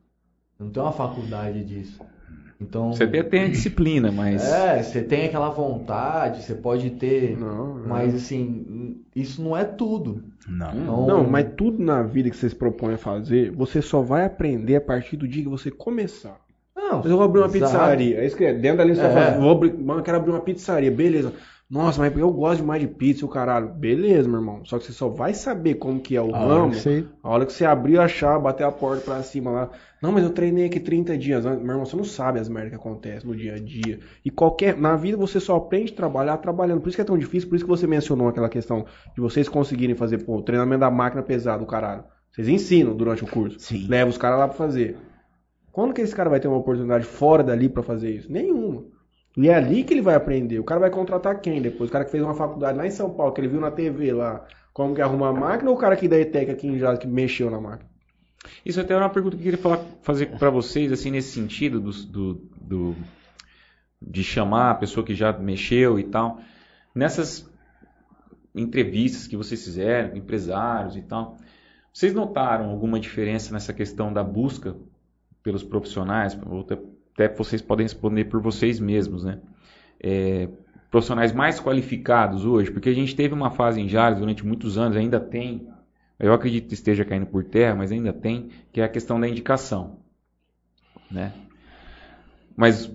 Não 0.59 0.69
tem 0.69 0.83
uma 0.83 0.91
faculdade 0.91 1.63
disso. 1.63 1.99
Então. 2.59 2.93
Você 2.93 3.03
até 3.03 3.21
tem 3.21 3.43
a 3.43 3.47
disciplina, 3.49 4.11
mas. 4.11 4.43
É, 4.43 4.81
você 4.81 5.01
tem 5.01 5.25
aquela 5.25 5.49
vontade, 5.49 6.43
você 6.43 6.55
pode 6.55 6.89
ter. 6.91 7.37
Não, 7.37 7.79
é. 7.83 7.87
Mas 7.87 8.15
assim, 8.15 9.01
isso 9.15 9.41
não 9.41 9.55
é 9.55 9.63
tudo. 9.65 10.23
Não. 10.47 10.71
Então, 10.71 11.07
Não, 11.07 11.23
mas 11.29 11.47
tudo 11.57 11.83
na 11.83 12.01
vida 12.03 12.29
que 12.29 12.37
você 12.37 12.49
se 12.49 12.55
propõe 12.55 12.93
a 12.93 12.97
fazer, 12.97 13.51
você 13.51 13.81
só 13.81 14.01
vai 14.01 14.25
aprender 14.25 14.75
a 14.75 14.81
partir 14.81 15.17
do 15.17 15.27
dia 15.27 15.43
que 15.43 15.49
você 15.49 15.69
começar. 15.69 16.39
Não, 16.75 17.01
eu 17.03 17.17
vou 17.17 17.23
abrir 17.23 17.39
uma 17.39 17.47
exato. 17.47 17.63
pizzaria. 17.65 18.19
É 18.19 18.25
isso 18.25 18.37
que 18.37 18.45
é. 18.45 18.53
Dentro 18.53 18.77
da 18.77 18.83
linha 18.83 18.95
você 18.95 19.01
tá 19.01 19.19
É. 19.19 19.37
vou 19.39 19.51
abrir, 19.51 19.73
quero 20.03 20.17
abrir 20.17 20.31
uma 20.31 20.41
pizzaria. 20.41 20.91
Beleza. 20.91 21.33
Nossa, 21.67 21.99
mas 21.99 22.15
eu 22.15 22.31
gosto 22.31 22.57
demais 22.61 22.79
de 22.79 22.87
pizza, 22.87 23.25
o 23.25 23.29
caralho. 23.29 23.69
Beleza, 23.73 24.29
meu 24.29 24.39
irmão. 24.39 24.63
Só 24.65 24.77
que 24.77 24.85
você 24.85 24.91
só 24.93 25.09
vai 25.09 25.33
saber 25.33 25.75
como 25.75 25.99
que 25.99 26.15
é 26.15 26.21
o 26.21 26.33
A 26.33 26.37
ramo 26.37 26.71
você- 26.73 27.05
a 27.23 27.29
hora 27.29 27.43
que 27.45 27.51
você 27.51 27.65
abrir 27.65 27.97
a 27.99 28.07
chave, 28.07 28.43
bater 28.43 28.63
a 28.65 28.71
porta 28.71 29.01
pra 29.03 29.23
cima 29.23 29.49
lá. 29.49 29.69
Não, 29.99 30.11
mas 30.11 30.23
eu 30.23 30.29
treinei 30.29 30.65
aqui 30.65 30.79
30 30.79 31.17
dias. 31.17 31.43
Meu 31.43 31.53
irmão, 31.55 31.83
você 31.83 31.95
não 31.97 32.03
sabe 32.03 32.39
as 32.39 32.47
merdas 32.47 32.69
que 32.69 32.75
acontecem 32.75 33.27
no 33.27 33.35
dia 33.35 33.55
a 33.55 33.59
dia. 33.59 33.99
E 34.23 34.29
qualquer. 34.29 34.77
Na 34.77 34.95
vida 34.95 35.17
você 35.17 35.39
só 35.39 35.55
aprende 35.55 35.91
a 35.91 35.95
trabalhar 35.95 36.37
trabalhando. 36.37 36.81
Por 36.81 36.89
isso 36.89 36.97
que 36.97 37.01
é 37.01 37.05
tão 37.05 37.17
difícil, 37.17 37.49
por 37.49 37.55
isso 37.55 37.65
que 37.65 37.71
você 37.71 37.87
mencionou 37.87 38.27
aquela 38.27 38.47
questão 38.47 38.85
de 39.15 39.19
vocês 39.19 39.49
conseguirem 39.49 39.95
fazer, 39.95 40.19
pô, 40.19 40.37
o 40.37 40.43
treinamento 40.43 40.81
da 40.81 40.91
máquina 40.91 41.23
pesada, 41.23 41.63
o 41.63 41.67
caralho. 41.67 42.03
Vocês 42.31 42.47
ensinam 42.47 42.95
durante 42.95 43.23
o 43.23 43.27
curso. 43.27 43.57
Sim. 43.59 43.87
Leva 43.89 44.09
os 44.09 44.17
caras 44.19 44.37
lá 44.37 44.47
pra 44.47 44.55
fazer. 44.57 44.97
Quando 45.71 45.93
que 45.95 46.01
esse 46.01 46.15
cara 46.15 46.29
vai 46.29 46.39
ter 46.39 46.47
uma 46.47 46.57
oportunidade 46.57 47.05
fora 47.05 47.43
dali 47.43 47.67
pra 47.69 47.81
fazer 47.81 48.11
isso? 48.11 48.31
Nenhuma. 48.31 48.83
E 49.37 49.49
é 49.49 49.55
ali 49.55 49.83
que 49.83 49.93
ele 49.93 50.01
vai 50.01 50.15
aprender. 50.15 50.59
O 50.59 50.63
cara 50.63 50.79
vai 50.79 50.89
contratar 50.89 51.41
quem 51.41 51.61
depois? 51.61 51.89
O 51.89 51.93
cara 51.93 52.05
que 52.05 52.11
fez 52.11 52.23
uma 52.23 52.33
faculdade 52.35 52.77
lá 52.77 52.87
em 52.87 52.91
São 52.91 53.09
Paulo, 53.13 53.33
que 53.33 53.41
ele 53.41 53.47
viu 53.49 53.59
na 53.59 53.69
TV 53.71 54.13
lá, 54.13 54.45
como 54.73 54.95
que 54.95 55.01
arruma 55.01 55.29
a 55.29 55.33
máquina, 55.33 55.69
ou 55.69 55.75
o 55.75 55.79
cara 55.79 55.93
aqui 55.93 56.07
da 56.07 56.17
ETEC 56.17 56.51
aqui 56.51 56.67
em 56.67 56.77
Jales 56.79 56.99
que 56.99 57.07
mexeu 57.07 57.49
na 57.51 57.59
máquina? 57.59 57.89
Isso 58.65 58.79
até 58.79 58.93
era 58.93 59.03
uma 59.03 59.09
pergunta 59.09 59.35
que 59.35 59.41
eu 59.41 59.45
queria 59.45 59.57
falar, 59.61 59.83
fazer 60.01 60.37
para 60.37 60.49
vocês, 60.49 60.91
assim, 60.91 61.11
nesse 61.11 61.31
sentido 61.31 61.79
do, 61.79 61.91
do, 61.91 62.33
do- 62.61 62.95
de 64.01 64.23
chamar 64.23 64.71
a 64.71 64.75
pessoa 64.75 65.05
que 65.05 65.15
já 65.15 65.33
mexeu 65.33 65.99
e 65.99 66.03
tal. 66.03 66.39
Nessas 66.93 67.49
entrevistas 68.53 69.27
que 69.27 69.35
vocês 69.35 69.63
fizeram, 69.63 70.15
empresários 70.15 70.95
e 70.95 71.01
tal, 71.01 71.37
vocês 71.91 72.13
notaram 72.13 72.69
alguma 72.69 72.99
diferença 72.99 73.53
nessa 73.53 73.73
questão 73.73 74.13
da 74.13 74.23
busca 74.23 74.75
pelos 75.43 75.63
profissionais? 75.63 76.37
Ou 76.45 76.65
até, 77.15 77.29
vocês 77.29 77.61
podem 77.61 77.85
responder 77.85 78.25
por 78.25 78.41
vocês 78.41 78.77
mesmos, 78.77 79.23
né? 79.23 79.39
É, 80.03 80.49
profissionais 80.91 81.31
mais 81.31 81.59
qualificados 81.59 82.45
hoje, 82.45 82.69
porque 82.69 82.89
a 82.89 82.93
gente 82.93 83.15
teve 83.15 83.33
uma 83.33 83.49
fase 83.49 83.79
em 83.79 83.87
Jales 83.87 84.19
durante 84.19 84.45
muitos 84.45 84.77
anos, 84.77 84.97
ainda 84.97 85.19
tem, 85.19 85.67
eu 86.19 86.33
acredito 86.33 86.67
que 86.67 86.73
esteja 86.73 87.05
caindo 87.05 87.25
por 87.25 87.45
terra, 87.45 87.73
mas 87.73 87.91
ainda 87.91 88.11
tem, 88.11 88.49
que 88.71 88.81
é 88.81 88.83
a 88.83 88.89
questão 88.89 89.19
da 89.19 89.27
indicação, 89.27 89.99
né? 91.09 91.33
Mas 92.55 92.91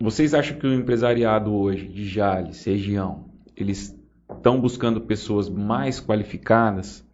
vocês 0.00 0.34
acham 0.34 0.58
que 0.58 0.66
o 0.66 0.74
empresariado 0.74 1.52
hoje 1.52 1.86
de 1.86 2.08
Jales, 2.08 2.64
região, 2.64 3.30
eles 3.56 3.96
estão 4.30 4.60
buscando 4.60 5.00
pessoas 5.00 5.48
mais 5.48 6.00
qualificadas 6.00 7.08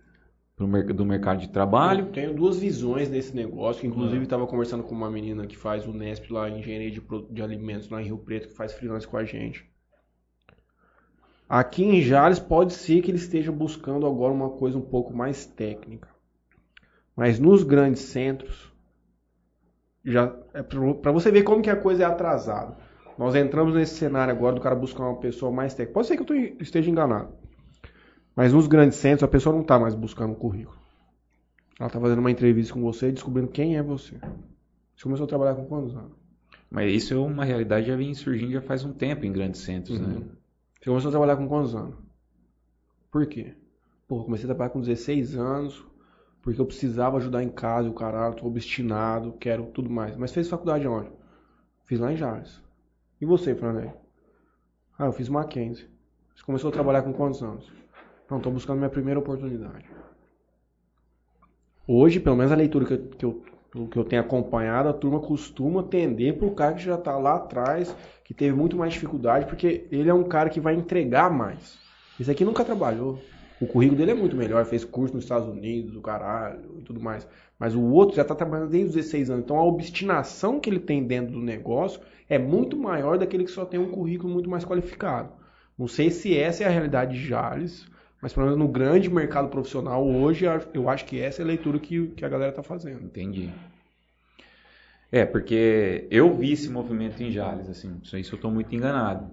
do 0.58 1.04
mercado 1.04 1.40
de 1.40 1.48
trabalho? 1.48 2.06
Eu 2.06 2.12
tenho 2.12 2.34
duas 2.34 2.58
visões 2.58 3.10
desse 3.10 3.36
negócio, 3.36 3.86
inclusive 3.86 4.22
estava 4.22 4.46
conversando 4.46 4.82
com 4.82 4.94
uma 4.94 5.10
menina 5.10 5.46
que 5.46 5.56
faz 5.56 5.86
o 5.86 5.92
Nesp 5.92 6.30
lá, 6.32 6.48
engenharia 6.48 6.90
de, 6.90 7.02
de 7.30 7.42
alimentos 7.42 7.90
lá 7.90 8.00
em 8.00 8.06
Rio 8.06 8.16
Preto, 8.16 8.48
que 8.48 8.54
faz 8.54 8.72
freelance 8.72 9.06
com 9.06 9.18
a 9.18 9.24
gente. 9.24 9.70
Aqui 11.46 11.84
em 11.84 12.00
Jales 12.00 12.38
pode 12.38 12.72
ser 12.72 13.02
que 13.02 13.10
ele 13.10 13.18
esteja 13.18 13.52
buscando 13.52 14.06
agora 14.06 14.32
uma 14.32 14.50
coisa 14.50 14.78
um 14.78 14.82
pouco 14.82 15.14
mais 15.14 15.44
técnica. 15.44 16.08
Mas 17.14 17.38
nos 17.38 17.62
grandes 17.62 18.00
centros, 18.02 18.72
já 20.02 20.34
é 20.54 20.62
para 20.62 21.12
você 21.12 21.30
ver 21.30 21.42
como 21.42 21.62
que 21.62 21.70
a 21.70 21.76
coisa 21.76 22.02
é 22.02 22.06
atrasada. 22.06 22.78
Nós 23.18 23.34
entramos 23.34 23.74
nesse 23.74 23.96
cenário 23.96 24.32
agora 24.32 24.54
do 24.54 24.60
cara 24.60 24.74
buscar 24.74 25.04
uma 25.04 25.20
pessoa 25.20 25.52
mais 25.52 25.74
técnica. 25.74 25.94
Pode 25.94 26.06
ser 26.06 26.16
que 26.16 26.32
eu 26.32 26.56
esteja 26.60 26.90
enganado. 26.90 27.45
Mas 28.36 28.52
nos 28.52 28.66
grandes 28.66 28.98
centros 28.98 29.22
a 29.22 29.28
pessoa 29.28 29.54
não 29.54 29.62
está 29.62 29.78
mais 29.78 29.94
buscando 29.94 30.32
um 30.32 30.36
currículo. 30.36 30.78
Ela 31.80 31.86
está 31.86 31.98
fazendo 31.98 32.18
uma 32.18 32.30
entrevista 32.30 32.74
com 32.74 32.82
você 32.82 33.08
e 33.08 33.12
descobrindo 33.12 33.48
quem 33.48 33.76
é 33.78 33.82
você. 33.82 34.18
Você 34.94 35.02
começou 35.02 35.24
a 35.24 35.28
trabalhar 35.28 35.54
com 35.54 35.64
quantos 35.64 35.96
anos? 35.96 36.12
Mas 36.70 36.92
isso 36.92 37.14
é 37.14 37.16
uma 37.16 37.44
realidade 37.44 37.84
que 37.84 37.90
já 37.90 37.96
vem 37.96 38.12
surgindo 38.14 38.52
já 38.52 38.60
faz 38.60 38.84
um 38.84 38.92
tempo 38.92 39.24
em 39.24 39.32
grandes 39.32 39.62
centros, 39.62 39.98
né? 39.98 40.22
Você 40.78 40.90
começou 40.90 41.08
a 41.08 41.12
trabalhar 41.12 41.36
com 41.36 41.48
quantos 41.48 41.74
anos? 41.74 41.96
Por 43.10 43.26
quê? 43.26 43.54
Pô, 44.06 44.20
eu 44.20 44.24
comecei 44.24 44.44
a 44.44 44.48
trabalhar 44.48 44.70
com 44.70 44.80
16 44.80 45.36
anos, 45.36 45.84
porque 46.42 46.60
eu 46.60 46.66
precisava 46.66 47.16
ajudar 47.16 47.42
em 47.42 47.48
casa, 47.48 47.88
e 47.88 47.90
o 47.90 47.94
caralho, 47.94 48.36
tô 48.36 48.46
obstinado, 48.46 49.32
quero 49.32 49.66
tudo 49.66 49.88
mais. 49.88 50.16
Mas 50.16 50.32
fez 50.32 50.48
faculdade 50.48 50.86
onde? 50.86 51.10
Fiz 51.84 51.98
lá 51.98 52.12
em 52.12 52.16
Jales. 52.16 52.62
E 53.20 53.24
você, 53.24 53.54
Franelli? 53.54 53.92
Ah, 54.98 55.06
eu 55.06 55.12
fiz 55.12 55.28
Mackenzie. 55.28 55.88
Você 56.34 56.44
começou 56.44 56.68
a 56.68 56.72
trabalhar 56.72 57.02
com 57.02 57.12
quantos 57.12 57.42
anos? 57.42 57.70
Não, 58.30 58.40
tô 58.40 58.50
buscando 58.50 58.78
minha 58.78 58.90
primeira 58.90 59.20
oportunidade. 59.20 59.84
Hoje, 61.86 62.18
pelo 62.18 62.36
menos 62.36 62.50
a 62.50 62.56
leitura 62.56 62.84
que 62.84 62.92
eu, 62.92 63.08
que 63.08 63.24
eu, 63.24 63.42
o 63.76 63.86
que 63.86 63.96
eu 63.96 64.04
tenho 64.04 64.22
acompanhado, 64.22 64.88
a 64.88 64.92
turma 64.92 65.20
costuma 65.20 65.84
tender 65.84 66.36
pro 66.36 66.50
cara 66.50 66.74
que 66.74 66.82
já 66.82 66.96
tá 66.96 67.16
lá 67.16 67.36
atrás, 67.36 67.94
que 68.24 68.34
teve 68.34 68.56
muito 68.56 68.76
mais 68.76 68.92
dificuldade, 68.92 69.46
porque 69.46 69.86
ele 69.92 70.10
é 70.10 70.14
um 70.14 70.24
cara 70.24 70.50
que 70.50 70.58
vai 70.58 70.74
entregar 70.74 71.30
mais. 71.30 71.78
Esse 72.18 72.30
aqui 72.30 72.44
nunca 72.44 72.64
trabalhou. 72.64 73.20
O 73.60 73.66
currículo 73.66 73.96
dele 73.96 74.10
é 74.10 74.14
muito 74.14 74.36
melhor, 74.36 74.64
fez 74.64 74.84
curso 74.84 75.14
nos 75.14 75.24
Estados 75.24 75.48
Unidos, 75.48 75.94
o 75.94 76.00
caralho 76.00 76.60
e 76.78 76.82
tudo 76.82 77.00
mais. 77.00 77.26
Mas 77.58 77.74
o 77.74 77.82
outro 77.82 78.16
já 78.16 78.24
tá 78.24 78.34
trabalhando 78.34 78.70
desde 78.70 78.88
os 78.88 78.94
16 78.96 79.30
anos. 79.30 79.44
Então 79.44 79.56
a 79.56 79.64
obstinação 79.64 80.58
que 80.58 80.68
ele 80.68 80.80
tem 80.80 81.04
dentro 81.04 81.32
do 81.32 81.40
negócio 81.40 82.00
é 82.28 82.38
muito 82.38 82.76
maior 82.76 83.16
daquele 83.16 83.44
que 83.44 83.50
só 83.50 83.64
tem 83.64 83.78
um 83.78 83.90
currículo 83.90 84.32
muito 84.32 84.50
mais 84.50 84.64
qualificado. 84.64 85.30
Não 85.78 85.86
sei 85.86 86.10
se 86.10 86.36
essa 86.36 86.64
é 86.64 86.66
a 86.66 86.70
realidade 86.70 87.14
de 87.14 87.26
Jales, 87.26 87.86
mas 88.20 88.32
pelo 88.32 88.46
menos 88.46 88.58
no 88.58 88.68
grande 88.68 89.08
mercado 89.10 89.48
profissional 89.48 90.06
hoje, 90.06 90.46
eu 90.74 90.88
acho 90.88 91.04
que 91.04 91.20
essa 91.20 91.42
é 91.42 91.44
a 91.44 91.46
leitura 91.46 91.78
que, 91.78 92.08
que 92.08 92.24
a 92.24 92.28
galera 92.28 92.52
tá 92.52 92.62
fazendo. 92.62 93.04
Entendi. 93.04 93.50
É, 95.10 95.24
porque 95.24 96.06
eu 96.10 96.34
vi 96.34 96.52
esse 96.52 96.68
movimento 96.68 97.22
em 97.22 97.30
Jales, 97.30 97.68
assim, 97.68 98.00
isso 98.02 98.34
eu 98.34 98.36
estou 98.36 98.50
muito 98.50 98.74
enganado. 98.74 99.30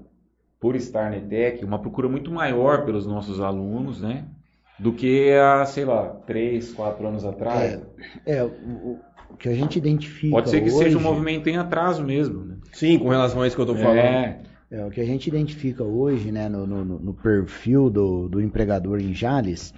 Por 0.60 0.76
estar 0.76 1.10
na 1.10 1.18
ETEC, 1.18 1.66
uma 1.66 1.80
procura 1.80 2.08
muito 2.08 2.32
maior 2.32 2.86
pelos 2.86 3.06
nossos 3.06 3.42
alunos, 3.42 4.00
né? 4.02 4.26
Do 4.80 4.94
que 4.94 5.32
há, 5.34 5.66
sei 5.66 5.84
lá, 5.84 6.08
três, 6.26 6.72
quatro 6.72 7.06
anos 7.08 7.26
atrás. 7.26 7.82
É, 8.26 8.44
o, 8.44 8.48
o- 8.48 9.00
o 9.32 9.36
que 9.38 9.50
a 9.50 9.54
gente 9.54 9.78
identifica 9.78 10.36
Pode 10.36 10.50
ser 10.50 10.62
que 10.62 10.70
hoje, 10.70 10.78
seja 10.78 10.98
um 10.98 11.02
movimento 11.02 11.50
em 11.50 11.58
atraso 11.58 12.04
mesmo, 12.04 12.46
né? 12.46 12.58
Sim, 12.72 12.98
com 13.00 13.10
relação 13.10 13.42
a 13.42 13.48
isso 13.48 13.56
que 13.56 13.62
eu 13.62 13.66
tô 13.66 13.76
falando. 13.76 13.98
É, 13.98 14.40
É, 14.74 14.84
o 14.84 14.90
que 14.90 15.00
a 15.00 15.06
gente 15.06 15.28
identifica 15.28 15.84
hoje, 15.84 16.32
né, 16.32 16.50
no, 16.50 16.66
no- 16.66 16.84
no 17.00 17.14
perfil 17.14 17.92
do, 17.92 18.28
do 18.28 18.42
empregador 18.42 19.00
em 19.00 19.14
Jales, 19.14 19.72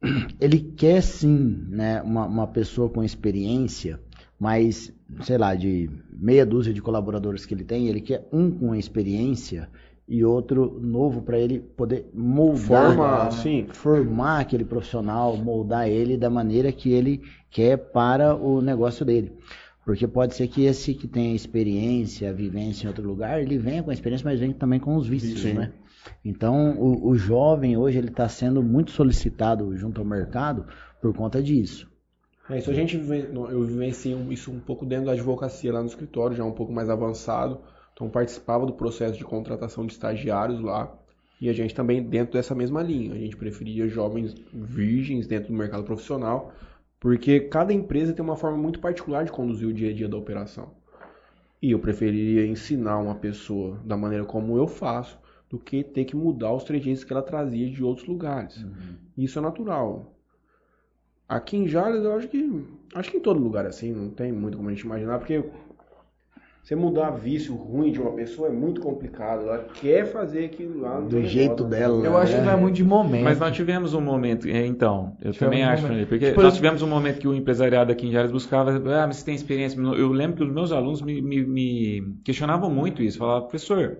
ele 0.40 0.58
quer 0.58 1.02
sim, 1.02 1.66
né, 1.68 2.00
uma, 2.00 2.24
uma 2.24 2.46
pessoa 2.46 2.88
com 2.88 3.04
experiência, 3.04 4.00
mas, 4.38 4.90
sei 5.20 5.36
lá, 5.36 5.54
de 5.54 5.90
meia 6.10 6.46
dúzia 6.46 6.72
de 6.72 6.80
colaboradores 6.80 7.44
que 7.44 7.52
ele 7.52 7.62
tem, 7.62 7.88
ele 7.88 8.00
quer 8.00 8.26
um 8.32 8.50
com 8.50 8.74
experiência 8.74 9.68
e 10.08 10.24
outro 10.24 10.80
novo 10.80 11.20
para 11.20 11.38
ele 11.38 11.58
poder 11.60 12.08
moldar, 12.14 12.96
Forma, 12.96 13.24
né, 13.24 13.66
formar 13.74 14.40
aquele 14.40 14.64
profissional, 14.64 15.36
moldar 15.36 15.86
ele 15.88 16.16
da 16.16 16.30
maneira 16.30 16.72
que 16.72 16.90
ele 16.90 17.20
quer 17.50 17.76
para 17.76 18.34
o 18.34 18.62
negócio 18.62 19.04
dele. 19.04 19.30
Porque 19.90 20.06
pode 20.06 20.36
ser 20.36 20.46
que 20.46 20.66
esse 20.66 20.94
que 20.94 21.08
tem 21.08 21.34
experiência, 21.34 22.32
vivência 22.32 22.84
em 22.84 22.86
outro 22.86 23.04
lugar, 23.04 23.42
ele 23.42 23.58
venha 23.58 23.82
com 23.82 23.90
a 23.90 23.92
experiência, 23.92 24.24
mas 24.24 24.38
vem 24.38 24.52
também 24.52 24.78
com 24.78 24.94
os 24.94 25.08
vícios, 25.08 25.40
Sim. 25.40 25.54
né? 25.54 25.72
Então, 26.24 26.78
o, 26.78 27.08
o 27.08 27.16
jovem 27.16 27.76
hoje 27.76 27.98
ele 27.98 28.06
está 28.06 28.28
sendo 28.28 28.62
muito 28.62 28.92
solicitado 28.92 29.76
junto 29.76 30.00
ao 30.00 30.06
mercado 30.06 30.64
por 31.02 31.12
conta 31.12 31.42
disso. 31.42 31.90
É, 32.48 32.58
isso 32.58 32.70
a 32.70 32.72
gente 32.72 32.96
eu 32.96 33.64
vivencio 33.64 34.32
isso 34.32 34.52
um 34.52 34.60
pouco 34.60 34.86
dentro 34.86 35.06
da 35.06 35.12
advocacia 35.12 35.72
lá 35.72 35.80
no 35.80 35.88
escritório, 35.88 36.36
já 36.36 36.44
um 36.44 36.52
pouco 36.52 36.72
mais 36.72 36.88
avançado. 36.88 37.60
Então 37.92 38.08
participava 38.08 38.64
do 38.64 38.74
processo 38.74 39.18
de 39.18 39.24
contratação 39.24 39.84
de 39.84 39.94
estagiários 39.94 40.60
lá. 40.60 40.96
E 41.40 41.48
a 41.48 41.52
gente 41.52 41.74
também 41.74 42.00
dentro 42.00 42.34
dessa 42.34 42.54
mesma 42.54 42.80
linha. 42.80 43.12
A 43.12 43.18
gente 43.18 43.36
preferia 43.36 43.88
jovens 43.88 44.36
virgens 44.52 45.26
dentro 45.26 45.48
do 45.48 45.58
mercado 45.58 45.82
profissional, 45.82 46.52
porque 47.00 47.40
cada 47.40 47.72
empresa 47.72 48.12
tem 48.12 48.22
uma 48.22 48.36
forma 48.36 48.58
muito 48.58 48.78
particular 48.78 49.24
de 49.24 49.32
conduzir 49.32 49.66
o 49.66 49.72
dia 49.72 49.90
a 49.90 49.94
dia 49.94 50.08
da 50.08 50.18
operação. 50.18 50.70
E 51.60 51.70
eu 51.70 51.78
preferiria 51.78 52.46
ensinar 52.46 52.98
uma 52.98 53.14
pessoa 53.14 53.80
da 53.84 53.96
maneira 53.96 54.24
como 54.24 54.56
eu 54.56 54.66
faço, 54.66 55.18
do 55.48 55.58
que 55.58 55.82
ter 55.82 56.04
que 56.04 56.14
mudar 56.14 56.52
os 56.52 56.62
trejeitos 56.62 57.02
que 57.02 57.12
ela 57.12 57.22
trazia 57.22 57.68
de 57.68 57.82
outros 57.82 58.06
lugares. 58.06 58.64
Isso 59.16 59.38
é 59.38 59.42
natural. 59.42 60.14
Aqui 61.28 61.56
em 61.56 61.66
Jales, 61.66 62.04
eu 62.04 62.14
acho 62.14 62.28
que. 62.28 62.64
Acho 62.94 63.10
que 63.10 63.16
em 63.16 63.20
todo 63.20 63.40
lugar 63.40 63.64
é 63.64 63.68
assim, 63.68 63.92
não 63.92 64.10
tem 64.10 64.32
muito 64.32 64.56
como 64.56 64.68
a 64.68 64.72
gente 64.72 64.84
imaginar, 64.84 65.18
porque 65.18 65.44
você 66.62 66.76
mudar 66.76 67.10
vício 67.10 67.54
ruim 67.54 67.90
de 67.90 68.00
uma 68.00 68.12
pessoa 68.12 68.48
é 68.48 68.50
muito 68.52 68.80
complicado. 68.80 69.42
Ela 69.42 69.58
quer 69.80 70.04
fazer 70.06 70.44
aquilo 70.44 70.80
lá. 70.80 71.00
não 71.00 71.08
Do 71.08 71.22
jeito 71.24 71.64
negócio, 71.64 71.68
dela, 71.68 72.04
Eu 72.06 72.16
acho 72.18 72.34
que 72.34 72.40
É. 72.40 72.44
vai 72.44 72.56
muito 72.56 72.76
de 72.76 72.84
momento. 72.84 73.24
Mas 73.24 73.38
nós 73.40 73.56
tivemos 73.56 73.94
um 73.94 74.00
momento, 74.00 74.46
é, 74.46 74.64
então, 74.66 75.16
eu 75.22 75.32
Tivemos 75.32 75.38
também 75.38 75.64
um 75.64 75.68
acho, 75.68 75.82
momento. 75.82 76.08
Porque 76.08 76.26
Tipo, 76.28 76.42
nós 76.42 76.52
eu- 76.52 76.56
tivemos 76.56 76.82
um 76.82 76.86
momento 76.86 77.18
que 77.18 77.26
o 77.26 77.34
empresariado 77.34 77.90
aqui 77.90 78.06
em 78.06 78.12
Jales 78.12 78.30
buscava, 78.30 78.70
ah, 78.76 79.06
mas 79.06 79.16
você 79.16 79.24
tem 79.24 79.34
experiência? 79.34 79.80
Eu 79.80 80.12
lembro 80.12 80.36
que 80.36 80.44
os 80.44 80.52
meus 80.52 80.70
alunos 80.70 81.00
me, 81.02 81.20
me- 81.22 81.44
me 81.46 82.14
questionavam 82.24 82.70
muito 82.70 83.02
isso, 83.02 83.18
falavam, 83.18 83.48
professor, 83.48 83.98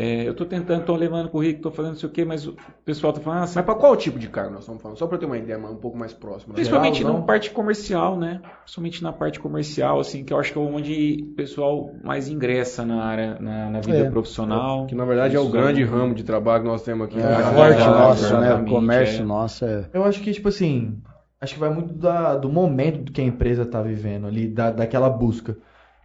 é, 0.00 0.28
eu 0.28 0.30
estou 0.30 0.46
tentando, 0.46 0.80
estou 0.80 0.94
levando 0.94 1.28
currículo, 1.28 1.56
estou 1.58 1.72
fazendo 1.72 1.92
não 1.94 1.98
sei 1.98 2.08
o 2.08 2.12
quê, 2.12 2.24
mas 2.24 2.46
o 2.46 2.54
pessoal 2.84 3.10
está 3.12 3.20
falando, 3.20 3.42
ah, 3.42 3.46
você 3.48 3.58
Mas 3.58 3.64
para 3.64 3.74
qual 3.74 3.96
tipo 3.96 4.16
de 4.16 4.28
cargo 4.28 4.52
nós 4.52 4.60
estamos 4.60 4.80
falando? 4.80 4.96
Só 4.96 5.08
para 5.08 5.18
ter 5.18 5.26
uma 5.26 5.36
ideia 5.36 5.58
um 5.58 5.74
pouco 5.74 5.98
mais 5.98 6.12
próxima. 6.12 6.54
Principalmente 6.54 6.98
geral, 6.98 7.14
na 7.14 7.22
parte 7.22 7.50
comercial, 7.50 8.16
né? 8.16 8.40
Principalmente 8.62 9.02
na 9.02 9.12
parte 9.12 9.40
comercial, 9.40 9.98
assim, 9.98 10.22
que 10.22 10.32
eu 10.32 10.38
acho 10.38 10.52
que 10.52 10.58
é 10.58 10.62
onde 10.62 11.26
o 11.32 11.34
pessoal 11.34 11.90
mais 12.04 12.28
ingressa 12.28 12.86
na 12.86 13.02
área, 13.02 13.38
na, 13.40 13.70
na 13.70 13.80
vida 13.80 13.98
É. 13.98 14.10
profissional. 14.10 14.86
Que 14.86 14.94
na 14.94 15.04
verdade 15.04 15.34
é 15.34 15.40
o 15.40 15.48
grande 15.48 15.82
é. 15.82 15.84
ramo 15.84 16.14
de 16.14 16.22
trabalho 16.22 16.62
que 16.62 16.68
nós 16.68 16.82
temos 16.84 17.08
aqui. 17.08 17.18
É, 17.18 17.22
né? 17.22 17.38
o 17.38 17.54
forte 17.54 17.84
nosso, 17.84 18.38
né? 18.38 18.54
O 18.54 18.64
comércio 18.66 19.22
é. 19.22 19.26
nosso 19.26 19.64
é. 19.64 19.88
Eu 19.92 20.04
acho 20.04 20.20
que, 20.20 20.32
tipo 20.32 20.48
assim, 20.48 21.02
acho 21.40 21.54
que 21.54 21.60
vai 21.60 21.70
muito 21.70 21.92
da- 21.94 22.36
do 22.36 22.48
momento 22.48 23.10
que 23.10 23.20
a 23.20 23.24
empresa 23.24 23.66
tá 23.66 23.82
vivendo 23.82 24.28
ali, 24.28 24.46
da, 24.46 24.70
daquela 24.70 25.10
busca. 25.10 25.56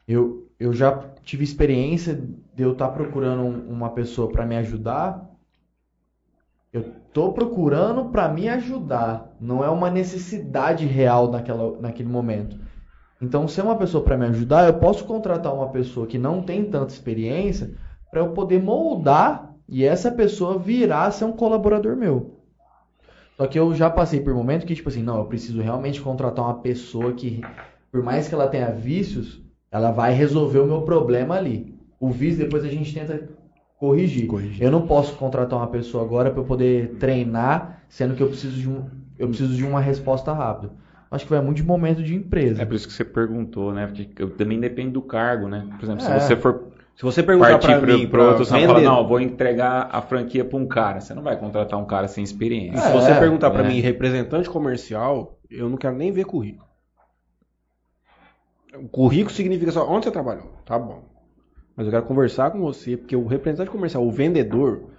Eu, 0.08 0.48
eu 0.60 0.74
já 0.74 1.00
tive 1.24 1.44
experiência 1.44 2.16
de 2.54 2.64
eu 2.64 2.74
estar 2.74 2.90
procurando 2.90 3.42
um- 3.42 3.70
uma 3.70 3.90
pessoa 3.90 4.32
para 4.32 4.46
me 4.46 4.56
ajudar. 4.58 5.30
Eu 6.72 6.84
tô 7.14 7.32
procurando 7.32 8.06
para 8.06 8.28
me 8.28 8.50
ajudar, 8.50 9.36
não 9.40 9.64
é 9.64 9.70
uma 9.70 9.90
necessidade 9.90 10.86
real 10.86 11.30
naquela, 11.32 11.80
naquele 11.80 12.10
momento. 12.10 12.60
Então, 13.22 13.48
se 13.48 13.60
é 13.62 13.64
uma 13.64 13.78
pessoa 13.78 14.04
para 14.04 14.18
me 14.18 14.26
ajudar, 14.26 14.68
eu 14.68 14.74
posso 14.74 15.06
contratar 15.06 15.54
uma 15.54 15.70
pessoa 15.70 16.08
que 16.08 16.18
não 16.18 16.42
tem 16.42 16.66
tanta 16.66 16.92
experiência 16.92 17.76
para 18.12 18.20
eu 18.20 18.32
poder 18.32 18.62
moldar 18.62 19.56
e 19.70 19.86
essa 19.86 20.12
pessoa 20.12 20.60
virar 20.60 21.12
ser 21.12 21.26
um 21.26 21.32
colaborador 21.32 21.96
meu. 21.96 22.40
Só 23.38 23.48
que 23.48 23.58
eu 23.58 23.74
já 23.74 23.90
passei 23.90 24.20
por 24.20 24.34
momentos 24.34 24.66
que, 24.66 24.76
tipo 24.76 24.90
assim, 24.90 25.04
não, 25.04 25.18
eu 25.18 25.26
preciso 25.26 25.62
realmente 25.62 26.02
contratar 26.02 26.46
uma 26.46 26.60
pessoa 26.60 27.14
que, 27.14 27.42
por 27.92 28.04
mais 28.04 28.28
que 28.28 28.36
ela 28.36 28.48
tenha 28.48 28.72
vícios, 28.72 29.43
ela 29.74 29.92
vai 29.92 30.14
resolver 30.14 30.60
o 30.60 30.66
meu 30.68 30.82
problema 30.84 31.36
ali. 31.36 31.74
O 32.00 32.10
vício 32.12 32.38
depois 32.40 32.64
a 32.64 32.70
gente 32.70 32.94
tenta 32.94 33.28
corrigir. 33.80 34.30
Eu 34.62 34.72
não 34.72 34.86
posso 34.88 35.16
contratar 35.16 35.58
uma 35.60 35.68
pessoa 35.68 36.04
agora 36.06 36.30
para 36.32 36.40
eu 36.42 36.46
poder 36.46 36.96
treinar, 37.00 37.82
sendo 37.90 38.16
que 38.16 38.22
eu 38.22 38.28
preciso 38.28 38.56
de 38.60 38.70
um, 38.70 38.86
eu 39.18 39.28
preciso 39.28 39.56
de 39.56 39.66
uma 39.66 39.82
resposta 39.82 40.32
rápida. 40.32 40.72
Acho 41.12 41.26
que 41.26 41.32
vai 41.32 41.42
muito 41.42 41.58
de 41.58 41.64
momento 41.64 42.02
de 42.02 42.16
empresa. 42.16 42.62
É 42.62 42.66
por 42.66 42.74
isso 42.76 42.88
que 42.88 42.94
você 42.94 43.04
perguntou, 43.04 43.74
né? 43.74 43.88
Porque 43.88 44.06
também 44.38 44.60
depende 44.60 44.92
do 44.92 45.02
cargo, 45.02 45.48
né? 45.48 45.68
Por 45.80 45.86
exemplo, 45.86 46.04
É. 46.06 46.20
se 46.20 46.28
você 46.28 46.36
for 46.36 46.74
Se 46.96 47.02
você 47.04 47.24
perguntar 47.24 47.50
partir 47.50 47.68
para 47.70 47.78
para 47.80 47.88
mim, 47.88 47.94
outro, 48.02 48.10
pra 48.12 48.34
você 48.34 48.52
vai 48.52 48.62
falar, 48.68 48.74
vender- 48.80 48.88
não, 48.92 49.00
eu 49.00 49.08
vou 49.08 49.20
entregar 49.20 49.90
a 49.92 50.00
franquia 50.02 50.46
para 50.46 50.58
um 50.60 50.68
cara. 50.68 51.02
Você 51.02 51.12
não 51.16 51.24
vai 51.24 51.36
contratar 51.36 51.80
um 51.80 51.86
cara 51.86 52.08
sem 52.08 52.24
experiência. 52.24 52.80
se 52.82 52.88
É, 52.90 52.92
você 52.92 53.16
perguntar 53.16 53.50
para 53.50 53.64
é. 53.64 53.68
mim, 53.68 53.80
representante 53.80 54.48
comercial, 54.50 55.40
eu 55.50 55.68
não 55.70 55.76
quero 55.78 55.96
nem 55.96 56.12
ver 56.12 56.26
currículo. 56.26 56.63
O 58.84 58.90
currículo 58.90 59.34
significa 59.34 59.72
só 59.72 59.90
onde 59.90 60.04
você 60.04 60.12
trabalhou. 60.12 60.52
Tá 60.66 60.78
bom. 60.78 61.04
Mas 61.74 61.86
eu 61.86 61.92
quero 61.92 62.06
conversar 62.06 62.52
com 62.52 62.60
você, 62.60 62.98
porque 62.98 63.16
o 63.16 63.26
representante 63.26 63.72
comercial, 63.72 64.06
o 64.06 64.12
vendedor, 64.12 64.90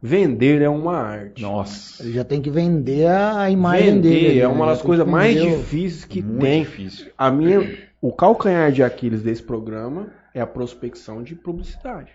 vender 0.00 0.62
é 0.62 0.68
uma 0.70 0.96
arte. 0.96 1.42
Nossa. 1.42 2.02
Ele 2.02 2.14
já 2.14 2.24
tem 2.24 2.40
que 2.40 2.48
vender 2.48 3.06
a 3.06 3.50
imagem 3.50 3.96
Vender 3.96 4.08
dele. 4.08 4.38
é 4.40 4.42
né? 4.42 4.48
uma 4.48 4.64
Já 4.64 4.72
das 4.72 4.80
coisas 4.82 5.06
mais 5.06 5.38
difíceis 5.38 6.06
que 6.06 6.22
Muito 6.22 6.40
tem. 6.40 6.62
difícil. 6.62 7.12
A 7.18 7.30
minha, 7.30 7.60
o 8.00 8.10
calcanhar 8.14 8.72
de 8.72 8.82
Aquiles 8.82 9.22
desse 9.22 9.42
programa 9.42 10.10
é 10.32 10.40
a 10.40 10.46
prospecção 10.46 11.22
de 11.22 11.34
publicidade. 11.34 12.12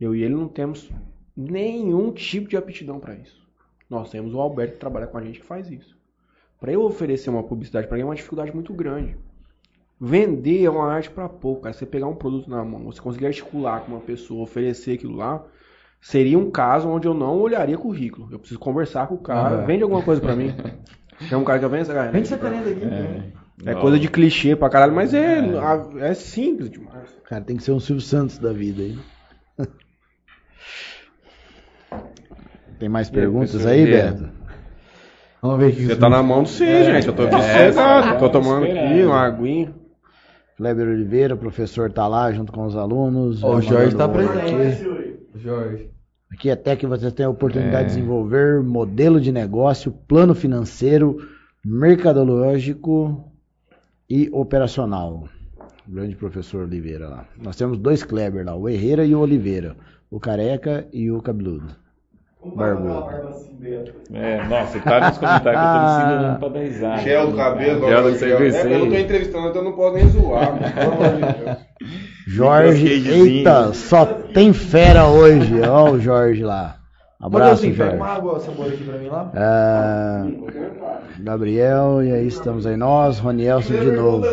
Eu 0.00 0.16
e 0.16 0.22
ele 0.24 0.34
não 0.34 0.48
temos 0.48 0.90
nenhum 1.36 2.10
tipo 2.10 2.48
de 2.48 2.56
aptidão 2.56 2.98
para 2.98 3.14
isso. 3.14 3.40
Nós 3.88 4.10
temos 4.10 4.34
o 4.34 4.40
Alberto 4.40 4.72
que 4.74 4.80
trabalha 4.80 5.06
com 5.06 5.16
a 5.16 5.22
gente 5.22 5.38
que 5.38 5.46
faz 5.46 5.70
isso. 5.70 5.96
Para 6.58 6.72
eu 6.72 6.82
oferecer 6.82 7.30
uma 7.30 7.44
publicidade 7.44 7.86
para 7.86 7.96
ele 7.96 8.02
é 8.02 8.06
uma 8.06 8.16
dificuldade 8.16 8.52
muito 8.52 8.74
grande. 8.74 9.16
Vender 10.00 10.64
é 10.64 10.70
uma 10.70 10.90
arte 10.90 11.10
para 11.10 11.28
pouco, 11.28 11.62
cara. 11.62 11.74
Você 11.74 11.84
pegar 11.84 12.06
um 12.06 12.14
produto 12.14 12.48
na 12.48 12.64
mão, 12.64 12.84
você 12.84 13.00
conseguir 13.00 13.26
articular 13.26 13.80
com 13.80 13.92
uma 13.92 14.00
pessoa, 14.00 14.42
oferecer 14.42 14.94
aquilo 14.94 15.14
lá, 15.16 15.44
seria 16.00 16.38
um 16.38 16.50
caso 16.50 16.88
onde 16.88 17.06
eu 17.06 17.12
não 17.12 17.38
olharia 17.38 17.76
currículo. 17.76 18.28
Eu 18.32 18.38
preciso 18.38 18.58
conversar 18.58 19.06
com 19.08 19.16
o 19.16 19.18
cara, 19.18 19.62
Ah. 19.62 19.66
vende 19.66 19.82
alguma 19.82 20.02
coisa 20.02 20.20
para 20.20 20.34
mim. 20.34 20.54
Tem 21.28 21.36
um 21.36 21.44
cara 21.44 21.58
que 21.58 21.66
vende 21.68 21.82
essa 21.82 21.92
cara. 21.92 22.10
Vende 22.10 22.24
essa 22.26 22.38
caneta 22.38 22.70
aqui. 22.70 22.84
né? 22.86 23.32
É 23.66 23.74
coisa 23.74 23.98
de 23.98 24.08
clichê 24.08 24.56
pra 24.56 24.70
caralho, 24.70 24.94
mas 24.94 25.12
é, 25.12 25.38
é 25.98 26.14
simples 26.14 26.70
demais. 26.70 27.14
Cara, 27.28 27.44
tem 27.44 27.58
que 27.58 27.62
ser 27.62 27.72
um 27.72 27.78
Silvio 27.78 28.00
Santos 28.02 28.38
da 28.38 28.54
vida 28.54 28.82
aí. 28.82 28.98
Tem 32.78 32.88
mais 32.88 33.10
perguntas 33.10 33.66
aí? 33.66 33.84
Beto? 33.84 34.30
Vamos 35.42 35.58
ver 35.58 35.66
o 35.72 35.76
que 35.76 35.86
Você 35.86 35.96
tá 35.96 36.08
na 36.08 36.22
mão 36.22 36.42
de 36.42 36.50
você, 36.50 36.84
gente. 36.84 37.06
Eu 37.08 37.12
tô 37.14 37.22
aqui 37.24 37.34
É, 37.34 37.70
tá 37.72 38.16
Tô 38.16 38.30
tomando 38.30 38.64
esperando. 38.66 38.86
aqui 38.92 39.02
uma 39.02 39.20
aguinha. 39.20 39.74
Kleber 40.60 40.88
Oliveira, 40.88 41.34
professor 41.34 41.90
tá 41.90 42.06
lá 42.06 42.30
junto 42.30 42.52
com 42.52 42.66
os 42.66 42.76
alunos. 42.76 43.42
O 43.42 43.62
Jorge 43.62 43.96
tá 43.96 44.06
oi 44.06 44.12
presente. 44.12 44.84
aqui. 44.84 45.38
Jorge. 45.38 45.90
Aqui 46.30 46.50
até 46.50 46.76
que 46.76 46.86
você 46.86 47.10
tem 47.10 47.24
a 47.24 47.30
oportunidade 47.30 47.84
É. 47.84 47.88
de 47.88 47.94
desenvolver 47.94 48.62
modelo 48.62 49.18
de 49.18 49.32
negócio, 49.32 49.90
plano 49.90 50.34
financeiro, 50.34 51.16
mercadológico 51.64 53.24
e 54.08 54.28
operacional. 54.32 55.24
Grande 55.88 56.14
professor 56.14 56.64
Oliveira 56.66 57.08
lá. 57.08 57.26
Nós 57.42 57.56
temos 57.56 57.78
dois 57.78 58.02
Kleber 58.04 58.44
lá, 58.44 58.54
o 58.54 58.68
Herrera 58.68 59.06
e 59.06 59.14
o 59.14 59.20
Oliveira. 59.20 59.74
O 60.10 60.20
careca 60.20 60.86
e 60.92 61.10
o 61.10 61.22
cabeludo. 61.22 61.74
Barbou. 62.44 63.08
É, 64.14 64.44
nossa, 64.48 64.78
tá 64.80 65.08
nos 65.08 65.18
comentários 65.18 65.60
que 65.60 65.66
eu 65.66 65.72
tô 65.72 65.80
me 65.80 66.10
segurando 66.10 66.38
pra 66.38 66.48
dar 66.48 66.60
risada. 66.60 67.02
Gel 67.02 67.26
do 67.30 67.36
cabelo, 67.36 67.80
Gel 67.80 67.88
do 68.02 68.08
agora, 68.08 68.18
gel. 68.18 68.38
CVC. 68.38 68.56
É, 68.58 68.74
eu 68.74 68.78
não 68.78 68.88
tô 68.88 68.96
entrevistando, 68.96 69.48
então 69.48 69.60
eu 69.60 69.64
não 69.64 69.72
posso 69.72 69.94
nem 69.96 70.08
zoar. 70.08 70.52
mano. 70.52 70.74
Pelo 70.74 70.92
amor 70.92 71.12
de 71.12 71.44
Deus. 71.44 71.58
Jorge, 72.26 73.10
eita, 73.10 73.72
só 73.74 74.06
tem 74.06 74.52
fera 74.52 75.06
hoje. 75.06 75.60
Ó 75.62 75.90
o 75.90 76.00
Jorge 76.00 76.42
lá. 76.42 76.76
Abraço, 77.20 77.62
pega 77.62 77.74
Jorge. 77.74 77.96
uma 77.96 78.06
água 78.06 78.40
sabor 78.40 78.66
aqui 78.68 78.84
pra 78.84 78.98
mim 78.98 79.08
lá. 79.08 79.30
Ah, 79.34 80.26
Gabriel, 81.18 82.02
e 82.02 82.12
aí 82.12 82.26
estamos 82.26 82.64
aí 82.66 82.76
nós, 82.78 83.18
Ronielson 83.18 83.74
de 83.74 83.92
novo. 83.92 84.26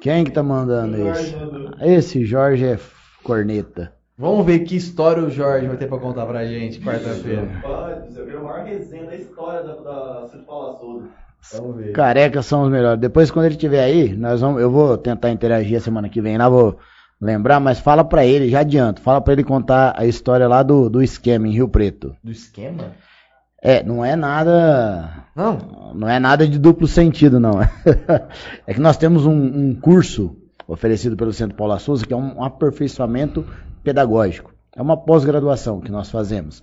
Quem 0.00 0.24
que 0.24 0.32
tá 0.32 0.42
mandando 0.42 0.96
esse? 1.08 1.36
Esse 1.80 2.24
Jorge 2.24 2.66
é 2.66 2.78
corneta. 3.22 3.92
Vamos 4.18 4.46
ver 4.46 4.60
que 4.60 4.74
história 4.74 5.22
o 5.22 5.30
Jorge 5.30 5.66
vai 5.66 5.76
ter 5.76 5.88
pra 5.88 5.98
contar 5.98 6.24
pra 6.24 6.46
gente 6.46 6.80
quarta-feira. 6.80 7.60
Pode, 7.60 8.14
você 8.14 8.24
viu 8.24 8.38
a 8.38 8.42
maior 8.42 8.64
resenha 8.64 9.04
da 9.04 9.14
história 9.14 9.62
da, 9.62 9.74
da 9.74 10.28
Souza. 10.28 11.08
Vamos 11.52 11.76
ver. 11.76 11.92
Carecas 11.92 12.46
são 12.46 12.62
os 12.62 12.70
melhores. 12.70 12.98
Depois, 12.98 13.30
quando 13.30 13.44
ele 13.44 13.56
estiver 13.56 13.84
aí, 13.84 14.16
nós 14.16 14.40
vamos, 14.40 14.62
eu 14.62 14.70
vou 14.70 14.96
tentar 14.96 15.30
interagir 15.30 15.76
a 15.76 15.80
semana 15.80 16.08
que 16.08 16.22
vem 16.22 16.38
lá, 16.38 16.48
vou 16.48 16.78
lembrar, 17.20 17.60
mas 17.60 17.78
fala 17.78 18.02
pra 18.02 18.24
ele, 18.24 18.48
já 18.48 18.60
adianto, 18.60 19.02
fala 19.02 19.20
pra 19.20 19.34
ele 19.34 19.44
contar 19.44 19.94
a 19.96 20.06
história 20.06 20.48
lá 20.48 20.62
do, 20.62 20.88
do 20.88 21.02
esquema 21.02 21.46
em 21.46 21.52
Rio 21.52 21.68
Preto. 21.68 22.16
Do 22.24 22.30
esquema? 22.30 22.92
É, 23.62 23.82
não 23.82 24.02
é 24.02 24.16
nada. 24.16 25.24
Não. 25.34 25.92
Não 25.94 26.08
é 26.08 26.18
nada 26.18 26.48
de 26.48 26.58
duplo 26.58 26.86
sentido, 26.86 27.38
não. 27.38 27.60
É 28.66 28.72
que 28.72 28.80
nós 28.80 28.96
temos 28.96 29.26
um, 29.26 29.34
um 29.34 29.74
curso 29.74 30.36
oferecido 30.66 31.16
pelo 31.16 31.32
Centro 31.32 31.56
Paula 31.56 31.78
Souza, 31.78 32.06
que 32.06 32.12
é 32.12 32.16
um 32.16 32.42
aperfeiçoamento 32.42 33.44
pedagógico. 33.86 34.52
É 34.74 34.82
uma 34.82 34.96
pós-graduação 34.96 35.80
que 35.80 35.92
nós 35.92 36.10
fazemos. 36.10 36.60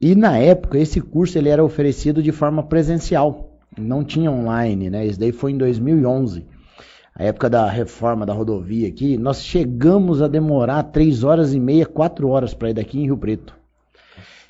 E 0.00 0.16
na 0.16 0.36
época, 0.38 0.76
esse 0.76 1.00
curso 1.00 1.38
ele 1.38 1.48
era 1.48 1.62
oferecido 1.62 2.20
de 2.20 2.32
forma 2.32 2.64
presencial. 2.64 3.60
Não 3.78 4.02
tinha 4.02 4.28
online, 4.28 4.90
né? 4.90 5.06
Isso 5.06 5.20
daí 5.20 5.30
foi 5.30 5.52
em 5.52 5.56
2011. 5.56 6.44
A 7.14 7.22
época 7.22 7.48
da 7.48 7.68
reforma 7.68 8.26
da 8.26 8.32
rodovia 8.32 8.88
aqui, 8.88 9.16
nós 9.16 9.42
chegamos 9.44 10.20
a 10.20 10.26
demorar 10.26 10.82
3 10.82 11.22
horas 11.22 11.54
e 11.54 11.60
meia, 11.60 11.86
4 11.86 12.28
horas 12.28 12.54
para 12.54 12.70
ir 12.70 12.74
daqui 12.74 12.98
em 12.98 13.04
Rio 13.04 13.16
Preto. 13.16 13.54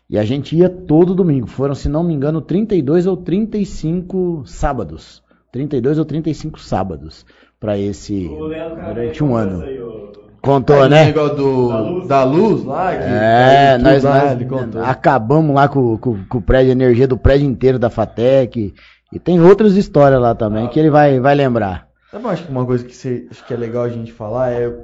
E 0.09 0.19
a 0.19 0.25
gente 0.25 0.57
ia 0.57 0.71
todo 0.71 1.15
domingo. 1.15 1.47
Foram, 1.47 1.75
se 1.75 1.91
não 1.91 2.03
me 2.03 2.15
engano, 2.15 2.41
32 2.41 3.07
ou 3.07 3.19
35 3.19 4.45
sábados. 4.47 5.23
32 5.53 5.99
ou 5.99 6.07
35 6.07 6.59
sábados 6.59 7.27
para 7.61 7.79
esse 7.79 8.29
durante 8.29 9.23
um 9.23 9.37
ano. 9.37 9.63
Contou, 10.41 10.77
Aquele 10.77 10.91
né? 10.95 11.05
negócio 11.07 11.37
do, 11.37 12.07
da 12.07 12.23
luz 12.25 12.65
lá. 12.65 12.97
Que 12.97 13.03
É, 13.03 13.79
nós, 13.79 14.03
lá, 14.05 14.23
nós 14.25 14.33
ele 14.33 14.45
contou. 14.47 14.83
acabamos 14.83 15.55
lá 15.55 15.69
com, 15.69 15.99
com, 15.99 16.25
com 16.25 16.39
o 16.39 16.43
prédio, 16.43 16.71
a 16.71 16.73
energia 16.73 17.09
do 17.09 17.19
prédio 17.19 17.47
inteiro 17.47 17.79
da 17.79 17.91
FATEC. 17.91 18.75
E 19.13 19.19
tem 19.19 19.41
outras 19.41 19.75
histórias 19.77 20.21
lá 20.21 20.35
também 20.35 20.69
que 20.69 20.79
ele 20.79 20.91
vai, 20.91 21.19
vai 21.19 21.35
lembrar. 21.35 21.89
Sabe, 22.11 22.25
eu 22.25 22.31
acho 22.31 22.45
que 22.45 22.51
uma 22.51 22.65
coisa 22.65 22.85
que, 22.85 22.95
você, 22.95 23.27
acho 23.31 23.45
que 23.45 23.53
é 23.53 23.57
legal 23.57 23.85
a 23.85 23.89
gente 23.89 24.13
falar 24.13 24.53
é, 24.53 24.75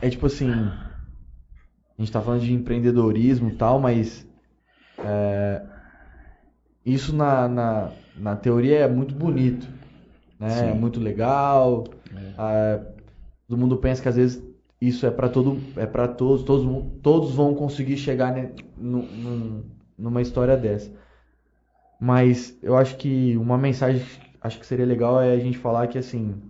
é 0.00 0.08
tipo 0.10 0.26
assim, 0.26 0.50
a 0.50 2.00
gente 2.02 2.12
tá 2.12 2.20
falando 2.20 2.40
de 2.42 2.52
empreendedorismo 2.52 3.48
e 3.48 3.52
tal, 3.54 3.78
mas 3.80 4.26
é, 4.98 5.60
isso 6.84 7.14
na, 7.14 7.48
na, 7.48 7.88
na 8.16 8.36
teoria 8.36 8.80
é 8.80 8.88
muito 8.88 9.14
bonito, 9.14 9.66
né? 10.38 10.70
É 10.70 10.74
muito 10.74 11.00
legal. 11.00 11.84
ah, 12.38 12.78
todo 13.48 13.58
mundo 13.58 13.76
pensa 13.78 14.02
que 14.02 14.08
às 14.08 14.16
vezes 14.16 14.42
isso 14.80 15.06
é 15.06 15.10
para 15.10 15.28
todo, 15.28 15.58
é 15.76 15.86
para 15.86 16.08
todos, 16.08 16.44
todos, 16.44 16.66
todos 17.02 17.34
vão 17.34 17.54
conseguir 17.54 17.96
chegar 17.96 18.34
nu- 18.76 19.02
num- 19.12 19.64
numa 19.98 20.22
história 20.22 20.56
dessa. 20.56 20.90
Mas 21.98 22.56
eu 22.62 22.76
acho 22.76 22.96
que 22.96 23.36
uma 23.36 23.58
mensagem 23.58 24.04
acho 24.40 24.58
que 24.60 24.66
seria 24.66 24.84
legal 24.86 25.20
é 25.20 25.32
a 25.32 25.38
gente 25.38 25.56
falar 25.58 25.86
que 25.88 25.98
assim, 25.98 26.40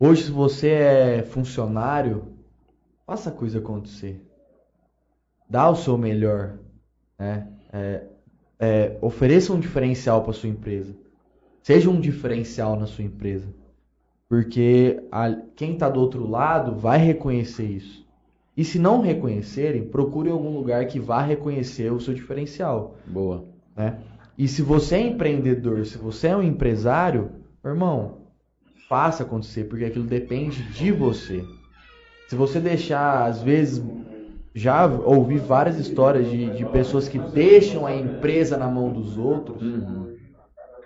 hoje 0.00 0.24
se 0.24 0.30
você 0.30 0.70
é 0.70 1.22
funcionário, 1.22 2.34
faça 3.06 3.30
a 3.30 3.32
coisa 3.32 3.58
acontecer. 3.58 4.24
Dá 5.48 5.68
o 5.70 5.76
seu 5.76 5.96
melhor, 5.96 6.58
né? 7.18 7.48
É, 7.72 8.06
é, 8.58 8.98
ofereça 9.02 9.52
um 9.52 9.60
diferencial 9.60 10.22
para 10.24 10.32
sua 10.32 10.48
empresa. 10.48 10.96
Seja 11.62 11.90
um 11.90 12.00
diferencial 12.00 12.76
na 12.76 12.86
sua 12.86 13.04
empresa. 13.04 13.48
Porque 14.28 15.02
a- 15.10 15.36
quem 15.54 15.74
está 15.74 15.88
do 15.88 16.00
outro 16.00 16.28
lado 16.28 16.74
vai 16.74 16.98
reconhecer 16.98 17.64
isso. 17.64 18.04
E 18.56 18.64
se 18.64 18.78
não 18.78 19.00
reconhecerem, 19.02 19.84
procure 19.84 20.30
algum 20.30 20.56
lugar 20.56 20.86
que 20.86 20.98
vá 20.98 21.20
reconhecer 21.22 21.92
o 21.92 22.00
seu 22.00 22.14
diferencial 22.14 22.96
Boa. 23.06 23.44
né? 23.76 23.98
E 24.38 24.48
se 24.48 24.62
você 24.62 24.96
é 24.96 25.00
empreendedor, 25.08 25.84
se 25.86 25.96
você 25.98 26.28
é 26.28 26.36
um 26.36 26.42
empresário, 26.42 27.30
irmão, 27.64 28.18
faça 28.88 29.22
acontecer, 29.22 29.64
porque 29.64 29.84
aquilo 29.84 30.04
depende 30.06 30.62
de 30.72 30.90
você. 30.90 31.44
Se 32.28 32.34
você 32.34 32.58
deixar, 32.60 33.26
às 33.26 33.42
vezes, 33.42 33.82
já 34.54 34.86
ouvi 34.86 35.36
várias 35.38 35.78
histórias 35.78 36.28
de, 36.30 36.50
de 36.50 36.64
pessoas 36.66 37.08
que 37.08 37.18
deixam 37.18 37.86
a 37.86 37.94
empresa 37.94 38.56
na 38.56 38.66
mão 38.68 38.90
dos 38.90 39.16
outros 39.18 39.62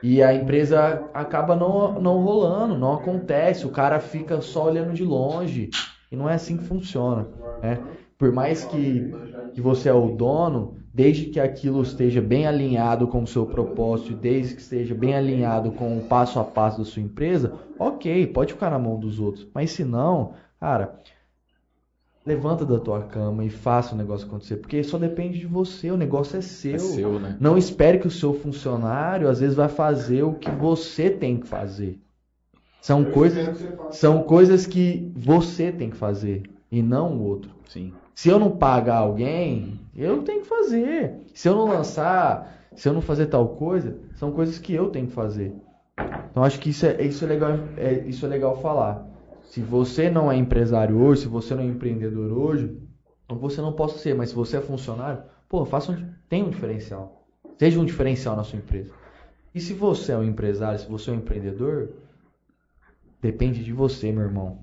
e 0.03 0.23
a 0.23 0.35
empresa 0.35 1.05
acaba 1.13 1.55
não, 1.55 2.01
não 2.01 2.23
rolando, 2.23 2.79
não 2.79 2.95
acontece, 2.95 3.67
o 3.67 3.71
cara 3.71 4.01
fica 4.01 4.41
só 4.41 4.67
olhando 4.67 4.93
de 4.93 5.05
longe 5.05 5.71
e 6.11 6.17
não 6.17 6.29
é 6.29 6.35
assim 6.35 6.57
que 6.57 6.65
funciona, 6.65 7.29
né? 7.63 7.79
Por 8.19 8.33
mais 8.33 8.65
que, 8.65 9.15
que 9.55 9.61
você 9.61 9.89
é 9.89 9.95
o 9.95 10.15
dono, 10.15 10.77
desde 10.93 11.27
que 11.27 11.41
aquilo 11.41 11.81
esteja 11.83 12.21
bem 12.21 12.47
alinhado 12.47 13.09
com 13.09 13.23
o 13.23 13.27
seu 13.27 13.47
propósito, 13.47 14.13
desde 14.15 14.55
que 14.57 14.61
esteja 14.61 14.95
bem 14.95 15.15
alinhado 15.15 15.73
com 15.73 15.97
o 15.97 16.03
passo 16.03 16.39
a 16.39 16.45
passo 16.45 16.79
da 16.79 16.85
sua 16.85 17.01
empresa, 17.01 17.55
ok, 17.79 18.27
pode 18.27 18.53
ficar 18.53 18.71
na 18.71 18.79
mão 18.79 18.99
dos 18.99 19.19
outros. 19.19 19.49
Mas 19.55 19.71
se 19.71 19.85
não, 19.85 20.35
cara, 20.59 21.01
levanta 22.25 22.65
da 22.65 22.79
tua 22.79 23.03
cama 23.03 23.45
e 23.45 23.51
faça 23.51 23.95
o 23.95 23.99
negócio 23.99 24.27
acontecer, 24.27 24.57
porque 24.57 24.83
só 24.83 24.99
depende 24.99 25.39
de 25.39 25.47
você, 25.47 25.91
o 25.91 25.97
negócio 25.97 26.37
é 26.37 26.41
seu. 26.41 26.75
É 26.75 26.79
seu, 26.79 27.19
né? 27.19 27.37
Não 27.41 27.57
espere 27.57 27.99
que 27.99 28.07
o 28.07 28.11
seu 28.11 28.35
funcionário 28.35 29.29
às 29.29 29.41
vezes 29.41 29.57
vai 29.57 29.69
fazer 29.69 30.23
o 30.23 30.35
que 30.35 30.51
você 30.51 31.11
tem 31.11 31.39
que 31.39 31.47
fazer. 31.47 31.99
São 32.81 33.05
coisas, 33.05 33.59
são 33.91 34.23
coisas 34.23 34.67
que 34.67 35.13
você 35.15 35.71
tem 35.71 35.91
que 35.91 35.97
fazer 35.97 36.43
e 36.71 36.83
não 36.83 37.17
o 37.17 37.23
outro. 37.23 37.51
Sim. 37.69 37.93
Se 38.15 38.29
eu 38.29 38.39
não 38.39 38.51
pagar 38.51 38.99
alguém, 38.99 39.81
eu 39.97 40.23
tenho 40.23 40.43
que 40.43 40.49
fazer. 40.49 41.15
Se 41.35 41.49
eu 41.49 41.55
não 41.55 41.67
lançar, 41.67 42.69
se 42.75 42.89
eu 42.89 42.93
não 42.93 43.01
fazer 43.01 43.27
tal 43.27 43.49
coisa, 43.49 43.97
são 44.17 44.33
coisas 44.33 44.59
que 44.59 44.73
eu 44.75 44.89
tenho 44.89 45.07
que 45.07 45.13
fazer. 45.13 45.55
Então 46.31 46.43
acho 46.43 46.59
que 46.59 46.71
isso 46.71 46.87
é, 46.87 47.03
isso 47.03 47.25
é 47.25 47.29
legal, 47.29 47.59
é, 47.77 47.93
isso 48.07 48.25
é 48.25 48.29
legal 48.29 48.61
falar. 48.61 49.10
Se 49.51 49.61
você 49.61 50.09
não 50.09 50.31
é 50.31 50.37
empresário 50.37 50.97
hoje, 50.97 51.23
se 51.23 51.29
você 51.29 51.57
não 51.57 51.65
é 51.65 51.67
empreendedor 51.67 52.31
hoje, 52.31 52.73
você 53.29 53.61
não 53.61 53.73
possa 53.73 53.99
ser, 53.99 54.15
mas 54.15 54.29
se 54.29 54.35
você 54.35 54.59
é 54.59 54.61
funcionário, 54.61 55.25
pô, 55.49 55.65
faça 55.65 55.91
um, 55.91 56.13
tenha 56.29 56.45
um 56.45 56.51
diferencial. 56.51 57.27
Seja 57.59 57.81
um 57.81 57.85
diferencial 57.85 58.37
na 58.37 58.45
sua 58.45 58.61
empresa. 58.61 58.93
E 59.53 59.61
se 59.61 59.73
você 59.75 60.13
é 60.13 60.17
um 60.17 60.23
empresário, 60.23 60.79
se 60.79 60.89
você 60.89 61.11
é 61.11 61.15
um 61.15 61.17
empreendedor, 61.17 61.91
depende 63.21 63.65
de 63.65 63.73
você, 63.73 64.13
meu 64.13 64.23
irmão. 64.23 64.61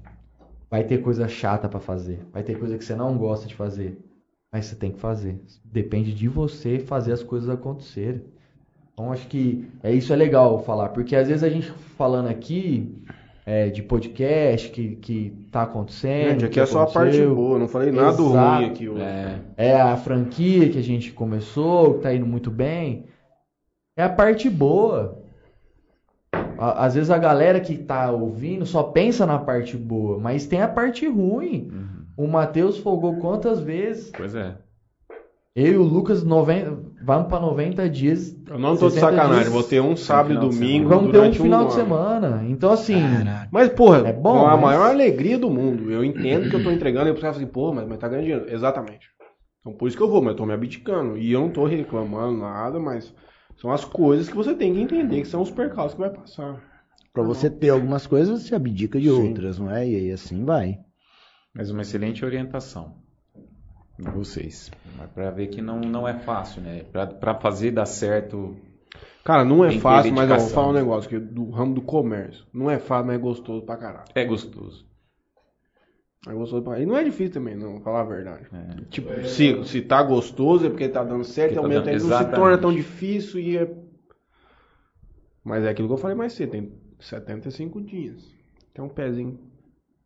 Vai 0.71 0.85
ter 0.85 0.99
coisa 0.99 1.27
chata 1.27 1.67
pra 1.67 1.81
fazer, 1.81 2.25
vai 2.31 2.41
ter 2.41 2.57
coisa 2.57 2.77
que 2.77 2.85
você 2.85 2.95
não 2.95 3.17
gosta 3.17 3.45
de 3.45 3.55
fazer. 3.55 4.01
Mas 4.49 4.67
você 4.67 4.75
tem 4.77 4.93
que 4.93 5.01
fazer. 5.01 5.37
Depende 5.65 6.13
de 6.13 6.29
você 6.29 6.79
fazer 6.79 7.11
as 7.11 7.21
coisas 7.21 7.49
acontecerem. 7.49 8.23
Então 8.93 9.11
acho 9.11 9.27
que 9.27 9.69
é 9.83 9.91
isso 9.91 10.13
é 10.13 10.15
legal 10.15 10.63
falar, 10.63 10.89
porque 10.89 11.13
às 11.13 11.27
vezes 11.27 11.43
a 11.43 11.49
gente 11.49 11.69
falando 11.97 12.29
aqui 12.29 13.03
é, 13.47 13.69
de 13.69 13.81
podcast 13.81 14.69
que, 14.71 14.97
que 14.97 15.47
tá 15.49 15.61
acontecendo. 15.61 16.31
Gente, 16.31 16.45
aqui 16.45 16.55
que 16.55 16.59
é 16.59 16.65
só 16.65 16.81
a 16.81 16.87
parte 16.87 17.25
boa, 17.25 17.57
não 17.57 17.69
falei 17.69 17.93
nada 17.93 18.09
Exato. 18.09 18.27
ruim 18.27 18.65
aqui 18.65 18.89
hoje. 18.89 19.01
É, 19.01 19.39
É 19.55 19.81
a 19.81 19.95
franquia 19.95 20.69
que 20.69 20.77
a 20.77 20.83
gente 20.83 21.13
começou, 21.13 21.93
que 21.93 22.01
tá 22.01 22.13
indo 22.13 22.25
muito 22.25 22.51
bem. 22.51 23.05
É 23.95 24.03
a 24.03 24.09
parte 24.09 24.49
boa. 24.49 25.23
Às 26.59 26.95
vezes 26.95 27.09
a 27.09 27.17
galera 27.17 27.61
que 27.61 27.77
tá 27.77 28.11
ouvindo 28.11 28.65
só 28.65 28.83
pensa 28.83 29.25
na 29.25 29.39
parte 29.39 29.77
boa, 29.77 30.19
mas 30.19 30.45
tem 30.45 30.61
a 30.61 30.67
parte 30.67 31.07
ruim. 31.07 31.71
O 32.17 32.27
Matheus 32.27 32.77
folgou 32.77 33.15
quantas 33.15 33.61
vezes? 33.61 34.11
pois 34.13 34.35
é. 34.35 34.57
Eu 35.55 35.73
e 35.73 35.77
o 35.77 35.83
Lucas, 35.83 36.21
90, 36.21 36.86
vamos 37.07 37.27
pra 37.29 37.39
90 37.39 37.89
dias. 37.89 38.35
Eu 38.47 38.59
não 38.59 38.75
tô 38.75 38.87
de 38.87 38.95
60 38.95 39.11
sacanagem, 39.15 39.41
dias. 39.43 39.53
vou 39.53 39.63
ter 39.63 39.81
um 39.81 39.95
sábado 39.95 40.33
e 40.33 40.37
de 40.37 40.41
domingo. 40.41 40.89
Vamos 40.89 41.11
ter 41.11 41.19
um 41.19 41.33
final 41.33 41.59
de 41.65 41.71
ano. 41.71 41.81
semana. 41.83 42.45
Então, 42.49 42.71
assim, 42.71 43.01
Mas, 43.51 43.69
porra, 43.69 43.99
É 44.09 44.13
bom, 44.13 44.33
com 44.41 44.45
a 44.45 44.51
mas- 44.51 44.61
maior 44.61 44.89
alegria 44.91 45.39
do 45.39 45.49
mundo. 45.49 45.89
Eu 45.89 46.03
entendo 46.03 46.49
que 46.49 46.55
eu 46.57 46.63
tô 46.63 46.69
entregando 46.69 47.07
e 47.07 47.11
o 47.11 47.15
pessoal 47.15 47.33
fala 47.33 47.43
assim, 47.43 47.51
pô, 47.53 47.73
mas, 47.73 47.87
mas 47.87 47.97
tá 47.97 48.07
ganhando 48.09 48.25
dinheiro. 48.25 48.45
Exatamente. 48.53 49.07
Então 49.61 49.73
por 49.73 49.87
isso 49.87 49.95
que 49.97 50.03
eu 50.03 50.09
vou, 50.09 50.21
mas 50.21 50.31
eu 50.31 50.35
tô 50.37 50.45
me 50.45 50.53
abdicando. 50.53 51.17
E 51.17 51.31
eu 51.31 51.39
não 51.41 51.49
tô 51.49 51.65
reclamando 51.65 52.37
nada, 52.39 52.77
mas 52.79 53.13
são 53.55 53.71
as 53.71 53.83
coisas 53.85 54.27
que 54.29 54.35
você 54.35 54.53
tem 54.53 54.73
que 54.73 54.81
entender, 54.81 55.21
que 55.21 55.27
são 55.27 55.41
os 55.41 55.49
percalços 55.49 55.93
que 55.95 56.01
vai 56.01 56.09
passar. 56.09 56.61
Pra 57.13 57.23
você 57.23 57.49
ter 57.49 57.69
algumas 57.69 58.05
coisas, 58.05 58.43
você 58.43 58.53
abdica 58.53 58.99
de 58.99 59.09
Sim. 59.09 59.29
outras, 59.29 59.57
não 59.57 59.71
é? 59.71 59.87
E 59.87 59.95
aí 59.95 60.11
assim 60.11 60.45
vai. 60.45 60.77
Mas 61.55 61.71
uma 61.71 61.81
excelente 61.81 62.23
orientação 62.23 62.95
de 63.97 64.09
vocês. 64.09 64.71
Mas 64.97 65.09
Pra 65.11 65.31
ver 65.31 65.47
que 65.47 65.61
não, 65.61 65.79
não 65.79 66.07
é 66.07 66.13
fácil, 66.13 66.61
né? 66.61 66.83
Pra, 66.91 67.07
pra 67.07 67.35
fazer 67.35 67.71
dar 67.71 67.85
certo. 67.85 68.55
Cara, 69.23 69.43
não 69.43 69.65
é 69.65 69.71
fácil, 69.79 70.13
mas 70.13 70.31
ó, 70.31 70.37
vou 70.37 70.49
falar 70.49 70.69
um 70.69 70.73
negócio 70.73 71.09
que 71.09 71.19
do 71.19 71.49
ramo 71.49 71.73
do 71.75 71.81
comércio. 71.81 72.45
Não 72.53 72.69
é 72.71 72.79
fácil, 72.79 73.07
mas 73.07 73.15
é 73.15 73.19
gostoso 73.19 73.65
pra 73.65 73.75
caralho. 73.77 74.07
É 74.15 74.23
gostoso. 74.23 74.85
É 76.27 76.33
gostoso 76.33 76.63
pra... 76.63 76.79
E 76.79 76.85
não 76.85 76.97
é 76.97 77.03
difícil 77.03 77.33
também, 77.33 77.55
não, 77.55 77.73
vou 77.73 77.81
falar 77.81 78.01
a 78.01 78.05
verdade. 78.05 78.47
É. 78.53 78.81
Tipo, 78.89 79.09
se, 79.25 79.63
se 79.65 79.81
tá 79.81 80.01
gostoso 80.03 80.65
é 80.65 80.69
porque 80.69 80.87
tá 80.89 81.03
dando 81.03 81.23
certo, 81.23 81.51
e 81.53 81.55
Porque 81.55 81.57
ao 81.57 81.63
tá 81.63 81.69
mesmo 81.69 81.85
dando- 81.85 81.99
tempo 81.99 82.09
não 82.09 82.31
se 82.31 82.35
torna 82.35 82.57
tão 82.57 82.73
difícil 82.73 83.39
e 83.39 83.57
é... 83.57 83.69
Mas 85.43 85.63
é 85.63 85.69
aquilo 85.69 85.87
que 85.87 85.93
eu 85.93 85.97
falei 85.97 86.15
mais 86.17 86.33
cedo, 86.33 86.51
tem 86.51 86.71
75 86.99 87.81
dias. 87.81 88.21
Tem 88.73 88.83
um 88.83 88.89
pezinho. 88.89 89.39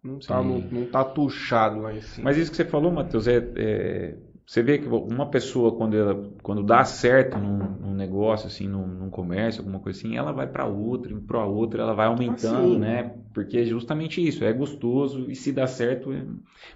Não 0.04 0.18
tá, 0.20 0.42
Sim. 0.42 0.48
não, 0.72 0.80
não 0.82 0.86
tá 0.88 1.04
tuchado 1.04 1.80
lá 1.82 1.94
em 1.94 2.02
cima. 2.02 2.26
Mas 2.26 2.38
isso 2.38 2.50
que 2.52 2.58
você 2.58 2.66
falou, 2.66 2.92
Matheus, 2.92 3.28
é, 3.28 3.38
é- 3.56 4.18
você 4.46 4.62
vê 4.64 4.80
que 4.80 4.88
uma 4.88 5.30
pessoa, 5.30 5.76
quando, 5.78 5.96
ela, 5.96 6.30
quando 6.44 6.62
dá 6.64 6.84
certo 6.84 7.38
num, 7.38 7.58
num 7.58 7.94
negócio, 7.94 8.48
assim, 8.48 8.68
num, 8.68 8.86
num 8.86 9.10
comércio, 9.10 9.62
alguma 9.62 9.80
coisa 9.80 9.98
assim, 10.00 10.18
ela 10.18 10.34
vai 10.34 10.46
para 10.48 10.66
outra, 10.66 11.14
e 11.14 11.22
para 11.22 11.46
outra, 11.46 11.84
ela 11.84 11.94
vai 11.94 12.08
aumentando, 12.08 12.72
Assim. 12.72 12.80
né? 12.80 13.16
Porque 13.34 13.60
é 13.60 13.64
justamente 13.64 14.26
isso, 14.26 14.44
é 14.44 14.52
gostoso 14.52 15.30
e 15.32 15.36
se 15.36 15.54
dá 15.54 15.68
certo, 15.68 16.12
é- 16.12 16.26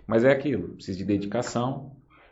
mas 0.08 0.24
é 0.24 0.32
aquilo, 0.32 0.70
precisa 0.76 0.98
de 0.98 1.04
dedicação, 1.04 1.92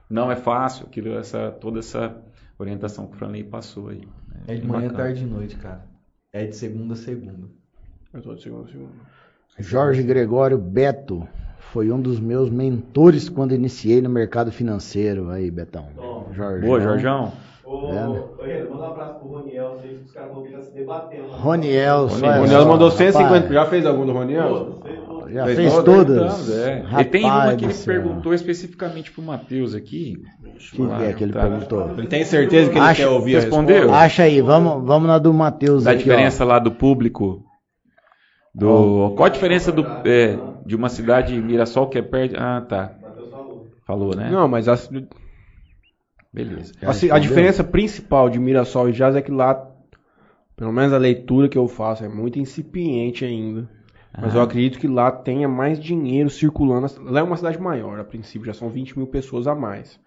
não 0.09 0.31
é 0.31 0.35
fácil, 0.35 0.85
aquilo, 0.85 1.17
essa, 1.17 1.51
toda 1.51 1.79
essa 1.79 2.23
orientação 2.57 3.07
que 3.07 3.15
o 3.15 3.17
Franley 3.17 3.43
passou 3.43 3.89
aí. 3.89 3.99
né? 3.99 4.43
é 4.47 4.55
de 4.55 4.65
manhã, 4.65 4.87
bacana. 4.87 4.97
tarde 4.97 5.23
e 5.23 5.27
noite, 5.27 5.55
cara. 5.57 5.85
É 6.31 6.45
de 6.45 6.55
segunda 6.55 6.93
a 6.93 6.97
segunda. 6.97 7.49
Eu 8.13 8.21
tô 8.21 8.33
de 8.35 8.43
segundo 8.43 8.65
a 8.65 8.71
segundo. 8.71 8.93
Jorge 9.59 10.01
Gregório 10.03 10.57
Beto 10.57 11.27
foi 11.71 11.91
um 11.91 11.99
dos 11.99 12.19
meus 12.19 12.49
mentores 12.49 13.29
quando 13.29 13.53
iniciei 13.53 14.01
no 14.01 14.09
mercado 14.09 14.51
financeiro. 14.51 15.29
Aí, 15.29 15.49
Betão. 15.51 15.85
Toma. 15.95 16.33
Jorge. 16.33 16.65
Boa, 16.65 16.79
Jorjão. 16.81 17.31
Ô, 17.65 17.87
Renan, 17.87 18.09
manda 18.69 18.75
um 18.75 18.83
abraço 18.91 19.19
pro 19.19 19.29
Roniel, 19.29 19.77
sei 19.81 19.91
que 19.97 20.03
os 20.03 20.11
caras 20.11 20.33
vão 20.33 20.43
ficar 20.43 20.61
se 20.61 20.73
debatendo. 20.73 21.27
lá. 21.29 21.37
Roniel, 21.37 22.09
só 22.09 22.25
O 22.25 22.29
é 22.29 22.39
Roniel 22.39 22.61
só, 22.61 22.67
mandou 22.67 22.89
rapaz, 22.89 23.13
150. 23.15 23.53
Já 23.53 23.65
fez 23.65 23.85
algum 23.85 24.05
do 24.05 24.11
Roniel? 24.11 24.49
Todos, 24.49 24.81
fez 24.83 24.99
todos. 25.07 25.31
Já 25.33 25.45
Fez 25.45 25.57
fez 25.57 25.73
todas? 25.83 26.17
todas? 26.17 26.57
É. 26.59 26.85
e 26.99 27.05
tem 27.05 27.23
uma 27.23 27.33
Rapaz 27.33 27.55
que 27.57 27.65
ele 27.65 27.73
céu. 27.73 27.93
perguntou 27.93 28.33
especificamente 28.33 29.11
pro 29.11 29.23
Matheus 29.23 29.73
aqui. 29.73 30.21
O 30.43 30.57
que, 30.57 30.75
que 30.97 31.03
é 31.05 31.13
que 31.13 31.23
ele 31.23 31.33
Tá. 31.33 31.41
perguntou? 31.41 31.89
Ele 31.97 32.07
tem 32.07 32.25
certeza 32.25 32.69
que 32.69 32.77
ele 32.77 32.85
Acha- 32.85 33.03
quer 33.03 33.09
ouvir 33.09 33.37
a 33.37 33.39
respondeu? 33.39 33.75
resposta? 33.77 34.03
Acha 34.05 34.23
aí, 34.23 34.41
vamos, 34.41 34.85
vamos 34.85 35.07
na 35.07 35.17
do 35.17 35.33
Matheus 35.33 35.85
Da 35.85 35.91
aqui, 35.91 36.01
ó. 36.01 36.03
diferença 36.03 36.43
lá 36.43 36.59
do 36.59 36.71
público. 36.71 37.41
Do, 38.55 39.13
qual 39.15 39.25
a 39.25 39.29
diferença 39.29 39.71
do, 39.71 39.83
é, 40.07 40.37
de 40.65 40.75
uma 40.75 40.89
cidade 40.89 41.39
Mirassol 41.41 41.87
que 41.89 41.97
é 41.97 42.01
perto. 42.01 42.35
Ah, 42.37 42.61
tá. 42.61 42.95
Matheus 43.01 43.29
falou. 43.29 43.67
Falou, 43.85 44.15
né? 44.15 44.29
Não, 44.29 44.47
mas 44.47 44.67
a, 44.69 44.75
Beleza. 46.31 46.73
a, 46.81 47.15
a 47.15 47.19
diferença 47.19 47.63
principal 47.63 48.29
de 48.29 48.39
Mirassol 48.39 48.89
e 48.89 48.91
Jazz 48.91 49.15
é 49.15 49.21
que 49.21 49.31
lá, 49.31 49.55
pelo 50.55 50.71
menos 50.71 50.93
a 50.93 50.97
leitura 50.97 51.47
que 51.49 51.57
eu 51.57 51.67
faço, 51.67 52.03
é 52.03 52.09
muito 52.09 52.39
incipiente 52.39 53.23
ainda. 53.25 53.69
Mas 54.19 54.35
Ah. 54.35 54.39
eu 54.39 54.41
acredito 54.43 54.79
que 54.79 54.87
lá 54.87 55.11
tenha 55.11 55.47
mais 55.47 55.79
dinheiro 55.79 56.29
circulando. 56.29 56.87
Lá 57.03 57.19
é 57.19 57.23
uma 57.23 57.35
cidade 57.37 57.59
maior, 57.59 57.99
a 57.99 58.03
princípio, 58.03 58.45
já 58.45 58.53
são 58.53 58.69
20 58.69 58.97
mil 58.97 59.07
pessoas 59.07 59.47
a 59.47 59.55
mais. 59.55 59.99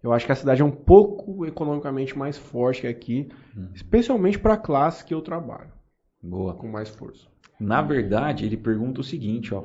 Eu 0.00 0.12
acho 0.12 0.24
que 0.24 0.30
a 0.30 0.36
cidade 0.36 0.62
é 0.62 0.64
um 0.64 0.70
pouco 0.70 1.44
economicamente 1.44 2.16
mais 2.16 2.38
forte 2.38 2.82
que 2.82 2.86
aqui, 2.86 3.28
especialmente 3.74 4.38
para 4.38 4.54
a 4.54 4.58
classe 4.58 5.04
que 5.04 5.12
eu 5.12 5.20
trabalho, 5.20 5.72
Boa. 6.22 6.54
com 6.54 6.68
mais 6.68 6.88
força. 6.88 7.26
Na 7.58 7.82
verdade, 7.82 8.44
ele 8.44 8.56
pergunta 8.56 9.00
o 9.00 9.04
seguinte, 9.04 9.54
ó. 9.54 9.64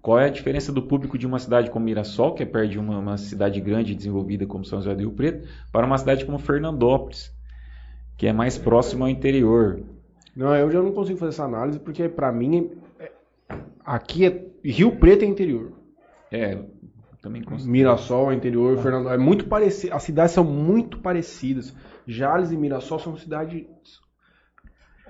Qual 0.00 0.18
é 0.18 0.26
a 0.26 0.30
diferença 0.30 0.72
do 0.72 0.80
público 0.82 1.18
de 1.18 1.26
uma 1.26 1.38
cidade 1.38 1.70
como 1.70 1.84
Mirassol, 1.84 2.34
que 2.34 2.42
é 2.42 2.46
perto 2.46 2.70
de 2.70 2.78
uma, 2.78 2.98
uma 2.98 3.16
cidade 3.16 3.60
grande 3.60 3.92
e 3.92 3.94
desenvolvida 3.94 4.46
como 4.46 4.64
São 4.64 4.78
José 4.80 4.94
do 4.94 5.00
Rio 5.00 5.12
Preto, 5.12 5.48
para 5.72 5.86
uma 5.86 5.98
cidade 5.98 6.24
como 6.24 6.38
Fernandópolis, 6.38 7.32
que 8.16 8.26
é 8.26 8.32
mais 8.32 8.56
próximo 8.56 9.04
ao 9.04 9.10
interior? 9.10 9.82
Não, 10.36 10.54
eu 10.54 10.70
já 10.70 10.80
não 10.80 10.92
consigo 10.92 11.18
fazer 11.18 11.30
essa 11.30 11.44
análise 11.44 11.80
porque 11.80 12.08
para 12.08 12.30
mim 12.30 12.70
é- 12.98 13.10
aqui 13.84 14.24
é 14.24 14.46
Rio 14.64 14.96
Preto 14.96 15.24
é 15.24 15.26
interior. 15.28 15.72
É, 16.30 16.58
também 17.20 17.42
considero. 17.42 17.72
Mirassol 17.72 18.30
é 18.30 18.34
interior, 18.34 18.78
Fernando 18.78 19.08
é 19.08 19.18
muito 19.18 19.46
parecido. 19.46 19.94
As 19.94 20.02
cidades 20.04 20.32
são 20.32 20.44
muito 20.44 20.98
parecidas. 21.00 21.74
Jales 22.06 22.52
e 22.52 22.56
Mirassol 22.56 23.00
são 23.00 23.16
cidades 23.16 23.66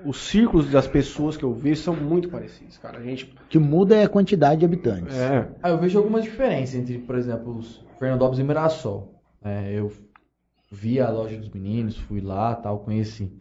os 0.04 0.18
círculos 0.18 0.70
das 0.70 0.86
pessoas 0.86 1.36
que 1.36 1.44
eu 1.44 1.52
vejo 1.52 1.80
são 1.82 1.94
muito 1.94 2.28
parecidos, 2.28 2.78
cara. 2.78 2.98
A 2.98 3.02
gente 3.02 3.24
O 3.24 3.48
que 3.48 3.58
muda 3.58 3.96
é 3.96 4.04
a 4.04 4.08
quantidade 4.08 4.60
de 4.60 4.64
habitantes. 4.64 5.16
é, 5.16 5.48
Ah, 5.62 5.70
eu 5.70 5.78
vejo 5.78 5.98
algumas 5.98 6.24
diferenças 6.24 6.74
entre, 6.74 6.98
por 6.98 7.16
exemplo, 7.16 7.56
os 7.56 7.84
Fernandópolis 7.98 8.38
e 8.40 8.44
Mirassol. 8.44 9.20
É, 9.44 9.72
eu 9.72 9.92
vi 10.70 11.00
a 11.00 11.10
loja 11.10 11.36
dos 11.36 11.48
meninos, 11.50 11.96
fui 11.96 12.20
lá, 12.20 12.54
tal, 12.54 12.80
conheci. 12.80 13.32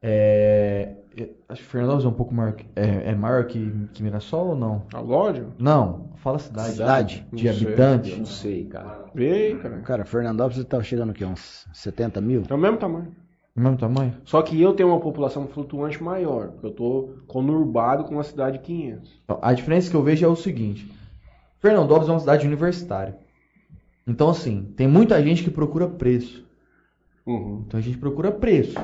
É, 0.00 0.94
eu 1.16 1.30
acho 1.48 1.62
que 1.62 1.68
Fernandópolis 1.68 2.04
é 2.04 2.08
um 2.08 2.12
pouco 2.14 2.32
maior, 2.32 2.54
é, 2.76 3.10
é 3.10 3.14
maior 3.14 3.44
que, 3.46 3.88
que 3.92 4.02
Mirassol 4.02 4.50
ou 4.50 4.56
não? 4.56 4.86
a 4.94 5.00
loja. 5.00 5.46
Não, 5.58 6.10
fala 6.16 6.38
cidade. 6.38 6.72
Cidade? 6.72 7.26
De 7.32 7.46
Não 7.46 7.52
sei. 7.54 7.66
habitante. 7.66 8.10
Eu 8.12 8.18
não 8.18 8.24
sei, 8.26 8.64
cara. 8.66 9.04
Ei, 9.16 9.56
cara. 9.58 9.78
Cara, 9.80 10.04
Fernandópolis 10.04 10.64
tá 10.66 10.80
chegando 10.82 11.10
o 11.10 11.14
quê? 11.14 11.24
Uns 11.24 11.66
70 11.72 12.20
mil? 12.20 12.44
É 12.48 12.54
o 12.54 12.58
mesmo 12.58 12.76
tamanho. 12.78 13.12
Mesmo 13.58 13.76
tamanho? 13.76 14.14
Só 14.24 14.40
que 14.42 14.60
eu 14.60 14.72
tenho 14.72 14.90
uma 14.90 15.00
população 15.00 15.46
flutuante 15.48 16.02
maior, 16.02 16.48
porque 16.48 16.66
eu 16.66 16.70
tô 16.70 17.08
conurbado 17.26 18.04
com 18.04 18.14
uma 18.14 18.22
cidade 18.22 18.58
de 18.58 18.64
500. 18.64 19.20
Então, 19.24 19.38
a 19.42 19.52
diferença 19.52 19.90
que 19.90 19.96
eu 19.96 20.02
vejo 20.02 20.24
é 20.24 20.28
o 20.28 20.36
seguinte: 20.36 20.90
Fernandópolis 21.60 22.08
é 22.08 22.12
uma 22.12 22.20
cidade 22.20 22.46
universitária. 22.46 23.16
Então, 24.06 24.30
assim, 24.30 24.72
tem 24.76 24.86
muita 24.86 25.22
gente 25.22 25.42
que 25.44 25.50
procura 25.50 25.86
preço. 25.86 26.46
Uhum. 27.26 27.62
Então 27.66 27.78
a 27.78 27.82
gente 27.82 27.98
procura 27.98 28.30
preço. 28.32 28.74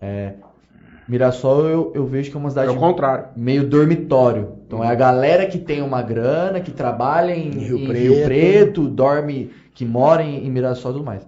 É, 0.00 0.34
Mirassol 1.08 1.66
eu, 1.66 1.92
eu 1.94 2.04
vejo 2.06 2.30
que 2.30 2.36
é 2.36 2.40
uma 2.40 2.48
É 2.48 2.50
cidade 2.50 2.70
o 2.72 2.76
contrário. 2.76 3.26
meio 3.36 3.68
dormitório. 3.68 4.58
Então 4.66 4.82
é 4.82 4.88
a 4.88 4.94
galera 4.94 5.46
que 5.46 5.58
tem 5.58 5.80
uma 5.82 6.02
grana, 6.02 6.60
que 6.60 6.72
trabalha 6.72 7.32
em, 7.32 7.50
Rio 7.50 7.78
em 7.78 7.86
Preto. 7.86 8.12
Rio 8.14 8.24
Preto, 8.24 8.88
dorme, 8.88 9.50
que 9.72 9.84
mora 9.84 10.22
em, 10.24 10.44
em 10.44 10.50
Mirassol 10.50 10.90
e 10.90 10.94
tudo 10.94 11.04
mais. 11.04 11.24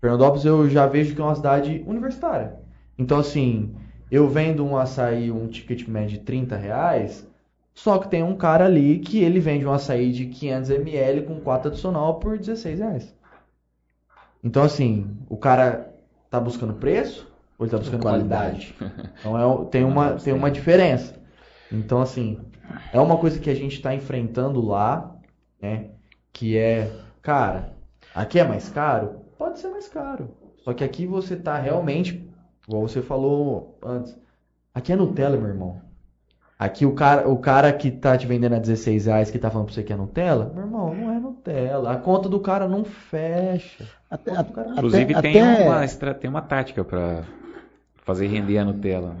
Fernandópolis 0.00 0.44
eu 0.44 0.68
já 0.68 0.86
vejo 0.86 1.14
que 1.14 1.20
é 1.20 1.24
uma 1.24 1.34
cidade 1.34 1.82
universitária. 1.86 2.60
Então 2.98 3.18
assim, 3.18 3.74
eu 4.10 4.28
vendo 4.28 4.64
um 4.64 4.76
açaí, 4.76 5.30
um 5.30 5.48
ticket 5.48 5.86
médio 5.88 6.18
de 6.18 6.24
30 6.24 6.56
reais, 6.56 7.26
só 7.74 7.98
que 7.98 8.08
tem 8.08 8.22
um 8.22 8.36
cara 8.36 8.64
ali 8.66 8.98
que 9.00 9.22
ele 9.22 9.40
vende 9.40 9.64
um 9.66 9.72
açaí 9.72 10.12
de 10.12 10.26
500ml 10.26 11.24
com 11.26 11.40
4 11.40 11.68
adicional 11.70 12.18
por 12.18 12.38
16 12.38 12.78
reais. 12.80 13.14
Então 14.42 14.62
assim, 14.62 15.16
o 15.28 15.36
cara 15.36 15.94
tá 16.30 16.40
buscando 16.40 16.74
preço 16.74 17.26
ou 17.58 17.66
ele 17.66 17.70
tá 17.70 17.78
buscando 17.78 18.02
Qualidade. 18.02 18.74
qualidade? 18.74 18.74
Então 19.20 19.38
é 19.38 19.64
tem, 19.70 19.84
uma, 19.84 20.14
tem 20.18 20.32
uma 20.32 20.50
diferença. 20.50 21.18
Então, 21.70 22.00
assim, 22.00 22.40
é 22.92 23.00
uma 23.00 23.18
coisa 23.18 23.38
que 23.40 23.50
a 23.50 23.54
gente 23.54 23.74
está 23.74 23.94
enfrentando 23.94 24.60
lá, 24.60 25.16
né? 25.60 25.90
Que 26.32 26.56
é, 26.56 27.00
cara, 27.22 27.76
aqui 28.14 28.38
é 28.38 28.44
mais 28.44 28.68
caro? 28.68 29.17
Pode 29.38 29.58
ser 29.60 29.68
mais 29.68 29.88
caro. 29.88 30.30
Só 30.64 30.74
que 30.74 30.82
aqui 30.84 31.06
você 31.06 31.36
tá 31.36 31.56
realmente, 31.58 32.28
igual 32.66 32.82
você 32.86 33.00
falou 33.00 33.78
antes, 33.82 34.18
aqui 34.74 34.92
é 34.92 34.96
Nutella, 34.96 35.36
meu 35.36 35.48
irmão. 35.48 35.80
Aqui 36.58 36.84
o 36.84 36.92
cara, 36.92 37.28
o 37.28 37.38
cara 37.38 37.72
que 37.72 37.88
tá 37.88 38.18
te 38.18 38.26
vendendo 38.26 38.54
a 38.56 38.58
16 38.58 39.06
reais, 39.06 39.30
que 39.30 39.38
tá 39.38 39.48
falando 39.48 39.66
pra 39.66 39.74
você 39.76 39.84
que 39.84 39.92
é 39.92 39.96
Nutella, 39.96 40.50
meu 40.52 40.64
irmão, 40.64 40.92
não 40.92 41.12
é 41.12 41.20
Nutella. 41.20 41.92
A 41.92 41.96
conta 41.96 42.28
do 42.28 42.40
cara 42.40 42.66
não 42.66 42.84
fecha. 42.84 43.86
Até, 44.10 44.32
Conta 44.32 44.42
do 44.42 44.52
cara 44.52 44.68
não 44.70 44.76
Inclusive 44.76 45.14
até- 45.14 45.32
tem, 45.32 45.40
até- 45.40 45.62
uma, 45.68 46.14
tem 46.14 46.30
uma 46.30 46.42
tática 46.42 46.82
pra 46.84 47.22
fazer 48.04 48.26
render 48.26 48.58
a 48.58 48.64
Nutella. 48.64 49.16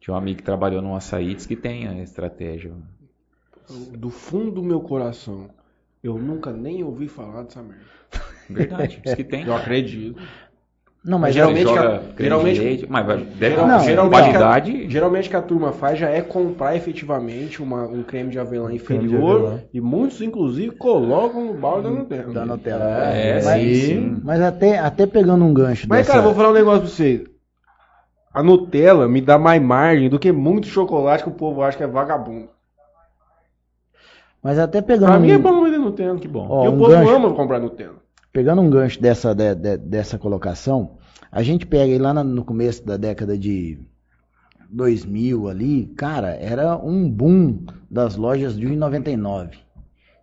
Tinha 0.00 0.14
um 0.14 0.16
amigo 0.16 0.38
que 0.38 0.42
trabalhou 0.44 0.80
num 0.80 0.96
açaí, 0.96 1.34
que 1.34 1.54
tem 1.54 1.86
a 1.86 1.94
estratégia. 2.02 2.72
Do 3.96 4.10
fundo 4.10 4.50
do 4.50 4.62
meu 4.62 4.80
coração, 4.80 5.50
eu 6.02 6.18
nunca 6.18 6.50
nem 6.52 6.82
ouvi 6.82 7.06
falar 7.06 7.42
dessa 7.42 7.62
merda. 7.62 7.84
Verdade, 8.50 9.00
diz 9.04 9.14
que 9.14 9.24
tem. 9.24 9.44
Eu 9.46 9.54
acredito. 9.56 10.20
Não, 11.04 11.18
mas 11.18 11.30
Você 11.34 11.40
geralmente 11.40 11.62
joga 11.64 11.98
que 12.16 12.22
a- 12.22 12.24
geralmente- 12.24 12.86
mas 12.88 13.06
vai- 13.06 13.16
deve 13.24 13.56
Não, 13.56 13.80
geralmente, 13.80 14.20
qualidade. 14.20 14.72
que 14.72 14.86
a, 14.86 14.88
geralmente 14.88 15.28
que 15.30 15.34
a 15.36 15.42
turma 15.42 15.72
faz 15.72 15.98
já 15.98 16.08
é 16.08 16.20
comprar 16.22 16.76
efetivamente 16.76 17.60
uma- 17.60 17.88
um 17.88 18.04
creme 18.04 18.30
de 18.30 18.38
avelã 18.38 18.66
creme 18.66 18.78
de 18.78 18.84
inferior 18.84 19.36
avelã. 19.46 19.60
e 19.74 19.80
muitos 19.80 20.20
inclusive 20.22 20.76
colocam 20.76 21.44
no 21.46 21.54
balde 21.54 21.88
da 21.88 21.90
Nutella. 21.90 22.32
da 22.32 22.46
Nutella. 22.46 22.84
É, 22.84 23.42
mas, 23.42 23.62
sim, 23.62 23.74
sim. 23.74 24.20
mas 24.22 24.40
até, 24.40 24.78
até 24.78 25.04
pegando 25.04 25.44
um 25.44 25.52
gancho 25.52 25.88
Mas 25.88 25.98
dessa... 26.06 26.12
cara, 26.12 26.20
eu 26.20 26.26
vou 26.26 26.34
falar 26.36 26.50
um 26.50 26.54
negócio 26.54 26.82
pra 26.82 26.88
vocês. 26.90 27.22
A 28.32 28.40
Nutella 28.40 29.08
me 29.08 29.20
dá 29.20 29.36
mais 29.36 29.60
margem 29.60 30.08
do 30.08 30.20
que 30.20 30.30
muito 30.30 30.68
chocolate 30.68 31.24
que 31.24 31.28
o 31.30 31.34
povo 31.34 31.62
acha 31.62 31.76
que 31.76 31.82
é 31.82 31.86
vagabundo. 31.88 32.48
Mas 34.40 34.56
até 34.58 34.80
pegando 34.80 35.06
Pra 35.10 35.18
mim 35.18 35.30
é 35.32 35.38
bom 35.38 35.64
vender 35.64 35.78
Nutella. 35.78 36.16
Que 36.18 36.28
bom. 36.28 36.46
Ó, 36.48 36.64
e 36.64 36.68
o 36.68 36.72
um 36.72 36.78
povo 36.78 36.90
gancho. 36.90 37.10
ama 37.10 37.32
comprar 37.34 37.58
Nutella. 37.58 38.01
Pegando 38.32 38.62
um 38.62 38.70
gancho 38.70 39.00
dessa, 39.00 39.34
de- 39.34 39.54
de- 39.54 39.76
dessa 39.76 40.18
colocação, 40.18 40.96
a 41.30 41.42
gente 41.42 41.66
pega 41.66 41.92
aí 41.92 41.98
lá 41.98 42.12
no 42.24 42.44
começo 42.44 42.84
da 42.84 42.96
década 42.96 43.36
de 43.36 43.78
2000 44.70 45.48
ali, 45.48 45.86
cara, 45.96 46.34
era 46.36 46.76
um 46.76 47.08
boom 47.10 47.58
das 47.90 48.16
lojas 48.16 48.56
de 48.56 48.66
1,99. 48.66 49.50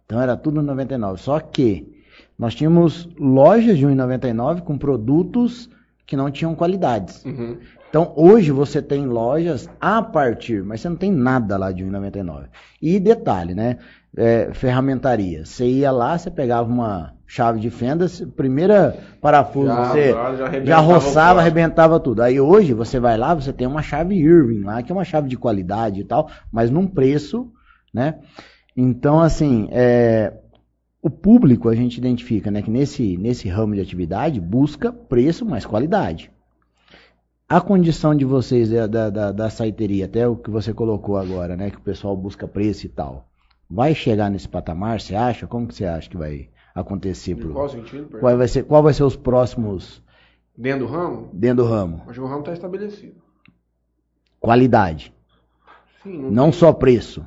Então 0.06 0.20
era 0.20 0.36
tudo 0.36 0.62
99. 0.64 1.22
Só 1.22 1.40
que 1.40 1.88
nós 2.38 2.56
tínhamos 2.56 3.08
lojas 3.18 3.78
de 3.78 3.86
1,99 3.86 4.62
com 4.62 4.78
produtos 4.78 5.70
que 6.08 6.18
não 6.18 6.32
tinham 6.32 6.56
qualidades. 6.56 7.24
Uhum. 7.24 7.58
Então 7.90 8.14
hoje 8.16 8.52
você 8.52 8.82
tem 8.82 9.06
lojas 9.06 9.70
a 9.80 10.02
partir, 10.02 10.64
mas 10.64 10.82
você 10.82 10.90
não 10.90 10.96
tem 10.96 11.12
nada 11.12 11.58
lá 11.58 11.72
de 11.72 11.84
1,99. 11.84 12.46
E 12.82 13.00
detalhe, 13.00 13.54
né? 13.54 13.78
É, 14.18 14.50
ferramentaria. 14.54 15.46
Você 15.46 15.66
ia 15.68 15.92
lá, 15.92 16.18
você 16.18 16.32
pegava 16.32 16.68
uma 16.68 17.14
chave 17.28 17.60
de 17.60 17.70
fendas, 17.70 18.22
primeira 18.36 18.98
parafuso 19.22 19.68
Já- 19.68 19.84
você 19.86 20.12
já- 20.12 20.36
já 20.36 20.46
arrebentava 20.46 20.82
roçava, 20.82 21.40
arrebentava 21.40 22.00
tudo. 22.00 22.22
Aí 22.24 22.40
hoje 22.40 22.74
você 22.74 23.00
vai 23.00 23.18
lá, 23.18 23.36
você 23.36 23.54
tem 23.54 23.68
uma 23.68 23.84
chave 23.84 24.16
Irving 24.16 24.62
lá, 24.64 24.82
que 24.82 24.92
é 24.92 24.96
uma 24.96 25.06
chave 25.06 25.30
de 25.30 25.38
qualidade 25.38 26.02
e 26.02 26.04
tal, 26.04 26.28
mas 26.52 26.72
num 26.72 26.88
preço, 26.88 27.52
né? 27.94 28.16
Então, 28.76 29.20
assim, 29.20 29.68
é, 29.72 30.34
o 31.04 31.10
público 31.10 31.70
a 31.70 31.76
gente 31.76 31.98
identifica, 31.98 32.50
né, 32.50 32.62
que 32.64 32.72
nesse, 32.72 33.16
nesse 33.16 33.48
ramo 33.48 33.76
de 33.76 33.82
atividade 33.82 34.40
busca 34.42 34.92
preço 34.92 35.46
mais 35.46 35.66
qualidade. 35.68 36.32
A 37.48 37.62
condição 37.62 38.14
de 38.16 38.26
vocês 38.26 38.70
da, 38.72 38.88
da, 38.88 39.10
da, 39.10 39.32
da 39.32 39.50
saiteria, 39.52 40.06
até 40.06 40.28
o 40.28 40.36
que 40.36 40.50
você 40.50 40.74
colocou 40.74 41.16
agora, 41.16 41.56
né, 41.56 41.70
que 41.70 41.78
o 41.78 41.82
pessoal 41.82 42.18
busca 42.18 42.48
preço 42.48 42.86
e 42.88 42.90
tal, 42.90 43.29
vai 43.70 43.94
chegar 43.96 44.30
nesse 44.30 44.48
patamar, 44.50 45.00
você 45.00 45.16
acha? 45.16 45.48
Como 45.48 45.68
que 45.68 45.76
você 45.76 45.86
acha 45.86 46.10
que 46.10 46.18
vai 46.18 46.50
acontecer? 46.74 47.36
Pro... 47.36 47.54
qual 47.54 47.70
sentido? 47.70 48.10
perdão? 48.10 48.20
Qual 48.20 48.38
vai 48.38 48.48
ser, 48.48 48.64
qual 48.64 48.84
vai 48.84 48.94
ser 48.94 49.04
os 49.04 49.16
próximos 49.16 50.04
Dentro 50.58 50.86
do 50.88 50.92
ramo? 50.92 51.30
dentro 51.34 51.64
do 51.64 51.70
ramo? 51.70 52.04
Acho 52.08 52.14
que 52.20 52.20
o 52.22 52.26
ramo 52.28 52.40
está 52.42 52.54
estabelecido. 52.54 53.22
Qualidade, 54.40 55.14
Sim, 56.04 56.30
não 56.32 56.52
tem, 56.52 56.52
só 56.52 56.74
preço. 56.74 57.26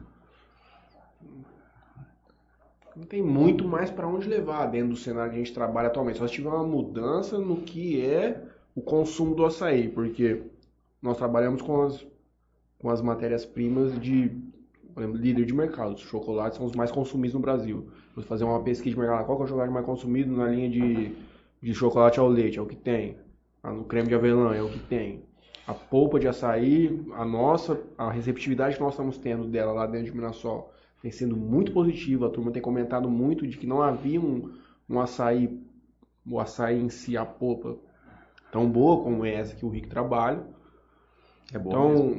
não 2.95 3.05
tem 3.05 3.23
muito 3.23 3.67
mais 3.67 3.91
para 3.91 4.07
onde 4.07 4.29
levar 4.29 4.67
dentro 4.67 4.91
do 4.91 4.97
cenário 4.97 5.31
que 5.31 5.37
a 5.37 5.43
gente 5.45 5.55
trabalha 5.55 5.89
atualmente. 5.89 6.19
Só 6.19 6.27
se 6.27 6.35
tiver 6.35 6.49
uma 6.49 6.67
mudança 6.67 7.39
no 7.39 7.63
que 7.63 8.05
é 8.05 8.43
o 8.75 8.81
consumo 8.83 9.35
do 9.35 9.45
açaí, 9.45 9.89
porque 9.89 10.43
nós 11.01 11.17
trabalhamos 11.17 11.63
com 11.63 11.83
as, 11.83 12.07
com 12.79 12.91
as 12.91 13.01
matérias-primas 13.03 13.99
de 14.01 14.31
por 14.95 15.03
exemplo, 15.03 15.21
líder 15.21 15.45
de 15.47 15.55
mercado. 15.55 15.95
Os 15.95 16.01
chocolates 16.01 16.59
são 16.59 16.67
os 16.67 16.75
mais 16.75 16.91
consumidos 16.91 17.35
no 17.35 17.41
Brasil. 17.41 17.89
Vou 18.15 18.25
fazer 18.25 18.45
uma 18.45 18.63
pesquisa 18.63 18.95
de 18.95 19.01
mercado. 19.01 19.27
Qual 19.27 19.37
que 19.37 19.43
é 19.43 19.47
o 19.47 19.49
chocolate 19.49 19.73
mais 19.73 19.87
consumido 19.87 20.37
na 20.37 20.49
linha 20.49 20.69
de, 20.69 21.15
de 21.63 21.75
chocolate 21.75 22.19
ao 22.21 22.29
leite? 22.29 22.59
É 22.59 22.63
o 22.63 22.67
que 22.67 22.77
tem. 22.77 23.17
Ah, 23.63 23.73
No 23.73 23.85
creme 23.85 24.09
de 24.09 24.15
avelã 24.15 24.55
é 24.55 24.63
o 24.63 24.71
que 24.71 24.79
tem. 24.79 25.25
A 25.67 25.75
polpa 25.75 26.19
de 26.19 26.27
açaí, 26.29 27.05
a 27.15 27.25
nossa, 27.25 27.81
a 27.97 28.11
receptividade 28.11 28.77
que 28.77 28.83
nós 28.83 28.95
estamos 28.95 29.17
tendo 29.19 29.47
dela 29.47 29.73
lá 29.73 29.87
dentro 29.87 30.07
de 30.11 30.17
Mirassol 30.17 30.73
tem 31.01 31.11
sido 31.11 31.37
muito 31.37 31.73
positiva. 31.73 32.27
A 32.27 32.31
turma 32.31 32.51
tem 32.51 32.61
comentado 32.63 33.09
muito 33.09 33.47
de 33.47 33.57
que 33.57 33.67
não 33.67 33.81
havia 33.83 34.21
um, 34.21 34.51
um 34.89 35.01
açaí, 35.01 35.61
o 36.27 36.41
açaí 36.41 36.81
em 36.81 36.89
si, 36.89 37.17
a 37.17 37.25
polpa, 37.25 37.77
tão 38.53 38.71
boa 38.71 39.03
como 39.03 39.25
essa 39.25 39.55
que 39.57 39.65
o 39.67 39.69
Rick 39.69 39.89
trabalha. 39.89 40.45
É 41.53 41.59
bom 41.59 41.79
mesmo. 41.79 42.17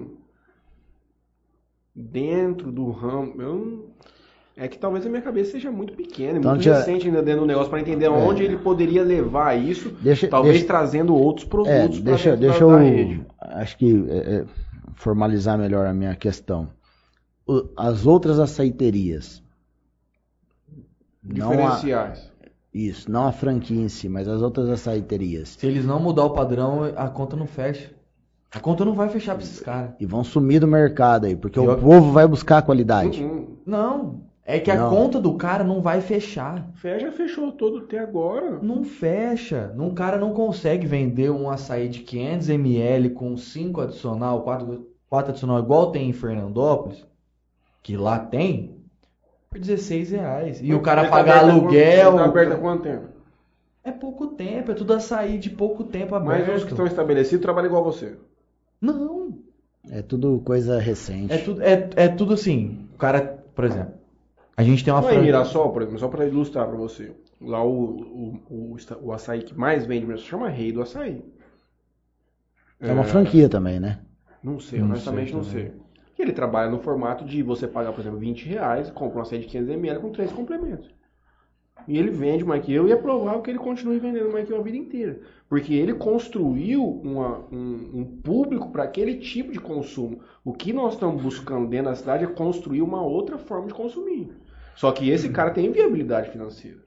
Dentro 1.95 2.71
do 2.71 2.89
ramo, 2.89 3.39
eu 3.41 3.53
não- 3.55 3.83
é 4.57 4.67
que 4.67 4.79
talvez 4.79 5.05
a 5.05 5.09
minha 5.09 5.21
cabeça 5.21 5.51
seja 5.51 5.71
muito 5.71 5.93
pequena, 5.93 6.37
e 6.37 6.39
Então, 6.39 6.51
muito 6.51 6.63
tia- 6.63 6.77
recente 6.77 7.07
ainda 7.07 7.21
dentro 7.21 7.41
do 7.41 7.47
negócio 7.47 7.69
para 7.69 7.79
entender 7.81 8.07
onde 8.07 8.43
ele 8.43 8.57
poderia 8.57 9.03
levar 9.03 9.53
isso, 9.55 9.89
Deixa, 10.01 10.27
talvez 10.27 10.53
deixa, 10.55 10.67
trazendo 10.67 11.15
outros 11.15 11.45
é, 11.45 11.49
produtos 11.49 11.99
pra 11.99 12.11
deixa, 12.11 12.29
da- 12.31 12.35
deixa 12.35 12.59
da 12.59 12.65
eu, 12.65 12.77
rede. 12.77 13.25
acho 13.39 13.77
que 13.77 14.05
é, 14.09 14.17
é, 14.37 14.45
formalizar 14.95 15.57
melhor 15.57 15.85
a 15.85 15.93
minha 15.93 16.15
questão. 16.15 16.69
O- 17.47 17.67
as 17.77 18.07
outras 18.07 18.39
açaiterias, 18.39 19.43
não 21.23 21.49
a, 21.51 21.55
diferenciais. 21.55 22.31
isso, 22.73 23.11
não 23.11 23.27
a 23.27 23.31
franquia 23.31 23.79
em 23.81 23.89
si, 23.89 24.09
mas 24.09 24.27
as 24.27 24.41
outras 24.41 24.67
açaiterias, 24.69 25.49
Se 25.49 25.67
eles 25.67 25.85
não 25.85 25.99
mudar 25.99 26.25
o 26.25 26.31
padrão, 26.31 26.83
a 26.95 27.07
conta 27.09 27.35
não 27.35 27.45
fecha. 27.47 27.91
A 28.55 28.59
conta 28.59 28.85
não 28.85 28.93
vai 28.93 29.09
fechar 29.09 29.33
pra 29.35 29.43
esses 29.43 29.59
caras. 29.59 29.91
e 29.99 30.05
vão 30.05 30.23
sumir 30.23 30.59
do 30.59 30.67
mercado 30.67 31.25
aí, 31.25 31.35
porque 31.35 31.57
Eu- 31.57 31.71
o 31.71 31.77
povo 31.77 32.11
vai 32.11 32.27
buscar 32.27 32.59
a 32.59 32.61
qualidade. 32.61 33.23
Uhum. 33.23 33.57
Não. 33.65 34.21
É 34.45 34.59
que 34.59 34.69
a 34.69 34.75
Não. 34.75 34.89
conta 34.89 35.19
do 35.21 35.33
cara 35.35 35.63
não 35.63 35.81
vai 35.81 36.01
fechar. 36.01 36.67
Já 36.83 37.11
fechou 37.13 37.51
todo 37.53 37.77
até 37.79 37.97
agora. 37.99 38.59
Não 38.61 38.83
fecha. 38.83 39.73
Um 39.79 39.93
cara 39.93 40.17
não 40.17 40.33
consegue 40.33 40.85
vender 40.85 41.31
um 41.31 41.49
açaí 41.49 41.87
de 41.87 41.99
500 42.01 42.49
ml 42.49 43.09
com 43.11 43.37
5 43.37 43.79
adicional, 43.79 44.41
4, 44.41 44.85
4 45.09 45.31
adicional, 45.31 45.59
igual 45.59 45.91
tem 45.91 46.09
em 46.09 46.13
Fernandópolis, 46.13 47.05
que 47.81 47.95
lá 47.95 48.19
tem, 48.19 48.75
por 49.49 49.59
16 49.59 50.11
reais. 50.11 50.59
E 50.61 50.73
o 50.73 50.81
cara 50.81 51.05
tá 51.05 51.09
pagar 51.09 51.39
aluguel. 51.49 52.11
quanto- 52.11 52.17
tá 52.23 52.25
aberto 52.29 52.51
há 52.53 52.57
quanto 52.57 52.83
tempo? 52.83 53.03
É 53.81 53.91
pouco 53.91 54.27
tempo, 54.27 54.71
é 54.71 54.73
tudo 54.73 54.93
açaí 54.93 55.37
de 55.37 55.49
pouco 55.49 55.85
tempo 55.85 56.11
Mas 56.19 56.21
aberto. 56.43 56.57
os 56.57 56.63
que 56.65 56.71
estão 56.71 56.85
estabelecidos 56.85 57.41
trabalham 57.41 57.67
igual 57.69 57.83
você. 57.83 58.17
Não. 58.83 59.39
É 59.89 60.01
tudo 60.01 60.41
coisa 60.41 60.77
recente. 60.77 61.31
É 61.31 61.37
tudo, 61.37 61.61
é, 61.61 61.89
é 61.95 62.07
tudo 62.09 62.33
assim. 62.33 62.89
O 62.93 62.97
cara, 62.97 63.21
por 63.55 63.63
exemplo, 63.63 63.93
a 64.57 64.63
gente 64.63 64.83
tem 64.83 64.93
uma 64.93 64.99
Lá 64.99 65.07
em 65.07 65.13
franquia. 65.13 65.25
Mirassol, 65.25 65.71
por 65.71 65.81
exemplo, 65.81 65.99
só 65.99 66.09
para 66.09 66.25
ilustrar 66.25 66.67
para 66.67 66.77
você. 66.77 67.15
Lá 67.39 67.63
o, 67.63 67.71
o, 67.71 68.41
o, 68.49 68.77
o 69.01 69.11
açaí 69.13 69.41
que 69.43 69.57
mais 69.57 69.85
vende 69.85 70.03
em 70.03 70.07
Mirassol 70.07 70.27
chama 70.27 70.49
Rei 70.49 70.71
do 70.73 70.81
Açaí. 70.81 71.23
É 72.79 72.91
uma 72.91 73.05
franquia 73.05 73.47
também, 73.47 73.79
né? 73.79 73.99
Não 74.43 74.59
sei, 74.59 74.79
Não 74.79 74.87
honestamente 74.87 75.29
sei 75.29 75.37
não 75.37 75.43
sei. 75.43 75.71
E 76.19 76.21
ele 76.21 76.33
trabalha 76.33 76.69
no 76.69 76.79
formato 76.79 77.23
de 77.23 77.41
você 77.41 77.67
pagar, 77.67 77.93
por 77.93 78.01
exemplo, 78.01 78.19
20 78.19 78.45
reais, 78.45 78.89
compra 78.91 79.19
um 79.19 79.21
açaí 79.21 79.39
de 79.39 79.47
500ml 79.47 79.99
com 79.99 80.11
três 80.11 80.31
complementos. 80.31 80.93
E 81.87 81.97
ele 81.97 82.11
vende 82.11 82.45
mais 82.45 82.63
que 82.63 82.73
eu 82.73 82.87
e 82.87 82.91
é 82.91 82.95
provável 82.95 83.41
que 83.41 83.51
ele 83.51 83.59
continue 83.59 83.99
vendendo 83.99 84.31
mais 84.31 84.47
que 84.47 84.53
eu 84.53 84.57
a 84.59 84.61
vida 84.61 84.77
inteira. 84.77 85.19
Porque 85.49 85.73
ele 85.73 85.93
construiu 85.93 86.83
uma- 87.03 87.39
um, 87.51 87.89
um 87.93 88.05
público 88.05 88.71
para 88.71 88.83
aquele 88.83 89.15
tipo 89.17 89.51
de 89.51 89.59
consumo. 89.59 90.19
O 90.45 90.53
que 90.53 90.71
nós 90.71 90.93
estamos 90.93 91.21
buscando 91.21 91.67
dentro 91.67 91.87
da 91.87 91.95
cidade 91.95 92.23
é 92.23 92.27
construir 92.27 92.81
uma 92.81 93.01
outra 93.01 93.37
forma 93.37 93.67
de 93.67 93.73
consumir. 93.73 94.31
Só 94.75 94.91
que 94.91 95.09
esse 95.09 95.29
cara 95.29 95.51
tem 95.51 95.71
viabilidade 95.71 96.29
financeira. 96.29 96.79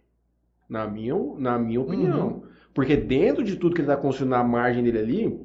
Na 0.68 0.86
minha, 0.86 1.14
na 1.38 1.58
minha 1.58 1.80
opinião. 1.80 2.42
Porque 2.74 2.96
dentro 2.96 3.44
de 3.44 3.56
tudo 3.56 3.74
que 3.74 3.80
ele 3.82 3.88
está 3.90 4.00
construindo 4.00 4.30
na 4.30 4.42
margem 4.42 4.82
dele 4.82 4.98
ali, 4.98 5.40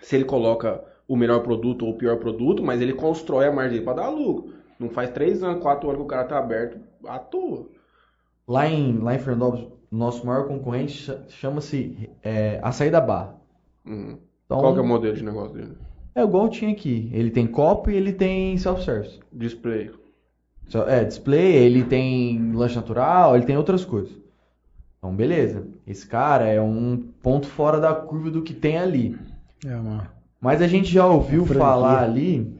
se 0.00 0.16
ele 0.16 0.24
coloca 0.24 0.82
o 1.06 1.16
melhor 1.16 1.40
produto 1.42 1.84
ou 1.84 1.92
o 1.92 1.98
pior 1.98 2.18
produto, 2.18 2.62
mas 2.62 2.80
ele 2.80 2.94
constrói 2.94 3.46
a 3.46 3.52
margem 3.52 3.72
dele 3.72 3.84
para 3.84 4.02
dar 4.02 4.08
lucro. 4.08 4.54
Não 4.78 4.88
faz 4.88 5.10
três 5.10 5.42
anos, 5.42 5.60
quatro 5.62 5.88
anos 5.88 6.00
que 6.00 6.04
o 6.04 6.08
cara 6.08 6.24
tá 6.24 6.38
aberto 6.38 6.78
à 7.04 7.18
toa. 7.18 7.68
Lá 8.46 8.68
em, 8.68 8.98
lá 8.98 9.14
em 9.14 9.18
Fernandópolis, 9.18 9.66
nosso 9.90 10.26
maior 10.26 10.46
concorrente 10.48 10.92
cha- 10.92 11.18
chama-se 11.28 12.10
é, 12.22 12.58
Açaí 12.62 12.90
da 12.90 13.00
Barra. 13.00 13.36
Uhum. 13.86 14.18
Então, 14.44 14.60
Qual 14.60 14.72
que 14.74 14.78
é 14.80 14.82
o 14.82 14.86
modelo 14.86 15.16
de 15.16 15.24
negócio 15.24 15.54
dele? 15.54 15.72
é 16.14 16.22
igual 16.22 16.48
tinha 16.48 16.70
aqui. 16.70 17.10
Ele 17.12 17.30
tem 17.30 17.46
copo 17.46 17.90
e 17.90 17.96
ele 17.96 18.12
tem 18.12 18.56
self-service. 18.58 19.18
Display. 19.32 19.90
É, 20.86 21.04
display, 21.04 21.54
ele 21.56 21.84
tem 21.84 22.52
lanche 22.52 22.76
natural, 22.76 23.34
ele 23.34 23.44
tem 23.46 23.56
outras 23.56 23.84
coisas. 23.84 24.12
Então, 24.98 25.14
beleza. 25.14 25.66
Esse 25.86 26.06
cara 26.06 26.46
é 26.46 26.60
um 26.60 27.02
ponto 27.22 27.46
fora 27.46 27.80
da 27.80 27.94
curva 27.94 28.30
do 28.30 28.42
que 28.42 28.54
tem 28.54 28.78
ali. 28.78 29.18
É 29.66 29.74
uma... 29.74 30.10
Mas 30.40 30.60
a 30.62 30.66
gente 30.66 30.90
já 30.92 31.06
ouviu 31.06 31.44
Franquia. 31.44 31.62
falar 31.62 32.02
ali 32.02 32.54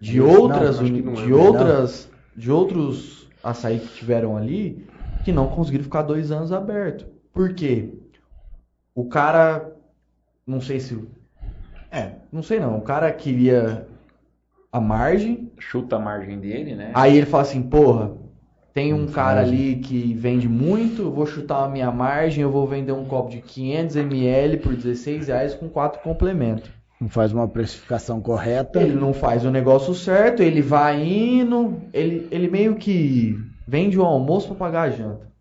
de 0.00 0.20
outras, 0.20 0.80
não 0.80 0.86
é, 0.86 0.90
de 0.90 1.30
não. 1.30 1.40
outras, 1.40 2.10
de 2.36 2.50
outros 2.50 3.28
açaí 3.42 3.78
que 3.78 3.88
tiveram 3.94 4.36
ali 4.36 4.85
que 5.26 5.32
não 5.32 5.48
conseguiram 5.48 5.82
ficar 5.82 6.02
dois 6.02 6.30
anos 6.30 6.52
aberto. 6.52 7.04
Por 7.32 7.52
quê? 7.52 7.92
O 8.94 9.06
cara, 9.06 9.72
não 10.46 10.60
sei 10.60 10.78
se, 10.78 10.96
é, 11.90 12.12
não 12.30 12.44
sei 12.44 12.60
não. 12.60 12.78
O 12.78 12.80
cara 12.80 13.10
queria 13.10 13.88
a 14.70 14.80
margem, 14.80 15.50
Chuta 15.58 15.96
a 15.96 15.98
margem 15.98 16.38
dele, 16.38 16.76
né? 16.76 16.92
aí 16.94 17.16
ele 17.16 17.26
fala 17.26 17.42
assim, 17.42 17.60
porra, 17.60 18.12
tem 18.72 18.94
um 18.94 19.08
cara 19.08 19.40
ali 19.40 19.74
que 19.80 20.14
vende 20.14 20.48
muito, 20.48 21.02
eu 21.02 21.10
vou 21.10 21.26
chutar 21.26 21.64
a 21.64 21.68
minha 21.68 21.90
margem, 21.90 22.42
eu 22.42 22.50
vou 22.52 22.64
vender 22.64 22.92
um 22.92 23.04
copo 23.04 23.28
de 23.28 23.40
500 23.40 23.96
ml 23.96 24.58
por 24.58 24.76
16 24.76 25.26
reais 25.26 25.54
com 25.56 25.68
quatro 25.68 26.00
complementos. 26.02 26.70
Não 27.00 27.08
faz 27.08 27.32
uma 27.32 27.48
precificação 27.48 28.20
correta. 28.20 28.80
Ele 28.80 28.94
não 28.94 29.12
faz 29.12 29.44
o 29.44 29.50
negócio 29.50 29.92
certo, 29.92 30.40
ele 30.40 30.62
vai 30.62 31.02
indo, 31.02 31.82
ele, 31.92 32.28
ele 32.30 32.48
meio 32.48 32.76
que 32.76 33.55
vende 33.66 33.98
o 33.98 34.04
almoço 34.04 34.48
para 34.48 34.56
pagar 34.56 34.82
a 34.82 34.90
janta. 34.90 35.32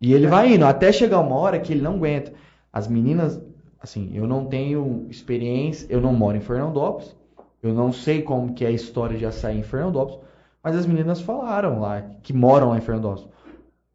E 0.00 0.12
ele 0.12 0.26
vai 0.26 0.54
indo, 0.54 0.66
até 0.66 0.92
chegar 0.92 1.20
uma 1.20 1.36
hora 1.36 1.58
que 1.58 1.72
ele 1.72 1.80
não 1.80 1.94
aguenta. 1.94 2.32
As 2.72 2.88
meninas, 2.88 3.40
assim, 3.80 4.10
eu 4.14 4.26
não 4.26 4.46
tenho 4.46 5.06
experiência, 5.08 5.86
eu 5.88 6.00
não 6.00 6.12
moro 6.12 6.36
em 6.36 6.40
Fernandópolis, 6.40 7.16
eu 7.62 7.72
não 7.72 7.92
sei 7.92 8.20
como 8.20 8.52
que 8.52 8.64
é 8.64 8.68
a 8.68 8.72
história 8.72 9.16
de 9.16 9.24
açaí 9.24 9.58
em 9.58 9.62
Fernandópolis, 9.62 10.20
mas 10.62 10.76
as 10.76 10.86
meninas 10.86 11.20
falaram 11.20 11.80
lá, 11.80 12.02
que 12.22 12.32
moram 12.32 12.70
lá 12.70 12.78
em 12.78 12.82
Fernandópolis. 12.82 13.28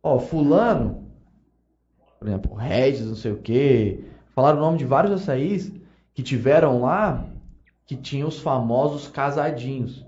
Ó, 0.02 0.18
fulano, 0.18 1.10
por 2.18 2.28
exemplo, 2.28 2.56
Regis, 2.56 3.06
não 3.06 3.16
sei 3.16 3.32
o 3.34 3.38
quê, 3.38 4.06
falaram 4.34 4.58
o 4.58 4.62
nome 4.62 4.78
de 4.78 4.86
vários 4.86 5.14
açaís 5.14 5.72
que 6.14 6.24
tiveram 6.24 6.82
lá, 6.82 7.26
que 7.86 7.96
tinham 7.96 8.28
os 8.28 8.40
famosos 8.40 9.08
casadinhos, 9.08 10.06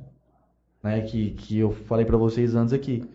né, 0.81 1.01
que, 1.01 1.31
que 1.31 1.59
eu 1.59 1.71
falei 1.71 2.05
pra 2.05 2.17
vocês 2.17 2.55
antes 2.55 2.73
aqui. 2.73 3.07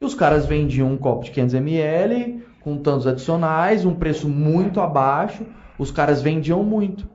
E 0.00 0.04
os 0.04 0.14
caras 0.14 0.46
vendiam 0.46 0.90
um 0.92 0.96
copo 0.96 1.24
de 1.24 1.30
500 1.32 1.54
ml 1.54 2.42
com 2.60 2.76
tantos 2.78 3.06
adicionais, 3.06 3.84
um 3.84 3.94
preço 3.94 4.28
muito 4.28 4.80
abaixo, 4.80 5.44
os 5.78 5.90
caras 5.90 6.22
vendiam 6.22 6.62
muito. 6.62 7.08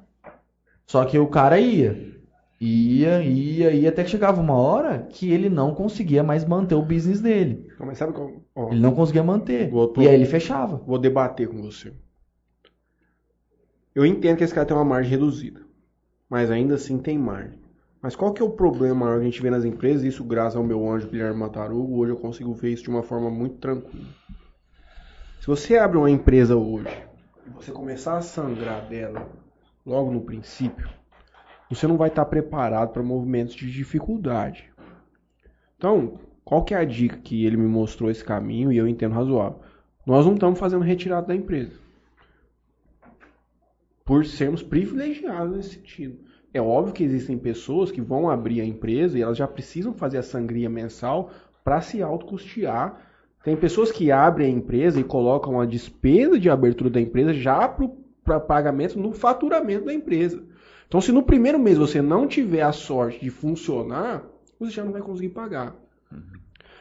Só 0.86 1.06
que 1.06 1.18
o 1.18 1.28
cara 1.28 1.60
ia, 1.60 2.14
ia, 2.60 3.22
ia, 3.24 3.72
ia, 3.72 3.90
até 3.90 4.04
que 4.04 4.10
chegava 4.10 4.42
uma 4.42 4.56
hora 4.56 5.08
que 5.10 5.32
ele 5.32 5.50
não 5.50 5.74
conseguia 5.74 6.24
mais 6.24 6.44
manter 6.44 6.76
o 6.76 6.82
business 6.82 7.22
dele. 7.22 7.68
Mas 7.80 7.98
sabe 7.98 8.14
qual? 8.14 8.32
ó, 8.56 8.70
Ele 8.72 8.82
não 8.82 8.94
conseguia 8.94 9.24
manter. 9.24 9.70
Vou 9.70 9.88
pro- 9.88 10.04
E 10.04 10.08
aí 10.08 10.16
ele 10.16 10.26
fechava. 10.26 10.78
Vou 10.78 10.98
debater 11.00 11.48
com 11.48 11.62
você. 11.62 11.94
Eu 13.96 14.06
entendo 14.06 14.38
que 14.38 14.44
esse 14.44 14.54
cara 14.54 14.66
tem 14.66 14.76
uma 14.76 14.84
margem 14.86 15.12
reduzida, 15.12 15.62
mas 16.30 16.50
ainda 16.52 16.76
assim 16.76 16.98
tem 16.98 17.18
margem. 17.18 17.60
Mas 18.04 18.18
qual 18.18 18.34
que 18.34 18.42
é 18.42 18.46
o 18.46 18.50
problema 18.50 19.06
maior 19.06 19.16
que 19.16 19.22
a 19.22 19.30
gente 19.30 19.42
vê 19.42 19.50
nas 19.50 19.64
empresas? 19.64 20.04
Isso 20.04 20.26
graças 20.26 20.58
ao 20.58 20.64
meu 20.64 20.92
anjo 20.92 21.08
Guilherme 21.08 21.40
Matarugo, 21.40 22.00
hoje 22.00 22.12
eu 22.12 22.18
consigo 22.18 22.54
ver 22.54 22.74
isso 22.74 22.84
de 22.84 22.90
uma 22.90 23.02
forma 23.02 23.32
muito 23.32 23.56
tranquila. 23.60 24.10
Se 25.40 25.48
você 25.48 25.78
abre 25.78 25.98
uma 25.98 26.12
empresa 26.12 26.58
hoje 26.58 27.02
e 27.48 27.50
você 27.52 27.72
começar 27.72 28.18
a 28.18 28.22
sangrar 28.22 28.90
dela 28.90 29.30
logo 29.86 30.12
no 30.12 30.20
princípio, 30.20 30.90
você 31.70 31.88
não 31.88 31.96
vai 31.96 32.10
estar 32.10 32.26
preparado 32.26 32.92
para 32.92 33.02
movimentos 33.02 33.56
de 33.56 33.72
dificuldade. 33.72 34.70
Então, 35.78 36.20
qual 36.44 36.62
que 36.66 36.74
é 36.74 36.78
a 36.80 36.84
dica 36.84 37.16
que 37.16 37.46
ele 37.46 37.56
me 37.56 37.68
mostrou 37.68 38.12
esse 38.12 38.24
caminho 38.24 38.70
e 38.70 38.76
eu 38.76 38.86
entendo 38.86 39.16
razoável? 39.16 39.62
Nós 40.06 40.26
não 40.26 40.34
estamos 40.34 40.60
fazendo 40.60 40.84
retirada 40.84 41.28
da 41.28 41.36
empresa. 41.36 41.80
Por 44.04 44.26
sermos 44.26 44.62
privilegiados 44.62 45.56
nesse 45.56 45.76
sentido. 45.76 46.33
É 46.54 46.62
óbvio 46.62 46.94
que 46.94 47.04
existem 47.04 47.38
pessoas 47.38 47.92
que 47.92 48.00
vão 48.00 48.30
abrir 48.30 48.62
a 48.62 48.66
empresa 48.66 49.18
e 49.18 49.22
elas 49.22 49.38
já 49.38 49.48
precisam 49.48 49.94
fazer 49.94 50.20
a 50.20 50.24
sangria 50.24 50.70
mensal 50.70 51.32
para 51.64 51.82
se 51.82 52.02
autocustear. 52.04 53.02
Tem 53.44 53.58
pessoas 53.58 53.92
que 53.92 54.12
abrem 54.12 54.48
a 54.48 54.58
empresa 54.58 55.00
e 55.00 55.04
colocam 55.04 55.60
a 55.60 55.66
despesa 55.66 56.40
de 56.40 56.50
abertura 56.50 56.92
da 56.92 57.02
empresa 57.02 57.34
já 57.34 57.68
para 58.24 58.40
pagamento 58.40 59.00
no 59.00 59.12
faturamento 59.12 59.86
da 59.86 59.94
empresa. 59.94 60.44
Então, 60.88 61.02
se 61.02 61.12
no 61.12 61.24
primeiro 61.24 61.58
mês 61.58 61.78
você 61.78 62.02
não 62.04 62.28
tiver 62.28 62.62
a 62.62 62.72
sorte 62.72 63.20
de 63.20 63.32
funcionar, 63.32 64.24
você 64.60 64.74
já 64.74 64.84
não 64.84 64.92
vai 64.92 65.02
conseguir 65.02 65.30
pagar. 65.30 65.76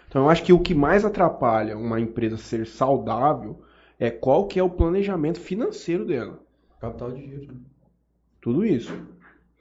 Então, 0.07 0.25
eu 0.25 0.29
acho 0.29 0.45
que 0.45 0.53
o 0.53 0.61
que 0.61 0.75
mais 0.75 1.03
atrapalha 1.03 1.79
uma 1.79 1.99
empresa 1.99 2.37
ser 2.37 2.67
saudável 2.67 3.63
é 3.99 4.11
qual 4.11 4.47
que 4.47 4.59
é 4.59 4.63
o 4.63 4.69
planejamento 4.69 5.41
financeiro 5.41 6.05
dela. 6.05 6.39
Capital 6.79 7.13
de 7.13 7.23
giro. 7.23 7.55
Tudo 8.41 8.67
isso. 8.67 8.93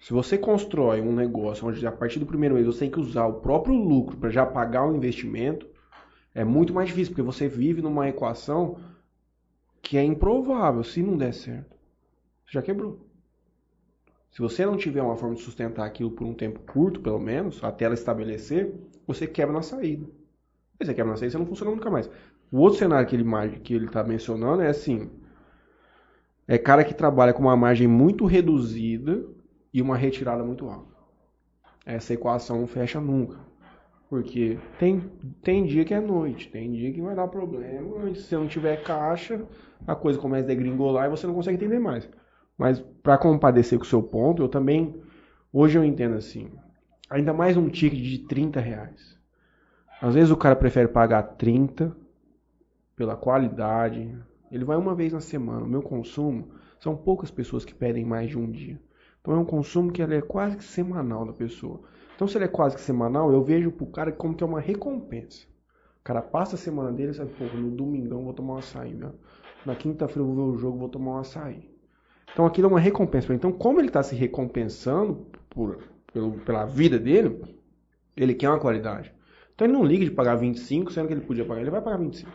Se 0.01 0.11
você 0.11 0.35
constrói 0.35 0.99
um 0.99 1.13
negócio 1.13 1.67
onde 1.67 1.85
a 1.85 1.91
partir 1.91 2.17
do 2.17 2.25
primeiro 2.25 2.55
mês 2.55 2.65
você 2.65 2.79
tem 2.79 2.89
que 2.89 2.99
usar 2.99 3.27
o 3.27 3.39
próprio 3.39 3.75
lucro 3.75 4.17
para 4.17 4.31
já 4.31 4.43
pagar 4.43 4.87
o 4.87 4.95
investimento, 4.95 5.67
é 6.33 6.43
muito 6.43 6.73
mais 6.73 6.89
difícil, 6.89 7.13
porque 7.13 7.21
você 7.21 7.47
vive 7.47 7.83
numa 7.83 8.09
equação 8.09 8.79
que 9.79 9.97
é 9.97 10.03
improvável. 10.03 10.83
Se 10.83 11.03
não 11.03 11.15
der 11.15 11.33
certo, 11.33 11.77
você 12.45 12.53
já 12.53 12.63
quebrou. 12.63 13.05
Se 14.31 14.41
você 14.41 14.65
não 14.65 14.75
tiver 14.75 15.03
uma 15.03 15.15
forma 15.15 15.35
de 15.35 15.41
sustentar 15.41 15.85
aquilo 15.85 16.09
por 16.09 16.25
um 16.25 16.33
tempo 16.33 16.61
curto, 16.61 16.99
pelo 16.99 17.19
menos, 17.19 17.63
até 17.63 17.85
ela 17.85 17.93
estabelecer, 17.93 18.73
você 19.05 19.27
quebra 19.27 19.53
na 19.53 19.61
saída. 19.61 20.07
Aí 20.79 20.85
você 20.85 20.95
quebra 20.95 21.11
na 21.11 21.17
saída, 21.17 21.33
você 21.33 21.37
não 21.37 21.45
funciona 21.45 21.71
nunca 21.71 21.91
mais. 21.91 22.09
O 22.51 22.57
outro 22.57 22.79
cenário 22.79 23.07
que 23.07 23.15
ele 23.15 23.25
que 23.59 23.75
ele 23.75 23.85
está 23.85 24.03
mencionando 24.03 24.63
é 24.63 24.67
assim: 24.67 25.11
é 26.47 26.57
cara 26.57 26.83
que 26.83 26.93
trabalha 26.95 27.33
com 27.33 27.43
uma 27.43 27.55
margem 27.55 27.87
muito 27.87 28.25
reduzida 28.25 29.23
e 29.73 29.81
uma 29.81 29.97
retirada 29.97 30.43
muito 30.43 30.67
alta. 30.69 30.91
Essa 31.85 32.13
equação 32.13 32.59
não 32.59 32.67
fecha 32.67 32.99
nunca. 32.99 33.39
Porque 34.09 34.59
tem, 34.77 34.99
tem 35.41 35.65
dia 35.65 35.85
que 35.85 35.93
é 35.93 36.01
noite, 36.01 36.49
tem 36.49 36.71
dia 36.73 36.91
que 36.91 37.01
vai 37.01 37.15
dar 37.15 37.29
problema, 37.29 38.13
se 38.13 38.23
você 38.23 38.35
não 38.35 38.47
tiver 38.47 38.83
caixa, 38.83 39.41
a 39.87 39.95
coisa 39.95 40.19
começa 40.19 40.43
a 40.43 40.47
degringolar 40.47 41.05
e 41.05 41.09
você 41.09 41.25
não 41.25 41.33
consegue 41.33 41.55
entender 41.55 41.79
mais. 41.79 42.09
Mas 42.57 42.79
para 43.01 43.17
compadecer 43.17 43.79
com 43.79 43.85
o 43.85 43.87
seu 43.87 44.03
ponto, 44.03 44.43
eu 44.43 44.49
também, 44.49 45.01
hoje 45.51 45.77
eu 45.77 45.83
entendo 45.85 46.15
assim, 46.15 46.51
ainda 47.09 47.33
mais 47.33 47.55
um 47.55 47.69
ticket 47.69 48.01
de 48.01 48.19
30 48.19 48.59
reais. 48.59 49.17
Às 50.01 50.13
vezes 50.13 50.29
o 50.29 50.37
cara 50.37 50.55
prefere 50.55 50.89
pagar 50.89 51.23
30 51.23 51.95
pela 52.95 53.15
qualidade, 53.15 54.13
ele 54.51 54.65
vai 54.65 54.75
uma 54.75 54.93
vez 54.93 55.13
na 55.13 55.21
semana. 55.21 55.65
O 55.65 55.69
meu 55.69 55.81
consumo 55.81 56.49
são 56.79 56.97
poucas 56.97 57.31
pessoas 57.31 57.63
que 57.63 57.73
pedem 57.73 58.03
mais 58.03 58.29
de 58.29 58.37
um 58.37 58.51
dia. 58.51 58.77
Então 59.21 59.35
é 59.35 59.37
um 59.37 59.45
consumo 59.45 59.91
que 59.91 60.01
ele 60.01 60.15
é 60.15 60.21
quase 60.21 60.57
que 60.57 60.63
semanal 60.63 61.25
da 61.25 61.33
pessoa. 61.33 61.81
Então 62.15 62.27
se 62.27 62.37
ele 62.37 62.45
é 62.45 62.47
quase 62.47 62.75
que 62.75 62.81
semanal, 62.81 63.31
eu 63.31 63.43
vejo 63.43 63.71
pro 63.71 63.85
cara 63.87 64.11
como 64.11 64.33
que 64.35 64.43
é 64.43 64.47
uma 64.47 64.59
recompensa. 64.59 65.45
O 65.99 66.03
cara 66.03 66.21
passa 66.21 66.55
a 66.55 66.57
semana 66.57 66.91
dele 66.91 67.11
e 67.11 67.13
sabe, 67.13 67.31
pô, 67.37 67.45
no 67.55 67.69
domingão 67.71 68.23
vou 68.23 68.33
tomar 68.33 68.55
um 68.55 68.57
açaí, 68.57 68.93
né? 68.93 69.11
Na 69.65 69.75
quinta-feira 69.75 70.21
eu 70.21 70.25
vou 70.33 70.35
ver 70.51 70.55
o 70.55 70.59
jogo, 70.59 70.77
vou 70.79 70.89
tomar 70.89 71.11
um 71.11 71.17
açaí. 71.19 71.69
Então 72.33 72.45
aquilo 72.45 72.67
é 72.67 72.69
uma 72.71 72.79
recompensa. 72.79 73.33
Então 73.33 73.51
como 73.51 73.79
ele 73.79 73.87
está 73.89 74.01
se 74.01 74.15
recompensando 74.15 75.27
por, 75.49 75.77
pelo- 76.11 76.39
pela 76.39 76.65
vida 76.65 76.97
dele, 76.97 77.39
ele 78.17 78.33
quer 78.33 78.49
uma 78.49 78.59
qualidade. 78.59 79.13
Então 79.53 79.67
ele 79.67 79.73
não 79.73 79.83
liga 79.85 80.03
de 80.03 80.09
pagar 80.11 80.35
25, 80.35 80.91
sendo 80.91 81.07
que 81.07 81.13
ele 81.13 81.21
podia 81.21 81.45
pagar, 81.45 81.61
ele 81.61 81.69
vai 81.69 81.81
pagar 81.81 81.97
25. 81.97 82.31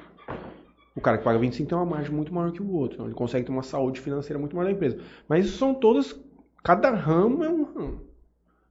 O 0.95 1.01
cara 1.01 1.19
que 1.19 1.25
paga 1.25 1.39
25 1.39 1.69
tem 1.69 1.77
uma 1.77 1.85
margem 1.85 2.15
muito 2.15 2.33
maior 2.33 2.53
que 2.53 2.63
o 2.63 2.71
outro. 2.73 2.95
Então 2.95 3.07
ele 3.07 3.15
consegue 3.15 3.45
ter 3.45 3.53
uma 3.53 3.63
saúde 3.63 4.01
financeira 4.01 4.39
muito 4.39 4.55
maior 4.57 4.67
da 4.69 4.73
empresa. 4.73 4.99
Mas 5.29 5.45
isso 5.45 5.59
são 5.59 5.75
todas. 5.75 6.19
Cada 6.67 6.91
ramo 6.91 7.45
é 7.45 7.49
um 7.49 7.62
ramo. 7.62 8.01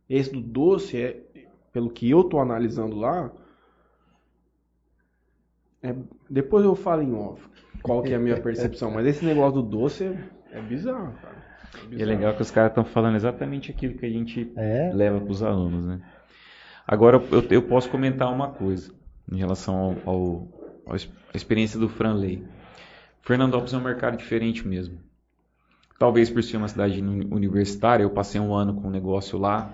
Esse 0.10 0.30
do 0.34 0.42
doce 0.42 1.02
é, 1.02 1.24
pelo 1.72 1.90
que 1.90 2.10
eu 2.10 2.26
tô 2.26 2.40
analisando 2.42 2.94
lá. 2.98 3.32
é- 5.82 5.96
depois 6.30 6.66
eu 6.66 6.76
falo 6.76 7.02
em 7.04 7.14
off 7.14 7.42
qual 7.82 8.02
que 8.04 8.12
é 8.12 8.16
a 8.16 8.20
minha 8.20 8.42
percepção. 8.42 8.92
Mas 8.92 9.06
esse 9.06 9.24
negócio 9.24 9.62
do 9.62 9.70
doce 9.70 10.04
é, 10.04 10.30
é 10.52 10.62
bizarro, 10.62 11.14
cara. 11.22 11.36
É 11.92 11.96
E 11.96 12.02
é 12.02 12.06
legal 12.06 12.34
que 12.36 12.42
os 12.42 12.52
caras 12.52 12.72
estão 12.72 12.84
falando 12.84 13.16
exatamente 13.16 13.72
aquilo 13.72 13.94
que 13.94 14.06
a 14.06 14.10
gente 14.10 14.52
É. 14.58 14.92
leva 14.94 15.22
para 15.22 15.32
os 15.32 15.42
alunos, 15.42 15.86
né? 15.86 16.02
Agora 16.86 17.18
eu, 17.32 17.42
eu 17.50 17.62
posso 17.62 17.90
comentar 17.90 18.30
uma 18.32 18.50
coisa 18.50 18.92
em 19.32 19.38
relação 19.38 19.98
ao, 20.06 20.14
ao- 20.14 20.48
à 21.34 21.38
experiência 21.38 21.80
do 21.80 21.88
Franley. 21.88 22.44
Fernandópolis 23.22 23.74
é 23.74 23.78
um 23.78 23.82
mercado 23.84 24.18
diferente 24.18 24.68
mesmo. 24.68 25.00
Talvez 25.98 26.30
por 26.30 26.44
ser 26.44 26.58
uma 26.58 26.68
cidade 26.68 27.02
uni- 27.02 27.28
universitária, 27.32 28.04
eu 28.04 28.10
passei 28.10 28.40
um 28.42 28.54
ano 28.54 28.74
com 28.76 28.88
um 28.88 28.92
negócio 28.92 29.38
lá. 29.40 29.74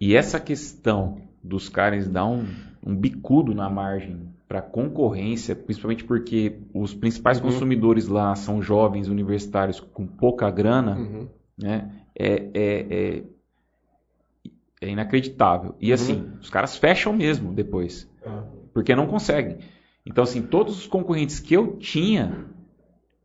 E 0.00 0.14
essa 0.14 0.38
questão 0.38 1.22
dos 1.42 1.68
caras 1.68 2.06
dar 2.08 2.26
um, 2.26 2.46
um 2.84 2.94
bicudo 2.94 3.54
na 3.54 3.68
margem 3.70 4.28
para 4.46 4.62
concorrência, 4.62 5.54
principalmente 5.56 6.04
porque 6.04 6.58
os 6.74 6.94
principais 6.94 7.38
Uhum. 7.38 7.44
consumidores 7.44 8.06
lá 8.08 8.34
são 8.34 8.62
jovens 8.62 9.08
universitários 9.08 9.80
com 9.80 10.06
pouca 10.06 10.50
grana, 10.50 10.96
Uhum. 10.96 11.28
né? 11.56 11.90
É, 12.14 12.50
é, 12.54 12.86
é, 12.90 13.22
é 14.80 14.88
inacreditável. 14.90 15.74
E 15.80 15.92
assim, 15.92 16.30
os 16.40 16.50
caras 16.50 16.76
fecham 16.76 17.12
mesmo 17.12 17.52
depois, 17.52 18.08
porque 18.72 18.94
não 18.94 19.06
conseguem. 19.06 19.58
Então, 20.06 20.24
assim, 20.24 20.42
todos 20.42 20.78
os 20.78 20.86
concorrentes 20.86 21.40
que 21.40 21.54
eu 21.54 21.76
tinha 21.76 22.46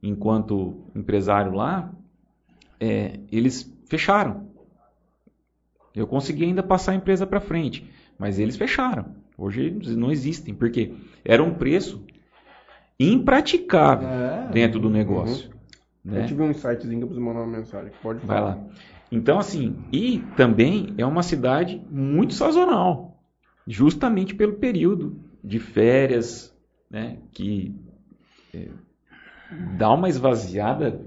enquanto 0.04 0.84
empresário 0.94 1.54
lá, 1.54 1.92
é, 2.80 3.20
eles 3.32 3.74
fecharam. 3.88 4.50
Eu 5.96 6.06
consegui 6.06 6.44
ainda 6.44 6.62
passar 6.62 6.92
a 6.92 6.96
empresa 6.96 7.26
para 7.26 7.40
frente, 7.40 7.90
mas 8.20 8.38
eles 8.38 8.58
fecharam. 8.58 9.16
Hoje 9.38 9.62
eles 9.62 9.96
não 9.96 10.12
existem, 10.12 10.54
porque 10.54 10.94
era 11.24 11.42
um 11.42 11.54
preço 11.54 12.04
impraticável 13.00 14.08
É. 14.08 14.50
dentro 14.52 14.80
do 14.80 14.90
negócio. 14.90 15.52
né? 16.04 16.22
Eu 16.24 16.28
tive 16.28 16.42
um 16.44 16.50
insightzinho 16.52 16.98
que 16.98 17.04
eu 17.04 17.08
preciso 17.08 17.26
mandar 17.26 17.42
uma 17.42 17.58
mensagem. 17.58 17.92
Pode 18.02 18.20
Vai 18.26 18.38
falar. 18.38 18.56
lá. 18.56 18.64
Então, 19.12 19.40
assim, 19.40 19.76
e 19.92 20.20
também 20.36 20.94
é 20.98 21.06
uma 21.06 21.24
cidade 21.24 21.82
muito 21.90 22.34
sazonal, 22.34 23.24
justamente 23.66 24.34
pelo 24.36 24.54
período 24.54 25.20
de 25.44 25.60
férias, 25.60 26.54
né, 26.90 27.20
que 27.32 27.76
é, 28.54 28.70
dá 29.58 29.92
uma 29.94 30.10
esvaziada 30.10 31.00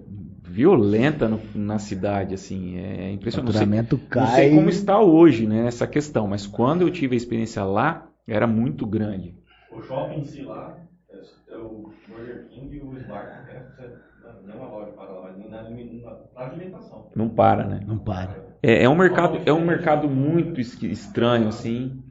violenta 0.46 1.28
no- 1.28 1.50
na 1.54 1.78
cidade, 1.78 2.34
assim, 2.34 2.76
é 2.78 3.10
O 3.12 3.12
impressionante. 3.12 3.46
Não 3.48 3.52
sei, 3.52 3.68
faturamento 3.68 3.98
não 4.12 4.26
cai. 4.26 4.26
sei 4.26 4.50
como 4.50 4.68
está 4.68 5.00
hoje, 5.00 5.46
né, 5.46 5.66
essa 5.66 5.86
questão, 5.86 6.26
mas 6.26 6.46
quando 6.46 6.82
eu 6.82 6.90
tive 6.90 7.14
a 7.14 7.16
experiência 7.16 7.64
lá, 7.64 8.08
era 8.26 8.46
muito 8.46 8.86
grande. 8.86 9.36
O 9.70 9.80
shopping 9.80 10.20
em 10.20 10.24
si 10.24 10.42
lá 10.44 10.76
é, 10.76 11.52
é 11.52 11.56
o 11.56 11.92
Burger 12.06 12.48
King 12.52 12.76
e 12.76 12.80
o 12.80 12.94
Spark, 12.98 13.42
né? 13.44 13.98
Não 14.42 14.54
é 14.54 14.56
uma 14.56 14.70
loja 14.70 14.92
para 14.96 15.06
lá, 15.06 15.20
mas 15.22 15.36
na, 15.38 15.56
na, 15.56 15.88
na 16.20 16.46
alimentação. 16.46 17.08
Não 17.14 17.28
para, 17.28 17.66
né? 17.66 17.80
Não 17.86 17.98
para. 17.98 18.38
É, 18.62 18.84
é 18.84 18.88
um 18.88 18.96
mercado, 18.96 19.42
é 19.46 19.52
um 19.52 19.64
mercado 19.64 20.08
muito 20.08 20.60
es- 20.60 20.80
estranho, 20.82 21.48
assim. 21.48 22.02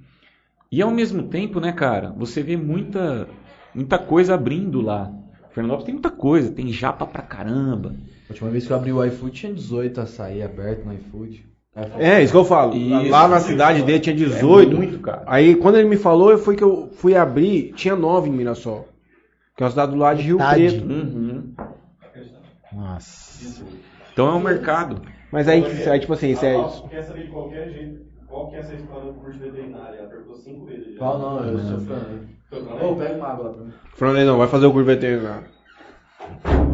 E 0.71 0.81
ao 0.81 0.91
mesmo 0.91 1.29
tempo, 1.29 1.59
né, 1.59 1.71
cara, 1.73 2.11
você 2.13 2.43
vê 2.43 2.57
muita, 2.57 3.35
muita 3.73 3.99
coisa 3.99 4.35
abrindo 4.35 4.81
lá. 4.81 5.13
Fernandópolis 5.55 5.85
tem 5.85 5.93
muita 5.93 6.11
coisa, 6.11 6.51
tem 6.51 6.67
japa 6.67 7.07
pra 7.07 7.21
caramba. 7.21 7.95
A 8.27 8.33
última 8.33 8.49
vez 8.49 8.67
que 8.67 8.73
eu 8.73 8.75
abri 8.75 8.91
o 8.91 9.03
iFood 9.05 9.31
tinha 9.31 9.53
18 9.53 10.01
açaí 10.01 10.43
aberto 10.43 10.83
no 10.83 10.93
iFood. 10.93 11.45
É, 11.97 12.21
isso 12.21 12.33
que 12.33 12.37
eu 12.37 12.43
falo. 12.43 12.75
Isso. 12.75 13.09
Lá 13.09 13.25
na 13.27 13.39
cidade 13.39 13.81
dele 13.81 13.99
tinha 14.01 14.15
18. 14.15 14.69
É 14.69 14.75
muito, 14.75 14.99
cara. 14.99 15.23
Aí 15.25 15.55
quando 15.55 15.77
ele 15.77 15.87
me 15.87 15.95
falou, 15.95 16.37
foi 16.37 16.57
que 16.57 16.63
eu 16.63 16.89
fui 16.97 17.15
abrir, 17.15 17.71
tinha 17.73 17.95
9 17.95 18.29
em 18.29 18.33
Mirassol. 18.33 18.87
Que 19.55 19.63
é 19.63 19.65
uma 19.65 19.69
cidade 19.69 19.91
do 19.93 19.97
lado 19.97 20.17
de 20.17 20.23
Rio 20.23 20.37
Metade. 20.37 20.81
Preto. 20.81 20.85
Uhum. 20.91 21.53
Nossa. 22.73 23.63
Então 24.11 24.27
é 24.27 24.33
um 24.33 24.41
mercado. 24.41 25.01
Mas 25.31 25.47
aí, 25.47 25.63
aí 25.89 25.99
tipo 26.01 26.11
assim, 26.11 26.31
isso 26.31 26.45
é 26.45 26.59
isso. 26.65 26.85
Quer 26.89 27.01
saber 27.03 27.23
de 27.23 27.31
qualquer 27.31 27.69
jeito 27.69 28.05
qual 28.27 28.49
que 28.49 28.57
é 28.57 28.59
essa 28.59 28.73
história 28.73 29.13
do 29.13 29.13
curso 29.13 29.39
de 29.39 29.49
veterinária? 29.49 29.97
Ela 29.97 30.09
perguntou 30.09 30.35
cinco 30.35 30.65
vezes 30.65 30.93
já. 30.93 30.99
Qual 30.99 31.19
não? 31.19 31.45
Eu 31.45 31.59
sou 31.59 31.79
fã. 31.79 32.19
Ô, 32.59 32.95
pega 32.95 33.13
uma 33.15 33.27
água 33.27 33.45
lá 33.45 33.53
pra 33.53 33.63
mim. 33.63 33.73
Vai 34.37 34.47
fazer 34.47 34.65
o 34.65 34.71
curso 34.71 34.85
veterinário. 34.85 35.47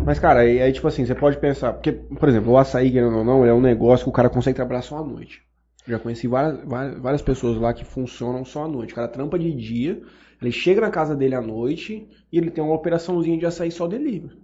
Mas, 0.05 0.19
cara, 0.19 0.39
aí, 0.39 0.61
aí, 0.61 0.71
tipo 0.71 0.87
assim, 0.87 1.05
você 1.05 1.13
pode 1.13 1.37
pensar, 1.37 1.73
porque, 1.73 1.91
por 1.91 2.27
exemplo, 2.27 2.51
o 2.51 2.57
açaí, 2.57 2.91
querendo 2.91 3.17
ou 3.17 3.23
não, 3.23 3.41
ele 3.41 3.51
é 3.51 3.53
um 3.53 3.61
negócio 3.61 4.05
que 4.05 4.09
o 4.09 4.13
cara 4.13 4.29
consegue 4.29 4.55
trabalhar 4.55 4.81
só 4.81 4.97
à 4.97 5.03
noite. 5.03 5.43
Já 5.87 5.99
conheci 5.99 6.27
várias, 6.27 6.63
várias, 6.63 6.99
várias 6.99 7.21
pessoas 7.21 7.57
lá 7.57 7.73
que 7.73 7.85
funcionam 7.85 8.45
só 8.45 8.65
à 8.65 8.67
noite. 8.67 8.93
O 8.93 8.95
cara 8.95 9.07
trampa 9.07 9.37
de 9.37 9.51
dia, 9.51 10.01
ele 10.41 10.51
chega 10.51 10.81
na 10.81 10.89
casa 10.89 11.15
dele 11.15 11.35
à 11.35 11.41
noite 11.41 12.07
e 12.31 12.37
ele 12.37 12.51
tem 12.51 12.63
uma 12.63 12.73
operaçãozinha 12.73 13.37
de 13.37 13.45
açaí 13.45 13.71
só 13.71 13.87
delivery. 13.87 14.37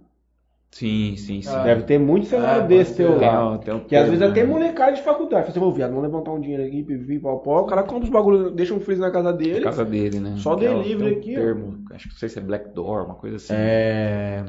Sim, 0.70 1.16
sim, 1.16 1.42
sim. 1.42 1.48
Ah, 1.50 1.64
Deve 1.64 1.82
ter 1.84 1.98
muito 1.98 2.26
cenário 2.26 2.62
Ah, 2.62 2.66
desse 2.66 2.94
teu 2.94 3.18
lá. 3.20 3.58
Tem 3.58 3.80
Que 3.80 3.96
às 3.96 4.08
vezes 4.08 4.22
até 4.22 4.42
né? 4.44 4.48
molecada 4.52 4.92
de 4.92 5.02
faculdade. 5.02 5.46
Fala 5.46 5.50
assim, 5.58 5.60
ô 5.66 5.72
viado, 5.72 5.90
vamos 5.90 6.04
levantar 6.04 6.30
um 6.32 6.40
dinheiro 6.40 6.62
aqui, 6.62 6.82
pipi, 6.82 7.18
pau, 7.18 7.40
pau. 7.40 7.64
O 7.64 7.66
cara 7.66 7.82
compra 7.82 8.04
os 8.04 8.10
bagulhos, 8.10 8.52
deixa 8.54 8.74
um 8.74 8.80
freezer 8.80 9.04
na 9.06 9.10
casa 9.10 9.32
dele. 9.32 9.64
casa 9.64 9.84
dele, 9.84 10.20
né? 10.20 10.34
Só 10.36 10.54
um- 10.54 10.58
delivery 10.58 11.10
tem 11.10 11.18
aqui, 11.18 11.36
ó. 11.36 11.40
termo, 11.40 11.84
acho 11.92 12.04
que 12.08 12.14
não 12.14 12.18
sei 12.18 12.28
se 12.28 12.38
é 12.38 12.42
Black 12.42 12.68
Door, 12.74 13.06
uma 13.06 13.14
coisa 13.14 13.36
assim. 13.36 13.54
É. 13.54 14.44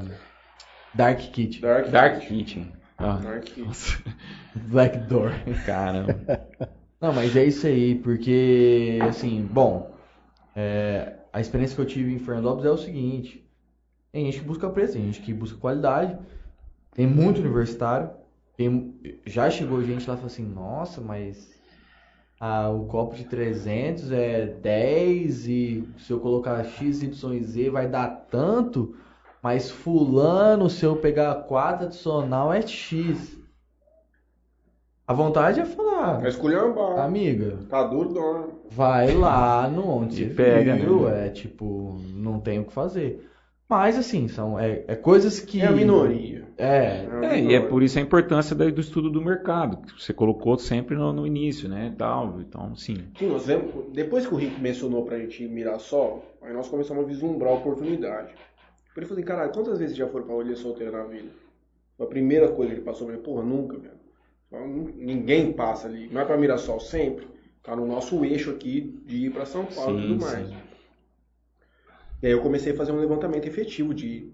Dark 0.94 1.18
Kitchen. 1.18 1.62
Dark, 1.62 1.88
Dark 1.90 2.20
Kitchen. 2.20 2.72
Ah, 2.98 3.16
Dark. 3.16 3.48
nossa, 3.56 3.98
Black 4.54 4.98
Door. 4.98 5.32
caramba. 5.64 6.20
Não, 7.00 7.14
mas 7.14 7.34
é 7.34 7.44
isso 7.44 7.66
aí, 7.66 7.94
porque, 7.94 8.98
assim, 9.08 9.48
bom, 9.50 9.90
é, 10.54 11.14
a 11.32 11.40
experiência 11.40 11.74
que 11.74 11.80
eu 11.80 11.86
tive 11.86 12.12
em 12.12 12.18
Fernandópolis 12.18 12.66
é 12.66 12.70
o 12.70 12.76
seguinte: 12.76 13.49
tem 14.12 14.24
gente 14.26 14.40
que 14.40 14.46
busca 14.46 14.68
preço, 14.70 14.94
tem 14.94 15.04
gente 15.04 15.20
que 15.20 15.32
busca 15.32 15.58
qualidade, 15.58 16.18
tem 16.92 17.06
muito 17.06 17.40
universitário, 17.40 18.10
tem, 18.56 18.94
já 19.24 19.48
chegou 19.50 19.82
gente 19.82 20.06
lá 20.08 20.14
e 20.14 20.16
falou 20.18 20.26
assim: 20.26 20.44
nossa, 20.44 21.00
mas 21.00 21.50
ah, 22.40 22.68
o 22.70 22.86
copo 22.86 23.14
de 23.14 23.24
300 23.24 24.10
é 24.12 24.46
10 24.46 25.46
e 25.48 25.88
se 25.98 26.12
eu 26.12 26.20
colocar 26.20 26.62
X, 26.64 27.02
Y 27.02 27.34
e 27.34 27.42
Z 27.44 27.70
vai 27.70 27.88
dar 27.88 28.08
tanto, 28.30 28.96
mas 29.42 29.70
Fulano, 29.70 30.68
se 30.68 30.84
eu 30.84 30.96
pegar 30.96 31.34
4 31.44 31.86
adicional 31.86 32.52
é 32.52 32.60
X. 32.62 33.38
A 35.06 35.12
vontade 35.12 35.58
é 35.58 35.64
falar. 35.64 36.18
Vai 36.20 36.28
escolher 36.28 36.62
uma 36.62 36.72
barra. 36.72 37.04
Amiga, 37.04 37.58
Tá 37.68 37.82
duro, 37.82 38.10
dona. 38.10 38.46
vai 38.70 39.12
lá 39.12 39.68
no 39.68 39.88
onde 39.88 40.22
E 40.22 40.28
você 40.28 40.34
pega, 40.34 40.76
viu, 40.76 41.08
né? 41.08 41.26
é 41.26 41.30
tipo, 41.30 41.98
não 42.14 42.38
tem 42.38 42.60
o 42.60 42.64
que 42.64 42.72
fazer. 42.72 43.28
Mas 43.70 43.96
assim, 43.96 44.26
são 44.26 44.58
é, 44.58 44.84
é 44.88 44.96
coisas 44.96 45.38
que 45.38 45.60
É 45.60 45.66
a 45.66 45.70
minoria. 45.70 46.44
É, 46.58 47.06
a 47.08 47.24
É, 47.24 47.40
e 47.40 47.54
é 47.54 47.60
por 47.60 47.84
isso 47.84 47.98
a 48.00 48.02
importância 48.02 48.54
da- 48.56 48.68
do 48.68 48.80
estudo 48.80 49.08
do 49.08 49.22
mercado, 49.22 49.76
que 49.86 50.02
você 50.02 50.12
colocou 50.12 50.58
sempre 50.58 50.96
no, 50.96 51.12
no 51.12 51.24
início, 51.24 51.68
né? 51.68 51.94
Tal, 51.96 52.40
então, 52.40 52.74
sim. 52.74 52.96
Sim, 53.16 53.28
nós 53.28 53.46
vemos- 53.46 53.72
depois 53.92 54.26
que 54.26 54.34
o 54.34 54.36
Rick 54.36 54.60
mencionou 54.60 55.04
pra 55.04 55.20
gente 55.20 55.46
Mirassol, 55.46 56.24
aí 56.42 56.52
nós 56.52 56.66
começamos 56.68 57.04
a 57.04 57.06
vislumbrar 57.06 57.52
a 57.52 57.56
oportunidade. 57.56 58.34
Ele 58.96 59.06
falou 59.06 59.18
assim, 59.18 59.26
caralho, 59.26 59.52
quantas 59.52 59.78
vezes 59.78 59.96
já 59.96 60.08
foram 60.08 60.26
pra 60.26 60.34
Olha 60.34 60.56
Solteira 60.56 60.90
na 60.90 61.04
vida? 61.04 61.30
Foi 61.96 62.06
a 62.06 62.08
primeira 62.08 62.48
coisa 62.48 62.72
que 62.72 62.78
ele 62.80 62.84
passou, 62.84 63.06
eu 63.08 63.12
falei, 63.14 63.22
porra, 63.22 63.44
nunca, 63.44 63.78
velho. 63.78 64.00
Ninguém 64.96 65.52
passa 65.52 65.86
ali. 65.86 66.08
Não 66.12 66.20
é 66.20 66.24
pra 66.24 66.36
Mirassol 66.36 66.80
sempre. 66.80 67.26
Tá 67.62 67.76
no 67.76 67.86
nosso 67.86 68.24
eixo 68.24 68.50
aqui 68.50 69.00
de 69.06 69.26
ir 69.26 69.30
pra 69.30 69.46
São 69.46 69.64
Paulo 69.64 69.96
e 69.98 70.02
Sim, 70.02 70.08
tudo 70.08 70.20
mais. 70.20 70.48
sim. 70.48 70.56
E 72.22 72.26
aí 72.26 72.32
eu 72.32 72.42
comecei 72.42 72.72
a 72.72 72.76
fazer 72.76 72.92
um 72.92 73.00
levantamento 73.00 73.46
efetivo 73.46 73.94
de 73.94 74.30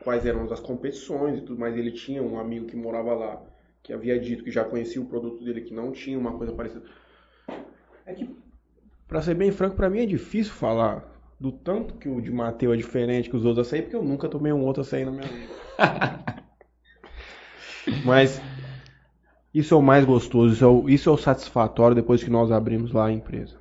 quais 0.00 0.26
eram 0.26 0.50
as 0.52 0.60
competições 0.60 1.38
e 1.38 1.42
tudo 1.42 1.60
mais. 1.60 1.76
Ele 1.76 1.92
tinha 1.92 2.22
um 2.22 2.38
amigo 2.38 2.66
que 2.66 2.76
morava 2.76 3.14
lá, 3.14 3.42
que 3.82 3.92
havia 3.92 4.18
dito 4.18 4.42
que 4.42 4.50
já 4.50 4.64
conhecia 4.64 5.00
o 5.00 5.06
produto 5.06 5.44
dele, 5.44 5.60
que 5.60 5.72
não 5.72 5.92
tinha 5.92 6.18
uma 6.18 6.36
coisa 6.36 6.52
parecida. 6.52 6.82
É 8.04 8.12
que, 8.12 8.28
pra 9.06 9.22
ser 9.22 9.34
bem 9.34 9.52
franco, 9.52 9.76
pra 9.76 9.88
mim 9.88 10.00
é 10.00 10.06
difícil 10.06 10.52
falar 10.52 11.08
do 11.38 11.52
tanto 11.52 11.94
que 11.94 12.08
o 12.08 12.20
de 12.20 12.30
Mateu 12.30 12.72
é 12.72 12.76
diferente 12.76 13.30
que 13.30 13.36
os 13.36 13.44
outros 13.44 13.66
açaí, 13.66 13.82
porque 13.82 13.96
eu 13.96 14.02
nunca 14.02 14.28
tomei 14.28 14.52
um 14.52 14.64
outro 14.64 14.82
açaí 14.82 15.04
na 15.04 15.12
minha 15.12 15.26
vida. 15.26 15.52
Mas 18.04 18.40
isso 19.54 19.74
é 19.74 19.76
o 19.76 19.82
mais 19.82 20.04
gostoso, 20.04 20.54
isso 20.54 20.64
é 20.64 20.66
o, 20.66 20.88
isso 20.88 21.08
é 21.08 21.12
o 21.12 21.16
satisfatório 21.16 21.94
depois 21.94 22.22
que 22.22 22.30
nós 22.30 22.52
abrimos 22.52 22.92
lá 22.92 23.06
a 23.06 23.12
empresa. 23.12 23.59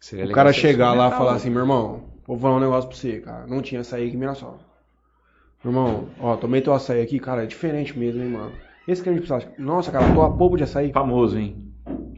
Seria 0.00 0.24
O 0.24 0.32
cara 0.32 0.52
chegar 0.52 0.94
lá 0.94 1.08
e 1.08 1.10
falar 1.10 1.34
assim, 1.34 1.50
meu 1.50 1.60
irmão, 1.60 2.04
vou 2.26 2.38
falar 2.38 2.56
um 2.56 2.60
negócio 2.60 2.88
pra 2.88 2.96
você, 2.96 3.20
cara. 3.20 3.46
Não 3.46 3.60
tinha 3.60 3.82
açaí 3.82 4.06
aqui 4.06 4.16
em 4.16 4.18
Mirassol. 4.18 4.58
Meu 5.62 5.72
irmão, 5.72 6.08
ó, 6.18 6.36
tomei 6.36 6.62
teu 6.62 6.72
açaí 6.72 7.02
aqui, 7.02 7.18
cara, 7.18 7.44
é 7.44 7.46
diferente 7.46 7.96
mesmo, 7.98 8.22
hein, 8.22 8.30
mano. 8.30 8.52
Esse 8.88 9.02
creme 9.02 9.16
de 9.16 9.20
pistache, 9.20 9.46
nossa, 9.58 9.92
cara, 9.92 10.12
tô 10.14 10.22
a 10.22 10.34
polvo 10.34 10.56
de 10.56 10.64
açaí. 10.64 10.90
Famoso, 10.90 11.38
hein? 11.38 11.70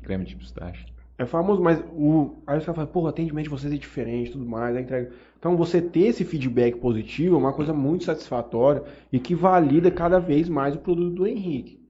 Creme 0.02 0.24
de 0.24 0.36
pistache. 0.36 0.86
É 1.18 1.26
famoso, 1.26 1.60
mas 1.60 1.78
o. 1.92 2.36
Aí 2.46 2.56
os 2.56 2.64
caras 2.64 2.76
falam, 2.76 2.90
porra, 2.90 3.06
o 3.06 3.08
atendimento 3.08 3.44
de 3.44 3.50
vocês 3.50 3.72
é 3.72 3.76
diferente 3.76 4.30
tudo 4.30 4.46
mais, 4.46 4.76
a 4.76 4.80
entrega. 4.80 5.10
Então 5.38 5.56
você 5.56 5.82
ter 5.82 6.06
esse 6.06 6.24
feedback 6.24 6.76
positivo 6.76 7.34
é 7.34 7.38
uma 7.38 7.52
coisa 7.52 7.74
muito 7.74 8.04
satisfatória 8.04 8.84
e 9.12 9.18
que 9.18 9.34
valida 9.34 9.90
cada 9.90 10.20
vez 10.20 10.48
mais 10.48 10.74
o 10.74 10.78
produto 10.78 11.14
do 11.14 11.26
Henrique. 11.26 11.80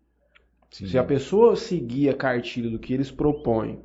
Sim. 0.71 0.87
Se 0.87 0.99
a 0.99 1.05
pessoa 1.05 1.55
seguir 1.55 2.09
a 2.09 2.15
cartilha 2.15 2.71
do 2.71 2.79
que 2.79 2.95
eles 2.95 3.11
propõem 3.11 3.79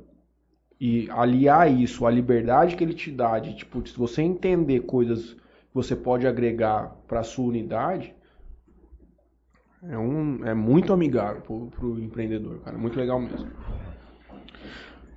e 0.80 1.08
aliar 1.10 1.70
isso 1.70 2.06
à 2.06 2.10
liberdade 2.10 2.76
que 2.76 2.84
ele 2.84 2.94
te 2.94 3.10
dá, 3.10 3.38
de 3.38 3.54
tipo, 3.54 3.86
se 3.86 3.96
você 3.96 4.22
entender 4.22 4.80
coisas 4.80 5.32
que 5.32 5.74
você 5.74 5.96
pode 5.96 6.26
agregar 6.26 6.96
para 7.06 7.22
sua 7.22 7.46
unidade, 7.46 8.14
é, 9.82 9.98
um, 9.98 10.44
é 10.44 10.54
muito 10.54 10.92
amigável 10.92 11.40
pro, 11.42 11.66
pro 11.66 12.00
empreendedor, 12.00 12.58
cara. 12.60 12.76
Muito 12.76 12.98
legal 12.98 13.20
mesmo. 13.20 13.48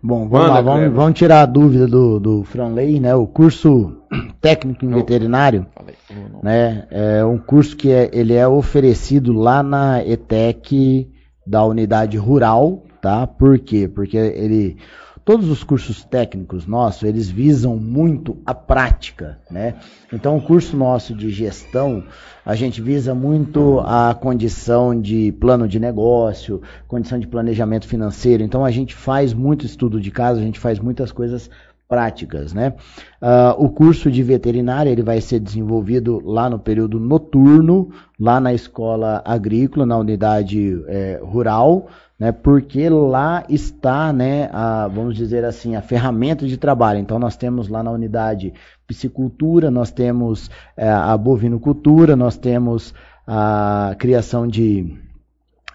Bom, 0.04 0.28
vamos 0.28 0.48
Manda, 0.48 0.54
lá, 0.54 0.62
vamos, 0.62 0.94
vamos 0.94 1.18
tirar 1.18 1.42
a 1.42 1.46
dúvida 1.46 1.88
do, 1.88 2.20
do 2.20 2.44
Franley, 2.44 3.00
né? 3.00 3.14
O 3.14 3.28
curso 3.28 3.98
técnico 4.42 4.84
em 4.84 4.90
veterinário, 4.90 5.68
Falei, 5.76 5.96
falou 6.08 6.30
não. 6.30 6.42
né? 6.42 6.88
É 6.90 7.24
um 7.24 7.38
curso 7.38 7.78
que 7.78 7.92
é, 7.92 8.10
ele 8.12 8.34
é 8.34 8.48
oferecido 8.48 9.32
lá 9.32 9.62
na 9.62 10.04
ETEC 10.04 11.08
da 11.46 11.64
unidade 11.64 12.18
rural, 12.18 12.84
tá? 13.00 13.28
Por 13.28 13.60
quê? 13.60 13.88
Porque 13.88 14.18
ele 14.18 14.78
todos 15.24 15.50
os 15.50 15.64
cursos 15.64 16.04
técnicos 16.04 16.66
nossos, 16.66 17.04
eles 17.04 17.30
visam 17.30 17.78
muito 17.78 18.38
a 18.46 18.54
prática, 18.54 19.40
né? 19.50 19.76
Então, 20.12 20.38
o 20.38 20.42
curso 20.42 20.76
nosso 20.76 21.16
de 21.16 21.30
gestão, 21.30 22.04
a 22.46 22.56
gente 22.56 22.82
visa 22.82 23.14
muito 23.14 23.80
a 23.82 24.14
condição 24.14 25.00
de 25.00 25.32
plano 25.34 25.68
de 25.68 25.80
negócio, 25.80 26.62
condição 26.88 27.20
de 27.20 27.28
planejamento 27.28 27.88
financeiro. 27.88 28.44
Então, 28.44 28.66
a 28.66 28.72
gente 28.72 28.96
faz 28.96 29.34
muito 29.34 29.66
estudo 29.66 30.00
de 30.00 30.12
caso, 30.12 30.40
a 30.40 30.44
gente 30.44 30.60
faz 30.60 30.80
muitas 30.80 31.12
coisas 31.12 31.50
práticas, 31.92 32.54
né? 32.54 32.74
Ah, 33.22 33.54
o 33.58 33.68
curso 33.68 34.10
de 34.10 34.24
veterinária 34.24 34.90
ele 34.90 35.04
vai 35.04 35.20
ser 35.20 35.42
desenvolvido 35.42 36.22
lá 36.24 36.50
no 36.50 36.58
período 36.58 36.98
noturno, 36.98 37.90
lá 38.18 38.40
na 38.40 38.54
escola 38.54 39.22
agrícola, 39.26 39.86
na 39.86 39.98
unidade 39.98 40.82
eh, 40.88 41.20
rural, 41.22 41.90
né? 42.22 42.32
Porque 42.32 42.88
lá 42.88 43.44
está, 43.50 44.14
né, 44.14 44.48
a, 44.54 44.88
vamos 44.88 45.16
dizer 45.16 45.44
assim, 45.44 45.76
a 45.76 45.82
ferramenta 45.82 46.46
de 46.46 46.56
trabalho. 46.56 47.00
Então 47.00 47.18
nós 47.18 47.36
temos 47.36 47.68
lá 47.68 47.82
na 47.82 47.90
unidade 47.90 48.54
piscicultura, 48.86 49.72
nós 49.72 49.90
temos 49.90 50.48
eh, 50.78 50.88
a 50.88 51.18
bovinocultura, 51.18 52.16
nós 52.16 52.38
temos 52.38 52.94
a 53.26 53.96
criação 53.98 54.46
de, 54.46 54.96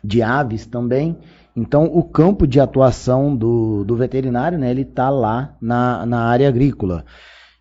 de 0.05 0.23
aves 0.23 0.67
também. 0.67 1.19
Então 1.57 1.87
o 1.87 2.05
campo 2.05 2.47
de 2.47 2.61
atuação 2.61 3.35
do, 3.35 3.83
do 3.83 3.97
veterinário, 3.97 4.57
né, 4.57 4.71
ele 4.71 4.83
está 4.83 5.11
lá 5.11 5.57
na, 5.61 6.07
na 6.07 6.27
área 6.27 6.49
agrícola. 6.49 7.05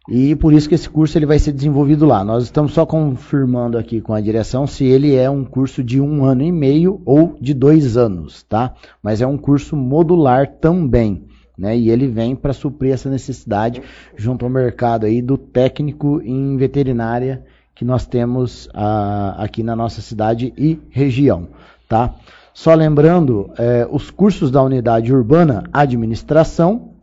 E 0.07 0.35
por 0.35 0.53
isso 0.53 0.69
que 0.69 0.75
esse 0.75 0.87
curso 0.87 1.17
ele 1.17 1.25
vai 1.25 1.39
ser 1.39 1.51
desenvolvido 1.51 2.05
lá. 2.05 2.23
Nós 2.23 2.43
estamos 2.43 2.73
só 2.73 2.85
confirmando 2.85 3.77
aqui 3.77 3.99
com 3.99 4.13
a 4.13 4.21
direção 4.21 4.67
se 4.67 4.85
ele 4.85 5.15
é 5.15 5.29
um 5.29 5.43
curso 5.43 5.83
de 5.83 5.99
um 5.99 6.23
ano 6.23 6.43
e 6.43 6.51
meio 6.51 7.01
ou 7.05 7.35
de 7.41 7.53
dois 7.53 7.97
anos, 7.97 8.43
tá? 8.43 8.73
Mas 9.01 9.21
é 9.21 9.27
um 9.27 9.37
curso 9.37 9.75
modular 9.75 10.47
também, 10.61 11.25
né? 11.57 11.75
E 11.75 11.89
ele 11.89 12.07
vem 12.07 12.35
para 12.35 12.53
suprir 12.53 12.93
essa 12.93 13.09
necessidade 13.09 13.81
junto 14.15 14.45
ao 14.45 14.51
mercado 14.51 15.07
aí 15.07 15.23
do 15.23 15.39
técnico 15.39 16.21
em 16.23 16.55
veterinária 16.55 17.43
que 17.73 17.83
nós 17.83 18.05
temos 18.05 18.69
ah, 18.73 19.35
aqui 19.39 19.63
na 19.63 19.75
nossa 19.75 20.01
cidade 20.01 20.53
e 20.55 20.79
região, 20.91 21.47
tá? 21.89 22.13
Só 22.53 22.73
lembrando, 22.73 23.51
eh, 23.57 23.85
os 23.91 24.09
cursos 24.09 24.49
da 24.49 24.63
unidade 24.63 25.13
urbana, 25.13 25.65
administração, 25.73 26.94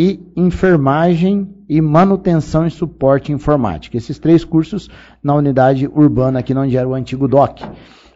e 0.00 0.20
enfermagem 0.36 1.52
e 1.68 1.80
manutenção 1.80 2.64
e 2.64 2.70
suporte 2.70 3.32
informática. 3.32 3.96
Esses 3.96 4.16
três 4.16 4.44
cursos 4.44 4.88
na 5.20 5.34
unidade 5.34 5.88
urbana 5.92 6.38
aqui 6.38 6.54
onde 6.54 6.76
era 6.76 6.88
o 6.88 6.94
antigo 6.94 7.26
DOC. 7.26 7.64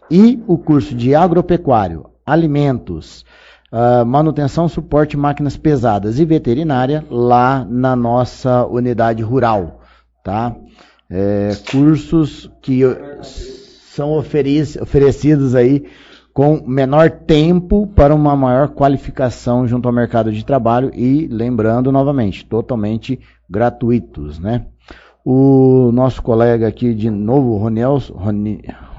E 0.08 0.40
o 0.46 0.56
curso 0.56 0.94
de 0.94 1.12
agropecuário, 1.12 2.06
alimentos, 2.24 3.24
uh, 3.72 4.06
manutenção, 4.06 4.68
suporte, 4.68 5.16
máquinas 5.16 5.56
pesadas 5.56 6.20
e 6.20 6.24
veterinária 6.24 7.04
lá 7.10 7.66
na 7.68 7.96
nossa 7.96 8.64
unidade 8.64 9.20
rural, 9.24 9.80
tá? 10.22 10.54
É, 11.10 11.50
cursos 11.68 12.48
que 12.62 12.82
são 13.22 14.12
oferecidos 14.12 15.56
aí 15.56 15.84
com 16.32 16.62
menor 16.66 17.10
tempo 17.10 17.86
para 17.86 18.14
uma 18.14 18.34
maior 18.34 18.68
qualificação 18.68 19.66
junto 19.66 19.86
ao 19.86 19.94
mercado 19.94 20.32
de 20.32 20.44
trabalho 20.44 20.90
e, 20.94 21.26
lembrando 21.30 21.92
novamente, 21.92 22.44
totalmente 22.46 23.20
gratuitos, 23.48 24.38
né? 24.38 24.66
O 25.24 25.90
nosso 25.92 26.22
colega 26.22 26.66
aqui 26.66 26.94
de 26.94 27.08
novo, 27.10 27.56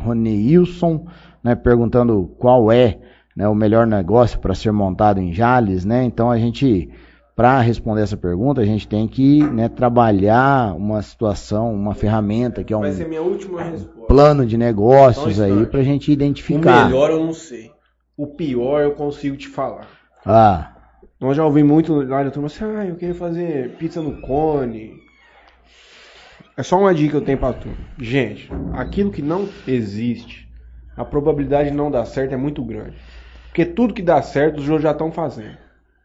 Ronilson, 0.05 1.05
né, 1.43 1.55
perguntando 1.55 2.31
qual 2.37 2.71
é 2.71 2.99
né, 3.35 3.47
o 3.47 3.55
melhor 3.55 3.85
negócio 3.85 4.39
para 4.39 4.55
ser 4.55 4.71
montado 4.71 5.19
em 5.19 5.33
Jales, 5.33 5.83
né? 5.83 6.03
Então 6.05 6.31
a 6.31 6.37
gente, 6.37 6.89
para 7.35 7.59
responder 7.61 8.01
essa 8.01 8.15
pergunta, 8.17 8.61
a 8.61 8.65
gente 8.65 8.87
tem 8.87 9.07
que 9.07 9.43
né, 9.43 9.67
trabalhar 9.67 10.75
uma 10.75 11.01
situação, 11.01 11.73
uma 11.73 11.95
ferramenta 11.95 12.63
que 12.63 12.73
é 12.73 12.77
um 12.77 12.83
plano 14.07 14.45
de 14.45 14.57
negócios 14.57 15.39
Então, 15.39 15.57
aí 15.57 15.65
para 15.65 15.79
a 15.79 15.83
gente 15.83 16.11
O 16.11 16.13
identificar. 16.13 16.85
melhor 16.85 17.09
eu 17.09 17.23
não 17.25 17.33
sei. 17.33 17.71
O 18.15 18.27
pior 18.27 18.81
eu 18.81 18.91
consigo 18.91 19.35
te 19.35 19.47
falar. 19.47 19.87
Ah, 20.25 20.73
Nós 21.19 21.35
já 21.35 21.43
ouvimos 21.43 21.71
muito 21.71 21.93
lá 22.03 22.23
da 22.23 22.29
turma 22.29 22.47
assim, 22.47 22.63
ah, 22.65 22.85
eu 22.85 22.95
queria 22.95 23.15
fazer 23.15 23.75
pizza 23.77 24.01
no 24.01 24.21
cone. 24.21 24.93
É 26.55 26.61
só 26.61 26.77
uma 26.77 26.93
dica 26.93 27.11
que 27.11 27.17
eu 27.17 27.21
tenho 27.25 27.37
pra 27.39 27.53
turma. 27.53 27.77
Gente, 27.97 28.47
aquilo 28.73 29.09
que 29.11 29.23
não 29.23 29.49
existe, 29.67 30.47
a 30.95 31.03
probabilidade 31.03 31.71
de 31.71 31.75
não 31.75 31.89
dar 31.89 32.05
certo 32.05 32.33
é 32.33 32.37
muito 32.37 32.63
grande. 32.63 32.95
Porque 33.47 33.65
tudo 33.65 33.93
que 33.93 34.03
dá 34.03 34.21
certo, 34.21 34.57
os 34.59 34.69
outros 34.69 34.83
já 34.83 34.91
estão 34.91 35.11
fazendo. 35.11 35.57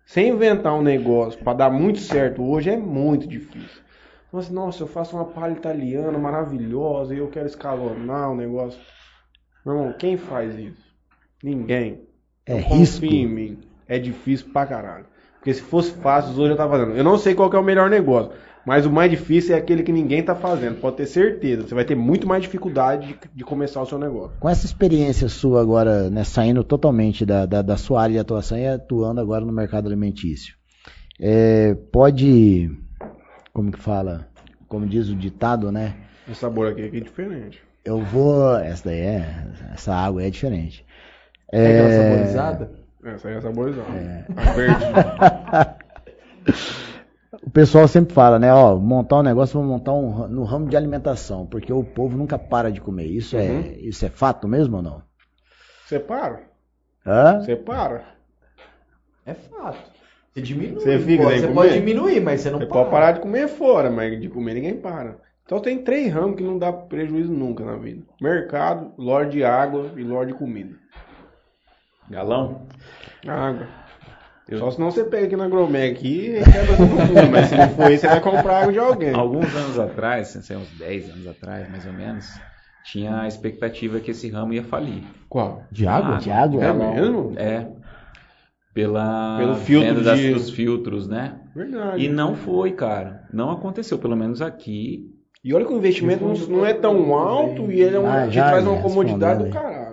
Sem 0.09 0.31
inventar 0.31 0.73
um 0.73 0.81
negócio 0.81 1.39
pra 1.39 1.53
dar 1.53 1.69
muito 1.69 1.99
certo 1.99 2.43
hoje 2.43 2.71
é 2.71 2.79
muito 2.79 3.29
difícil. 3.29 3.83
Então, 4.27 4.41
assim, 4.41 4.55
nossa, 4.55 4.83
eu 4.83 4.87
faço 4.87 5.15
uma 5.15 5.27
palha 5.27 5.53
italiana 5.53 6.17
maravilhosa 6.17 7.15
e 7.15 7.19
eu 7.19 7.29
quero 7.29 7.47
escalonar 7.47 8.33
o 8.33 8.35
negócio. 8.35 8.81
Meu 9.67 9.77
irmão, 9.77 9.93
quem 9.99 10.17
faz 10.17 10.59
isso? 10.59 10.83
Ninguém. 11.45 12.09
É 12.47 12.55
risco. 12.55 13.05
em 13.05 13.27
mim. 13.27 13.59
É 13.87 13.99
difícil 13.99 14.51
pra 14.51 14.65
caralho. 14.65 15.05
Porque 15.35 15.53
se 15.53 15.61
fosse 15.61 15.91
fácil, 15.93 16.31
os 16.31 16.39
outros 16.39 16.57
já 16.57 16.65
estavam 16.65 16.79
fazendo. 16.79 16.97
Eu 16.97 17.05
não 17.05 17.19
sei 17.19 17.35
qual 17.35 17.53
é 17.53 17.59
o 17.59 17.63
melhor 17.63 17.91
negócio. 17.91 18.33
Mas 18.69 18.85
o 18.85 18.93
mais 18.93 19.11
difícil 19.11 19.55
é 19.55 19.59
aquele 19.59 19.83
que 19.83 19.91
ninguém 19.91 20.23
tá 20.23 20.35
fazendo. 20.35 20.79
Pode 20.79 20.99
ter 20.99 21.07
certeza. 21.07 21.67
Você 21.67 21.75
vai 21.75 21.87
ter 21.87 21.95
muito 21.95 22.29
mais 22.29 22.43
dificuldade 22.43 23.07
de, 23.07 23.19
de 23.37 23.43
começar 23.43 23.81
o 23.81 23.87
seu 23.87 23.99
negócio. 23.99 24.37
com 24.39 24.47
essa 24.47 24.67
experiência 24.67 25.27
sua 25.27 25.63
agora, 25.63 26.11
né, 26.11 26.23
saindo 26.23 26.63
totalmente 26.63 27.25
da, 27.25 27.47
da, 27.47 27.63
da 27.63 27.79
sua 27.79 28.03
área 28.03 28.13
de 28.13 28.19
atuação 28.19 28.59
e 28.59 28.67
atuando 28.67 29.23
agora 29.23 29.43
no 29.43 29.51
mercado 29.51 29.87
alimentício, 29.87 30.55
é, 31.19 31.75
pode, 31.91 32.71
como 33.55 33.73
que 33.73 33.79
fala, 33.79 34.29
como 34.69 34.87
diz 34.87 35.09
o 35.09 35.17
ditado, 35.17 35.73
né? 35.73 35.95
O 36.29 36.35
sabor 36.35 36.73
aqui, 36.73 36.85
aqui 36.85 36.99
é 36.99 37.01
diferente. 37.01 37.63
Eu 37.83 38.03
vou, 38.03 38.55
essa 38.59 38.91
daí 38.91 39.01
é, 39.01 39.47
essa 39.73 39.95
água 39.95 40.23
é 40.23 40.29
diferente. 40.29 40.85
É 41.51 41.69
aquela 41.69 41.91
saborizada? 41.91 42.71
Essa 43.03 43.29
aí 43.29 43.35
é 43.35 43.41
saborizada. 43.41 44.27
A 44.37 44.53
verde. 44.53 44.85
O 47.43 47.51
pessoal 47.51 47.87
sempre 47.89 48.13
fala, 48.15 48.39
né, 48.39 48.53
ó, 48.53 48.77
montar 48.77 49.17
um 49.19 49.23
negócio, 49.23 49.59
vamos 49.59 49.69
montar 49.73 49.93
um 49.93 50.27
no 50.29 50.45
ramo 50.45 50.69
de 50.69 50.77
alimentação, 50.77 51.47
porque 51.47 51.73
o 51.73 51.85
povo 51.85 52.17
nunca 52.17 52.39
para 52.39 52.71
de 52.71 52.81
comer. 52.81 53.07
Isso 53.07 53.37
é, 53.37 53.49
Uhum. 53.49 53.73
isso 53.79 54.05
é 54.05 54.09
fato 54.09 54.47
mesmo 54.49 54.77
ou 54.77 54.83
não? 54.83 55.03
Você 55.87 55.99
para. 55.99 56.43
Hã? 57.07 57.41
Você 57.41 57.57
para. 57.57 58.05
É 59.25 59.35
fato. 59.35 59.79
Você 60.35 60.43
diminui. 60.43 60.81
Você 60.81 60.99
fica 60.99 61.23
pô, 61.25 61.31
você 61.31 61.49
pode 61.49 61.73
diminuir, 61.75 62.21
mas 62.21 62.41
você 62.41 62.51
não 62.51 62.59
Você 62.59 62.67
para. 62.67 62.79
pode 62.79 62.91
parar 62.91 63.13
de 63.13 63.21
comer 63.21 63.49
fora, 63.49 63.91
mas 63.91 64.21
de 64.21 64.29
comer 64.29 64.55
ninguém 64.55 64.77
para. 64.77 65.17
Então 65.45 65.61
tem 65.61 65.83
três 65.83 66.13
ramos 66.13 66.37
que 66.37 66.43
não 66.43 66.59
dá 66.59 66.71
prejuízo 66.73 67.33
nunca 67.33 67.65
na 67.65 67.77
vida. 67.77 68.03
Mercado, 68.21 68.93
loja 68.99 69.31
de 69.31 69.43
água 69.45 69.91
e 69.97 70.03
loja 70.03 70.27
de 70.27 70.35
comida. 70.35 70.75
Galão? 72.11 72.67
Água. 73.27 73.67
Eu- 74.49 74.59
Só 74.59 74.71
se 74.71 74.81
não 74.81 74.91
você 74.91 75.05
pega 75.05 75.27
aqui 75.27 75.37
na 75.37 75.47
Gromeg 75.49 75.93
aqui 75.93 76.31
e 76.37 76.43
quebra 76.45 76.77
tudo. 76.77 77.31
Mas 77.31 77.47
se 77.49 77.55
não 77.57 77.69
for 77.71 77.91
isso, 77.93 78.01
você 78.03 78.09
vai 78.09 78.21
comprar 78.21 78.61
água 78.63 78.73
de 78.73 78.79
alguém. 78.79 79.13
Alguns 79.15 79.55
anos 79.55 79.79
atrás, 79.79 80.29
sei 80.29 80.57
lá, 80.57 80.63
uns 80.63 80.71
10 80.79 81.11
anos 81.11 81.27
atrás, 81.27 81.69
mais 81.71 81.85
ou 81.87 81.93
menos, 81.93 82.41
tinha 82.83 83.21
a 83.21 83.29
expectativa 83.29 84.01
que 84.01 84.11
esse 84.13 84.31
ramo 84.31 84.55
ia 84.55 84.65
falir. 84.65 85.03
Qual? 85.29 85.65
De 85.71 85.87
água? 85.87 86.17
Ah, 86.17 86.19
De 86.19 86.31
água? 86.31 86.65
É 86.65 86.73
mesmo? 86.73 87.35
É. 87.37 87.67
Pela 88.73 89.37
Pelo 89.39 89.55
filtro 89.57 89.89
venda 89.89 90.03
das- 90.03 90.19
de- 90.21 90.33
dos 90.35 90.51
filtros, 90.51 91.09
né? 91.09 91.35
Verdade. 91.55 92.05
E 92.05 92.09
não 92.09 92.35
foi, 92.37 92.73
cara. 92.73 93.25
Não 93.33 93.51
aconteceu, 93.51 93.99
pelo 93.99 94.17
menos 94.17 94.41
aqui. 94.41 95.11
E 95.43 95.53
olha 95.55 95.65
que 95.65 95.73
o 95.73 95.77
investimento 95.77 96.25
não, 96.25 96.35
não 96.59 96.67
é 96.67 96.73
tão 96.75 97.13
alto 97.15 97.71
e 97.73 97.81
ele 97.81 97.97
é 97.97 98.01
um, 98.01 98.07
Ah, 98.07 98.27
te 98.29 98.35
já, 98.35 98.49
traz 98.49 98.67
uma 98.67 98.81
comodidade 98.81 99.45
do 99.45 99.51
caralho. 99.51 99.88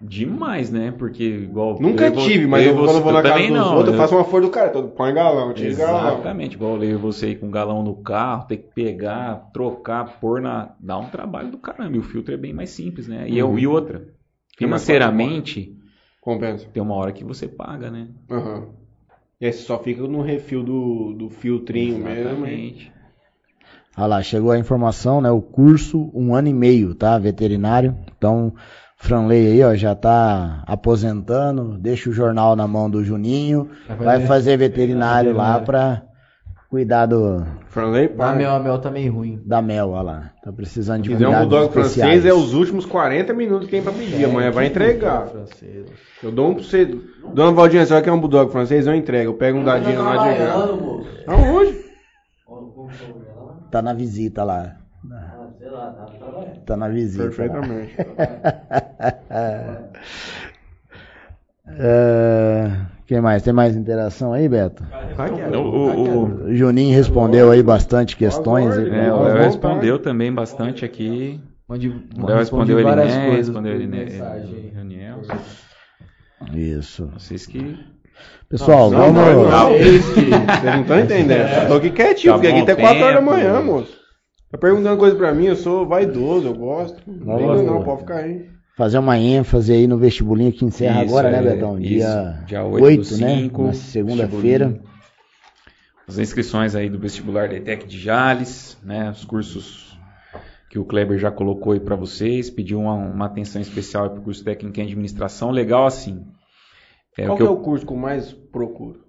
Demais, 0.00 0.70
né? 0.70 0.92
Porque 0.96 1.22
igual. 1.22 1.78
Nunca 1.78 2.06
eu 2.06 2.16
tive, 2.16 2.46
mas 2.46 2.64
eu, 2.64 2.74
quando 2.74 2.96
eu 2.96 3.02
vou 3.02 3.12
na 3.12 3.22
casa 3.22 3.34
também 3.34 3.48
dos 3.50 3.58
não, 3.58 3.76
outros, 3.76 3.88
eu 3.88 3.92
eu- 3.94 3.98
faço 4.00 4.14
uma 4.16 4.24
folha 4.24 4.46
do 4.46 4.50
cara. 4.50 4.70
todo, 4.70 4.88
Põe 4.88 5.12
galão, 5.12 5.52
tira 5.52 5.74
galão. 5.74 6.08
Exatamente, 6.14 6.54
igual 6.56 6.82
eu 6.82 6.90
e 6.90 6.94
você 6.96 7.30
ir 7.32 7.36
com 7.38 7.48
um 7.48 7.50
galão 7.50 7.82
no 7.82 7.94
carro, 7.96 8.46
ter 8.46 8.56
que 8.56 8.72
pegar, 8.74 9.50
trocar, 9.52 10.18
pôr 10.18 10.40
na. 10.40 10.74
dá 10.80 10.98
um 10.98 11.10
trabalho 11.10 11.50
do 11.50 11.58
caramba. 11.58 11.96
E 11.96 11.98
o 11.98 12.02
filtro 12.02 12.32
é 12.32 12.38
bem 12.38 12.54
mais 12.54 12.70
simples, 12.70 13.06
né? 13.08 13.26
E, 13.28 13.38
eu- 13.38 13.50
Uhum. 13.50 13.58
e 13.58 13.66
outra, 13.66 13.98
mais 13.98 14.08
financeiramente, 14.56 15.76
Compensa. 16.22 16.66
tem 16.72 16.82
uma 16.82 16.94
hora 16.94 17.12
que 17.12 17.22
você 17.22 17.46
paga, 17.46 17.90
né? 17.90 18.08
Aham. 18.30 18.68
E 19.38 19.44
aí 19.46 19.52
você 19.52 19.62
só 19.64 19.78
fica 19.78 20.02
no 20.02 20.22
refil 20.22 20.62
do, 20.62 21.12
do 21.12 21.28
filtrinho 21.30 21.98
mesmo. 21.98 22.20
Exatamente. 22.30 22.90
Olha 23.98 24.06
lá, 24.06 24.22
chegou 24.22 24.50
a 24.50 24.58
informação, 24.58 25.20
né? 25.20 25.30
O 25.30 25.42
curso, 25.42 26.10
um 26.14 26.34
ano 26.34 26.48
e 26.48 26.54
meio, 26.54 26.94
tá? 26.94 27.18
Veterinário. 27.18 27.96
Então, 28.16 28.54
Franley 29.02 29.46
aí, 29.52 29.64
ó, 29.64 29.74
já 29.74 29.94
tá 29.94 30.62
aposentando, 30.66 31.78
deixa 31.78 32.10
o 32.10 32.12
jornal 32.12 32.54
na 32.54 32.68
mão 32.68 32.88
do 32.90 33.02
Juninho, 33.02 33.70
Vai 33.88 33.96
vai 33.96 34.14
fazer- 34.16 34.26
fazer 34.26 34.56
veterinário 34.58 35.32
lá 35.34 35.58
veterinário. 35.58 35.66
pra 35.66 36.02
cuidar 36.68 37.06
do, 37.06 37.42
Franley, 37.68 38.08
pá. 38.08 38.32
mel, 38.34 38.50
a 38.54 38.60
mel 38.60 38.78
tá 38.78 38.90
meio 38.90 39.12
ruim. 39.14 39.40
da 39.44 39.62
mel, 39.62 39.88
olha 39.90 40.02
lá. 40.02 40.30
Tá 40.44 40.52
precisando 40.52 41.02
de 41.02 41.08
Se 41.08 41.14
quiser 41.14 41.28
um 41.28 41.38
bulldog 41.40 41.72
francês, 41.72 42.26
é 42.26 42.32
os 42.34 42.52
últimos 42.52 42.84
40 42.84 43.32
minutos 43.32 43.64
que 43.66 43.70
tem 43.72 43.82
pra 43.82 43.90
pedir. 43.90 44.22
Amanhã 44.26 44.50
vai 44.50 44.66
entregar. 44.66 45.26
Francês. 45.28 45.86
Eu 46.22 46.30
dou 46.30 46.50
um 46.50 46.54
pra 46.54 46.62
você. 46.62 46.84
Dona 47.34 47.52
Valdinha, 47.52 47.86
você 47.86 47.94
vai 47.94 48.02
quer 48.02 48.12
um 48.12 48.20
bulldog 48.20 48.52
francês? 48.52 48.86
Eu 48.86 48.94
entrego. 48.94 49.30
Eu 49.30 49.34
pego 49.34 49.58
um 49.58 49.64
dadinho 49.64 50.02
lá 50.04 50.16
de. 50.34 50.42
Aonde? 51.26 51.80
Tá 53.70 53.80
na 53.80 53.94
visita 53.94 54.44
lá. 54.44 54.76
Tá 56.66 56.76
na 56.76 56.88
visita. 56.88 57.24
lá. 57.24 57.28
Perfeitamente. 57.30 57.96
É, 61.78 62.70
quem 63.06 63.20
mais? 63.20 63.42
Tem 63.42 63.52
mais 63.52 63.76
interação 63.76 64.32
aí, 64.32 64.48
Beto? 64.48 64.82
Que 64.84 65.54
é. 65.54 65.56
O- 65.56 66.24
o- 66.48 66.54
Juninho 66.54 66.94
respondeu 66.96 67.50
aí 67.50 67.62
bastante 67.62 68.16
questões. 68.16 68.76
É, 68.76 69.12
o 69.12 69.22
Léo 69.22 69.36
respondeu 69.36 69.98
também 69.98 70.32
bastante 70.32 70.84
aqui. 70.84 71.40
Mande, 71.68 71.88
O 72.18 72.26
Léo 72.26 72.38
respondeu 72.38 72.78
ele, 72.80 72.88
várias 72.88 73.14
né? 73.14 73.26
coisas 73.26 73.46
Respondeu 73.48 73.74
ele, 73.74 73.86
né? 73.86 74.06
Reunião. 74.74 75.20
Isso. 76.52 77.08
Vocês 77.16 77.46
que. 77.46 77.78
Pessoal, 78.48 78.90
Não, 78.90 79.12
vamos. 79.12 79.22
não, 79.22 79.48
não. 79.50 79.68
Vocês 79.78 80.04
não 80.64 80.80
estão 80.82 80.98
entendendo. 80.98 81.48
Tô 81.68 81.74
aqui 81.74 81.90
quietinho, 81.90 82.32
Tá 82.32 82.38
porque 82.38 82.48
aqui 82.48 82.60
até 82.62 82.74
4 82.74 83.02
horas 83.04 83.14
da 83.14 83.20
manhã, 83.20 83.60
moço. 83.60 83.99
Tá 84.50 84.58
perguntando 84.58 84.98
coisa 84.98 85.14
pra 85.16 85.32
mim, 85.32 85.46
eu 85.46 85.56
sou 85.56 85.86
vaidoso, 85.86 86.48
eu 86.48 86.54
gosto. 86.54 87.00
Gosto. 87.06 87.62
não, 87.64 87.82
pode 87.84 88.00
ficar 88.00 88.16
aí. 88.16 88.48
Fazer 88.76 88.98
uma 88.98 89.18
ênfase 89.18 89.72
aí 89.72 89.86
no 89.86 89.98
vestibulinho 89.98 90.52
que 90.52 90.64
encerra 90.64 91.04
Isso, 91.04 91.12
agora, 91.16 91.30
né, 91.30 91.38
é, 91.38 91.54
Betão? 91.54 91.78
isso. 91.78 91.88
Dia, 91.88 92.42
Dia 92.46 92.64
8, 92.64 92.84
8 92.84 93.08
do 93.10 93.16
né? 93.18 93.36
5, 93.42 93.62
Na 93.64 93.72
segunda-feira. 93.74 94.80
As 96.08 96.18
inscrições 96.18 96.74
aí 96.74 96.88
do 96.88 96.98
vestibular 96.98 97.48
da 97.48 97.54
ETEC 97.56 97.86
de 97.86 97.98
Jales, 97.98 98.76
né? 98.82 99.10
Os 99.10 99.24
cursos 99.24 99.96
que 100.68 100.78
o 100.78 100.84
Kleber 100.84 101.18
já 101.18 101.30
colocou 101.30 101.72
aí 101.72 101.80
para 101.80 101.94
vocês, 101.94 102.48
pediu 102.50 102.80
uma, 102.80 102.94
uma 102.94 103.26
atenção 103.26 103.60
especial 103.60 104.08
para 104.10 104.18
o 104.20 104.22
curso 104.22 104.42
técnico 104.42 104.80
em 104.80 104.84
administração. 104.84 105.50
Legal 105.50 105.86
assim. 105.86 106.24
É, 107.18 107.26
Qual 107.26 107.34
o 107.34 107.38
que 107.38 107.44
que 107.44 107.48
é 107.48 107.52
eu- 107.52 107.58
o 107.58 107.62
curso 107.62 107.86
que 107.86 107.92
eu 107.92 107.96
mais 107.96 108.32
procuro? 108.32 109.04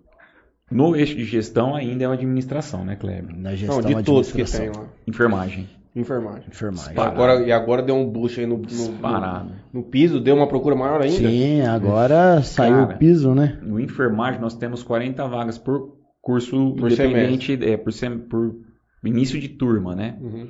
No 0.71 0.95
eixo 0.95 1.15
de 1.15 1.25
gestão 1.25 1.75
ainda 1.75 2.03
é 2.03 2.07
uma 2.07 2.13
administração, 2.13 2.85
né, 2.85 2.95
Kleber? 2.95 3.35
Na 3.37 3.53
gestão 3.55 3.81
Não, 3.81 3.87
de 3.99 4.03
todos 4.03 4.31
que 4.31 4.43
tem 4.43 4.69
lá. 4.69 4.85
Enfermagem. 5.05 5.67
Enfermagem. 5.93 6.45
Enfermagem. 6.47 6.97
Agora, 6.97 7.41
e 7.45 7.51
agora 7.51 7.81
deu 7.81 7.95
um 7.95 8.09
boost 8.09 8.39
aí 8.39 8.45
no, 8.45 8.57
no, 8.57 8.91
no, 9.01 9.51
no 9.73 9.83
piso, 9.83 10.21
deu 10.21 10.35
uma 10.35 10.47
procura 10.47 10.73
maior 10.75 11.01
ainda. 11.01 11.29
Sim, 11.29 11.61
agora 11.63 12.41
saiu 12.43 12.85
Cara. 12.85 12.95
o 12.95 12.97
piso, 12.97 13.35
né? 13.35 13.59
No 13.61 13.77
enfermagem 13.79 14.39
nós 14.39 14.55
temos 14.55 14.83
40 14.83 15.27
vagas 15.27 15.57
por 15.57 15.97
curso 16.21 16.75
Por 16.75 16.89
independente, 16.91 17.59
é, 17.61 17.75
por, 17.75 17.91
sem- 17.91 18.19
por 18.19 18.55
início 19.03 19.37
de 19.39 19.49
turma, 19.49 19.93
né? 19.93 20.17
Uhum. 20.21 20.47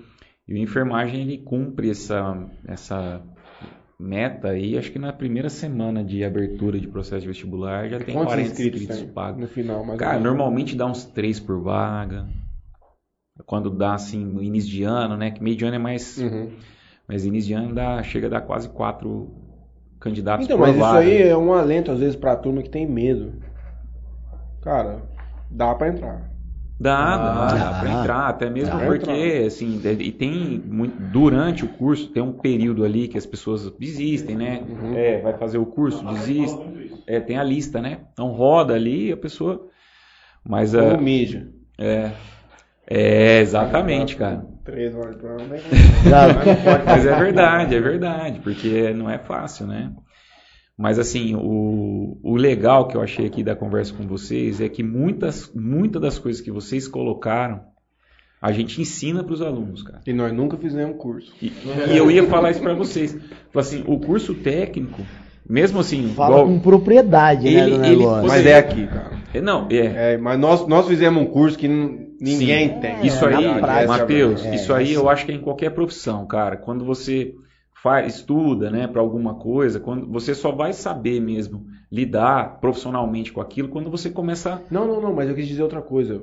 E 0.47 0.53
o 0.53 0.57
enfermagem 0.57 1.21
ele 1.21 1.37
cumpre 1.39 1.89
essa, 1.89 2.37
essa 2.67 3.21
meta 4.01 4.49
aí, 4.49 4.77
acho 4.77 4.91
que 4.91 4.99
na 4.99 5.13
primeira 5.13 5.49
semana 5.49 6.03
de 6.03 6.23
abertura 6.23 6.79
de 6.79 6.87
processo 6.87 7.21
de 7.21 7.27
vestibular 7.27 7.87
já 7.87 7.99
tem 7.99 8.15
Quantos 8.15 8.33
40 8.33 8.49
inscritos 8.51 8.81
inscritos 8.81 9.05
tem 9.05 9.13
pagos. 9.13 9.41
no 9.41 9.47
final? 9.47 9.79
Mais 9.85 9.91
ou 9.91 9.97
Cara, 9.97 10.19
normalmente 10.19 10.75
dá 10.75 10.85
uns 10.85 11.05
3 11.05 11.39
por 11.39 11.61
vaga. 11.61 12.27
Quando 13.45 13.69
dá 13.69 13.93
assim, 13.93 14.23
no 14.23 14.41
início 14.43 14.69
de 14.69 14.83
ano, 14.83 15.15
né? 15.17 15.31
Que 15.31 15.41
meio 15.41 15.55
de 15.55 15.65
ano 15.65 15.75
é 15.75 15.79
mais. 15.79 16.17
Uhum. 16.17 16.51
Mas 17.07 17.25
início 17.25 17.47
de 17.49 17.53
ano 17.53 17.73
dá, 17.73 18.01
chega 18.03 18.27
a 18.27 18.29
dar 18.29 18.41
quase 18.41 18.69
4 18.69 19.29
candidatos 19.99 20.45
Então, 20.45 20.57
por 20.57 20.67
mas 20.67 20.75
isso 20.75 20.85
vaga. 20.85 20.99
aí 20.99 21.21
é 21.23 21.37
um 21.37 21.53
alento 21.53 21.91
às 21.91 21.99
vezes 21.99 22.15
pra 22.15 22.35
turma 22.35 22.61
que 22.61 22.69
tem 22.69 22.87
medo. 22.87 23.33
Cara, 24.61 25.01
dá 25.49 25.73
pra 25.75 25.89
entrar. 25.89 26.30
Dá, 26.81 27.15
Ah, 27.15 27.17
dá, 27.17 27.45
dá 27.47 27.71
dá. 27.73 27.79
pra 27.79 27.89
entrar, 27.91 28.27
até 28.29 28.49
mesmo 28.49 28.79
Dá 28.79 28.85
porque, 28.85 29.11
entrar. 29.11 29.45
assim, 29.45 29.79
e 29.99 30.11
tem 30.11 30.59
muito, 30.65 30.95
durante 31.11 31.63
o 31.63 31.67
curso, 31.67 32.07
tem 32.09 32.23
um 32.23 32.33
período 32.33 32.83
ali 32.83 33.07
que 33.07 33.17
as 33.17 33.25
pessoas 33.25 33.69
desistem, 33.77 34.35
né? 34.35 34.63
Uhum. 34.67 34.95
É, 34.95 35.21
vai 35.21 35.37
fazer 35.37 35.59
o 35.59 35.65
curso, 35.65 36.03
desiste. 36.05 36.57
É, 37.05 37.19
tem 37.19 37.37
a 37.37 37.43
lista, 37.43 37.81
né? 37.81 37.99
Então 38.13 38.29
roda 38.29 38.73
ali 38.73 39.11
a 39.11 39.17
pessoa. 39.17 39.67
Mas 40.43 40.73
a, 40.73 40.97
mija. 40.97 41.47
é, 41.77 42.11
é, 42.87 43.39
exatamente, 43.41 44.15
cara. 44.15 44.43
Três 44.63 44.95
horas 44.95 45.15
pra 45.17 45.37
não 45.37 45.47
Já- 46.09 46.85
Mas 46.85 47.05
é 47.05 47.15
verdade, 47.15 47.75
é 47.75 47.79
verdade, 47.79 48.39
porque 48.39 48.91
não 48.93 49.09
é 49.09 49.17
fácil, 49.19 49.67
né? 49.67 49.91
Mas 50.77 50.97
assim, 50.97 51.35
o, 51.35 52.17
o 52.23 52.35
legal 52.35 52.87
que 52.87 52.95
eu 52.97 53.01
achei 53.01 53.25
aqui 53.27 53.43
da 53.43 53.55
conversa 53.55 53.93
com 53.93 54.07
vocês 54.07 54.59
é 54.61 54.67
que 54.69 54.81
muitas, 54.81 55.51
muitas 55.53 56.01
das 56.01 56.17
coisas 56.17 56.41
que 56.41 56.49
vocês 56.51 56.87
colocaram, 56.87 57.61
a 58.41 58.51
gente 58.51 58.81
ensina 58.81 59.23
para 59.23 59.33
os 59.33 59.41
alunos, 59.41 59.83
cara. 59.83 60.01
E 60.07 60.11
nós 60.13 60.33
nunca 60.33 60.57
fizemos 60.57 60.97
curso. 60.97 61.31
E, 61.41 61.51
e 61.91 61.97
eu 61.97 62.09
ia 62.09 62.23
falar 62.25 62.49
isso 62.51 62.61
para 62.61 62.73
vocês. 62.73 63.15
Assim, 63.53 63.83
o 63.85 63.99
curso 63.99 64.33
técnico, 64.33 65.03
mesmo 65.47 65.79
assim, 65.79 66.07
Fala 66.15 66.37
igual- 66.37 66.47
com 66.47 66.59
propriedade, 66.59 67.43
né, 67.43 67.61
Ele- 67.67 67.77
do 67.77 67.85
ele- 67.85 67.95
negócio. 67.97 68.27
Mas 68.27 68.45
é 68.45 68.57
aqui, 68.57 68.87
cara. 68.87 69.11
É, 69.33 69.39
não, 69.39 69.67
é. 69.69 70.13
É, 70.13 70.17
mas 70.17 70.39
nós, 70.39 70.67
nós 70.67 70.87
fizemos 70.87 71.21
um 71.21 71.27
curso 71.27 71.57
que 71.57 71.67
ninguém 71.67 72.69
Sim. 72.73 72.79
tem. 72.79 73.05
Isso 73.05 73.23
É, 73.25 73.35
aí, 73.35 73.87
Matheus, 73.87 74.43
é, 74.43 74.55
isso 74.55 74.73
aí 74.73 74.85
assim. 74.85 74.93
eu 74.95 75.07
acho 75.09 75.25
que 75.27 75.31
é 75.31 75.35
em 75.35 75.41
qualquer 75.41 75.69
profissão, 75.69 76.25
cara. 76.25 76.57
Quando 76.57 76.83
você 76.83 77.35
faz, 77.81 78.15
estuda, 78.15 78.69
né, 78.69 78.87
para 78.87 79.01
alguma 79.01 79.35
coisa, 79.35 79.79
quando 79.79 80.05
você 80.07 80.35
só 80.35 80.51
vai 80.51 80.71
saber 80.73 81.19
mesmo 81.19 81.65
lidar 81.91 82.59
profissionalmente 82.61 83.31
com 83.33 83.41
aquilo 83.41 83.69
quando 83.69 83.89
você 83.89 84.09
começa. 84.09 84.61
Não, 84.69 84.85
não, 84.87 85.01
não, 85.01 85.13
mas 85.13 85.27
eu 85.29 85.35
quis 85.35 85.47
dizer 85.47 85.63
outra 85.63 85.81
coisa. 85.81 86.21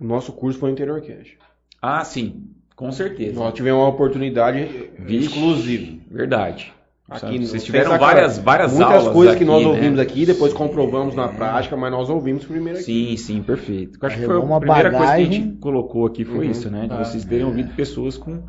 O 0.00 0.04
nosso 0.04 0.32
curso 0.32 0.58
foi 0.58 0.70
Interior 0.70 1.00
Cash. 1.00 1.32
Ah, 1.80 2.02
sim, 2.04 2.42
com 2.74 2.90
certeza. 2.90 3.38
Nós 3.38 3.54
tivemos 3.54 3.80
uma 3.80 3.88
oportunidade 3.88 4.90
Vixe, 4.98 5.26
exclusiva. 5.28 5.98
Verdade. 6.10 6.72
Aqui, 7.08 7.38
Vocês 7.44 7.64
tiveram 7.64 7.98
várias, 7.98 8.38
várias 8.38 8.72
Muitas 8.72 8.98
aulas 8.98 9.12
coisas 9.12 9.34
aqui, 9.34 9.44
que 9.44 9.50
nós 9.50 9.62
né? 9.62 9.68
ouvimos 9.68 9.98
aqui, 9.98 10.24
depois 10.24 10.52
comprovamos 10.52 11.12
na 11.14 11.26
prática, 11.26 11.76
mas 11.76 11.90
nós 11.90 12.08
ouvimos 12.08 12.44
primeiro 12.44 12.78
aqui. 12.78 12.84
Sim, 12.84 13.16
sim, 13.16 13.42
perfeito. 13.42 13.98
Eu 14.00 14.06
acho 14.06 14.16
que 14.16 14.24
foi 14.24 14.28
Carregou 14.28 14.42
a 14.42 14.56
uma 14.56 14.60
primeira 14.60 14.90
coisa 14.90 15.04
que 15.06 15.10
a 15.12 15.16
bagagem. 15.16 15.32
gente 15.42 15.56
colocou 15.58 16.06
aqui 16.06 16.24
foi 16.24 16.44
Uhum. 16.46 16.50
isso, 16.52 16.70
né? 16.70 16.86
De 16.86 16.92
Ah, 16.94 17.04
vocês 17.04 17.24
terem 17.24 17.44
ouvido 17.44 17.74
pessoas 17.74 18.16
com, 18.16 18.44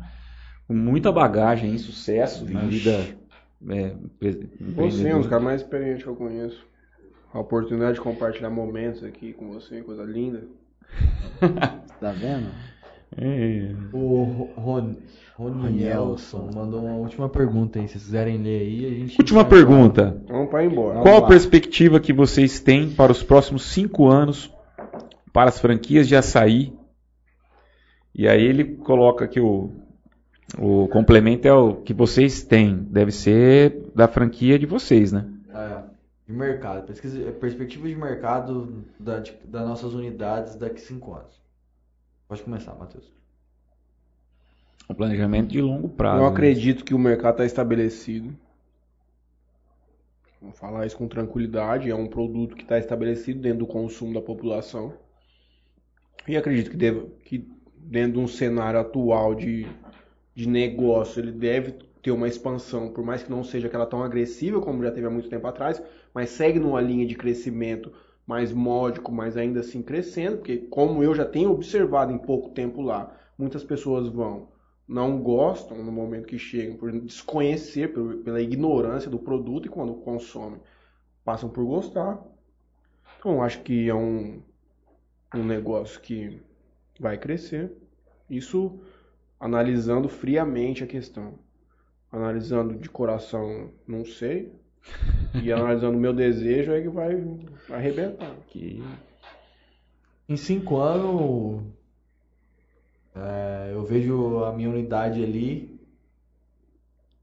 com 0.66 0.74
muita 0.74 1.12
bagagem, 1.12 1.76
sucesso 1.78 2.50
na 2.50 2.62
vida. 2.62 3.16
É, 3.68 3.94
Você 4.76 5.08
é 5.08 5.14
um 5.14 5.20
dos 5.20 5.28
caras 5.28 5.44
mais 5.44 5.60
experientes 5.60 6.02
que 6.02 6.08
eu 6.08 6.16
conheço. 6.16 6.66
A 7.32 7.40
oportunidade 7.40 7.94
de 7.94 8.00
compartilhar 8.00 8.50
momentos 8.50 9.02
aqui 9.04 9.32
com 9.32 9.48
você, 9.52 9.80
coisa 9.82 10.04
linda. 10.04 10.42
Tá 12.00 12.10
vendo? 12.10 12.48
É. 13.16 13.74
O 13.92 14.50
Ron, 14.56 14.96
Ronielson 15.36 16.50
mandou 16.52 16.84
uma 16.84 16.96
última 16.96 17.28
pergunta 17.28 17.78
aí. 17.78 17.86
Se 17.86 17.92
vocês 17.92 18.04
quiserem 18.04 18.38
ler 18.38 18.60
aí, 18.60 18.86
a 18.86 18.90
gente. 18.90 19.18
Última 19.20 19.44
pergunta. 19.44 20.20
Vamos 20.26 20.50
para 20.50 20.64
ir 20.64 20.72
embora. 20.72 21.00
Qual 21.00 21.16
a 21.16 21.20
lá. 21.20 21.28
perspectiva 21.28 22.00
que 22.00 22.12
vocês 22.12 22.58
têm 22.58 22.90
para 22.90 23.12
os 23.12 23.22
próximos 23.22 23.62
cinco 23.66 24.08
anos 24.08 24.52
para 25.32 25.48
as 25.48 25.60
franquias 25.60 26.08
de 26.08 26.16
açaí? 26.16 26.72
E 28.14 28.26
aí 28.26 28.42
ele 28.42 28.64
coloca 28.76 29.28
que 29.28 29.40
o, 29.40 29.70
o 30.58 30.88
complemento 30.88 31.46
é 31.48 31.52
o 31.52 31.76
que 31.76 31.94
vocês 31.94 32.42
têm. 32.42 32.76
Deve 32.76 33.12
ser 33.12 33.90
da 33.94 34.06
franquia 34.08 34.58
de 34.58 34.66
vocês, 34.66 35.12
né? 35.12 35.26
É, 35.54 35.82
de 36.26 36.32
mercado. 36.32 36.86
Pesquisa, 36.86 37.32
perspectiva 37.32 37.88
de 37.88 37.96
mercado 37.96 38.84
da, 38.98 39.20
de- 39.20 39.36
das 39.44 39.66
nossas 39.66 39.94
unidades 39.94 40.56
daqui 40.56 40.76
a 40.76 40.84
cinco 40.86 41.14
anos. 41.14 41.40
Pode 42.28 42.42
começar, 42.42 42.74
Matheus. 42.74 43.10
Um 44.88 44.94
planejamento 44.94 45.50
de 45.50 45.60
longo 45.60 45.88
prazo. 45.88 46.18
Eu 46.18 46.24
né? 46.24 46.28
acredito 46.30 46.84
que 46.84 46.94
o 46.94 46.98
mercado 46.98 47.34
está 47.34 47.44
estabelecido. 47.44 48.34
Vou 50.40 50.52
falar 50.52 50.86
isso 50.86 50.96
com 50.96 51.06
tranquilidade. 51.06 51.90
É 51.90 51.94
um 51.94 52.08
produto 52.08 52.56
que 52.56 52.62
está 52.62 52.78
estabelecido 52.78 53.40
dentro 53.40 53.60
do 53.60 53.66
consumo 53.66 54.12
da 54.12 54.20
população. 54.20 54.92
E 56.26 56.36
acredito 56.36 56.70
que, 56.70 56.76
deva, 56.76 57.06
que 57.24 57.48
dentro 57.76 58.14
de 58.14 58.18
um 58.18 58.28
cenário 58.28 58.78
atual 58.80 59.34
de, 59.34 59.66
de 60.34 60.48
negócio, 60.48 61.20
ele 61.20 61.32
deve 61.32 61.72
ter 62.02 62.10
uma 62.10 62.28
expansão, 62.28 62.90
por 62.92 63.04
mais 63.04 63.22
que 63.22 63.30
não 63.30 63.44
seja 63.44 63.68
aquela 63.68 63.86
tão 63.86 64.02
agressiva 64.02 64.60
como 64.60 64.82
já 64.82 64.90
teve 64.90 65.06
há 65.06 65.10
muito 65.10 65.28
tempo 65.28 65.46
atrás, 65.46 65.82
mas 66.12 66.30
segue 66.30 66.58
numa 66.58 66.80
linha 66.80 67.06
de 67.06 67.14
crescimento 67.14 67.92
mais 68.26 68.52
módico, 68.52 69.12
mas 69.12 69.36
ainda 69.36 69.60
assim 69.60 69.82
crescendo, 69.82 70.38
porque 70.38 70.58
como 70.58 71.02
eu 71.02 71.14
já 71.14 71.24
tenho 71.24 71.50
observado 71.50 72.12
em 72.12 72.18
pouco 72.18 72.50
tempo 72.50 72.80
lá, 72.80 73.14
muitas 73.38 73.62
pessoas 73.62 74.08
vão 74.08 74.48
não 74.92 75.22
gostam 75.22 75.82
no 75.82 75.90
momento 75.90 76.26
que 76.26 76.38
chegam, 76.38 76.76
por 76.76 76.92
desconhecer, 76.92 77.94
pela 78.22 78.42
ignorância 78.42 79.10
do 79.10 79.18
produto, 79.18 79.66
e 79.66 79.70
quando 79.70 79.94
consomem, 79.94 80.60
passam 81.24 81.48
por 81.48 81.64
gostar. 81.64 82.22
Então, 83.18 83.42
acho 83.42 83.62
que 83.62 83.88
é 83.88 83.94
um, 83.94 84.42
um 85.34 85.44
negócio 85.44 86.00
que 86.00 86.40
vai 87.00 87.16
crescer. 87.16 87.72
Isso 88.28 88.80
analisando 89.42 90.08
friamente 90.08 90.84
a 90.84 90.86
questão. 90.86 91.34
Analisando 92.12 92.78
de 92.78 92.88
coração, 92.88 93.70
não 93.86 94.04
sei. 94.04 94.52
E 95.42 95.50
analisando 95.52 95.96
o 95.98 96.00
meu 96.00 96.12
desejo, 96.12 96.70
é 96.72 96.80
que 96.80 96.88
vai 96.88 97.12
arrebentar. 97.70 98.36
Que- 98.46 98.80
Em 100.28 100.36
cinco 100.36 100.76
anos, 100.78 101.62
é, 103.16 103.72
eu 103.74 103.84
vejo 103.84 104.44
a 104.44 104.52
minha 104.52 104.70
unidade 104.70 105.22
ali 105.22 105.80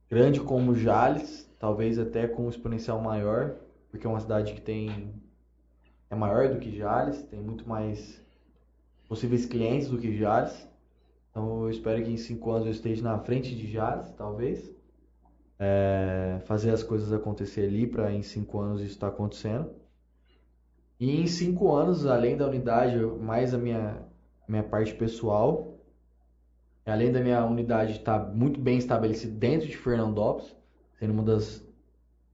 grande 0.09 0.41
como 0.41 0.75
Jales, 0.75 1.49
talvez 1.57 1.97
até 1.97 2.27
com 2.27 2.47
um 2.47 2.49
exponencial 2.49 2.99
maior, 3.01 3.55
porque 3.91 4.05
é 4.05 4.09
uma 4.09 4.19
cidade 4.19 4.53
que 4.53 4.61
tem 4.61 5.13
é 6.09 6.15
maior 6.15 6.49
do 6.49 6.59
que 6.59 6.75
Jales, 6.75 7.21
tem 7.23 7.39
muito 7.39 7.67
mais 7.69 8.19
possíveis 9.07 9.45
clientes 9.45 9.87
do 9.89 9.97
que 9.99 10.17
Jales. 10.17 10.67
Então 11.39 11.63
eu 11.63 11.69
espero 11.69 12.03
que 12.03 12.11
em 12.11 12.17
cinco 12.17 12.51
anos 12.51 12.65
eu 12.65 12.73
esteja 12.73 13.01
na 13.01 13.17
frente 13.17 13.55
de 13.55 13.71
Jales, 13.71 14.11
talvez. 14.17 14.75
É, 15.57 16.41
fazer 16.45 16.71
as 16.71 16.83
coisas 16.83 17.13
acontecer 17.13 17.61
ali 17.61 17.87
para 17.87 18.11
em 18.11 18.21
cinco 18.21 18.59
anos 18.59 18.81
isso 18.81 18.91
estar 18.91 19.07
acontecendo. 19.07 19.69
E 20.99 21.21
em 21.21 21.27
cinco 21.27 21.73
anos, 21.73 22.05
além 22.05 22.35
da 22.35 22.45
unidade, 22.45 22.97
mais 23.21 23.53
a 23.53 23.57
minha, 23.57 24.05
minha 24.49 24.63
parte 24.63 24.93
pessoal, 24.93 25.79
além 26.85 27.09
da 27.09 27.21
minha 27.21 27.45
unidade 27.45 27.93
estar 27.93 28.19
muito 28.19 28.59
bem 28.59 28.77
estabelecida 28.77 29.33
dentro 29.33 29.65
de 29.65 29.77
Fernandópolis, 29.77 30.53
sendo 30.99 31.13
uma 31.13 31.23
das 31.23 31.65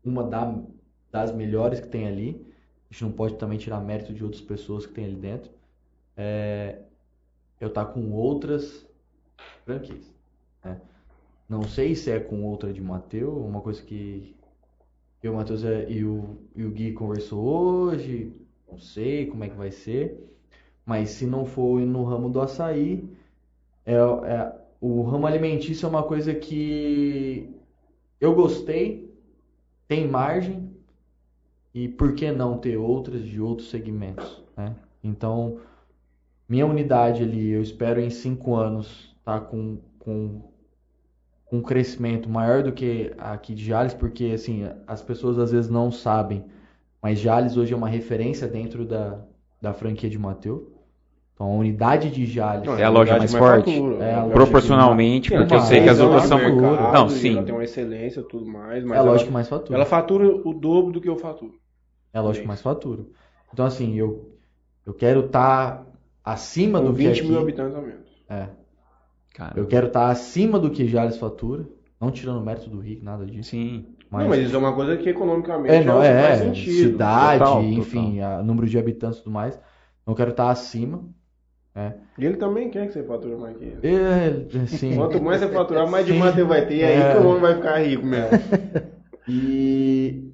uma 0.03 0.23
da, 0.23 0.63
das 1.11 1.31
melhores 1.31 1.79
que 1.79 1.87
tem 1.87 2.07
ali. 2.07 2.43
A 2.89 2.93
gente 2.93 3.03
não 3.03 3.11
pode 3.11 3.35
também 3.35 3.59
tirar 3.59 3.79
mérito 3.81 4.13
de 4.13 4.23
outras 4.23 4.41
pessoas 4.41 4.87
que 4.87 4.93
tem 4.93 5.05
ali 5.05 5.15
dentro. 5.15 5.51
É, 6.17 6.79
eu 7.59 7.69
tá 7.69 7.85
com 7.85 8.11
outras 8.11 8.84
franquias. 9.65 10.13
né? 10.63 10.79
Não 11.49 11.63
sei 11.63 11.95
se 11.95 12.09
é 12.11 12.19
com 12.19 12.43
outra 12.43 12.71
de 12.71 12.81
Mateu, 12.81 13.35
uma 13.37 13.61
coisa 13.61 13.81
que, 13.81 14.35
o 15.23 15.33
Matheus 15.33 15.63
é- 15.63 15.89
e 15.89 16.05
o, 16.05 16.37
e 16.55 16.63
o 16.63 16.71
Gui 16.71 16.91
conversou 16.93 17.43
hoje. 17.43 18.31
Não 18.71 18.77
sei 18.77 19.25
como 19.25 19.43
é 19.43 19.49
que 19.49 19.55
vai 19.55 19.71
ser. 19.71 20.23
Mas 20.85 21.09
se 21.09 21.25
não 21.25 21.45
for 21.45 21.81
no 21.81 22.03
ramo 22.03 22.29
do 22.29 22.39
açaí, 22.39 23.09
é, 23.85 23.95
é- 23.95 24.53
o 24.79 25.01
ramo 25.01 25.25
alimentício 25.25 25.85
é 25.87 25.89
uma 25.89 26.03
coisa 26.03 26.33
que 26.33 27.49
eu 28.21 28.35
gostei, 28.35 29.11
tem 29.87 30.07
margem, 30.07 30.69
e 31.73 31.87
por 31.89 32.13
que 32.13 32.31
não 32.31 32.57
ter 32.57 32.77
outras 32.77 33.23
de 33.23 33.41
outros 33.41 33.69
segmentos, 33.69 34.43
né? 34.55 34.75
Então, 35.03 35.59
minha 36.47 36.65
unidade 36.65 37.23
ali, 37.23 37.49
eu 37.49 37.61
espero 37.61 37.99
em 37.99 38.09
cinco 38.09 38.55
anos 38.55 39.14
estar 39.25 39.41
com, 39.41 39.79
com, 39.97 40.41
com 41.45 41.57
um 41.57 41.61
crescimento 41.63 42.29
maior 42.29 42.61
do 42.61 42.71
que 42.71 43.11
aqui 43.17 43.55
de 43.55 43.65
Jales, 43.65 43.93
porque 43.93 44.25
assim, 44.35 44.69
as 44.85 45.01
pessoas 45.01 45.39
às 45.39 45.51
vezes 45.51 45.69
não 45.69 45.91
sabem, 45.91 46.45
mas 47.01 47.19
Jales 47.19 47.57
hoje 47.57 47.73
é 47.73 47.75
uma 47.77 47.89
referência 47.89 48.47
dentro 48.47 48.85
da, 48.85 49.19
da 49.59 49.73
franquia 49.73 50.09
de 50.09 50.19
Mateu. 50.19 50.71
Então, 51.33 51.47
a 51.47 51.55
unidade 51.55 52.09
de 52.11 52.25
Jales 52.25 52.65
Não, 52.65 52.77
É 52.77 52.83
a 52.85 52.89
loja 52.89 53.17
mais 53.17 53.33
forte? 53.35 53.73
fatura, 53.75 53.95
É 53.95 54.15
né? 54.15 54.21
loja 54.21 54.33
Proporcionalmente, 54.33 55.29
porque 55.31 55.53
eu 55.53 55.59
sei 55.61 55.83
que 55.83 55.89
as 55.89 55.99
outras 55.99 56.23
é 56.23 56.27
são. 56.27 56.37
mercado, 56.37 56.93
Não, 56.93 57.09
sim. 57.09 57.33
Ela 57.33 57.43
tem 57.43 57.53
uma 57.55 57.63
excelência 57.63 58.21
e 58.21 58.23
tudo 58.23 58.45
mais, 58.45 58.85
mas 58.85 58.95
é 58.95 58.99
a 58.99 59.03
loja 59.03 59.25
que 59.25 59.31
mais 59.31 59.49
fatura. 59.49 59.75
ela 59.77 59.85
fatura 59.85 60.27
o 60.47 60.53
dobro 60.53 60.93
do 60.93 61.01
que 61.01 61.09
eu 61.09 61.17
faturo. 61.17 61.55
É 62.13 62.19
a 62.19 62.21
loja 62.21 62.39
que 62.39 62.47
mais 62.47 62.61
fatura. 62.61 63.03
Então, 63.51 63.65
assim, 63.65 63.95
eu, 63.95 64.29
eu 64.85 64.93
quero 64.93 65.25
estar 65.25 65.85
acima 66.23 66.79
Com 66.79 66.85
do 66.85 66.91
que 66.93 66.99
20 66.99 67.19
aqui. 67.19 67.27
mil 67.29 67.39
habitantes 67.41 67.75
a 67.75 67.81
menos. 67.81 68.07
É. 68.29 68.47
Cara, 69.35 69.53
Eu 69.59 69.67
quero 69.67 69.87
estar 69.87 70.09
acima 70.09 70.57
do 70.59 70.69
que 70.69 70.87
Jales 70.87 71.17
fatura. 71.17 71.65
Não 71.99 72.11
tirando 72.11 72.39
o 72.39 72.45
mérito 72.45 72.69
do 72.69 72.79
Rick, 72.79 73.03
nada 73.03 73.25
disso. 73.25 73.49
sim. 73.51 73.85
Mas, 74.09 74.21
Não, 74.23 74.29
mas 74.29 74.45
isso 74.45 74.55
é 74.55 74.59
uma 74.59 74.73
coisa 74.73 74.95
que 74.97 75.09
economicamente 75.09 75.73
é, 75.73 75.83
não, 75.83 76.01
é, 76.01 76.21
faz 76.27 76.39
sentido. 76.39 76.91
cidade, 76.91 77.39
Total, 77.39 77.63
enfim, 77.63 78.19
a- 78.21 78.41
número 78.43 78.67
de 78.67 78.77
habitantes 78.77 79.19
e 79.19 79.23
tudo 79.23 79.33
mais. 79.33 79.59
Eu 80.05 80.13
quero 80.15 80.31
estar 80.31 80.49
acima. 80.49 81.03
E 82.17 82.23
ele 82.25 82.37
também 82.37 82.69
quer 82.69 82.87
que 82.87 82.93
você 82.93 83.03
fature 83.03 83.35
mais 83.35 83.57
que 83.57 83.65
ele. 83.65 83.79
É, 83.83 84.61
assim, 84.63 84.95
Quanto 84.95 85.21
mais 85.21 85.41
você 85.41 85.49
faturar, 85.49 85.89
mais 85.89 86.05
de 86.05 86.13
Sim. 86.13 86.19
Mateu 86.19 86.47
vai 86.47 86.65
ter. 86.65 86.75
E 86.77 86.83
aí 86.83 86.97
É. 87.01 87.11
que 87.13 87.17
o 87.19 87.27
homem 87.27 87.41
vai 87.41 87.55
ficar 87.55 87.79
rico 87.79 88.05
mesmo. 88.05 88.29
E 89.27 90.31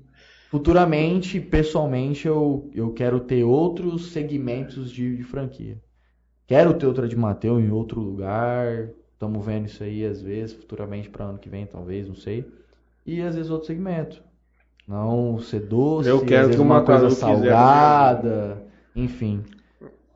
futuramente, 0.49 1.39
pessoalmente, 1.39 2.27
eu, 2.27 2.69
eu 2.75 2.91
quero 2.91 3.21
ter 3.21 3.43
outros 3.45 4.11
segmentos 4.11 4.91
de, 4.91 5.15
de 5.15 5.23
franquia. 5.23 5.81
Quero 6.47 6.73
ter 6.73 6.85
outra 6.85 7.07
de 7.07 7.15
Mateu 7.15 7.59
em 7.59 7.71
outro 7.71 7.99
lugar. 7.99 8.89
Estamos 9.13 9.45
vendo 9.45 9.67
isso 9.67 9.83
aí 9.83 10.05
às 10.05 10.21
vezes, 10.21 10.55
futuramente 10.55 11.09
para 11.09 11.25
ano 11.25 11.37
que 11.37 11.47
vem, 11.49 11.65
talvez, 11.65 12.07
não 12.07 12.15
sei. 12.15 12.45
E 13.05 13.21
às 13.21 13.35
vezes 13.35 13.51
outro 13.51 13.67
segmento. 13.67 14.21
Não 14.87 15.39
ser 15.39 15.61
doce, 15.61 16.09
Eu 16.09 16.25
quero 16.25 16.49
que 16.49 16.57
uma 16.59 16.81
coisa 16.83 17.09
salgada, 17.11 18.63
enfim. 18.95 19.43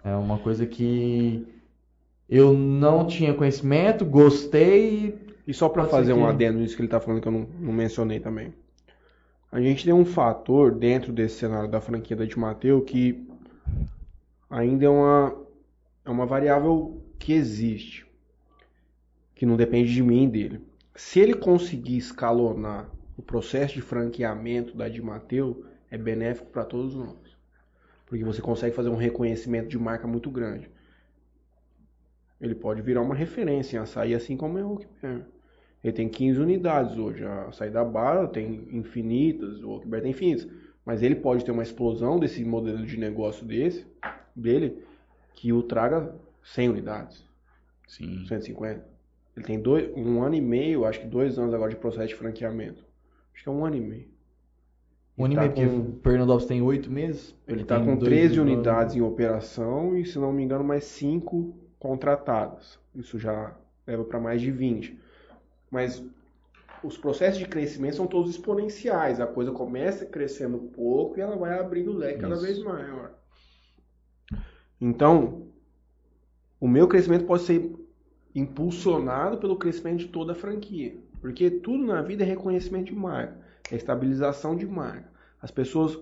É 0.04 0.16
uma 0.16 0.38
coisa 0.38 0.66
que 0.66 1.48
eu 2.30 2.54
não 2.54 3.06
tinha 3.06 3.34
conhecimento, 3.34 4.04
gostei 4.04 5.18
E 5.48 5.54
só 5.54 5.70
Pode 5.70 5.90
fazer 5.90 6.08
ser 6.08 6.14
um 6.14 6.24
que- 6.24 6.30
adendo 6.32 6.60
nisso 6.60 6.76
que 6.76 6.82
ele 6.82 6.90
tá 6.90 7.00
falando 7.00 7.22
que 7.22 7.28
eu 7.28 7.32
não, 7.32 7.48
não 7.60 7.72
mencionei 7.72 8.20
também. 8.20 8.52
A 9.52 9.62
gente 9.62 9.86
tem 9.86 9.94
um 9.94 10.04
fator 10.04 10.74
dentro 10.74 11.14
desse 11.14 11.36
cenário 11.38 11.70
da 11.70 11.80
franquia 11.80 12.18
da 12.18 12.26
de 12.26 12.38
Mateu 12.38 12.82
que 12.82 13.26
ainda 14.50 14.86
é 14.86 14.90
uma, 14.90 15.34
é 16.06 16.10
uma 16.10 16.26
variável 16.26 17.04
que 17.20 17.34
existe. 17.34 18.06
Que 19.34 19.46
não 19.46 19.58
depende 19.58 19.94
de 19.94 20.04
mim 20.04 20.26
e 20.26 20.30
dele. 20.30 20.62
Se 20.96 21.20
ele 21.20 21.34
conseguir 21.34 21.98
escalonar 21.98 22.90
o 23.18 23.22
processo 23.22 23.74
de 23.74 23.82
franqueamento 23.82 24.78
da 24.78 24.88
de 24.88 25.02
Mateu, 25.02 25.66
é 25.90 25.98
benéfico 25.98 26.50
para 26.52 26.64
todos 26.64 26.96
nós. 26.96 27.36
Porque 28.06 28.24
você 28.24 28.42
consegue 28.42 28.76
fazer 28.76 28.90
um 28.90 28.96
reconhecimento 28.96 29.68
de 29.68 29.80
marca 29.80 30.08
muito 30.08 30.30
grande. 30.30 30.70
Ele 32.40 32.54
pode 32.54 32.82
virar 32.82 33.02
uma 33.02 33.16
referência 33.16 33.78
em 33.78 33.80
açaí, 33.80 34.14
assim 34.14 34.38
como 34.38 34.58
é 34.58 34.64
o 34.64 34.72
Oakberry. 34.72 35.26
Ele 35.84 35.94
tem 35.94 36.08
15 36.08 36.40
unidades 36.40 36.98
hoje. 36.98 37.24
A 37.24 37.48
açaí 37.48 37.70
da 37.70 37.84
Barra 37.84 38.28
tem 38.28 38.68
infinitas, 38.72 39.64
o 39.64 39.72
Oakberry 39.72 40.04
tem 40.04 40.12
infinitas. 40.12 40.48
Mas 40.86 41.02
ele 41.02 41.16
pode 41.16 41.44
ter 41.44 41.52
uma 41.52 41.64
explosão 41.64 42.20
desse 42.20 42.44
modelo 42.46 42.86
de 42.86 42.98
negócio 42.98 43.46
desse, 43.46 43.88
dele, 44.36 44.85
que 45.36 45.52
o 45.54 45.62
traga 45.62 46.16
100 46.44 46.70
unidades, 46.70 47.24
Sim. 47.88 48.26
150. 48.28 48.86
Ele 49.36 49.46
tem 49.46 49.60
dois, 49.60 49.92
um 49.96 50.24
ano 50.24 50.36
e 50.36 50.42
meio, 50.42 50.86
acho 50.86 51.02
que 51.02 51.08
dois 51.08 51.38
anos 51.38 51.54
agora 51.54 51.70
de 51.70 51.76
processo 51.76 52.08
de 52.08 52.16
franqueamento. 52.16 52.84
Acho 53.34 53.44
que 53.44 53.50
é 53.50 53.52
um 53.52 53.66
ano 53.66 53.76
e 53.76 53.82
meio. 53.82 54.08
Um 55.18 55.26
ano 55.26 55.34
e 55.34 55.36
tá 55.36 55.42
meio, 55.42 55.54
porque 55.54 55.66
o 55.66 56.00
Fernandópolis 56.02 56.48
tem 56.48 56.62
oito 56.62 56.90
meses. 56.90 57.36
Ele 57.48 57.62
está 57.62 57.78
com 57.80 57.98
dois 57.98 58.10
13 58.10 58.40
anos. 58.40 58.54
unidades 58.54 58.96
em 58.96 59.02
operação 59.02 59.98
e, 59.98 60.06
se 60.06 60.18
não 60.18 60.32
me 60.32 60.44
engano, 60.44 60.64
mais 60.64 60.86
5 60.86 61.54
contratadas. 61.78 62.80
Isso 62.96 63.20
já 63.20 63.54
leva 63.86 64.06
para 64.06 64.20
mais 64.20 64.42
de 64.42 64.52
20. 64.52 64.98
Mas 65.70 66.02
os 66.82 66.98
processos 66.98 67.40
de 67.40 67.46
crescimento 67.46 67.98
são 67.98 68.08
todos 68.08 68.32
exponenciais. 68.32 69.20
A 69.20 69.28
coisa 69.28 69.52
começa 69.52 70.06
crescendo 70.06 70.58
pouco 70.58 71.18
e 71.18 71.22
ela 71.22 71.36
vai 71.36 71.60
abrindo 71.60 71.92
o 71.92 71.98
leque 71.98 72.20
cada 72.20 72.36
Isso. 72.36 72.44
vez 72.44 72.60
maior. 72.60 73.12
Então, 74.80 75.48
o 76.60 76.68
meu 76.68 76.88
crescimento 76.88 77.26
pode 77.26 77.44
ser 77.44 77.72
impulsionado 78.34 79.38
pelo 79.38 79.56
crescimento 79.56 80.00
de 80.00 80.08
toda 80.08 80.34
a 80.34 80.36
franquia. 80.36 80.96
Porque 81.22 81.50
tudo 81.50 81.86
na 81.86 82.02
vida 82.02 82.24
é 82.24 82.28
reconhecimento 82.28 82.86
de 82.86 82.96
marca, 82.96 83.38
é 83.72 83.76
estabilização 83.76 84.56
de 84.56 84.66
marca. 84.68 85.10
As 85.42 85.52
pessoas. 85.52 85.98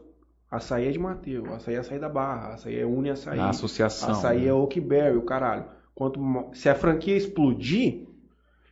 Açaí 0.51 0.87
é 0.87 0.91
de 0.91 0.99
Mateus, 0.99 1.49
açaí 1.49 1.73
é 1.73 1.77
açaí 1.79 1.97
da 1.97 2.07
Barra, 2.07 2.53
açaí 2.53 2.77
é 2.77 2.85
Uni 2.85 3.09
Açaí. 3.09 3.37
Na 3.37 3.49
associação. 3.49 4.11
Açaí 4.11 4.41
né? 4.41 4.47
é 4.47 4.53
Oakberry, 4.53 5.17
o 5.17 5.23
caralho. 5.23 5.65
Quanto 5.95 6.19
se 6.53 6.69
a 6.69 6.75
franquia 6.75 7.17
explodir, 7.17 8.07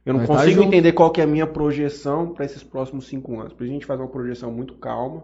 eu 0.06 0.14
não 0.14 0.20
Vai 0.20 0.28
tá 0.28 0.34
consigo 0.36 0.62
junto. 0.62 0.68
entender 0.68 0.92
qual 0.92 1.12
que 1.12 1.22
é 1.22 1.24
a 1.24 1.28
minha 1.28 1.48
projeção 1.48 2.34
para 2.34 2.46
esses 2.46 2.62
próximos 2.62 3.08
cinco 3.08 3.40
anos. 3.40 3.54
Isso 3.54 3.64
a 3.64 3.66
gente 3.66 3.86
faz 3.88 4.00
uma 4.00 4.10
projeção 4.10 4.52
muito 4.52 4.76
calma 4.76 5.24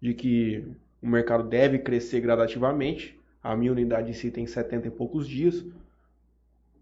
de 0.00 0.12
que 0.12 0.66
o 1.02 1.06
mercado 1.06 1.44
deve 1.48 1.78
crescer 1.78 2.20
gradativamente. 2.20 3.18
A 3.46 3.56
minha 3.56 3.70
unidade 3.70 4.10
em 4.10 4.12
si 4.12 4.30
tem 4.30 4.44
70 4.46 4.88
e 4.88 4.90
poucos 4.90 5.28
dias. 5.28 5.64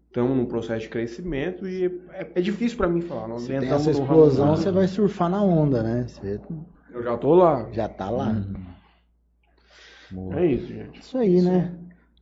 Estamos 0.07 0.35
num 0.35 0.45
processo 0.45 0.81
de 0.81 0.89
crescimento 0.89 1.67
e 1.67 1.85
é, 2.13 2.27
é 2.35 2.41
difícil 2.41 2.77
para 2.77 2.87
mim 2.87 3.01
falar. 3.01 3.27
Nós 3.27 3.43
Se 3.43 3.47
tem 3.49 3.69
essa 3.69 3.91
explosão, 3.91 4.55
você 4.55 4.71
vai 4.71 4.87
surfar 4.87 5.29
na 5.29 5.43
onda, 5.43 5.83
né? 5.83 6.05
Você 6.07 6.39
Eu 6.91 7.03
já 7.03 7.17
tô 7.17 7.35
lá. 7.35 7.67
já 7.71 7.87
tá 7.87 8.09
lá. 8.09 8.43
Boa. 10.09 10.39
É 10.39 10.45
isso, 10.45 10.67
gente. 10.67 10.99
Isso 11.01 11.17
aí, 11.17 11.41
né? 11.41 11.71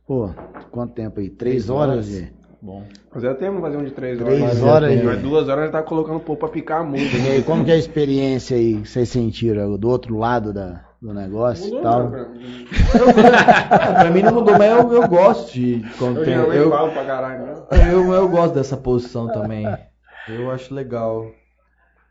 Pô, 0.06 0.28
quanto 0.70 0.92
tempo 0.94 1.20
aí? 1.20 1.30
Três 1.30 1.64
Três 1.64 1.70
horas, 1.70 2.06
horas. 2.06 2.06
de... 2.08 2.32
Bom. 2.60 2.82
Fazer 3.12 3.34
tempo 3.36 3.60
fazer 3.60 3.76
um 3.76 3.84
de 3.84 3.90
três 3.92 4.18
Três 4.18 4.40
horas. 4.42 4.62
horas, 4.62 5.02
Mas 5.04 5.14
gente. 5.16 5.22
duas 5.22 5.48
horas 5.48 5.66
já 5.66 5.72
tá 5.72 5.82
colocando 5.82 6.20
pouco 6.20 6.40
pra 6.40 6.48
picar 6.48 6.84
muito. 6.84 7.14
E 7.16 7.28
aí, 7.30 7.42
como 7.42 7.64
que 7.64 7.70
é 7.70 7.74
a 7.74 7.78
experiência 7.78 8.56
aí 8.56 8.80
que 8.82 8.88
vocês 8.88 9.08
sentiram 9.08 9.76
do 9.78 9.88
outro 9.88 10.16
lado 10.18 10.52
da, 10.52 10.82
do 11.04 11.12
negócio 11.12 11.66
e 11.66 11.70
Mudou 11.70 11.82
tal? 11.82 12.02
não, 12.04 12.10
pra 12.10 12.28
mim. 12.30 12.66
Pra 14.00 14.10
mim 14.10 14.22
não 14.22 14.34
mudou, 14.34 14.58
mas 14.58 14.70
eu, 14.70 14.92
eu 14.94 15.06
gosto 15.08 15.52
de. 15.52 15.84
Quando 15.98 16.20
Eu 16.20 16.24
tem, 16.24 16.34
eu, 16.34 16.70
falo 16.70 16.92
pra 16.92 17.04
caralho, 17.04 17.44
né? 17.46 17.54
eu, 17.92 18.12
eu 18.12 18.28
gosto 18.28 18.54
dessa 18.54 18.76
posição 18.76 19.28
também. 19.28 19.66
Eu 20.26 20.50
acho 20.50 20.72
legal. 20.74 21.30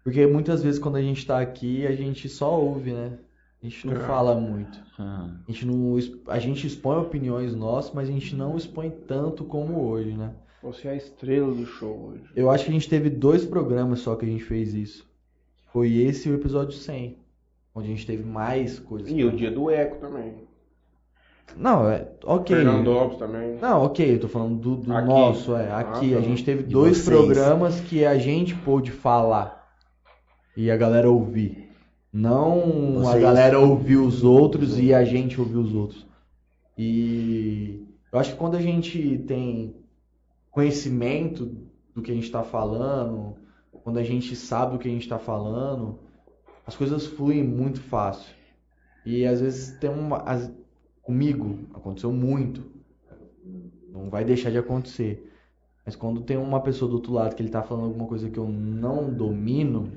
Porque 0.04 0.28
muitas 0.28 0.62
vezes 0.62 0.80
quando 0.80 0.98
a 0.98 1.02
gente 1.02 1.26
tá 1.26 1.40
aqui, 1.40 1.88
a 1.88 1.96
gente 1.96 2.30
só 2.30 2.60
ouve, 2.62 2.92
né? 2.92 3.14
A 3.60 3.66
gente 3.66 3.88
não 3.88 3.96
É. 3.96 4.00
fala 4.02 4.36
muito. 4.36 4.78
A 5.00 5.32
gente, 5.48 5.66
não, 5.66 5.98
a 6.28 6.38
gente 6.38 6.68
expõe 6.68 6.98
opiniões 7.00 7.56
nossas, 7.56 7.92
mas 7.92 8.08
a 8.08 8.12
gente 8.12 8.36
não 8.36 8.56
expõe 8.56 8.92
tanto 8.92 9.44
como 9.46 9.82
hoje, 9.90 10.12
né? 10.12 10.30
Você 10.62 10.88
é 10.88 10.92
a 10.92 10.96
estrela 10.96 11.52
do 11.52 11.66
show 11.66 12.12
hoje. 12.12 12.24
Eu 12.36 12.52
acho 12.52 12.66
que 12.66 12.70
a 12.70 12.74
gente 12.74 12.88
teve 12.88 13.10
dois 13.10 13.44
programas 13.44 14.02
só 14.02 14.16
que 14.16 14.26
a 14.26 14.30
gente 14.30 14.44
fez 14.44 14.76
isso. 14.76 15.08
Foi 15.72 15.92
esse 15.92 16.30
e 16.30 16.32
o 16.32 16.36
episódio 16.36 16.74
100. 16.78 17.18
Onde 17.76 17.88
a 17.88 17.90
gente 17.92 18.06
teve 18.06 18.24
mais 18.24 18.80
coisas. 18.80 19.10
E 19.12 19.24
o 19.24 19.36
dia 19.36 19.50
do 19.52 19.70
Eco 19.70 19.98
também. 20.00 20.36
Não, 21.58 21.90
é. 21.90 22.08
Ok. 22.24 22.56
Fernandópolis 22.56 23.18
também. 23.20 23.58
Não, 23.60 23.84
ok, 23.84 24.16
eu 24.16 24.20
tô 24.20 24.28
falando 24.28 24.58
do, 24.60 24.76
do 24.78 24.94
Aqui. 24.96 25.08
nosso, 25.08 25.56
é. 25.56 25.70
Ah, 25.72 25.80
Aqui 25.80 26.12
tá. 26.12 26.18
a 26.18 26.22
gente 26.22 26.44
teve 26.44 26.64
dois 26.64 26.98
vocês. 26.98 27.10
programas 27.10 27.80
que 27.82 28.06
a 28.06 28.18
gente 28.18 28.56
pôde 28.56 28.92
falar 28.92 29.64
e 30.56 30.70
a 30.72 30.78
galera 30.78 31.10
ouvir. 31.10 31.70
Não 32.12 33.00
a 33.00 33.04
Vocês. 33.06 33.24
galera 33.24 33.60
ouvir 33.60 33.98
os 33.98 34.24
outros 34.24 34.78
e 34.80 34.94
a 34.94 35.04
gente 35.04 35.40
ouvir 35.40 35.58
os 35.58 35.74
outros. 35.74 36.06
E 36.78 37.88
eu 38.12 38.20
acho 38.20 38.32
que 38.34 38.38
quando 38.38 38.56
a 38.56 38.62
gente 38.62 39.18
tem 39.28 39.76
conhecimento 40.52 41.52
do 41.94 42.02
que 42.04 42.12
a 42.12 42.14
gente 42.14 42.26
está 42.26 42.44
falando, 42.44 43.36
quando 43.84 43.98
a 43.98 44.04
gente 44.04 44.36
sabe 44.36 44.76
o 44.76 44.80
que 44.80 44.88
a 44.88 44.92
gente 44.92 45.02
está 45.02 45.18
falando, 45.18 46.00
as 46.66 46.76
coisas 46.76 47.06
fluem 47.06 47.44
muito 47.44 47.82
fácil. 47.82 48.34
E 49.06 49.26
às 49.26 49.42
vezes 49.42 49.78
tem 49.78 49.90
uma. 49.90 50.18
as- 50.24 50.52
comigo 51.02 51.60
aconteceu 51.74 52.12
muito. 52.12 52.64
Não 53.92 54.10
vai 54.10 54.24
deixar 54.24 54.50
de 54.50 54.58
acontecer. 54.58 55.30
Mas 55.86 55.96
quando 55.96 56.22
tem 56.22 56.38
uma 56.38 56.62
pessoa 56.62 56.90
do 56.90 56.96
outro 56.96 57.12
lado 57.14 57.36
que 57.36 57.42
ele 57.42 57.50
tá 57.50 57.62
falando 57.62 57.86
alguma 57.88 58.08
coisa 58.08 58.30
que 58.30 58.38
eu 58.38 58.48
não 58.48 59.14
domino, 59.14 59.92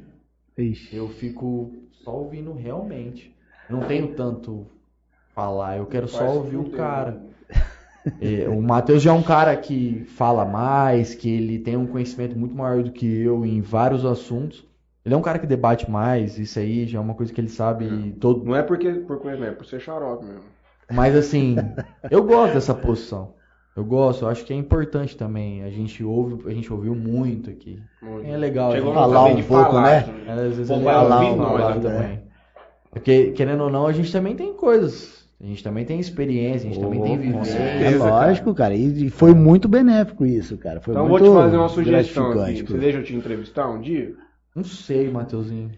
Ixi. 0.58 0.96
eu 0.96 1.08
fico 1.08 1.72
só 1.92 2.16
ouvindo 2.16 2.52
realmente. 2.52 3.34
Não 3.70 3.80
tenho 3.86 4.14
tanto 4.14 4.66
falar, 5.34 5.78
eu 5.78 5.86
quero 5.86 6.08
só 6.08 6.36
ouvir 6.36 6.56
o 6.56 6.70
cara. 6.70 7.22
É, 8.20 8.48
o 8.48 8.62
Matheus 8.62 9.02
já 9.02 9.10
é 9.10 9.12
um 9.12 9.22
cara 9.22 9.56
que 9.56 10.04
fala 10.04 10.44
mais, 10.44 11.12
que 11.16 11.28
ele 11.28 11.58
tem 11.58 11.76
um 11.76 11.88
conhecimento 11.88 12.38
muito 12.38 12.54
maior 12.54 12.84
do 12.84 12.92
que 12.92 13.04
eu 13.04 13.44
em 13.44 13.60
vários 13.60 14.04
assuntos. 14.04 14.64
Ele 15.06 15.14
é 15.14 15.16
um 15.16 15.22
cara 15.22 15.38
que 15.38 15.46
debate 15.46 15.88
mais, 15.88 16.36
isso 16.36 16.58
aí 16.58 16.84
já 16.84 16.98
é 16.98 17.00
uma 17.00 17.14
coisa 17.14 17.32
que 17.32 17.40
ele 17.40 17.48
sabe 17.48 18.16
todo. 18.20 18.44
Não 18.44 18.56
é 18.56 18.62
porque 18.64 18.90
por 18.90 19.20
conhecimento, 19.20 19.52
é 19.52 19.54
por 19.54 19.64
ser 19.64 19.80
xarope 19.80 20.24
mesmo. 20.26 20.42
Mas 20.92 21.14
assim, 21.14 21.54
eu 22.10 22.24
gosto 22.24 22.54
dessa 22.54 22.74
posição. 22.74 23.36
Eu 23.76 23.84
gosto, 23.84 24.24
eu 24.24 24.28
acho 24.28 24.44
que 24.44 24.52
é 24.52 24.56
importante 24.56 25.16
também. 25.16 25.62
A 25.62 25.70
gente 25.70 26.02
ouve, 26.02 26.50
a 26.50 26.52
gente 26.52 26.72
ouviu 26.72 26.92
muito 26.92 27.50
aqui. 27.50 27.80
Muito. 28.02 28.26
É 28.28 28.36
legal. 28.36 28.72
Chegou 28.72 28.90
a 28.90 28.94
gente- 28.94 29.02
Falar 29.04 29.18
também 29.20 29.32
um 29.32 29.36
de 29.36 29.42
pouco, 29.44 29.64
falar 29.70 29.82
né? 29.82 30.00
também. 30.00 30.28
às 30.28 30.56
vezes 30.56 30.68
Pô, 30.68 30.74
é 30.74 30.76
legal 30.78 31.02
ouvir 31.04 31.36
falar 31.36 31.36
nós, 31.36 31.84
né? 31.84 31.90
também. 31.92 32.20
Porque, 32.90 33.30
querendo 33.30 33.62
ou 33.62 33.70
não, 33.70 33.86
a 33.86 33.92
gente 33.92 34.10
também 34.10 34.34
tem 34.34 34.54
coisas. 34.54 35.24
A 35.40 35.46
gente 35.46 35.62
também 35.62 35.84
tem 35.84 36.00
experiência, 36.00 36.68
a 36.68 36.72
gente 36.72 36.82
também 36.82 37.00
tem 37.02 37.16
vivência. 37.18 37.58
É 37.58 37.90
lógico, 37.96 38.52
cara. 38.54 38.74
E 38.74 39.04
e 39.06 39.10
foi 39.10 39.34
muito 39.34 39.68
benéfico 39.68 40.26
isso, 40.26 40.56
cara. 40.56 40.80
Foi 40.80 40.94
Então 40.94 41.04
eu 41.04 41.08
vou 41.10 41.18
muito 41.20 41.30
te 41.30 41.36
fazer 41.42 41.56
uma 41.58 41.68
sugestão 41.68 42.32
aqui. 42.42 42.62
Você 42.62 42.78
deixa 42.78 42.98
eu 42.98 43.04
te 43.04 43.14
entrevistar 43.14 43.68
um 43.68 43.80
dia? 43.80 44.14
Não 44.56 44.64
sei, 44.64 45.10
Mateuzinho. 45.10 45.70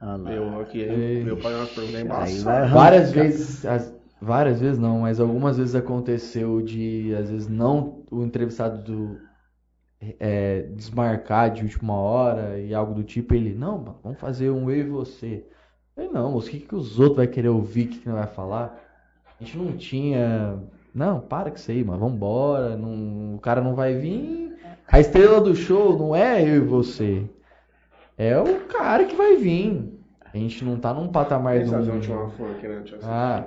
Ah, 0.00 0.16
lá. 0.16 0.32
Eu 0.32 0.60
aqui, 0.60 0.80
Ei. 0.80 1.24
meu 1.24 1.36
pai 1.36 1.52
é 1.52 1.56
uma 1.56 1.64
Aí 1.64 2.02
embaçada. 2.02 2.60
vai 2.60 2.68
Várias 2.68 3.12
vezes, 3.12 3.66
as- 3.66 3.94
várias 4.20 4.60
vezes 4.60 4.78
não, 4.78 5.00
mas 5.00 5.18
algumas 5.20 5.58
vezes 5.58 5.74
aconteceu 5.74 6.62
de, 6.62 7.12
às 7.14 7.28
vezes, 7.30 7.48
não 7.48 8.04
o 8.10 8.22
entrevistado 8.22 8.82
do, 8.82 9.18
é, 10.18 10.62
desmarcar 10.74 11.50
de 11.52 11.62
última 11.62 11.94
hora 11.94 12.58
e 12.58 12.74
algo 12.74 12.94
do 12.94 13.02
tipo, 13.04 13.34
ele, 13.34 13.54
não, 13.54 13.98
vamos 14.02 14.18
fazer 14.18 14.50
um 14.50 14.70
eu 14.70 14.76
e 14.78 14.82
você. 14.88 15.44
Eu 15.96 16.04
falei, 16.04 16.10
não, 16.10 16.32
moço, 16.32 16.48
o 16.48 16.50
que, 16.50 16.60
que 16.60 16.74
os 16.74 16.98
outros 16.98 17.16
vão 17.18 17.26
querer 17.26 17.48
ouvir, 17.48 17.86
o 17.86 17.88
que, 17.90 17.98
que 17.98 18.08
não 18.08 18.16
vai 18.16 18.26
falar? 18.26 18.78
A 19.40 19.44
gente 19.44 19.58
não 19.58 19.72
tinha. 19.76 20.58
Não, 20.94 21.20
para 21.20 21.50
com 21.50 21.56
isso 21.56 21.70
aí, 21.70 21.82
mano, 21.84 21.98
vambora, 22.00 22.76
não, 22.76 23.34
o 23.34 23.38
cara 23.40 23.60
não 23.60 23.74
vai 23.74 23.94
vir. 23.94 24.56
A 24.88 25.00
estrela 25.00 25.40
do 25.40 25.54
show 25.54 25.98
não 25.98 26.14
é 26.14 26.42
eu 26.42 26.56
e 26.56 26.60
você. 26.60 27.24
É 28.22 28.40
o 28.40 28.60
cara 28.66 29.04
que 29.04 29.16
vai 29.16 29.36
vir. 29.36 29.98
A 30.32 30.36
gente 30.36 30.64
não 30.64 30.78
tá 30.78 30.94
num 30.94 31.08
patamar 31.08 31.56
sabe 31.66 31.90
um... 31.90 31.94
né? 31.96 32.78
Ah, 33.02 33.44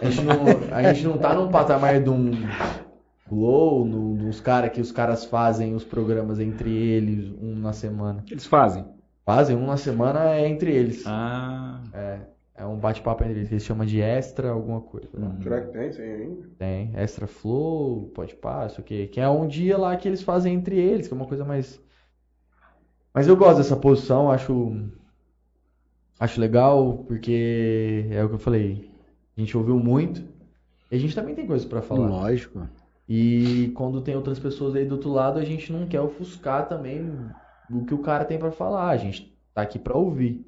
a 0.00 0.04
gente 0.10 0.22
não, 0.22 0.36
a 0.72 0.82
gente 0.92 1.04
não 1.06 1.18
tá 1.18 1.34
num 1.34 1.50
patamar 1.50 2.00
de 2.00 2.10
um 2.10 2.30
Glow, 3.28 3.84
no, 3.84 4.14
nos 4.14 4.40
caras 4.40 4.70
que 4.70 4.80
os 4.80 4.92
caras 4.92 5.24
fazem 5.24 5.74
os 5.74 5.82
programas 5.82 6.38
entre 6.38 6.70
eles, 6.70 7.32
um 7.40 7.54
na 7.56 7.72
semana. 7.72 8.20
O 8.20 8.22
que 8.22 8.34
eles 8.34 8.46
fazem? 8.46 8.84
Fazem 9.24 9.56
um 9.56 9.66
na 9.66 9.76
semana 9.76 10.34
é 10.34 10.46
entre 10.46 10.70
eles. 10.70 11.04
Ah, 11.06 11.80
É, 11.94 12.18
é 12.56 12.66
um 12.66 12.76
bate-papo 12.76 13.24
entre 13.24 13.38
eles. 13.38 13.50
Eles 13.50 13.64
chamam 13.64 13.86
de 13.86 14.00
extra 14.00 14.50
alguma 14.50 14.82
coisa. 14.82 15.08
Será 15.42 15.62
que 15.62 15.72
tem 15.72 15.88
isso 15.88 16.00
aí 16.02 16.12
ainda? 16.12 16.48
Tem 16.58 16.92
extra 16.94 17.26
flow, 17.26 18.10
pode 18.14 18.34
pá, 18.34 18.66
isso 18.66 18.80
aqui. 18.80 19.06
Que 19.06 19.20
é 19.20 19.28
um 19.28 19.46
dia 19.46 19.78
lá 19.78 19.96
que 19.96 20.06
eles 20.06 20.22
fazem 20.22 20.54
entre 20.54 20.78
eles, 20.78 21.08
que 21.08 21.14
é 21.14 21.16
uma 21.16 21.26
coisa 21.26 21.44
mais. 21.44 21.82
Mas 23.14 23.28
eu 23.28 23.36
gosto 23.36 23.58
dessa 23.58 23.76
posição, 23.76 24.30
acho. 24.30 24.76
Acho 26.18 26.40
legal, 26.40 27.04
porque 27.06 28.06
é 28.10 28.22
o 28.24 28.28
que 28.28 28.34
eu 28.34 28.38
falei. 28.38 28.90
A 29.36 29.40
gente 29.40 29.56
ouviu 29.56 29.78
muito. 29.78 30.22
E 30.90 30.96
a 30.96 30.98
gente 30.98 31.14
também 31.14 31.34
tem 31.34 31.46
coisas 31.46 31.66
pra 31.66 31.80
falar. 31.80 32.08
Lógico. 32.08 32.68
E 33.08 33.72
quando 33.74 34.00
tem 34.00 34.16
outras 34.16 34.38
pessoas 34.38 34.74
aí 34.74 34.84
do 34.84 34.96
outro 34.96 35.10
lado, 35.10 35.38
a 35.38 35.44
gente 35.44 35.72
não 35.72 35.86
quer 35.86 36.00
ofuscar 36.00 36.68
também 36.68 37.30
o 37.70 37.84
que 37.84 37.94
o 37.94 37.98
cara 37.98 38.24
tem 38.24 38.38
pra 38.38 38.50
falar. 38.50 38.90
A 38.90 38.96
gente 38.96 39.36
tá 39.52 39.62
aqui 39.62 39.78
pra 39.78 39.96
ouvir. 39.96 40.44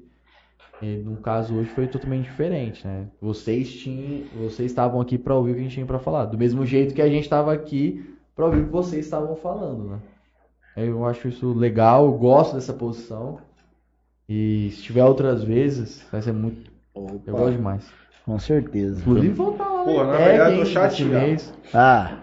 E 0.81 0.97
no 0.97 1.17
caso 1.17 1.55
hoje 1.55 1.69
foi 1.69 1.87
totalmente 1.87 2.25
diferente, 2.25 2.85
né? 2.85 3.07
Vocês 3.19 3.71
tinham, 3.73 4.25
vocês 4.35 4.71
estavam 4.71 5.01
aqui 5.01 5.17
pra 5.17 5.35
ouvir 5.35 5.51
o 5.51 5.53
que 5.55 5.59
a 5.61 5.63
gente 5.63 5.73
tinha 5.73 5.85
pra 5.85 5.99
falar, 5.99 6.25
do 6.25 6.37
mesmo 6.37 6.65
jeito 6.65 6.93
que 6.93 7.01
a 7.01 7.09
gente 7.09 7.23
estava 7.23 7.51
aqui 7.51 8.15
pra 8.35 8.45
ouvir 8.45 8.61
o 8.61 8.65
que 8.65 8.71
vocês 8.71 9.03
estavam 9.03 9.35
falando, 9.35 9.85
né? 9.85 9.99
Eu 10.77 11.05
acho 11.05 11.27
isso 11.27 11.51
legal, 11.53 12.05
eu 12.05 12.11
gosto 12.13 12.53
dessa 12.55 12.73
posição. 12.73 13.39
E 14.29 14.69
se 14.73 14.83
tiver 14.83 15.03
outras 15.03 15.43
vezes, 15.43 16.05
vai 16.11 16.21
ser 16.21 16.33
muito. 16.33 16.71
Eu 17.25 17.35
gosto 17.35 17.55
demais. 17.55 17.85
Com 18.25 18.37
certeza. 18.37 18.99
Inclusive 19.01 19.33
voltar 19.33 19.69
lá, 19.69 19.83
Pô, 19.83 20.03
né? 20.03 20.11
na 20.11 20.15
É, 20.19 20.27
verdade, 20.29 20.51
eu 20.51 20.63
quem- 20.65 20.73
tô 20.73 20.79
chateado. 20.79 21.41
Ah, 21.73 22.19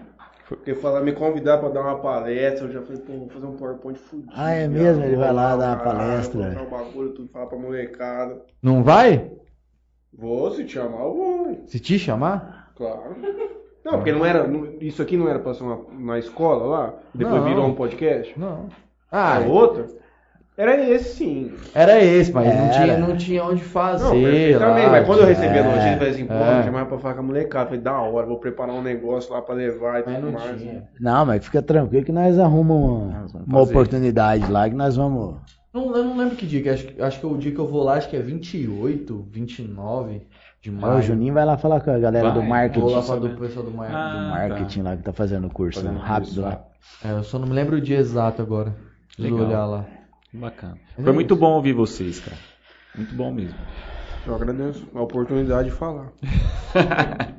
Porque 0.47 0.75
falar, 0.75 1.01
me 1.01 1.11
convidar 1.11 1.57
pra 1.57 1.69
dar 1.69 1.81
uma 1.81 1.97
palestra, 1.99 2.67
eu 2.67 2.71
já 2.71 2.81
falei, 2.83 3.01
pô, 3.01 3.13
vou 3.13 3.29
fazer 3.29 3.45
um 3.47 3.57
PowerPoint 3.57 3.97
fudido. 3.97 4.31
Ah, 4.35 4.51
é 4.51 4.67
mesmo? 4.67 5.03
Ele 5.03 5.15
vai 5.15 5.33
lá 5.33 5.55
dar 5.57 5.75
uma 5.75 5.83
palestra. 5.83 6.43
Mostrar 6.45 6.63
o 6.63 6.69
bagulho, 6.69 7.09
tudo, 7.13 7.27
falar 7.29 7.47
pra 7.47 7.57
molecada. 7.57 8.41
Não 8.61 8.83
vai? 8.83 9.31
Vou, 10.13 10.51
se 10.51 10.63
te 10.63 10.73
chamar, 10.73 11.01
eu 11.01 11.13
vou. 11.15 11.63
Se 11.65 11.79
te 11.79 11.97
chamar? 11.97 12.71
Claro. 12.75 13.15
Não, 13.85 13.93
porque 13.93 14.11
não 14.11 14.25
era. 14.25 14.49
isso 14.81 15.01
aqui 15.01 15.15
não 15.15 15.29
era 15.29 15.37
pra 15.39 15.53
ser 15.53 15.63
uma, 15.63 15.79
na 15.99 16.17
escola 16.19 16.65
lá? 16.65 16.93
Depois 17.13 17.35
Não. 17.41 17.47
virou 17.47 17.65
um 17.67 17.75
podcast? 17.75 18.37
Não. 18.37 18.65
Ah, 19.11 19.37
Ah, 19.37 19.39
outro? 19.47 19.85
Era 20.57 20.89
esse 20.89 21.15
sim. 21.17 21.51
era 21.73 22.01
esse, 22.01 22.31
mas 22.31 22.45
não 22.47 22.53
Era. 22.65 22.71
tinha, 22.73 22.97
não 22.97 23.17
tinha 23.17 23.43
onde 23.43 23.61
fazer. 23.61 24.05
Não, 24.05 24.11
perfeitamente. 24.11 24.85
lá, 24.85 24.91
Mas 24.93 25.05
quando 25.05 25.19
eu 25.19 25.25
recebi 25.25 25.47
a 25.59 25.61
É, 25.61 25.63
notícia, 25.63 25.89
eu 25.91 25.97
falei 25.97 26.13
assim, 26.13 26.25
pô, 26.25 26.33
é. 26.33 26.57
me 26.57 26.63
chamaram 26.63 26.85
pra 26.87 26.97
falar 26.97 27.13
com 27.13 27.19
a 27.19 27.23
molecada. 27.23 27.65
Falei, 27.65 27.81
da 27.81 27.99
hora, 27.99 28.25
vou 28.25 28.39
preparar 28.39 28.73
um 28.73 28.81
negócio 28.81 29.33
lá 29.33 29.41
pra 29.41 29.53
levar 29.53 29.99
e 29.99 30.03
Mas 30.05 30.15
tudo 30.15 30.31
não 30.31 30.31
mais. 30.31 30.61
tinha. 30.61 30.87
não, 30.99 31.25
mas 31.25 31.43
fica 31.45 31.61
tranquilo 31.61 32.05
que 32.05 32.11
nós 32.13 32.39
arrumamos 32.39 32.89
uma, 32.89 33.19
Nós 33.21 33.31
vamos 33.33 33.47
uma 33.49 33.59
fazer. 33.59 33.71
oportunidade 33.71 34.49
lá 34.51 34.69
que 34.69 34.75
nós 34.75 34.95
vamos. 34.95 35.35
Não, 35.73 35.93
eu 35.93 36.05
não 36.05 36.17
lembro 36.17 36.37
que 36.37 36.45
dia, 36.45 36.61
que 36.63 36.69
acho, 36.69 36.87
que- 36.87 37.01
acho 37.01 37.19
que 37.19 37.25
o 37.25 37.37
dia 37.37 37.51
que 37.51 37.59
eu 37.59 37.67
vou 37.67 37.83
lá, 37.83 37.95
acho 37.95 38.09
que 38.09 38.15
é 38.15 38.21
28, 38.21 39.27
29 39.29 40.21
de 40.65 40.71
maio. 40.71 40.97
o 40.97 41.01
Juninho 41.01 41.33
vai 41.33 41.45
lá 41.45 41.57
falar 41.57 41.79
com 41.81 41.91
a 41.91 41.97
galera 41.99 42.29
Vai, 42.31 42.41
do 42.41 42.47
marketing. 42.47 42.79
Vou 42.81 42.91
lá 42.95 43.01
falar 43.01 43.19
do 43.19 43.29
pessoal 43.37 43.65
do 43.65 43.71
mar- 43.71 43.89
Ah, 43.93 44.09
do 44.13 44.17
mar- 44.29 44.49
marketing 44.49 44.81
lá 44.81 44.95
que 44.97 45.03
tá 45.03 45.13
fazendo 45.13 45.47
o 45.47 45.49
curso 45.49 45.81
Fazendo 45.81 45.99
rápido 45.99 46.25
curso 46.27 46.41
lá. 46.41 46.63
É, 47.03 47.11
eu 47.11 47.23
só 47.23 47.37
não 47.39 47.47
me 47.47 47.53
lembro 47.53 47.77
o 47.77 47.81
dia 47.81 47.97
exato 47.97 48.41
agora. 48.41 48.75
Preciso 49.15 49.35
Legal. 49.35 49.47
olhar 49.49 49.65
lá. 49.65 49.85
bacana. 50.33 50.77
Mas 50.97 51.03
Foi 51.03 51.13
é 51.13 51.15
muito 51.15 51.33
isso. 51.33 51.39
bom 51.41 51.51
ouvir 51.53 51.73
vocês, 51.73 52.19
cara. 52.19 52.37
Muito 52.95 53.13
bom 53.15 53.31
mesmo. 53.31 53.57
Eu 54.27 54.35
agradeço 54.35 54.87
a 54.95 55.01
oportunidade 55.01 55.69
de 55.69 55.75
falar. 55.75 56.07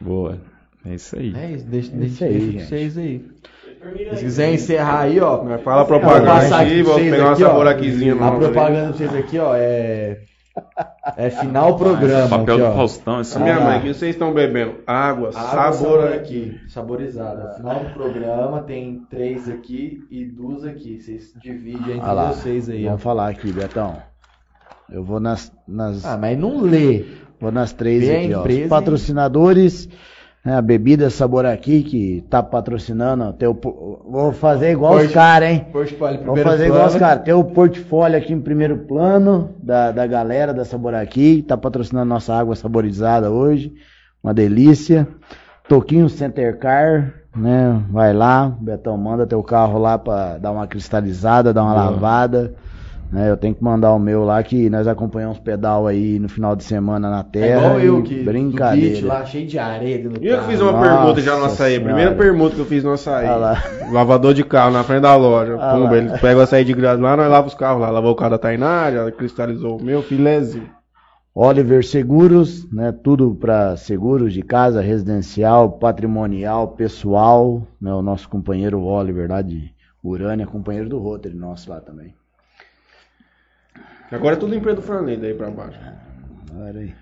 Boa. 0.00 0.38
É 0.84 0.94
isso 0.94 1.16
aí. 1.18 1.34
É 1.36 1.50
isso, 1.52 1.66
deixa, 1.66 1.92
É 1.92 1.96
deixa, 1.96 2.14
isso 2.14 2.24
aí, 2.24 2.40
gente. 2.52 2.64
vocês 2.64 2.98
aí. 2.98 3.26
Se 4.14 4.24
quiser 4.24 4.52
encerrar 4.54 5.00
aí, 5.00 5.20
ó. 5.20 5.38
Fala 5.58 5.78
vou 5.78 5.86
propaganda 5.86 6.56
aqui, 6.58 6.82
vocês 6.82 7.10
pegar 7.10 7.24
uma 7.24 7.32
aqui, 7.32 7.42
saboraquizinha 7.42 8.14
A 8.14 8.30
propaganda 8.32 8.88
pra 8.88 8.92
vocês 8.96 9.14
aqui, 9.14 9.38
ó, 9.38 9.54
é. 9.56 10.20
É 11.16 11.30
final 11.30 11.76
programa. 11.76 12.28
Papel 12.38 12.54
aqui, 12.56 12.64
do 12.64 12.70
ó. 12.70 12.74
Faustão, 12.74 13.20
esse 13.20 13.38
Minha 13.38 13.56
Ah. 13.56 13.60
mãe, 13.64 13.78
o 13.78 13.82
que 13.82 13.94
vocês 13.94 14.14
estão 14.14 14.32
bebendo? 14.32 14.76
Água, 14.86 15.30
Água 15.34 15.72
sabor 15.72 16.12
aqui. 16.12 16.58
saborizada. 16.68 17.54
Final 17.56 17.84
do 17.84 17.90
programa 17.94 18.62
tem 18.62 19.02
três 19.10 19.48
aqui 19.48 20.04
e 20.10 20.24
duas 20.24 20.64
aqui. 20.64 21.00
Vocês 21.00 21.32
dividem 21.40 21.96
entre 21.96 22.00
Olha 22.00 22.12
lá. 22.12 22.32
vocês 22.32 22.68
aí, 22.68 22.84
ó. 22.84 22.88
Vamos 22.90 23.02
falar 23.02 23.28
aqui, 23.28 23.52
Betão. 23.52 23.96
Eu 24.90 25.04
vou 25.04 25.20
nas, 25.20 25.52
nas, 25.68 26.04
Ah, 26.04 26.16
mas 26.16 26.36
não 26.38 26.60
lê. 26.60 27.04
vou 27.40 27.52
nas 27.52 27.72
três 27.72 28.08
aqui, 28.08 28.34
ó. 28.34 28.40
empresa 28.40 28.62
Os 28.64 28.68
patrocinadores, 28.68 29.88
né, 30.44 30.56
a 30.56 30.62
bebida 30.62 31.10
Sabor 31.10 31.44
aqui, 31.44 31.82
que 31.82 32.24
tá 32.30 32.42
patrocinando. 32.42 33.24
ó, 33.24 33.52
po- 33.54 34.00
vou 34.10 34.32
fazer 34.32 34.72
igual 34.72 34.96
os 34.96 35.12
caras, 35.12 35.50
hein? 35.50 35.66
Portfólio, 35.72 36.24
Vou 36.24 36.36
fazer 36.36 36.64
igual 36.66 36.80
plano. 36.80 36.94
os 36.94 36.98
caras. 36.98 37.24
Tem 37.24 37.34
o 37.34 37.44
portfólio 37.44 38.16
aqui 38.18 38.32
em 38.32 38.40
primeiro 38.40 38.78
plano 38.78 39.50
da, 39.62 39.90
da 39.92 40.06
galera 40.06 40.52
da 40.54 40.64
Sabor 40.64 40.94
aqui. 40.94 41.42
Tá 41.46 41.56
patrocinando 41.56 42.06
nossa 42.08 42.34
água 42.34 42.54
saborizada 42.56 43.30
hoje. 43.30 43.72
Uma 44.22 44.32
delícia. 44.34 45.06
Toquinho 45.68 46.08
Center 46.08 46.58
Car, 46.58 47.12
né? 47.36 47.80
Vai 47.90 48.12
lá, 48.12 48.52
Betão, 48.60 48.96
manda 48.96 49.24
teu 49.26 49.40
carro 49.42 49.78
lá 49.78 49.96
pra 49.96 50.36
dar 50.38 50.50
uma 50.50 50.66
cristalizada, 50.66 51.52
dar 51.52 51.62
uma 51.62 51.74
Boa. 51.74 51.84
lavada. 51.90 52.54
Né? 53.12 53.28
Eu 53.28 53.36
tenho 53.36 53.54
que 53.54 53.62
mandar 53.64 53.92
o 53.92 53.98
meu 53.98 54.24
lá 54.24 54.40
que 54.42 54.70
nós 54.70 54.86
acompanhamos 54.86 55.38
pedal 55.40 55.86
aí 55.86 56.18
no 56.20 56.28
final 56.28 56.54
de 56.54 56.62
semana 56.62 57.10
na 57.10 57.20
É 57.20 57.22
terra. 57.24 57.58
igual 57.66 57.80
eu 57.80 58.02
que 58.02 58.22
brincadeira. 58.22 58.90
beat 58.92 59.04
lá, 59.04 59.24
cheio 59.24 59.46
de 59.46 59.58
areia 59.58 59.96
E 59.96 60.04
eu 60.04 60.10
que 60.12 60.28
carro. 60.28 60.42
fiz 60.48 60.60
uma 60.60 60.72
Nossa 60.72 60.88
permuta 60.88 61.20
já 61.20 61.36
no 61.36 61.44
açaí. 61.46 61.72
Senhora. 61.74 61.84
Primeira 61.94 62.14
permuta 62.14 62.54
que 62.54 62.60
eu 62.60 62.66
fiz 62.66 62.84
no 62.84 62.92
açaí. 62.92 63.26
Olha 63.26 63.36
lá. 63.36 63.62
Lavador 63.90 64.32
de 64.32 64.44
carro 64.44 64.70
na 64.72 64.84
frente 64.84 65.02
da 65.02 65.16
loja. 65.16 65.56
Ah 65.60 65.74
Pumba, 65.74 65.96
ele 65.96 66.10
pega 66.18 66.38
o 66.38 66.42
açaí 66.42 66.64
de 66.64 66.72
graça 66.72 67.00
lá, 67.02 67.16
nós 67.16 67.28
lava 67.30 67.48
os 67.48 67.54
carros 67.54 67.80
lá. 67.82 67.90
Lavou 67.90 68.12
o 68.12 68.14
carro 68.14 68.30
da 68.30 68.38
Tainá, 68.38 68.90
já 68.92 69.10
cristalizou 69.10 69.78
o 69.78 69.82
meu, 69.82 70.02
filézinho. 70.02 70.68
Oliver 71.34 71.84
Seguros, 71.84 72.68
né? 72.72 72.92
Tudo 72.92 73.34
para 73.34 73.76
seguros 73.76 74.32
de 74.32 74.42
casa, 74.42 74.80
residencial, 74.80 75.70
patrimonial, 75.72 76.68
pessoal. 76.68 77.62
Né? 77.80 77.92
O 77.92 78.02
nosso 78.02 78.28
companheiro 78.28 78.82
Oliver 78.82 79.28
lá 79.30 79.40
de 79.42 79.70
Urânia, 80.02 80.46
companheiro 80.46 80.88
do 80.88 80.98
Rotary 80.98 81.34
nosso 81.34 81.70
lá 81.70 81.80
também. 81.80 82.14
Agora 84.12 84.34
é 84.34 84.38
tudo 84.38 84.54
empresa 84.54 84.76
do 84.76 84.82
Franley 84.82 85.16
daí 85.16 85.34
pra 85.34 85.50
baixo. 85.50 85.78
Olha 86.58 86.80
aí. 86.80 86.94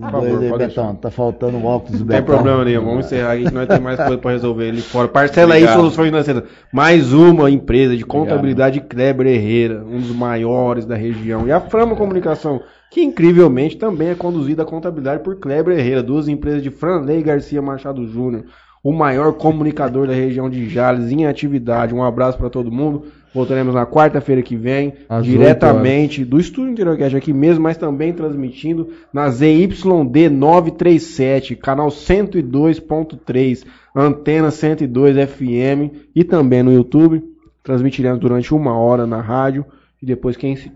Dois 0.00 0.10
favor, 0.10 0.24
aí, 0.24 0.30
pode 0.30 0.40
Betão. 0.40 0.58
deixar. 0.58 0.94
Tá 0.94 1.10
faltando 1.10 1.58
o 1.58 1.64
óculos 1.66 1.98
do 1.98 2.04
Não 2.04 2.12
tem 2.12 2.20
Betão. 2.20 2.34
problema 2.34 2.64
nenhum, 2.64 2.84
vamos 2.84 3.06
encerrar 3.06 3.32
aqui 3.32 3.44
que 3.44 3.54
nós 3.54 3.68
temos 3.68 3.82
mais 3.82 3.96
coisa 3.98 4.18
para 4.18 4.30
resolver 4.30 4.68
ali 4.68 4.80
fora. 4.80 5.08
Parcela 5.08 5.54
aí. 5.54 5.68
Soluções 5.68 6.06
Financeiras. 6.08 6.44
Mais 6.72 7.12
uma 7.12 7.50
empresa 7.50 7.96
de 7.96 8.04
contabilidade 8.04 8.80
Kleber 8.80 9.26
Herrera, 9.26 9.84
um 9.84 9.98
dos 9.98 10.14
maiores 10.14 10.86
da 10.86 10.96
região. 10.96 11.46
E 11.46 11.52
a 11.52 11.60
Frama 11.60 11.94
Comunicação, 11.94 12.62
que 12.90 13.02
incrivelmente 13.02 13.76
também 13.76 14.08
é 14.08 14.14
conduzida 14.14 14.62
a 14.62 14.66
contabilidade 14.66 15.22
por 15.22 15.36
Kleber 15.36 15.78
Herrera, 15.78 16.02
duas 16.02 16.28
empresas 16.28 16.62
de 16.62 16.70
Franley 16.70 17.22
Garcia 17.22 17.60
Machado 17.60 18.06
Júnior, 18.06 18.44
o 18.82 18.92
maior 18.92 19.34
comunicador 19.34 20.06
da 20.06 20.14
região 20.14 20.48
de 20.48 20.68
Jales 20.68 21.10
em 21.10 21.26
atividade. 21.26 21.94
Um 21.94 22.02
abraço 22.02 22.38
para 22.38 22.50
todo 22.50 22.72
mundo. 22.72 23.04
Voltaremos 23.34 23.74
na 23.74 23.86
quarta-feira 23.86 24.42
que 24.42 24.54
vem, 24.56 24.92
Às 25.08 25.24
diretamente 25.24 26.24
do 26.24 26.38
Estúdio 26.38 26.72
Interiorcast 26.72 27.16
aqui 27.16 27.32
mesmo, 27.32 27.62
mas 27.62 27.78
também 27.78 28.12
transmitindo 28.12 28.90
na 29.12 29.30
ZYD 29.30 30.28
937, 30.28 31.56
canal 31.56 31.88
102.3, 31.88 33.64
antena 33.96 34.50
102 34.50 35.16
FM 35.28 36.10
e 36.14 36.22
também 36.24 36.62
no 36.62 36.72
YouTube. 36.72 37.22
Transmitiremos 37.62 38.18
durante 38.18 38.52
uma 38.52 38.76
hora 38.76 39.06
na 39.06 39.20
rádio 39.20 39.64
e 40.02 40.04
depois 40.04 40.36
quem 40.36 40.54
se 40.54 40.70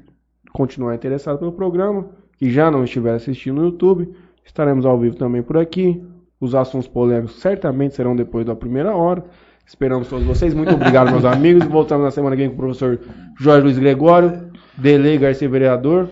continuar 0.53 0.95
interessado 0.95 1.39
pelo 1.39 1.53
programa, 1.53 2.09
que 2.39 2.51
já 2.51 2.71
não 2.71 2.85
estiver 2.85 3.15
assistindo 3.15 3.57
no 3.57 3.65
YouTube, 3.67 4.09
estaremos 4.45 4.87
ao 4.87 4.99
vivo 4.99 5.17
também 5.17 5.43
por 5.43 5.59
aqui. 5.59 6.03
Os 6.41 6.55
assuntos 6.55 6.89
polêmicos 6.89 7.41
certamente 7.41 7.95
serão 7.95 8.17
depois 8.17 8.47
da 8.47 8.55
primeira 8.55 8.95
hora. 8.95 9.25
Esperamos 9.67 10.09
todos 10.09 10.25
vocês. 10.25 10.55
Muito 10.55 10.75
obrigado, 10.75 11.11
meus 11.11 11.25
amigos. 11.25 11.67
Voltamos 11.67 12.05
na 12.05 12.11
semana 12.11 12.37
que 12.37 12.43
vem 12.43 12.49
com 12.51 12.55
o 12.55 12.59
professor 12.59 12.99
Jorge 13.39 13.63
Luiz 13.65 13.79
Gregório, 13.79 14.51
Delei 14.77 15.19
Garcia 15.19 15.49
Vereador. 15.49 16.09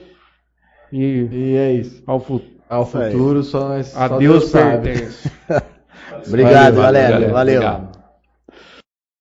E 0.92 1.28
E 1.31 1.57
é 1.57 1.73
isso. 1.73 2.02
ao 2.07 2.18
futuro. 2.20 2.52
Ao 2.68 2.84
futuro 2.86 3.42
só 3.42 3.68
nós. 3.68 3.86
só 3.89 4.00
A 4.00 4.08
Deus 4.08 4.47
sabe. 4.47 4.91
pertence. 4.91 5.31
Obrigado, 6.26 6.74
Valeu, 6.76 6.83
galera. 6.83 7.10
galera. 7.12 7.33
Valeu. 7.33 7.57
Obrigado. 7.62 7.93